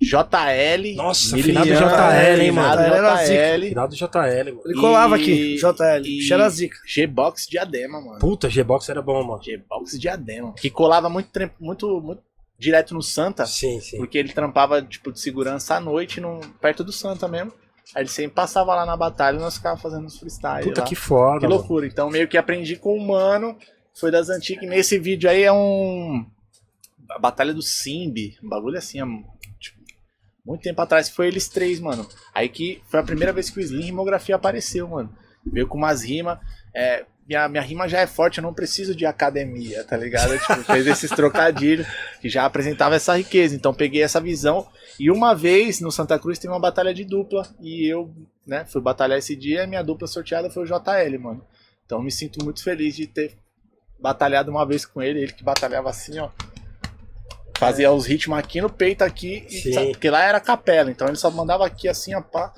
JL. 0.00 0.94
Nossa, 0.96 1.34
Miliano, 1.36 1.64
final 1.64 1.64
do 1.64 1.86
JL, 1.96 2.42
hein, 2.42 2.52
mano. 2.52 2.68
finado 2.82 2.94
Era 2.94 3.24
JL. 3.24 3.68
Final 3.68 3.88
do 3.88 3.96
JL, 3.96 4.44
mano. 4.54 4.62
Ele 4.66 4.74
colava 4.80 5.18
E- 5.18 5.22
aqui, 5.22 5.56
JL. 5.56 6.06
e- 6.06 6.20
Cheira 6.22 6.48
zica. 6.50 6.76
G-Box 6.86 7.46
Diadema, 7.48 8.00
mano. 8.00 8.18
Puta, 8.18 8.50
G-Box 8.50 8.88
era 8.88 9.00
bom, 9.02 9.22
mano. 9.24 9.42
G-Box 9.42 9.98
Diadema. 9.98 10.52
Que 10.54 10.68
colava 10.70 11.08
muito, 11.08 11.28
muito, 11.60 12.00
muito 12.00 12.22
direto 12.64 12.94
no 12.94 13.02
Santa. 13.02 13.46
Sim, 13.46 13.80
sim. 13.80 13.96
Porque 13.98 14.18
ele 14.18 14.32
trampava, 14.32 14.82
tipo, 14.82 15.12
de 15.12 15.20
segurança 15.20 15.76
à 15.76 15.80
noite, 15.80 16.20
no, 16.20 16.40
perto 16.60 16.82
do 16.82 16.90
Santa 16.92 17.28
mesmo. 17.28 17.52
Aí 17.94 18.02
ele 18.02 18.08
sempre 18.08 18.34
passava 18.34 18.74
lá 18.74 18.86
na 18.86 18.96
batalha 18.96 19.36
e 19.36 19.40
nós 19.40 19.56
ficávamos 19.56 19.82
fazendo 19.82 20.06
os 20.06 20.18
freestyle 20.18 20.64
Puta 20.64 20.80
lá. 20.80 20.86
que 20.86 20.94
foda, 20.94 21.40
Que 21.40 21.46
mano. 21.46 21.56
loucura. 21.56 21.86
Então 21.86 22.10
meio 22.10 22.26
que 22.26 22.36
aprendi 22.38 22.76
com 22.76 22.96
o 22.96 23.06
mano. 23.06 23.56
Foi 23.94 24.10
das 24.10 24.28
antigas. 24.30 24.68
Nesse 24.68 24.98
vídeo 24.98 25.28
aí 25.30 25.42
é 25.42 25.52
um. 25.52 26.26
A 27.10 27.18
Batalha 27.18 27.52
do 27.54 27.62
Simbi. 27.62 28.36
Um 28.42 28.48
bagulho 28.48 28.78
assim, 28.78 29.00
há, 29.00 29.06
tipo, 29.60 29.78
muito 30.44 30.62
tempo 30.62 30.80
atrás. 30.80 31.08
Foi 31.10 31.28
eles 31.28 31.48
três, 31.48 31.78
mano. 31.78 32.08
Aí 32.34 32.48
que 32.48 32.82
foi 32.88 32.98
a 32.98 33.04
primeira 33.04 33.32
vez 33.32 33.50
que 33.50 33.60
o 33.60 33.62
Slim 33.62 33.84
Rimografia 33.84 34.34
apareceu, 34.34 34.88
mano. 34.88 35.14
Veio 35.46 35.68
com 35.68 35.76
umas 35.78 36.02
rimas. 36.02 36.38
É, 36.74 37.04
minha, 37.26 37.48
minha 37.48 37.62
rima 37.62 37.88
já 37.88 38.00
é 38.00 38.06
forte, 38.06 38.38
eu 38.38 38.42
não 38.42 38.52
preciso 38.52 38.94
de 38.94 39.06
academia, 39.06 39.82
tá 39.84 39.96
ligado? 39.96 40.38
tipo, 40.38 40.62
fez 40.64 40.86
esses 40.86 41.10
trocadilhos 41.10 41.86
que 42.20 42.28
já 42.28 42.44
apresentava 42.44 42.94
essa 42.96 43.16
riqueza. 43.16 43.54
Então 43.56 43.72
peguei 43.72 44.02
essa 44.02 44.20
visão. 44.20 44.68
E 45.00 45.10
uma 45.10 45.34
vez 45.34 45.80
no 45.80 45.90
Santa 45.90 46.18
Cruz 46.18 46.38
tem 46.38 46.50
uma 46.50 46.60
batalha 46.60 46.92
de 46.92 47.04
dupla. 47.04 47.46
E 47.60 47.86
eu, 47.86 48.14
né, 48.46 48.64
fui 48.66 48.80
batalhar 48.80 49.18
esse 49.18 49.34
dia 49.34 49.64
e 49.64 49.66
minha 49.66 49.82
dupla 49.82 50.06
sorteada 50.06 50.50
foi 50.50 50.64
o 50.64 50.66
JL, 50.66 51.18
mano. 51.18 51.44
Então 51.86 52.02
me 52.02 52.10
sinto 52.10 52.44
muito 52.44 52.62
feliz 52.62 52.94
de 52.96 53.06
ter 53.06 53.36
batalhado 53.98 54.50
uma 54.50 54.66
vez 54.66 54.84
com 54.84 55.00
ele, 55.02 55.20
ele 55.22 55.32
que 55.32 55.42
batalhava 55.44 55.88
assim, 55.90 56.18
ó. 56.18 56.28
Fazia 57.56 57.90
os 57.92 58.04
ritmos 58.04 58.36
aqui 58.38 58.60
no 58.60 58.68
peito 58.68 59.02
aqui, 59.02 59.46
e 59.48 59.60
Sim. 59.60 59.72
sa- 59.72 59.84
porque 59.86 60.10
lá 60.10 60.22
era 60.24 60.40
capela, 60.40 60.90
então 60.90 61.06
ele 61.06 61.16
só 61.16 61.30
mandava 61.30 61.64
aqui 61.64 61.88
assim, 61.88 62.14
ó, 62.14 62.20
pá, 62.20 62.52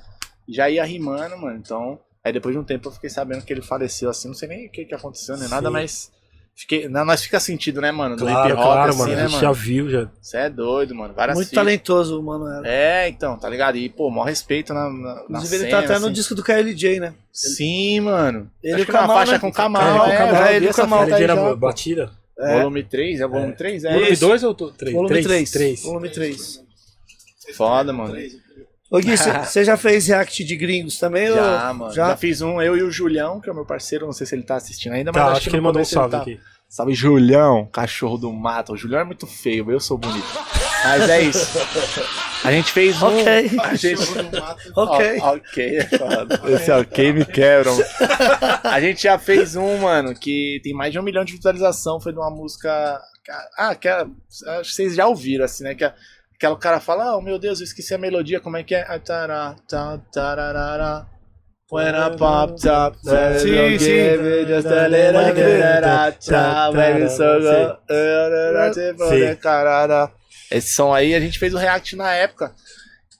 já 0.49 0.69
ia 0.69 0.83
rimando, 0.83 1.37
mano. 1.37 1.55
Então, 1.57 1.99
aí 2.23 2.33
depois 2.33 2.53
de 2.53 2.59
um 2.59 2.63
tempo 2.63 2.87
eu 2.87 2.91
fiquei 2.91 3.09
sabendo 3.09 3.43
que 3.43 3.51
ele 3.53 3.61
faleceu 3.61 4.09
assim, 4.09 4.27
não 4.27 4.35
sei 4.35 4.47
nem 4.49 4.67
o 4.67 4.71
que 4.71 4.85
que 4.85 4.95
aconteceu, 4.95 5.37
nem 5.37 5.47
nada, 5.49 5.67
Sim. 5.67 5.73
mas 5.73 6.11
fiquei, 6.55 6.87
não, 6.89 7.05
nós 7.05 7.21
fica 7.23 7.39
sentido, 7.39 7.79
né, 7.79 7.91
mano, 7.91 8.15
do 8.15 8.25
Claro, 8.25 8.49
hip 8.49 8.57
hop 8.57 8.63
claro, 8.65 8.89
assim, 8.89 8.99
mano. 8.99 9.11
né, 9.15 9.17
a 9.17 9.27
gente 9.27 9.31
mano. 9.41 9.41
já 9.43 9.51
viu, 9.51 9.89
já. 9.89 10.09
Você 10.21 10.37
é 10.37 10.49
doido, 10.49 10.95
mano. 10.95 11.13
Várias 11.13 11.35
Muito 11.35 11.49
fitas. 11.49 11.63
talentoso, 11.63 12.21
mano. 12.23 12.47
Era. 12.47 12.67
É, 12.67 13.07
então, 13.09 13.37
tá 13.37 13.47
ligado? 13.47 13.77
E, 13.77 13.87
pô, 13.89 14.09
maior 14.09 14.25
respeito 14.25 14.73
na, 14.73 14.89
na, 14.89 15.15
na 15.15 15.21
Inclusive, 15.29 15.55
ele 15.55 15.63
cena, 15.65 15.77
tá 15.77 15.85
até 15.85 15.99
no 15.99 16.05
assim. 16.05 16.13
disco 16.13 16.33
do 16.35 16.43
KLJ, 16.43 16.99
né? 16.99 17.13
Sim, 17.31 17.99
mano. 18.01 18.49
Ele 18.63 18.73
Acho 18.73 18.83
o 18.83 18.85
que 18.87 18.91
na 18.91 18.99
Kamal, 19.01 19.17
faixa 19.17 19.31
né? 19.33 19.39
com 19.39 19.47
o 19.49 19.53
Kamal, 19.53 19.81
É, 19.83 19.87
é, 19.87 20.17
com 20.17 20.23
o 20.23 20.27
Kamal, 20.27 20.35
já 20.43 20.53
ele 20.53 20.65
o 20.65 20.69
essa 20.69 20.81
Kamal 20.81 21.01
aí 21.03 21.23
era 21.23 21.55
batida. 21.55 22.11
É. 22.39 22.57
Volume 22.59 22.83
3, 22.83 23.19
é 23.19 23.25
o 23.25 23.29
volume 23.29 23.53
3? 23.55 23.83
É 23.83 23.93
Volume 23.93 24.11
isso. 24.11 24.27
2 24.27 24.43
ou 24.43 24.53
3? 24.53 24.93
Volume 24.95 25.23
3. 25.23 25.51
3. 25.51 25.83
Volume 25.83 26.09
3. 26.09 26.63
Foda, 27.55 27.93
mano. 27.93 28.15
Ô 28.89 28.99
Gui, 28.99 29.17
você 29.17 29.63
já 29.65 29.75
fez 29.75 30.07
react 30.07 30.43
de 30.43 30.55
gringos 30.55 30.97
também? 30.97 31.27
Já, 31.27 31.69
ou... 31.69 31.73
mano. 31.73 31.93
Já? 31.93 32.07
Já? 32.09 32.17
fiz 32.17 32.41
um, 32.41 32.61
eu 32.61 32.77
e 32.77 32.83
o 32.83 32.91
Julião, 32.91 33.39
que 33.41 33.49
é 33.49 33.51
o 33.51 33.55
meu 33.55 33.65
parceiro, 33.65 34.05
não 34.05 34.13
sei 34.13 34.25
se 34.25 34.35
ele 34.35 34.43
tá 34.43 34.55
assistindo 34.55 34.93
ainda, 34.93 35.11
mas 35.11 35.21
Tá, 35.21 35.27
acho, 35.29 35.37
acho 35.37 35.49
que 35.49 35.55
ele 35.55 35.61
mandou 35.61 35.81
um 35.81 35.85
salve 35.85 36.11
tá- 36.11 36.21
aqui. 36.21 36.39
Salve, 36.69 36.93
Julião, 36.93 37.65
cachorro 37.65 38.17
do 38.17 38.31
mato. 38.33 38.73
O 38.73 38.77
Julião 38.77 38.99
é 38.99 39.03
muito 39.05 39.25
feio, 39.25 39.71
eu 39.71 39.79
sou 39.79 39.97
bonito. 39.97 40.27
Mas 40.83 41.09
é 41.09 41.21
isso. 41.21 41.57
A 42.43 42.51
gente 42.51 42.71
fez 42.73 43.01
um. 43.01 43.07
Ok. 43.07 43.51
A 43.63 43.75
gente... 43.75 44.01
Ok. 44.75 45.17
Ok, 45.21 45.77
é 45.77 45.83
foda. 45.85 46.41
Esse 46.49 46.69
ok 46.71 47.13
me 47.13 47.25
quebra. 47.25 47.71
A 48.63 48.81
gente 48.81 49.03
já 49.03 49.17
fez 49.17 49.55
um, 49.55 49.77
mano, 49.77 50.13
que 50.13 50.59
tem 50.61 50.73
mais 50.73 50.91
de 50.91 50.99
um 50.99 51.03
milhão 51.03 51.23
de 51.23 51.37
visualização. 51.37 52.01
Foi 52.01 52.11
de 52.11 52.19
uma 52.19 52.29
música. 52.29 53.01
Ah, 53.57 53.73
que 53.73 53.87
é- 53.87 54.05
acho 54.59 54.69
que 54.69 54.75
vocês 54.75 54.93
já 54.95 55.07
ouviram, 55.07 55.45
assim, 55.45 55.63
né? 55.63 55.73
Que 55.73 55.85
é- 55.85 55.93
aquela 56.37 56.57
cara 56.57 56.79
fala, 56.79 57.17
oh 57.17 57.21
meu 57.21 57.37
Deus, 57.39 57.59
eu 57.59 57.63
esqueci 57.65 57.93
a 57.93 57.97
melodia, 57.97 58.39
como 58.39 58.57
é 58.57 58.63
que 58.63 58.75
é? 58.75 58.85
Ah, 58.87 58.99
tará, 58.99 59.55
tá. 59.67 61.07
When 61.69 61.89
I 61.89 62.15
popped 62.17 62.65
up, 62.69 62.97
Sim, 63.39 63.77
sim. 63.77 63.91
Esse 70.49 70.73
som 70.73 70.93
aí, 70.93 71.13
a 71.13 71.19
gente 71.19 71.37
fez 71.37 71.53
o 71.53 71.57
react 71.57 71.93
na 71.97 72.13
época. 72.13 72.55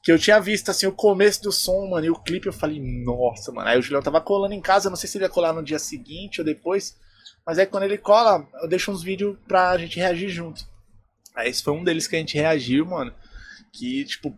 Que 0.01 0.13
eu 0.13 0.17
tinha 0.17 0.39
visto, 0.39 0.71
assim, 0.71 0.87
o 0.87 0.93
começo 0.93 1.41
do 1.43 1.51
som, 1.51 1.87
mano, 1.89 2.05
e 2.05 2.09
o 2.09 2.15
clipe 2.15 2.47
eu 2.47 2.53
falei, 2.53 2.79
nossa, 2.79 3.51
mano. 3.51 3.67
Aí 3.67 3.77
o 3.77 3.81
Julião 3.81 4.01
tava 4.01 4.21
colando 4.21 4.53
em 4.53 4.61
casa, 4.61 4.87
eu 4.87 4.91
não 4.91 4.95
sei 4.95 5.09
se 5.09 5.17
ele 5.17 5.25
ia 5.25 5.29
colar 5.29 5.51
no 5.51 5.61
dia 5.61 5.79
seguinte 5.79 6.39
ou 6.39 6.45
depois. 6.45 6.95
Mas 7.45 7.59
aí 7.59 7.65
quando 7.65 7.83
ele 7.83 7.97
cola, 7.97 8.47
eu 8.61 8.69
deixo 8.69 8.89
uns 8.91 9.03
vídeos 9.03 9.35
pra 9.45 9.77
gente 9.77 9.99
reagir 9.99 10.29
junto. 10.29 10.63
Aí 11.37 11.49
esse 11.49 11.61
foi 11.61 11.71
um 11.71 11.83
deles 11.83 12.07
que 12.07 12.15
a 12.15 12.19
gente 12.19 12.35
reagiu, 12.35 12.83
mano. 12.87 13.13
Que, 13.71 14.03
tipo, 14.05 14.35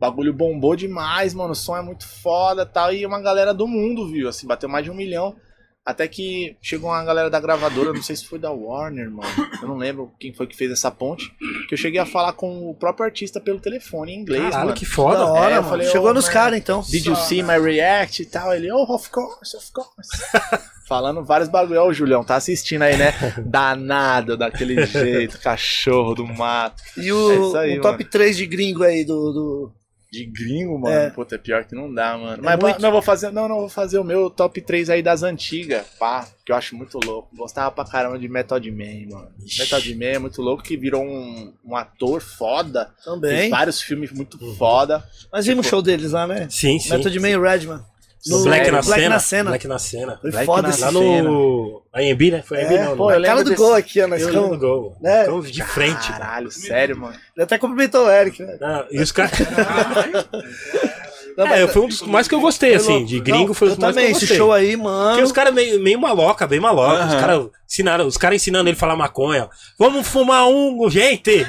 bagulho 0.00 0.34
bombou 0.34 0.74
demais, 0.74 1.32
mano. 1.32 1.52
O 1.52 1.54
som 1.54 1.76
é 1.76 1.82
muito 1.82 2.04
foda 2.04 2.66
tal. 2.66 2.92
E 2.92 3.06
uma 3.06 3.22
galera 3.22 3.54
do 3.54 3.68
mundo 3.68 4.10
viu, 4.10 4.28
assim, 4.28 4.44
bateu 4.44 4.68
mais 4.68 4.84
de 4.84 4.90
um 4.90 4.94
milhão. 4.94 5.36
Até 5.84 6.06
que 6.06 6.56
chegou 6.62 6.90
uma 6.90 7.02
galera 7.02 7.28
da 7.28 7.40
gravadora, 7.40 7.92
não 7.92 8.02
sei 8.02 8.14
se 8.14 8.24
foi 8.24 8.38
da 8.38 8.52
Warner, 8.52 9.10
mano. 9.10 9.28
Eu 9.60 9.66
não 9.66 9.76
lembro 9.76 10.12
quem 10.20 10.32
foi 10.32 10.46
que 10.46 10.56
fez 10.56 10.70
essa 10.70 10.92
ponte. 10.92 11.28
Que 11.68 11.74
eu 11.74 11.78
cheguei 11.78 11.98
a 11.98 12.06
falar 12.06 12.34
com 12.34 12.70
o 12.70 12.74
próprio 12.74 13.04
artista 13.04 13.40
pelo 13.40 13.58
telefone 13.58 14.12
em 14.12 14.20
inglês, 14.20 14.44
Caralho, 14.44 14.66
mano. 14.66 14.76
que 14.78 14.84
Da 14.84 14.90
foda. 14.92 15.26
hora, 15.26 15.54
É, 15.54 15.56
mano. 15.56 15.68
falei, 15.68 15.88
Chegou 15.88 16.10
ô, 16.10 16.14
nos 16.14 16.26
mano, 16.26 16.34
caras, 16.34 16.58
então. 16.58 16.82
Did 16.88 17.06
you 17.06 17.16
see 17.16 17.42
my 17.42 17.58
react 17.58 18.22
e 18.22 18.26
tal? 18.26 18.54
Ele, 18.54 18.70
oh, 18.70 18.84
of 18.94 19.10
course, 19.10 19.56
of 19.56 19.72
course. 19.72 20.08
Falando 20.86 21.24
vários 21.24 21.48
bagulho. 21.48 21.80
Ó, 21.80 21.88
o 21.88 21.92
Julião, 21.92 22.22
tá 22.22 22.36
assistindo 22.36 22.82
aí, 22.82 22.96
né? 22.96 23.12
Danado, 23.44 24.36
daquele 24.36 24.84
jeito, 24.86 25.38
cachorro 25.40 26.14
do 26.14 26.26
mato. 26.26 26.80
E 26.96 27.08
É 27.08 27.12
o, 27.12 27.48
isso 27.48 27.56
aí, 27.56 27.78
o 27.78 27.82
top 27.82 28.04
3 28.04 28.36
de 28.36 28.46
gringo 28.46 28.84
aí 28.84 29.04
do... 29.04 29.32
do... 29.32 29.72
De 30.12 30.26
gringo, 30.26 30.78
mano. 30.78 30.94
É. 30.94 31.08
Puta, 31.08 31.36
é 31.36 31.38
pior 31.38 31.64
que 31.64 31.74
não 31.74 31.92
dá, 31.92 32.18
mano. 32.18 32.42
Mas 32.44 32.58
muito- 32.60 32.82
não 32.82 32.92
vou 32.92 33.00
fazer, 33.00 33.30
não, 33.30 33.48
não 33.48 33.60
vou 33.60 33.68
fazer 33.70 33.98
o 33.98 34.04
meu 34.04 34.28
top 34.28 34.60
3 34.60 34.90
aí 34.90 35.02
das 35.02 35.22
antigas, 35.22 35.86
pá, 35.98 36.28
que 36.44 36.52
eu 36.52 36.56
acho 36.56 36.76
muito 36.76 37.00
louco. 37.02 37.34
Gostava 37.34 37.70
pra 37.70 37.86
caramba 37.86 38.18
de 38.18 38.28
Method 38.28 38.70
Man, 38.70 39.08
mano. 39.10 39.30
Method 39.58 39.94
Man 39.94 40.04
é 40.04 40.18
muito 40.18 40.42
louco 40.42 40.62
que 40.62 40.76
virou 40.76 41.02
um, 41.02 41.54
um 41.64 41.74
ator 41.74 42.20
foda. 42.20 42.90
Fez 42.94 43.04
Também. 43.06 43.48
vários 43.48 43.80
filmes 43.80 44.12
muito 44.12 44.38
foda. 44.56 45.02
Mas 45.32 45.46
vimos 45.46 45.66
o 45.66 45.70
show 45.70 45.80
deles 45.80 46.12
lá, 46.12 46.26
né? 46.26 46.46
Sim, 46.50 46.78
sim. 46.78 46.90
Method 46.90 47.18
Man 47.18 47.30
e 47.30 47.38
Redman. 47.38 47.82
No- 48.26 48.44
Black, 48.44 48.70
na, 48.70 48.82
Black 48.82 49.00
cena. 49.02 49.08
na 49.14 49.18
cena. 49.18 49.50
Black 49.50 49.66
na 49.68 49.78
cena. 49.78 50.18
Foi 50.20 50.30
Black 50.30 50.46
foda 50.46 50.62
na 50.62 50.68
esse 50.70 50.80
Lá 50.80 50.92
cena. 50.92 51.22
no 51.22 51.82
AMB, 51.92 52.30
né? 52.30 52.42
Foi 52.46 52.62
AMB, 52.62 52.74
É, 52.74 52.84
não. 52.84 52.96
pô, 52.96 53.10
não. 53.10 53.18
A 53.18 53.22
cara 53.22 53.42
do 53.42 53.50
desse- 53.50 53.62
gol 53.62 53.74
aqui, 53.74 54.00
ó. 54.00 54.06
Nós 54.06 54.24
do 54.26 54.58
gol. 54.58 54.96
né? 55.00 55.26
De 55.50 55.62
frente. 55.64 56.06
cara. 56.08 56.18
Caralho, 56.24 56.50
sério, 56.52 56.96
mano. 56.96 57.14
Ele 57.36 57.44
até 57.44 57.58
cumprimentou 57.58 58.06
o 58.06 58.10
Eric, 58.10 58.42
né? 58.42 58.56
Não, 58.60 58.86
e 58.90 59.00
os 59.00 59.10
caras. 59.10 59.32
Não, 61.36 61.46
É, 61.46 61.62
mas- 61.62 61.72
foi 61.72 61.82
um 61.82 61.88
dos 61.88 62.02
mais 62.02 62.28
que 62.28 62.34
eu 62.34 62.40
gostei, 62.40 62.74
assim. 62.74 63.04
De 63.04 63.18
gringo 63.20 63.48
Não, 63.48 63.54
foi 63.54 63.68
um 63.68 63.70
eu 63.72 63.76
dos 63.76 63.82
mais 63.82 63.94
que 63.94 64.00
também, 64.00 64.10
eu 64.12 64.16
esse 64.16 64.20
gostei. 64.26 64.36
show 64.36 64.52
aí, 64.52 64.76
mano. 64.76 65.08
Porque 65.10 65.22
os 65.22 65.32
caras 65.32 65.54
meio, 65.54 65.80
meio 65.80 65.98
maloca, 66.00 66.46
bem 66.46 66.60
maloca. 66.60 67.04
Os 67.06 67.12
Aham. 67.12 67.20
caras 67.20 67.46
ensinaram, 67.68 68.06
os 68.06 68.16
caras 68.16 68.36
ensinando 68.36 68.68
ele 68.68 68.76
a 68.76 68.78
falar 68.80 68.96
maconha. 68.96 69.48
Vamos 69.78 70.06
fumar 70.06 70.46
um, 70.48 70.88
gente! 70.90 71.46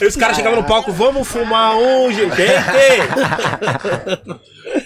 Aí 0.00 0.06
os 0.08 0.16
caras 0.16 0.36
chegavam 0.36 0.60
no 0.60 0.66
palco, 0.66 0.90
vamos 0.92 1.28
fumar 1.28 1.76
um, 1.76 2.10
gente! 2.12 2.32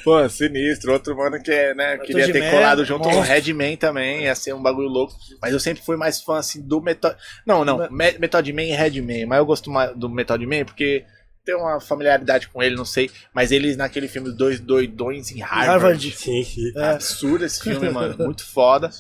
Pô, 0.03 0.29
sinistro. 0.29 0.93
Outro 0.93 1.17
mano 1.17 1.43
que 1.43 1.51
é, 1.51 1.75
né, 1.75 1.99
queria 1.99 2.31
ter 2.31 2.43
Man, 2.45 2.51
colado 2.51 2.85
junto 2.85 3.09
com 3.09 3.17
o. 3.17 3.21
Redman 3.21 3.77
também, 3.77 4.23
ia 4.25 4.35
ser 4.35 4.55
um 4.55 4.63
bagulho 4.63 4.89
louco. 4.89 5.15
Mas 5.41 5.53
eu 5.53 5.61
sempre 5.61 5.83
fui 5.85 5.97
mais 5.97 6.21
fã, 6.21 6.39
assim, 6.39 6.61
do 6.61 6.81
Method... 6.81 7.15
Não, 7.47 7.65
não, 7.65 7.89
Me- 7.91 8.17
Method 8.19 8.53
Man 8.53 8.63
e 8.63 8.73
Redman. 8.73 9.27
Mas 9.27 9.39
eu 9.39 9.47
gosto 9.47 9.71
mais 9.71 9.95
do 9.97 10.09
Method 10.09 10.45
Man 10.47 10.65
porque 10.65 11.05
tem 11.45 11.55
uma 11.55 11.79
familiaridade 11.81 12.49
com 12.49 12.63
ele, 12.63 12.75
não 12.75 12.85
sei. 12.85 13.11
Mas 13.33 13.53
eles 13.53 13.77
naquele 13.77 14.09
filme 14.09 14.33
Dois 14.33 14.59
Doidões 14.59 15.31
em 15.31 15.41
Harvard. 15.41 15.69
Harvard. 15.69 16.11
Sim, 16.13 16.43
sim. 16.43 16.73
É 16.75 16.91
absurdo 16.91 17.45
esse 17.45 17.61
filme, 17.61 17.91
mano. 17.91 18.17
Muito 18.19 18.45
foda. 18.45 18.91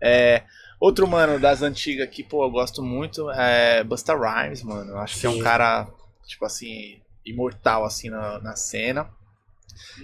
É, 0.00 0.42
outro, 0.78 1.06
mano, 1.06 1.38
das 1.40 1.62
antigas 1.62 2.08
que, 2.08 2.22
pô, 2.22 2.44
eu 2.44 2.50
gosto 2.50 2.82
muito 2.82 3.30
é 3.30 3.82
Busta 3.82 4.14
Rhymes, 4.14 4.62
mano. 4.62 4.92
Eu 4.92 4.98
acho 4.98 5.18
que 5.18 5.26
é 5.26 5.30
um 5.30 5.34
Sim. 5.34 5.42
cara, 5.42 5.88
tipo 6.26 6.44
assim, 6.44 7.00
imortal, 7.26 7.84
assim, 7.84 8.08
na, 8.08 8.38
na 8.38 8.54
cena. 8.54 9.10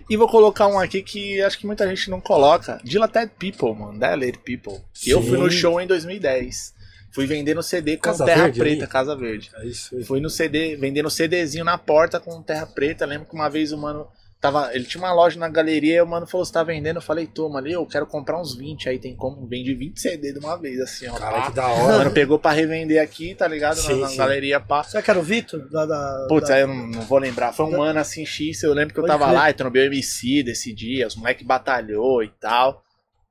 E 0.09 0.17
vou 0.17 0.29
colocar 0.29 0.67
um 0.67 0.79
aqui 0.79 1.03
que 1.03 1.41
acho 1.43 1.59
que 1.59 1.67
muita 1.67 1.89
gente 1.89 2.11
não 2.11 2.21
coloca. 2.21 2.81
Dilated 2.85 3.33
People, 3.39 3.75
mano. 3.75 3.99
Dilated 3.99 4.39
People. 4.39 4.81
Que 4.93 5.11
eu 5.11 5.23
fui 5.23 5.39
no 5.39 5.51
Sim. 5.51 5.57
show 5.57 5.81
em 5.81 5.87
2010. 5.87 6.74
Fui 7.15 7.27
vendendo 7.27 7.63
CD 7.63 7.97
com 7.97 8.03
Casa 8.03 8.25
Terra 8.25 8.43
Verde 8.45 8.59
Preta, 8.59 8.83
ali? 8.85 8.91
Casa 8.93 9.15
Verde. 9.17 9.51
É 9.57 9.67
isso 9.67 9.95
aí. 9.97 10.03
Fui 10.05 10.21
no 10.21 10.29
CD, 10.29 10.75
vendendo 10.77 11.09
CDzinho 11.09 11.65
na 11.65 11.79
porta 11.79 12.19
com 12.19 12.43
terra 12.43 12.67
preta. 12.67 13.07
Lembro 13.07 13.29
que 13.29 13.35
uma 13.35 13.49
vez 13.49 13.71
o 13.73 13.79
mano 13.79 14.09
tava. 14.41 14.75
Ele 14.75 14.85
tinha 14.85 15.01
uma 15.01 15.13
loja 15.13 15.39
na 15.39 15.49
galeria 15.49 15.97
e 15.97 16.01
o 16.03 16.07
mano 16.07 16.27
falou: 16.27 16.45
Você 16.45 16.53
tá 16.53 16.63
vendendo? 16.65 16.97
Eu 16.97 17.01
falei, 17.03 17.27
toma 17.27 17.61
ali, 17.61 17.73
eu 17.73 17.87
quero 17.87 18.05
comprar 18.07 18.41
uns 18.41 18.57
20. 18.57 18.89
Aí 18.89 18.99
tem 18.99 19.15
como? 19.15 19.47
Vende 19.47 19.73
20 19.75 20.01
CD 20.01 20.33
de 20.33 20.41
uma 20.41 20.57
vez, 20.57 20.81
assim, 20.81 21.07
ó. 21.07 21.17
Pá. 21.17 21.47
que 21.51 21.55
da 21.55 21.69
O 21.69 21.85
hora. 21.85 21.99
mano 21.99 22.11
pegou 22.11 22.39
pra 22.39 22.51
revender 22.51 23.01
aqui, 23.01 23.35
tá 23.35 23.47
ligado? 23.47 23.77
Na- 23.77 23.83
Sim, 23.83 24.01
na, 24.01 24.09
sim. 24.09 24.17
galeria, 24.17 24.59
pá. 24.59 24.83
Será 24.83 25.01
que 25.03 25.09
era 25.11 25.19
o 25.21 25.23
Vitor? 25.23 25.69
Da, 25.71 25.87
da, 25.87 26.27
Putz, 26.29 26.49
da- 26.49 26.57
aí 26.57 26.63
eu 26.63 26.67
não, 26.69 26.87
não 26.89 27.03
vou 27.03 27.19
lembrar. 27.19 27.53
Foi 27.53 27.65
um 27.67 27.71
Da- 27.71 27.79
mano 27.79 28.01
assim, 28.01 28.27
X. 28.27 28.61
Eu 28.65 28.75
lembro 28.75 28.93
que 28.93 28.99
eu 28.99 29.05
Pode 29.05 29.13
tava 29.13 29.27
crer. 29.31 29.39
lá 29.39 29.51
e 29.51 29.55
trombei 29.55 29.83
o 29.85 29.87
MC 29.87 30.43
desse 30.43 30.75
dia. 30.75 31.07
Os 31.07 31.15
moleque 31.17 31.45
batalhou 31.45 32.23
e 32.25 32.29
tal. 32.41 32.84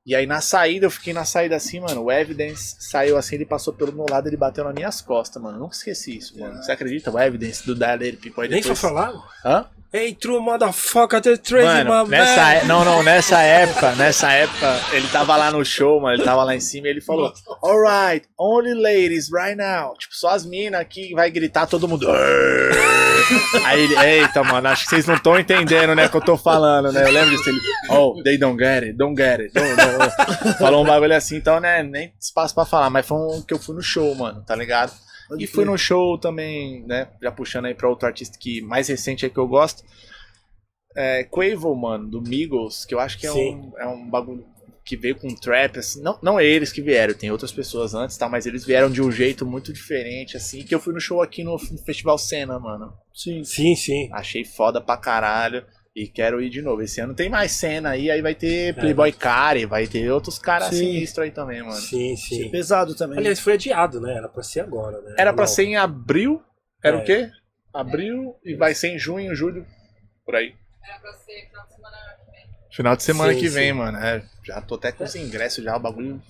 E 0.06 0.14
aí 0.14 0.26
na 0.26 0.40
saída, 0.40 0.84
eu 0.84 0.90
fiquei 0.90 1.14
na 1.14 1.24
saída 1.24 1.56
assim, 1.56 1.80
mano. 1.80 2.02
O 2.02 2.12
Evidence 2.12 2.76
saiu 2.78 3.16
assim, 3.16 3.36
ele 3.36 3.46
passou 3.46 3.72
pelo 3.72 3.92
meu 3.92 4.04
lado, 4.08 4.28
ele 4.28 4.36
bateu 4.36 4.62
nas 4.62 4.74
minhas 4.74 5.00
costas, 5.00 5.42
mano. 5.42 5.58
Nunca 5.58 5.74
esqueci 5.74 6.18
isso, 6.18 6.38
mano. 6.38 6.62
Você 6.62 6.72
acredita? 6.72 7.10
O 7.10 7.18
Evidence 7.18 7.64
do 7.64 7.74
Dilated 7.74 8.18
People. 8.18 8.42
Aí 8.42 8.50
Nem 8.50 8.62
foi 8.62 8.74
depois... 8.74 8.80
falar? 8.80 9.12
Hã? 9.44 9.66
True 10.20 10.40
motherfucker, 10.40 11.20
the 11.20 11.36
crazy 11.36 11.64
Mano, 11.84 12.04
my 12.04 12.10
nessa, 12.10 12.54
é- 12.54 12.64
não, 12.64 12.84
não, 12.84 13.00
nessa 13.04 13.40
época, 13.42 13.92
nessa 13.92 14.32
época, 14.32 14.80
ele 14.92 15.06
tava 15.06 15.36
lá 15.36 15.52
no 15.52 15.64
show, 15.64 16.00
mano, 16.00 16.16
ele 16.16 16.24
tava 16.24 16.42
lá 16.42 16.52
em 16.54 16.58
cima 16.60 16.88
e 16.88 16.90
ele 16.90 17.00
falou, 17.00 17.32
alright, 17.62 18.26
only 18.36 18.74
ladies 18.74 19.30
right 19.32 19.54
now. 19.56 19.94
Tipo, 19.96 20.12
só 20.16 20.30
as 20.30 20.44
minas 20.44 20.80
aqui 20.80 21.12
vai 21.14 21.30
gritar 21.30 21.66
todo 21.68 21.86
mundo. 21.86 22.08
Aí 23.64 23.82
ele, 23.84 23.96
eita, 23.98 24.42
mano, 24.42 24.68
acho 24.68 24.82
que 24.84 24.90
vocês 24.90 25.06
não 25.06 25.14
estão 25.14 25.38
entendendo, 25.38 25.94
né, 25.94 26.06
o 26.06 26.10
que 26.10 26.16
eu 26.16 26.20
tô 26.20 26.36
falando, 26.36 26.92
né? 26.92 27.04
Eu 27.04 27.12
lembro 27.12 27.30
disso, 27.30 27.48
ele, 27.48 27.60
oh, 27.90 28.20
they 28.22 28.36
don't 28.36 28.58
get 28.58 28.82
it, 28.82 28.92
don't 28.94 29.16
get 29.16 29.40
it. 29.40 29.52
don't- 29.54 29.76
don't." 29.76 30.58
Falou 30.58 30.82
um 30.82 30.86
bagulho 30.86 31.14
assim, 31.14 31.36
então, 31.36 31.60
né, 31.60 31.82
nem 31.82 32.12
espaço 32.20 32.54
pra 32.54 32.64
falar, 32.64 32.90
mas 32.90 33.06
foi 33.06 33.16
um 33.16 33.40
que 33.42 33.54
eu 33.54 33.58
fui 33.58 33.74
no 33.76 33.82
show, 33.82 34.14
mano, 34.14 34.42
tá 34.46 34.54
ligado? 34.56 34.92
E 35.38 35.46
fui 35.46 35.64
no 35.64 35.76
show 35.78 36.18
também, 36.18 36.82
né? 36.86 37.08
Já 37.22 37.32
puxando 37.32 37.66
aí 37.66 37.74
pra 37.74 37.88
outro 37.88 38.06
artista 38.06 38.38
que 38.38 38.60
mais 38.60 38.88
recente 38.88 39.24
é 39.24 39.28
que 39.28 39.38
eu 39.38 39.48
gosto. 39.48 39.82
É 40.96 41.24
Quavo, 41.24 41.74
mano, 41.74 42.08
do 42.08 42.22
Migos, 42.22 42.84
que 42.84 42.94
eu 42.94 43.00
acho 43.00 43.18
que 43.18 43.26
é 43.26 43.30
Sim. 43.30 43.56
um, 43.56 43.78
é 43.78 43.86
um 43.86 44.08
bagulho 44.08 44.46
que 44.84 44.96
veio 44.96 45.16
com 45.16 45.34
trap, 45.34 45.78
assim. 45.78 46.02
Não, 46.02 46.18
não 46.22 46.38
é 46.38 46.44
eles 46.44 46.70
que 46.70 46.82
vieram, 46.82 47.14
tem 47.14 47.30
outras 47.30 47.50
pessoas 47.50 47.94
antes, 47.94 48.16
tá? 48.16 48.28
Mas 48.28 48.44
eles 48.44 48.64
vieram 48.64 48.90
de 48.90 49.00
um 49.00 49.10
jeito 49.10 49.46
muito 49.46 49.72
diferente, 49.72 50.36
assim. 50.36 50.62
Que 50.62 50.74
eu 50.74 50.78
fui 50.78 50.92
no 50.92 51.00
show 51.00 51.22
aqui 51.22 51.42
no, 51.42 51.52
no 51.52 51.78
Festival 51.78 52.18
Cena, 52.18 52.58
mano. 52.58 52.92
Sim. 53.12 53.42
Sim, 53.42 53.74
sim. 53.74 54.08
Achei 54.12 54.44
foda 54.44 54.80
pra 54.80 54.96
caralho. 54.96 55.64
E 55.94 56.08
quero 56.08 56.42
ir 56.42 56.50
de 56.50 56.60
novo. 56.60 56.82
Esse 56.82 57.00
ano 57.00 57.14
tem 57.14 57.28
mais 57.28 57.52
cena 57.52 57.90
aí, 57.90 58.10
aí 58.10 58.20
vai 58.20 58.32
É. 58.32 58.34
ter 58.34 58.74
Playboy 58.74 59.12
Cari, 59.12 59.64
vai 59.64 59.86
ter 59.86 60.10
outros 60.10 60.38
caras 60.38 60.70
sinistros 60.74 61.24
aí 61.24 61.30
também, 61.30 61.62
mano. 61.62 61.80
Sim, 61.80 62.16
sim. 62.16 62.50
Pesado 62.50 62.96
também. 62.96 63.18
Aliás, 63.18 63.38
foi 63.38 63.52
adiado, 63.52 64.00
né? 64.00 64.14
Era 64.16 64.28
pra 64.28 64.42
ser 64.42 64.60
agora, 64.60 65.00
né? 65.02 65.14
Era 65.18 65.32
pra 65.32 65.42
Não. 65.42 65.48
ser 65.48 65.62
em 65.64 65.76
abril. 65.76 66.42
Era 66.82 66.96
É. 66.98 67.00
o 67.00 67.04
quê? 67.04 67.30
Abril 67.72 68.34
e 68.44 68.54
vai 68.56 68.74
ser 68.74 68.88
em 68.88 68.98
junho, 68.98 69.34
julho. 69.34 69.64
Por 70.24 70.34
aí. 70.34 70.54
Era 70.82 70.98
pra 70.98 71.12
ser 71.14 71.46
final 71.48 71.64
de 71.66 71.74
semana 71.74 71.96
que 72.18 72.30
vem. 72.32 72.46
Final 72.72 72.96
de 72.96 73.02
semana 73.02 73.32
Sim, 73.34 73.38
que 73.40 73.48
sim. 73.48 73.54
vem, 73.54 73.72
mano. 73.72 73.98
É, 73.98 74.24
já 74.44 74.60
tô 74.60 74.74
até 74.74 74.90
com 74.90 75.04
os 75.04 75.14
ingressos 75.14 75.62
já, 75.64 75.76
o 75.76 75.80
bagulho 75.80 76.20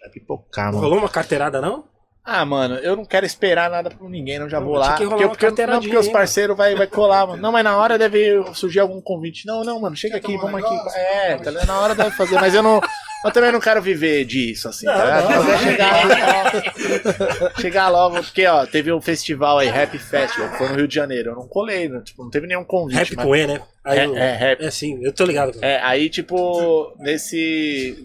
vai 0.00 0.10
pipocar, 0.10 0.66
Não 0.66 0.72
mano. 0.74 0.84
rolou 0.84 0.98
uma 1.00 1.08
carteirada, 1.10 1.60
não? 1.60 1.86
Ah, 2.28 2.44
mano, 2.44 2.74
eu 2.76 2.96
não 2.96 3.04
quero 3.04 3.24
esperar 3.24 3.70
nada 3.70 3.88
por 3.88 4.10
ninguém, 4.10 4.36
não 4.40 4.48
já 4.48 4.58
Não, 4.58 4.66
vou 4.66 4.76
lá. 4.76 4.88
Porque, 4.96 5.04
uma 5.06 5.28
porque, 5.28 5.66
não, 5.66 5.80
porque 5.80 5.96
os 5.96 6.08
parceiros 6.08 6.56
vai, 6.56 6.74
vai 6.74 6.88
colar, 6.88 7.24
mano. 7.24 7.40
Não, 7.40 7.52
mas 7.52 7.62
na 7.62 7.76
hora 7.76 7.96
deve 7.96 8.42
surgir 8.52 8.80
algum 8.80 9.00
convite. 9.00 9.46
Não, 9.46 9.62
não, 9.62 9.80
mano, 9.80 9.94
chega 9.94 10.16
aqui, 10.16 10.36
vamos 10.36 10.60
aqui. 10.60 10.98
É, 10.98 11.36
tá? 11.36 11.52
Na 11.52 11.78
hora 11.78 11.94
deve 11.94 12.10
fazer, 12.16 12.34
mas 12.40 12.52
eu 12.52 12.64
não. 12.64 12.80
Eu 13.24 13.30
também 13.30 13.50
não 13.52 13.60
quero 13.60 13.80
viver 13.80 14.24
disso, 14.24 14.68
assim. 14.68 14.86
Não, 14.86 14.94
tá? 14.94 15.22
não. 15.22 15.30
Eu 15.36 15.44
quero 15.46 15.58
chegar, 15.60 17.54
chegar 17.60 17.88
logo, 17.88 18.16
porque, 18.16 18.46
ó, 18.46 18.66
teve 18.66 18.92
um 18.92 19.00
festival 19.00 19.58
aí, 19.58 19.68
Rap 19.68 19.96
Festival, 19.98 20.50
que 20.50 20.58
foi 20.58 20.68
no 20.68 20.74
Rio 20.76 20.88
de 20.88 20.94
Janeiro. 20.94 21.30
Eu 21.30 21.36
não 21.36 21.46
colei, 21.48 21.88
não, 21.88 22.02
tipo, 22.02 22.22
não 22.24 22.30
teve 22.30 22.46
nenhum 22.46 22.64
convite. 22.64 22.98
Rap 22.98 23.16
mas- 23.16 23.26
com 23.26 23.36
E, 23.36 23.46
né? 23.46 23.60
Aí 23.84 23.98
É, 24.00 24.06
eu- 24.06 24.16
é, 24.16 24.36
rap. 24.36 24.64
É 24.64 24.70
sim, 24.70 24.98
eu 25.02 25.12
tô 25.12 25.24
ligado. 25.24 25.58
É, 25.62 25.80
aí, 25.82 26.08
tipo, 26.10 26.92
nesse. 26.98 27.96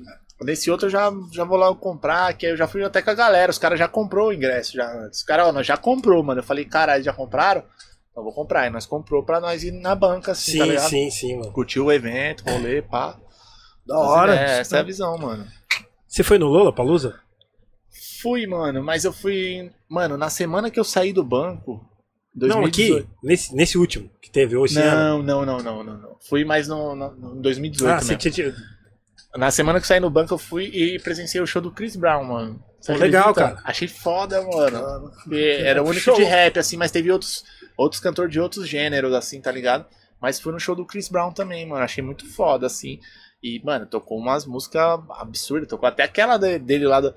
Nesse 0.44 0.72
outro 0.72 0.88
eu 0.88 0.90
já, 0.92 1.12
já 1.32 1.44
vou 1.44 1.58
logo 1.58 1.80
comprar, 1.80 2.34
que 2.34 2.46
aí 2.46 2.52
eu 2.54 2.58
já 2.58 2.68
fui 2.68 2.84
até 2.84 3.02
com 3.02 3.10
a 3.10 3.14
galera. 3.14 3.52
Os 3.52 3.58
caras 3.60 3.78
já 3.78 3.88
comprou 3.88 4.30
o 4.30 4.34
ingresso. 4.34 4.74
Já, 4.74 5.08
os 5.12 5.22
caras, 5.24 5.48
ó, 5.48 5.52
nós 5.52 5.68
já 5.68 5.78
comprou, 5.78 6.24
mano. 6.24 6.40
Eu 6.40 6.44
falei, 6.44 6.66
caralho, 6.66 7.04
já 7.04 7.14
compraram? 7.14 7.64
Então 8.12 8.24
vou 8.24 8.34
comprar. 8.34 8.68
E 8.68 8.70
nós 8.70 8.86
comprou 8.86 9.24
pra 9.24 9.40
nós 9.40 9.64
ir 9.64 9.72
na 9.72 9.94
banca, 9.96 10.32
assim, 10.32 10.58
tá 10.58 10.64
Sim, 10.66 10.70
ligado? 10.72 10.90
sim, 10.90 11.10
sim, 11.12 11.38
mano. 11.38 11.52
Curtir 11.52 11.80
o 11.80 11.92
evento, 11.92 12.44
rolê, 12.50 12.82
pá. 12.82 13.18
Da 13.86 13.98
hora. 14.00 14.36
É, 14.36 14.60
essa 14.60 14.78
é 14.78 14.80
a 14.80 14.84
visão, 14.84 15.18
mano. 15.18 15.46
Você 16.08 16.24
foi 16.24 16.38
no 16.38 16.48
Lola 16.48 16.74
Palusa? 16.74 17.20
Fui, 18.22 18.46
mano, 18.48 18.84
mas 18.84 19.06
eu 19.06 19.14
fui. 19.14 19.72
Mano, 19.90 20.18
na 20.18 20.30
semana 20.30 20.70
que 20.72 20.80
eu 20.80 20.84
saí 20.84 21.12
do 21.14 21.24
banco. 21.24 21.86
Não, 22.34 22.62
2018. 22.62 22.98
aqui, 23.04 23.10
nesse, 23.22 23.54
nesse 23.56 23.78
último 23.78 24.10
que 24.22 24.32
teve 24.32 24.56
hoje. 24.56 24.80
esse 24.80 24.88
ano. 24.88 25.22
Não, 25.22 25.46
não, 25.46 25.46
não, 25.46 25.64
não, 25.64 25.84
não, 25.84 25.98
não. 25.98 26.18
Fui 26.30 26.46
mais 26.46 26.68
no, 26.68 26.96
no, 26.96 27.12
no- 27.12 27.36
em 27.38 27.42
2018 27.42 27.92
Ah, 27.92 27.96
mesmo. 27.96 28.08
você 28.22 28.30
tinha. 28.32 28.54
Na 29.36 29.50
semana 29.52 29.80
que 29.80 29.84
eu 29.84 29.88
saí 29.88 30.00
no 30.00 30.10
banco, 30.10 30.34
eu 30.34 30.38
fui 30.38 30.66
e 30.66 31.00
presenciei 31.00 31.42
o 31.42 31.48
show 31.48 31.62
do 31.62 31.72
Chris 31.72 31.96
Brown, 31.96 32.24
mano. 32.26 32.64
Você 32.80 32.94
Pô, 32.94 33.00
legal, 33.00 33.30
acredita? 33.30 33.56
cara. 33.56 33.62
Achei 33.70 33.88
foda, 33.88 34.42
mano. 34.42 35.12
Era 35.34 35.82
o 35.82 35.86
único 35.86 36.04
Show. 36.04 36.16
de 36.16 36.24
rap, 36.24 36.58
assim, 36.60 36.76
mas 36.78 36.92
teve 36.92 37.12
outros, 37.12 37.44
outros 37.78 38.02
cantores 38.02 38.32
de 38.32 38.40
outros 38.40 38.68
gêneros, 38.68 39.14
assim, 39.14 39.40
tá 39.40 39.52
ligado? 39.52 39.86
Mas 40.20 40.40
fui 40.40 40.52
no 40.52 40.60
show 40.60 40.76
do 40.76 40.86
Chris 40.86 41.08
Brown 41.08 41.32
também, 41.32 41.66
mano. 41.66 41.84
Achei 41.84 42.04
muito 42.04 42.26
foda, 42.28 42.66
assim. 42.68 43.00
E, 43.42 43.62
mano, 43.64 43.86
tocou 43.86 44.18
umas 44.20 44.46
músicas 44.46 45.00
absurdas. 45.12 45.68
Tocou 45.70 45.88
até 45.88 46.04
aquela 46.04 46.38
de- 46.38 46.60
dele 46.60 46.86
lá 46.86 47.00
do. 47.02 47.14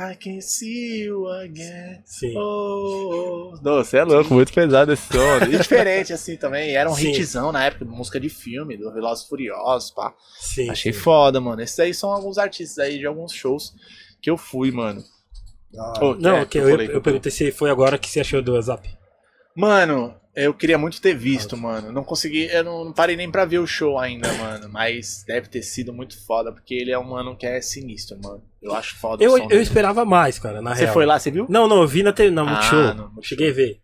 I 0.00 0.14
can 0.14 0.40
see 0.40 1.02
you 1.06 1.26
again. 1.28 2.02
Sim. 2.04 2.32
Oh, 2.36 3.54
Não, 3.62 3.76
você 3.82 3.98
é 3.98 4.04
louco, 4.04 4.32
muito 4.32 4.52
pesado 4.52 4.92
esse 4.92 5.02
som. 5.12 5.44
E 5.50 5.56
diferente, 5.58 6.12
assim, 6.12 6.36
também. 6.36 6.76
Era 6.76 6.88
um 6.88 6.94
Sim. 6.94 7.10
hitzão 7.10 7.50
na 7.50 7.64
época, 7.64 7.84
música 7.84 8.20
de 8.20 8.28
filme, 8.28 8.76
do 8.76 8.92
Velozes 8.92 9.24
Furiosos, 9.26 9.90
pá. 9.90 10.14
Sim. 10.38 10.70
Achei 10.70 10.92
sim. 10.92 11.00
foda, 11.00 11.40
mano. 11.40 11.60
Esses 11.62 11.78
aí 11.80 11.92
são 11.92 12.12
alguns 12.12 12.38
artistas 12.38 12.78
aí 12.78 12.98
de 12.98 13.06
alguns 13.06 13.32
shows 13.32 13.74
que 14.22 14.30
eu 14.30 14.36
fui, 14.36 14.70
mano. 14.70 15.02
Ô, 16.00 16.14
Não, 16.14 16.36
é, 16.38 16.46
que 16.46 16.58
eu 16.58 16.62
eu, 16.64 16.70
falei 16.70 16.86
eu, 16.86 16.90
que 16.92 16.96
eu- 16.98 17.02
perguntei 17.02 17.32
se 17.32 17.50
foi 17.50 17.68
agora 17.70 17.98
que 17.98 18.08
você 18.08 18.20
achou 18.20 18.40
do 18.40 18.52
WhatsApp. 18.54 18.88
Mano, 19.56 20.14
eu 20.44 20.54
queria 20.54 20.78
muito 20.78 21.00
ter 21.00 21.14
visto, 21.14 21.56
mano. 21.56 21.90
Não 21.92 22.04
consegui, 22.04 22.46
eu 22.50 22.62
não, 22.64 22.84
não 22.86 22.92
parei 22.92 23.16
nem 23.16 23.30
pra 23.30 23.44
ver 23.44 23.58
o 23.58 23.66
show 23.66 23.98
ainda, 23.98 24.32
mano. 24.34 24.68
Mas 24.70 25.24
deve 25.26 25.48
ter 25.48 25.62
sido 25.62 25.92
muito 25.92 26.24
foda, 26.26 26.52
porque 26.52 26.74
ele 26.74 26.90
é 26.92 26.98
um 26.98 27.04
mano 27.04 27.36
que 27.36 27.46
é 27.46 27.60
sinistro, 27.60 28.18
mano. 28.22 28.42
Eu 28.62 28.74
acho 28.74 28.96
foda 28.96 29.22
Eu, 29.22 29.32
o 29.32 29.36
som 29.36 29.42
eu 29.44 29.48
dele. 29.48 29.62
esperava 29.62 30.04
mais, 30.04 30.38
cara, 30.38 30.60
na 30.62 30.74
Você 30.74 30.82
real. 30.82 30.94
foi 30.94 31.06
lá, 31.06 31.18
você 31.18 31.30
viu? 31.30 31.46
Não, 31.48 31.66
não, 31.68 31.82
eu 31.82 31.88
vi 31.88 32.02
na, 32.02 32.12
te... 32.12 32.30
na 32.30 32.42
Ah, 32.42 32.44
Multishow. 32.44 32.94
no 32.94 33.02
Multishow. 33.10 33.22
Cheguei 33.22 33.50
a 33.50 33.54
ver. 33.54 33.80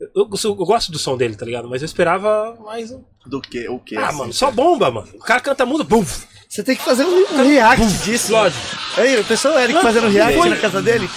Eu, 0.00 0.26
eu, 0.26 0.28
eu 0.44 0.54
gosto 0.54 0.90
do 0.90 0.98
som 0.98 1.14
dele, 1.16 1.36
tá 1.36 1.44
ligado? 1.44 1.68
Mas 1.68 1.82
eu 1.82 1.86
esperava 1.86 2.56
mais 2.64 2.90
um. 2.90 3.04
Do 3.26 3.38
que? 3.40 3.68
O 3.68 3.78
que? 3.78 3.96
Ah, 3.96 4.08
assim? 4.08 4.18
mano, 4.18 4.32
só 4.32 4.50
bomba, 4.50 4.90
mano. 4.90 5.08
O 5.14 5.18
cara 5.18 5.40
canta 5.40 5.66
música, 5.66 5.88
bum! 5.88 6.02
Você 6.48 6.64
tem 6.64 6.74
que 6.74 6.82
fazer 6.82 7.04
um, 7.04 7.44
react 7.44 7.86
disso. 8.02 8.32
Lógico. 8.32 8.60
Aí, 8.96 9.14
o 9.16 9.58
Eric 9.58 9.72
Não, 9.74 9.82
fazendo 9.82 10.08
react 10.08 10.48
na 10.48 10.56
casa 10.56 10.82
dele? 10.82 11.08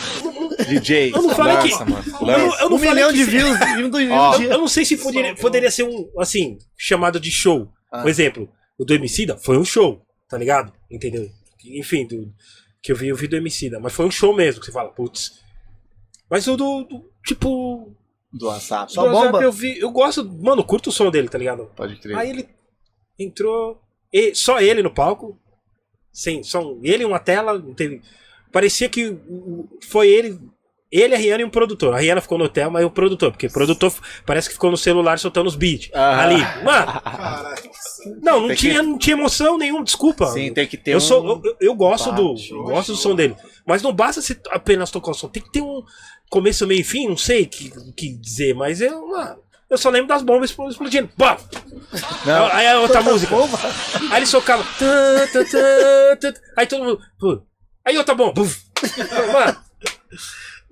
DJ. 0.66 1.12
Eu 1.14 1.22
não 1.22 1.30
falei 1.36 1.58
que- 1.58 1.72
lança, 1.72 1.86
mano. 1.86 2.04
Eu, 2.32 2.38
eu 2.38 2.70
não 2.70 2.76
Um 2.76 2.80
falei 2.80 2.94
milhão 2.94 3.10
que 3.10 3.16
de 3.18 3.24
views 3.26 3.58
em 3.62 4.10
Ó, 4.12 4.36
Eu, 4.36 4.52
eu 4.52 4.58
não 4.58 4.68
sei 4.68 4.86
se 4.86 4.98
poderia, 4.98 5.36
poderia 5.36 5.72
ser 5.72 5.84
um, 5.84 6.10
assim, 6.20 6.58
chamado 6.78 7.20
de 7.20 7.30
show. 7.32 7.72
Ah. 7.92 8.02
Por 8.02 8.10
exemplo, 8.10 8.50
o 8.78 8.84
do 8.86 8.94
Emicida 8.94 9.38
foi 9.38 9.58
um 9.58 9.66
show, 9.66 10.06
tá 10.30 10.38
ligado? 10.38 10.74
Entendeu? 10.90 11.30
Enfim, 11.66 12.06
do, 12.08 12.34
que 12.82 12.92
eu 12.92 12.96
vi, 12.96 13.08
eu 13.08 13.16
vi 13.16 13.28
do 13.28 13.36
Emicida. 13.38 13.80
Mas 13.80 13.94
foi 13.94 14.06
um 14.06 14.12
show 14.12 14.36
mesmo, 14.36 14.60
que 14.60 14.66
você 14.66 14.72
fala, 14.72 14.90
putz. 14.90 15.42
Mas 16.30 16.48
o 16.48 16.56
do, 16.58 16.84
do- 16.84 17.10
tipo... 17.26 17.96
Do 18.32 18.48
WhatsApp. 18.48 18.92
Só 18.92 19.02
do 19.04 19.08
WhatsApp 19.10 19.32
bomba. 19.34 19.44
Eu, 19.44 19.52
vi, 19.52 19.80
eu 19.80 19.92
gosto, 19.92 20.26
mano, 20.42 20.64
curto 20.64 20.90
o 20.90 20.92
som 20.92 21.12
dele, 21.12 21.30
tá 21.30 21.38
ligado? 21.38 21.66
Pode 21.76 21.96
crer. 21.98 22.18
Aí 22.18 22.30
ele 22.32 22.50
entrou, 23.20 23.80
e- 24.12 24.34
só 24.34 24.60
ele 24.60 24.82
no 24.82 24.92
palco, 24.92 25.40
sem, 26.12 26.44
só 26.44 26.60
um- 26.62 26.80
ele 26.84 27.04
e 27.04 27.06
uma 27.06 27.20
tela, 27.20 27.58
não 27.60 27.74
teve, 27.76 28.02
parecia 28.54 28.88
que 28.88 29.18
foi 29.90 30.08
ele, 30.08 30.40
ele, 30.90 31.16
a 31.16 31.18
Rihanna 31.18 31.42
e 31.42 31.46
um 31.46 31.50
produtor. 31.50 31.94
A 31.94 31.98
Rihanna 31.98 32.22
ficou 32.22 32.38
no 32.38 32.46
hotel, 32.46 32.70
mas 32.70 32.86
o 32.86 32.90
produtor, 32.92 33.32
porque 33.32 33.48
o 33.48 33.52
produtor 33.52 33.92
parece 34.26 34.48
que 34.48 34.54
ficou 34.54 34.70
no 34.72 34.78
celular 34.78 35.18
soltando 35.20 35.48
os 35.48 35.56
beats 35.56 35.90
Aham. 35.94 36.20
ali. 36.22 36.64
Mano, 36.64 37.02
não, 38.22 38.40
não 38.42 38.48
Tem 38.50 38.56
que- 38.56 38.62
tinha, 38.62 38.84
não 38.84 38.98
tinha 38.98 39.16
emoção 39.16 39.58
nenhuma, 39.58 39.84
desculpa. 39.84 40.28
Sim, 40.28 40.54
tem 40.54 40.68
que 40.68 40.78
ter 40.78 40.92
eu, 40.92 40.98
um... 40.98 41.02
sou, 41.02 41.42
eu- 41.44 41.58
eu, 41.60 41.76
gosto 41.76 42.12
do, 42.12 42.36
eu 42.52 42.64
gosto 42.64 42.92
do 42.92 42.98
som 42.98 43.16
dele, 43.16 43.36
mas 43.66 43.82
não 43.82 43.92
basta 43.92 44.22
se 44.22 44.40
apenas 44.52 44.92
tocar 44.92 45.12
o 45.12 45.14
som, 45.16 45.28
tem 45.28 45.42
que 45.42 45.52
ter 45.52 45.62
um 45.62 45.82
começo, 46.30 46.66
meio 46.68 46.82
e 46.82 46.84
fim, 46.84 47.08
não 47.08 47.18
sei 47.18 47.44
o 47.44 47.48
que, 47.50 47.72
que 47.98 48.10
dizer, 48.14 48.54
mas 48.54 48.80
eu, 48.82 49.08
mano, 49.08 49.38
eu 49.70 49.78
só 49.80 49.90
lembro 49.90 50.08
das 50.10 50.22
bombas 50.22 50.52
expl- 50.52 50.70
explodindo. 50.70 51.10
Não. 52.26 52.46
Aí 52.52 52.68
a 52.68 52.80
outra 52.80 53.02
música. 53.02 53.36
Aí 54.12 54.18
ele 54.18 54.26
socava. 54.28 54.64
Aí 56.56 56.68
todo 56.68 56.84
mundo. 56.84 57.00
Aí 57.86 57.98
outra 57.98 58.16
bomba. 58.16 58.34
buf. 58.34 58.62
Mano, 59.34 59.58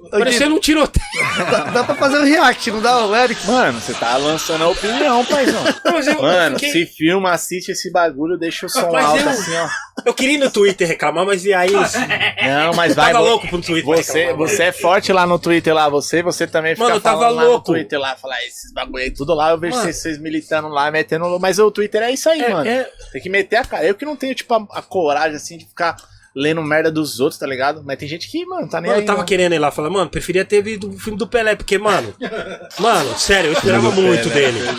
parecendo 0.10 0.56
um 0.56 0.60
tiroteio. 0.60 1.06
Dá, 1.52 1.64
dá 1.66 1.84
pra 1.84 1.94
fazer 1.96 2.18
um 2.20 2.24
react, 2.24 2.72
não 2.72 2.82
dá, 2.82 3.06
o 3.06 3.16
Eric? 3.16 3.46
Mano, 3.46 3.80
você 3.80 3.94
tá 3.94 4.18
lançando 4.18 4.64
a 4.64 4.68
opinião, 4.70 5.24
paizão. 5.26 5.64
Eu, 5.86 6.00
eu 6.16 6.22
Mano, 6.22 6.58
fiquei- 6.60 6.72
se 6.72 6.86
filma, 6.88 7.32
assiste 7.32 7.70
esse 7.72 7.92
bagulho, 7.92 8.36
deixa 8.38 8.66
o 8.66 8.70
som 8.70 8.92
Mas 8.92 9.06
alto 9.06 9.22
eu- 9.24 9.30
assim, 9.30 9.56
ó. 9.56 9.70
eu 10.06 10.14
queria 10.14 10.36
ir 10.36 10.38
no 10.40 10.50
Twitter 10.50 10.88
reclamar, 10.88 11.24
mas 11.26 11.46
e 11.46 11.54
aí? 11.54 11.70
Não, 11.72 12.74
mas 12.76 12.96
vai. 12.96 13.12
tava 13.12 13.24
louco 13.24 13.48
pro 13.48 13.62
Twitter. 13.62 13.86
Você, 13.86 14.20
reclamar, 14.26 14.50
você 14.50 14.64
é 14.64 14.72
forte 14.72 15.14
lá 15.14 15.28
no 15.28 15.38
Twitter 15.38 15.74
lá, 15.74 15.88
você, 15.88 16.24
você 16.24 16.48
também 16.48 16.74
fica 16.74 16.86
Mano, 16.86 16.96
eu 16.98 17.02
tava 17.02 17.20
falando 17.20 17.36
lá 17.36 17.44
louco. 17.44 17.72
no 17.72 17.78
Twitter 17.78 18.00
lá, 18.00 18.16
falar 18.16 18.44
esses 18.46 18.74
bagulho 18.74 19.04
aí, 19.04 19.12
tudo 19.12 19.36
lá, 19.36 19.52
eu 19.52 19.60
vejo 19.60 19.78
vocês, 19.78 19.98
vocês 19.98 20.18
militando 20.18 20.68
lá, 20.70 20.90
metendo 20.90 21.40
mas 21.40 21.60
o 21.60 21.70
Twitter 21.70 22.02
é 22.02 22.12
isso 22.12 22.28
aí, 22.28 22.42
É, 22.42 22.50
mano. 22.50 22.68
é- 22.70 22.90
Tem 23.12 23.22
que 23.22 23.30
meter 23.30 23.58
a 23.58 23.66
cara. 23.66 23.86
Eu 23.86 23.94
que 23.94 24.06
não 24.06 24.16
tenho, 24.16 24.34
tipo, 24.34 24.52
a, 24.54 24.66
a 24.72 24.82
coragem, 24.82 25.36
assim, 25.36 25.58
de 25.60 25.66
ficar 25.66 25.96
lendo 26.36 26.62
merda 26.64 26.92
dos 26.92 27.20
outros, 27.20 27.40
tá 27.40 27.46
ligado? 27.46 27.84
Mas 27.86 27.98
tem 27.98 28.08
gente 28.08 28.30
que, 28.30 28.46
mano, 28.46 28.70
tá 28.70 28.80
nem 28.80 28.90
Mano, 28.90 29.00
aí. 29.00 29.04
eu 29.04 29.08
tava 29.08 29.20
não. 29.20 29.26
querendo 29.26 29.54
ir 29.54 29.60
lá 29.60 29.70
falar, 29.72 29.90
mano, 29.90 30.10
preferia 30.10 30.46
ter 30.46 30.62
visto 30.62 30.88
o 30.90 30.98
filme 30.98 31.18
do 31.20 31.28
Pelé, 31.28 31.56
porque, 31.56 31.78
mano. 31.78 32.14
mano, 32.80 33.18
sério, 33.18 33.50
eu 33.50 33.54
esperava 33.54 33.92
muito 33.92 34.30
Pelé, 34.30 34.52
dele. 34.52 34.60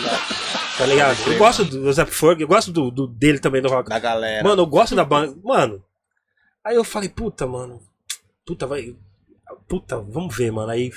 Tá 0.75 0.87
ligado? 0.87 1.15
Eu 1.27 1.37
gosto 1.37 1.63
do 1.63 1.93
Zap 1.93 2.09
Ferg, 2.11 2.41
eu 2.41 2.47
gosto 2.47 2.71
do, 2.71 2.89
do- 2.89 3.05
dele 3.07 3.37
também, 3.37 3.61
do 3.61 3.69
rock. 3.69 3.87
Da 3.87 3.99
galera. 3.99 4.43
Mano, 4.43 4.63
eu 4.63 4.65
gosto 4.65 4.95
da 4.95 5.05
banda. 5.05 5.31
Mano. 5.43 5.83
Aí 6.65 6.75
eu 6.75 6.83
falei, 6.83 7.09
puta, 7.09 7.45
mano. 7.45 7.79
Puta, 8.43 8.65
vai. 8.65 8.95
Puta, 9.67 9.99
vamos 9.99 10.35
ver, 10.35 10.51
mano. 10.51 10.71
Aí 10.71 10.91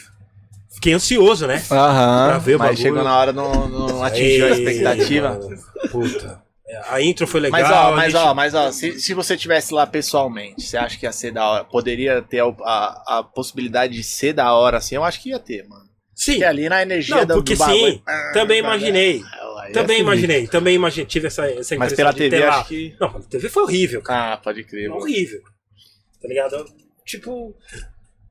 fiquei 0.72 0.94
ansioso, 0.94 1.46
né? 1.46 1.62
Aham. 1.70 2.28
Pra 2.28 2.38
ver 2.38 2.54
o 2.54 2.58
mas 2.58 2.68
bagulho. 2.68 2.82
chegou 2.82 3.04
na 3.04 3.18
hora, 3.18 3.32
não, 3.34 3.68
não 3.68 4.02
atingiu 4.02 4.46
a 4.46 4.50
expectativa. 4.52 5.28
mano, 5.28 5.58
puta. 5.92 6.42
A 6.88 7.00
intro 7.00 7.26
foi 7.26 7.40
legal. 7.40 7.60
Mas 7.60 7.70
ó, 7.70 7.94
mas 7.96 8.12
gente- 8.12 8.22
ó, 8.22 8.34
mas 8.34 8.54
ó, 8.54 8.72
se, 8.72 8.98
se 8.98 9.14
você 9.14 9.36
tivesse 9.36 9.72
lá 9.72 9.86
pessoalmente, 9.86 10.62
você 10.62 10.76
acha 10.76 10.98
que 10.98 11.06
ia 11.06 11.12
ser 11.12 11.30
da 11.30 11.46
hora? 11.48 11.64
Poderia 11.64 12.20
ter 12.22 12.40
a, 12.40 12.46
a, 12.46 13.18
a 13.18 13.22
possibilidade 13.22 13.94
de 13.94 14.02
ser 14.02 14.32
da 14.32 14.52
hora 14.52 14.78
assim? 14.78 14.96
Eu 14.96 15.04
acho 15.04 15.22
que 15.22 15.28
ia 15.28 15.38
ter, 15.38 15.66
mano. 15.68 15.86
Sim. 16.14 16.32
Porque 16.32 16.44
ali 16.44 16.68
na 16.68 16.82
energia 16.82 17.14
Não, 17.16 17.26
do, 17.26 17.34
porque 17.34 17.54
do 17.54 17.58
bagulho. 17.58 17.92
sim. 17.92 18.02
Também 18.32 18.58
imaginei. 18.58 19.22
Aí 19.60 19.70
é 19.70 19.72
Também 19.72 19.96
sinistro. 19.98 20.02
imaginei. 20.02 20.46
Também 20.48 20.74
imaginei. 20.74 21.06
Tive 21.06 21.26
essa, 21.28 21.46
essa 21.50 21.76
Mas 21.76 21.92
pela 21.92 22.12
TV 22.12 22.30
ter 22.38 22.46
lá. 22.46 22.58
acho 22.60 22.68
que. 22.68 22.96
Não, 23.00 23.12
pela 23.12 23.24
TV 23.24 23.48
foi 23.48 23.62
horrível, 23.62 24.02
cara. 24.02 24.32
Ah, 24.32 24.36
pode 24.38 24.64
crer. 24.64 24.88
mano. 24.88 25.00
Horrível. 25.02 25.40
Tá 26.20 26.26
ligado? 26.28 26.64
Tipo. 27.04 27.54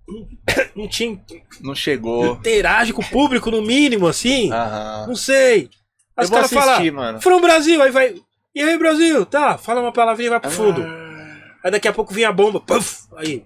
não- 0.75 0.87
tinha. 0.87 1.19
Não 1.61 1.75
chegou. 1.75 2.33
Interage 2.33 2.91
com 2.91 3.01
o 3.01 3.09
público 3.09 3.49
no 3.51 3.61
mínimo, 3.61 4.07
assim. 4.07 4.51
Aham. 4.51 5.05
Não 5.07 5.15
sei. 5.15 5.69
Vou 6.17 6.29
caras 6.29 6.49
falam. 6.51 6.93
mano. 6.93 7.21
From 7.21 7.41
Brasil, 7.41 7.81
aí 7.81 7.91
vai. 7.91 8.15
E 8.55 8.63
aí, 8.63 8.77
Brasil? 8.79 9.25
Tá, 9.25 9.57
fala 9.57 9.81
uma 9.81 9.91
palavrinha 9.91 10.27
e 10.27 10.29
vai 10.29 10.39
pro 10.39 10.49
fundo. 10.49 10.81
Ah. 10.81 11.35
Aí 11.65 11.71
daqui 11.71 11.89
a 11.89 11.93
pouco 11.93 12.13
vinha 12.13 12.29
a 12.29 12.31
bomba. 12.31 12.61
Puff, 12.61 13.03
aí. 13.17 13.45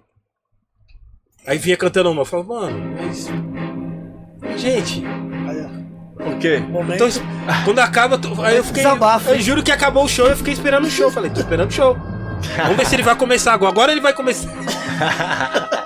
Aí 1.47 1.57
vinha 1.57 1.75
cantando 1.75 2.11
uma. 2.11 2.21
Eu 2.21 2.25
falo, 2.25 2.43
mano, 2.43 2.95
mas. 2.95 3.27
Gente, 4.55 5.03
O 6.19 6.37
quê? 6.37 6.59
Momento. 6.59 7.03
então, 7.03 7.09
quando 7.65 7.79
acaba, 7.79 8.19
aí 8.45 8.57
eu 8.57 8.63
fiquei. 8.63 8.83
Desabafo. 8.83 9.29
Eu 9.29 9.41
juro 9.41 9.63
que 9.63 9.71
acabou 9.71 10.03
o 10.03 10.07
show 10.07 10.27
eu 10.27 10.37
fiquei 10.37 10.53
esperando 10.53 10.85
o 10.85 10.91
show. 10.91 11.07
Eu 11.07 11.11
Falei, 11.11 11.31
tô 11.31 11.39
esperando 11.39 11.69
o 11.69 11.73
show. 11.73 11.97
Vamos 12.57 12.77
ver 12.77 12.85
se 12.85 12.95
ele 12.95 13.03
vai 13.03 13.15
começar 13.15 13.53
agora. 13.53 13.71
Agora 13.71 13.91
ele 13.91 14.01
vai 14.01 14.13
começar. 14.13 14.49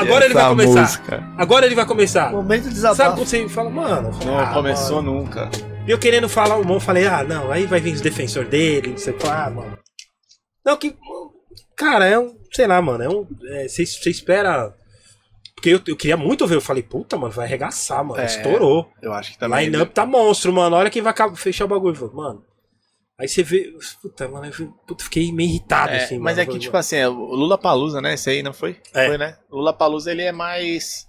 Agora 0.00 0.24
ele 0.24 0.32
vai 0.34 0.48
começar. 0.48 0.80
música. 0.80 1.24
Agora 1.36 1.66
ele 1.66 1.74
vai 1.74 1.84
começar. 1.84 2.30
Momento 2.30 2.68
de 2.70 2.76
Sabe 2.76 2.94
desabafo. 2.94 3.16
quando 3.16 3.26
você 3.28 3.48
fala, 3.48 3.68
mano? 3.70 4.10
Não 4.24 4.38
ah, 4.38 4.46
começou 4.46 5.02
mano. 5.02 5.18
nunca. 5.20 5.50
E 5.86 5.90
eu 5.90 5.98
querendo 5.98 6.28
falar 6.28 6.56
o 6.56 6.64
bom, 6.64 6.80
falei, 6.80 7.06
ah, 7.06 7.22
não, 7.22 7.50
aí 7.52 7.66
vai 7.66 7.78
vir 7.80 7.92
os 7.94 8.00
defensores 8.00 8.48
dele, 8.48 8.90
não 8.90 8.96
sei 8.96 9.12
o 9.12 9.18
que 9.18 9.26
lá, 9.26 9.50
mano. 9.50 9.78
Não, 10.64 10.76
que. 10.76 10.96
Cara, 11.76 12.06
é 12.06 12.18
um. 12.18 12.38
Sei 12.52 12.66
lá, 12.66 12.80
mano, 12.80 13.04
é 13.04 13.08
um. 13.08 13.26
Você 13.68 13.82
espera. 13.82 14.74
Porque 15.54 15.68
eu, 15.70 15.80
eu 15.86 15.96
queria 15.96 16.16
muito 16.16 16.46
ver, 16.46 16.56
eu 16.56 16.60
falei, 16.60 16.82
puta, 16.82 17.16
mano, 17.16 17.32
vai 17.32 17.46
arregaçar, 17.46 18.02
mano. 18.04 18.20
É, 18.20 18.24
Estourou. 18.26 18.90
Eu 19.02 19.12
acho 19.12 19.32
que 19.32 19.38
também. 19.38 19.66
Line-up 19.66 19.92
tá 19.92 20.06
monstro, 20.06 20.52
mano. 20.52 20.76
Olha 20.76 20.90
quem 20.90 21.02
vai 21.02 21.10
acabar- 21.10 21.36
fechar 21.36 21.64
o 21.66 21.68
bagulho. 21.68 21.94
Falei, 21.96 22.14
Mano. 22.14 22.44
Aí 23.18 23.28
você 23.28 23.42
vê. 23.42 23.72
Puta, 24.02 24.26
mano, 24.26 24.46
eu 24.46 24.72
puta, 24.86 25.04
fiquei 25.04 25.30
meio 25.32 25.48
irritado, 25.50 25.92
É, 25.92 26.02
assim, 26.04 26.18
mas 26.18 26.36
mano. 26.38 26.48
é 26.48 26.52
que, 26.52 26.58
tipo 26.58 26.76
assim, 26.76 26.96
é, 26.96 27.08
o 27.08 27.12
Lula 27.12 27.56
Palusa, 27.58 28.00
né? 28.00 28.14
Esse 28.14 28.30
aí 28.30 28.42
não 28.42 28.52
foi? 28.52 28.80
É. 28.92 29.06
Foi, 29.06 29.18
né? 29.18 29.36
O 29.50 29.56
Lula 29.58 29.72
Palusa 29.72 30.10
ele 30.10 30.22
é 30.22 30.32
mais. 30.32 31.06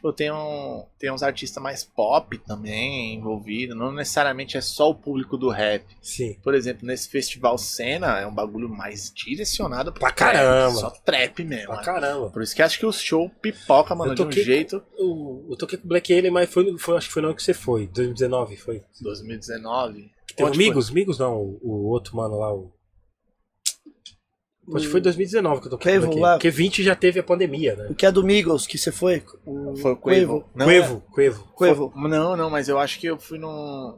Tipo, 0.00 0.14
tem, 0.14 0.32
um, 0.32 0.86
tem 0.98 1.12
uns 1.12 1.22
artistas 1.22 1.62
mais 1.62 1.84
pop 1.84 2.38
também 2.38 3.14
envolvidos. 3.14 3.76
Não 3.76 3.92
necessariamente 3.92 4.56
é 4.56 4.62
só 4.62 4.88
o 4.88 4.94
público 4.94 5.36
do 5.36 5.50
rap. 5.50 5.84
Sim. 6.00 6.38
Por 6.42 6.54
exemplo, 6.54 6.86
nesse 6.86 7.06
festival 7.10 7.58
Cena 7.58 8.18
é 8.18 8.26
um 8.26 8.34
bagulho 8.34 8.66
mais 8.66 9.12
direcionado 9.14 9.92
Pra 9.92 10.10
trap, 10.10 10.32
caramba. 10.32 10.74
Só 10.74 10.88
trap 10.88 11.44
mesmo. 11.44 11.66
Pra 11.66 11.76
né? 11.76 11.82
caramba. 11.84 12.30
Por 12.30 12.40
isso 12.42 12.56
que 12.56 12.62
acho 12.62 12.78
que 12.78 12.86
o 12.86 12.92
show 12.92 13.28
pipoca, 13.42 13.94
mano, 13.94 14.14
de 14.14 14.22
um 14.22 14.32
jeito. 14.32 14.82
Eu, 14.96 15.44
eu 15.50 15.56
toquei 15.56 15.76
com 15.76 15.84
o 15.84 15.88
Black 15.88 16.10
Alien, 16.10 16.32
mas 16.32 16.50
foi, 16.50 16.78
foi, 16.78 16.96
acho 16.96 17.08
que 17.08 17.12
foi 17.12 17.22
ano 17.22 17.34
que 17.34 17.42
você 17.42 17.52
foi, 17.52 17.86
2019, 17.88 18.56
foi. 18.56 18.82
2019. 19.02 20.10
Tem 20.34 20.46
o 20.46 20.48
Onde 20.48 20.56
foi? 20.64 20.94
Migos 20.94 21.18
não, 21.18 21.36
o, 21.36 21.60
o 21.62 21.88
outro 21.88 22.16
mano 22.16 22.38
lá, 22.38 22.54
o... 22.54 22.72
Acho 24.74 24.84
que 24.86 24.90
foi 24.92 25.00
2019 25.00 25.60
que 25.62 25.66
eu 25.68 25.72
o 25.72 25.78
Quavo 25.78 26.06
Black 26.06 26.20
lá. 26.20 26.32
Porque 26.34 26.50
20 26.50 26.82
já 26.82 26.94
teve 26.94 27.18
a 27.18 27.22
pandemia, 27.24 27.74
né? 27.74 27.88
O 27.90 27.94
que 27.94 28.06
é 28.06 28.12
do 28.12 28.22
Migos, 28.22 28.66
que 28.66 28.78
você 28.78 28.92
foi? 28.92 29.22
O 29.44 29.74
Foi 29.76 29.92
o 29.92 29.96
Quavo. 29.96 30.44
Não, 30.54 30.66
Quavo, 30.66 31.02
Quavo. 31.12 31.48
Quavo. 31.54 31.92
é- 31.96 32.08
Não, 32.08 32.36
não, 32.36 32.50
mas 32.50 32.68
eu 32.68 32.78
acho 32.78 32.98
que 33.00 33.06
eu 33.06 33.18
fui 33.18 33.38
num. 33.38 33.96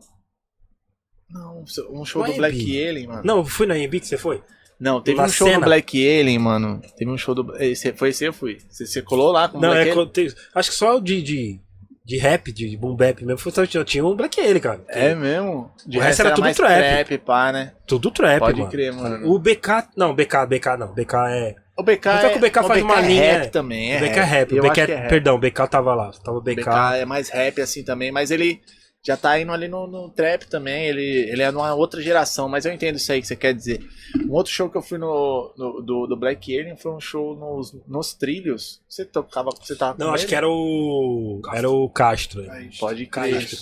Não, 1.29 1.65
um 1.91 2.05
show 2.05 2.25
No 2.25 2.31
do 2.33 2.37
Black 2.37 2.57
AMB. 2.59 2.89
Alien, 2.89 3.07
mano. 3.09 3.23
Não, 3.25 3.45
foi 3.45 3.67
na 3.67 3.75
AMB 3.75 4.01
que 4.01 4.07
você 4.07 4.19
foi? 4.19 4.43
Não, 4.79 5.01
teve 5.01 5.21
um 5.21 5.29
show 5.29 5.47
cena. 5.47 5.61
do 5.61 5.65
Black 5.65 5.97
Alien, 6.21 6.39
mano. 6.39 6.81
Teve 6.97 7.11
um 7.11 7.17
show 7.19 7.35
do. 7.35 7.57
Esse, 7.63 7.93
foi 7.93 8.09
esse 8.11 8.25
eu 8.25 8.33
fui. 8.33 8.59
Você, 8.69 8.87
você 8.87 9.01
colou 9.03 9.31
lá 9.33 9.49
com 9.49 9.59
o 9.59 9.61
Não, 9.61 9.71
Black 9.71 9.89
é, 9.89 9.93
Alien? 9.93 10.09
tem- 10.09 10.29
acho 10.55 10.71
que 10.71 10.77
só 10.77 10.97
o 10.97 11.01
de, 11.01 11.23
de, 11.23 11.61
de 12.05 12.19
rap, 12.19 12.51
de 12.53 12.77
boom 12.77 12.97
bap 12.97 13.21
mesmo, 13.25 13.39
foi, 13.39 13.53
só- 13.53 13.85
tinha 13.85 14.05
um 14.05 14.17
Black 14.17 14.41
Alien, 14.41 14.59
cara. 14.61 14.81
É 14.89 15.15
mesmo? 15.15 15.71
De 15.87 15.99
O 15.99 16.01
resto 16.01 16.21
era 16.21 16.31
tudo 16.31 16.45
mais 16.45 16.57
trap. 16.57 16.79
trap, 17.07 17.19
pá, 17.19 17.53
né? 17.53 17.73
Tudo 17.87 18.11
trap, 18.11 18.39
Pode 18.41 18.59
mano. 18.59 18.71
crer, 18.71 18.93
mano. 18.93 19.31
O 19.31 19.39
BK, 19.39 19.89
não, 19.97 20.15
BK, 20.15 20.47
BK 20.47 20.77
não, 20.79 20.89
BK 20.89 21.15
é... 21.31 21.55
O 21.77 21.83
BK 21.83 22.09
Até 22.09 22.29
que 22.31 22.37
o 22.39 22.41
BK 22.41 22.61
o 22.61 22.65
faz 22.65 22.83
uma 22.83 22.99
é 22.99 23.03
linha- 23.03 23.23
rap 23.39 23.51
também, 23.51 23.93
é 23.95 23.97
o 23.97 24.01
BK 24.01 24.19
é 24.19 24.23
rap, 24.25 24.53
o 24.53 24.57
Eu 24.59 24.63
BK 24.63 24.81
é, 24.81 24.83
é 24.83 24.97
rap. 24.97 25.09
perdão, 25.09 25.35
o 25.37 25.39
BK 25.39 25.67
tava 25.69 25.95
lá, 25.95 26.11
tava 26.23 26.37
o 26.37 26.41
O 26.41 26.43
BK, 26.43 26.57
BK 26.57 26.97
é 26.97 27.05
mais 27.07 27.29
rap 27.31 27.61
assim 27.61 27.83
também, 27.83 28.13
mas 28.13 28.31
ele 28.31 28.61
já 29.05 29.17
tá 29.17 29.39
indo 29.41 29.51
ali 29.51 29.67
no, 29.67 29.87
no 29.87 30.09
trap 30.11 30.47
também, 30.47 30.87
ele, 30.87 31.03
ele 31.31 31.43
é 31.43 31.51
numa 31.51 31.75
outra 31.75 32.01
geração, 32.01 32.49
mas 32.49 32.65
eu 32.65 32.73
entendo 32.73 32.97
isso 32.97 33.11
aí 33.11 33.21
que 33.21 33.27
você 33.27 33.35
quer 33.35 33.53
dizer. 33.53 33.85
Um 34.29 34.33
outro 34.33 34.53
show 34.53 34.71
que 34.71 34.77
eu 34.77 34.83
fui 34.83 34.97
no, 34.97 35.53
no- 35.57 35.81
do, 35.83 36.07
do 36.07 36.17
Black 36.17 36.57
Alien 36.57 36.77
foi 36.77 36.93
um 36.93 37.01
show 37.01 37.35
nos, 37.35 37.75
nos 37.89 38.15
trilhos. 38.15 38.81
Você 38.89 39.05
tocava, 39.05 39.51
você 39.51 39.75
tava 39.75 39.95
com 39.97 40.05
Não, 40.05 40.15
acho 40.15 40.25
ele? 40.25 40.29
que 40.29 40.35
era 40.37 40.49
o. 40.49 41.41
Era 41.53 41.69
o 41.69 41.89
Castro. 41.91 42.45
Pode 42.79 43.07
crer. 43.07 43.35
Castro. 43.35 43.59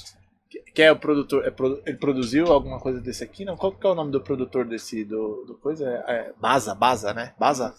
Que- 0.75 0.83
é 0.83 0.93
o 0.93 0.97
produtor, 0.97 1.45
é 1.45 1.53
ele 1.89 1.97
produziu 1.99 2.47
alguma 2.47 2.79
coisa 2.79 3.01
desse 3.01 3.23
aqui? 3.25 3.45
Não, 3.45 3.57
qual 3.57 3.73
que 3.73 3.87
é 3.87 3.91
o 3.91 3.95
nome 3.95 4.11
do 4.13 4.21
produtor 4.21 4.65
desse, 4.67 5.05
do, 5.05 5.45
do 5.47 5.55
coisa? 5.55 5.89
É, 6.07 6.13
é 6.13 6.33
Baza, 6.41 6.75
Baza, 6.75 7.13
né? 7.15 7.35
Baza? 7.39 7.75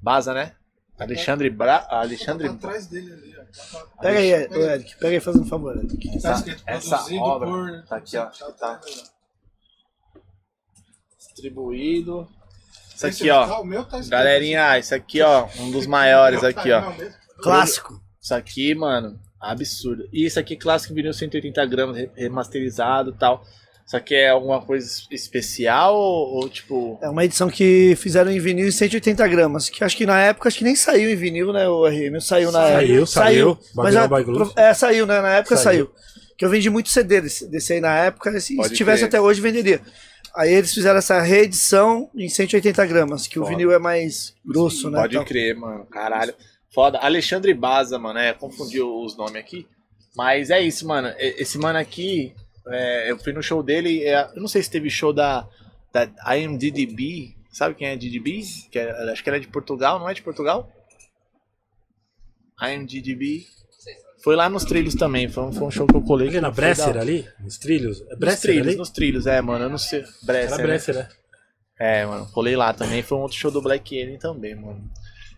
Baza, 0.00 0.32
né? 0.34 0.54
Alexandre 1.00 1.50
Bra... 1.50 1.86
Alexandre... 1.90 2.48
atrás 2.48 2.86
dele 2.86 3.12
ali, 3.12 3.34
ó. 3.38 4.00
Pega 4.02 4.18
aí, 4.18 4.32
ô, 4.48 4.60
Eric. 4.70 4.96
Pega 4.98 5.08
aí, 5.14 5.20
fazendo 5.20 5.42
um 5.42 5.48
favor, 5.48 5.76
Eric. 5.76 6.16
Essa, 6.16 6.32
escrito 6.34 6.62
essa 6.66 7.14
obra 7.14 7.48
por- 7.48 7.82
tá 7.88 7.96
aqui, 7.96 8.16
ó. 8.16 8.26
Tá 8.26 8.80
distribuído. 11.18 12.28
Isso 12.94 13.06
aqui, 13.06 13.30
ó. 13.30 13.46
tá- 13.84 13.84
tá 13.84 14.00
Galerinha, 14.08 14.78
isso 14.78 14.94
aqui, 14.94 15.22
ó. 15.22 15.48
Um 15.58 15.70
dos 15.70 15.86
maiores 15.86 16.44
assim. 16.44 16.58
aqui, 16.58 16.70
ó. 16.72 16.90
Mesmo. 16.92 17.14
Clássico. 17.42 18.00
Isso 18.20 18.34
aqui, 18.34 18.74
mano, 18.74 19.18
absurdo. 19.40 20.06
E 20.12 20.26
isso 20.26 20.38
aqui, 20.38 20.56
clássico 20.56 20.92
vinil 20.94 21.12
180 21.14 21.64
gramas, 21.66 21.96
re- 21.96 22.10
remasterizado 22.14 23.10
e 23.10 23.14
tal. 23.14 23.44
Isso 23.90 23.96
aqui 23.96 24.14
é 24.14 24.28
alguma 24.28 24.62
coisa 24.62 24.88
especial 25.10 25.96
ou, 25.96 26.34
ou, 26.36 26.48
tipo. 26.48 26.96
É 27.02 27.08
uma 27.08 27.24
edição 27.24 27.50
que 27.50 27.96
fizeram 27.96 28.30
em 28.30 28.38
vinil 28.38 28.68
em 28.68 28.70
180 28.70 29.26
gramas. 29.26 29.68
Que 29.68 29.82
acho 29.82 29.96
que 29.96 30.06
na 30.06 30.16
época 30.20 30.46
acho 30.48 30.58
que 30.58 30.62
nem 30.64 30.76
saiu 30.76 31.10
em 31.10 31.16
vinil, 31.16 31.52
né? 31.52 31.68
O 31.68 31.84
RM 31.88 32.20
saiu 32.20 32.52
na 32.52 32.60
Saiu, 32.68 32.94
época. 33.02 33.06
saiu. 33.06 33.58
Mas 33.74 33.96
Blues. 34.24 34.52
é, 34.54 34.72
saiu, 34.74 35.06
né? 35.08 35.20
Na 35.20 35.30
época 35.38 35.56
Saiu. 35.56 35.86
saiu. 35.86 35.90
Que 36.38 36.44
eu 36.44 36.48
vendi 36.48 36.70
muito 36.70 36.88
CD 36.88 37.20
desse, 37.20 37.50
desse 37.50 37.72
aí 37.72 37.80
na 37.80 37.92
época. 37.96 38.30
Se, 38.40 38.54
se 38.54 38.70
tivesse 38.74 38.98
crer. 39.00 39.08
até 39.08 39.20
hoje, 39.20 39.40
venderia. 39.40 39.80
Aí 40.36 40.54
eles 40.54 40.72
fizeram 40.72 41.00
essa 41.00 41.20
reedição 41.20 42.08
em 42.14 42.28
180 42.28 42.86
gramas, 42.86 43.26
que 43.26 43.40
o 43.40 43.42
Foda. 43.42 43.56
vinil 43.56 43.72
é 43.72 43.80
mais 43.80 44.34
grosso, 44.46 44.88
né? 44.88 45.00
Pode 45.00 45.16
Então, 45.16 45.26
crer, 45.26 45.56
mano. 45.56 45.84
Caralho. 45.86 46.32
Foda. 46.72 46.98
Alexandre 46.98 47.52
Baza, 47.52 47.98
mano. 47.98 48.20
É, 48.20 48.32
confundiu 48.34 48.88
os 49.02 49.16
nomes 49.16 49.34
aqui. 49.34 49.66
Mas 50.16 50.48
é 50.50 50.60
isso, 50.62 50.86
mano. 50.86 51.12
Esse 51.18 51.58
mano 51.58 51.76
aqui, 51.76 52.32
é, 52.70 53.10
eu 53.10 53.18
fui 53.18 53.32
no 53.32 53.42
show 53.42 53.62
dele. 53.62 54.02
é, 54.04 54.30
eu 54.34 54.40
não 54.40 54.48
sei 54.48 54.62
se 54.62 54.70
teve 54.70 54.88
show 54.90 55.12
da, 55.12 55.46
da 55.92 56.36
IMDDB. 56.36 57.34
Sabe 57.52 57.74
quem 57.74 57.88
é 57.88 57.96
DDB? 57.96 58.42
Que 58.70 58.78
é- 58.78 59.10
acho 59.10 59.22
que 59.24 59.28
ela 59.28 59.36
é 59.36 59.40
de 59.40 59.48
Portugal, 59.48 59.98
não 59.98 60.08
é 60.08 60.14
de 60.14 60.22
Portugal? 60.22 60.70
IMDDB. 62.62 63.44
Foi 64.22 64.36
lá 64.36 64.48
nos 64.48 64.64
trilhos 64.64 64.94
também. 64.94 65.28
Foi 65.28 65.44
um, 65.44 65.52
foi 65.52 65.66
um 65.66 65.70
show 65.70 65.86
que 65.86 65.96
eu 65.96 66.02
colei. 66.02 66.28
Ali 66.28 66.40
na 66.40 66.50
Bresser 66.50 66.92
da- 66.94 67.00
ali? 67.00 67.26
Nos 67.40 67.56
trilhos? 67.58 68.02
É 68.02 68.10
Nos 68.10 68.18
Bresser 68.18 68.40
trilhos, 68.50 68.68
ali? 68.68 68.76
nos 68.76 68.90
trilhos, 68.90 69.26
é, 69.26 69.40
mano. 69.40 69.64
Eu 69.64 69.70
não 69.70 69.78
sei. 69.78 70.04
Bresser. 70.22 70.48
Era 70.52 70.56
né? 70.58 70.62
Bresser, 70.62 70.94
né? 70.94 71.08
É, 71.78 72.04
mano, 72.04 72.26
colei 72.32 72.54
lá 72.54 72.74
também. 72.74 73.02
Foi 73.02 73.16
um 73.16 73.22
outro 73.22 73.38
show 73.38 73.50
do 73.50 73.62
Black 73.62 73.98
Alien 74.00 74.18
também, 74.18 74.54
mano. 74.54 74.90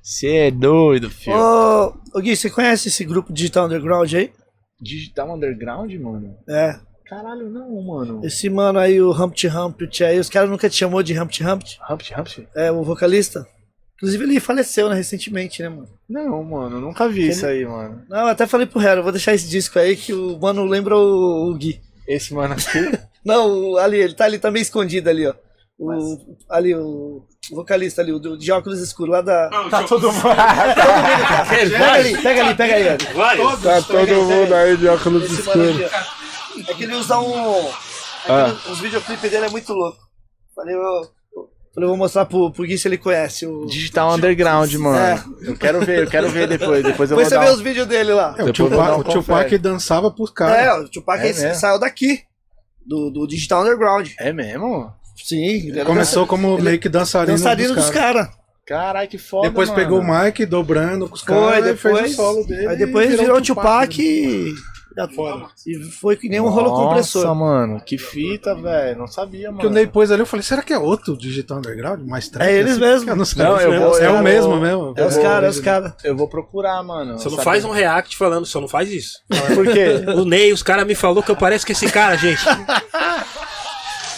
Você 0.02 0.34
é 0.34 0.50
doido, 0.50 1.08
filho. 1.08 1.36
Ô, 1.36 1.94
ô 2.12 2.20
Gui, 2.20 2.34
você 2.34 2.50
conhece 2.50 2.88
esse 2.88 3.04
grupo 3.04 3.32
Digital 3.32 3.66
Underground 3.66 4.12
aí? 4.12 4.32
Digital 4.80 5.32
Underground, 5.36 5.94
mano? 5.94 6.36
É. 6.48 6.80
Caralho, 7.06 7.50
não, 7.50 7.82
mano. 7.82 8.20
Esse 8.24 8.48
mano 8.48 8.78
aí, 8.78 9.00
o 9.00 9.10
Humpty 9.12 9.48
Humpty 9.48 10.04
aí, 10.04 10.18
os 10.18 10.28
caras 10.28 10.48
nunca 10.48 10.68
te 10.68 10.76
chamou 10.76 11.02
de 11.02 11.18
Humpty 11.18 11.44
Humpty? 11.44 11.78
Humpty 11.90 12.14
Humpty? 12.18 12.48
É, 12.54 12.70
o 12.70 12.82
vocalista. 12.82 13.46
Inclusive 13.96 14.24
ele 14.24 14.40
faleceu, 14.40 14.88
né, 14.88 14.96
recentemente, 14.96 15.62
né, 15.62 15.68
mano? 15.68 15.88
Não, 16.08 16.42
mano, 16.42 16.80
nunca 16.80 17.08
vi 17.08 17.28
isso 17.28 17.46
aí, 17.46 17.64
mano. 17.64 18.02
Não, 18.08 18.18
eu 18.18 18.26
até 18.28 18.48
falei 18.48 18.66
pro 18.66 18.82
Hero, 18.82 19.02
vou 19.02 19.12
deixar 19.12 19.32
esse 19.32 19.48
disco 19.48 19.78
aí 19.78 19.94
que 19.94 20.12
o 20.12 20.36
mano 20.40 20.64
lembra 20.64 20.96
o, 20.96 21.50
o 21.50 21.54
Gui. 21.54 21.80
Esse 22.08 22.34
mano 22.34 22.54
aqui. 22.54 22.98
Não, 23.24 23.76
ali, 23.76 23.98
ele 23.98 24.14
tá 24.14 24.24
ali, 24.24 24.40
tá 24.40 24.50
meio 24.50 24.62
escondido 24.62 25.08
ali, 25.08 25.24
ó. 25.26 25.34
O, 25.78 26.36
ali, 26.50 26.74
o 26.74 27.24
vocalista 27.50 28.02
ali, 28.02 28.12
o 28.12 28.36
de 28.36 28.52
óculos 28.52 28.80
escuros, 28.80 29.12
lá 29.12 29.20
da. 29.20 29.48
tá 29.70 29.84
todo 29.84 30.12
mundo. 30.12 30.22
Pega 31.48 31.92
ali, 31.92 32.22
pega 32.22 32.44
ali, 32.44 32.54
pega 32.54 32.74
aí. 32.74 32.98
Tá 33.62 33.82
todo 33.82 34.24
mundo 34.24 34.54
aí 34.54 34.76
de 34.76 34.88
óculos 34.88 35.30
escuros. 35.30 35.76
É 36.68 36.74
que 36.74 36.84
ele 36.84 36.94
usa 36.94 37.18
um. 37.18 37.68
Ah. 38.28 38.54
Os 38.70 38.78
videoclipes 38.80 39.30
dele 39.30 39.46
é 39.46 39.50
muito 39.50 39.72
louco. 39.72 39.98
Falei, 40.54 40.74
eu, 40.74 40.80
falei, 41.74 41.88
vou 41.88 41.96
mostrar 41.96 42.24
pro, 42.26 42.50
pro 42.52 42.64
Gui 42.64 42.76
se 42.78 42.86
ele 42.88 42.98
conhece. 42.98 43.46
O... 43.46 43.66
Digital 43.66 44.14
Underground, 44.14 44.72
mano. 44.74 45.36
Eu 45.40 45.56
quero 45.56 45.80
ver, 45.84 46.04
eu 46.04 46.10
quero 46.10 46.28
ver 46.28 46.46
depois. 46.46 46.82
Depois 46.84 47.10
eu 47.10 47.16
Depois 47.16 47.28
você 47.28 47.34
vou 47.36 47.44
vê 47.44 47.50
dar 47.50 47.54
os 47.56 47.60
vídeos 47.60 47.86
dele 47.86 48.12
lá. 48.12 48.34
É, 48.38 48.42
o 48.42 48.44
vou 48.46 48.52
Tupac, 48.52 48.92
um 48.92 48.98
o 49.00 49.04
Tupac 49.04 49.58
dançava 49.58 50.10
pros 50.10 50.30
É, 50.30 50.34
caras. 50.34 50.86
o 50.86 50.90
Tupac 50.90 51.24
É 51.26 51.54
saiu 51.54 51.78
daqui. 51.78 52.20
Do, 52.86 53.10
do 53.10 53.26
Digital 53.26 53.62
Underground. 53.62 54.08
um... 54.08 54.12
É 54.18 54.32
mesmo? 54.32 54.92
Sim, 55.24 55.68
ele 55.68 55.84
Começou 55.84 56.26
como 56.26 56.54
ele- 56.54 56.62
meio 56.62 56.78
que 56.80 56.88
dançarino, 56.88 57.36
dançarino 57.36 57.74
dos 57.74 57.90
caras. 57.90 58.26
caras. 58.26 58.42
Caralho, 58.66 59.08
que 59.08 59.18
foda, 59.18 59.48
Depois 59.48 59.68
mano. 59.68 59.80
pegou 59.80 60.00
o 60.00 60.04
Mike 60.04 60.46
dobrando 60.46 61.08
com 61.08 61.14
os 61.14 61.20
Foi, 61.22 61.34
caras 61.34 61.58
e 61.58 61.72
depois. 61.74 61.98
fez 62.00 62.12
o 62.12 62.16
solo 62.16 62.44
dele. 62.46 62.66
Aí 62.68 62.76
depois 62.76 63.10
virou 63.20 63.38
o 63.38 63.42
Tupac 63.42 63.98
né? 63.98 64.04
e. 64.04 64.54
E 65.66 65.82
foi 65.84 66.16
que 66.16 66.28
nem 66.28 66.40
um 66.40 66.48
rolo 66.48 66.70
compressor. 66.74 67.24
Nossa, 67.24 67.34
mano, 67.34 67.80
que 67.80 67.96
fita, 67.98 68.54
velho. 68.54 68.98
Não 68.98 69.06
sabia, 69.06 69.48
mano. 69.50 69.60
Que 69.60 69.66
o 69.66 69.70
Ney 69.70 69.86
pôs 69.86 70.10
ali, 70.10 70.20
eu 70.22 70.26
falei, 70.26 70.42
será 70.42 70.62
que 70.62 70.72
é 70.72 70.78
outro 70.78 71.16
Digital 71.16 71.58
Underground? 71.58 72.00
Mais 72.06 72.28
trap? 72.28 72.46
É 72.48 72.52
eles 72.52 72.72
assim? 72.72 72.80
mesmo. 72.80 73.10
Eu 73.10 73.16
não 73.16 73.24
sei. 73.24 73.42
Não, 73.44 73.60
eu 73.60 73.80
vou- 73.80 73.98
é 73.98 74.10
o 74.10 74.22
mesmo 74.22 74.56
mesmo. 74.60 74.94
É 74.96 75.06
os 75.06 75.16
caras, 75.16 75.44
é 75.44 75.58
os 75.58 75.60
caras. 75.64 75.92
Eu 76.04 76.16
vou 76.16 76.28
procurar, 76.28 76.82
mano. 76.82 77.18
Você 77.18 77.24
não 77.28 77.36
Sabe- 77.36 77.44
faz 77.44 77.64
um 77.64 77.70
react 77.70 78.16
falando, 78.16 78.44
só 78.46 78.60
não 78.60 78.68
faz 78.68 78.90
isso. 78.90 79.18
Por 79.54 79.66
quê? 79.72 80.02
O 80.16 80.24
Ney, 80.24 80.52
os 80.52 80.62
caras 80.62 80.86
me 80.86 80.94
falou 80.94 81.22
que 81.22 81.30
eu 81.30 81.36
pareço 81.36 81.64
com 81.66 81.72
esse 81.72 81.90
cara, 81.90 82.16
gente. 82.16 82.42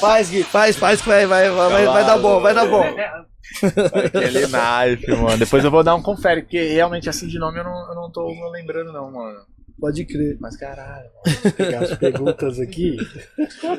Faz, 0.00 0.28
Gui, 0.28 0.42
faz, 0.42 0.76
faz 0.76 1.00
que 1.00 1.08
vai, 1.08 1.24
vai, 1.24 1.48
vai, 1.50 1.70
vai, 1.70 1.86
vai 1.86 2.04
dar 2.04 2.18
bom, 2.18 2.40
vai 2.40 2.52
dar 2.52 2.66
bom. 2.66 2.82
Aquele 2.82 4.40
knife, 4.46 5.12
mano. 5.16 5.38
Depois 5.38 5.64
eu 5.64 5.70
vou 5.70 5.82
dar 5.82 5.94
um 5.94 6.02
confere, 6.02 6.42
porque 6.42 6.72
realmente 6.74 7.08
assim 7.08 7.26
de 7.26 7.38
nome 7.38 7.60
eu 7.60 7.64
não, 7.64 7.88
eu 7.88 7.94
não 7.94 8.10
tô 8.10 8.26
lembrando, 8.50 8.92
não, 8.92 9.10
mano. 9.10 9.38
Pode 9.78 10.04
crer. 10.04 10.36
Mas 10.40 10.56
caralho. 10.56 11.10
Pegar 11.56 11.82
as 11.82 11.98
perguntas 11.98 12.58
aqui. 12.60 12.96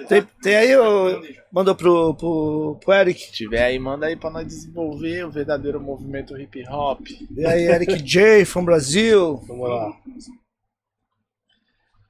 Tem, 0.07 0.23
tem 0.41 0.55
aí, 0.55 0.77
ô, 0.77 1.21
mandou 1.51 1.73
pro, 1.75 2.13
pro, 2.15 2.77
pro 2.83 2.93
Eric. 2.93 3.19
Se 3.21 3.31
tiver 3.31 3.63
aí, 3.63 3.79
manda 3.79 4.05
aí 4.05 4.15
pra 4.15 4.29
nós 4.29 4.45
desenvolver 4.45 5.25
o 5.25 5.31
verdadeiro 5.31 5.79
movimento 5.81 6.37
hip 6.37 6.63
hop. 6.69 7.01
E 7.35 7.45
aí, 7.45 7.63
Eric 7.67 8.01
J, 8.03 8.45
from 8.45 8.65
Brasil. 8.65 9.37
Vamos 9.47 9.69
lá. 9.69 9.93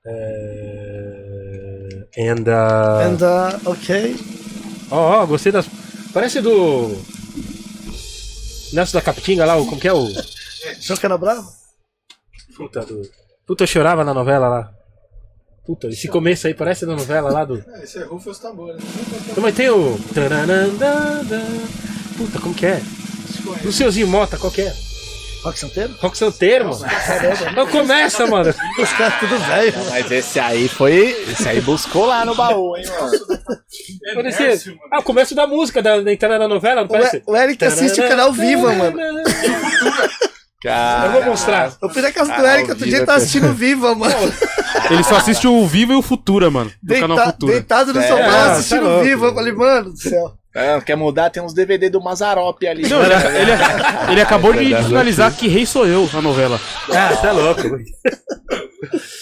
É... 0.08 1.88
And, 2.18 2.48
uh... 2.48 3.02
And, 3.02 3.22
uh, 3.22 3.70
ok. 3.70 4.16
Ó, 4.92 5.22
ó, 5.22 5.26
gostei 5.26 5.52
das. 5.52 5.68
Parece 6.14 6.42
do. 6.42 6.90
Nelson 8.74 8.98
da 8.98 9.02
Capitinga 9.04 9.46
lá, 9.46 9.56
o- 9.58 9.66
como 9.66 9.80
que 9.82 9.88
é 9.88 9.94
o. 9.94 10.08
João 10.80 11.00
Cana 11.00 11.18
Bravo? 11.18 11.50
Puta, 12.56 12.86
do... 12.86 13.02
Puta, 13.48 13.64
eu 13.64 13.68
chorava 13.68 14.04
na 14.04 14.14
novela 14.14 14.48
lá. 14.48 14.72
Puta, 15.66 15.88
esse 15.88 16.08
começo 16.08 16.46
aí 16.48 16.54
parece 16.54 16.86
da 16.86 16.94
novela 16.96 17.32
lá 17.32 17.44
do. 17.46 17.64
Esse 17.82 18.00
é 18.00 18.04
Rufus 18.04 18.38
Tambores. 18.40 18.82
Não, 19.36 19.42
mas 19.44 19.56
tem 19.56 19.70
o. 19.70 19.98
Puta, 22.18 22.40
como 22.40 22.54
que 22.54 22.66
é? 22.66 22.82
O 23.64 23.72
seuzinho 23.72 24.08
Mota, 24.08 24.38
qual 24.38 24.52
que 24.52 24.62
é? 24.62 24.74
Rock 25.44 25.60
Santeiro? 25.60 25.94
Rock 26.00 26.18
Santeiro, 26.18 26.66
mano. 26.70 26.84
Não 27.56 27.68
começa, 27.68 28.26
mano. 28.26 28.52
Os 28.80 28.94
caras 28.94 29.20
tudo 29.20 29.38
velho. 29.38 29.74
Mas 29.92 30.12
esse 30.12 30.40
aí 30.40 30.68
foi. 30.68 31.12
Esse 31.32 31.48
aí 31.48 31.62
buscou 31.62 32.08
lá 32.08 32.26
no 32.26 32.34
baú, 32.34 32.76
hein, 32.76 32.84
mano. 33.00 33.12
Parece... 34.16 34.76
Ah, 34.92 35.00
o 35.00 35.04
começo 35.04 35.36
da 35.36 35.46
música 35.46 35.84
da, 35.84 36.02
da 36.02 36.12
entrada 36.12 36.40
da 36.40 36.48
novela, 36.48 36.82
não 36.82 36.86
O, 36.88 36.92
parece? 36.92 37.18
E- 37.18 37.24
o 37.28 37.36
Eric 37.36 37.64
assiste 37.64 38.02
o 38.02 38.08
canal 38.08 38.34
Viva, 38.34 38.74
mano. 38.74 38.98
Cara, 40.66 41.06
Eu 41.08 41.12
vou 41.14 41.24
mostrar. 41.26 41.74
Eu 41.82 41.90
fui 41.90 42.02
na 42.02 42.12
casa 42.12 42.32
do 42.32 42.36
Canal 42.36 42.52
Eric 42.56 42.70
outro 42.72 42.84
dia 42.86 42.92
Viva, 42.94 43.04
e 43.04 43.06
tava 43.06 43.18
assistindo 43.18 43.54
Viva, 43.54 43.96
mano. 43.96 44.34
Ele 44.90 45.04
só 45.04 45.16
assiste 45.18 45.48
o 45.48 45.66
Viva 45.66 45.94
e 45.94 45.96
o 45.96 46.02
Futura, 46.02 46.50
mano. 46.52 46.72
Do 46.82 46.94
canal 46.94 47.16
Deita- 47.18 47.32
Futura. 47.32 47.52
deitado 47.54 47.94
no 47.94 48.00
É, 48.00 48.08
sofá 48.08 48.24
tá 48.24 48.52
assistindo 48.54 48.84
louco. 48.84 49.04
Viva. 49.04 49.26
Eu 49.28 49.34
falei, 49.36 49.54
mano 49.54 49.92
do 49.92 49.98
céu. 49.98 50.34
É, 50.56 50.80
quer 50.80 50.96
mudar? 50.96 51.30
Tem 51.30 51.44
uns 51.44 51.54
DVD 51.54 51.90
do 51.90 52.02
Mazarop 52.02 52.66
ali. 52.66 52.88
Não, 52.88 53.04
ele, 53.04 53.14
ele, 53.14 53.52
ele 54.12 54.22
acabou 54.22 54.54
de 54.54 54.74
finalizar 54.84 55.36
Que 55.36 55.50
Rei 55.50 55.66
Sou 55.66 55.86
Eu, 55.86 56.10
a 56.14 56.22
novela. 56.22 56.60
Ah, 56.94 57.16
tá 57.18 57.32
louco. 57.34 57.62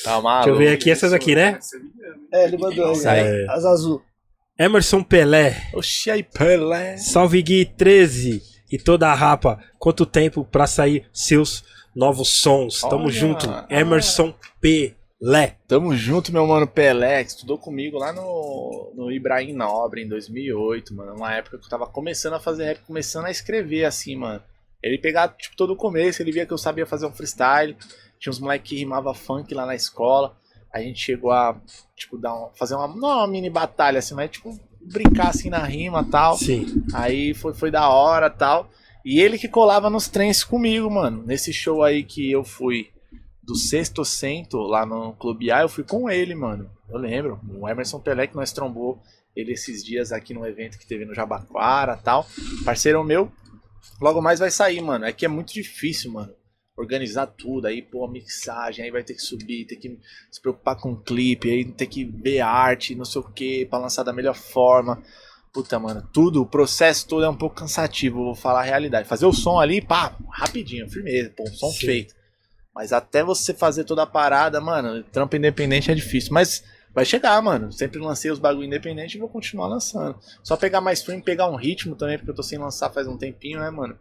Tá 0.03 0.21
maluco. 0.21 0.45
Deixa 0.45 0.49
eu 0.49 0.57
ver 0.57 0.73
aqui 0.73 0.91
essas 0.91 1.11
aqui, 1.13 1.33
né? 1.35 1.57
É, 2.31 2.45
ele 2.45 2.57
mandou 2.57 2.93
aí. 3.07 3.19
É. 3.19 3.45
As 3.49 3.65
azul. 3.65 4.01
Emerson 4.59 5.01
Pelé. 5.01 5.57
Oxi, 5.73 6.11
aí, 6.11 6.21
Pelé. 6.23 6.97
Salve 6.97 7.41
Gui 7.41 7.65
13 7.65 8.41
e 8.73 8.77
toda 8.79 9.07
a 9.07 9.13
rapa. 9.13 9.63
Quanto 9.77 10.03
tempo 10.03 10.43
pra 10.43 10.65
sair 10.65 11.07
seus 11.13 11.63
novos 11.95 12.41
sons? 12.41 12.81
Tamo 12.81 13.03
Olha, 13.03 13.11
junto. 13.11 13.47
Emerson 13.69 14.33
Pelé. 14.59 15.57
Tamo 15.67 15.95
junto, 15.95 16.33
meu 16.33 16.47
mano 16.47 16.65
Pelé, 16.65 17.23
que 17.23 17.29
estudou 17.29 17.59
comigo 17.59 17.99
lá 17.99 18.11
no, 18.11 18.91
no 18.95 19.11
Ibrahim 19.11 19.53
Nobre 19.53 20.01
em 20.01 20.07
2008, 20.09 20.91
mano. 20.95 21.13
Uma 21.13 21.35
época 21.35 21.59
que 21.59 21.65
eu 21.65 21.69
tava 21.69 21.85
começando 21.85 22.33
a 22.33 22.39
fazer 22.39 22.65
rap, 22.65 22.79
começando 22.79 23.25
a 23.25 23.31
escrever 23.31 23.85
assim, 23.85 24.15
mano. 24.15 24.41
Ele 24.81 24.97
pegava, 24.97 25.31
tipo, 25.37 25.55
todo 25.55 25.73
o 25.73 25.77
começo, 25.77 26.23
ele 26.23 26.31
via 26.31 26.45
que 26.47 26.51
eu 26.51 26.57
sabia 26.57 26.87
fazer 26.87 27.05
um 27.05 27.13
freestyle. 27.13 27.77
Tinha 28.19 28.31
uns 28.31 28.39
moleques 28.39 28.69
que 28.69 28.75
rimava 28.75 29.13
funk 29.13 29.53
lá 29.53 29.67
na 29.67 29.75
escola. 29.75 30.35
A 30.73 30.79
gente 30.79 30.99
chegou 30.99 31.31
a, 31.31 31.55
tipo, 31.95 32.17
dar 32.17 32.33
um, 32.33 32.49
fazer 32.55 32.73
uma, 32.73 32.87
não 32.87 33.19
uma 33.19 33.27
mini 33.27 33.51
batalha 33.51 33.99
assim, 33.99 34.15
mas, 34.15 34.31
tipo, 34.31 34.59
brincar 34.91 35.29
assim 35.29 35.49
na 35.49 35.63
rima 35.63 36.01
e 36.01 36.11
tal. 36.11 36.37
Sim. 36.37 36.83
Aí 36.93 37.33
foi, 37.33 37.53
foi 37.53 37.71
da 37.71 37.89
hora 37.89 38.29
tal. 38.29 38.69
E 39.05 39.19
ele 39.19 39.37
que 39.37 39.47
colava 39.47 39.89
nos 39.89 40.07
trens 40.07 40.43
comigo, 40.43 40.89
mano. 40.89 41.23
Nesse 41.25 41.51
show 41.51 41.83
aí 41.83 42.03
que 42.03 42.31
eu 42.31 42.43
fui 42.43 42.89
do 43.41 43.55
Sexto 43.55 44.05
Cento, 44.05 44.57
lá 44.57 44.85
no 44.85 45.13
Clube 45.13 45.51
A, 45.51 45.61
eu 45.61 45.69
fui 45.69 45.83
com 45.83 46.09
ele, 46.09 46.33
mano. 46.33 46.69
Eu 46.89 46.97
lembro. 46.97 47.39
O 47.49 47.67
Emerson 47.67 47.99
Pelé 47.99 48.27
que 48.27 48.35
nós 48.35 48.53
trombou 48.53 49.01
ele 49.35 49.51
esses 49.51 49.83
dias 49.83 50.11
aqui 50.11 50.33
no 50.33 50.45
evento 50.45 50.77
que 50.77 50.87
teve 50.87 51.05
no 51.05 51.13
Jabaquara 51.13 51.97
tal. 51.97 52.25
Parceiro 52.63 53.03
meu. 53.03 53.31
Logo 53.99 54.21
mais 54.21 54.39
vai 54.39 54.49
sair, 54.49 54.81
mano. 54.81 55.05
É 55.05 55.11
que 55.11 55.25
é 55.25 55.29
muito 55.29 55.53
difícil, 55.53 56.11
mano. 56.11 56.33
Organizar 56.75 57.27
tudo, 57.27 57.67
aí, 57.67 57.81
pô, 57.81 58.07
mixagem, 58.07 58.83
aí 58.83 58.89
vai 58.89 59.03
ter 59.03 59.13
que 59.13 59.21
subir, 59.21 59.65
ter 59.65 59.75
que 59.75 59.99
se 60.31 60.41
preocupar 60.41 60.75
com 60.75 60.93
o 60.93 60.99
clipe, 60.99 61.51
aí 61.51 61.65
ter 61.65 61.85
que 61.85 62.03
ver 62.03 62.39
arte, 62.39 62.95
não 62.95 63.05
sei 63.05 63.21
o 63.21 63.23
que, 63.23 63.65
pra 63.67 63.77
lançar 63.77 64.03
da 64.03 64.11
melhor 64.11 64.35
forma. 64.35 65.01
Puta, 65.53 65.77
mano, 65.77 66.07
tudo, 66.11 66.41
o 66.41 66.47
processo 66.47 67.07
todo 67.07 67.23
é 67.23 67.29
um 67.29 67.37
pouco 67.37 67.55
cansativo, 67.55 68.23
vou 68.23 68.35
falar 68.35 68.61
a 68.61 68.63
realidade. 68.63 69.07
Fazer 69.07 69.27
o 69.27 69.33
som 69.33 69.59
ali, 69.59 69.81
pá, 69.81 70.17
rapidinho, 70.31 70.89
firmeza, 70.89 71.31
pô, 71.37 71.45
som 71.47 71.69
Sim. 71.69 71.85
feito. 71.85 72.15
Mas 72.73 72.91
até 72.91 73.23
você 73.23 73.53
fazer 73.53 73.83
toda 73.83 74.01
a 74.01 74.07
parada, 74.07 74.59
mano, 74.59 75.03
trampo 75.03 75.35
independente 75.35 75.91
é 75.91 75.95
difícil. 75.95 76.33
Mas 76.33 76.63
vai 76.91 77.05
chegar, 77.05 77.39
mano. 77.41 77.71
Sempre 77.71 77.99
lancei 77.99 78.31
os 78.31 78.39
bagulho 78.39 78.65
independente 78.65 79.15
e 79.15 79.19
vou 79.19 79.29
continuar 79.29 79.67
lançando. 79.67 80.17
Só 80.41 80.57
pegar 80.57 80.81
mais 80.81 81.03
frame, 81.03 81.21
pegar 81.21 81.47
um 81.47 81.55
ritmo 81.55 81.95
também, 81.95 82.17
porque 82.17 82.31
eu 82.31 82.35
tô 82.35 82.41
sem 82.41 82.57
lançar 82.57 82.89
faz 82.89 83.07
um 83.07 83.17
tempinho, 83.17 83.59
né, 83.59 83.69
mano? 83.69 83.97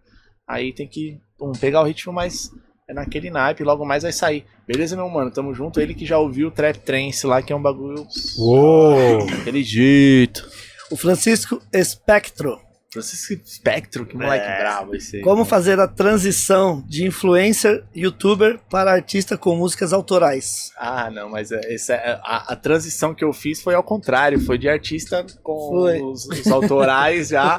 Aí 0.46 0.72
tem 0.72 0.88
que 0.88 1.20
pum, 1.42 1.52
pegar 1.52 1.80
o 1.80 1.84
ritmo, 1.84 2.12
mas 2.12 2.50
é 2.88 2.94
naquele 2.94 3.30
naipe, 3.30 3.64
logo 3.64 3.84
mais 3.84 4.04
vai 4.04 4.12
sair. 4.12 4.44
Beleza, 4.66 4.94
meu 4.94 5.08
mano? 5.08 5.30
Tamo 5.30 5.52
junto. 5.52 5.80
Ele 5.80 5.92
que 5.94 6.06
já 6.06 6.18
ouviu 6.18 6.48
o 6.48 6.50
Trap 6.52 6.76
Trance 6.78 7.26
lá, 7.26 7.42
que 7.42 7.52
é 7.52 7.56
um 7.56 7.62
bagulho 7.62 8.06
Uou! 8.38 9.26
daquele 9.26 9.62
jeito. 9.64 10.48
O 10.90 10.96
Francisco 10.96 11.60
Espectro. 11.72 12.60
Francisco 12.92 13.34
Spectro, 13.46 14.04
que 14.04 14.14
moleque 14.14 14.44
É. 14.44 14.58
bravo 14.58 14.94
esse 14.94 15.16
aí. 15.16 15.22
Como 15.22 15.46
fazer 15.46 15.80
a 15.80 15.88
transição 15.88 16.84
de 16.86 17.06
influencer, 17.06 17.82
youtuber 17.96 18.60
para 18.68 18.92
artista 18.92 19.38
com 19.38 19.56
músicas 19.56 19.94
autorais? 19.94 20.70
Ah, 20.78 21.10
não, 21.10 21.30
mas 21.30 21.50
é- 21.50 21.72
essa, 21.74 21.94
é- 21.94 22.20
a, 22.22 22.52
a 22.52 22.56
transição 22.56 23.14
que 23.14 23.24
eu 23.24 23.32
fiz 23.32 23.62
foi 23.62 23.74
ao 23.74 23.82
contrário, 23.82 24.38
foi 24.38 24.58
de 24.58 24.68
artista 24.68 25.24
com 25.42 26.10
os, 26.10 26.26
os 26.26 26.46
autorais 26.48 27.28
já 27.30 27.58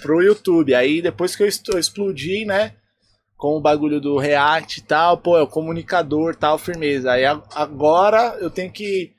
pro 0.00 0.22
YouTube. 0.22 0.74
Aí 0.74 1.02
depois 1.02 1.36
que 1.36 1.42
eu 1.42 1.48
explodi, 1.78 2.46
né, 2.46 2.72
com 3.42 3.56
o 3.56 3.60
bagulho 3.60 4.00
do 4.00 4.18
React 4.18 4.78
e 4.78 4.82
tal, 4.84 5.18
pô, 5.18 5.36
é 5.36 5.42
o 5.42 5.48
comunicador 5.48 6.36
tal, 6.36 6.56
firmeza. 6.56 7.10
Aí 7.10 7.24
agora 7.24 8.38
eu 8.40 8.48
tenho 8.48 8.70
que 8.70 9.14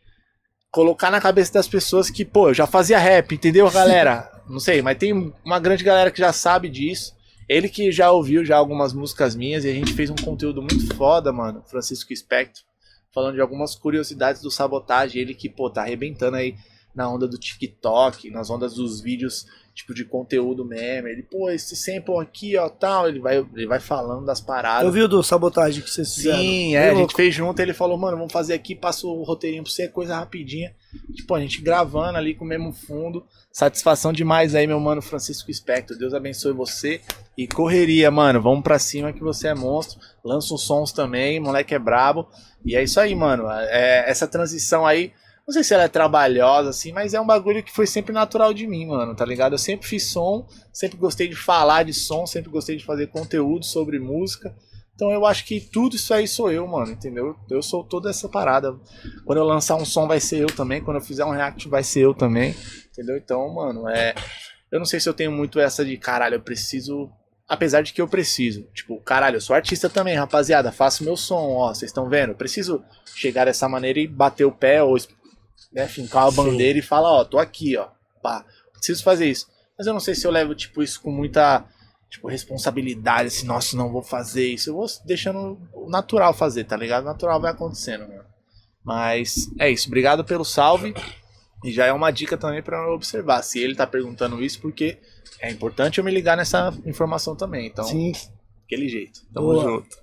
colocar 0.72 1.12
na 1.12 1.20
cabeça 1.20 1.52
das 1.52 1.68
pessoas 1.68 2.10
que, 2.10 2.24
pô, 2.24 2.48
eu 2.48 2.54
já 2.54 2.66
fazia 2.66 2.98
rap, 2.98 3.36
entendeu, 3.36 3.70
galera? 3.70 4.32
Não 4.48 4.62
sei, 4.62 4.82
mas 4.82 4.98
tem 4.98 5.34
uma 5.44 5.60
grande 5.60 5.84
galera 5.84 6.10
que 6.10 6.20
já 6.20 6.32
sabe 6.32 6.70
disso. 6.70 7.14
Ele 7.50 7.68
que 7.68 7.92
já 7.92 8.12
ouviu 8.12 8.46
já 8.46 8.56
algumas 8.56 8.94
músicas 8.94 9.36
minhas 9.36 9.66
e 9.66 9.70
a 9.70 9.74
gente 9.74 9.92
fez 9.92 10.10
um 10.10 10.16
conteúdo 10.16 10.62
muito 10.62 10.96
foda, 10.96 11.34
mano, 11.34 11.62
Francisco 11.66 12.16
Spectro, 12.16 12.64
falando 13.14 13.36
de 13.36 13.42
algumas 13.42 13.76
curiosidades 13.76 14.42
do 14.42 14.50
sabotagem, 14.50 15.22
ele 15.22 15.34
que, 15.34 15.50
pô, 15.50 15.70
tá 15.70 15.82
arrebentando 15.82 16.38
aí 16.38 16.56
na 16.96 17.10
onda 17.10 17.28
do 17.28 17.38
TikTok, 17.38 18.30
nas 18.30 18.50
ondas 18.50 18.76
dos 18.76 19.02
vídeos, 19.02 19.46
tipo, 19.74 19.94
de 19.94 20.06
conteúdo 20.06 20.64
mesmo. 20.64 21.08
Ele, 21.08 21.24
pô, 21.24 21.50
esse 21.50 21.76
sample 21.76 22.18
aqui, 22.20 22.56
ó, 22.58 22.70
tal, 22.70 23.08
ele 23.08 23.20
vai, 23.20 23.38
ele 23.38 23.68
vai 23.68 23.80
falando 23.80 24.26
das 24.26 24.40
paradas. 24.40 24.86
Eu 24.86 24.92
vi 24.92 25.02
o 25.02 25.08
do 25.08 25.24
sabotagem 25.24 25.82
que 25.82 25.90
vocês 25.90 26.14
fizeram. 26.14 26.38
Sim, 26.38 26.76
é, 26.76 26.90
a 26.90 26.96
gente 26.96 27.16
fez 27.16 27.34
junto, 27.34 27.60
ele 27.60 27.74
falou, 27.74 27.98
mano, 27.98 28.18
vamos 28.18 28.32
fazer 28.34 28.54
aqui, 28.54 28.76
passa 28.76 29.08
o 29.08 29.24
roteirinho 29.24 29.64
pra 29.64 29.72
você, 29.72 29.88
coisa 29.88 30.16
rapidinha. 30.16 30.74
Tipo, 31.14 31.34
a 31.34 31.40
gente 31.40 31.62
gravando 31.62 32.18
ali 32.18 32.36
com 32.36 32.46
o 32.46 32.48
mesmo 32.48 32.72
fundo. 32.72 33.26
Satisfação 33.52 34.14
demais 34.14 34.56
aí, 34.56 34.68
meu 34.68 34.80
mano 34.80 35.02
Francisco 35.02 35.50
Espectro. 35.50 35.98
Deus 35.98 36.14
abençoe 36.14 36.54
você. 36.54 37.02
E 37.38 37.48
correria, 37.48 38.12
mano. 38.12 38.42
Vamos 38.42 38.64
pra 38.64 38.78
cima 38.78 39.14
que 39.14 39.22
você 39.22 39.48
é 39.48 39.56
monstro. 39.56 40.00
Lança 40.24 40.54
uns 40.54 40.64
sons 40.64 40.92
também, 40.92 41.40
moleque 41.40 41.74
é 41.74 41.80
brabo. 41.80 42.28
E 42.66 42.76
é 42.76 42.84
isso 42.84 43.00
aí, 43.00 43.14
mano. 43.16 43.50
É, 43.50 44.10
essa 44.10 44.28
transição 44.28 44.86
aí, 44.86 45.12
não 45.46 45.54
sei 45.54 45.64
se 45.64 45.74
ela 45.74 45.84
é 45.84 45.88
trabalhosa, 45.90 46.70
assim, 46.70 46.92
mas 46.94 47.14
é 47.14 47.20
um 47.20 47.26
bagulho 47.26 47.64
que 47.64 47.72
foi 47.72 47.86
sempre 47.86 48.14
natural 48.14 48.54
de 48.54 48.66
mim, 48.66 48.86
mano, 48.86 49.14
tá 49.14 49.26
ligado? 49.26 49.54
Eu 49.54 49.58
sempre 49.58 49.88
fiz 49.88 50.12
som, 50.12 50.48
sempre 50.72 50.98
gostei 50.98 51.28
de 51.28 51.36
falar 51.36 51.84
de 51.84 51.94
som, 51.94 52.26
sempre 52.26 52.50
gostei 52.50 52.78
de 52.78 52.86
fazer 52.86 53.08
conteúdo 53.08 53.66
sobre 53.66 54.00
música. 54.00 54.56
Então 54.96 55.12
eu 55.12 55.26
acho 55.26 55.46
que 55.46 55.60
tudo 55.60 55.96
isso 55.96 56.14
aí 56.14 56.28
sou 56.28 56.52
eu, 56.52 56.66
mano, 56.68 56.92
entendeu? 56.92 57.36
Eu 57.50 57.62
sou 57.62 57.84
toda 57.84 58.10
essa 58.10 58.30
parada. 58.30 58.74
Quando 59.26 59.40
eu 59.40 59.44
lançar 59.44 59.76
um 59.76 59.86
som 59.86 60.08
vai 60.08 60.20
ser 60.20 60.40
eu 60.40 60.48
também, 60.48 60.82
quando 60.82 60.98
eu 60.98 61.04
fizer 61.04 61.26
um 61.26 61.32
react 61.32 61.68
vai 61.68 61.84
ser 61.84 62.02
eu 62.02 62.14
também, 62.14 62.56
entendeu? 62.92 63.18
Então, 63.18 63.54
mano, 63.54 63.90
é. 63.90 64.14
Eu 64.72 64.80
não 64.80 64.86
sei 64.86 65.00
se 65.00 65.10
eu 65.10 65.14
tenho 65.14 65.32
muito 65.32 65.60
essa 65.60 65.84
de 65.84 65.98
caralho, 65.98 66.36
eu 66.36 66.42
preciso. 66.42 67.10
Apesar 67.48 67.82
de 67.82 67.92
que 67.92 68.02
eu 68.02 68.08
preciso. 68.08 68.64
Tipo, 68.74 69.00
caralho, 69.02 69.36
eu 69.36 69.42
sou 69.42 69.56
artista 69.56 69.90
também, 69.90 70.16
rapaziada. 70.16 70.72
Faço 70.72 71.04
meu 71.04 71.18
som, 71.18 71.50
ó. 71.58 71.74
Vocês 71.74 71.90
estão 71.90 72.08
vendo? 72.08 72.30
Eu 72.30 72.36
preciso 72.36 72.84
chegar 73.14 73.46
dessa 73.46 73.68
maneira 73.68 74.00
e 74.00 74.08
bater 74.08 74.46
o 74.46 74.52
pé 74.52 74.82
ou 74.82 74.96
né, 75.74 75.88
fincar 75.88 76.28
a 76.28 76.32
Sim. 76.32 76.38
bandeira 76.38 76.78
e 76.78 76.82
falar, 76.82 77.12
ó, 77.12 77.24
tô 77.24 77.40
aqui, 77.40 77.76
ó. 77.78 77.88
Pá, 78.22 78.46
preciso 78.74 79.04
fazer 79.04 79.30
isso. 79.30 79.48
Mas 79.78 79.88
eu 79.88 79.94
não 79.94 80.00
sei 80.00 80.16
se 80.16 80.26
eu 80.26 80.32
levo, 80.32 80.54
tipo, 80.54 80.84
isso 80.84 81.02
com 81.02 81.12
muita 81.12 81.66
tipo, 82.14 82.28
responsabilidade, 82.28 83.28
assim, 83.28 83.46
nossa, 83.48 83.76
não 83.76 83.92
vou 83.92 84.04
fazer 84.04 84.46
isso. 84.46 84.70
Eu 84.70 84.76
vou 84.76 84.86
deixando 85.04 85.60
o 85.74 85.90
natural 85.90 86.32
fazer, 86.32 86.64
tá 86.64 86.78
ligado? 86.78 87.04
O 87.04 87.08
natural 87.08 87.42
vai 87.42 87.52
acontecendo, 87.52 88.08
mano. 88.08 88.24
Mas 88.84 89.50
é 89.60 89.72
isso. 89.72 89.88
Obrigado 89.88 90.24
pelo 90.24 90.46
salve. 90.46 90.94
E 91.64 91.72
já 91.72 91.86
é 91.86 91.94
uma 91.94 92.12
dica 92.12 92.38
também 92.38 92.62
pra 92.62 92.78
eu 92.78 92.94
observar. 92.94 93.42
Se 93.42 93.58
ele 93.58 93.74
tá 93.74 93.88
perguntando 93.88 94.44
isso, 94.44 94.60
porque 94.60 95.00
é 95.40 95.50
importante 95.50 95.98
eu 95.98 96.04
me 96.04 96.12
ligar 96.12 96.38
nessa 96.38 96.72
informação 96.86 97.36
também. 97.36 97.68
Então, 97.68 97.86
Sim. 97.86 98.12
aquele 98.66 98.88
jeito. 98.90 99.22
Tamo 99.34 99.48
Boa. 99.48 99.64
junto. 99.64 99.98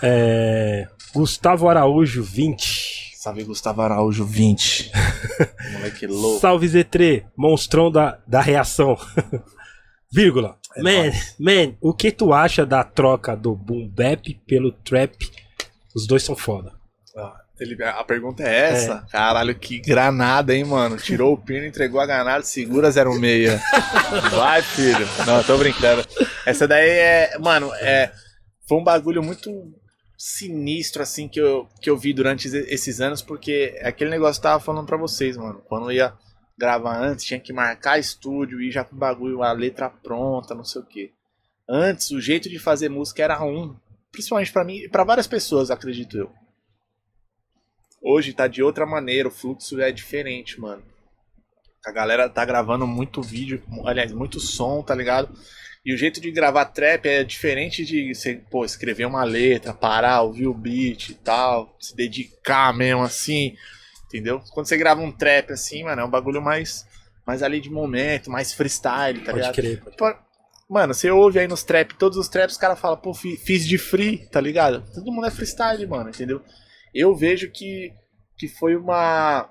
É, 0.00 0.88
Gustavo 1.12 1.68
Araújo 1.68 2.22
20. 2.22 3.01
Salve 3.22 3.44
Gustavo 3.44 3.80
Araújo 3.82 4.24
20. 4.24 4.90
Moleque 5.74 6.08
louco. 6.08 6.40
Salve 6.40 6.66
Z3, 6.66 7.22
monstrão 7.36 7.88
da, 7.88 8.18
da 8.26 8.40
reação. 8.40 8.98
Vírgula. 10.12 10.58
É 10.74 10.82
man, 10.82 10.90
nóis. 11.04 11.36
man, 11.38 11.76
o 11.80 11.94
que 11.94 12.10
tu 12.10 12.32
acha 12.32 12.66
da 12.66 12.82
troca 12.82 13.36
do 13.36 13.54
boom 13.54 13.88
bap 13.88 14.34
pelo 14.44 14.72
trap? 14.72 15.14
Os 15.94 16.04
dois 16.04 16.24
são 16.24 16.34
foda. 16.34 16.72
Ah, 17.16 17.36
ele- 17.60 17.80
a 17.84 18.02
pergunta 18.02 18.42
é 18.42 18.70
essa? 18.72 19.06
Caralho, 19.12 19.54
que 19.54 19.78
granada, 19.78 20.52
hein, 20.52 20.64
mano? 20.64 20.96
Tirou 20.96 21.34
o 21.34 21.38
pino, 21.38 21.64
entregou 21.64 22.00
a 22.00 22.06
granada, 22.06 22.42
segura 22.42 22.90
06. 22.90 23.06
Vai, 24.34 24.62
filho. 24.62 25.06
Não, 25.24 25.36
eu 25.38 25.44
tô 25.44 25.56
brincando. 25.58 26.04
Essa 26.44 26.66
daí 26.66 26.90
é. 26.90 27.38
Mano, 27.38 27.72
é. 27.74 28.10
Foi 28.68 28.78
um 28.78 28.82
bagulho 28.82 29.22
muito 29.22 29.48
sinistro, 30.24 31.02
assim, 31.02 31.26
que 31.28 31.40
eu, 31.40 31.66
que 31.80 31.90
eu 31.90 31.96
vi 31.96 32.12
durante 32.12 32.46
esse- 32.46 32.72
esses 32.72 33.00
anos, 33.00 33.20
porque 33.20 33.74
é 33.76 33.88
aquele 33.88 34.08
negócio 34.10 34.40
que 34.40 34.46
eu 34.46 34.52
tava 34.52 34.62
falando 34.62 34.86
pra 34.86 34.96
vocês, 34.96 35.36
mano. 35.36 35.60
Quando 35.66 35.86
eu 35.90 35.96
ia 35.96 36.14
gravar 36.56 36.96
antes, 36.96 37.24
tinha 37.24 37.40
que 37.40 37.52
marcar 37.52 37.98
estúdio, 37.98 38.60
ir 38.62 38.70
já 38.70 38.84
com 38.84 38.94
o 38.94 38.98
bagulho, 38.98 39.42
a 39.42 39.50
letra 39.50 39.90
pronta, 39.90 40.54
não 40.54 40.62
sei 40.62 40.80
o 40.80 40.86
quê. 40.86 41.10
Antes, 41.68 42.12
o 42.12 42.20
jeito 42.20 42.48
de 42.48 42.60
fazer 42.60 42.88
música 42.88 43.20
era 43.20 43.42
um. 43.44 43.74
Principalmente 44.12 44.52
pra 44.52 44.62
mim 44.62 44.76
e 44.76 44.88
pra 44.88 45.02
várias 45.02 45.26
pessoas, 45.26 45.72
acredito 45.72 46.16
eu. 46.16 46.30
Hoje 48.00 48.32
tá 48.32 48.46
de 48.46 48.62
outra 48.62 48.86
maneira, 48.86 49.28
o 49.28 49.32
fluxo 49.32 49.80
é 49.80 49.90
diferente, 49.90 50.60
mano. 50.60 50.84
A 51.84 51.90
galera 51.90 52.28
tá 52.28 52.44
gravando 52.44 52.86
muito 52.86 53.20
vídeo, 53.22 53.60
aliás, 53.84 54.12
muito 54.12 54.38
som, 54.38 54.82
tá 54.84 54.94
ligado? 54.94 55.36
E 55.84 55.92
o 55.92 55.96
jeito 55.96 56.20
de 56.20 56.30
gravar 56.30 56.66
trap 56.66 57.06
é 57.06 57.24
diferente 57.24 57.84
de 57.84 58.14
você, 58.14 58.34
pô, 58.50 58.64
escrever 58.64 59.04
uma 59.04 59.24
letra, 59.24 59.74
parar, 59.74 60.22
ouvir 60.22 60.46
o 60.46 60.54
beat 60.54 61.08
e 61.08 61.14
tal, 61.14 61.76
se 61.80 61.94
dedicar 61.96 62.72
mesmo 62.72 63.02
assim, 63.02 63.56
entendeu? 64.06 64.40
Quando 64.52 64.66
você 64.68 64.76
grava 64.76 65.00
um 65.00 65.10
trap 65.10 65.52
assim, 65.52 65.82
mano, 65.82 66.02
é 66.02 66.04
um 66.04 66.10
bagulho 66.10 66.40
mais, 66.40 66.86
mais 67.26 67.42
ali 67.42 67.60
de 67.60 67.68
momento, 67.68 68.30
mais 68.30 68.52
freestyle, 68.52 69.18
tá 69.20 69.32
Pode 69.32 69.36
ligado? 69.36 69.54
crer. 69.54 69.80
pode- 69.82 69.96
Pô, 69.96 70.32
Mano, 70.70 70.94
você 70.94 71.10
ouve 71.10 71.38
aí 71.38 71.46
nos 71.48 71.62
trap, 71.64 71.92
todos 71.96 72.16
os 72.16 72.28
traps, 72.28 72.54
os 72.54 72.60
caras 72.60 72.78
falam, 72.80 72.96
pô, 72.96 73.12
fi- 73.12 73.36
fiz 73.36 73.66
de 73.66 73.76
free, 73.76 74.26
tá 74.30 74.40
ligado? 74.40 74.82
Todo 74.94 75.12
mundo 75.12 75.26
é 75.26 75.30
freestyle, 75.30 75.86
mano, 75.86 76.08
entendeu? 76.08 76.40
Eu 76.94 77.14
vejo 77.14 77.50
que, 77.50 77.92
que 78.38 78.48
foi 78.48 78.74
uma. 78.74 79.50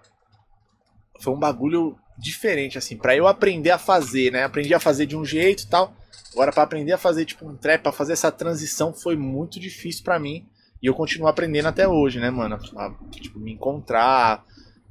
Foi 1.19 1.31
um 1.31 1.37
bagulho 1.39 1.95
diferente, 2.17 2.77
assim, 2.77 2.97
pra 2.97 3.15
eu 3.15 3.27
aprender 3.27 3.69
a 3.69 3.77
fazer, 3.77 4.31
né? 4.31 4.43
Aprendi 4.45 4.73
a 4.73 4.79
fazer 4.79 5.05
de 5.05 5.15
um 5.15 5.23
jeito 5.23 5.63
e 5.63 5.67
tal. 5.67 5.95
Agora, 6.33 6.51
pra 6.51 6.63
aprender 6.63 6.93
a 6.93 6.97
fazer, 6.97 7.25
tipo, 7.25 7.47
um 7.47 7.55
trap, 7.55 7.81
pra 7.81 7.91
fazer 7.91 8.13
essa 8.13 8.31
transição 8.31 8.93
foi 8.93 9.15
muito 9.15 9.59
difícil 9.59 10.03
pra 10.03 10.19
mim. 10.19 10.47
E 10.81 10.87
eu 10.87 10.93
continuo 10.95 11.27
aprendendo 11.27 11.67
até 11.67 11.87
hoje, 11.87 12.19
né, 12.19 12.29
mano? 12.29 12.57
Tipo, 13.11 13.39
me 13.39 13.53
encontrar 13.53 14.43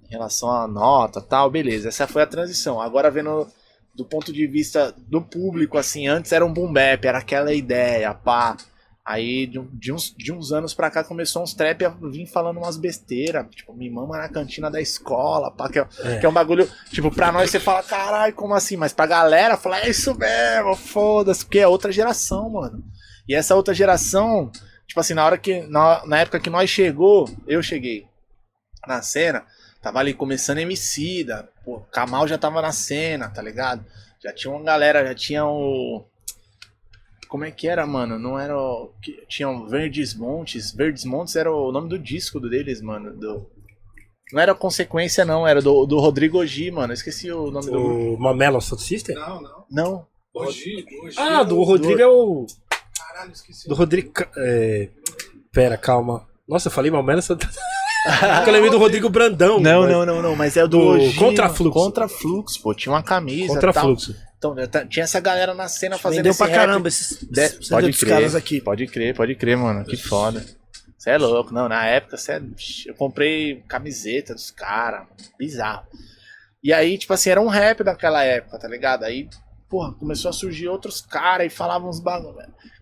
em 0.07 0.11
relação 0.11 0.51
à 0.51 0.69
nota 0.69 1.21
tal, 1.21 1.51
beleza. 1.51 1.89
Essa 1.89 2.07
foi 2.07 2.23
a 2.23 2.27
transição. 2.27 2.81
Agora, 2.81 3.11
vendo 3.11 3.49
do 3.95 4.05
ponto 4.05 4.33
de 4.33 4.47
vista 4.47 4.95
do 5.09 5.21
público, 5.21 5.77
assim, 5.77 6.07
antes 6.07 6.31
era 6.33 6.45
um 6.45 6.53
boom 6.53 6.73
bap, 6.73 7.05
era 7.05 7.19
aquela 7.19 7.53
ideia, 7.53 8.15
pá. 8.15 8.57
Aí 9.11 9.47
de, 9.47 9.59
de 9.73 9.93
uns, 9.93 10.15
de 10.17 10.33
uns 10.33 10.53
anos 10.53 10.73
pra 10.73 10.91
cá 10.91 11.03
começou 11.03 11.43
uns 11.43 11.53
trap 11.53 11.85
a 11.85 11.89
vir 11.89 12.27
falando 12.27 12.59
umas 12.59 12.77
besteiras, 12.77 13.45
tipo, 13.55 13.73
me 13.75 13.91
mama 13.91 14.17
na 14.19 14.29
cantina 14.29 14.71
da 14.71 14.81
escola, 14.81 15.51
pá, 15.51 15.69
que 15.69 15.81
é, 15.81 15.89
É. 16.05 16.19
que 16.19 16.27
é 16.27 16.29
um 16.29 16.33
bagulho, 16.33 16.71
tipo, 16.93 17.11
pra 17.11 17.33
nós 17.33 17.51
você 17.51 17.59
fala, 17.59 17.83
caralho, 17.83 18.33
como 18.35 18.55
assim? 18.55 18.77
Mas 18.77 18.93
pra 18.93 19.07
galera 19.07 19.57
fala, 19.57 19.81
é 19.81 19.89
isso 19.91 20.15
mesmo, 20.17 20.77
foda-se, 20.77 21.45
porque 21.45 21.59
é 21.59 21.67
outra 21.67 21.91
geração, 21.91 22.49
mano. 22.51 22.85
E 23.29 23.35
essa 23.35 23.57
outra 23.57 23.75
geração, 23.75 24.51
tipo 24.87 25.01
assim, 25.01 25.15
na 25.15 25.25
hora 25.25 25.37
que, 25.39 25.63
na, 25.63 26.07
na 26.07 26.19
época 26.21 26.39
que 26.39 26.51
nós 26.51 26.71
chegou, 26.71 27.29
eu 27.49 27.63
cheguei 27.63 28.07
na 28.87 29.03
cena, 29.03 29.45
tava 29.83 29.99
ali 29.99 30.15
começando 30.15 30.59
Emicida, 30.59 31.49
pô, 31.65 31.81
Kamal 31.91 32.29
já 32.29 32.39
tava 32.39 32.63
na 32.63 32.71
cena, 32.71 33.29
tá 33.29 33.43
ligado? 33.43 33.85
Já 34.23 34.33
tinha 34.33 34.53
uma 34.55 34.63
galera, 34.63 35.05
já 35.07 35.15
tinha 35.15 35.45
o. 35.45 36.05
Como 37.31 37.45
é 37.45 37.51
que 37.53 37.69
era, 37.69 37.87
mano? 37.87 38.19
Não 38.19 38.37
era 38.39 38.57
o. 38.59 38.91
que- 39.01 39.25
Tinha 39.29 39.49
o 39.49 39.67
Verdes 39.69 40.15
Montes. 40.15 40.73
Verdes 40.73 41.05
Montes 41.05 41.37
era 41.37 41.51
o 41.51 41.71
nome 41.71 41.89
do 41.89 41.97
disco 41.99 42.41
deles, 42.41 42.83
mano. 42.83 43.17
Do... 43.17 43.47
Não 44.33 44.41
era 44.41 44.55
consequência, 44.55 45.25
não, 45.25 45.47
era 45.47 45.63
do, 45.63 45.87
do 45.87 45.99
Rodrigo 46.01 46.45
G, 46.45 46.71
mano. 46.73 46.93
Eu 46.93 46.95
esqueci 46.95 47.31
o 47.31 47.51
nome 47.51 47.67
do. 47.71 48.15
O 48.15 48.19
Mamela 48.19 48.61
Sound 48.61 48.83
System? 48.83 49.15
Não, 49.15 49.41
não. 49.41 49.65
Não. 49.71 50.07
Hoje. 50.35 50.85
Ah, 51.17 51.43
do 51.45 51.63
Rodrigo 51.63 52.01
é 52.01 52.07
o. 52.07 52.47
Caralho, 52.99 53.33
esqueci. 53.33 53.69
Do 53.69 53.75
Rodrigo. 53.77 54.13
É... 54.37 54.89
Pera, 55.53 55.77
calma. 55.77 56.27
Nossa, 56.49 56.67
eu 56.69 56.73
falei 56.73 56.91
Mamela 56.91 57.23
Sound 57.23 57.47
eu 58.47 58.53
lembrei 58.53 58.71
do 58.71 58.79
Rodrigo 58.79 59.09
Brandão. 59.09 59.61
Não, 59.61 59.83
mas- 59.83 59.91
não, 59.93 60.07
não, 60.07 60.23
não, 60.23 60.35
mas 60.37 60.57
é 60.57 60.67
do. 60.67 60.97
Do 60.99 61.15
Contrafluxo. 61.15 61.79
Contrafluxo, 61.79 62.63
pô. 62.63 62.75
Tinha 62.75 62.93
uma 62.93 63.03
camisa. 63.03 63.55
tal. 63.73 63.95
Então, 64.41 64.57
tá- 64.69 64.87
tinha 64.87 65.05
essa 65.05 65.21
galera 65.21 65.53
na 65.53 65.69
cena 65.69 65.99
fazendo 65.99 66.21
Vendeu 66.21 66.31
esse 66.31 66.39
pra 66.39 66.47
rap. 66.47 66.57
caramba 66.57 66.89
esses, 66.89 67.19
De- 67.31 67.69
pode 67.69 67.93
crer, 67.93 68.09
caras 68.09 68.35
aqui. 68.35 68.59
Pode 68.59 68.87
crer, 68.87 69.15
pode 69.15 69.35
crer, 69.35 69.55
mano. 69.59 69.85
Que 69.85 69.99
foda. 69.99 70.43
Você 70.97 71.11
é 71.11 71.19
louco. 71.19 71.53
Não, 71.53 71.69
na 71.69 71.85
época, 71.87 72.17
cê 72.17 72.33
é... 72.33 72.43
eu 72.87 72.95
comprei 72.95 73.63
camiseta 73.69 74.33
dos 74.35 74.51
caras. 74.51 75.07
Bizarro. 75.39 75.87
E 76.65 76.73
aí, 76.73 76.97
tipo 76.97 77.13
assim, 77.13 77.29
era 77.29 77.41
um 77.41 77.49
rap 77.49 77.85
daquela 77.85 78.25
época, 78.25 78.59
tá 78.59 78.67
ligado? 78.67 79.05
Aí, 79.05 79.29
porra, 79.69 79.93
começou 79.93 80.31
a 80.31 80.33
surgir 80.33 80.69
outros 80.69 81.03
caras 81.03 81.47
e 81.47 81.51
falavam 81.55 81.91
uns 81.91 82.01
bagulho. 82.01 82.35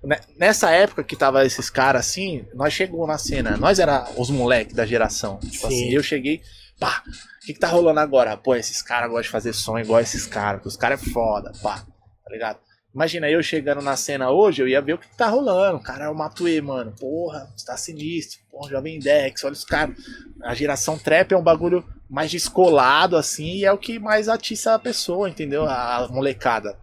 Né- 0.05 0.21
Nessa 0.37 0.71
época 0.71 1.03
que 1.03 1.17
tava 1.17 1.45
esses 1.45 1.69
caras 1.69 2.07
assim, 2.07 2.45
nós 2.55 2.73
chegou 2.73 3.05
na 3.05 3.19
cena. 3.19 3.57
Nós 3.57 3.81
era 3.81 4.09
os 4.17 4.31
moleques 4.31 4.75
da 4.77 4.87
geração. 4.87 5.39
Tipo 5.39 5.53
Sim. 5.59 5.67
assim, 5.67 5.91
eu 5.91 6.03
cheguei, 6.05 6.41
pá, 6.79 7.03
o 7.07 7.47
que, 7.47 7.55
que 7.55 7.61
tá 7.61 7.69
rolando 7.69 8.01
agora? 8.01 8.37
Pô, 8.37 8.55
esses 8.55 8.83
caras 8.83 9.11
gostam 9.11 9.23
de 9.23 9.31
fazer 9.31 9.53
som 9.53 9.79
igual 9.79 10.01
esses 10.01 10.27
caras, 10.27 10.65
os 10.65 10.77
caras 10.77 11.03
é 11.03 11.11
foda, 11.11 11.53
pá, 11.63 11.79
tá 12.25 12.31
ligado? 12.31 12.59
Imagina 12.95 13.31
eu 13.31 13.43
chegando 13.43 13.83
na 13.83 13.97
cena 13.97 14.31
hoje, 14.31 14.63
eu 14.63 14.67
ia 14.67 14.81
ver 14.81 14.95
o 14.95 14.99
que, 14.99 15.09
que 15.09 15.17
tá 15.17 15.29
rolando. 15.29 15.79
O 15.79 15.83
cara 15.83 16.07
é 16.07 16.09
o 16.09 16.15
Matuê, 16.15 16.61
mano. 16.61 16.93
Porra, 16.99 17.49
tá 17.65 17.77
sinistro. 17.77 18.41
Porra, 18.51 18.71
Jovem 18.71 18.99
Dex, 18.99 19.45
olha 19.45 19.53
os 19.53 19.65
caras. 19.65 19.97
A 20.43 20.55
geração 20.55 20.99
trap 20.99 21.33
é 21.33 21.37
um 21.37 21.43
bagulho 21.43 21.85
mais 22.09 22.31
descolado, 22.31 23.17
assim, 23.17 23.57
e 23.57 23.65
é 23.65 23.71
o 23.71 23.79
que 23.79 23.99
mais 23.99 24.29
atiça 24.29 24.75
a 24.75 24.79
pessoa, 24.79 25.29
entendeu? 25.29 25.65
A, 25.65 26.09
molecada. 26.11 26.79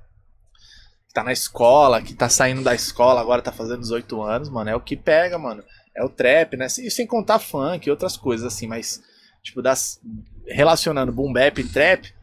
Que 1.08 1.14
tá 1.14 1.24
na 1.24 1.34
escola, 1.34 2.02
que 2.02 2.14
tá 2.14 2.30
saindo 2.30 2.64
da 2.64 2.76
escola, 2.76 3.20
agora 3.20 3.42
tá 3.42 3.52
fazendo 3.52 3.82
18 3.82 4.22
anos, 4.22 4.50
mano. 4.50 4.70
É 4.70 4.76
o 4.76 4.82
que 4.82 4.96
pega, 4.96 5.38
mano. 5.40 5.64
É 5.94 6.04
o 6.04 6.10
trap, 6.10 6.56
né? 6.56 6.68
E 6.68 6.92
sem 6.92 7.08
contar 7.08 7.40
funk 7.40 7.88
e 7.88 7.92
outras 7.92 8.16
coisas, 8.16 8.46
assim, 8.46 8.68
mas, 8.68 9.02
tipo, 9.46 9.62
das, 9.62 10.02
relacionando 10.46 11.12
boom 11.12 11.32
bap 11.32 11.60
e 11.60 11.64
trap, 11.64 12.14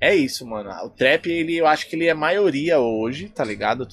é 0.00 0.14
isso, 0.14 0.44
mano. 0.44 0.68
O 0.84 0.90
trap, 0.90 1.30
ele, 1.30 1.56
eu 1.56 1.66
acho 1.66 1.88
que 1.88 1.94
ele 1.94 2.06
é 2.06 2.14
maioria 2.14 2.80
hoje, 2.80 3.28
tá 3.28 3.44
ligado? 3.44 3.86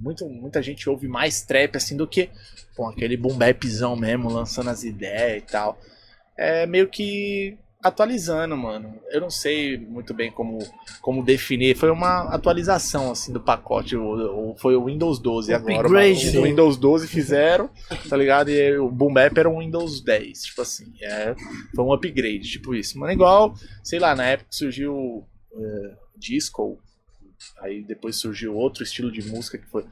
Muito, 0.00 0.26
muita 0.26 0.62
gente 0.62 0.88
ouve 0.88 1.06
mais 1.06 1.42
trap 1.42 1.76
assim 1.76 1.96
do 1.96 2.08
que 2.08 2.30
pô, 2.74 2.88
aquele 2.88 3.16
boom 3.16 3.36
bapzão 3.36 3.94
mesmo, 3.94 4.30
lançando 4.30 4.70
as 4.70 4.82
ideias 4.82 5.42
e 5.42 5.46
tal. 5.46 5.78
É 6.36 6.66
meio 6.66 6.88
que 6.88 7.56
atualizando, 7.84 8.56
mano. 8.56 8.98
Eu 9.10 9.20
não 9.20 9.30
sei 9.30 9.76
muito 9.78 10.12
bem 10.14 10.30
como, 10.32 10.58
como 11.00 11.22
definir. 11.22 11.76
Foi 11.76 11.90
uma 11.90 12.22
atualização 12.34 13.10
assim 13.12 13.32
do 13.32 13.38
pacote. 13.40 13.94
O, 13.96 14.52
o- 14.52 14.56
foi 14.56 14.74
o 14.74 14.86
Windows 14.86 15.18
12 15.18 15.52
agora. 15.54 15.80
Upgrade, 15.80 16.38
O? 16.38 16.42
Windows 16.42 16.76
12 16.76 17.06
fizeram, 17.06 17.70
tá 18.08 18.16
ligado? 18.16 18.50
E 18.50 18.76
o 18.78 18.90
Boom 18.90 19.12
Bap 19.12 19.36
era 19.38 19.48
um 19.48 19.60
Windows 19.60 20.00
10. 20.00 20.42
Tipo 20.44 20.62
assim, 20.62 20.92
é, 21.00 21.34
foi 21.74 21.84
um 21.84 21.92
upgrade, 21.92 22.40
tipo 22.50 22.74
isso. 22.74 22.98
Mano, 22.98 23.12
igual, 23.12 23.54
sei 23.82 23.98
lá, 23.98 24.14
na 24.16 24.24
época 24.26 24.48
surgiu 24.50 25.24
é, 25.54 25.92
disco, 26.16 26.78
aí 27.60 27.82
depois 27.82 28.16
surgiu 28.16 28.54
outro 28.56 28.82
estilo 28.82 29.12
de 29.12 29.22
música 29.28 29.58
que 29.58 29.66
foi 29.68 29.84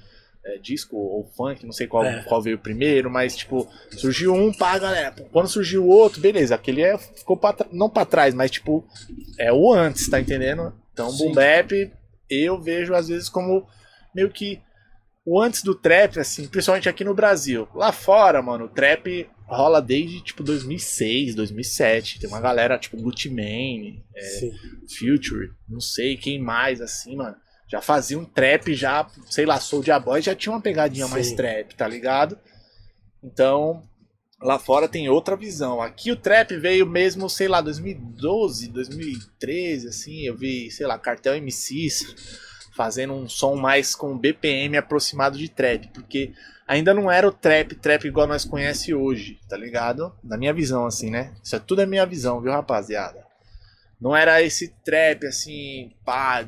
é, 0.45 0.59
disco 0.59 0.97
ou 0.97 1.25
funk, 1.37 1.65
não 1.65 1.73
sei 1.73 1.87
qual, 1.87 2.05
É. 2.05 2.23
qual 2.25 2.43
veio 2.43 2.59
primeiro, 2.59 3.11
mas 3.11 3.37
tipo, 3.37 3.69
surgiu 3.97 4.35
um, 4.35 4.53
pá, 4.53 4.79
galera. 4.79 5.13
Quando 5.31 5.49
surgiu 5.49 5.85
o 5.85 5.89
outro, 5.89 6.21
beleza, 6.21 6.55
aquele 6.55 6.83
é, 6.83 6.99
ficou 6.99 7.37
pra, 7.37 7.55
não 7.71 7.89
pra 7.89 8.05
trás, 8.05 8.35
mas 8.35 8.51
tipo, 8.51 8.85
é 9.39 9.53
o 9.53 9.73
antes, 9.73 10.09
tá 10.09 10.21
entendendo? 10.21 10.73
Então, 10.93 11.17
Boom 11.17 11.33
Bap, 11.33 11.71
eu 12.29 12.61
vejo 12.61 12.93
às 12.95 13.09
vezes 13.09 13.29
como 13.29 13.67
meio 14.15 14.31
que 14.31 14.61
o 15.25 15.41
antes 15.41 15.63
do 15.63 15.75
trap, 15.75 16.19
assim, 16.19 16.49
principalmente 16.49 16.89
aqui 16.89 17.05
no 17.05 17.15
Brasil. 17.15 17.69
Lá 17.75 17.93
fora, 17.93 18.43
mano, 18.43 18.65
o 18.65 18.69
trap 18.69 19.29
rola 19.47 19.81
desde 19.81 20.21
tipo 20.23 20.43
2006, 20.43 21.35
2007. 21.37 22.19
Tem 22.19 22.29
uma 22.29 22.41
galera 22.41 22.77
tipo 22.79 22.97
Gucci 23.01 23.31
Mane, 23.31 24.05
é. 24.17 24.51
Future, 24.99 25.51
não 25.69 25.81
sei 25.81 26.17
quem 26.17 26.41
mais, 26.41 26.81
assim, 26.81 27.15
mano. 27.15 27.37
Já 27.73 27.81
fazia 27.81 28.19
um 28.19 28.25
trap, 28.27 28.75
já, 28.75 29.09
sei 29.31 29.47
lá, 29.47 29.59
Soulja 29.59 29.99
Boy 29.99 30.21
já 30.21 30.35
tinha 30.35 30.53
uma 30.53 30.61
pegadinha 30.61 31.09
mais 31.09 31.29
Sim. 31.29 31.37
trap, 31.37 31.75
tá 31.75 31.89
ligado? 31.89 32.39
Então, 33.25 33.83
lá 34.43 34.59
fora 34.59 34.87
tem 34.87 35.09
outra 35.09 35.35
visão. 35.37 35.81
Aqui 35.81 36.13
o 36.13 36.17
trap 36.17 36.55
veio 36.59 36.87
mesmo, 36.87 37.31
sei 37.31 37.49
lá, 37.49 37.63
2012, 37.63 38.69
2013, 38.69 39.89
assim, 39.89 40.21
eu 40.21 40.37
vi, 40.37 40.71
sei 40.71 40.87
lá, 40.87 40.99
Cartel 40.99 41.35
MCs 41.37 42.15
fazendo 42.77 43.15
um 43.15 43.27
som 43.27 43.57
mais 43.57 43.95
com 43.95 44.19
BPM 44.19 44.77
aproximado 44.77 45.39
de 45.39 45.49
trap, 45.49 45.89
porque 45.95 46.35
ainda 46.69 46.93
não 46.93 47.11
era 47.11 47.27
o 47.27 47.33
trap, 47.33 47.75
trap 47.77 48.05
igual 48.05 48.27
nós 48.27 48.45
conhece 48.45 48.93
hoje, 48.93 49.41
tá 49.49 49.57
ligado? 49.57 50.15
Na 50.23 50.37
minha 50.37 50.53
visão, 50.53 50.85
assim, 50.85 51.09
né? 51.09 51.33
Isso 51.43 51.57
é 51.57 51.59
tudo 51.59 51.81
é 51.81 51.87
minha 51.87 52.05
visão, 52.05 52.39
viu, 52.39 52.53
rapaziada? 52.53 53.27
Não 53.99 54.15
era 54.15 54.43
esse 54.43 54.69
trap, 54.85 55.27
assim, 55.27 55.91
pá, 56.05 56.47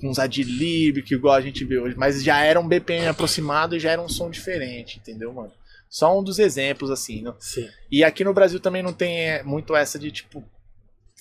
com 0.00 0.08
uns 0.08 0.18
adlib, 0.18 1.02
que 1.02 1.14
igual 1.14 1.34
a 1.34 1.40
gente 1.40 1.64
vê 1.64 1.78
hoje, 1.78 1.96
mas 1.96 2.22
já 2.22 2.40
era 2.42 2.60
um 2.60 2.66
BPM 2.68 3.06
aproximado 3.08 3.76
e 3.76 3.80
já 3.80 3.90
era 3.90 4.00
um 4.02 4.08
som 4.08 4.30
diferente, 4.30 4.98
entendeu, 4.98 5.32
mano? 5.32 5.52
Só 5.88 6.18
um 6.18 6.22
dos 6.22 6.38
exemplos, 6.38 6.90
assim, 6.90 7.22
não, 7.22 7.34
Sim. 7.38 7.68
e 7.90 8.02
aqui 8.04 8.24
no 8.24 8.34
Brasil 8.34 8.58
também 8.60 8.82
não 8.82 8.92
tem 8.92 9.20
é, 9.20 9.42
muito 9.42 9.74
essa 9.74 9.98
de 9.98 10.10
tipo. 10.10 10.44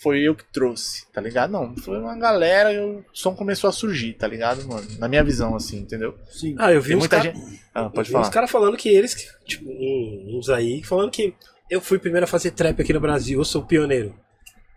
foi 0.02 0.22
eu 0.22 0.36
que 0.36 0.44
trouxe, 0.52 1.06
tá 1.14 1.22
ligado? 1.22 1.52
Não, 1.52 1.76
foi 1.78 2.00
uma 2.00 2.18
galera 2.18 2.74
e 2.74 2.80
o 2.80 3.04
som 3.14 3.36
começou 3.36 3.70
a 3.70 3.74
surgir, 3.74 4.14
tá 4.14 4.28
ligado, 4.28 4.68
mano? 4.68 4.86
Na 5.00 5.08
minha 5.08 5.24
visão, 5.24 5.56
assim, 5.56 5.80
entendeu? 5.80 6.18
Sim. 6.30 6.56
Ah, 6.58 6.72
eu 6.74 6.82
vi 6.82 6.90
Tem 6.90 6.98
muita 6.98 7.18
caras. 7.18 7.34
gente. 7.40 7.62
Ah, 7.74 7.90
pode 7.90 7.98
Eu 7.98 8.04
vi 8.04 8.10
uns 8.10 8.12
falar. 8.12 8.30
caras 8.32 8.52
falando 8.52 8.76
que 8.76 8.90
eles, 8.90 9.16
tipo, 9.45 9.66
uns 9.70 10.50
aí, 10.50 10.84
falando 10.84 11.12
que 11.12 11.34
eu 11.70 11.80
fui 11.80 11.98
primeiro 12.00 12.26
a 12.26 12.28
fazer 12.28 12.52
trap 12.52 12.82
aqui 12.82 12.92
no 12.92 13.00
Brasil, 13.00 13.40
eu 13.40 13.45
sou 13.45 13.62
o 13.62 13.66
pioneiro. 13.66 14.16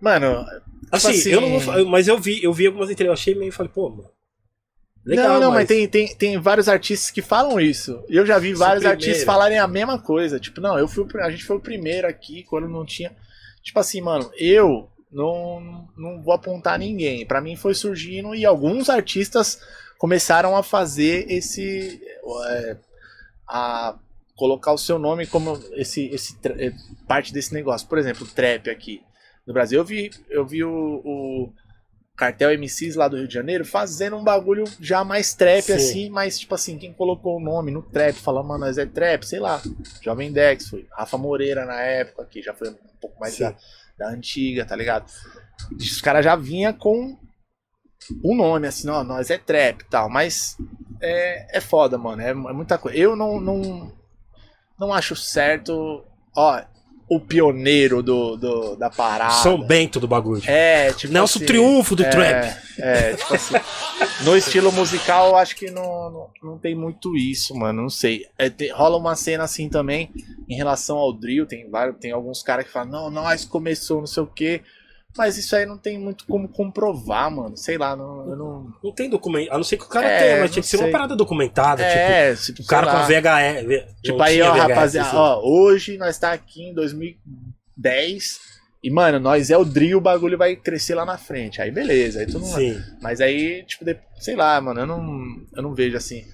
Mano, 0.00 0.44
Assim, 0.90 1.08
assim- 1.08 1.30
eu 1.30 1.40
não 1.40 1.58
vou 1.58 1.86
mas 1.86 2.08
eu 2.08 2.18
vi, 2.18 2.42
eu 2.42 2.52
vi 2.52 2.66
algumas 2.66 2.90
entrevistas, 2.90 3.06
eu 3.06 3.12
achei 3.22 3.34
meio, 3.34 3.52
falei, 3.52 3.70
pô, 3.72 3.90
mano. 3.90 4.10
Legal, 5.04 5.34
não, 5.34 5.40
não, 5.40 5.50
mas, 5.52 5.66
tem, 5.66 5.88
tem, 5.88 6.14
tem 6.14 6.38
vários 6.38 6.68
artistas 6.68 7.10
que 7.10 7.22
falam 7.22 7.58
isso. 7.58 8.04
Eu 8.08 8.26
já 8.26 8.38
vi 8.38 8.52
vários 8.52 8.82
primeiro. 8.82 8.88
artistas 9.00 9.24
falarem 9.24 9.58
a 9.58 9.66
mesma 9.66 9.98
coisa. 9.98 10.38
Tipo, 10.38 10.60
não, 10.60 10.78
eu 10.78 10.86
fui, 10.86 11.06
a 11.20 11.30
gente 11.30 11.44
foi 11.44 11.56
o 11.56 11.60
primeiro 11.60 12.06
aqui 12.06 12.42
quando 12.44 12.68
não 12.68 12.84
tinha. 12.84 13.16
Tipo 13.62 13.80
assim, 13.80 14.02
mano, 14.02 14.30
eu 14.36 14.90
não, 15.10 15.88
não 15.96 16.22
vou 16.22 16.34
apontar 16.34 16.78
ninguém. 16.78 17.24
Pra 17.24 17.40
mim 17.40 17.56
foi 17.56 17.72
surgindo 17.74 18.34
e 18.34 18.44
alguns 18.44 18.90
artistas 18.90 19.58
começaram 19.96 20.54
a 20.54 20.62
fazer 20.62 21.30
esse. 21.30 22.02
é, 22.46 22.76
a 23.48 23.96
colocar 24.36 24.72
o 24.72 24.78
seu 24.78 24.98
nome 24.98 25.26
como 25.26 25.58
esse, 25.72 26.06
esse 26.08 26.36
é, 26.44 26.70
parte 27.06 27.32
desse 27.32 27.54
negócio. 27.54 27.88
Por 27.88 27.96
exemplo, 27.96 28.26
o 28.26 28.30
trap 28.30 28.68
aqui 28.68 29.00
no 29.48 29.54
Brasil. 29.54 29.80
Eu 29.80 29.84
vi, 29.84 30.10
eu 30.28 30.46
vi 30.46 30.62
o, 30.62 31.00
o 31.02 31.52
Cartel 32.14 32.52
MCs 32.52 32.94
lá 32.94 33.08
do 33.08 33.16
Rio 33.16 33.26
de 33.26 33.32
Janeiro 33.32 33.64
fazendo 33.64 34.16
um 34.16 34.22
bagulho 34.22 34.64
já 34.78 35.02
mais 35.02 35.34
trap 35.34 35.64
Sim. 35.64 35.72
assim, 35.72 36.10
mas 36.10 36.38
tipo 36.38 36.54
assim, 36.54 36.76
quem 36.76 36.92
colocou 36.92 37.38
o 37.38 37.40
nome 37.40 37.70
no 37.70 37.82
trap, 37.82 38.14
falando, 38.14 38.46
mano, 38.46 38.66
nós 38.66 38.76
é 38.76 38.84
trap, 38.84 39.24
sei 39.24 39.40
lá. 39.40 39.60
Jovem 40.02 40.30
Dex 40.30 40.68
foi, 40.68 40.86
Rafa 40.92 41.16
Moreira 41.16 41.64
na 41.64 41.80
época, 41.80 42.26
que 42.26 42.42
já 42.42 42.52
foi 42.52 42.68
um 42.68 42.76
pouco 43.00 43.18
mais 43.18 43.38
da, 43.38 43.56
da 43.96 44.10
antiga, 44.10 44.66
tá 44.66 44.76
ligado? 44.76 45.10
Os 45.74 46.00
caras 46.02 46.24
já 46.24 46.36
vinha 46.36 46.72
com 46.72 47.16
o 48.22 48.34
nome, 48.34 48.66
assim, 48.66 48.88
ó, 48.90 49.02
nós 49.02 49.30
é 49.30 49.38
trap 49.38 49.80
e 49.80 49.84
tal, 49.86 50.10
mas 50.10 50.58
é, 51.00 51.56
é 51.56 51.60
foda, 51.60 51.96
mano, 51.96 52.20
é, 52.20 52.30
é 52.30 52.34
muita 52.34 52.76
coisa. 52.76 52.98
Eu 52.98 53.16
não, 53.16 53.40
não, 53.40 53.92
não 54.78 54.92
acho 54.92 55.16
certo, 55.16 56.04
ó, 56.36 56.62
o 57.08 57.18
pioneiro 57.18 58.02
do, 58.02 58.36
do, 58.36 58.76
da 58.76 58.90
parada. 58.90 59.34
São 59.34 59.58
Bento 59.60 59.98
do 59.98 60.06
bagulho. 60.06 60.42
É, 60.46 60.92
tipo 60.92 61.12
Nelson 61.12 61.38
assim, 61.38 61.46
Triunfo 61.46 61.96
do 61.96 62.04
é, 62.04 62.10
trap. 62.10 62.56
É, 62.78 63.14
tipo 63.14 63.34
assim. 63.34 63.54
no 64.24 64.36
estilo 64.36 64.70
musical, 64.70 65.28
eu 65.30 65.36
acho 65.36 65.56
que 65.56 65.70
não, 65.70 66.10
não, 66.10 66.30
não 66.42 66.58
tem 66.58 66.74
muito 66.74 67.16
isso, 67.16 67.54
mano. 67.54 67.82
Não 67.82 67.90
sei. 67.90 68.26
É, 68.36 68.50
tem- 68.50 68.70
rola 68.70 68.98
uma 68.98 69.16
cena 69.16 69.44
assim 69.44 69.68
também 69.68 70.10
em 70.48 70.54
relação 70.54 70.98
ao 70.98 71.12
drill. 71.12 71.46
Tem, 71.46 71.68
vários, 71.70 71.96
tem 71.98 72.12
alguns 72.12 72.42
caras 72.42 72.66
que 72.66 72.72
falam, 72.72 72.90
não, 72.90 73.10
nós 73.10 73.44
começou, 73.44 74.00
não 74.00 74.06
sei 74.06 74.22
o 74.22 74.26
quê. 74.26 74.60
Mas 75.16 75.36
isso 75.36 75.56
aí 75.56 75.66
não 75.66 75.76
tem 75.76 75.98
muito 75.98 76.24
como 76.26 76.48
comprovar, 76.48 77.30
mano. 77.30 77.56
Sei 77.56 77.76
lá, 77.76 77.96
não, 77.96 78.28
eu 78.30 78.36
não. 78.36 78.72
Não 78.84 78.92
tem 78.92 79.08
documento, 79.10 79.50
a 79.50 79.56
não 79.56 79.64
ser 79.64 79.76
que 79.76 79.84
o 79.84 79.88
cara 79.88 80.06
É, 80.06 80.18
tenha, 80.18 80.40
mas 80.40 80.50
tinha 80.52 80.62
que 80.62 80.68
ser 80.68 80.76
uma 80.76 80.90
parada 80.90 81.16
documentada, 81.16 81.82
É, 81.82 82.34
tipo, 82.34 82.46
tipo, 82.46 82.62
o 82.62 82.66
cara 82.66 82.86
com 82.90 83.06
VHS. 83.06 83.94
Tipo 84.02 84.22
aí, 84.22 84.40
ó, 84.42 84.52
VHS, 84.52 84.58
rapaziada, 84.68 85.08
assim. 85.08 85.16
ó, 85.16 85.40
hoje 85.42 85.96
nós 85.98 86.18
tá 86.18 86.32
aqui 86.32 86.62
em 86.62 86.74
2010 86.74 88.40
e, 88.82 88.90
mano, 88.90 89.18
nós 89.18 89.50
é 89.50 89.56
o 89.56 89.64
drill, 89.64 89.98
o 89.98 90.00
bagulho 90.00 90.38
vai 90.38 90.54
crescer 90.54 90.94
lá 90.94 91.04
na 91.04 91.18
frente. 91.18 91.60
Aí 91.60 91.70
beleza, 91.70 92.20
aí 92.20 92.26
tu 92.26 92.38
não. 92.38 92.46
Sim. 92.46 92.80
Mas 93.02 93.20
aí, 93.20 93.64
tipo, 93.64 93.84
sei 94.20 94.36
lá, 94.36 94.60
mano, 94.60 94.80
eu 94.80 94.86
não, 94.86 95.24
eu 95.56 95.62
não 95.62 95.74
vejo 95.74 95.96
assim. 95.96 96.24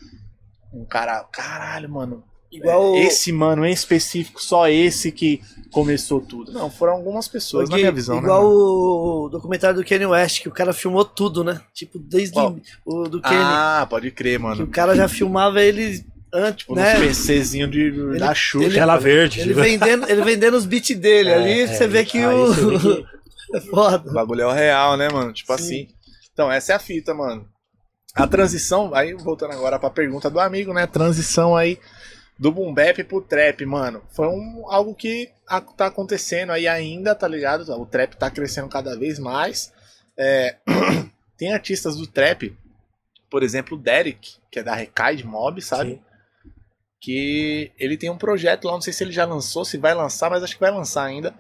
Um 0.73 0.85
cara, 0.85 1.25
caralho, 1.33 1.89
mano. 1.89 2.23
Igual- 2.57 2.97
Esse 2.97 3.33
mano 3.33 3.65
em 3.67 3.73
específico, 3.73 4.41
só 4.43 4.69
esse 4.69 5.11
que 5.11 5.41
começou 5.73 6.21
tudo. 6.21 6.53
Não, 6.53 6.71
foram 6.71 6.93
algumas 6.95 7.27
pessoas, 7.27 7.69
na 7.69 7.75
Gui, 7.77 7.83
minha 7.83 7.93
visão, 7.93 8.19
igual 8.19 8.43
né? 8.43 8.49
o 8.49 9.29
documentário 9.31 9.77
do 9.81 9.85
Kanye 9.85 10.07
West, 10.07 10.41
que 10.43 10.49
o 10.49 10.53
cara 10.53 10.73
filmou 10.73 11.05
tudo, 11.05 11.43
né? 11.43 11.61
Tipo, 11.75 11.99
desde 11.99 12.35
Qual? 12.35 12.57
o 12.85 13.09
do 13.09 13.21
Kanye. 13.21 13.37
Ah, 13.43 13.87
pode 13.91 14.11
crer, 14.13 14.37
que 14.39 14.43
mano. 14.43 14.65
o 14.65 14.67
cara 14.69 14.95
já 14.95 15.09
filmava 15.09 15.61
ele 15.63 16.05
antes, 16.33 16.59
Tipo, 16.61 16.77
né? 16.77 16.95
nos 16.95 17.01
PCzinho 17.09 17.67
de, 17.69 18.19
da 18.19 18.33
Xuxa. 18.35 18.71
Tela 18.71 18.97
verde. 18.99 19.41
Ele 19.41 19.53
vendendo, 19.55 20.09
ele 20.09 20.23
vendendo 20.23 20.57
os 20.57 20.65
beats 20.65 20.97
dele 20.97 21.31
É, 21.31 21.35
ali, 21.35 21.61
é, 21.63 21.67
você 21.67 21.87
vê 21.89 22.05
que 22.05 22.25
o. 22.25 22.53
vê 22.53 22.79
que- 22.79 23.07
é 23.57 23.61
foda. 23.61 24.11
O 24.11 24.15
bagulho 24.15 24.43
é 24.43 24.47
o 24.47 24.53
real, 24.53 24.97
né, 24.97 25.09
mano? 25.13 25.33
Tipo 25.33 25.57
Sim. 25.59 25.65
assim. 25.65 25.89
Então, 26.33 26.51
essa 26.53 26.73
é 26.73 26.77
a 26.77 26.79
fita, 26.81 27.13
mano. 27.15 27.47
A 28.15 28.29
transição, 28.29 28.95
aí 28.95 29.13
voltando 29.15 29.53
agora 29.55 29.77
pra 29.77 29.91
pergunta 29.91 30.31
do 30.31 30.39
amigo, 30.39 30.73
né? 30.73 30.87
Transição 30.87 31.57
aí 31.57 31.79
do 32.39 32.51
boom 32.51 32.73
bap 32.75 33.03
pro 33.05 33.21
trap, 33.21 33.65
mano. 33.65 34.03
Foi 34.11 34.29
um, 34.29 34.65
algo 34.71 34.95
que 34.95 35.31
a- 35.47 35.61
tá 35.61 35.87
acontecendo 35.87 36.51
aí 36.53 36.67
ainda, 36.67 37.15
tá 37.15 37.29
ligado? 37.29 37.71
O 37.81 37.87
trap 37.87 38.15
tá 38.17 38.31
crescendo 38.31 38.69
cada 38.69 38.99
vez 38.99 39.19
mais. 39.19 39.73
É, 40.17 40.57
tem 41.37 41.53
artistas 41.53 41.97
do 41.97 42.07
trap, 42.07 42.57
por 43.31 43.43
exemplo, 43.43 43.77
o 43.77 43.81
Derek, 43.81 44.37
que 44.51 44.59
é 44.59 44.63
da 44.63 44.75
Recaid 44.75 45.25
Mob, 45.27 45.61
sabe? 45.63 45.93
Sim. 45.93 46.01
Que 47.01 47.71
ele 47.79 47.97
tem 47.97 48.09
um 48.11 48.17
projeto 48.17 48.65
lá, 48.65 48.73
não 48.73 48.81
sei 48.81 48.93
se 48.93 49.05
ele 49.05 49.13
já 49.13 49.25
lançou, 49.27 49.65
se 49.65 49.77
vai 49.77 49.93
lançar, 49.95 50.31
mas 50.31 50.43
acho 50.43 50.55
que 50.55 50.61
vai 50.61 50.71
lançar 50.71 51.05
ainda. 51.05 51.35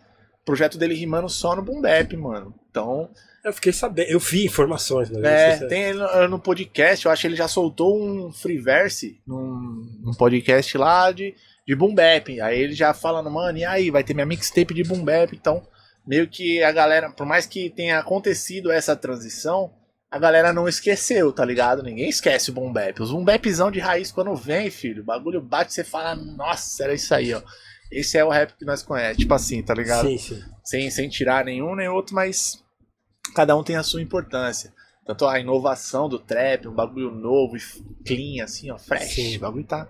Projeto 0.44 0.76
dele 0.76 0.94
rimando 0.94 1.28
só 1.28 1.56
no 1.56 1.62
boom 1.62 1.81
bap, 1.81 2.16
mano. 2.16 2.55
Então, 2.70 3.10
Eu 3.44 3.52
fiquei 3.52 3.73
sabendo, 3.73 4.08
eu 4.10 4.18
vi 4.18 4.47
informações, 4.47 5.10
mas 5.10 5.24
é, 5.24 5.66
tem 5.66 5.82
ele 5.82 5.98
no, 5.98 6.28
no 6.28 6.39
podcast, 6.39 7.05
eu 7.05 7.12
acho 7.12 7.20
que 7.20 7.26
ele 7.28 7.36
já 7.36 7.47
soltou 7.47 7.98
um 8.02 8.32
free 8.32 8.58
verse 8.58 9.20
num, 9.26 10.00
num 10.02 10.14
podcast 10.14 10.78
lá 10.78 11.12
de, 11.12 11.34
de 11.66 11.74
boom 11.74 11.94
bap. 11.94 12.40
Aí 12.40 12.58
ele 12.58 12.73
já 12.74 12.94
falando, 12.94 13.31
mano, 13.31 13.58
e 13.58 13.64
aí, 13.64 13.90
vai 13.90 14.02
ter 14.02 14.14
minha 14.14 14.26
mixtape 14.26 14.73
de 14.73 14.82
boom 14.82 15.05
bap. 15.05 15.34
Então, 15.34 15.62
meio 16.06 16.26
que 16.26 16.62
a 16.62 16.73
galera, 16.73 17.10
por 17.10 17.26
mais 17.26 17.44
que 17.47 17.68
tenha 17.68 17.98
acontecido 17.98 18.70
essa 18.73 18.97
transição, 18.97 19.73
a 20.10 20.18
galera 20.18 20.52
não 20.52 20.68
esqueceu, 20.68 21.32
tá 21.32 21.44
ligado? 21.44 21.82
Ninguém 21.82 22.08
esquece 22.08 22.50
o 22.50 22.55
boom 22.55 22.73
bap. 22.73 23.02
Os 23.02 23.10
boom 23.10 23.24
bapzão 23.24 23.70
de 23.70 23.81
raiz, 23.81 24.10
quando 24.12 24.34
vem, 24.34 24.70
filho, 24.70 25.02
o 25.02 25.05
bagulho 25.05 25.42
bate, 25.42 25.74
você 25.74 25.84
fala, 25.84 26.14
nossa, 26.14 26.84
era 26.84 26.94
isso 26.94 27.14
aí, 27.14 27.34
ó. 27.34 27.42
Esse 27.94 28.18
é 28.18 28.24
o 28.24 28.31
rap 28.31 28.55
que 28.56 28.64
nós 28.64 28.82
conhecemos. 28.82 29.18
Tipo 29.18 29.34
assim, 29.34 29.62
tá 29.62 29.74
ligado? 29.74 30.06
Sim, 30.06 30.18
sim. 30.18 30.42
sem, 30.64 30.90
sem 30.90 31.08
tirar 31.08 31.44
nenhum 31.44 31.74
nem 31.74 31.89
outro, 31.89 32.14
mas 32.14 32.62
cada 33.34 33.56
um 33.56 33.62
tem 33.62 33.76
a 33.76 33.82
sua 33.82 34.02
importância. 34.02 34.73
Tanto 35.06 35.26
a 35.26 35.39
inovação 35.39 36.08
do 36.08 36.18
trap, 36.18 36.66
um 36.66 36.74
bagulho 36.74 37.10
novo 37.10 37.56
e 37.56 37.60
clean, 38.05 38.42
assim, 38.42 38.70
ó, 38.70 38.78
fresh. 38.78 39.14
Sim. 39.14 39.36
O 39.36 39.40
bagulho 39.40 39.66
tá 39.66 39.86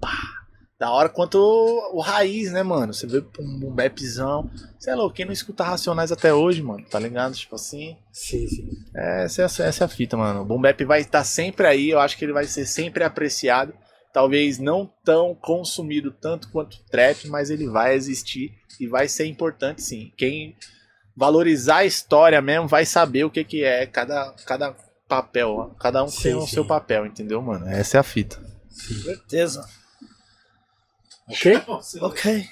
pá, 0.00 0.46
da 0.78 0.90
hora 0.90 1.08
quanto 1.08 1.36
o, 1.38 1.96
o 1.96 2.00
raiz, 2.00 2.52
né, 2.52 2.62
mano? 2.62 2.92
Você 2.92 3.06
vê 3.06 3.24
um, 3.38 3.68
um 3.68 3.74
bapzão. 3.74 4.50
Sei 4.78 4.94
lá, 4.94 5.10
quem 5.12 5.24
não 5.24 5.32
escuta 5.32 5.64
Racionais 5.64 6.12
até 6.12 6.34
hoje, 6.34 6.62
mano, 6.62 6.84
tá 6.84 6.98
ligado? 6.98 7.34
Tipo 7.34 7.54
assim, 7.54 7.96
Sim, 8.12 8.46
sim. 8.46 8.68
essa, 8.94 9.42
essa, 9.42 9.64
essa 9.64 9.84
é 9.84 9.86
a 9.86 9.88
fita, 9.88 10.16
mano. 10.16 10.42
O 10.42 10.44
boom 10.44 10.60
bap 10.60 10.84
vai 10.84 11.00
estar 11.00 11.24
sempre 11.24 11.66
aí, 11.66 11.90
eu 11.90 11.98
acho 11.98 12.18
que 12.18 12.24
ele 12.24 12.32
vai 12.32 12.44
ser 12.44 12.66
sempre 12.66 13.04
apreciado. 13.04 13.72
Talvez 14.16 14.58
não 14.58 14.90
tão 15.04 15.34
consumido 15.34 16.10
tanto 16.10 16.48
quanto 16.48 16.76
o 16.76 16.90
trap, 16.90 17.28
mas 17.28 17.50
ele 17.50 17.68
vai 17.68 17.94
existir 17.94 18.50
e 18.80 18.86
vai 18.86 19.08
ser 19.08 19.26
importante 19.26 19.82
sim. 19.82 20.10
Quem 20.16 20.56
valorizar 21.14 21.80
a 21.80 21.84
história 21.84 22.40
mesmo 22.40 22.66
vai 22.66 22.86
saber 22.86 23.24
o 23.24 23.30
que, 23.30 23.44
que 23.44 23.62
é 23.62 23.84
cada, 23.84 24.34
cada 24.46 24.74
papel. 25.06 25.76
Cada 25.78 26.02
um 26.02 26.08
Sim, 26.08 26.22
tem 26.22 26.34
o 26.34 26.46
sim. 26.46 26.54
seu 26.54 26.64
papel, 26.64 27.04
entendeu, 27.04 27.42
mano? 27.42 27.68
Essa 27.68 27.98
é 27.98 28.00
a 28.00 28.02
fita. 28.02 28.40
Certeza. 28.70 29.68
Ok? 31.28 31.60
Ok. 32.00 32.48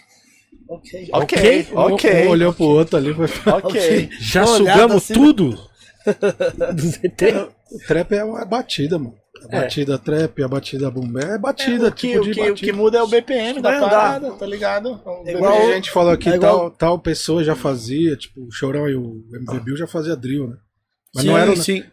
Ok. 0.69 1.11
Ok, 1.13 1.69
ok. 1.75 2.27
Um 2.27 2.29
olhou 2.29 2.53
pro 2.53 2.65
outro 2.65 2.99
ali. 2.99 3.15
Foi... 3.15 3.53
Ok. 3.53 4.11
Já 4.21 4.47
sugamos 4.47 4.97
assim, 4.97 5.15
tudo? 5.15 5.71
Do 6.75 6.83
ZT? 6.83 7.35
O 7.73 7.79
trap 7.87 8.13
é 8.13 8.25
uma 8.25 8.45
batida, 8.45 8.99
mano. 8.99 9.15
A 9.51 9.57
É. 9.57 9.61
batida 9.63 9.99
trap, 9.99 10.43
a 10.43 10.49
batida 10.49 10.91
boom 10.91 11.07
bap, 11.09 11.25
é 11.25 11.35
É, 11.35 11.39
batida, 11.39 11.89
o, 11.89 11.93
que, 11.93 12.09
tipo 12.09 12.21
o, 12.21 12.25
de 12.25 12.31
que, 12.33 12.41
o 12.41 12.49
batida. 12.51 12.67
que 12.67 12.73
muda 12.73 12.99
é 12.99 13.03
o 13.03 13.07
BPM 13.07 13.61
da 13.61 13.79
parada, 13.81 14.31
tá 14.33 14.47
ligado? 14.47 15.01
O 15.05 15.23
É 15.27 15.33
igual- 15.33 15.69
A 15.71 15.75
gente 15.75 15.91
falou 15.91 16.13
aqui, 16.13 16.29
é 16.31 16.37
igual- 16.37 16.59
tal, 16.59 16.71
tal 16.71 16.99
pessoa 16.99 17.43
já 17.45 17.55
fazia, 17.57 18.17
tipo, 18.17 18.43
o 18.47 18.51
Chorão 18.51 18.89
e 18.89 18.95
o 18.95 19.25
MV 19.33 19.61
Bill 19.61 19.77
já 19.77 19.87
fazia 19.87 20.15
drill, 20.17 20.49
né? 20.49 20.57
Mas 21.15 21.25
sim, 21.25 21.31
não 21.31 21.39
era. 21.39 21.57
sim. 21.57 21.85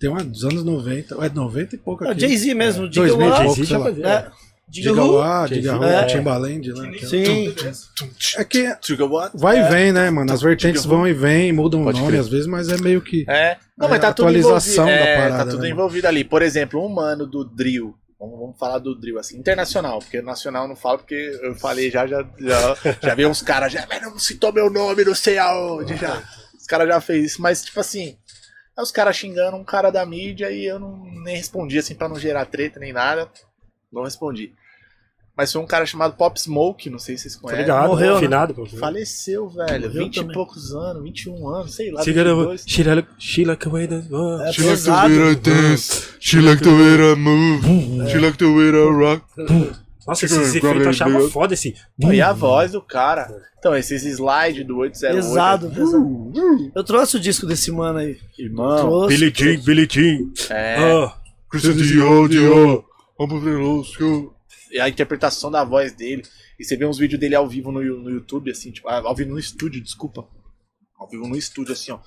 Tem 0.00 0.10
uma 0.10 0.22
dos 0.24 0.44
anos 0.44 0.64
90, 0.64 1.14
é 1.24 1.28
90 1.28 1.74
e 1.74 1.78
pouco 1.78 2.04
É, 2.04 2.10
aqui. 2.10 2.20
Jay-Z 2.22 2.54
mesmo, 2.54 2.88
Diga 2.88 3.06
2000 3.06 3.26
e 3.26 3.30
Lá, 3.30 3.44
pouco, 3.44 3.64
já 3.64 3.80
fazia. 3.80 4.32
Diga 4.68 4.90
Diga 4.90 5.04
lá, 5.04 5.46
diga 5.46 5.76
lá, 5.76 6.02
É. 6.02 6.04
Timbaland, 6.06 6.72
né? 6.72 6.96
é- 6.96 7.06
Sim. 7.06 7.54
É 8.36 8.44
que 8.44 8.68
vai 9.34 9.60
e 9.60 9.68
vem, 9.68 9.92
né, 9.92 10.10
mano? 10.10 10.32
As 10.32 10.42
vertentes 10.42 10.84
vão 10.84 11.06
e 11.06 11.12
vêm, 11.12 11.52
mudam 11.52 11.82
o 11.82 11.84
nome 11.92 12.06
crer. 12.08 12.20
às 12.20 12.28
vezes, 12.28 12.46
mas 12.48 12.68
é 12.68 12.76
meio 12.78 13.00
que. 13.00 13.24
É. 13.28 13.58
Não, 13.78 13.86
É 13.86 13.90
mas 13.90 14.00
tá 14.00 14.08
a 14.08 14.12
tudo 14.12 14.26
atualização 14.26 14.84
envolvido. 14.88 15.04
da 15.04 15.10
É, 15.10 15.16
parada, 15.16 15.44
tá 15.44 15.50
tudo 15.52 15.62
né, 15.62 15.70
envolvido 15.70 16.08
ali. 16.08 16.24
Por 16.24 16.42
exemplo, 16.42 16.84
um 16.84 16.88
mano 16.88 17.26
do 17.26 17.44
drill. 17.44 17.94
Vamos, 18.18 18.38
vamos 18.40 18.58
falar 18.58 18.78
do 18.78 18.94
drill, 18.98 19.18
assim, 19.20 19.36
internacional, 19.38 19.98
porque 20.00 20.20
nacional 20.22 20.62
eu 20.64 20.68
não 20.70 20.76
falo, 20.76 20.98
porque 20.98 21.38
eu 21.42 21.54
falei 21.54 21.90
já, 21.90 22.06
já, 22.06 22.26
já, 22.40 22.76
já 23.02 23.14
vi 23.14 23.26
uns 23.26 23.42
caras, 23.42 23.70
já, 23.72 23.86
mas 23.88 24.00
não 24.02 24.18
citou 24.18 24.52
meu 24.52 24.70
nome, 24.70 25.04
não 25.04 25.14
sei 25.14 25.36
aonde, 25.38 25.94
já. 25.96 26.22
Os 26.58 26.66
caras 26.66 26.88
já 26.88 26.98
fez 27.00 27.32
isso, 27.32 27.42
mas 27.42 27.62
tipo 27.62 27.78
assim, 27.78 28.16
é 28.76 28.80
os 28.82 28.90
caras 28.90 29.16
xingando 29.16 29.56
um 29.58 29.62
cara 29.64 29.90
da 29.90 30.04
mídia 30.06 30.50
e 30.50 30.64
eu 30.64 30.78
não 30.80 30.96
nem 31.24 31.36
respondi, 31.36 31.78
assim, 31.78 31.94
pra 31.94 32.08
não 32.08 32.18
gerar 32.18 32.46
treta 32.46 32.80
nem 32.80 32.90
nada, 32.92 33.28
não 33.92 34.02
respondi. 34.04 34.52
mas 35.36 35.52
foi 35.52 35.60
um 35.60 35.66
cara 35.66 35.84
chamado 35.84 36.14
Pop 36.16 36.40
Smoke, 36.40 36.88
não 36.88 36.98
sei 36.98 37.16
se 37.16 37.24
vocês 37.24 37.34
Tá 37.34 37.40
conhecem. 37.42 37.64
ligado? 37.64 37.88
morreu, 37.88 38.14
né? 38.14 38.20
Finado, 38.20 38.54
pô. 38.54 38.64
Faleceu, 38.66 39.48
velho. 39.50 39.86
Morreu 39.88 39.90
20 40.04 40.16
e 40.16 40.20
também. 40.20 40.34
poucos 40.34 40.72
anos, 40.74 41.02
21 41.02 41.48
anos, 41.48 41.74
sei 41.74 41.90
lá. 41.90 42.02
22. 42.02 42.64
she 42.66 42.82
like- 42.84 43.08
she 43.18 43.44
like 43.44 43.68
a 43.68 43.70
way 43.70 43.86
that- 43.86 44.08
oh. 44.10 44.40
É 44.42 44.52
She 44.52 44.62
like 44.62 44.82
the 44.82 44.90
way 44.90 45.32
I 45.32 45.34
dance. 45.36 46.08
She 46.20 46.40
like 46.40 46.62
the 46.62 46.70
way 46.70 47.12
I 47.12 47.14
move. 47.16 48.10
She 48.10 48.18
like 48.18 48.38
the 48.38 48.46
way 48.46 48.68
I 48.70 48.88
rock. 48.90 49.22
Nossa, 50.06 50.24
esses 50.24 50.54
efeitos 50.54 50.82
eu 50.84 50.88
achava 50.90 51.28
foda 51.28 51.52
esse. 51.54 51.74
E 51.98 52.22
a 52.22 52.32
voz 52.32 52.72
do 52.72 52.80
cara. 52.80 53.28
Então, 53.58 53.76
esses 53.76 54.04
slides 54.04 54.64
do 54.66 54.78
808. 54.78 55.16
Pesado, 55.26 55.68
pesado. 55.70 56.32
Eu 56.74 56.84
trouxe 56.84 57.16
o 57.16 57.20
disco 57.20 57.44
desse 57.44 57.70
mano 57.72 57.98
aí. 57.98 58.16
Irmão. 58.38 58.78
Trouxe. 58.78 59.08
Billy 59.18 59.32
Jean, 59.36 59.60
Billy 59.64 59.88
Jean. 59.90 60.30
É. 60.48 60.76
Ah, 60.78 61.14
Christian 61.50 61.74
Dior, 61.74 62.28
Dior. 62.28 62.84
Vamos 63.18 63.42
ver 63.42 63.58
go. 63.58 64.34
E 64.70 64.80
a 64.80 64.88
interpretação 64.88 65.50
da 65.50 65.64
voz 65.64 65.92
dele. 65.92 66.22
E 66.58 66.64
você 66.64 66.76
vê 66.76 66.84
uns 66.86 66.98
vídeos 66.98 67.20
dele 67.20 67.34
ao 67.34 67.48
vivo 67.48 67.70
no, 67.70 67.80
no 67.80 68.10
YouTube, 68.10 68.50
assim, 68.50 68.70
tipo, 68.70 68.88
ah, 68.88 69.02
ao 69.04 69.14
vivo 69.14 69.30
no 69.30 69.38
estúdio, 69.38 69.82
desculpa. 69.82 70.26
Ao 70.98 71.06
vivo 71.08 71.28
no 71.28 71.36
estúdio, 71.36 71.72
assim, 71.74 71.92
ó. 71.92 71.98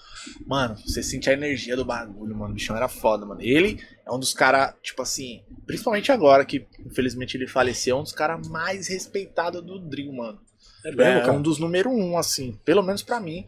Mano, 0.48 0.76
você 0.78 1.04
sente 1.04 1.30
a 1.30 1.34
energia 1.34 1.76
do 1.76 1.86
bagulho, 1.86 2.36
mano. 2.36 2.52
O 2.52 2.56
bichão 2.56 2.76
era 2.76 2.88
foda, 2.88 3.26
mano. 3.26 3.42
Ele 3.42 3.80
é 4.06 4.12
um 4.12 4.20
dos 4.20 4.34
caras, 4.34 4.74
tipo 4.82 5.02
assim, 5.04 5.44
principalmente 5.68 6.12
agora, 6.12 6.44
que 6.44 6.66
infelizmente 6.84 7.38
ele 7.38 7.48
faleceu, 7.48 7.98
é 7.98 8.00
um 8.00 8.04
dos 8.04 8.12
caras 8.14 8.48
mais 8.48 8.88
respeitados 8.88 9.64
do 9.64 9.80
Drill, 9.80 10.12
mano. 10.12 10.40
é 10.84 10.90
É, 10.90 10.96
mesmo, 10.96 11.22
cara. 11.22 11.34
um 11.34 11.42
dos 11.42 11.60
número 11.60 11.90
um, 11.92 12.18
assim, 12.18 12.60
pelo 12.66 12.82
menos 12.82 13.04
pra 13.04 13.20
mim. 13.20 13.46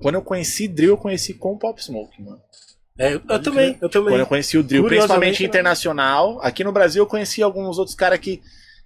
Quando 0.00 0.16
eu 0.16 0.22
conheci 0.22 0.66
Drill, 0.66 0.90
eu 0.90 0.98
conheci 0.98 1.34
com 1.34 1.52
o 1.52 1.58
Pop 1.58 1.80
Smoke, 1.80 2.20
mano. 2.20 2.42
É, 3.00 3.14
eu, 3.14 3.22
eu 3.28 3.42
também, 3.42 3.78
eu 3.80 3.88
também. 3.88 4.10
Quando 4.12 4.20
eu 4.20 4.26
conheci 4.26 4.58
o 4.58 4.62
Drill, 4.62 4.84
principalmente 4.86 5.42
internacional. 5.44 6.38
Aqui 6.42 6.62
no 6.62 6.72
Brasil 6.72 7.02
eu 7.02 7.06
conheci 7.06 7.42
alguns 7.42 7.78
outros 7.78 7.96
caras 7.96 8.18
que, 8.18 8.40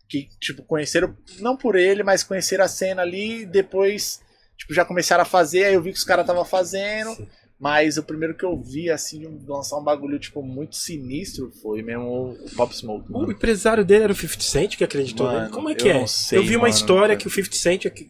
que, 0.09 0.29
tipo, 0.41 0.63
conheceram, 0.63 1.17
não 1.41 1.57
por 1.57 1.75
ele, 1.77 2.03
mas 2.05 2.23
conheceram 2.23 2.65
a 2.65 2.69
cena 2.69 3.03
ali 3.03 3.43
e 3.43 3.47
depois, 3.47 4.21
tipo, 4.57 4.73
já 4.73 4.85
começaram 4.85 5.23
a 5.23 5.27
fazer, 5.27 5.65
aí 5.65 5.75
eu 5.75 5.83
vi 5.83 5.91
que 5.93 5.99
os 5.99 6.05
caras 6.05 6.23
estavam 6.23 6.45
fazendo. 6.45 7.11
Sim. 7.17 7.27
Mas 7.59 7.97
o 7.97 8.03
primeiro 8.03 8.37
que 8.37 8.45
eu 8.45 8.61
vi, 8.61 8.91
assim, 8.91 9.27
um- 9.27 9.41
lançar 9.49 9.79
um 9.79 9.83
bagulho, 9.85 10.19
tipo, 10.19 10.43
muito 10.43 10.77
sinistro 10.77 11.51
foi 11.63 11.83
mesmo 11.83 12.33
o 12.33 12.51
Pop 12.57 12.77
Smoke. 12.77 13.09
O 13.11 13.13
Mano. 13.21 13.33
empresário 13.33 13.85
dele 13.85 14.05
era 14.05 14.13
o 14.13 14.17
50 14.17 14.43
Cent 14.43 14.77
que 14.77 14.85
acreditou 14.85 15.27
Mano, 15.27 15.39
nele. 15.41 15.53
Como 15.53 15.69
é 15.71 15.75
que 15.75 15.87
eu 15.89 15.93
é? 15.93 15.99
não 16.01 16.07
sei, 16.07 16.39
eu 16.39 16.43
vi 16.43 16.57
uma 16.57 16.63
mano, 16.63 16.75
história 16.75 17.09
cara. 17.09 17.17
que 17.17 17.27
o 17.27 17.31
50 17.31 17.57
Cent. 17.57 17.87
aqui- 17.87 18.09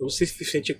Eu 0.00 0.04
não 0.04 0.10
sei 0.10 0.26
se 0.26 0.32
o 0.34 0.36
50 0.38 0.50
Cent. 0.66 0.70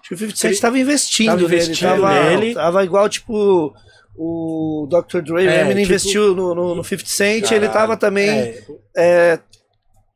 Acho 0.00 0.08
que 0.08 0.14
o 0.14 0.18
50 0.18 0.36
Cent 0.38 0.58
tava 0.60 0.78
investindo, 0.78 1.26
Tava 1.28 1.40
nele. 1.42 1.54
investindo 1.54 1.88
tava, 1.88 2.24
nele. 2.30 2.54
tava 2.54 2.84
igual, 2.84 3.08
tipo, 3.08 3.74
o 4.16 4.86
Dr. 4.90 5.20
Dre, 5.22 5.46
É, 5.46 5.48
o 5.48 5.60
Eminem 5.66 5.68
tipo- 5.84 5.94
investiu 5.94 6.34
no, 6.34 6.54
no, 6.54 6.74
no 6.74 6.84
50 6.84 7.08
Cent, 7.08 7.50
ele 7.50 7.66
Caralho. 7.66 7.72
tava 7.72 7.96
também 7.96 8.28
É, 8.28 8.64
é, 8.96 9.38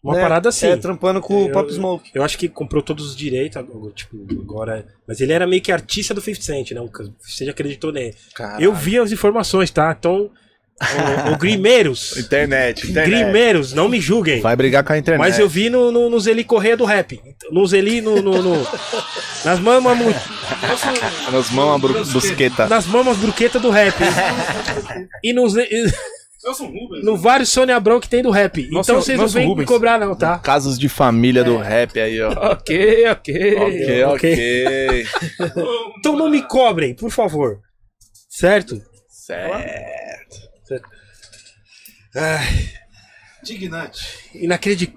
uma 0.02 0.14
né, 0.14 0.20
parada 0.22 0.48
assim. 0.50 0.66
é, 0.66 0.76
trampando 0.76 1.20
com 1.20 1.44
o 1.44 1.48
Eu- 1.48 1.52
Pop 1.52 1.72
Smoke. 1.72 2.10
Eu 2.14 2.22
acho 2.22 2.36
que 2.38 2.48
comprou 2.48 2.82
todos 2.82 3.06
os 3.08 3.16
direitos, 3.16 3.56
agora, 3.56 3.92
tipo, 3.92 4.16
agora. 4.40 4.86
Mas 5.08 5.20
ele 5.20 5.32
era 5.32 5.46
meio 5.46 5.62
que 5.62 5.72
artista 5.72 6.12
do 6.14 6.20
50 6.20 6.44
Cent, 6.44 6.70
né? 6.72 6.80
Você 7.20 7.44
já 7.44 7.50
acreditou 7.52 7.90
nele. 7.92 8.14
Caralho. 8.34 8.62
Eu 8.64 8.74
vi 8.74 8.98
as 8.98 9.10
informações, 9.12 9.70
tá? 9.70 9.94
Então. 9.98 10.30
O, 10.78 11.32
o 11.32 11.38
Grimeiros. 11.38 12.16
Internet, 12.18 12.86
internet. 12.90 13.10
Grimeiros, 13.10 13.72
não 13.72 13.88
me 13.88 13.98
julguem. 14.00 14.40
Vai 14.42 14.54
brigar 14.54 14.84
com 14.84 14.92
a 14.92 14.98
internet. 14.98 15.26
Mas 15.26 15.38
eu 15.38 15.48
vi 15.48 15.70
no, 15.70 15.90
no, 15.90 16.10
no 16.10 16.20
Zeli 16.20 16.44
Correia 16.44 16.76
do 16.76 16.84
Rap. 16.84 17.18
No 17.50 17.66
Zeli, 17.66 18.02
no, 18.02 18.20
no, 18.20 18.42
no- 18.42 18.66
nas 19.44 19.58
mamas 19.58 19.96
muito. 19.96 20.20
Nos 21.32 21.50
mama 21.50 21.78
bru- 21.78 22.04
busqueta. 22.06 22.66
Nas 22.68 22.86
mamas 22.86 23.16
bruqueta 23.16 23.58
do 23.58 23.70
rap. 23.70 23.94
E 25.24 25.32
nos. 25.32 25.54
No 27.02 27.16
vários 27.16 27.48
Sônia 27.48 27.74
Abrão 27.76 27.98
que 27.98 28.08
tem 28.08 28.22
do 28.22 28.30
rap. 28.30 28.68
Nossa, 28.70 28.92
então 28.92 29.02
vocês 29.02 29.18
não 29.18 29.26
vêm 29.28 29.56
me 29.56 29.64
cobrar, 29.64 29.98
não, 29.98 30.14
tá? 30.14 30.38
Casos 30.38 30.78
de 30.78 30.88
família 30.88 31.42
do 31.42 31.56
rap 31.56 31.98
aí, 31.98 32.20
ó. 32.20 32.30
Ok, 32.52 33.08
ok. 33.08 33.56
Ok, 33.56 34.04
ok. 34.04 35.06
Então 35.98 36.16
não 36.16 36.28
me 36.30 36.42
cobrem, 36.42 36.94
por 36.94 37.10
favor. 37.10 37.58
Certo? 38.28 38.80
Certo. 39.08 39.95
Dignante. 43.42 44.00
Inacredible. 44.34 44.94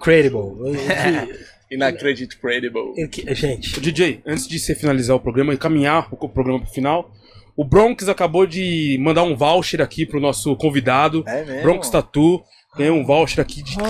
Inacredible. 1.72 2.94
Eu 2.98 3.08
que- 3.10 3.34
Gente, 3.36 3.80
DJ, 3.80 4.22
antes 4.26 4.48
de 4.48 4.58
você 4.58 4.74
finalizar 4.74 5.16
o 5.16 5.20
programa 5.20 5.54
e 5.54 5.58
caminhar 5.58 6.08
o 6.12 6.28
programa 6.28 6.60
pro 6.62 6.70
final, 6.74 7.14
o 7.56 7.64
Bronx 7.64 8.08
acabou 8.10 8.48
de 8.48 8.98
mandar 9.00 9.24
um 9.24 9.36
voucher 9.36 9.82
aqui 9.82 10.06
pro 10.06 10.20
nosso 10.20 10.56
convidado. 10.56 11.24
É 11.28 11.44
mesmo? 11.46 11.62
Bronx 11.62 11.90
Tattoo. 11.90 12.44
Ganhou 12.78 12.98
um 12.98 13.04
voucher 13.06 13.42
aqui 13.42 13.64
de 13.64 13.76
500, 13.76 13.90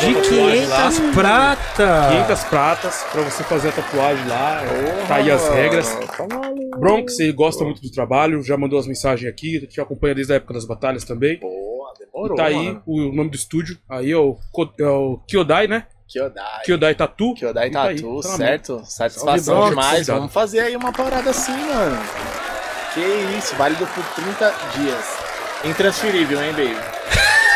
de 0.00 0.14
500 0.28 1.14
prata. 1.14 2.08
500 2.26 2.44
pratas 2.44 3.04
pra 3.10 3.22
você 3.22 3.42
fazer 3.42 3.70
a 3.70 3.72
tatuagem 3.72 4.26
lá. 4.28 4.60
tá 5.08 5.14
aí 5.16 5.30
as 5.30 5.48
regras. 5.48 5.98
Bronx, 6.78 7.18
ele 7.20 7.32
gosta 7.32 7.64
muito 7.64 7.80
do 7.80 7.90
trabalho, 7.90 8.42
já 8.42 8.56
mandou 8.56 8.78
as 8.78 8.86
mensagens 8.86 9.28
aqui, 9.30 9.66
te 9.66 9.80
acompanha 9.80 10.14
desde 10.14 10.34
a 10.34 10.36
época 10.36 10.54
das 10.54 10.66
batalhas 10.66 11.04
também. 11.04 11.38
Boa, 11.40 11.94
demorou. 11.98 12.34
E 12.34 12.36
tá 12.36 12.44
aí 12.46 12.66
mano. 12.66 12.82
o 12.86 13.12
nome 13.12 13.30
do 13.30 13.36
estúdio, 13.36 13.78
aí 13.88 14.12
é 14.12 14.16
o, 14.16 14.36
Ko- 14.52 14.72
é 14.78 14.86
o 14.86 15.18
Kyodai, 15.26 15.66
né? 15.66 15.86
Kyodai. 16.06 16.62
Kyodai 16.66 16.94
Tattoo. 16.94 17.34
Kyodai 17.34 17.68
E 17.68 17.70
tá 17.70 17.82
aí, 17.84 17.96
Tatu, 17.96 18.20
tá 18.20 18.28
na 18.28 18.36
certo? 18.36 18.82
Satisfação 18.84 19.54
Bronx, 19.56 19.70
demais. 19.70 20.06
Vamos 20.06 20.32
fazer 20.32 20.60
aí 20.60 20.76
uma 20.76 20.92
parada 20.92 21.30
assim, 21.30 21.52
mano. 21.56 21.96
Que 22.92 23.00
isso, 23.38 23.56
válido 23.56 23.86
por 23.86 24.04
30 24.22 24.54
dias. 24.76 25.16
Intransferível, 25.64 26.42
hein, 26.42 26.52
baby? 26.52 26.76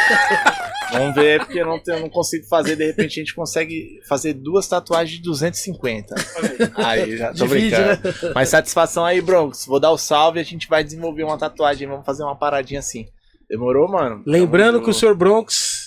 Vamos 0.93 1.15
ver, 1.15 1.41
porque 1.45 1.61
eu 1.61 1.67
não, 1.67 1.79
tenho- 1.79 1.99
eu 1.99 2.01
não 2.01 2.09
consigo 2.09 2.47
fazer. 2.49 2.75
De 2.75 2.87
repente 2.87 3.21
a 3.21 3.23
gente 3.23 3.35
consegue 3.35 4.01
fazer 4.09 4.33
duas 4.33 4.67
tatuagens 4.67 5.19
de 5.19 5.23
250. 5.23 6.15
Aí, 6.77 7.17
já 7.19 7.29
tô 7.29 7.47
Divide, 7.47 7.77
brincando. 7.77 8.33
Mas 8.35 8.49
satisfação 8.49 9.05
aí, 9.05 9.21
Bronx. 9.21 9.67
Vou 9.67 9.79
dar 9.79 9.91
o 9.91 9.99
salve 9.99 10.39
e 10.39 10.43
a 10.43 10.45
gente 10.45 10.67
vai 10.67 10.83
desenvolver 10.83 11.25
uma 11.25 11.37
tatuagem. 11.37 11.87
Vamos 11.87 12.07
fazer 12.07 12.23
uma 12.23 12.37
paradinha 12.37 12.81
assim. 12.81 13.07
Demorou, 13.51 13.87
mano? 13.89 14.23
Lembrando 14.27 14.75
Tamo 14.81 14.85
que 14.85 14.91
o. 14.91 14.95
Sr. 14.95 15.15
Bronx, 15.15 15.78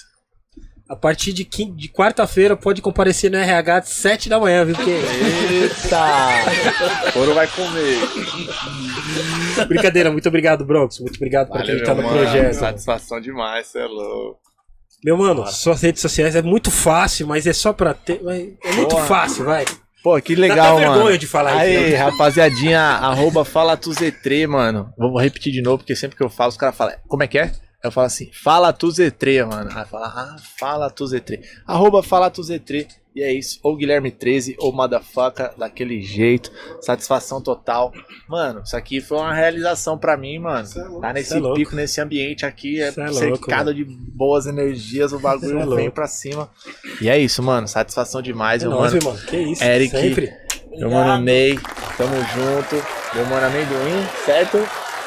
a 0.91 0.95
partir 0.95 1.31
de, 1.31 1.45
quin- 1.45 1.73
de 1.73 1.87
quarta-feira, 1.87 2.55
pode 2.57 2.81
comparecer 2.81 3.31
no 3.31 3.37
RH 3.37 3.77
às 3.77 3.87
7 3.89 4.27
da 4.27 4.39
manhã, 4.39 4.65
viu? 4.65 4.75
Porque... 4.75 4.91
Eita! 4.91 6.05
Ouro 7.17 7.33
vai 7.33 7.47
comer. 7.47 7.97
Brincadeira, 9.67 10.11
muito 10.11 10.27
obrigado, 10.27 10.65
Bronx. 10.65 10.99
Muito 10.99 11.15
obrigado 11.15 11.47
por 11.47 11.57
Valeu, 11.59 11.65
acreditar 11.75 11.93
meu 11.95 12.03
no 12.03 12.09
mano. 12.09 12.21
projeto. 12.23 12.53
Satisfação 12.53 13.21
demais, 13.21 13.67
você 13.67 13.79
é 13.79 13.85
louco. 13.85 14.39
Meu 15.03 15.17
mano, 15.17 15.47
suas 15.47 15.81
redes 15.81 16.01
sociais 16.01 16.35
é 16.35 16.41
muito 16.41 16.69
fácil, 16.69 17.25
mas 17.27 17.47
é 17.47 17.53
só 17.53 17.73
pra 17.73 17.93
ter. 17.93 18.21
É 18.63 18.71
muito 18.73 18.95
Boa. 18.95 19.05
fácil, 19.05 19.45
vai. 19.45 19.65
Pô, 20.03 20.19
que 20.21 20.35
Dá 20.35 20.41
legal, 20.41 20.77
até 20.77 20.85
mano. 20.87 20.93
vergonha 20.99 21.17
de 21.17 21.27
falar 21.27 21.57
Aí, 21.57 21.73
isso. 21.75 21.91
né? 21.91 21.95
rapaziadinha, 21.95 22.79
arroba 22.81 23.45
fala 23.45 23.77
tu 23.77 23.91
Z3, 23.91 24.47
mano. 24.47 24.91
Vou 24.97 25.17
repetir 25.19 25.51
de 25.53 25.61
novo, 25.61 25.77
porque 25.79 25.95
sempre 25.95 26.17
que 26.17 26.23
eu 26.23 26.29
falo, 26.29 26.49
os 26.49 26.57
caras 26.57 26.75
falam, 26.75 26.95
como 27.07 27.23
é 27.23 27.27
que 27.27 27.37
é? 27.39 27.51
Eu 27.83 27.91
falo 27.91 28.07
assim, 28.07 28.29
fala 28.31 28.71
tu 28.71 28.87
Z3, 28.87 29.45
mano. 29.45 29.69
Aí 29.73 29.85
fala, 29.85 30.07
ah, 30.07 30.35
fala 30.59 30.89
tu 30.89 31.03
Z3. 31.05 31.39
Arroba 31.65 32.03
fala 32.03 32.29
tu 32.29 32.41
Z3. 32.41 32.87
E 33.13 33.21
é 33.21 33.33
isso. 33.33 33.59
Ou 33.63 33.75
Guilherme 33.75 34.09
13, 34.09 34.55
ou 34.59 34.71
Motherfucker, 34.71 35.51
daquele 35.57 36.01
jeito. 36.01 36.49
Satisfação 36.79 37.41
total. 37.41 37.91
Mano, 38.29 38.61
isso 38.63 38.77
aqui 38.77 39.01
foi 39.01 39.17
uma 39.17 39.33
realização 39.33 39.97
pra 39.97 40.15
mim, 40.15 40.39
mano. 40.39 40.65
Tá 41.01 41.11
nesse 41.11 41.29
Cê 41.29 41.35
é 41.37 41.39
louco. 41.39 41.57
pico, 41.57 41.75
nesse 41.75 41.99
ambiente 41.99 42.45
aqui, 42.45 42.79
é, 42.81 42.87
é 42.87 42.91
louco, 43.09 43.13
cercado 43.15 43.73
de 43.73 43.83
boas 43.83 44.45
energias, 44.45 45.11
o 45.11 45.19
bagulho 45.19 45.57
é 45.57 45.65
vem 45.65 45.65
louco. 45.65 45.91
pra 45.91 46.07
cima. 46.07 46.49
E 47.01 47.09
é 47.09 47.17
isso, 47.17 47.43
mano. 47.43 47.67
Satisfação 47.67 48.21
demais, 48.21 48.63
É 48.63 48.67
meu 48.67 48.77
nóis, 48.77 48.93
mano. 48.93 49.05
mano. 49.05 49.19
Que 49.27 49.37
isso. 49.37 49.63
Eric. 49.63 49.91
Sempre. 49.91 50.33
Meu 50.77 50.89
mano 50.89 51.21
Ney, 51.21 51.59
tamo 51.97 52.15
junto. 52.15 52.75
Meu 53.13 53.25
mano 53.25 53.45
Amendoim, 53.45 54.07
certo? 54.25 54.57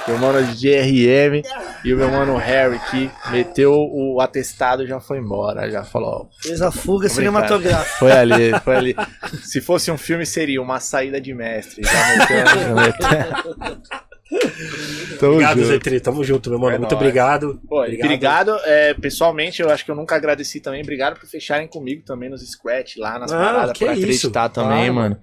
Meu 0.06 0.18
mano 0.18 0.38
GRM 0.54 1.42
e 1.84 1.94
o 1.94 1.96
meu 1.96 2.10
mano 2.10 2.36
Harry 2.36 2.78
que 2.90 3.10
meteu 3.30 3.72
o 3.72 4.20
atestado 4.20 4.82
e 4.84 4.86
já 4.86 5.00
foi 5.00 5.18
embora. 5.18 5.70
Já 5.70 5.82
falou. 5.82 6.28
Fez 6.42 6.60
a 6.60 6.70
fuga 6.70 7.08
cinematográfica. 7.08 7.98
Foi 7.98 8.12
ali, 8.12 8.52
foi 8.62 8.76
ali. 8.76 8.96
Se 9.42 9.60
fosse 9.62 9.90
um 9.90 9.96
filme, 9.96 10.26
seria 10.26 10.60
uma 10.60 10.78
saída 10.78 11.20
de 11.20 11.32
mestre. 11.32 11.82
Já 11.82 12.18
meteu, 12.18 12.46
já 12.46 12.74
meteu. 12.74 13.54
Tamo 15.20 15.32
Obrigado, 15.34 15.58
junto. 15.58 15.68
Zetri. 15.68 16.00
Tamo 16.00 16.24
junto, 16.24 16.50
meu 16.50 16.58
mano. 16.58 16.74
É 16.74 16.78
Muito 16.78 16.90
nóis. 16.92 17.00
obrigado. 17.02 17.60
Pô, 17.68 17.80
obrigado, 17.82 18.04
obrigado 18.06 18.56
é, 18.64 18.94
pessoalmente, 18.94 19.62
eu 19.62 19.70
acho 19.70 19.84
que 19.84 19.90
eu 19.90 19.94
nunca 19.94 20.16
agradeci 20.16 20.60
também. 20.60 20.82
Obrigado 20.82 21.18
por 21.18 21.26
fecharem 21.28 21.68
comigo 21.68 22.02
também 22.04 22.28
nos 22.28 22.42
scratch 22.50 22.96
lá, 22.96 23.18
nas 23.18 23.32
Ah, 23.32 23.38
paradas. 23.38 23.72
que 23.78 23.84
pra 23.84 23.94
isso. 23.94 24.02
Acreditar 24.02 24.48
também, 24.48 24.76
Claro. 24.90 24.94
mano. 24.94 25.18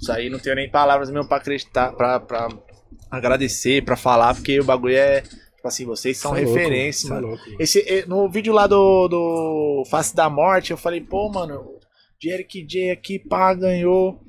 Isso 0.00 0.12
aí 0.12 0.28
não 0.28 0.38
tenho 0.38 0.56
nem 0.56 0.68
palavras 0.70 1.10
mesmo 1.10 1.28
pra 1.28 1.36
acreditar, 1.38 1.92
pra, 1.92 2.18
pra 2.20 2.48
agradecer, 3.12 3.84
pra 3.84 3.96
falar, 3.96 4.34
porque 4.34 4.58
o 4.58 4.64
bagulho 4.64 4.96
é. 4.96 5.20
Tipo 5.20 5.68
assim, 5.68 5.84
vocês 5.84 6.16
são 6.18 6.34
é 6.34 6.40
louco, 6.40 6.54
referência, 6.56 7.06
é 7.06 7.10
mano. 7.10 7.28
louco. 7.28 7.44
Esse, 7.58 7.80
eh, 7.86 8.04
no 8.06 8.28
vídeo 8.28 8.52
lá 8.52 8.66
do, 8.66 9.06
do 9.06 9.84
Face 9.88 10.14
da 10.16 10.28
Morte, 10.28 10.72
eu 10.72 10.76
falei, 10.76 11.00
pô, 11.00 11.28
mano, 11.28 11.78
Eric 12.24 12.64
J 12.64 12.90
aqui, 12.90 13.18
pá, 13.18 13.54
ganhou. 13.54 14.20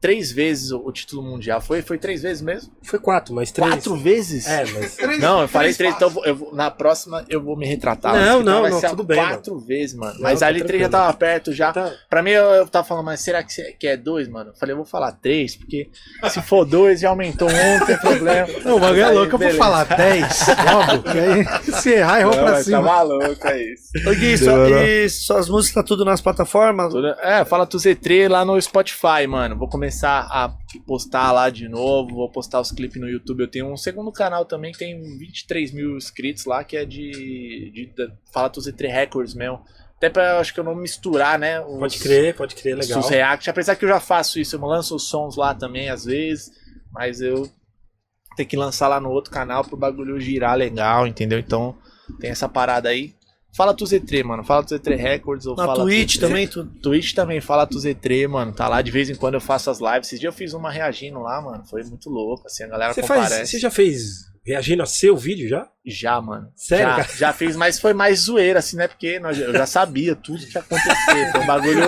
Três 0.00 0.30
vezes 0.32 0.70
o, 0.70 0.78
o 0.78 0.92
título 0.92 1.22
mundial. 1.22 1.60
Foi, 1.60 1.82
foi 1.82 1.98
três 1.98 2.22
vezes 2.22 2.40
mesmo? 2.42 2.70
Foi 2.82 2.98
quatro, 2.98 3.34
mas 3.34 3.50
três. 3.50 3.70
Quatro 3.70 3.96
vezes? 3.96 4.46
É, 4.46 4.64
mas. 4.72 4.96
Não, 5.18 5.42
eu 5.42 5.48
falei 5.48 5.74
três, 5.74 5.94
então 5.94 6.10
eu 6.24 6.34
vou- 6.36 6.54
na 6.54 6.70
próxima 6.70 7.24
eu 7.28 7.42
vou 7.42 7.56
me 7.56 7.66
retratar. 7.66 8.14
Não, 8.14 8.38
que 8.38 8.44
não, 8.44 8.62
vai 8.62 8.70
não, 8.70 8.80
ser 8.80 8.90
tudo 8.90 9.04
bem, 9.04 9.18
Quatro 9.18 9.58
vezes, 9.58 9.94
mano. 9.96 10.14
Não, 10.14 10.22
Mas 10.22 10.40
tá 10.40 10.46
ali 10.46 10.62
três 10.62 10.82
já 10.82 10.88
tava 10.88 11.12
perto 11.14 11.52
já. 11.52 11.72
Tá. 11.72 11.92
Pra 12.08 12.22
mim, 12.22 12.30
eu, 12.30 12.44
eu 12.44 12.66
tava 12.68 12.86
falando, 12.86 13.04
mas 13.06 13.20
será 13.20 13.42
que, 13.42 13.62
que 13.72 13.86
é 13.86 13.96
dois, 13.96 14.28
mano? 14.28 14.50
Eu 14.50 14.54
falei, 14.56 14.72
eu 14.72 14.76
vou 14.76 14.86
falar 14.86 15.12
três, 15.12 15.56
porque 15.56 15.90
se 16.30 16.40
for 16.42 16.64
dois, 16.64 17.00
já 17.00 17.08
aumentou 17.10 17.48
um, 17.48 17.78
não 17.78 17.86
tem 17.86 17.96
problema. 17.98 18.48
Não, 18.64 18.76
o 18.76 18.80
bagulho 18.80 19.02
é 19.02 19.08
louco, 19.10 19.34
eu 19.34 19.38
vou 19.38 19.50
falar 19.54 19.84
10 19.84 20.46
logo, 20.72 21.02
que 21.10 21.18
aí 21.18 21.72
se 21.80 21.90
errar, 21.90 22.20
errou 22.20 22.34
Não, 22.34 22.42
pra 22.42 22.52
mas 22.52 22.64
cima. 22.64 22.78
Tá 22.78 22.82
maluco, 22.84 23.46
é 23.48 23.62
isso. 23.64 24.08
Ô 24.08 24.14
Gui, 24.14 24.38
sua- 24.38 24.68
e 24.70 25.08
suas 25.08 25.48
músicas 25.48 25.82
tá 25.82 25.86
tudo 25.86 26.04
nas 26.04 26.20
plataformas? 26.20 26.92
Tudo- 26.92 27.08
É, 27.20 27.44
fala 27.44 27.66
tu 27.66 27.76
Z3 27.78 28.28
lá 28.28 28.44
no 28.44 28.60
Spotify, 28.60 29.26
mano. 29.28 29.56
Vou 29.56 29.68
começar 29.68 29.87
a 30.20 30.54
postar 30.86 31.32
lá 31.32 31.50
de 31.50 31.68
novo, 31.68 32.14
vou 32.16 32.30
postar 32.30 32.60
os 32.60 32.70
clipes 32.72 33.00
no 33.00 33.08
YouTube. 33.08 33.40
Eu 33.40 33.48
tenho 33.50 33.72
um 33.72 33.76
segundo 33.76 34.10
canal 34.12 34.44
também 34.44 34.72
que 34.72 34.78
tem 34.78 35.00
23 35.18 35.72
mil 35.72 35.96
inscritos 35.96 36.44
lá, 36.44 36.62
que 36.64 36.76
é 36.76 36.84
de, 36.84 37.70
de, 37.72 37.92
da- 37.96 38.12
Fala 38.32 38.50
tu 38.50 38.60
Z3 38.60 38.90
Records 38.92 39.34
mesmo. 39.34 39.60
Até 39.96 40.08
pra, 40.10 40.38
acho 40.38 40.54
que 40.54 40.60
eu 40.60 40.64
não 40.64 40.74
misturar, 40.76 41.38
né? 41.38 41.60
Os, 41.60 41.78
Pode 41.78 41.98
crer, 41.98 42.34
pode 42.36 42.54
crer, 42.54 42.76
legal. 42.76 43.00
Os 43.00 43.08
react, 43.08 43.50
apesar 43.50 43.74
que 43.76 43.84
eu 43.84 43.88
já 43.88 43.98
faço 43.98 44.38
isso, 44.38 44.54
eu 44.56 44.60
lanço 44.60 44.94
os 44.94 45.02
sons 45.08 45.36
lá 45.36 45.54
também 45.54 45.88
às 45.90 46.04
vezes, 46.04 46.50
mas 46.92 47.20
eu 47.20 47.50
tenho 48.36 48.48
que 48.48 48.56
lançar 48.56 48.86
lá 48.86 49.00
no 49.00 49.10
outro 49.10 49.32
canal 49.32 49.64
pro 49.64 49.76
bagulho 49.76 50.20
girar 50.20 50.56
legal, 50.56 51.04
entendeu? 51.06 51.38
Então 51.40 51.76
tem 52.20 52.30
essa 52.30 52.48
parada 52.48 52.88
aí. 52.88 53.12
Fala 53.58 53.74
tu 53.74 53.84
Z3, 53.84 54.22
mano. 54.22 54.44
Fala 54.44 54.62
tu 54.62 54.72
Z3 54.72 54.96
Records 54.96 55.44
ou 55.44 55.56
Na 55.56 55.66
fala 55.66 55.82
Twitch 55.82 56.14
Tu 56.14 56.18
Z3. 56.18 56.20
também, 56.28 56.46
tudo. 56.46 56.70
Twitch 56.80 57.12
também, 57.12 57.40
fala 57.40 57.66
tu 57.66 57.76
Z3, 57.76 58.28
mano. 58.28 58.52
Tá 58.52 58.68
lá 58.68 58.80
de 58.80 58.90
vez 58.92 59.10
em 59.10 59.16
quando 59.16 59.34
eu 59.34 59.40
faço 59.40 59.68
as 59.68 59.80
lives. 59.80 60.06
Esses 60.06 60.20
dias 60.20 60.32
eu 60.32 60.38
fiz 60.38 60.52
uma 60.54 60.70
reagindo 60.70 61.18
lá, 61.18 61.42
mano. 61.42 61.64
Foi 61.68 61.82
muito 61.82 62.08
louco, 62.08 62.46
assim, 62.46 62.62
a 62.62 62.68
galera 62.68 62.94
Você, 62.94 63.00
comparece. 63.02 63.34
faz, 63.34 63.50
você 63.50 63.58
já 63.58 63.68
fez 63.70 64.28
reagindo 64.46 64.82
a 64.82 64.86
seu 64.86 65.16
vídeo 65.16 65.48
já? 65.48 65.68
Já, 65.84 66.20
mano. 66.22 66.48
Sério, 66.56 66.86
Já, 66.96 67.02
já 67.16 67.32
fiz, 67.32 67.56
mas 67.56 67.78
foi 67.80 67.92
mais 67.92 68.20
zoeira, 68.20 68.60
assim, 68.60 68.76
né? 68.76 68.86
Porque 68.88 69.18
nós- 69.18 69.38
eu 69.38 69.52
já 69.52 69.66
sabia 69.66 70.14
tudo 70.14 70.38
que 70.46 70.54
ia 70.54 70.60
acontecer. 70.60 71.32
Foi 71.32 71.40
um 71.40 71.46
bagulho 71.46 71.82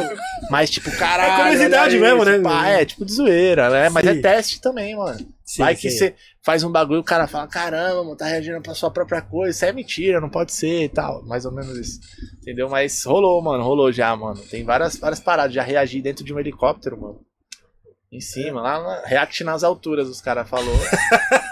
mais 0.51 0.69
tipo, 0.69 0.91
caralho. 0.99 1.33
É 1.33 1.37
curiosidade 1.51 1.99
mesmo, 1.99 2.23
isso, 2.23 2.33
né? 2.33 2.39
pá, 2.41 2.67
é, 2.69 2.85
tipo 2.85 3.05
de 3.05 3.13
zoeira, 3.13 3.71
né? 3.71 3.89
Mas 3.89 4.05
Sim. 4.05 4.11
é 4.11 4.21
teste 4.21 4.61
também, 4.61 4.95
mano. 4.97 5.19
Sim, 5.51 5.63
Vai 5.63 5.75
que 5.75 5.91
sim. 5.91 5.99
você 5.99 6.15
faz 6.45 6.63
um 6.63 6.71
bagulho, 6.71 7.01
o 7.01 7.05
cara 7.05 7.27
fala, 7.27 7.49
caramba, 7.49 8.05
mano, 8.05 8.15
tá 8.15 8.25
reagindo 8.27 8.63
pra 8.63 8.73
sua 8.73 8.89
própria 8.89 9.21
coisa. 9.21 9.51
Isso 9.51 9.65
é 9.65 9.73
mentira, 9.73 10.21
não 10.21 10.31
pode 10.31 10.53
ser 10.53 10.85
e 10.85 10.89
tal. 10.89 11.25
Mais 11.27 11.45
ou 11.45 11.51
menos 11.51 11.77
isso. 11.77 11.99
Entendeu? 12.41 12.69
Mas 12.69 13.03
rolou, 13.03 13.43
mano, 13.43 13.65
rolou 13.65 13.91
já, 13.91 14.15
mano. 14.15 14.41
Tem 14.43 14.63
várias, 14.63 14.97
várias 14.97 15.19
paradas. 15.19 15.53
Já 15.53 15.65
reagi 15.65 16.01
dentro 16.01 16.25
de 16.25 16.33
um 16.33 16.39
helicóptero, 16.39 17.01
mano. 17.01 17.21
Em 18.13 18.19
cima, 18.21 18.61
lá 18.61 18.83
na, 18.83 19.07
react 19.07 19.45
nas 19.45 19.63
alturas, 19.63 20.09
os 20.09 20.21
caras 20.21 20.49
falou. 20.49 20.75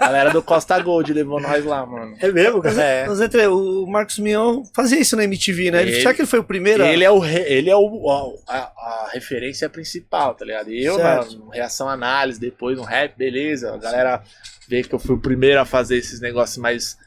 Galera 0.01 0.31
do 0.31 0.43
Costa 0.43 0.77
Gold 0.81 1.13
levou 1.13 1.41
nós 1.41 1.65
lá, 1.65 1.87
mano. 1.87 2.17
É 2.21 2.33
mesmo, 2.33 2.61
cara? 2.61 2.83
É. 2.83 3.07
Mas, 3.07 3.21
entre, 3.21 3.47
o 3.47 3.87
Marcos 3.87 4.19
Mion 4.19 4.65
fazia 4.75 4.99
isso 4.99 5.15
na 5.15 5.23
MTV, 5.23 5.71
né? 5.71 5.83
Ele, 5.83 5.93
Ele- 5.93 6.01
será 6.01 6.13
que 6.13 6.21
ele 6.21 6.27
foi 6.27 6.41
o 6.41 6.45
primeiro? 6.45 6.83
a- 6.83 6.89
Ele 6.89 7.05
é, 7.05 7.11
o, 7.13 7.25
ele 7.25 7.71
é 7.71 7.77
o, 7.77 8.11
a, 8.11 8.53
a- 8.57 8.73
a 9.07 9.11
referência 9.13 9.71
principal, 9.71 10.35
tá 10.35 10.45
ligado? 10.45 10.69
E 10.73 10.85
eu, 10.85 10.97
Certo. 10.97 11.49
reação 11.53 11.89
análise, 11.89 12.41
depois 12.41 12.77
no 12.77 12.83
rap, 12.83 13.17
beleza. 13.17 13.73
A 13.73 13.77
galera 13.79 14.23
vê 14.69 14.83
que 14.83 14.93
eu 14.93 14.99
fui 14.99 15.15
o 15.15 15.21
primeiro 15.21 15.61
a 15.61 15.65
fazer 15.65 15.97
esses 15.97 16.21
negócios, 16.21 16.59
mas 16.59 16.99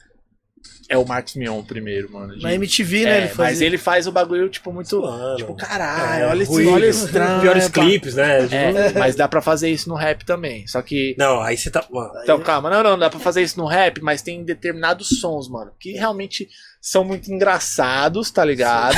é 0.88 0.96
o 0.98 1.04
Marcos 1.06 1.34
Mion 1.34 1.62
primeiro, 1.62 2.10
mano. 2.12 2.36
de- 2.36 2.42
Na 2.42 2.54
MTV, 2.54 3.04
né? 3.04 3.10
É, 3.10 3.18
ele 3.18 3.28
fazia. 3.28 3.44
mas 3.44 3.60
ele 3.60 3.78
faz 3.78 4.06
o 4.06 4.12
bagulho, 4.12 4.48
tipo, 4.48 4.72
muito. 4.72 5.00
Mano. 5.00 5.36
Tipo, 5.36 5.54
caralho, 5.54 6.24
É, 6.24 6.26
olha 6.28 6.42
esse, 6.42 6.66
olha 6.66 6.86
esse 6.86 7.08
trampo. 7.12 7.40
Piores 7.42 7.68
clipes, 7.68 8.14
né? 8.14 8.42
Tipo, 8.42 8.54
É, 8.54 8.92
mas 8.98 9.14
dá 9.16 9.26
pra 9.28 9.40
fazer 9.42 9.70
isso 9.70 9.88
no 9.88 9.94
rap 9.94 10.24
também. 10.24 10.66
Só 10.66 10.80
que. 10.82 11.14
Não, 11.18 11.40
aí 11.40 11.56
você 11.56 11.70
tá. 11.70 11.84
Mano, 11.90 12.12
Então, 12.22 12.40
calma, 12.40 12.70
não, 12.70 12.82
não, 12.82 12.98
dá 12.98 13.08
pra 13.10 13.18
fazer 13.20 13.42
isso 13.42 13.58
no 13.58 13.66
rap, 13.66 14.00
mas 14.02 14.22
tem 14.22 14.42
determinados 14.44 15.08
sons, 15.20 15.48
mano, 15.48 15.72
que 15.78 15.92
realmente 15.92 16.48
são 16.80 17.04
muito 17.04 17.32
engraçados, 17.32 18.30
tá 18.30 18.44
ligado? 18.44 18.96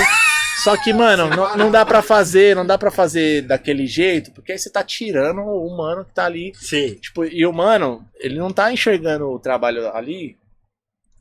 Só 0.63 0.77
que, 0.77 0.93
mano, 0.95 1.29
não, 1.29 1.57
não 1.57 1.71
dá 1.71 1.85
pra 1.85 2.01
fazer, 2.01 2.57
não 2.57 2.65
dá 2.65 2.79
pra 2.79 2.91
fazer 2.91 3.43
daquele 3.43 3.87
jeito, 3.87 4.31
porque 4.31 4.53
aí 4.53 4.59
você 4.59 4.71
tá 4.71 4.83
tirando 4.83 5.41
o 5.41 5.67
humano 5.67 6.05
que 6.05 6.15
tá 6.15 6.25
ali. 6.25 6.53
sim. 6.55 6.95
Tipo, 6.95 7.25
e 7.25 7.45
o 7.45 7.53
mano, 7.53 8.03
ele 8.19 8.39
não 8.39 8.51
tá 8.51 8.73
enxergando 8.73 9.27
o 9.29 9.39
trabalho 9.39 9.95
ali 9.95 10.39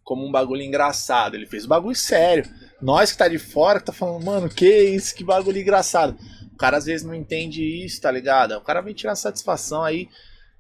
como 0.04 0.26
um 0.26 0.32
bagulho 0.32 0.62
engraçado. 0.62 1.36
Ele 1.36 1.46
fez 1.46 1.66
um 1.66 1.70
bagulho 1.70 1.96
sério. 1.96 2.50
Nós 2.82 3.12
que 3.12 3.18
tá 3.18 3.28
de 3.28 3.40
fora 3.40 3.80
que 3.80 3.86
tá 3.86 3.94
falando, 3.94 4.24
mano, 4.24 4.50
que 4.50 4.68
isso, 4.68 5.16
que 5.16 5.24
bagulho 5.24 5.60
engraçado. 5.60 6.18
O 6.54 6.58
cara 6.58 6.78
às 6.78 6.86
vezes 6.86 7.06
não 7.06 7.16
entende 7.16 7.64
isso, 7.64 8.02
tá 8.02 8.12
ligado? 8.12 8.52
O 8.54 8.62
cara 8.62 8.82
vem 8.82 8.94
tirar 8.94 9.16
satisfação 9.16 9.84
aí. 9.84 10.10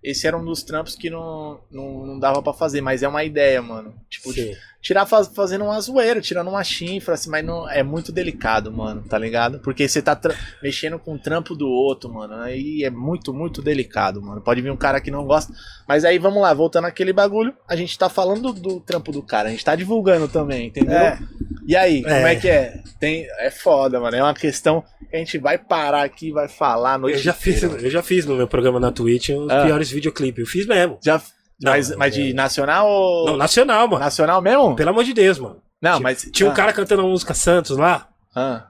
Esse 0.02 0.28
era 0.28 0.38
um 0.38 0.44
dos 0.44 0.64
trampos 0.64 0.96
que 0.96 1.10
não, 1.10 1.62
não, 1.72 2.06
não 2.06 2.20
dava 2.20 2.42
pra 2.44 2.54
fazer, 2.54 2.82
mas 2.82 3.04
é 3.04 3.08
uma 3.08 3.24
ideia, 3.24 3.62
mano. 3.62 3.96
Tipo, 4.10 4.34
sim. 4.34 4.54
Tirar 4.84 5.06
faz- 5.06 5.30
fazendo 5.34 5.64
uma 5.64 5.80
zoeira, 5.80 6.20
tirando 6.20 6.50
uma 6.50 6.64
chifra, 6.64 7.14
assim, 7.14 7.30
mas 7.30 7.44
não, 7.44 7.68
é 7.70 7.82
muito 7.82 8.12
delicado, 8.12 8.70
mano, 8.72 9.02
tá 9.02 9.18
ligado? 9.18 9.60
Porque 9.60 9.88
você 9.88 10.02
tá 10.02 10.20
mexendo 10.62 11.00
com 11.00 11.16
o 11.16 11.18
trampo 11.20 11.56
do 11.56 11.68
outro, 11.68 12.14
mano. 12.14 12.36
Aí 12.36 12.84
é 12.84 12.90
muito, 12.90 13.34
muito 13.34 13.62
delicado, 13.62 14.22
mano. 14.22 14.42
Pode 14.42 14.62
vir 14.62 14.70
um 14.72 14.78
cara 14.78 15.00
que 15.00 15.10
não 15.10 15.26
gosta. 15.26 15.54
Mas 15.88 16.04
aí 16.04 16.20
vamos 16.20 16.42
lá, 16.42 16.54
voltando 16.54 16.86
àquele 16.86 17.14
bagulho, 17.14 17.54
a 17.68 17.76
gente 17.78 17.98
tá 17.98 18.10
falando 18.10 18.52
do, 18.52 18.62
do 18.62 18.80
trampo 18.82 19.12
do 19.12 19.24
cara, 19.24 19.48
a 19.48 19.52
gente 19.52 19.64
tá 19.64 19.74
divulgando 19.74 20.28
também, 20.28 20.68
entendeu? 20.68 20.98
É. 20.98 21.18
E 21.66 21.76
aí, 21.78 22.04
como 22.04 22.14
É. 22.16 22.34
é 22.34 22.36
que 22.36 22.50
é? 22.50 22.84
Tem, 23.00 23.26
é 23.40 23.50
foda, 23.50 24.02
mano. 24.02 24.18
É 24.18 24.22
uma 24.22 24.34
questão 24.34 24.84
que 25.10 25.16
a 25.16 25.20
gente 25.20 25.38
vai 25.38 25.58
parar 25.58 26.04
aqui, 26.04 26.30
vai 26.34 26.50
falar 26.50 26.96
a 26.96 26.98
noite 26.98 27.20
Eu 27.20 27.24
já, 27.24 27.34
fiz, 27.34 27.56
inteira, 27.58 27.76
mano. 27.76 27.88
eu 27.88 27.92
já 27.92 28.04
fiz 28.04 28.26
no 28.26 28.36
meu 28.36 28.50
programa 28.50 28.82
na 28.82 28.92
Twitch 28.92 29.30
os 29.30 29.50
Ah. 29.50 29.64
piores 29.64 29.90
videoclipes. 29.90 30.42
Eu 30.42 30.46
fiz 30.46 30.68
mesmo. 30.68 30.98
Já, 31.02 31.22
Não, 31.64 31.72
mas, 31.72 31.96
mas 31.96 32.14
de 32.14 32.34
nacional 32.34 32.88
ou. 32.88 33.26
Não, 33.28 33.38
nacional, 33.38 33.88
mano. 33.88 34.04
Nacional 34.04 34.42
mesmo? 34.42 34.76
Pelo 34.76 34.90
amor 34.90 35.04
de 35.04 35.14
Deus, 35.14 35.40
mano. 35.40 35.62
Não, 35.82 35.94
Tinha- 35.94 36.04
mas. 36.04 36.30
Tinha 36.32 36.48
um 36.50 36.52
ah, 36.52 36.56
cara 36.56 36.74
cantando 36.74 37.02
a 37.02 37.06
música 37.06 37.34
Santos 37.34 37.78
lá. 37.78 38.08
ah, 38.36 38.68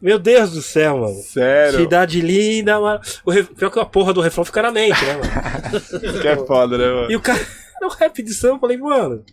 Meu 0.00 0.18
Deus 0.18 0.52
do 0.52 0.62
céu, 0.62 0.98
mano. 0.98 1.14
sério. 1.22 1.78
Cidade 1.80 2.20
linda, 2.20 2.80
mano. 2.80 3.00
O 3.24 3.30
ref... 3.30 3.48
Pior 3.54 3.70
que 3.70 3.78
a 3.80 3.84
porra 3.84 4.12
do 4.12 4.20
refrão 4.20 4.44
fica 4.44 4.62
na 4.62 4.70
mente, 4.70 5.02
né, 5.04 5.14
mano? 5.14 6.20
Que 6.22 6.28
é 6.28 6.36
foda, 6.36 6.78
né, 6.78 6.86
mano? 6.86 7.10
E 7.10 7.16
o 7.16 7.20
cara. 7.20 7.40
No 7.80 7.88
rap 7.88 8.22
de 8.22 8.34
samba, 8.34 8.56
eu 8.56 8.60
falei, 8.60 8.76
mano. 8.76 9.24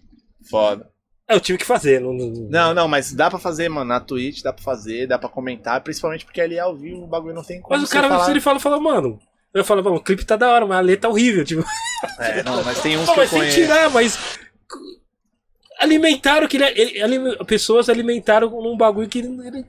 Foda. 0.50 0.88
é, 1.28 1.36
Eu 1.36 1.40
tive 1.40 1.58
que 1.58 1.66
fazer. 1.66 2.00
Não, 2.00 2.14
não... 2.14 2.74
Não, 2.74 2.88
mas 2.88 3.14
dá 3.14 3.30
pra 3.30 3.40
fazer, 3.40 3.68
mano. 3.70 3.86
Na 3.86 4.00
Twitch 4.00 4.42
dá 4.42 4.54
pra 4.54 4.64
fazer, 4.64 5.08
dá 5.08 5.18
pra 5.20 5.30
comentar, 5.30 5.82
principalmente 5.82 6.26
porque 6.26 6.40
ali 6.42 6.56
é 6.56 6.60
ao 6.60 6.76
vivo 6.76 7.04
o 7.04 7.08
bagulho 7.08 7.36
não 7.36 7.44
tem 7.44 7.60
como. 7.62 7.78
Mas 7.78 7.88
o 7.88 7.92
cara, 7.92 8.08
falar... 8.08 8.30
ele 8.32 8.40
fala, 8.40 8.60
fala, 8.60 8.80
mano. 8.80 9.20
Eu 9.54 9.64
falo, 9.66 9.84
mano, 9.84 9.96
o 9.98 10.04
clipe 10.04 10.26
tá 10.26 10.36
da 10.36 10.50
hora, 10.52 10.66
mas 10.66 10.78
a 10.78 10.82
letra 10.82 11.10
é 11.10 11.12
horrível. 11.12 11.44
Tipo, 11.44 11.64
É, 12.20 12.44
não, 12.44 12.64
mas 12.64 12.82
tem 12.82 12.96
uns 13.00 13.06
Pô, 13.08 13.14
que 13.14 13.20
eu 13.20 13.24
mas 13.24 13.30
sem 13.30 13.40
conheço. 13.40 13.56
tirar, 13.58 13.90
mas. 13.90 14.18
Alimentaram 15.80 16.48
que 16.48 16.58
ele, 16.58 16.66
ele, 16.66 16.98
ele- 17.16 17.46
pessoas 17.46 17.88
alimentaram 17.88 18.50
num 18.50 18.76
bagulho 18.76 19.08
que 19.08 19.20
ele, 19.20 19.28
ele 19.48 19.66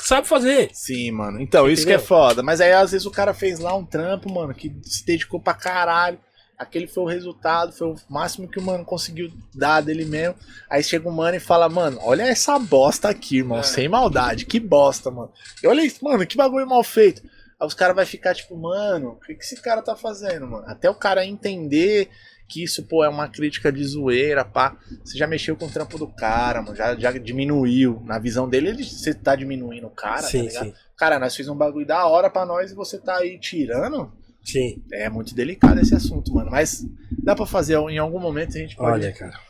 sabe 0.00 0.26
fazer. 0.28 0.70
Sim, 0.72 1.10
mano. 1.10 1.40
Então, 1.40 1.68
isso 1.68 1.84
que 1.84 1.90
é 1.90 1.94
Entendeu? 1.96 2.06
foda. 2.06 2.42
Mas 2.44 2.60
aí, 2.60 2.72
às 2.72 2.92
vezes, 2.92 3.04
o 3.06 3.10
cara 3.10 3.34
fez 3.34 3.58
lá 3.58 3.74
um 3.74 3.84
trampo, 3.84 4.30
mano, 4.32 4.54
que 4.54 4.72
se 4.84 5.04
dedicou 5.04 5.40
pra 5.40 5.54
caralho. 5.54 6.18
Aquele 6.56 6.86
foi 6.88 7.04
o 7.04 7.06
resultado, 7.08 7.72
foi 7.72 7.88
o 7.88 7.96
máximo 8.08 8.48
que 8.48 8.58
o 8.58 8.62
mano 8.62 8.84
conseguiu 8.84 9.30
dar 9.54 9.80
dele 9.80 10.04
mesmo. 10.04 10.34
Aí 10.70 10.82
chega 10.82 11.08
o 11.08 11.12
mano 11.12 11.36
e 11.36 11.40
fala, 11.40 11.68
mano, 11.68 11.98
olha 12.02 12.22
essa 12.22 12.56
bosta 12.58 13.08
aqui, 13.08 13.38
irmão, 13.38 13.62
sem 13.62 13.88
maldade, 13.88 14.44
que 14.46 14.58
bosta, 14.60 15.08
mano. 15.10 15.30
E 15.62 15.66
olha 15.68 15.84
isso, 15.84 16.04
mano, 16.04 16.26
que 16.26 16.36
bagulho 16.36 16.66
mal 16.68 16.82
feito. 16.84 17.22
Aí 17.60 17.66
os 17.66 17.74
caras 17.74 17.96
vão 17.96 18.06
ficar 18.06 18.34
tipo, 18.34 18.56
mano, 18.56 19.10
o 19.10 19.16
que, 19.16 19.34
que 19.34 19.44
esse 19.44 19.60
cara 19.60 19.82
tá 19.82 19.96
fazendo, 19.96 20.46
mano? 20.46 20.64
Até 20.66 20.88
o 20.88 20.94
cara 20.94 21.24
entender 21.24 22.08
que 22.48 22.62
isso, 22.62 22.82
pô, 22.84 23.04
é 23.04 23.08
uma 23.08 23.28
crítica 23.28 23.70
de 23.70 23.84
zoeira, 23.84 24.44
pá. 24.44 24.76
Você 25.04 25.18
já 25.18 25.26
mexeu 25.26 25.54
com 25.56 25.66
o 25.66 25.70
trampo 25.70 25.98
do 25.98 26.06
cara, 26.06 26.62
mano, 26.62 26.74
já, 26.74 26.94
já 26.96 27.12
diminuiu. 27.12 28.00
Na 28.04 28.18
visão 28.18 28.48
dele, 28.48 28.68
ele, 28.68 28.84
você 28.84 29.12
tá 29.12 29.36
diminuindo 29.36 29.86
o 29.86 29.90
cara, 29.90 30.22
tá 30.22 30.28
sim, 30.28 30.42
ligado? 30.42 30.64
sim. 30.66 30.74
Cara, 30.96 31.18
nós 31.18 31.36
fizemos 31.36 31.54
um 31.54 31.58
bagulho 31.58 31.86
da 31.86 32.06
hora 32.06 32.30
pra 32.30 32.46
nós 32.46 32.70
e 32.70 32.74
você 32.74 32.98
tá 32.98 33.18
aí 33.18 33.38
tirando. 33.38 34.10
Sim. 34.42 34.82
É 34.90 35.10
muito 35.10 35.34
delicado 35.34 35.78
esse 35.78 35.94
assunto, 35.94 36.32
mano. 36.32 36.50
Mas 36.50 36.86
dá 37.22 37.34
pra 37.34 37.44
fazer 37.44 37.74
em 37.74 37.98
algum 37.98 38.18
momento 38.18 38.56
a 38.56 38.60
gente 38.60 38.76
pode. 38.76 39.04
Olha, 39.04 39.12
cara. 39.12 39.47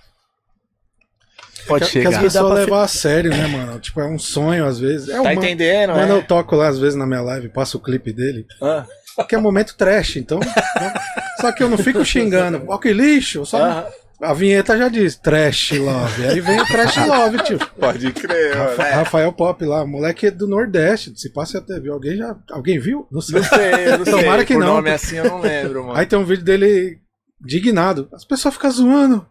Pode 1.66 1.84
Que, 1.86 1.92
que 1.92 1.98
as 2.06 2.14
chegar. 2.14 2.22
pessoas 2.22 2.54
levam 2.54 2.78
a 2.78 2.88
sério, 2.88 3.30
né, 3.30 3.46
mano? 3.46 3.78
Tipo, 3.80 4.00
é 4.00 4.06
um 4.06 4.18
sonho 4.18 4.64
às 4.66 4.78
vezes. 4.78 5.08
É 5.08 5.12
Tá 5.14 5.22
uma... 5.22 5.34
entendendo, 5.34 5.92
Quando 5.92 6.12
é? 6.12 6.16
eu 6.16 6.22
toco 6.22 6.56
lá, 6.56 6.68
às 6.68 6.78
vezes, 6.78 6.94
na 6.96 7.06
minha 7.06 7.20
live, 7.22 7.48
passo 7.48 7.78
o 7.78 7.80
clipe 7.80 8.12
dele, 8.12 8.46
Ah, 8.62 8.84
que 9.28 9.34
é 9.34 9.38
momento 9.38 9.76
trash, 9.76 10.16
então. 10.16 10.38
né? 10.40 10.94
Só 11.40 11.50
que 11.52 11.62
eu 11.62 11.68
não 11.68 11.78
fico 11.78 12.04
xingando, 12.04 12.62
ó 12.68 12.78
que 12.78 12.92
lixo, 12.92 13.44
só 13.46 13.62
ah, 13.62 13.86
a 14.20 14.32
vinheta 14.34 14.76
já 14.76 14.88
diz 14.88 15.14
trash 15.16 15.72
love. 15.72 16.26
Aí 16.26 16.40
vem 16.40 16.60
o 16.60 16.66
trash 16.66 16.96
love, 17.06 17.38
tio. 17.44 17.58
pode 17.78 18.10
crer, 18.12 18.56
mano. 18.56 18.70
Rafa- 18.70 18.88
É. 18.88 18.92
Rafael 18.94 19.32
Pop 19.32 19.64
lá, 19.64 19.86
moleque 19.86 20.26
é 20.26 20.30
do 20.32 20.48
Nordeste. 20.48 21.12
Se 21.16 21.32
passa 21.32 21.58
até 21.58 21.78
viu. 21.78 21.92
Alguém 21.92 22.16
já. 22.16 22.34
Alguém 22.50 22.78
viu? 22.80 23.06
Não 23.12 23.20
sei. 23.20 23.36
Não 23.40 23.44
sei, 23.48 23.86
eu 23.86 23.98
não 23.98 24.04
sei. 24.06 24.14
Tomara 24.14 24.44
que 24.44 24.54
Por 24.54 24.60
não. 24.60 24.74
nome 24.74 24.90
assim 24.90 25.16
eu 25.16 25.24
não 25.24 25.40
lembro, 25.40 25.84
mano. 25.84 25.96
Aí 25.98 26.04
tem 26.06 26.18
um 26.18 26.24
vídeo 26.24 26.44
dele 26.44 26.98
dignado. 27.40 28.08
As 28.12 28.24
pessoas 28.24 28.54
ficam 28.54 28.70
zoando. 28.70 29.26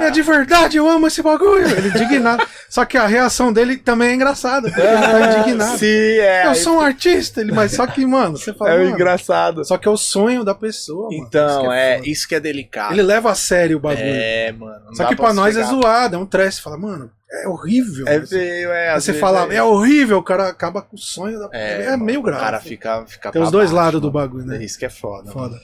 É 0.00 0.10
de 0.10 0.20
verdade, 0.20 0.76
eu 0.76 0.86
amo 0.88 1.06
esse 1.06 1.22
bagulho. 1.22 1.66
Ele 1.66 1.88
indignado. 1.88 2.46
Só 2.68 2.84
que 2.84 2.98
a 2.98 3.06
reação 3.06 3.52
dele 3.52 3.76
também 3.78 4.10
é 4.10 4.14
engraçada. 4.14 4.68
Ele 4.68 4.76
tá 4.76 5.38
indignado. 5.40 5.78
Sim, 5.78 5.86
é. 5.86 6.46
Eu 6.46 6.54
sou 6.54 6.76
um 6.76 6.80
artista, 6.80 7.40
ele, 7.40 7.50
mas 7.52 7.72
só 7.72 7.86
que, 7.86 8.04
mano, 8.04 8.36
você 8.36 8.52
fala. 8.54 8.74
É 8.74 8.84
engraçado. 8.86 9.64
Só 9.64 9.78
que 9.78 9.88
é 9.88 9.90
o 9.90 9.96
sonho 9.96 10.44
da 10.44 10.54
pessoa, 10.54 11.08
mano. 11.10 11.24
Então, 11.26 11.62
Isso 11.62 11.72
é, 11.72 11.96
foda. 11.96 12.08
isso 12.08 12.28
que 12.28 12.34
é 12.34 12.40
delicado. 12.40 12.92
Ele 12.92 13.02
leva 13.02 13.30
a 13.30 13.34
sério 13.34 13.78
o 13.78 13.80
bagulho. 13.80 14.02
É, 14.04 14.52
mano. 14.52 14.94
Só 14.94 15.06
que 15.06 15.16
pra 15.16 15.32
nós 15.32 15.56
é 15.56 15.62
zoado, 15.62 16.16
é 16.16 16.18
um 16.18 16.26
trash. 16.26 16.58
Fala, 16.58 16.76
mano, 16.76 17.10
é 17.30 17.48
horrível. 17.48 18.06
É 18.08 18.24
feio, 18.26 18.70
é. 18.72 18.94
Você 18.98 19.12
fala, 19.14 19.52
é, 19.52 19.62
horrível, 19.62 20.18
o 20.18 20.22
cara 20.22 20.48
acaba 20.48 20.82
com 20.82 20.96
o 20.96 20.98
sonho 20.98 21.38
da. 21.38 21.48
É, 21.52 21.90
mano, 21.90 22.04
meio 22.04 22.20
O 22.20 22.22
grave. 22.22 22.42
cara 22.42 22.60
fica, 22.60 23.04
fica 23.06 23.30
Tem 23.32 23.42
os 23.42 23.50
dois 23.50 23.70
baixo, 23.70 23.84
lados 23.84 24.00
do 24.00 24.12
mano. 24.12 24.28
bagulho, 24.28 24.46
né? 24.46 24.62
Isso 24.64 24.78
que 24.78 24.84
é 24.84 24.90
foda. 24.90 25.30
Foda. 25.30 25.56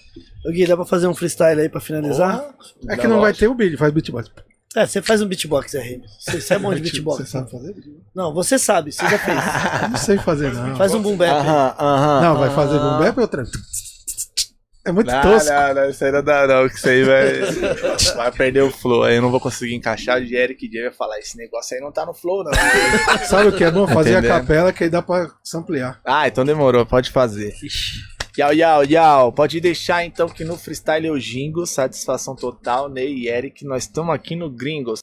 Ô, 0.47 0.51
Gui, 0.51 0.67
dá 0.67 0.77
pra 0.77 0.85
fazer 0.87 1.07
um 1.07 1.15
freestyle 1.15 1.61
aí 1.61 1.69
pra 1.69 1.81
finalizar? 1.81 2.39
Porra. 2.41 2.55
É 2.89 2.97
que 2.97 3.07
não 3.07 3.21
vai 3.21 3.33
ter 3.33 3.47
o 3.49 3.55
beat, 3.55 3.77
faz 3.77 3.93
beatbox. 3.93 4.31
É, 4.77 4.87
você 4.87 5.03
faz 5.03 5.21
um 5.21 5.27
beatbox, 5.27 5.75
RM. 5.75 6.01
Você, 6.21 6.41
você 6.41 6.55
é 6.55 6.59
bom 6.59 6.71
de 6.73 6.77
Você 6.81 6.83
beatbox. 6.93 7.29
sabe 7.29 7.51
fazer? 7.51 7.75
Não, 8.15 8.33
você 8.33 8.57
sabe, 8.59 8.93
você 8.93 9.03
já 9.09 9.19
fez. 9.19 9.37
Não 9.91 9.97
sei 9.97 10.17
fazer, 10.19 10.53
não. 10.55 10.77
Faz 10.77 10.95
um 10.95 11.03
boom 11.03 11.17
bap. 11.17 11.29
aí. 11.31 11.39
Aham, 11.41 11.75
aham. 11.79 12.21
Não, 12.23 12.39
vai 12.39 12.51
fazer 12.51 12.79
boom 12.79 12.99
bap 13.01 13.17
ou 13.19 13.23
outra? 13.23 13.43
É 14.85 14.93
muito 14.93 15.11
Não, 15.11 15.21
tosco. 15.23 15.51
não, 15.51 15.75
não, 15.75 15.91
isso 15.91 16.05
aí 16.05 16.11
não 16.13 16.23
dá, 16.25 16.47
não, 16.47 16.69
que 16.69 16.75
isso 16.75 16.89
aí 16.89 17.05
vai, 17.05 17.33
vai 18.17 18.33
perder 18.33 18.63
o 18.63 18.71
flow. 18.71 19.03
Aí 19.05 19.17
eu 19.17 19.23
não 19.23 19.31
vou 19.31 19.39
conseguir 19.41 19.75
encaixar. 19.75 20.19
O 20.19 20.25
Eric 20.25 20.69
J 20.69 20.83
vai 20.85 20.93
falar: 20.93 21.19
esse 21.19 21.37
negócio 21.37 21.77
aí 21.77 21.83
não 21.83 21.93
tá 21.93 22.07
no 22.07 22.15
flow, 22.15 22.43
não. 22.43 22.53
Sabe 23.29 23.49
o 23.49 23.53
que 23.57 23.63
é 23.65 23.71
bom? 23.71 23.87
Fazer 23.87 24.13
Entendendo. 24.13 24.31
a 24.33 24.41
capela 24.41 24.73
que 24.73 24.85
aí 24.85 24.91
dá 24.91 25.03
pra 25.03 25.31
samplear. 25.45 26.01
ah, 26.05 26.27
então 26.27 26.45
demorou, 26.45 26.87
pode 26.87 27.11
fazer. 27.11 27.55
Yau, 28.39 28.55
yau, 28.55 28.85
yau. 28.85 29.33
Pode 29.33 29.61
deixar 29.61 30.05
então 30.05 30.29
que 30.29 30.45
no 30.45 30.57
freestyle 30.57 31.07
eu 31.07 31.21
gingo. 31.21 31.67
Satisfação 31.67 32.35
total, 32.35 32.89
Ney 32.89 33.13
e 33.13 33.29
Eric. 33.29 33.67
Nós 33.67 33.83
estamos 33.83 34.15
aqui 34.15 34.35
no 34.35 34.49
Gringos. 34.49 35.01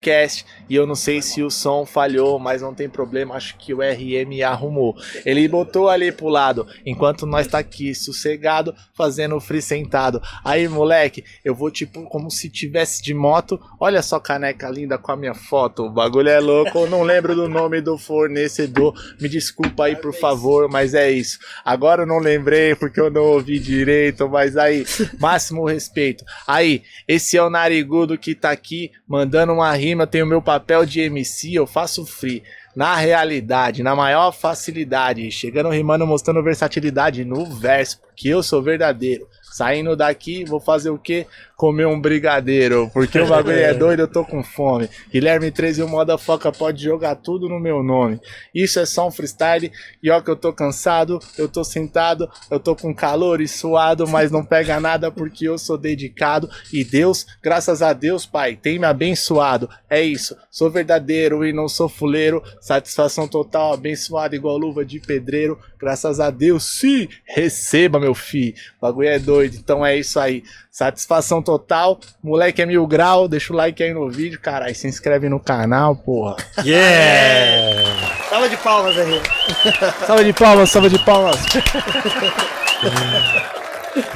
Cast, 0.00 0.46
e 0.68 0.76
eu 0.76 0.86
não 0.86 0.94
sei 0.94 1.20
se 1.20 1.42
o 1.42 1.50
som 1.50 1.84
falhou, 1.84 2.38
mas 2.38 2.62
não 2.62 2.72
tem 2.72 2.88
problema, 2.88 3.34
acho 3.34 3.56
que 3.58 3.74
o 3.74 3.78
RM 3.78 4.44
arrumou. 4.46 4.94
Ele 5.26 5.48
botou 5.48 5.88
ali 5.88 6.12
pro 6.12 6.28
lado, 6.28 6.68
enquanto 6.86 7.26
nós 7.26 7.48
tá 7.48 7.58
aqui 7.58 7.92
sossegado, 7.92 8.72
fazendo 8.94 9.34
o 9.34 9.40
free 9.40 9.60
sentado. 9.60 10.22
Aí, 10.44 10.68
moleque, 10.68 11.24
eu 11.44 11.52
vou 11.52 11.68
tipo 11.68 12.04
como 12.04 12.30
se 12.30 12.48
tivesse 12.48 13.02
de 13.02 13.12
moto. 13.12 13.58
Olha 13.80 14.00
só 14.00 14.20
caneca 14.20 14.70
linda 14.70 14.96
com 14.98 15.10
a 15.10 15.16
minha 15.16 15.34
foto. 15.34 15.86
O 15.86 15.90
bagulho 15.90 16.28
é 16.28 16.38
louco, 16.38 16.86
não 16.86 17.02
lembro 17.02 17.34
do 17.34 17.48
nome 17.48 17.80
do 17.80 17.98
fornecedor. 17.98 18.94
Me 19.20 19.28
desculpa 19.28 19.86
aí, 19.86 19.96
por 19.96 20.14
favor, 20.14 20.70
mas 20.70 20.94
é 20.94 21.10
isso. 21.10 21.40
Agora 21.64 22.02
eu 22.02 22.06
não 22.06 22.20
lembrei 22.20 22.76
porque 22.76 23.00
eu 23.00 23.10
não 23.10 23.22
ouvi 23.22 23.58
direito, 23.58 24.28
mas 24.28 24.56
aí, 24.56 24.84
máximo 25.18 25.66
respeito. 25.66 26.24
Aí, 26.46 26.84
esse 27.08 27.36
é 27.36 27.42
o 27.42 27.50
narigudo 27.50 28.16
que 28.16 28.32
tá 28.32 28.50
aqui 28.50 28.92
mandando 29.08 29.52
uma 29.54 29.72
rima, 29.72 29.87
eu 29.92 30.06
tenho 30.06 30.26
meu 30.26 30.42
papel 30.42 30.84
de 30.84 31.00
MC, 31.00 31.54
eu 31.54 31.66
faço 31.66 32.04
free. 32.06 32.42
Na 32.74 32.96
realidade, 32.96 33.82
na 33.82 33.96
maior 33.96 34.30
facilidade, 34.30 35.30
chegando 35.30 35.68
rimando, 35.70 36.06
mostrando 36.06 36.42
versatilidade 36.42 37.24
no 37.24 37.44
verso, 37.44 38.00
porque 38.00 38.28
eu 38.28 38.42
sou 38.42 38.62
verdadeiro. 38.62 39.26
Saindo 39.42 39.96
daqui, 39.96 40.44
vou 40.44 40.60
fazer 40.60 40.90
o 40.90 40.98
quê? 40.98 41.26
Comer 41.58 41.88
um 41.88 42.00
brigadeiro, 42.00 42.88
porque 42.94 43.18
o 43.18 43.26
bagulho 43.26 43.58
é 43.58 43.74
doido, 43.74 43.98
eu 43.98 44.06
tô 44.06 44.24
com 44.24 44.44
fome. 44.44 44.88
Guilherme 45.10 45.50
13 45.50 45.80
e 45.80 45.82
o 45.82 45.88
Moda 45.88 46.16
Foca 46.16 46.52
pode 46.52 46.84
jogar 46.84 47.16
tudo 47.16 47.48
no 47.48 47.58
meu 47.58 47.82
nome. 47.82 48.20
Isso 48.54 48.78
é 48.78 48.86
só 48.86 49.08
um 49.08 49.10
freestyle, 49.10 49.72
e 50.00 50.08
ó 50.08 50.20
que 50.20 50.30
eu 50.30 50.36
tô 50.36 50.52
cansado, 50.52 51.18
eu 51.36 51.48
tô 51.48 51.64
sentado, 51.64 52.30
eu 52.48 52.60
tô 52.60 52.76
com 52.76 52.94
calor 52.94 53.40
e 53.40 53.48
suado, 53.48 54.06
mas 54.06 54.30
não 54.30 54.44
pega 54.44 54.78
nada 54.78 55.10
porque 55.10 55.48
eu 55.48 55.58
sou 55.58 55.76
dedicado. 55.76 56.48
E 56.72 56.84
Deus, 56.84 57.26
graças 57.42 57.82
a 57.82 57.92
Deus, 57.92 58.24
Pai, 58.24 58.54
tem 58.54 58.78
me 58.78 58.86
abençoado. 58.86 59.68
É 59.90 60.00
isso, 60.00 60.36
sou 60.52 60.70
verdadeiro 60.70 61.44
e 61.44 61.52
não 61.52 61.68
sou 61.68 61.88
fuleiro. 61.88 62.40
Satisfação 62.60 63.26
total, 63.26 63.72
abençoado 63.72 64.36
igual 64.36 64.56
luva 64.56 64.84
de 64.84 65.00
pedreiro. 65.00 65.58
Graças 65.76 66.20
a 66.20 66.30
Deus, 66.30 66.62
sim, 66.62 67.08
receba, 67.24 67.98
meu 67.98 68.14
filho. 68.14 68.54
O 68.78 68.86
bagulho 68.86 69.08
é 69.08 69.18
doido, 69.18 69.56
então 69.56 69.84
é 69.84 69.96
isso 69.96 70.20
aí. 70.20 70.44
Satisfação 70.78 71.42
total, 71.42 71.98
moleque 72.22 72.62
é 72.62 72.64
mil 72.64 72.86
grau, 72.86 73.26
deixa 73.26 73.52
o 73.52 73.56
like 73.56 73.82
aí 73.82 73.92
no 73.92 74.08
vídeo, 74.08 74.38
caralho, 74.40 74.72
se 74.76 74.86
inscreve 74.86 75.28
no 75.28 75.40
canal, 75.40 75.96
porra. 75.96 76.36
Yeah! 76.64 77.82
Salva 78.30 78.48
de 78.48 78.56
palmas, 78.58 78.94
RM. 78.96 79.20
Salva 80.06 80.22
de 80.22 80.32
palmas, 80.32 80.70
salva 80.70 80.88
de 80.88 80.98
palmas. 81.00 81.36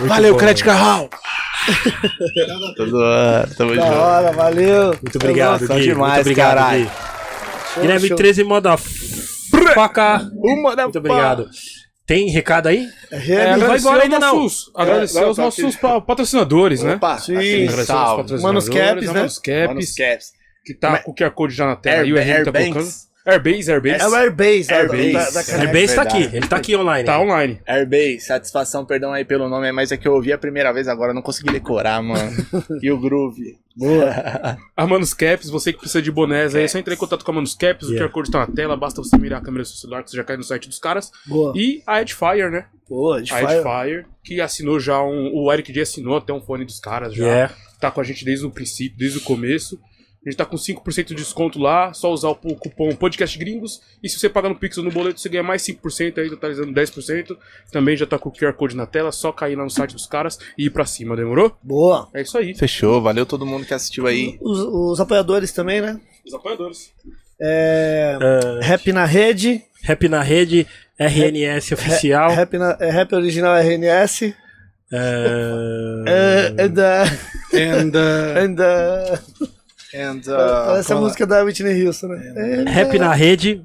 Valeu, 0.06 0.34
bom. 0.34 0.38
Crédito 0.38 0.64
Carral. 0.64 1.10
Zoando, 2.88 3.54
tamo 3.56 3.74
Da 3.74 3.82
junto. 3.84 3.96
hora, 3.98 4.30
valeu. 4.32 4.86
Muito 5.02 5.16
obrigado, 5.16 5.66
Gui. 5.66 5.80
demais, 5.80 6.12
Muito 6.14 6.20
obrigado, 6.20 6.54
caralho. 6.54 6.84
Gui. 7.74 7.80
Guilherme 7.80 8.06
show. 8.06 8.16
13 8.16 8.44
moda 8.44 8.76
faca. 9.74 10.30
Uma 10.36 10.76
da 10.76 10.84
Muito 10.84 10.98
obrigado. 10.98 11.50
Tem 12.06 12.28
recado 12.30 12.66
aí? 12.68 12.86
RM, 13.12 13.32
É, 13.32 13.56
não 13.56 13.66
vai 13.68 13.78
embora 13.78 14.02
ainda 14.02 14.18
não. 14.18 14.40
nossos, 14.42 14.70
agradecer 14.74 15.18
É, 15.20 15.22
aos 15.24 15.36
tá 15.36 15.42
nossos 15.44 15.64
aqui. 15.64 15.78
pa- 15.80 16.00
patrocinadores, 16.00 16.82
né? 16.82 16.94
Opa, 16.96 17.18
Sim. 17.18 17.32
Agradecer 17.36 17.68
aos 17.78 17.86
salve. 17.86 18.22
patrocinadores, 18.22 18.42
Manos 18.42 18.68
Caps, 18.68 19.06
né? 19.12 19.66
Manos 19.68 19.92
Caps, 19.94 20.32
que 20.64 20.74
tá 20.74 20.98
com 20.98 21.12
o 21.12 21.14
QR 21.14 21.30
Code 21.30 21.54
já 21.54 21.64
na 21.66 21.76
tela. 21.76 22.06
e 22.06 22.12
o 22.12 22.16
RM 22.16 22.44
tá 22.44 22.52
colocando. 22.52 22.88
Airbase, 23.24 23.70
Airbase. 23.70 24.02
É 24.02 24.08
o 24.08 24.14
Airbase, 24.14 24.68
da- 24.68 24.76
Airbase. 24.78 25.12
da, 25.12 25.30
da, 25.30 25.40
É 25.40 25.44
caneca. 25.44 25.62
Airbase 25.68 25.94
tá 25.94 26.02
aqui, 26.02 26.22
ele 26.36 26.46
tá 26.48 26.56
aqui 26.56 26.76
online. 26.76 27.04
Tá 27.06 27.20
online. 27.20 27.60
Airbase, 27.66 28.20
satisfação, 28.20 28.84
perdão 28.84 29.12
aí 29.12 29.24
pelo 29.24 29.48
nome, 29.48 29.70
mas 29.72 29.92
é 29.92 29.96
que 29.96 30.08
eu 30.08 30.12
ouvi 30.14 30.32
a 30.32 30.38
primeira 30.38 30.72
vez 30.72 30.88
agora, 30.88 31.10
eu 31.10 31.14
não 31.14 31.22
consegui 31.22 31.52
decorar, 31.52 32.02
mano. 32.02 32.30
e 32.82 32.90
o 32.90 32.98
Groove. 32.98 33.58
A 34.76 34.86
Manus 34.86 35.14
Caps, 35.14 35.48
você 35.48 35.72
que 35.72 35.78
precisa 35.78 36.02
de 36.02 36.10
bonés 36.10 36.54
aí, 36.54 36.64
é 36.64 36.68
só 36.68 36.78
entrar 36.78 36.94
em 36.94 36.96
contato 36.98 37.24
com 37.24 37.30
a 37.30 37.34
Manus 37.34 37.54
Caps, 37.54 37.88
o 37.88 37.92
Yeah. 37.92 38.08
QR 38.08 38.12
Code 38.12 38.30
tá 38.30 38.40
na 38.40 38.46
tela, 38.46 38.76
basta 38.76 39.02
você 39.02 39.16
mirar 39.16 39.38
a 39.40 39.42
câmera 39.42 39.62
do 39.62 39.68
seu 39.68 39.76
celular 39.76 40.02
que 40.02 40.10
você 40.10 40.16
já 40.16 40.24
cai 40.24 40.36
no 40.36 40.42
site 40.42 40.68
dos 40.68 40.78
caras. 40.78 41.10
Boa. 41.26 41.52
E 41.56 41.82
a 41.86 42.02
Edfire, 42.02 42.50
né? 42.50 42.66
Boa, 42.88 43.22
de 43.22 43.32
A 43.32 43.36
fire. 43.38 43.52
Edfire, 43.60 44.06
que 44.24 44.40
assinou 44.40 44.78
já 44.80 45.02
um. 45.02 45.30
O 45.34 45.50
Eric 45.52 45.72
J 45.72 45.82
assinou 45.82 46.16
até 46.18 46.32
um 46.32 46.40
fone 46.40 46.64
dos 46.64 46.78
caras 46.80 47.14
já. 47.14 47.24
Yeah. 47.24 47.54
Tá 47.80 47.90
com 47.90 48.00
a 48.00 48.04
gente 48.04 48.24
desde 48.24 48.44
o 48.46 48.50
princípio, 48.50 48.96
desde 48.98 49.18
o 49.18 49.22
começo. 49.22 49.78
A 50.24 50.30
gente 50.30 50.38
tá 50.38 50.44
com 50.44 50.56
5% 50.56 51.06
de 51.08 51.14
desconto 51.16 51.58
lá, 51.58 51.92
só 51.92 52.12
usar 52.12 52.28
o 52.28 52.36
cupom 52.36 52.94
Podcast 52.94 53.36
Gringos. 53.36 53.80
E 54.00 54.08
se 54.08 54.18
você 54.20 54.28
pagar 54.28 54.48
no 54.48 54.54
Pix 54.54 54.78
ou 54.78 54.84
no 54.84 54.90
boleto, 54.92 55.18
você 55.20 55.28
ganha 55.28 55.42
mais 55.42 55.62
5% 55.62 56.18
aí, 56.18 56.30
totalizando 56.30 56.72
10%. 56.72 57.36
Também 57.72 57.96
já 57.96 58.06
tá 58.06 58.16
com 58.20 58.28
o 58.28 58.32
QR 58.32 58.52
Code 58.52 58.76
na 58.76 58.86
tela, 58.86 59.10
só 59.10 59.32
cair 59.32 59.56
lá 59.56 59.64
no 59.64 59.70
site 59.70 59.94
dos 59.94 60.06
caras 60.06 60.38
e 60.56 60.66
ir 60.66 60.70
pra 60.70 60.86
cima, 60.86 61.16
demorou? 61.16 61.56
Boa. 61.60 62.08
É 62.14 62.22
isso 62.22 62.38
aí. 62.38 62.54
Fechou, 62.54 63.02
valeu 63.02 63.26
todo 63.26 63.44
mundo 63.44 63.66
que 63.66 63.74
assistiu 63.74 64.06
aí. 64.06 64.38
Os, 64.40 64.60
os 64.60 65.00
apoiadores 65.00 65.50
também, 65.50 65.80
né? 65.80 66.00
Os 66.24 66.32
apoiadores. 66.32 66.92
É, 67.40 68.16
Ah, 68.20 68.64
Rap 68.64 68.92
na 68.92 69.04
rede. 69.04 69.60
rap 69.82 70.08
na 70.08 70.22
rede, 70.22 70.68
RNS 71.00 71.72
oficial. 71.74 72.30
Rap, 72.30 72.56
na, 72.56 72.76
é 72.78 72.90
rap 72.92 73.12
original 73.12 73.56
RNS. 73.56 74.32
Ah, 74.92 76.04
É, 76.06 76.54
and, 76.62 76.74
uh, 76.78 77.32
And, 77.54 77.92
uh, 77.96 78.38
and, 78.38 78.56
uh, 78.60 79.48
And, 79.94 80.20
parece 80.24 80.92
a 80.92 80.96
música 80.96 81.26
da 81.26 81.42
Whitney 81.42 81.84
Houston, 81.84 82.08
né? 82.08 82.64
And, 82.66 82.70
Rap 82.70 82.98
na 82.98 83.12
rede. 83.12 83.64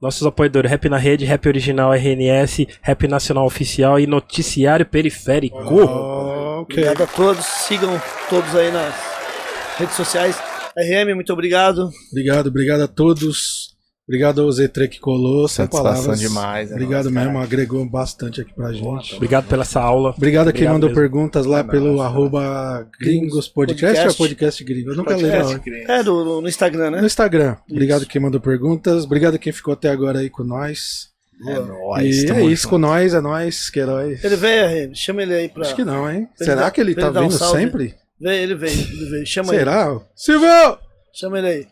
Nossos 0.00 0.26
apoiadores, 0.26 0.70
Rap 0.70 0.88
na 0.88 0.98
Rede, 0.98 1.24
Rap 1.24 1.46
Original 1.48 1.94
RNS, 1.94 2.66
Rap 2.82 3.08
Nacional 3.08 3.46
Oficial 3.46 3.98
e 3.98 4.06
Noticiário 4.06 4.84
Periférico. 4.84 5.56
oh, 5.56 6.60
ok. 6.60 6.76
Obrigado 6.84 7.02
a 7.02 7.06
todos. 7.06 7.44
Sigam 7.44 7.98
todos 8.28 8.54
aí 8.54 8.70
nas 8.70 8.94
redes 9.78 9.94
sociais. 9.94 10.36
RM, 10.76 11.14
muito 11.14 11.32
obrigado. 11.32 11.88
Obrigado, 12.10 12.48
obrigado 12.48 12.82
a 12.82 12.88
todos. 12.88 13.73
Obrigado 14.06 14.42
ao 14.42 14.48
Z3 14.48 14.86
que 14.88 15.00
colou, 15.00 15.48
sem 15.48 15.64
Satisfação 15.64 15.92
palavras. 15.94 16.20
demais, 16.20 16.70
é 16.70 16.74
Obrigado 16.74 17.04
nóis, 17.04 17.14
mesmo, 17.14 17.28
caralho. 17.32 17.44
agregou 17.46 17.86
bastante 17.88 18.40
aqui 18.42 18.52
pra 18.52 18.70
gente. 18.70 19.14
Obrigado 19.14 19.46
pela 19.48 19.62
essa 19.62 19.80
aula. 19.80 20.12
Obrigado 20.14 20.48
a 20.48 20.52
quem 20.52 20.58
Obrigado 20.68 20.72
mandou 20.74 20.88
mesmo. 20.90 21.00
perguntas 21.00 21.46
lá 21.46 21.60
É 21.60 21.62
pelo 21.64 21.86
nóis, 21.94 22.00
arroba 22.02 22.86
gringos 23.00 23.48
podcast, 23.48 23.84
Podcast. 23.96 24.08
ou 24.22 24.28
podcast 24.28 24.62
gringo? 24.64 24.90
Eu 24.90 24.96
nunca 24.96 25.16
lembro. 25.16 25.60
É, 25.88 26.02
do, 26.02 26.22
no, 26.22 26.40
no 26.42 26.48
Instagram, 26.48 26.90
né? 26.90 27.00
No 27.00 27.06
Instagram. 27.06 27.56
Obrigado 27.70 28.04
quem 28.04 28.20
mandou 28.20 28.40
perguntas. 28.40 29.04
Obrigado 29.04 29.38
quem 29.38 29.52
ficou 29.54 29.72
até 29.72 29.88
agora 29.88 30.18
aí 30.18 30.28
com 30.28 30.44
nós. 30.44 31.08
É 31.48 31.58
nóis, 31.58 32.22
e 32.24 32.30
é 32.30 32.44
isso, 32.44 32.62
junto. 32.64 32.68
com 32.68 32.78
nós, 32.78 33.12
é 33.14 33.20
nós, 33.22 33.68
que 33.70 33.80
heróis. 33.80 34.22
Ele 34.22 34.36
veio, 34.36 34.66
RM. 34.90 34.94
Chama 34.94 35.22
ele 35.22 35.34
aí 35.34 35.48
pra. 35.48 35.62
Acho 35.62 35.74
que 35.74 35.84
não, 35.84 36.08
hein? 36.10 36.28
Ele 36.38 36.44
Será 36.50 36.62
dá- 36.62 36.70
que 36.70 36.80
ele 36.80 36.92
ele 36.92 37.00
tá 37.00 37.08
um 37.10 37.22
vindo 37.22 37.32
salve. 37.32 37.58
sempre? 37.58 37.94
Vem, 38.20 38.38
ele 38.42 38.54
veio, 38.54 38.72
ele 38.72 39.10
veio. 39.10 39.26
Chama 39.26 39.48
ele. 39.52 39.58
Será? 39.58 40.00
Silvio! 40.14 40.78
Chama 41.12 41.38
ele 41.38 41.46
aí. 41.48 41.66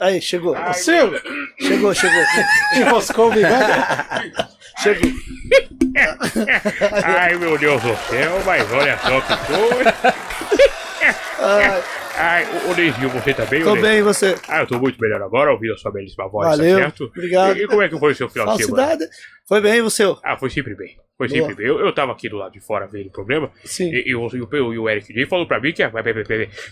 Aí, 0.00 0.20
chegou. 0.20 0.56
Silvio! 0.74 1.20
Chegou, 1.60 1.94
chegou. 1.94 2.22
Enroscou 2.76 3.28
o 3.28 3.32
bigode? 3.32 4.32
chegou. 4.82 5.10
Ai, 7.04 7.36
meu 7.36 7.58
Deus 7.58 7.82
do 7.82 7.96
céu, 8.08 8.40
mas 8.44 8.72
olha 8.72 8.98
só 8.98 9.20
que 9.20 9.36
coisa. 9.46 9.94
Ai, 11.40 11.82
Ai, 12.20 12.44
ô, 12.68 13.10
você 13.10 13.32
tá 13.32 13.44
bem? 13.44 13.62
tô 13.62 13.76
bem, 13.76 13.98
e 13.98 14.02
você? 14.02 14.34
Ah, 14.48 14.60
eu 14.60 14.66
tô 14.66 14.76
muito 14.78 15.00
melhor 15.00 15.22
agora, 15.22 15.52
ouvindo 15.52 15.74
a 15.74 15.76
sua 15.76 15.92
belíssima 15.92 16.28
voz, 16.28 16.48
Valeu, 16.48 16.76
tá 16.76 16.82
certo? 16.82 17.04
obrigado. 17.04 17.56
E, 17.56 17.62
e 17.62 17.66
como 17.68 17.80
é 17.80 17.88
que 17.88 17.96
foi 17.96 18.10
o 18.10 18.14
seu 18.14 18.28
final 18.28 18.56
de 18.56 18.64
semana? 18.64 18.98
Foi 19.46 19.60
bem, 19.60 19.74
e 19.76 19.82
você? 19.82 20.02
Ah, 20.24 20.36
foi 20.36 20.50
sempre 20.50 20.74
bem. 20.74 20.96
Boa. 21.26 21.28
sempre 21.40 21.54
bem. 21.56 21.66
Eu, 21.66 21.80
eu 21.80 21.92
tava 21.92 22.12
aqui 22.12 22.28
do 22.28 22.36
lado 22.36 22.52
de 22.52 22.60
fora 22.60 22.86
vendo 22.86 23.08
o 23.08 23.10
programa. 23.10 23.50
Sim. 23.64 23.90
E, 23.92 24.10
e 24.10 24.14
o, 24.14 24.28
e 24.32 24.40
o- 24.40 24.74
e 24.74 24.78
o 24.78 24.88
Eric 24.88 25.12
J 25.12 25.26
falou 25.26 25.46
pra 25.46 25.58
mim 25.60 25.72
que, 25.72 25.82
a- 25.82 25.90
que, 25.90 25.98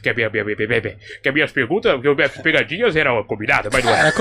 a 0.08 0.14
minha- 0.14 0.30
minha- 0.30 0.44
minha- 0.44 0.56
minha- 0.56 0.68
minha- 0.80 0.96
que 1.22 1.28
as 1.28 1.34
minhas 1.34 1.50
perguntas, 1.52 2.00
que 2.00 2.08
as 2.08 2.14
minhas 2.16 2.32
pegadinhas 2.38 2.94
eram 2.96 3.22
combinadas, 3.24 3.72
mas 3.72 3.84
não 3.84 3.92
era. 3.92 4.12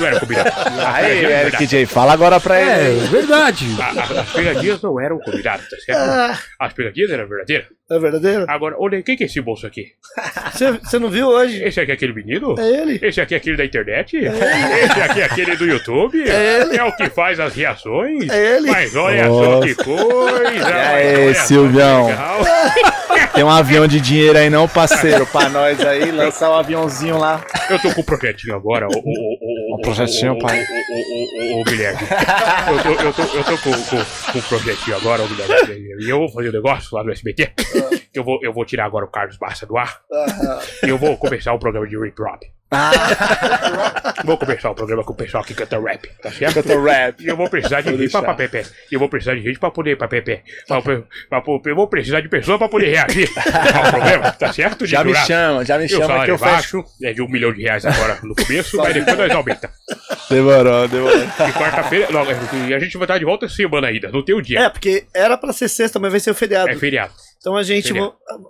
Não 0.00 0.06
era 0.06 0.20
combinado. 0.20 0.50
Aí, 0.94 1.24
Eric 1.24 1.66
J, 1.66 1.86
fala 1.86 2.12
agora 2.14 2.40
pra 2.40 2.60
ele. 2.60 2.98
É, 3.00 3.06
verdade. 3.08 3.66
A- 3.80 3.84
a- 4.00 4.20
as 4.22 4.32
pegadinhas 4.32 4.80
não 4.82 4.98
eram 5.00 5.18
combinadas, 5.18 5.68
tá 5.68 5.76
certo? 5.76 5.98
Ah, 5.98 6.38
As 6.60 6.72
pegadinhas 6.72 7.10
eram 7.10 7.28
verdadeiras. 7.28 7.68
É 7.90 7.98
verdadeiro? 7.98 8.44
Agora, 8.48 8.76
olha, 8.78 9.02
quem 9.02 9.16
que 9.16 9.22
é 9.24 9.26
esse 9.26 9.40
moço 9.40 9.66
aqui? 9.66 9.86
Você 10.82 10.98
não 10.98 11.08
viu 11.08 11.26
hoje? 11.28 11.62
Esse 11.64 11.80
aqui 11.80 11.90
é 11.90 11.94
aquele 11.94 12.12
menino? 12.12 12.54
É 12.58 12.82
ele. 12.82 12.98
Esse 13.02 13.20
aqui 13.20 13.34
é 13.34 13.38
aquele 13.38 13.56
da 13.56 13.64
internet? 13.64 14.16
Esse 14.16 15.00
aqui 15.00 15.20
é 15.20 15.24
aquele 15.24 15.56
do 15.56 15.64
YouTube? 15.64 16.22
É 16.28 16.60
ele. 16.60 16.76
É 16.76 16.84
o 16.84 16.92
que 16.94 17.08
faz 17.08 17.40
as 17.40 17.54
reações? 17.54 18.28
É 18.28 18.56
ele. 18.56 18.70
Mas 18.70 18.94
olha 18.94 19.26
só 19.26 19.60
que 19.60 19.74
coisa! 19.74 21.28
Que 21.30 21.34
Silvião? 21.34 22.08
Tem 23.38 23.44
um 23.44 23.50
avião 23.50 23.86
de 23.86 24.00
dinheiro 24.00 24.36
aí, 24.36 24.50
não, 24.50 24.66
parceiro? 24.66 25.24
Pra 25.24 25.48
nós 25.48 25.80
aí, 25.86 26.10
lançar 26.10 26.50
o 26.50 26.54
aviãozinho 26.54 27.16
lá. 27.16 27.40
Eu 27.70 27.78
tô 27.80 27.94
com 27.94 28.00
um 28.00 28.04
projetinho 28.04 28.56
agora, 28.56 28.88
o, 28.88 28.90
o, 28.90 28.98
o, 28.98 29.74
o, 29.74 29.78
Um 29.78 29.80
projetinho, 29.80 30.32
o, 30.32 30.38
pai. 30.40 30.58
O, 30.58 30.64
o, 30.64 31.54
o, 31.54 31.58
o, 31.58 31.60
o 31.60 31.64
Guilherme. 31.64 32.00
Eu 32.66 32.82
tô, 32.82 33.00
eu 33.00 33.12
tô, 33.12 33.22
eu 33.36 33.44
tô 33.44 33.58
com, 33.58 33.70
com, 33.70 34.32
com 34.32 34.38
um 34.40 34.42
projetinho 34.42 34.96
agora, 34.96 35.22
o 35.22 35.28
Guilherme. 35.28 36.04
E 36.04 36.10
eu 36.10 36.18
vou 36.18 36.28
fazer 36.32 36.48
um 36.48 36.52
negócio 36.52 36.96
lá 36.96 37.04
no 37.04 37.12
SBT. 37.12 37.52
Eu 38.12 38.24
vou, 38.24 38.40
eu 38.42 38.52
vou 38.52 38.64
tirar 38.64 38.86
agora 38.86 39.04
o 39.04 39.08
Carlos 39.08 39.36
Bassa 39.36 39.64
do 39.64 39.78
ar. 39.78 40.00
E 40.84 40.88
eu 40.88 40.98
vou 40.98 41.16
começar 41.16 41.52
o 41.52 41.60
programa 41.60 41.86
de 41.86 41.96
Rip 41.96 42.20
Drop. 42.70 44.22
Vou 44.24 44.36
começar 44.36 44.70
o 44.70 44.74
programa 44.74 45.02
com 45.04 45.12
o 45.12 45.16
pessoal 45.16 45.42
que 45.44 45.54
canta 45.54 45.80
rap, 45.80 46.08
tá 46.20 46.30
certo? 46.30 46.54
Canta 46.54 46.80
rap. 46.80 47.20
E 47.22 47.26
eu 47.28 47.36
vou 47.36 47.48
precisar 47.48 47.80
de 47.80 47.96
gente 47.96 48.10
pra, 48.10 48.22
pra 48.22 48.34
Pepe. 48.34 48.66
E 48.90 48.94
eu 48.94 48.98
vou 49.00 49.08
precisar 49.08 49.34
de 49.36 49.42
gente 49.42 49.58
pra 49.58 49.70
poder 49.70 49.96
pra 49.96 50.08
Pepe. 50.08 50.42
Pra, 50.66 50.82
pra, 50.82 51.00
pra, 51.40 51.42
eu 51.66 51.74
vou 51.76 51.86
precisar 51.88 52.20
de 52.20 52.28
pessoa 52.28 52.58
pra 52.58 52.68
poder 52.68 52.88
reagir 52.90 53.30
ao 53.74 53.90
programa, 53.90 54.32
tá 54.32 54.52
certo? 54.52 54.84
De 54.84 54.90
Já 54.90 55.02
me 55.04 55.10
jurado. 55.10 55.26
chama, 55.26 55.64
já 55.64 55.78
me 55.78 55.84
E 55.84 55.86
o 55.86 55.88
chama 55.98 56.24
que 56.24 56.30
eu 56.30 56.34
é 56.34 56.38
fecho. 56.38 56.50
baixo, 56.50 56.84
é 57.02 57.12
de 57.12 57.22
um 57.22 57.28
milhão 57.28 57.52
de 57.52 57.62
reais 57.62 57.86
agora 57.86 58.18
no 58.22 58.34
começo, 58.34 58.76
mas 58.76 58.92
depois 58.94 59.16
nós 59.18 59.30
aumenta. 59.32 59.70
Demorou, 60.28 60.86
demorou. 60.88 61.18
E 61.22 61.52
quarta-feira, 61.52 62.08
não, 62.10 62.26
e 62.68 62.74
a 62.74 62.78
gente 62.78 62.98
vai 62.98 63.04
estar 63.04 63.16
de 63.18 63.24
volta 63.24 63.48
semana 63.48 63.86
ainda, 63.86 64.10
não 64.10 64.22
tem 64.22 64.34
o 64.34 64.42
dia. 64.42 64.60
É, 64.60 64.68
porque 64.68 65.06
era 65.14 65.38
pra 65.38 65.52
ser 65.54 65.68
sexta, 65.68 65.98
mas 65.98 66.10
vai 66.10 66.20
ser 66.20 66.30
o 66.30 66.34
feriado. 66.34 66.68
É 66.68 66.74
feriado. 66.76 67.12
Então 67.40 67.56
a 67.56 67.62
gente, 67.62 67.94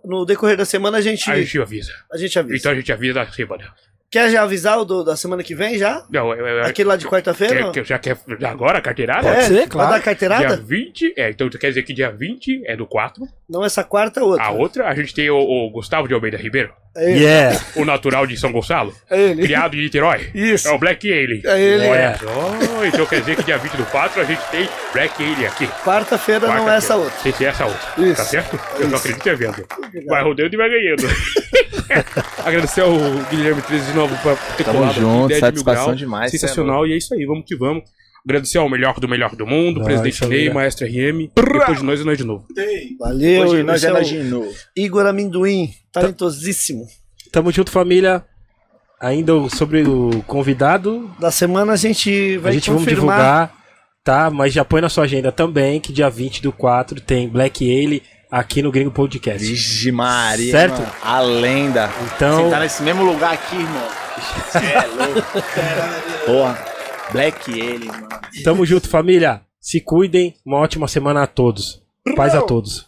no 0.05 0.25
decorrer 0.25 0.57
da 0.57 0.65
semana, 0.65 0.99
a 0.99 1.01
gente, 1.01 1.31
A 1.31 1.37
gente 1.37 1.61
avisa. 1.61 1.93
a 2.13 2.17
gente 2.17 2.37
avisa. 2.39 2.57
Então 2.57 2.73
a 2.73 2.75
gente 2.75 2.93
avisa 2.93 3.15
da 3.15 3.31
semana. 3.31 3.73
Quer 4.11 4.31
já 4.31 4.43
avisar 4.43 4.79
o 4.79 4.87
do- 4.87 5.05
da 5.05 5.17
semana 5.17 5.43
que 5.43 5.55
vem 5.55 5.77
já? 5.79 6.03
Não, 6.11 6.33
é, 6.33 6.61
é, 6.61 6.67
Aquele 6.67 6.89
lá 6.89 6.97
de 6.97 7.07
quarta-feira? 7.07 7.55
quer, 7.57 7.63
não? 7.63 7.73
quer, 7.73 7.85
já 7.85 7.99
quer 7.99 8.17
agora 8.47 8.79
a 8.79 8.81
carteirada? 8.81 9.29
é, 9.29 9.43
ser, 9.43 9.55
Vai 9.55 9.67
claro. 9.67 9.91
dar 9.91 9.97
Dia 9.97 10.05
carteirada? 10.05 10.57
20, 10.57 11.13
é, 11.15 11.29
então 11.29 11.51
quer 11.51 11.69
dizer 11.69 11.83
que 11.83 11.93
dia 11.93 12.11
20 12.11 12.63
é 12.65 12.75
do 12.75 12.87
4. 12.87 13.23
Não 13.47 13.63
essa 13.63 13.85
quarta, 13.85 14.25
outra. 14.25 14.45
A 14.45 14.51
outra, 14.51 14.89
a 14.89 14.95
gente 14.95 15.13
tem 15.15 15.29
o, 15.29 15.37
o 15.39 15.71
Gustavo 15.71 16.09
de 16.09 16.15
Almeida 16.15 16.39
Ribeiro, 16.39 16.73
É 16.97 17.11
ele. 17.11 17.21
Yeah. 17.25 17.61
o 17.77 17.85
natural 17.85 18.27
de 18.27 18.35
São 18.39 18.51
Gonçalo, 18.51 18.95
É 19.11 19.21
ele. 19.21 19.43
criado 19.43 19.77
em 19.77 19.81
Niterói. 19.81 20.31
Isso. 20.35 20.69
É 20.69 20.71
o 20.73 20.79
Black 20.79 21.07
Alien. 21.13 21.43
É 21.45 21.61
ele. 21.61 21.87
Olha 21.89 22.17
só, 22.19 22.87
então 22.87 23.05
quer 23.07 23.21
dizer 23.21 23.37
que 23.37 23.43
dia 23.43 23.59
20 23.59 23.73
do 23.77 23.85
4 23.87 24.23
a 24.23 24.25
gente 24.25 24.41
tem 24.51 24.67
Black 24.95 25.23
Alien 25.23 25.47
aqui. 25.49 25.67
Quarta-feira 25.85 26.47
não 26.47 26.71
é 26.71 26.77
essa 26.79 26.97
outra. 26.97 27.19
Sem 27.19 27.33
ser 27.33 27.45
essa 27.45 27.67
outra. 27.67 27.81
Isso. 27.99 28.17
Tá 28.17 28.25
certo? 28.25 28.59
Eu 28.81 28.89
não 28.89 28.97
acredito 28.97 29.23
em 29.23 29.35
vendo. 29.35 29.67
Vai 30.07 30.23
rodando 30.23 30.55
e 30.55 30.57
vai 30.57 30.71
ganhando. 30.71 31.03
Agradecer 32.45 32.81
ao 32.83 32.93
Guilherme 33.31 33.63
13 33.63 33.87
de 33.91 33.97
novo 33.97 34.17
por 34.23 34.37
ter 34.57 34.65
Tamo 34.65 34.79
colado 34.79 34.95
junto, 34.95 35.29
de 35.29 35.35
mil 35.35 35.41
satisfação 35.41 35.85
grau. 35.87 35.95
demais, 35.97 36.31
Sensacional, 36.31 36.87
e 36.87 36.93
é 36.93 36.97
isso 36.97 37.15
aí, 37.15 37.25
vamos 37.25 37.45
que 37.47 37.57
vamos. 37.57 37.83
Agradecer 38.25 38.59
ao 38.59 38.69
melhor 38.69 38.99
do 39.01 39.09
melhor 39.09 39.35
do 39.35 39.47
mundo, 39.47 39.81
Ah, 39.81 39.85
Presidente 39.85 40.27
Ney, 40.27 40.49
é. 40.49 40.53
Maestro 40.53 40.87
RM. 40.87 41.31
Depois 41.35 41.79
de 41.79 41.85
nós 41.85 42.01
é 42.01 42.05
nós 42.05 42.19
de 42.19 42.25
novo. 42.25 42.45
Valeu. 42.99 43.47
Hoje 43.49 43.63
nós 43.63 43.77
esse 43.77 43.87
é 43.87 43.91
é 43.91 43.93
nós 43.93 44.09
de 44.09 44.19
novo. 44.25 44.53
Igor 44.77 45.07
Amendoim, 45.07 45.71
talentosíssimo. 45.93 46.87
Tamo 47.33 47.51
junto, 47.53 47.71
família. 47.71 48.25
Ainda 49.01 49.33
sobre 49.51 49.83
o 49.83 50.23
convidado, 50.27 51.09
Da 51.21 51.31
semana 51.31 51.73
a 51.75 51.77
gente 51.77 52.37
vai 52.39 52.51
a 52.51 52.55
gente 52.55 52.69
vamos 52.69 52.85
divulgar, 52.87 53.55
tá? 54.03 54.29
Mas 54.29 54.53
já 54.53 54.65
põe 54.65 54.81
na 54.81 54.89
sua 54.89 55.05
agenda 55.05 55.31
também 55.31 55.81
que 55.81 55.93
dia 55.93 56.11
20 56.11 56.43
do 56.43 56.51
4 56.53 57.01
tem 57.01 57.29
Black 57.29 57.65
Ale 57.65 58.03
aqui 58.31 58.63
no 58.63 58.71
Gringo 58.71 58.91
Podcast. 58.91 59.47
Vixe 59.47 59.91
Maria, 59.93 60.51
Certo? 60.51 60.81
mano. 60.81 60.93
A 61.03 61.21
lenda. 61.21 61.91
Então, 62.15 62.45
Sentar 62.45 62.61
nesse 62.61 62.83
mesmo 62.83 63.05
lugar 63.05 63.33
aqui, 63.35 63.57
irmão. 63.57 63.89
Cê 64.51 64.59
é 64.59 64.87
louco. 64.87 66.27
Porra. 66.27 66.59
Black 67.13 67.51
ele, 67.59 67.87
mano. 67.87 68.09
tamo 68.45 68.67
junto, 68.67 68.89
família. 68.89 69.41
Se 69.61 69.81
cuidem. 69.81 70.35
Uma 70.45 70.59
ótima 70.59 70.87
semana 70.87 71.23
a 71.23 71.27
todos. 71.27 71.83
Paz 72.17 72.35
a 72.35 72.43
todos. 72.43 72.87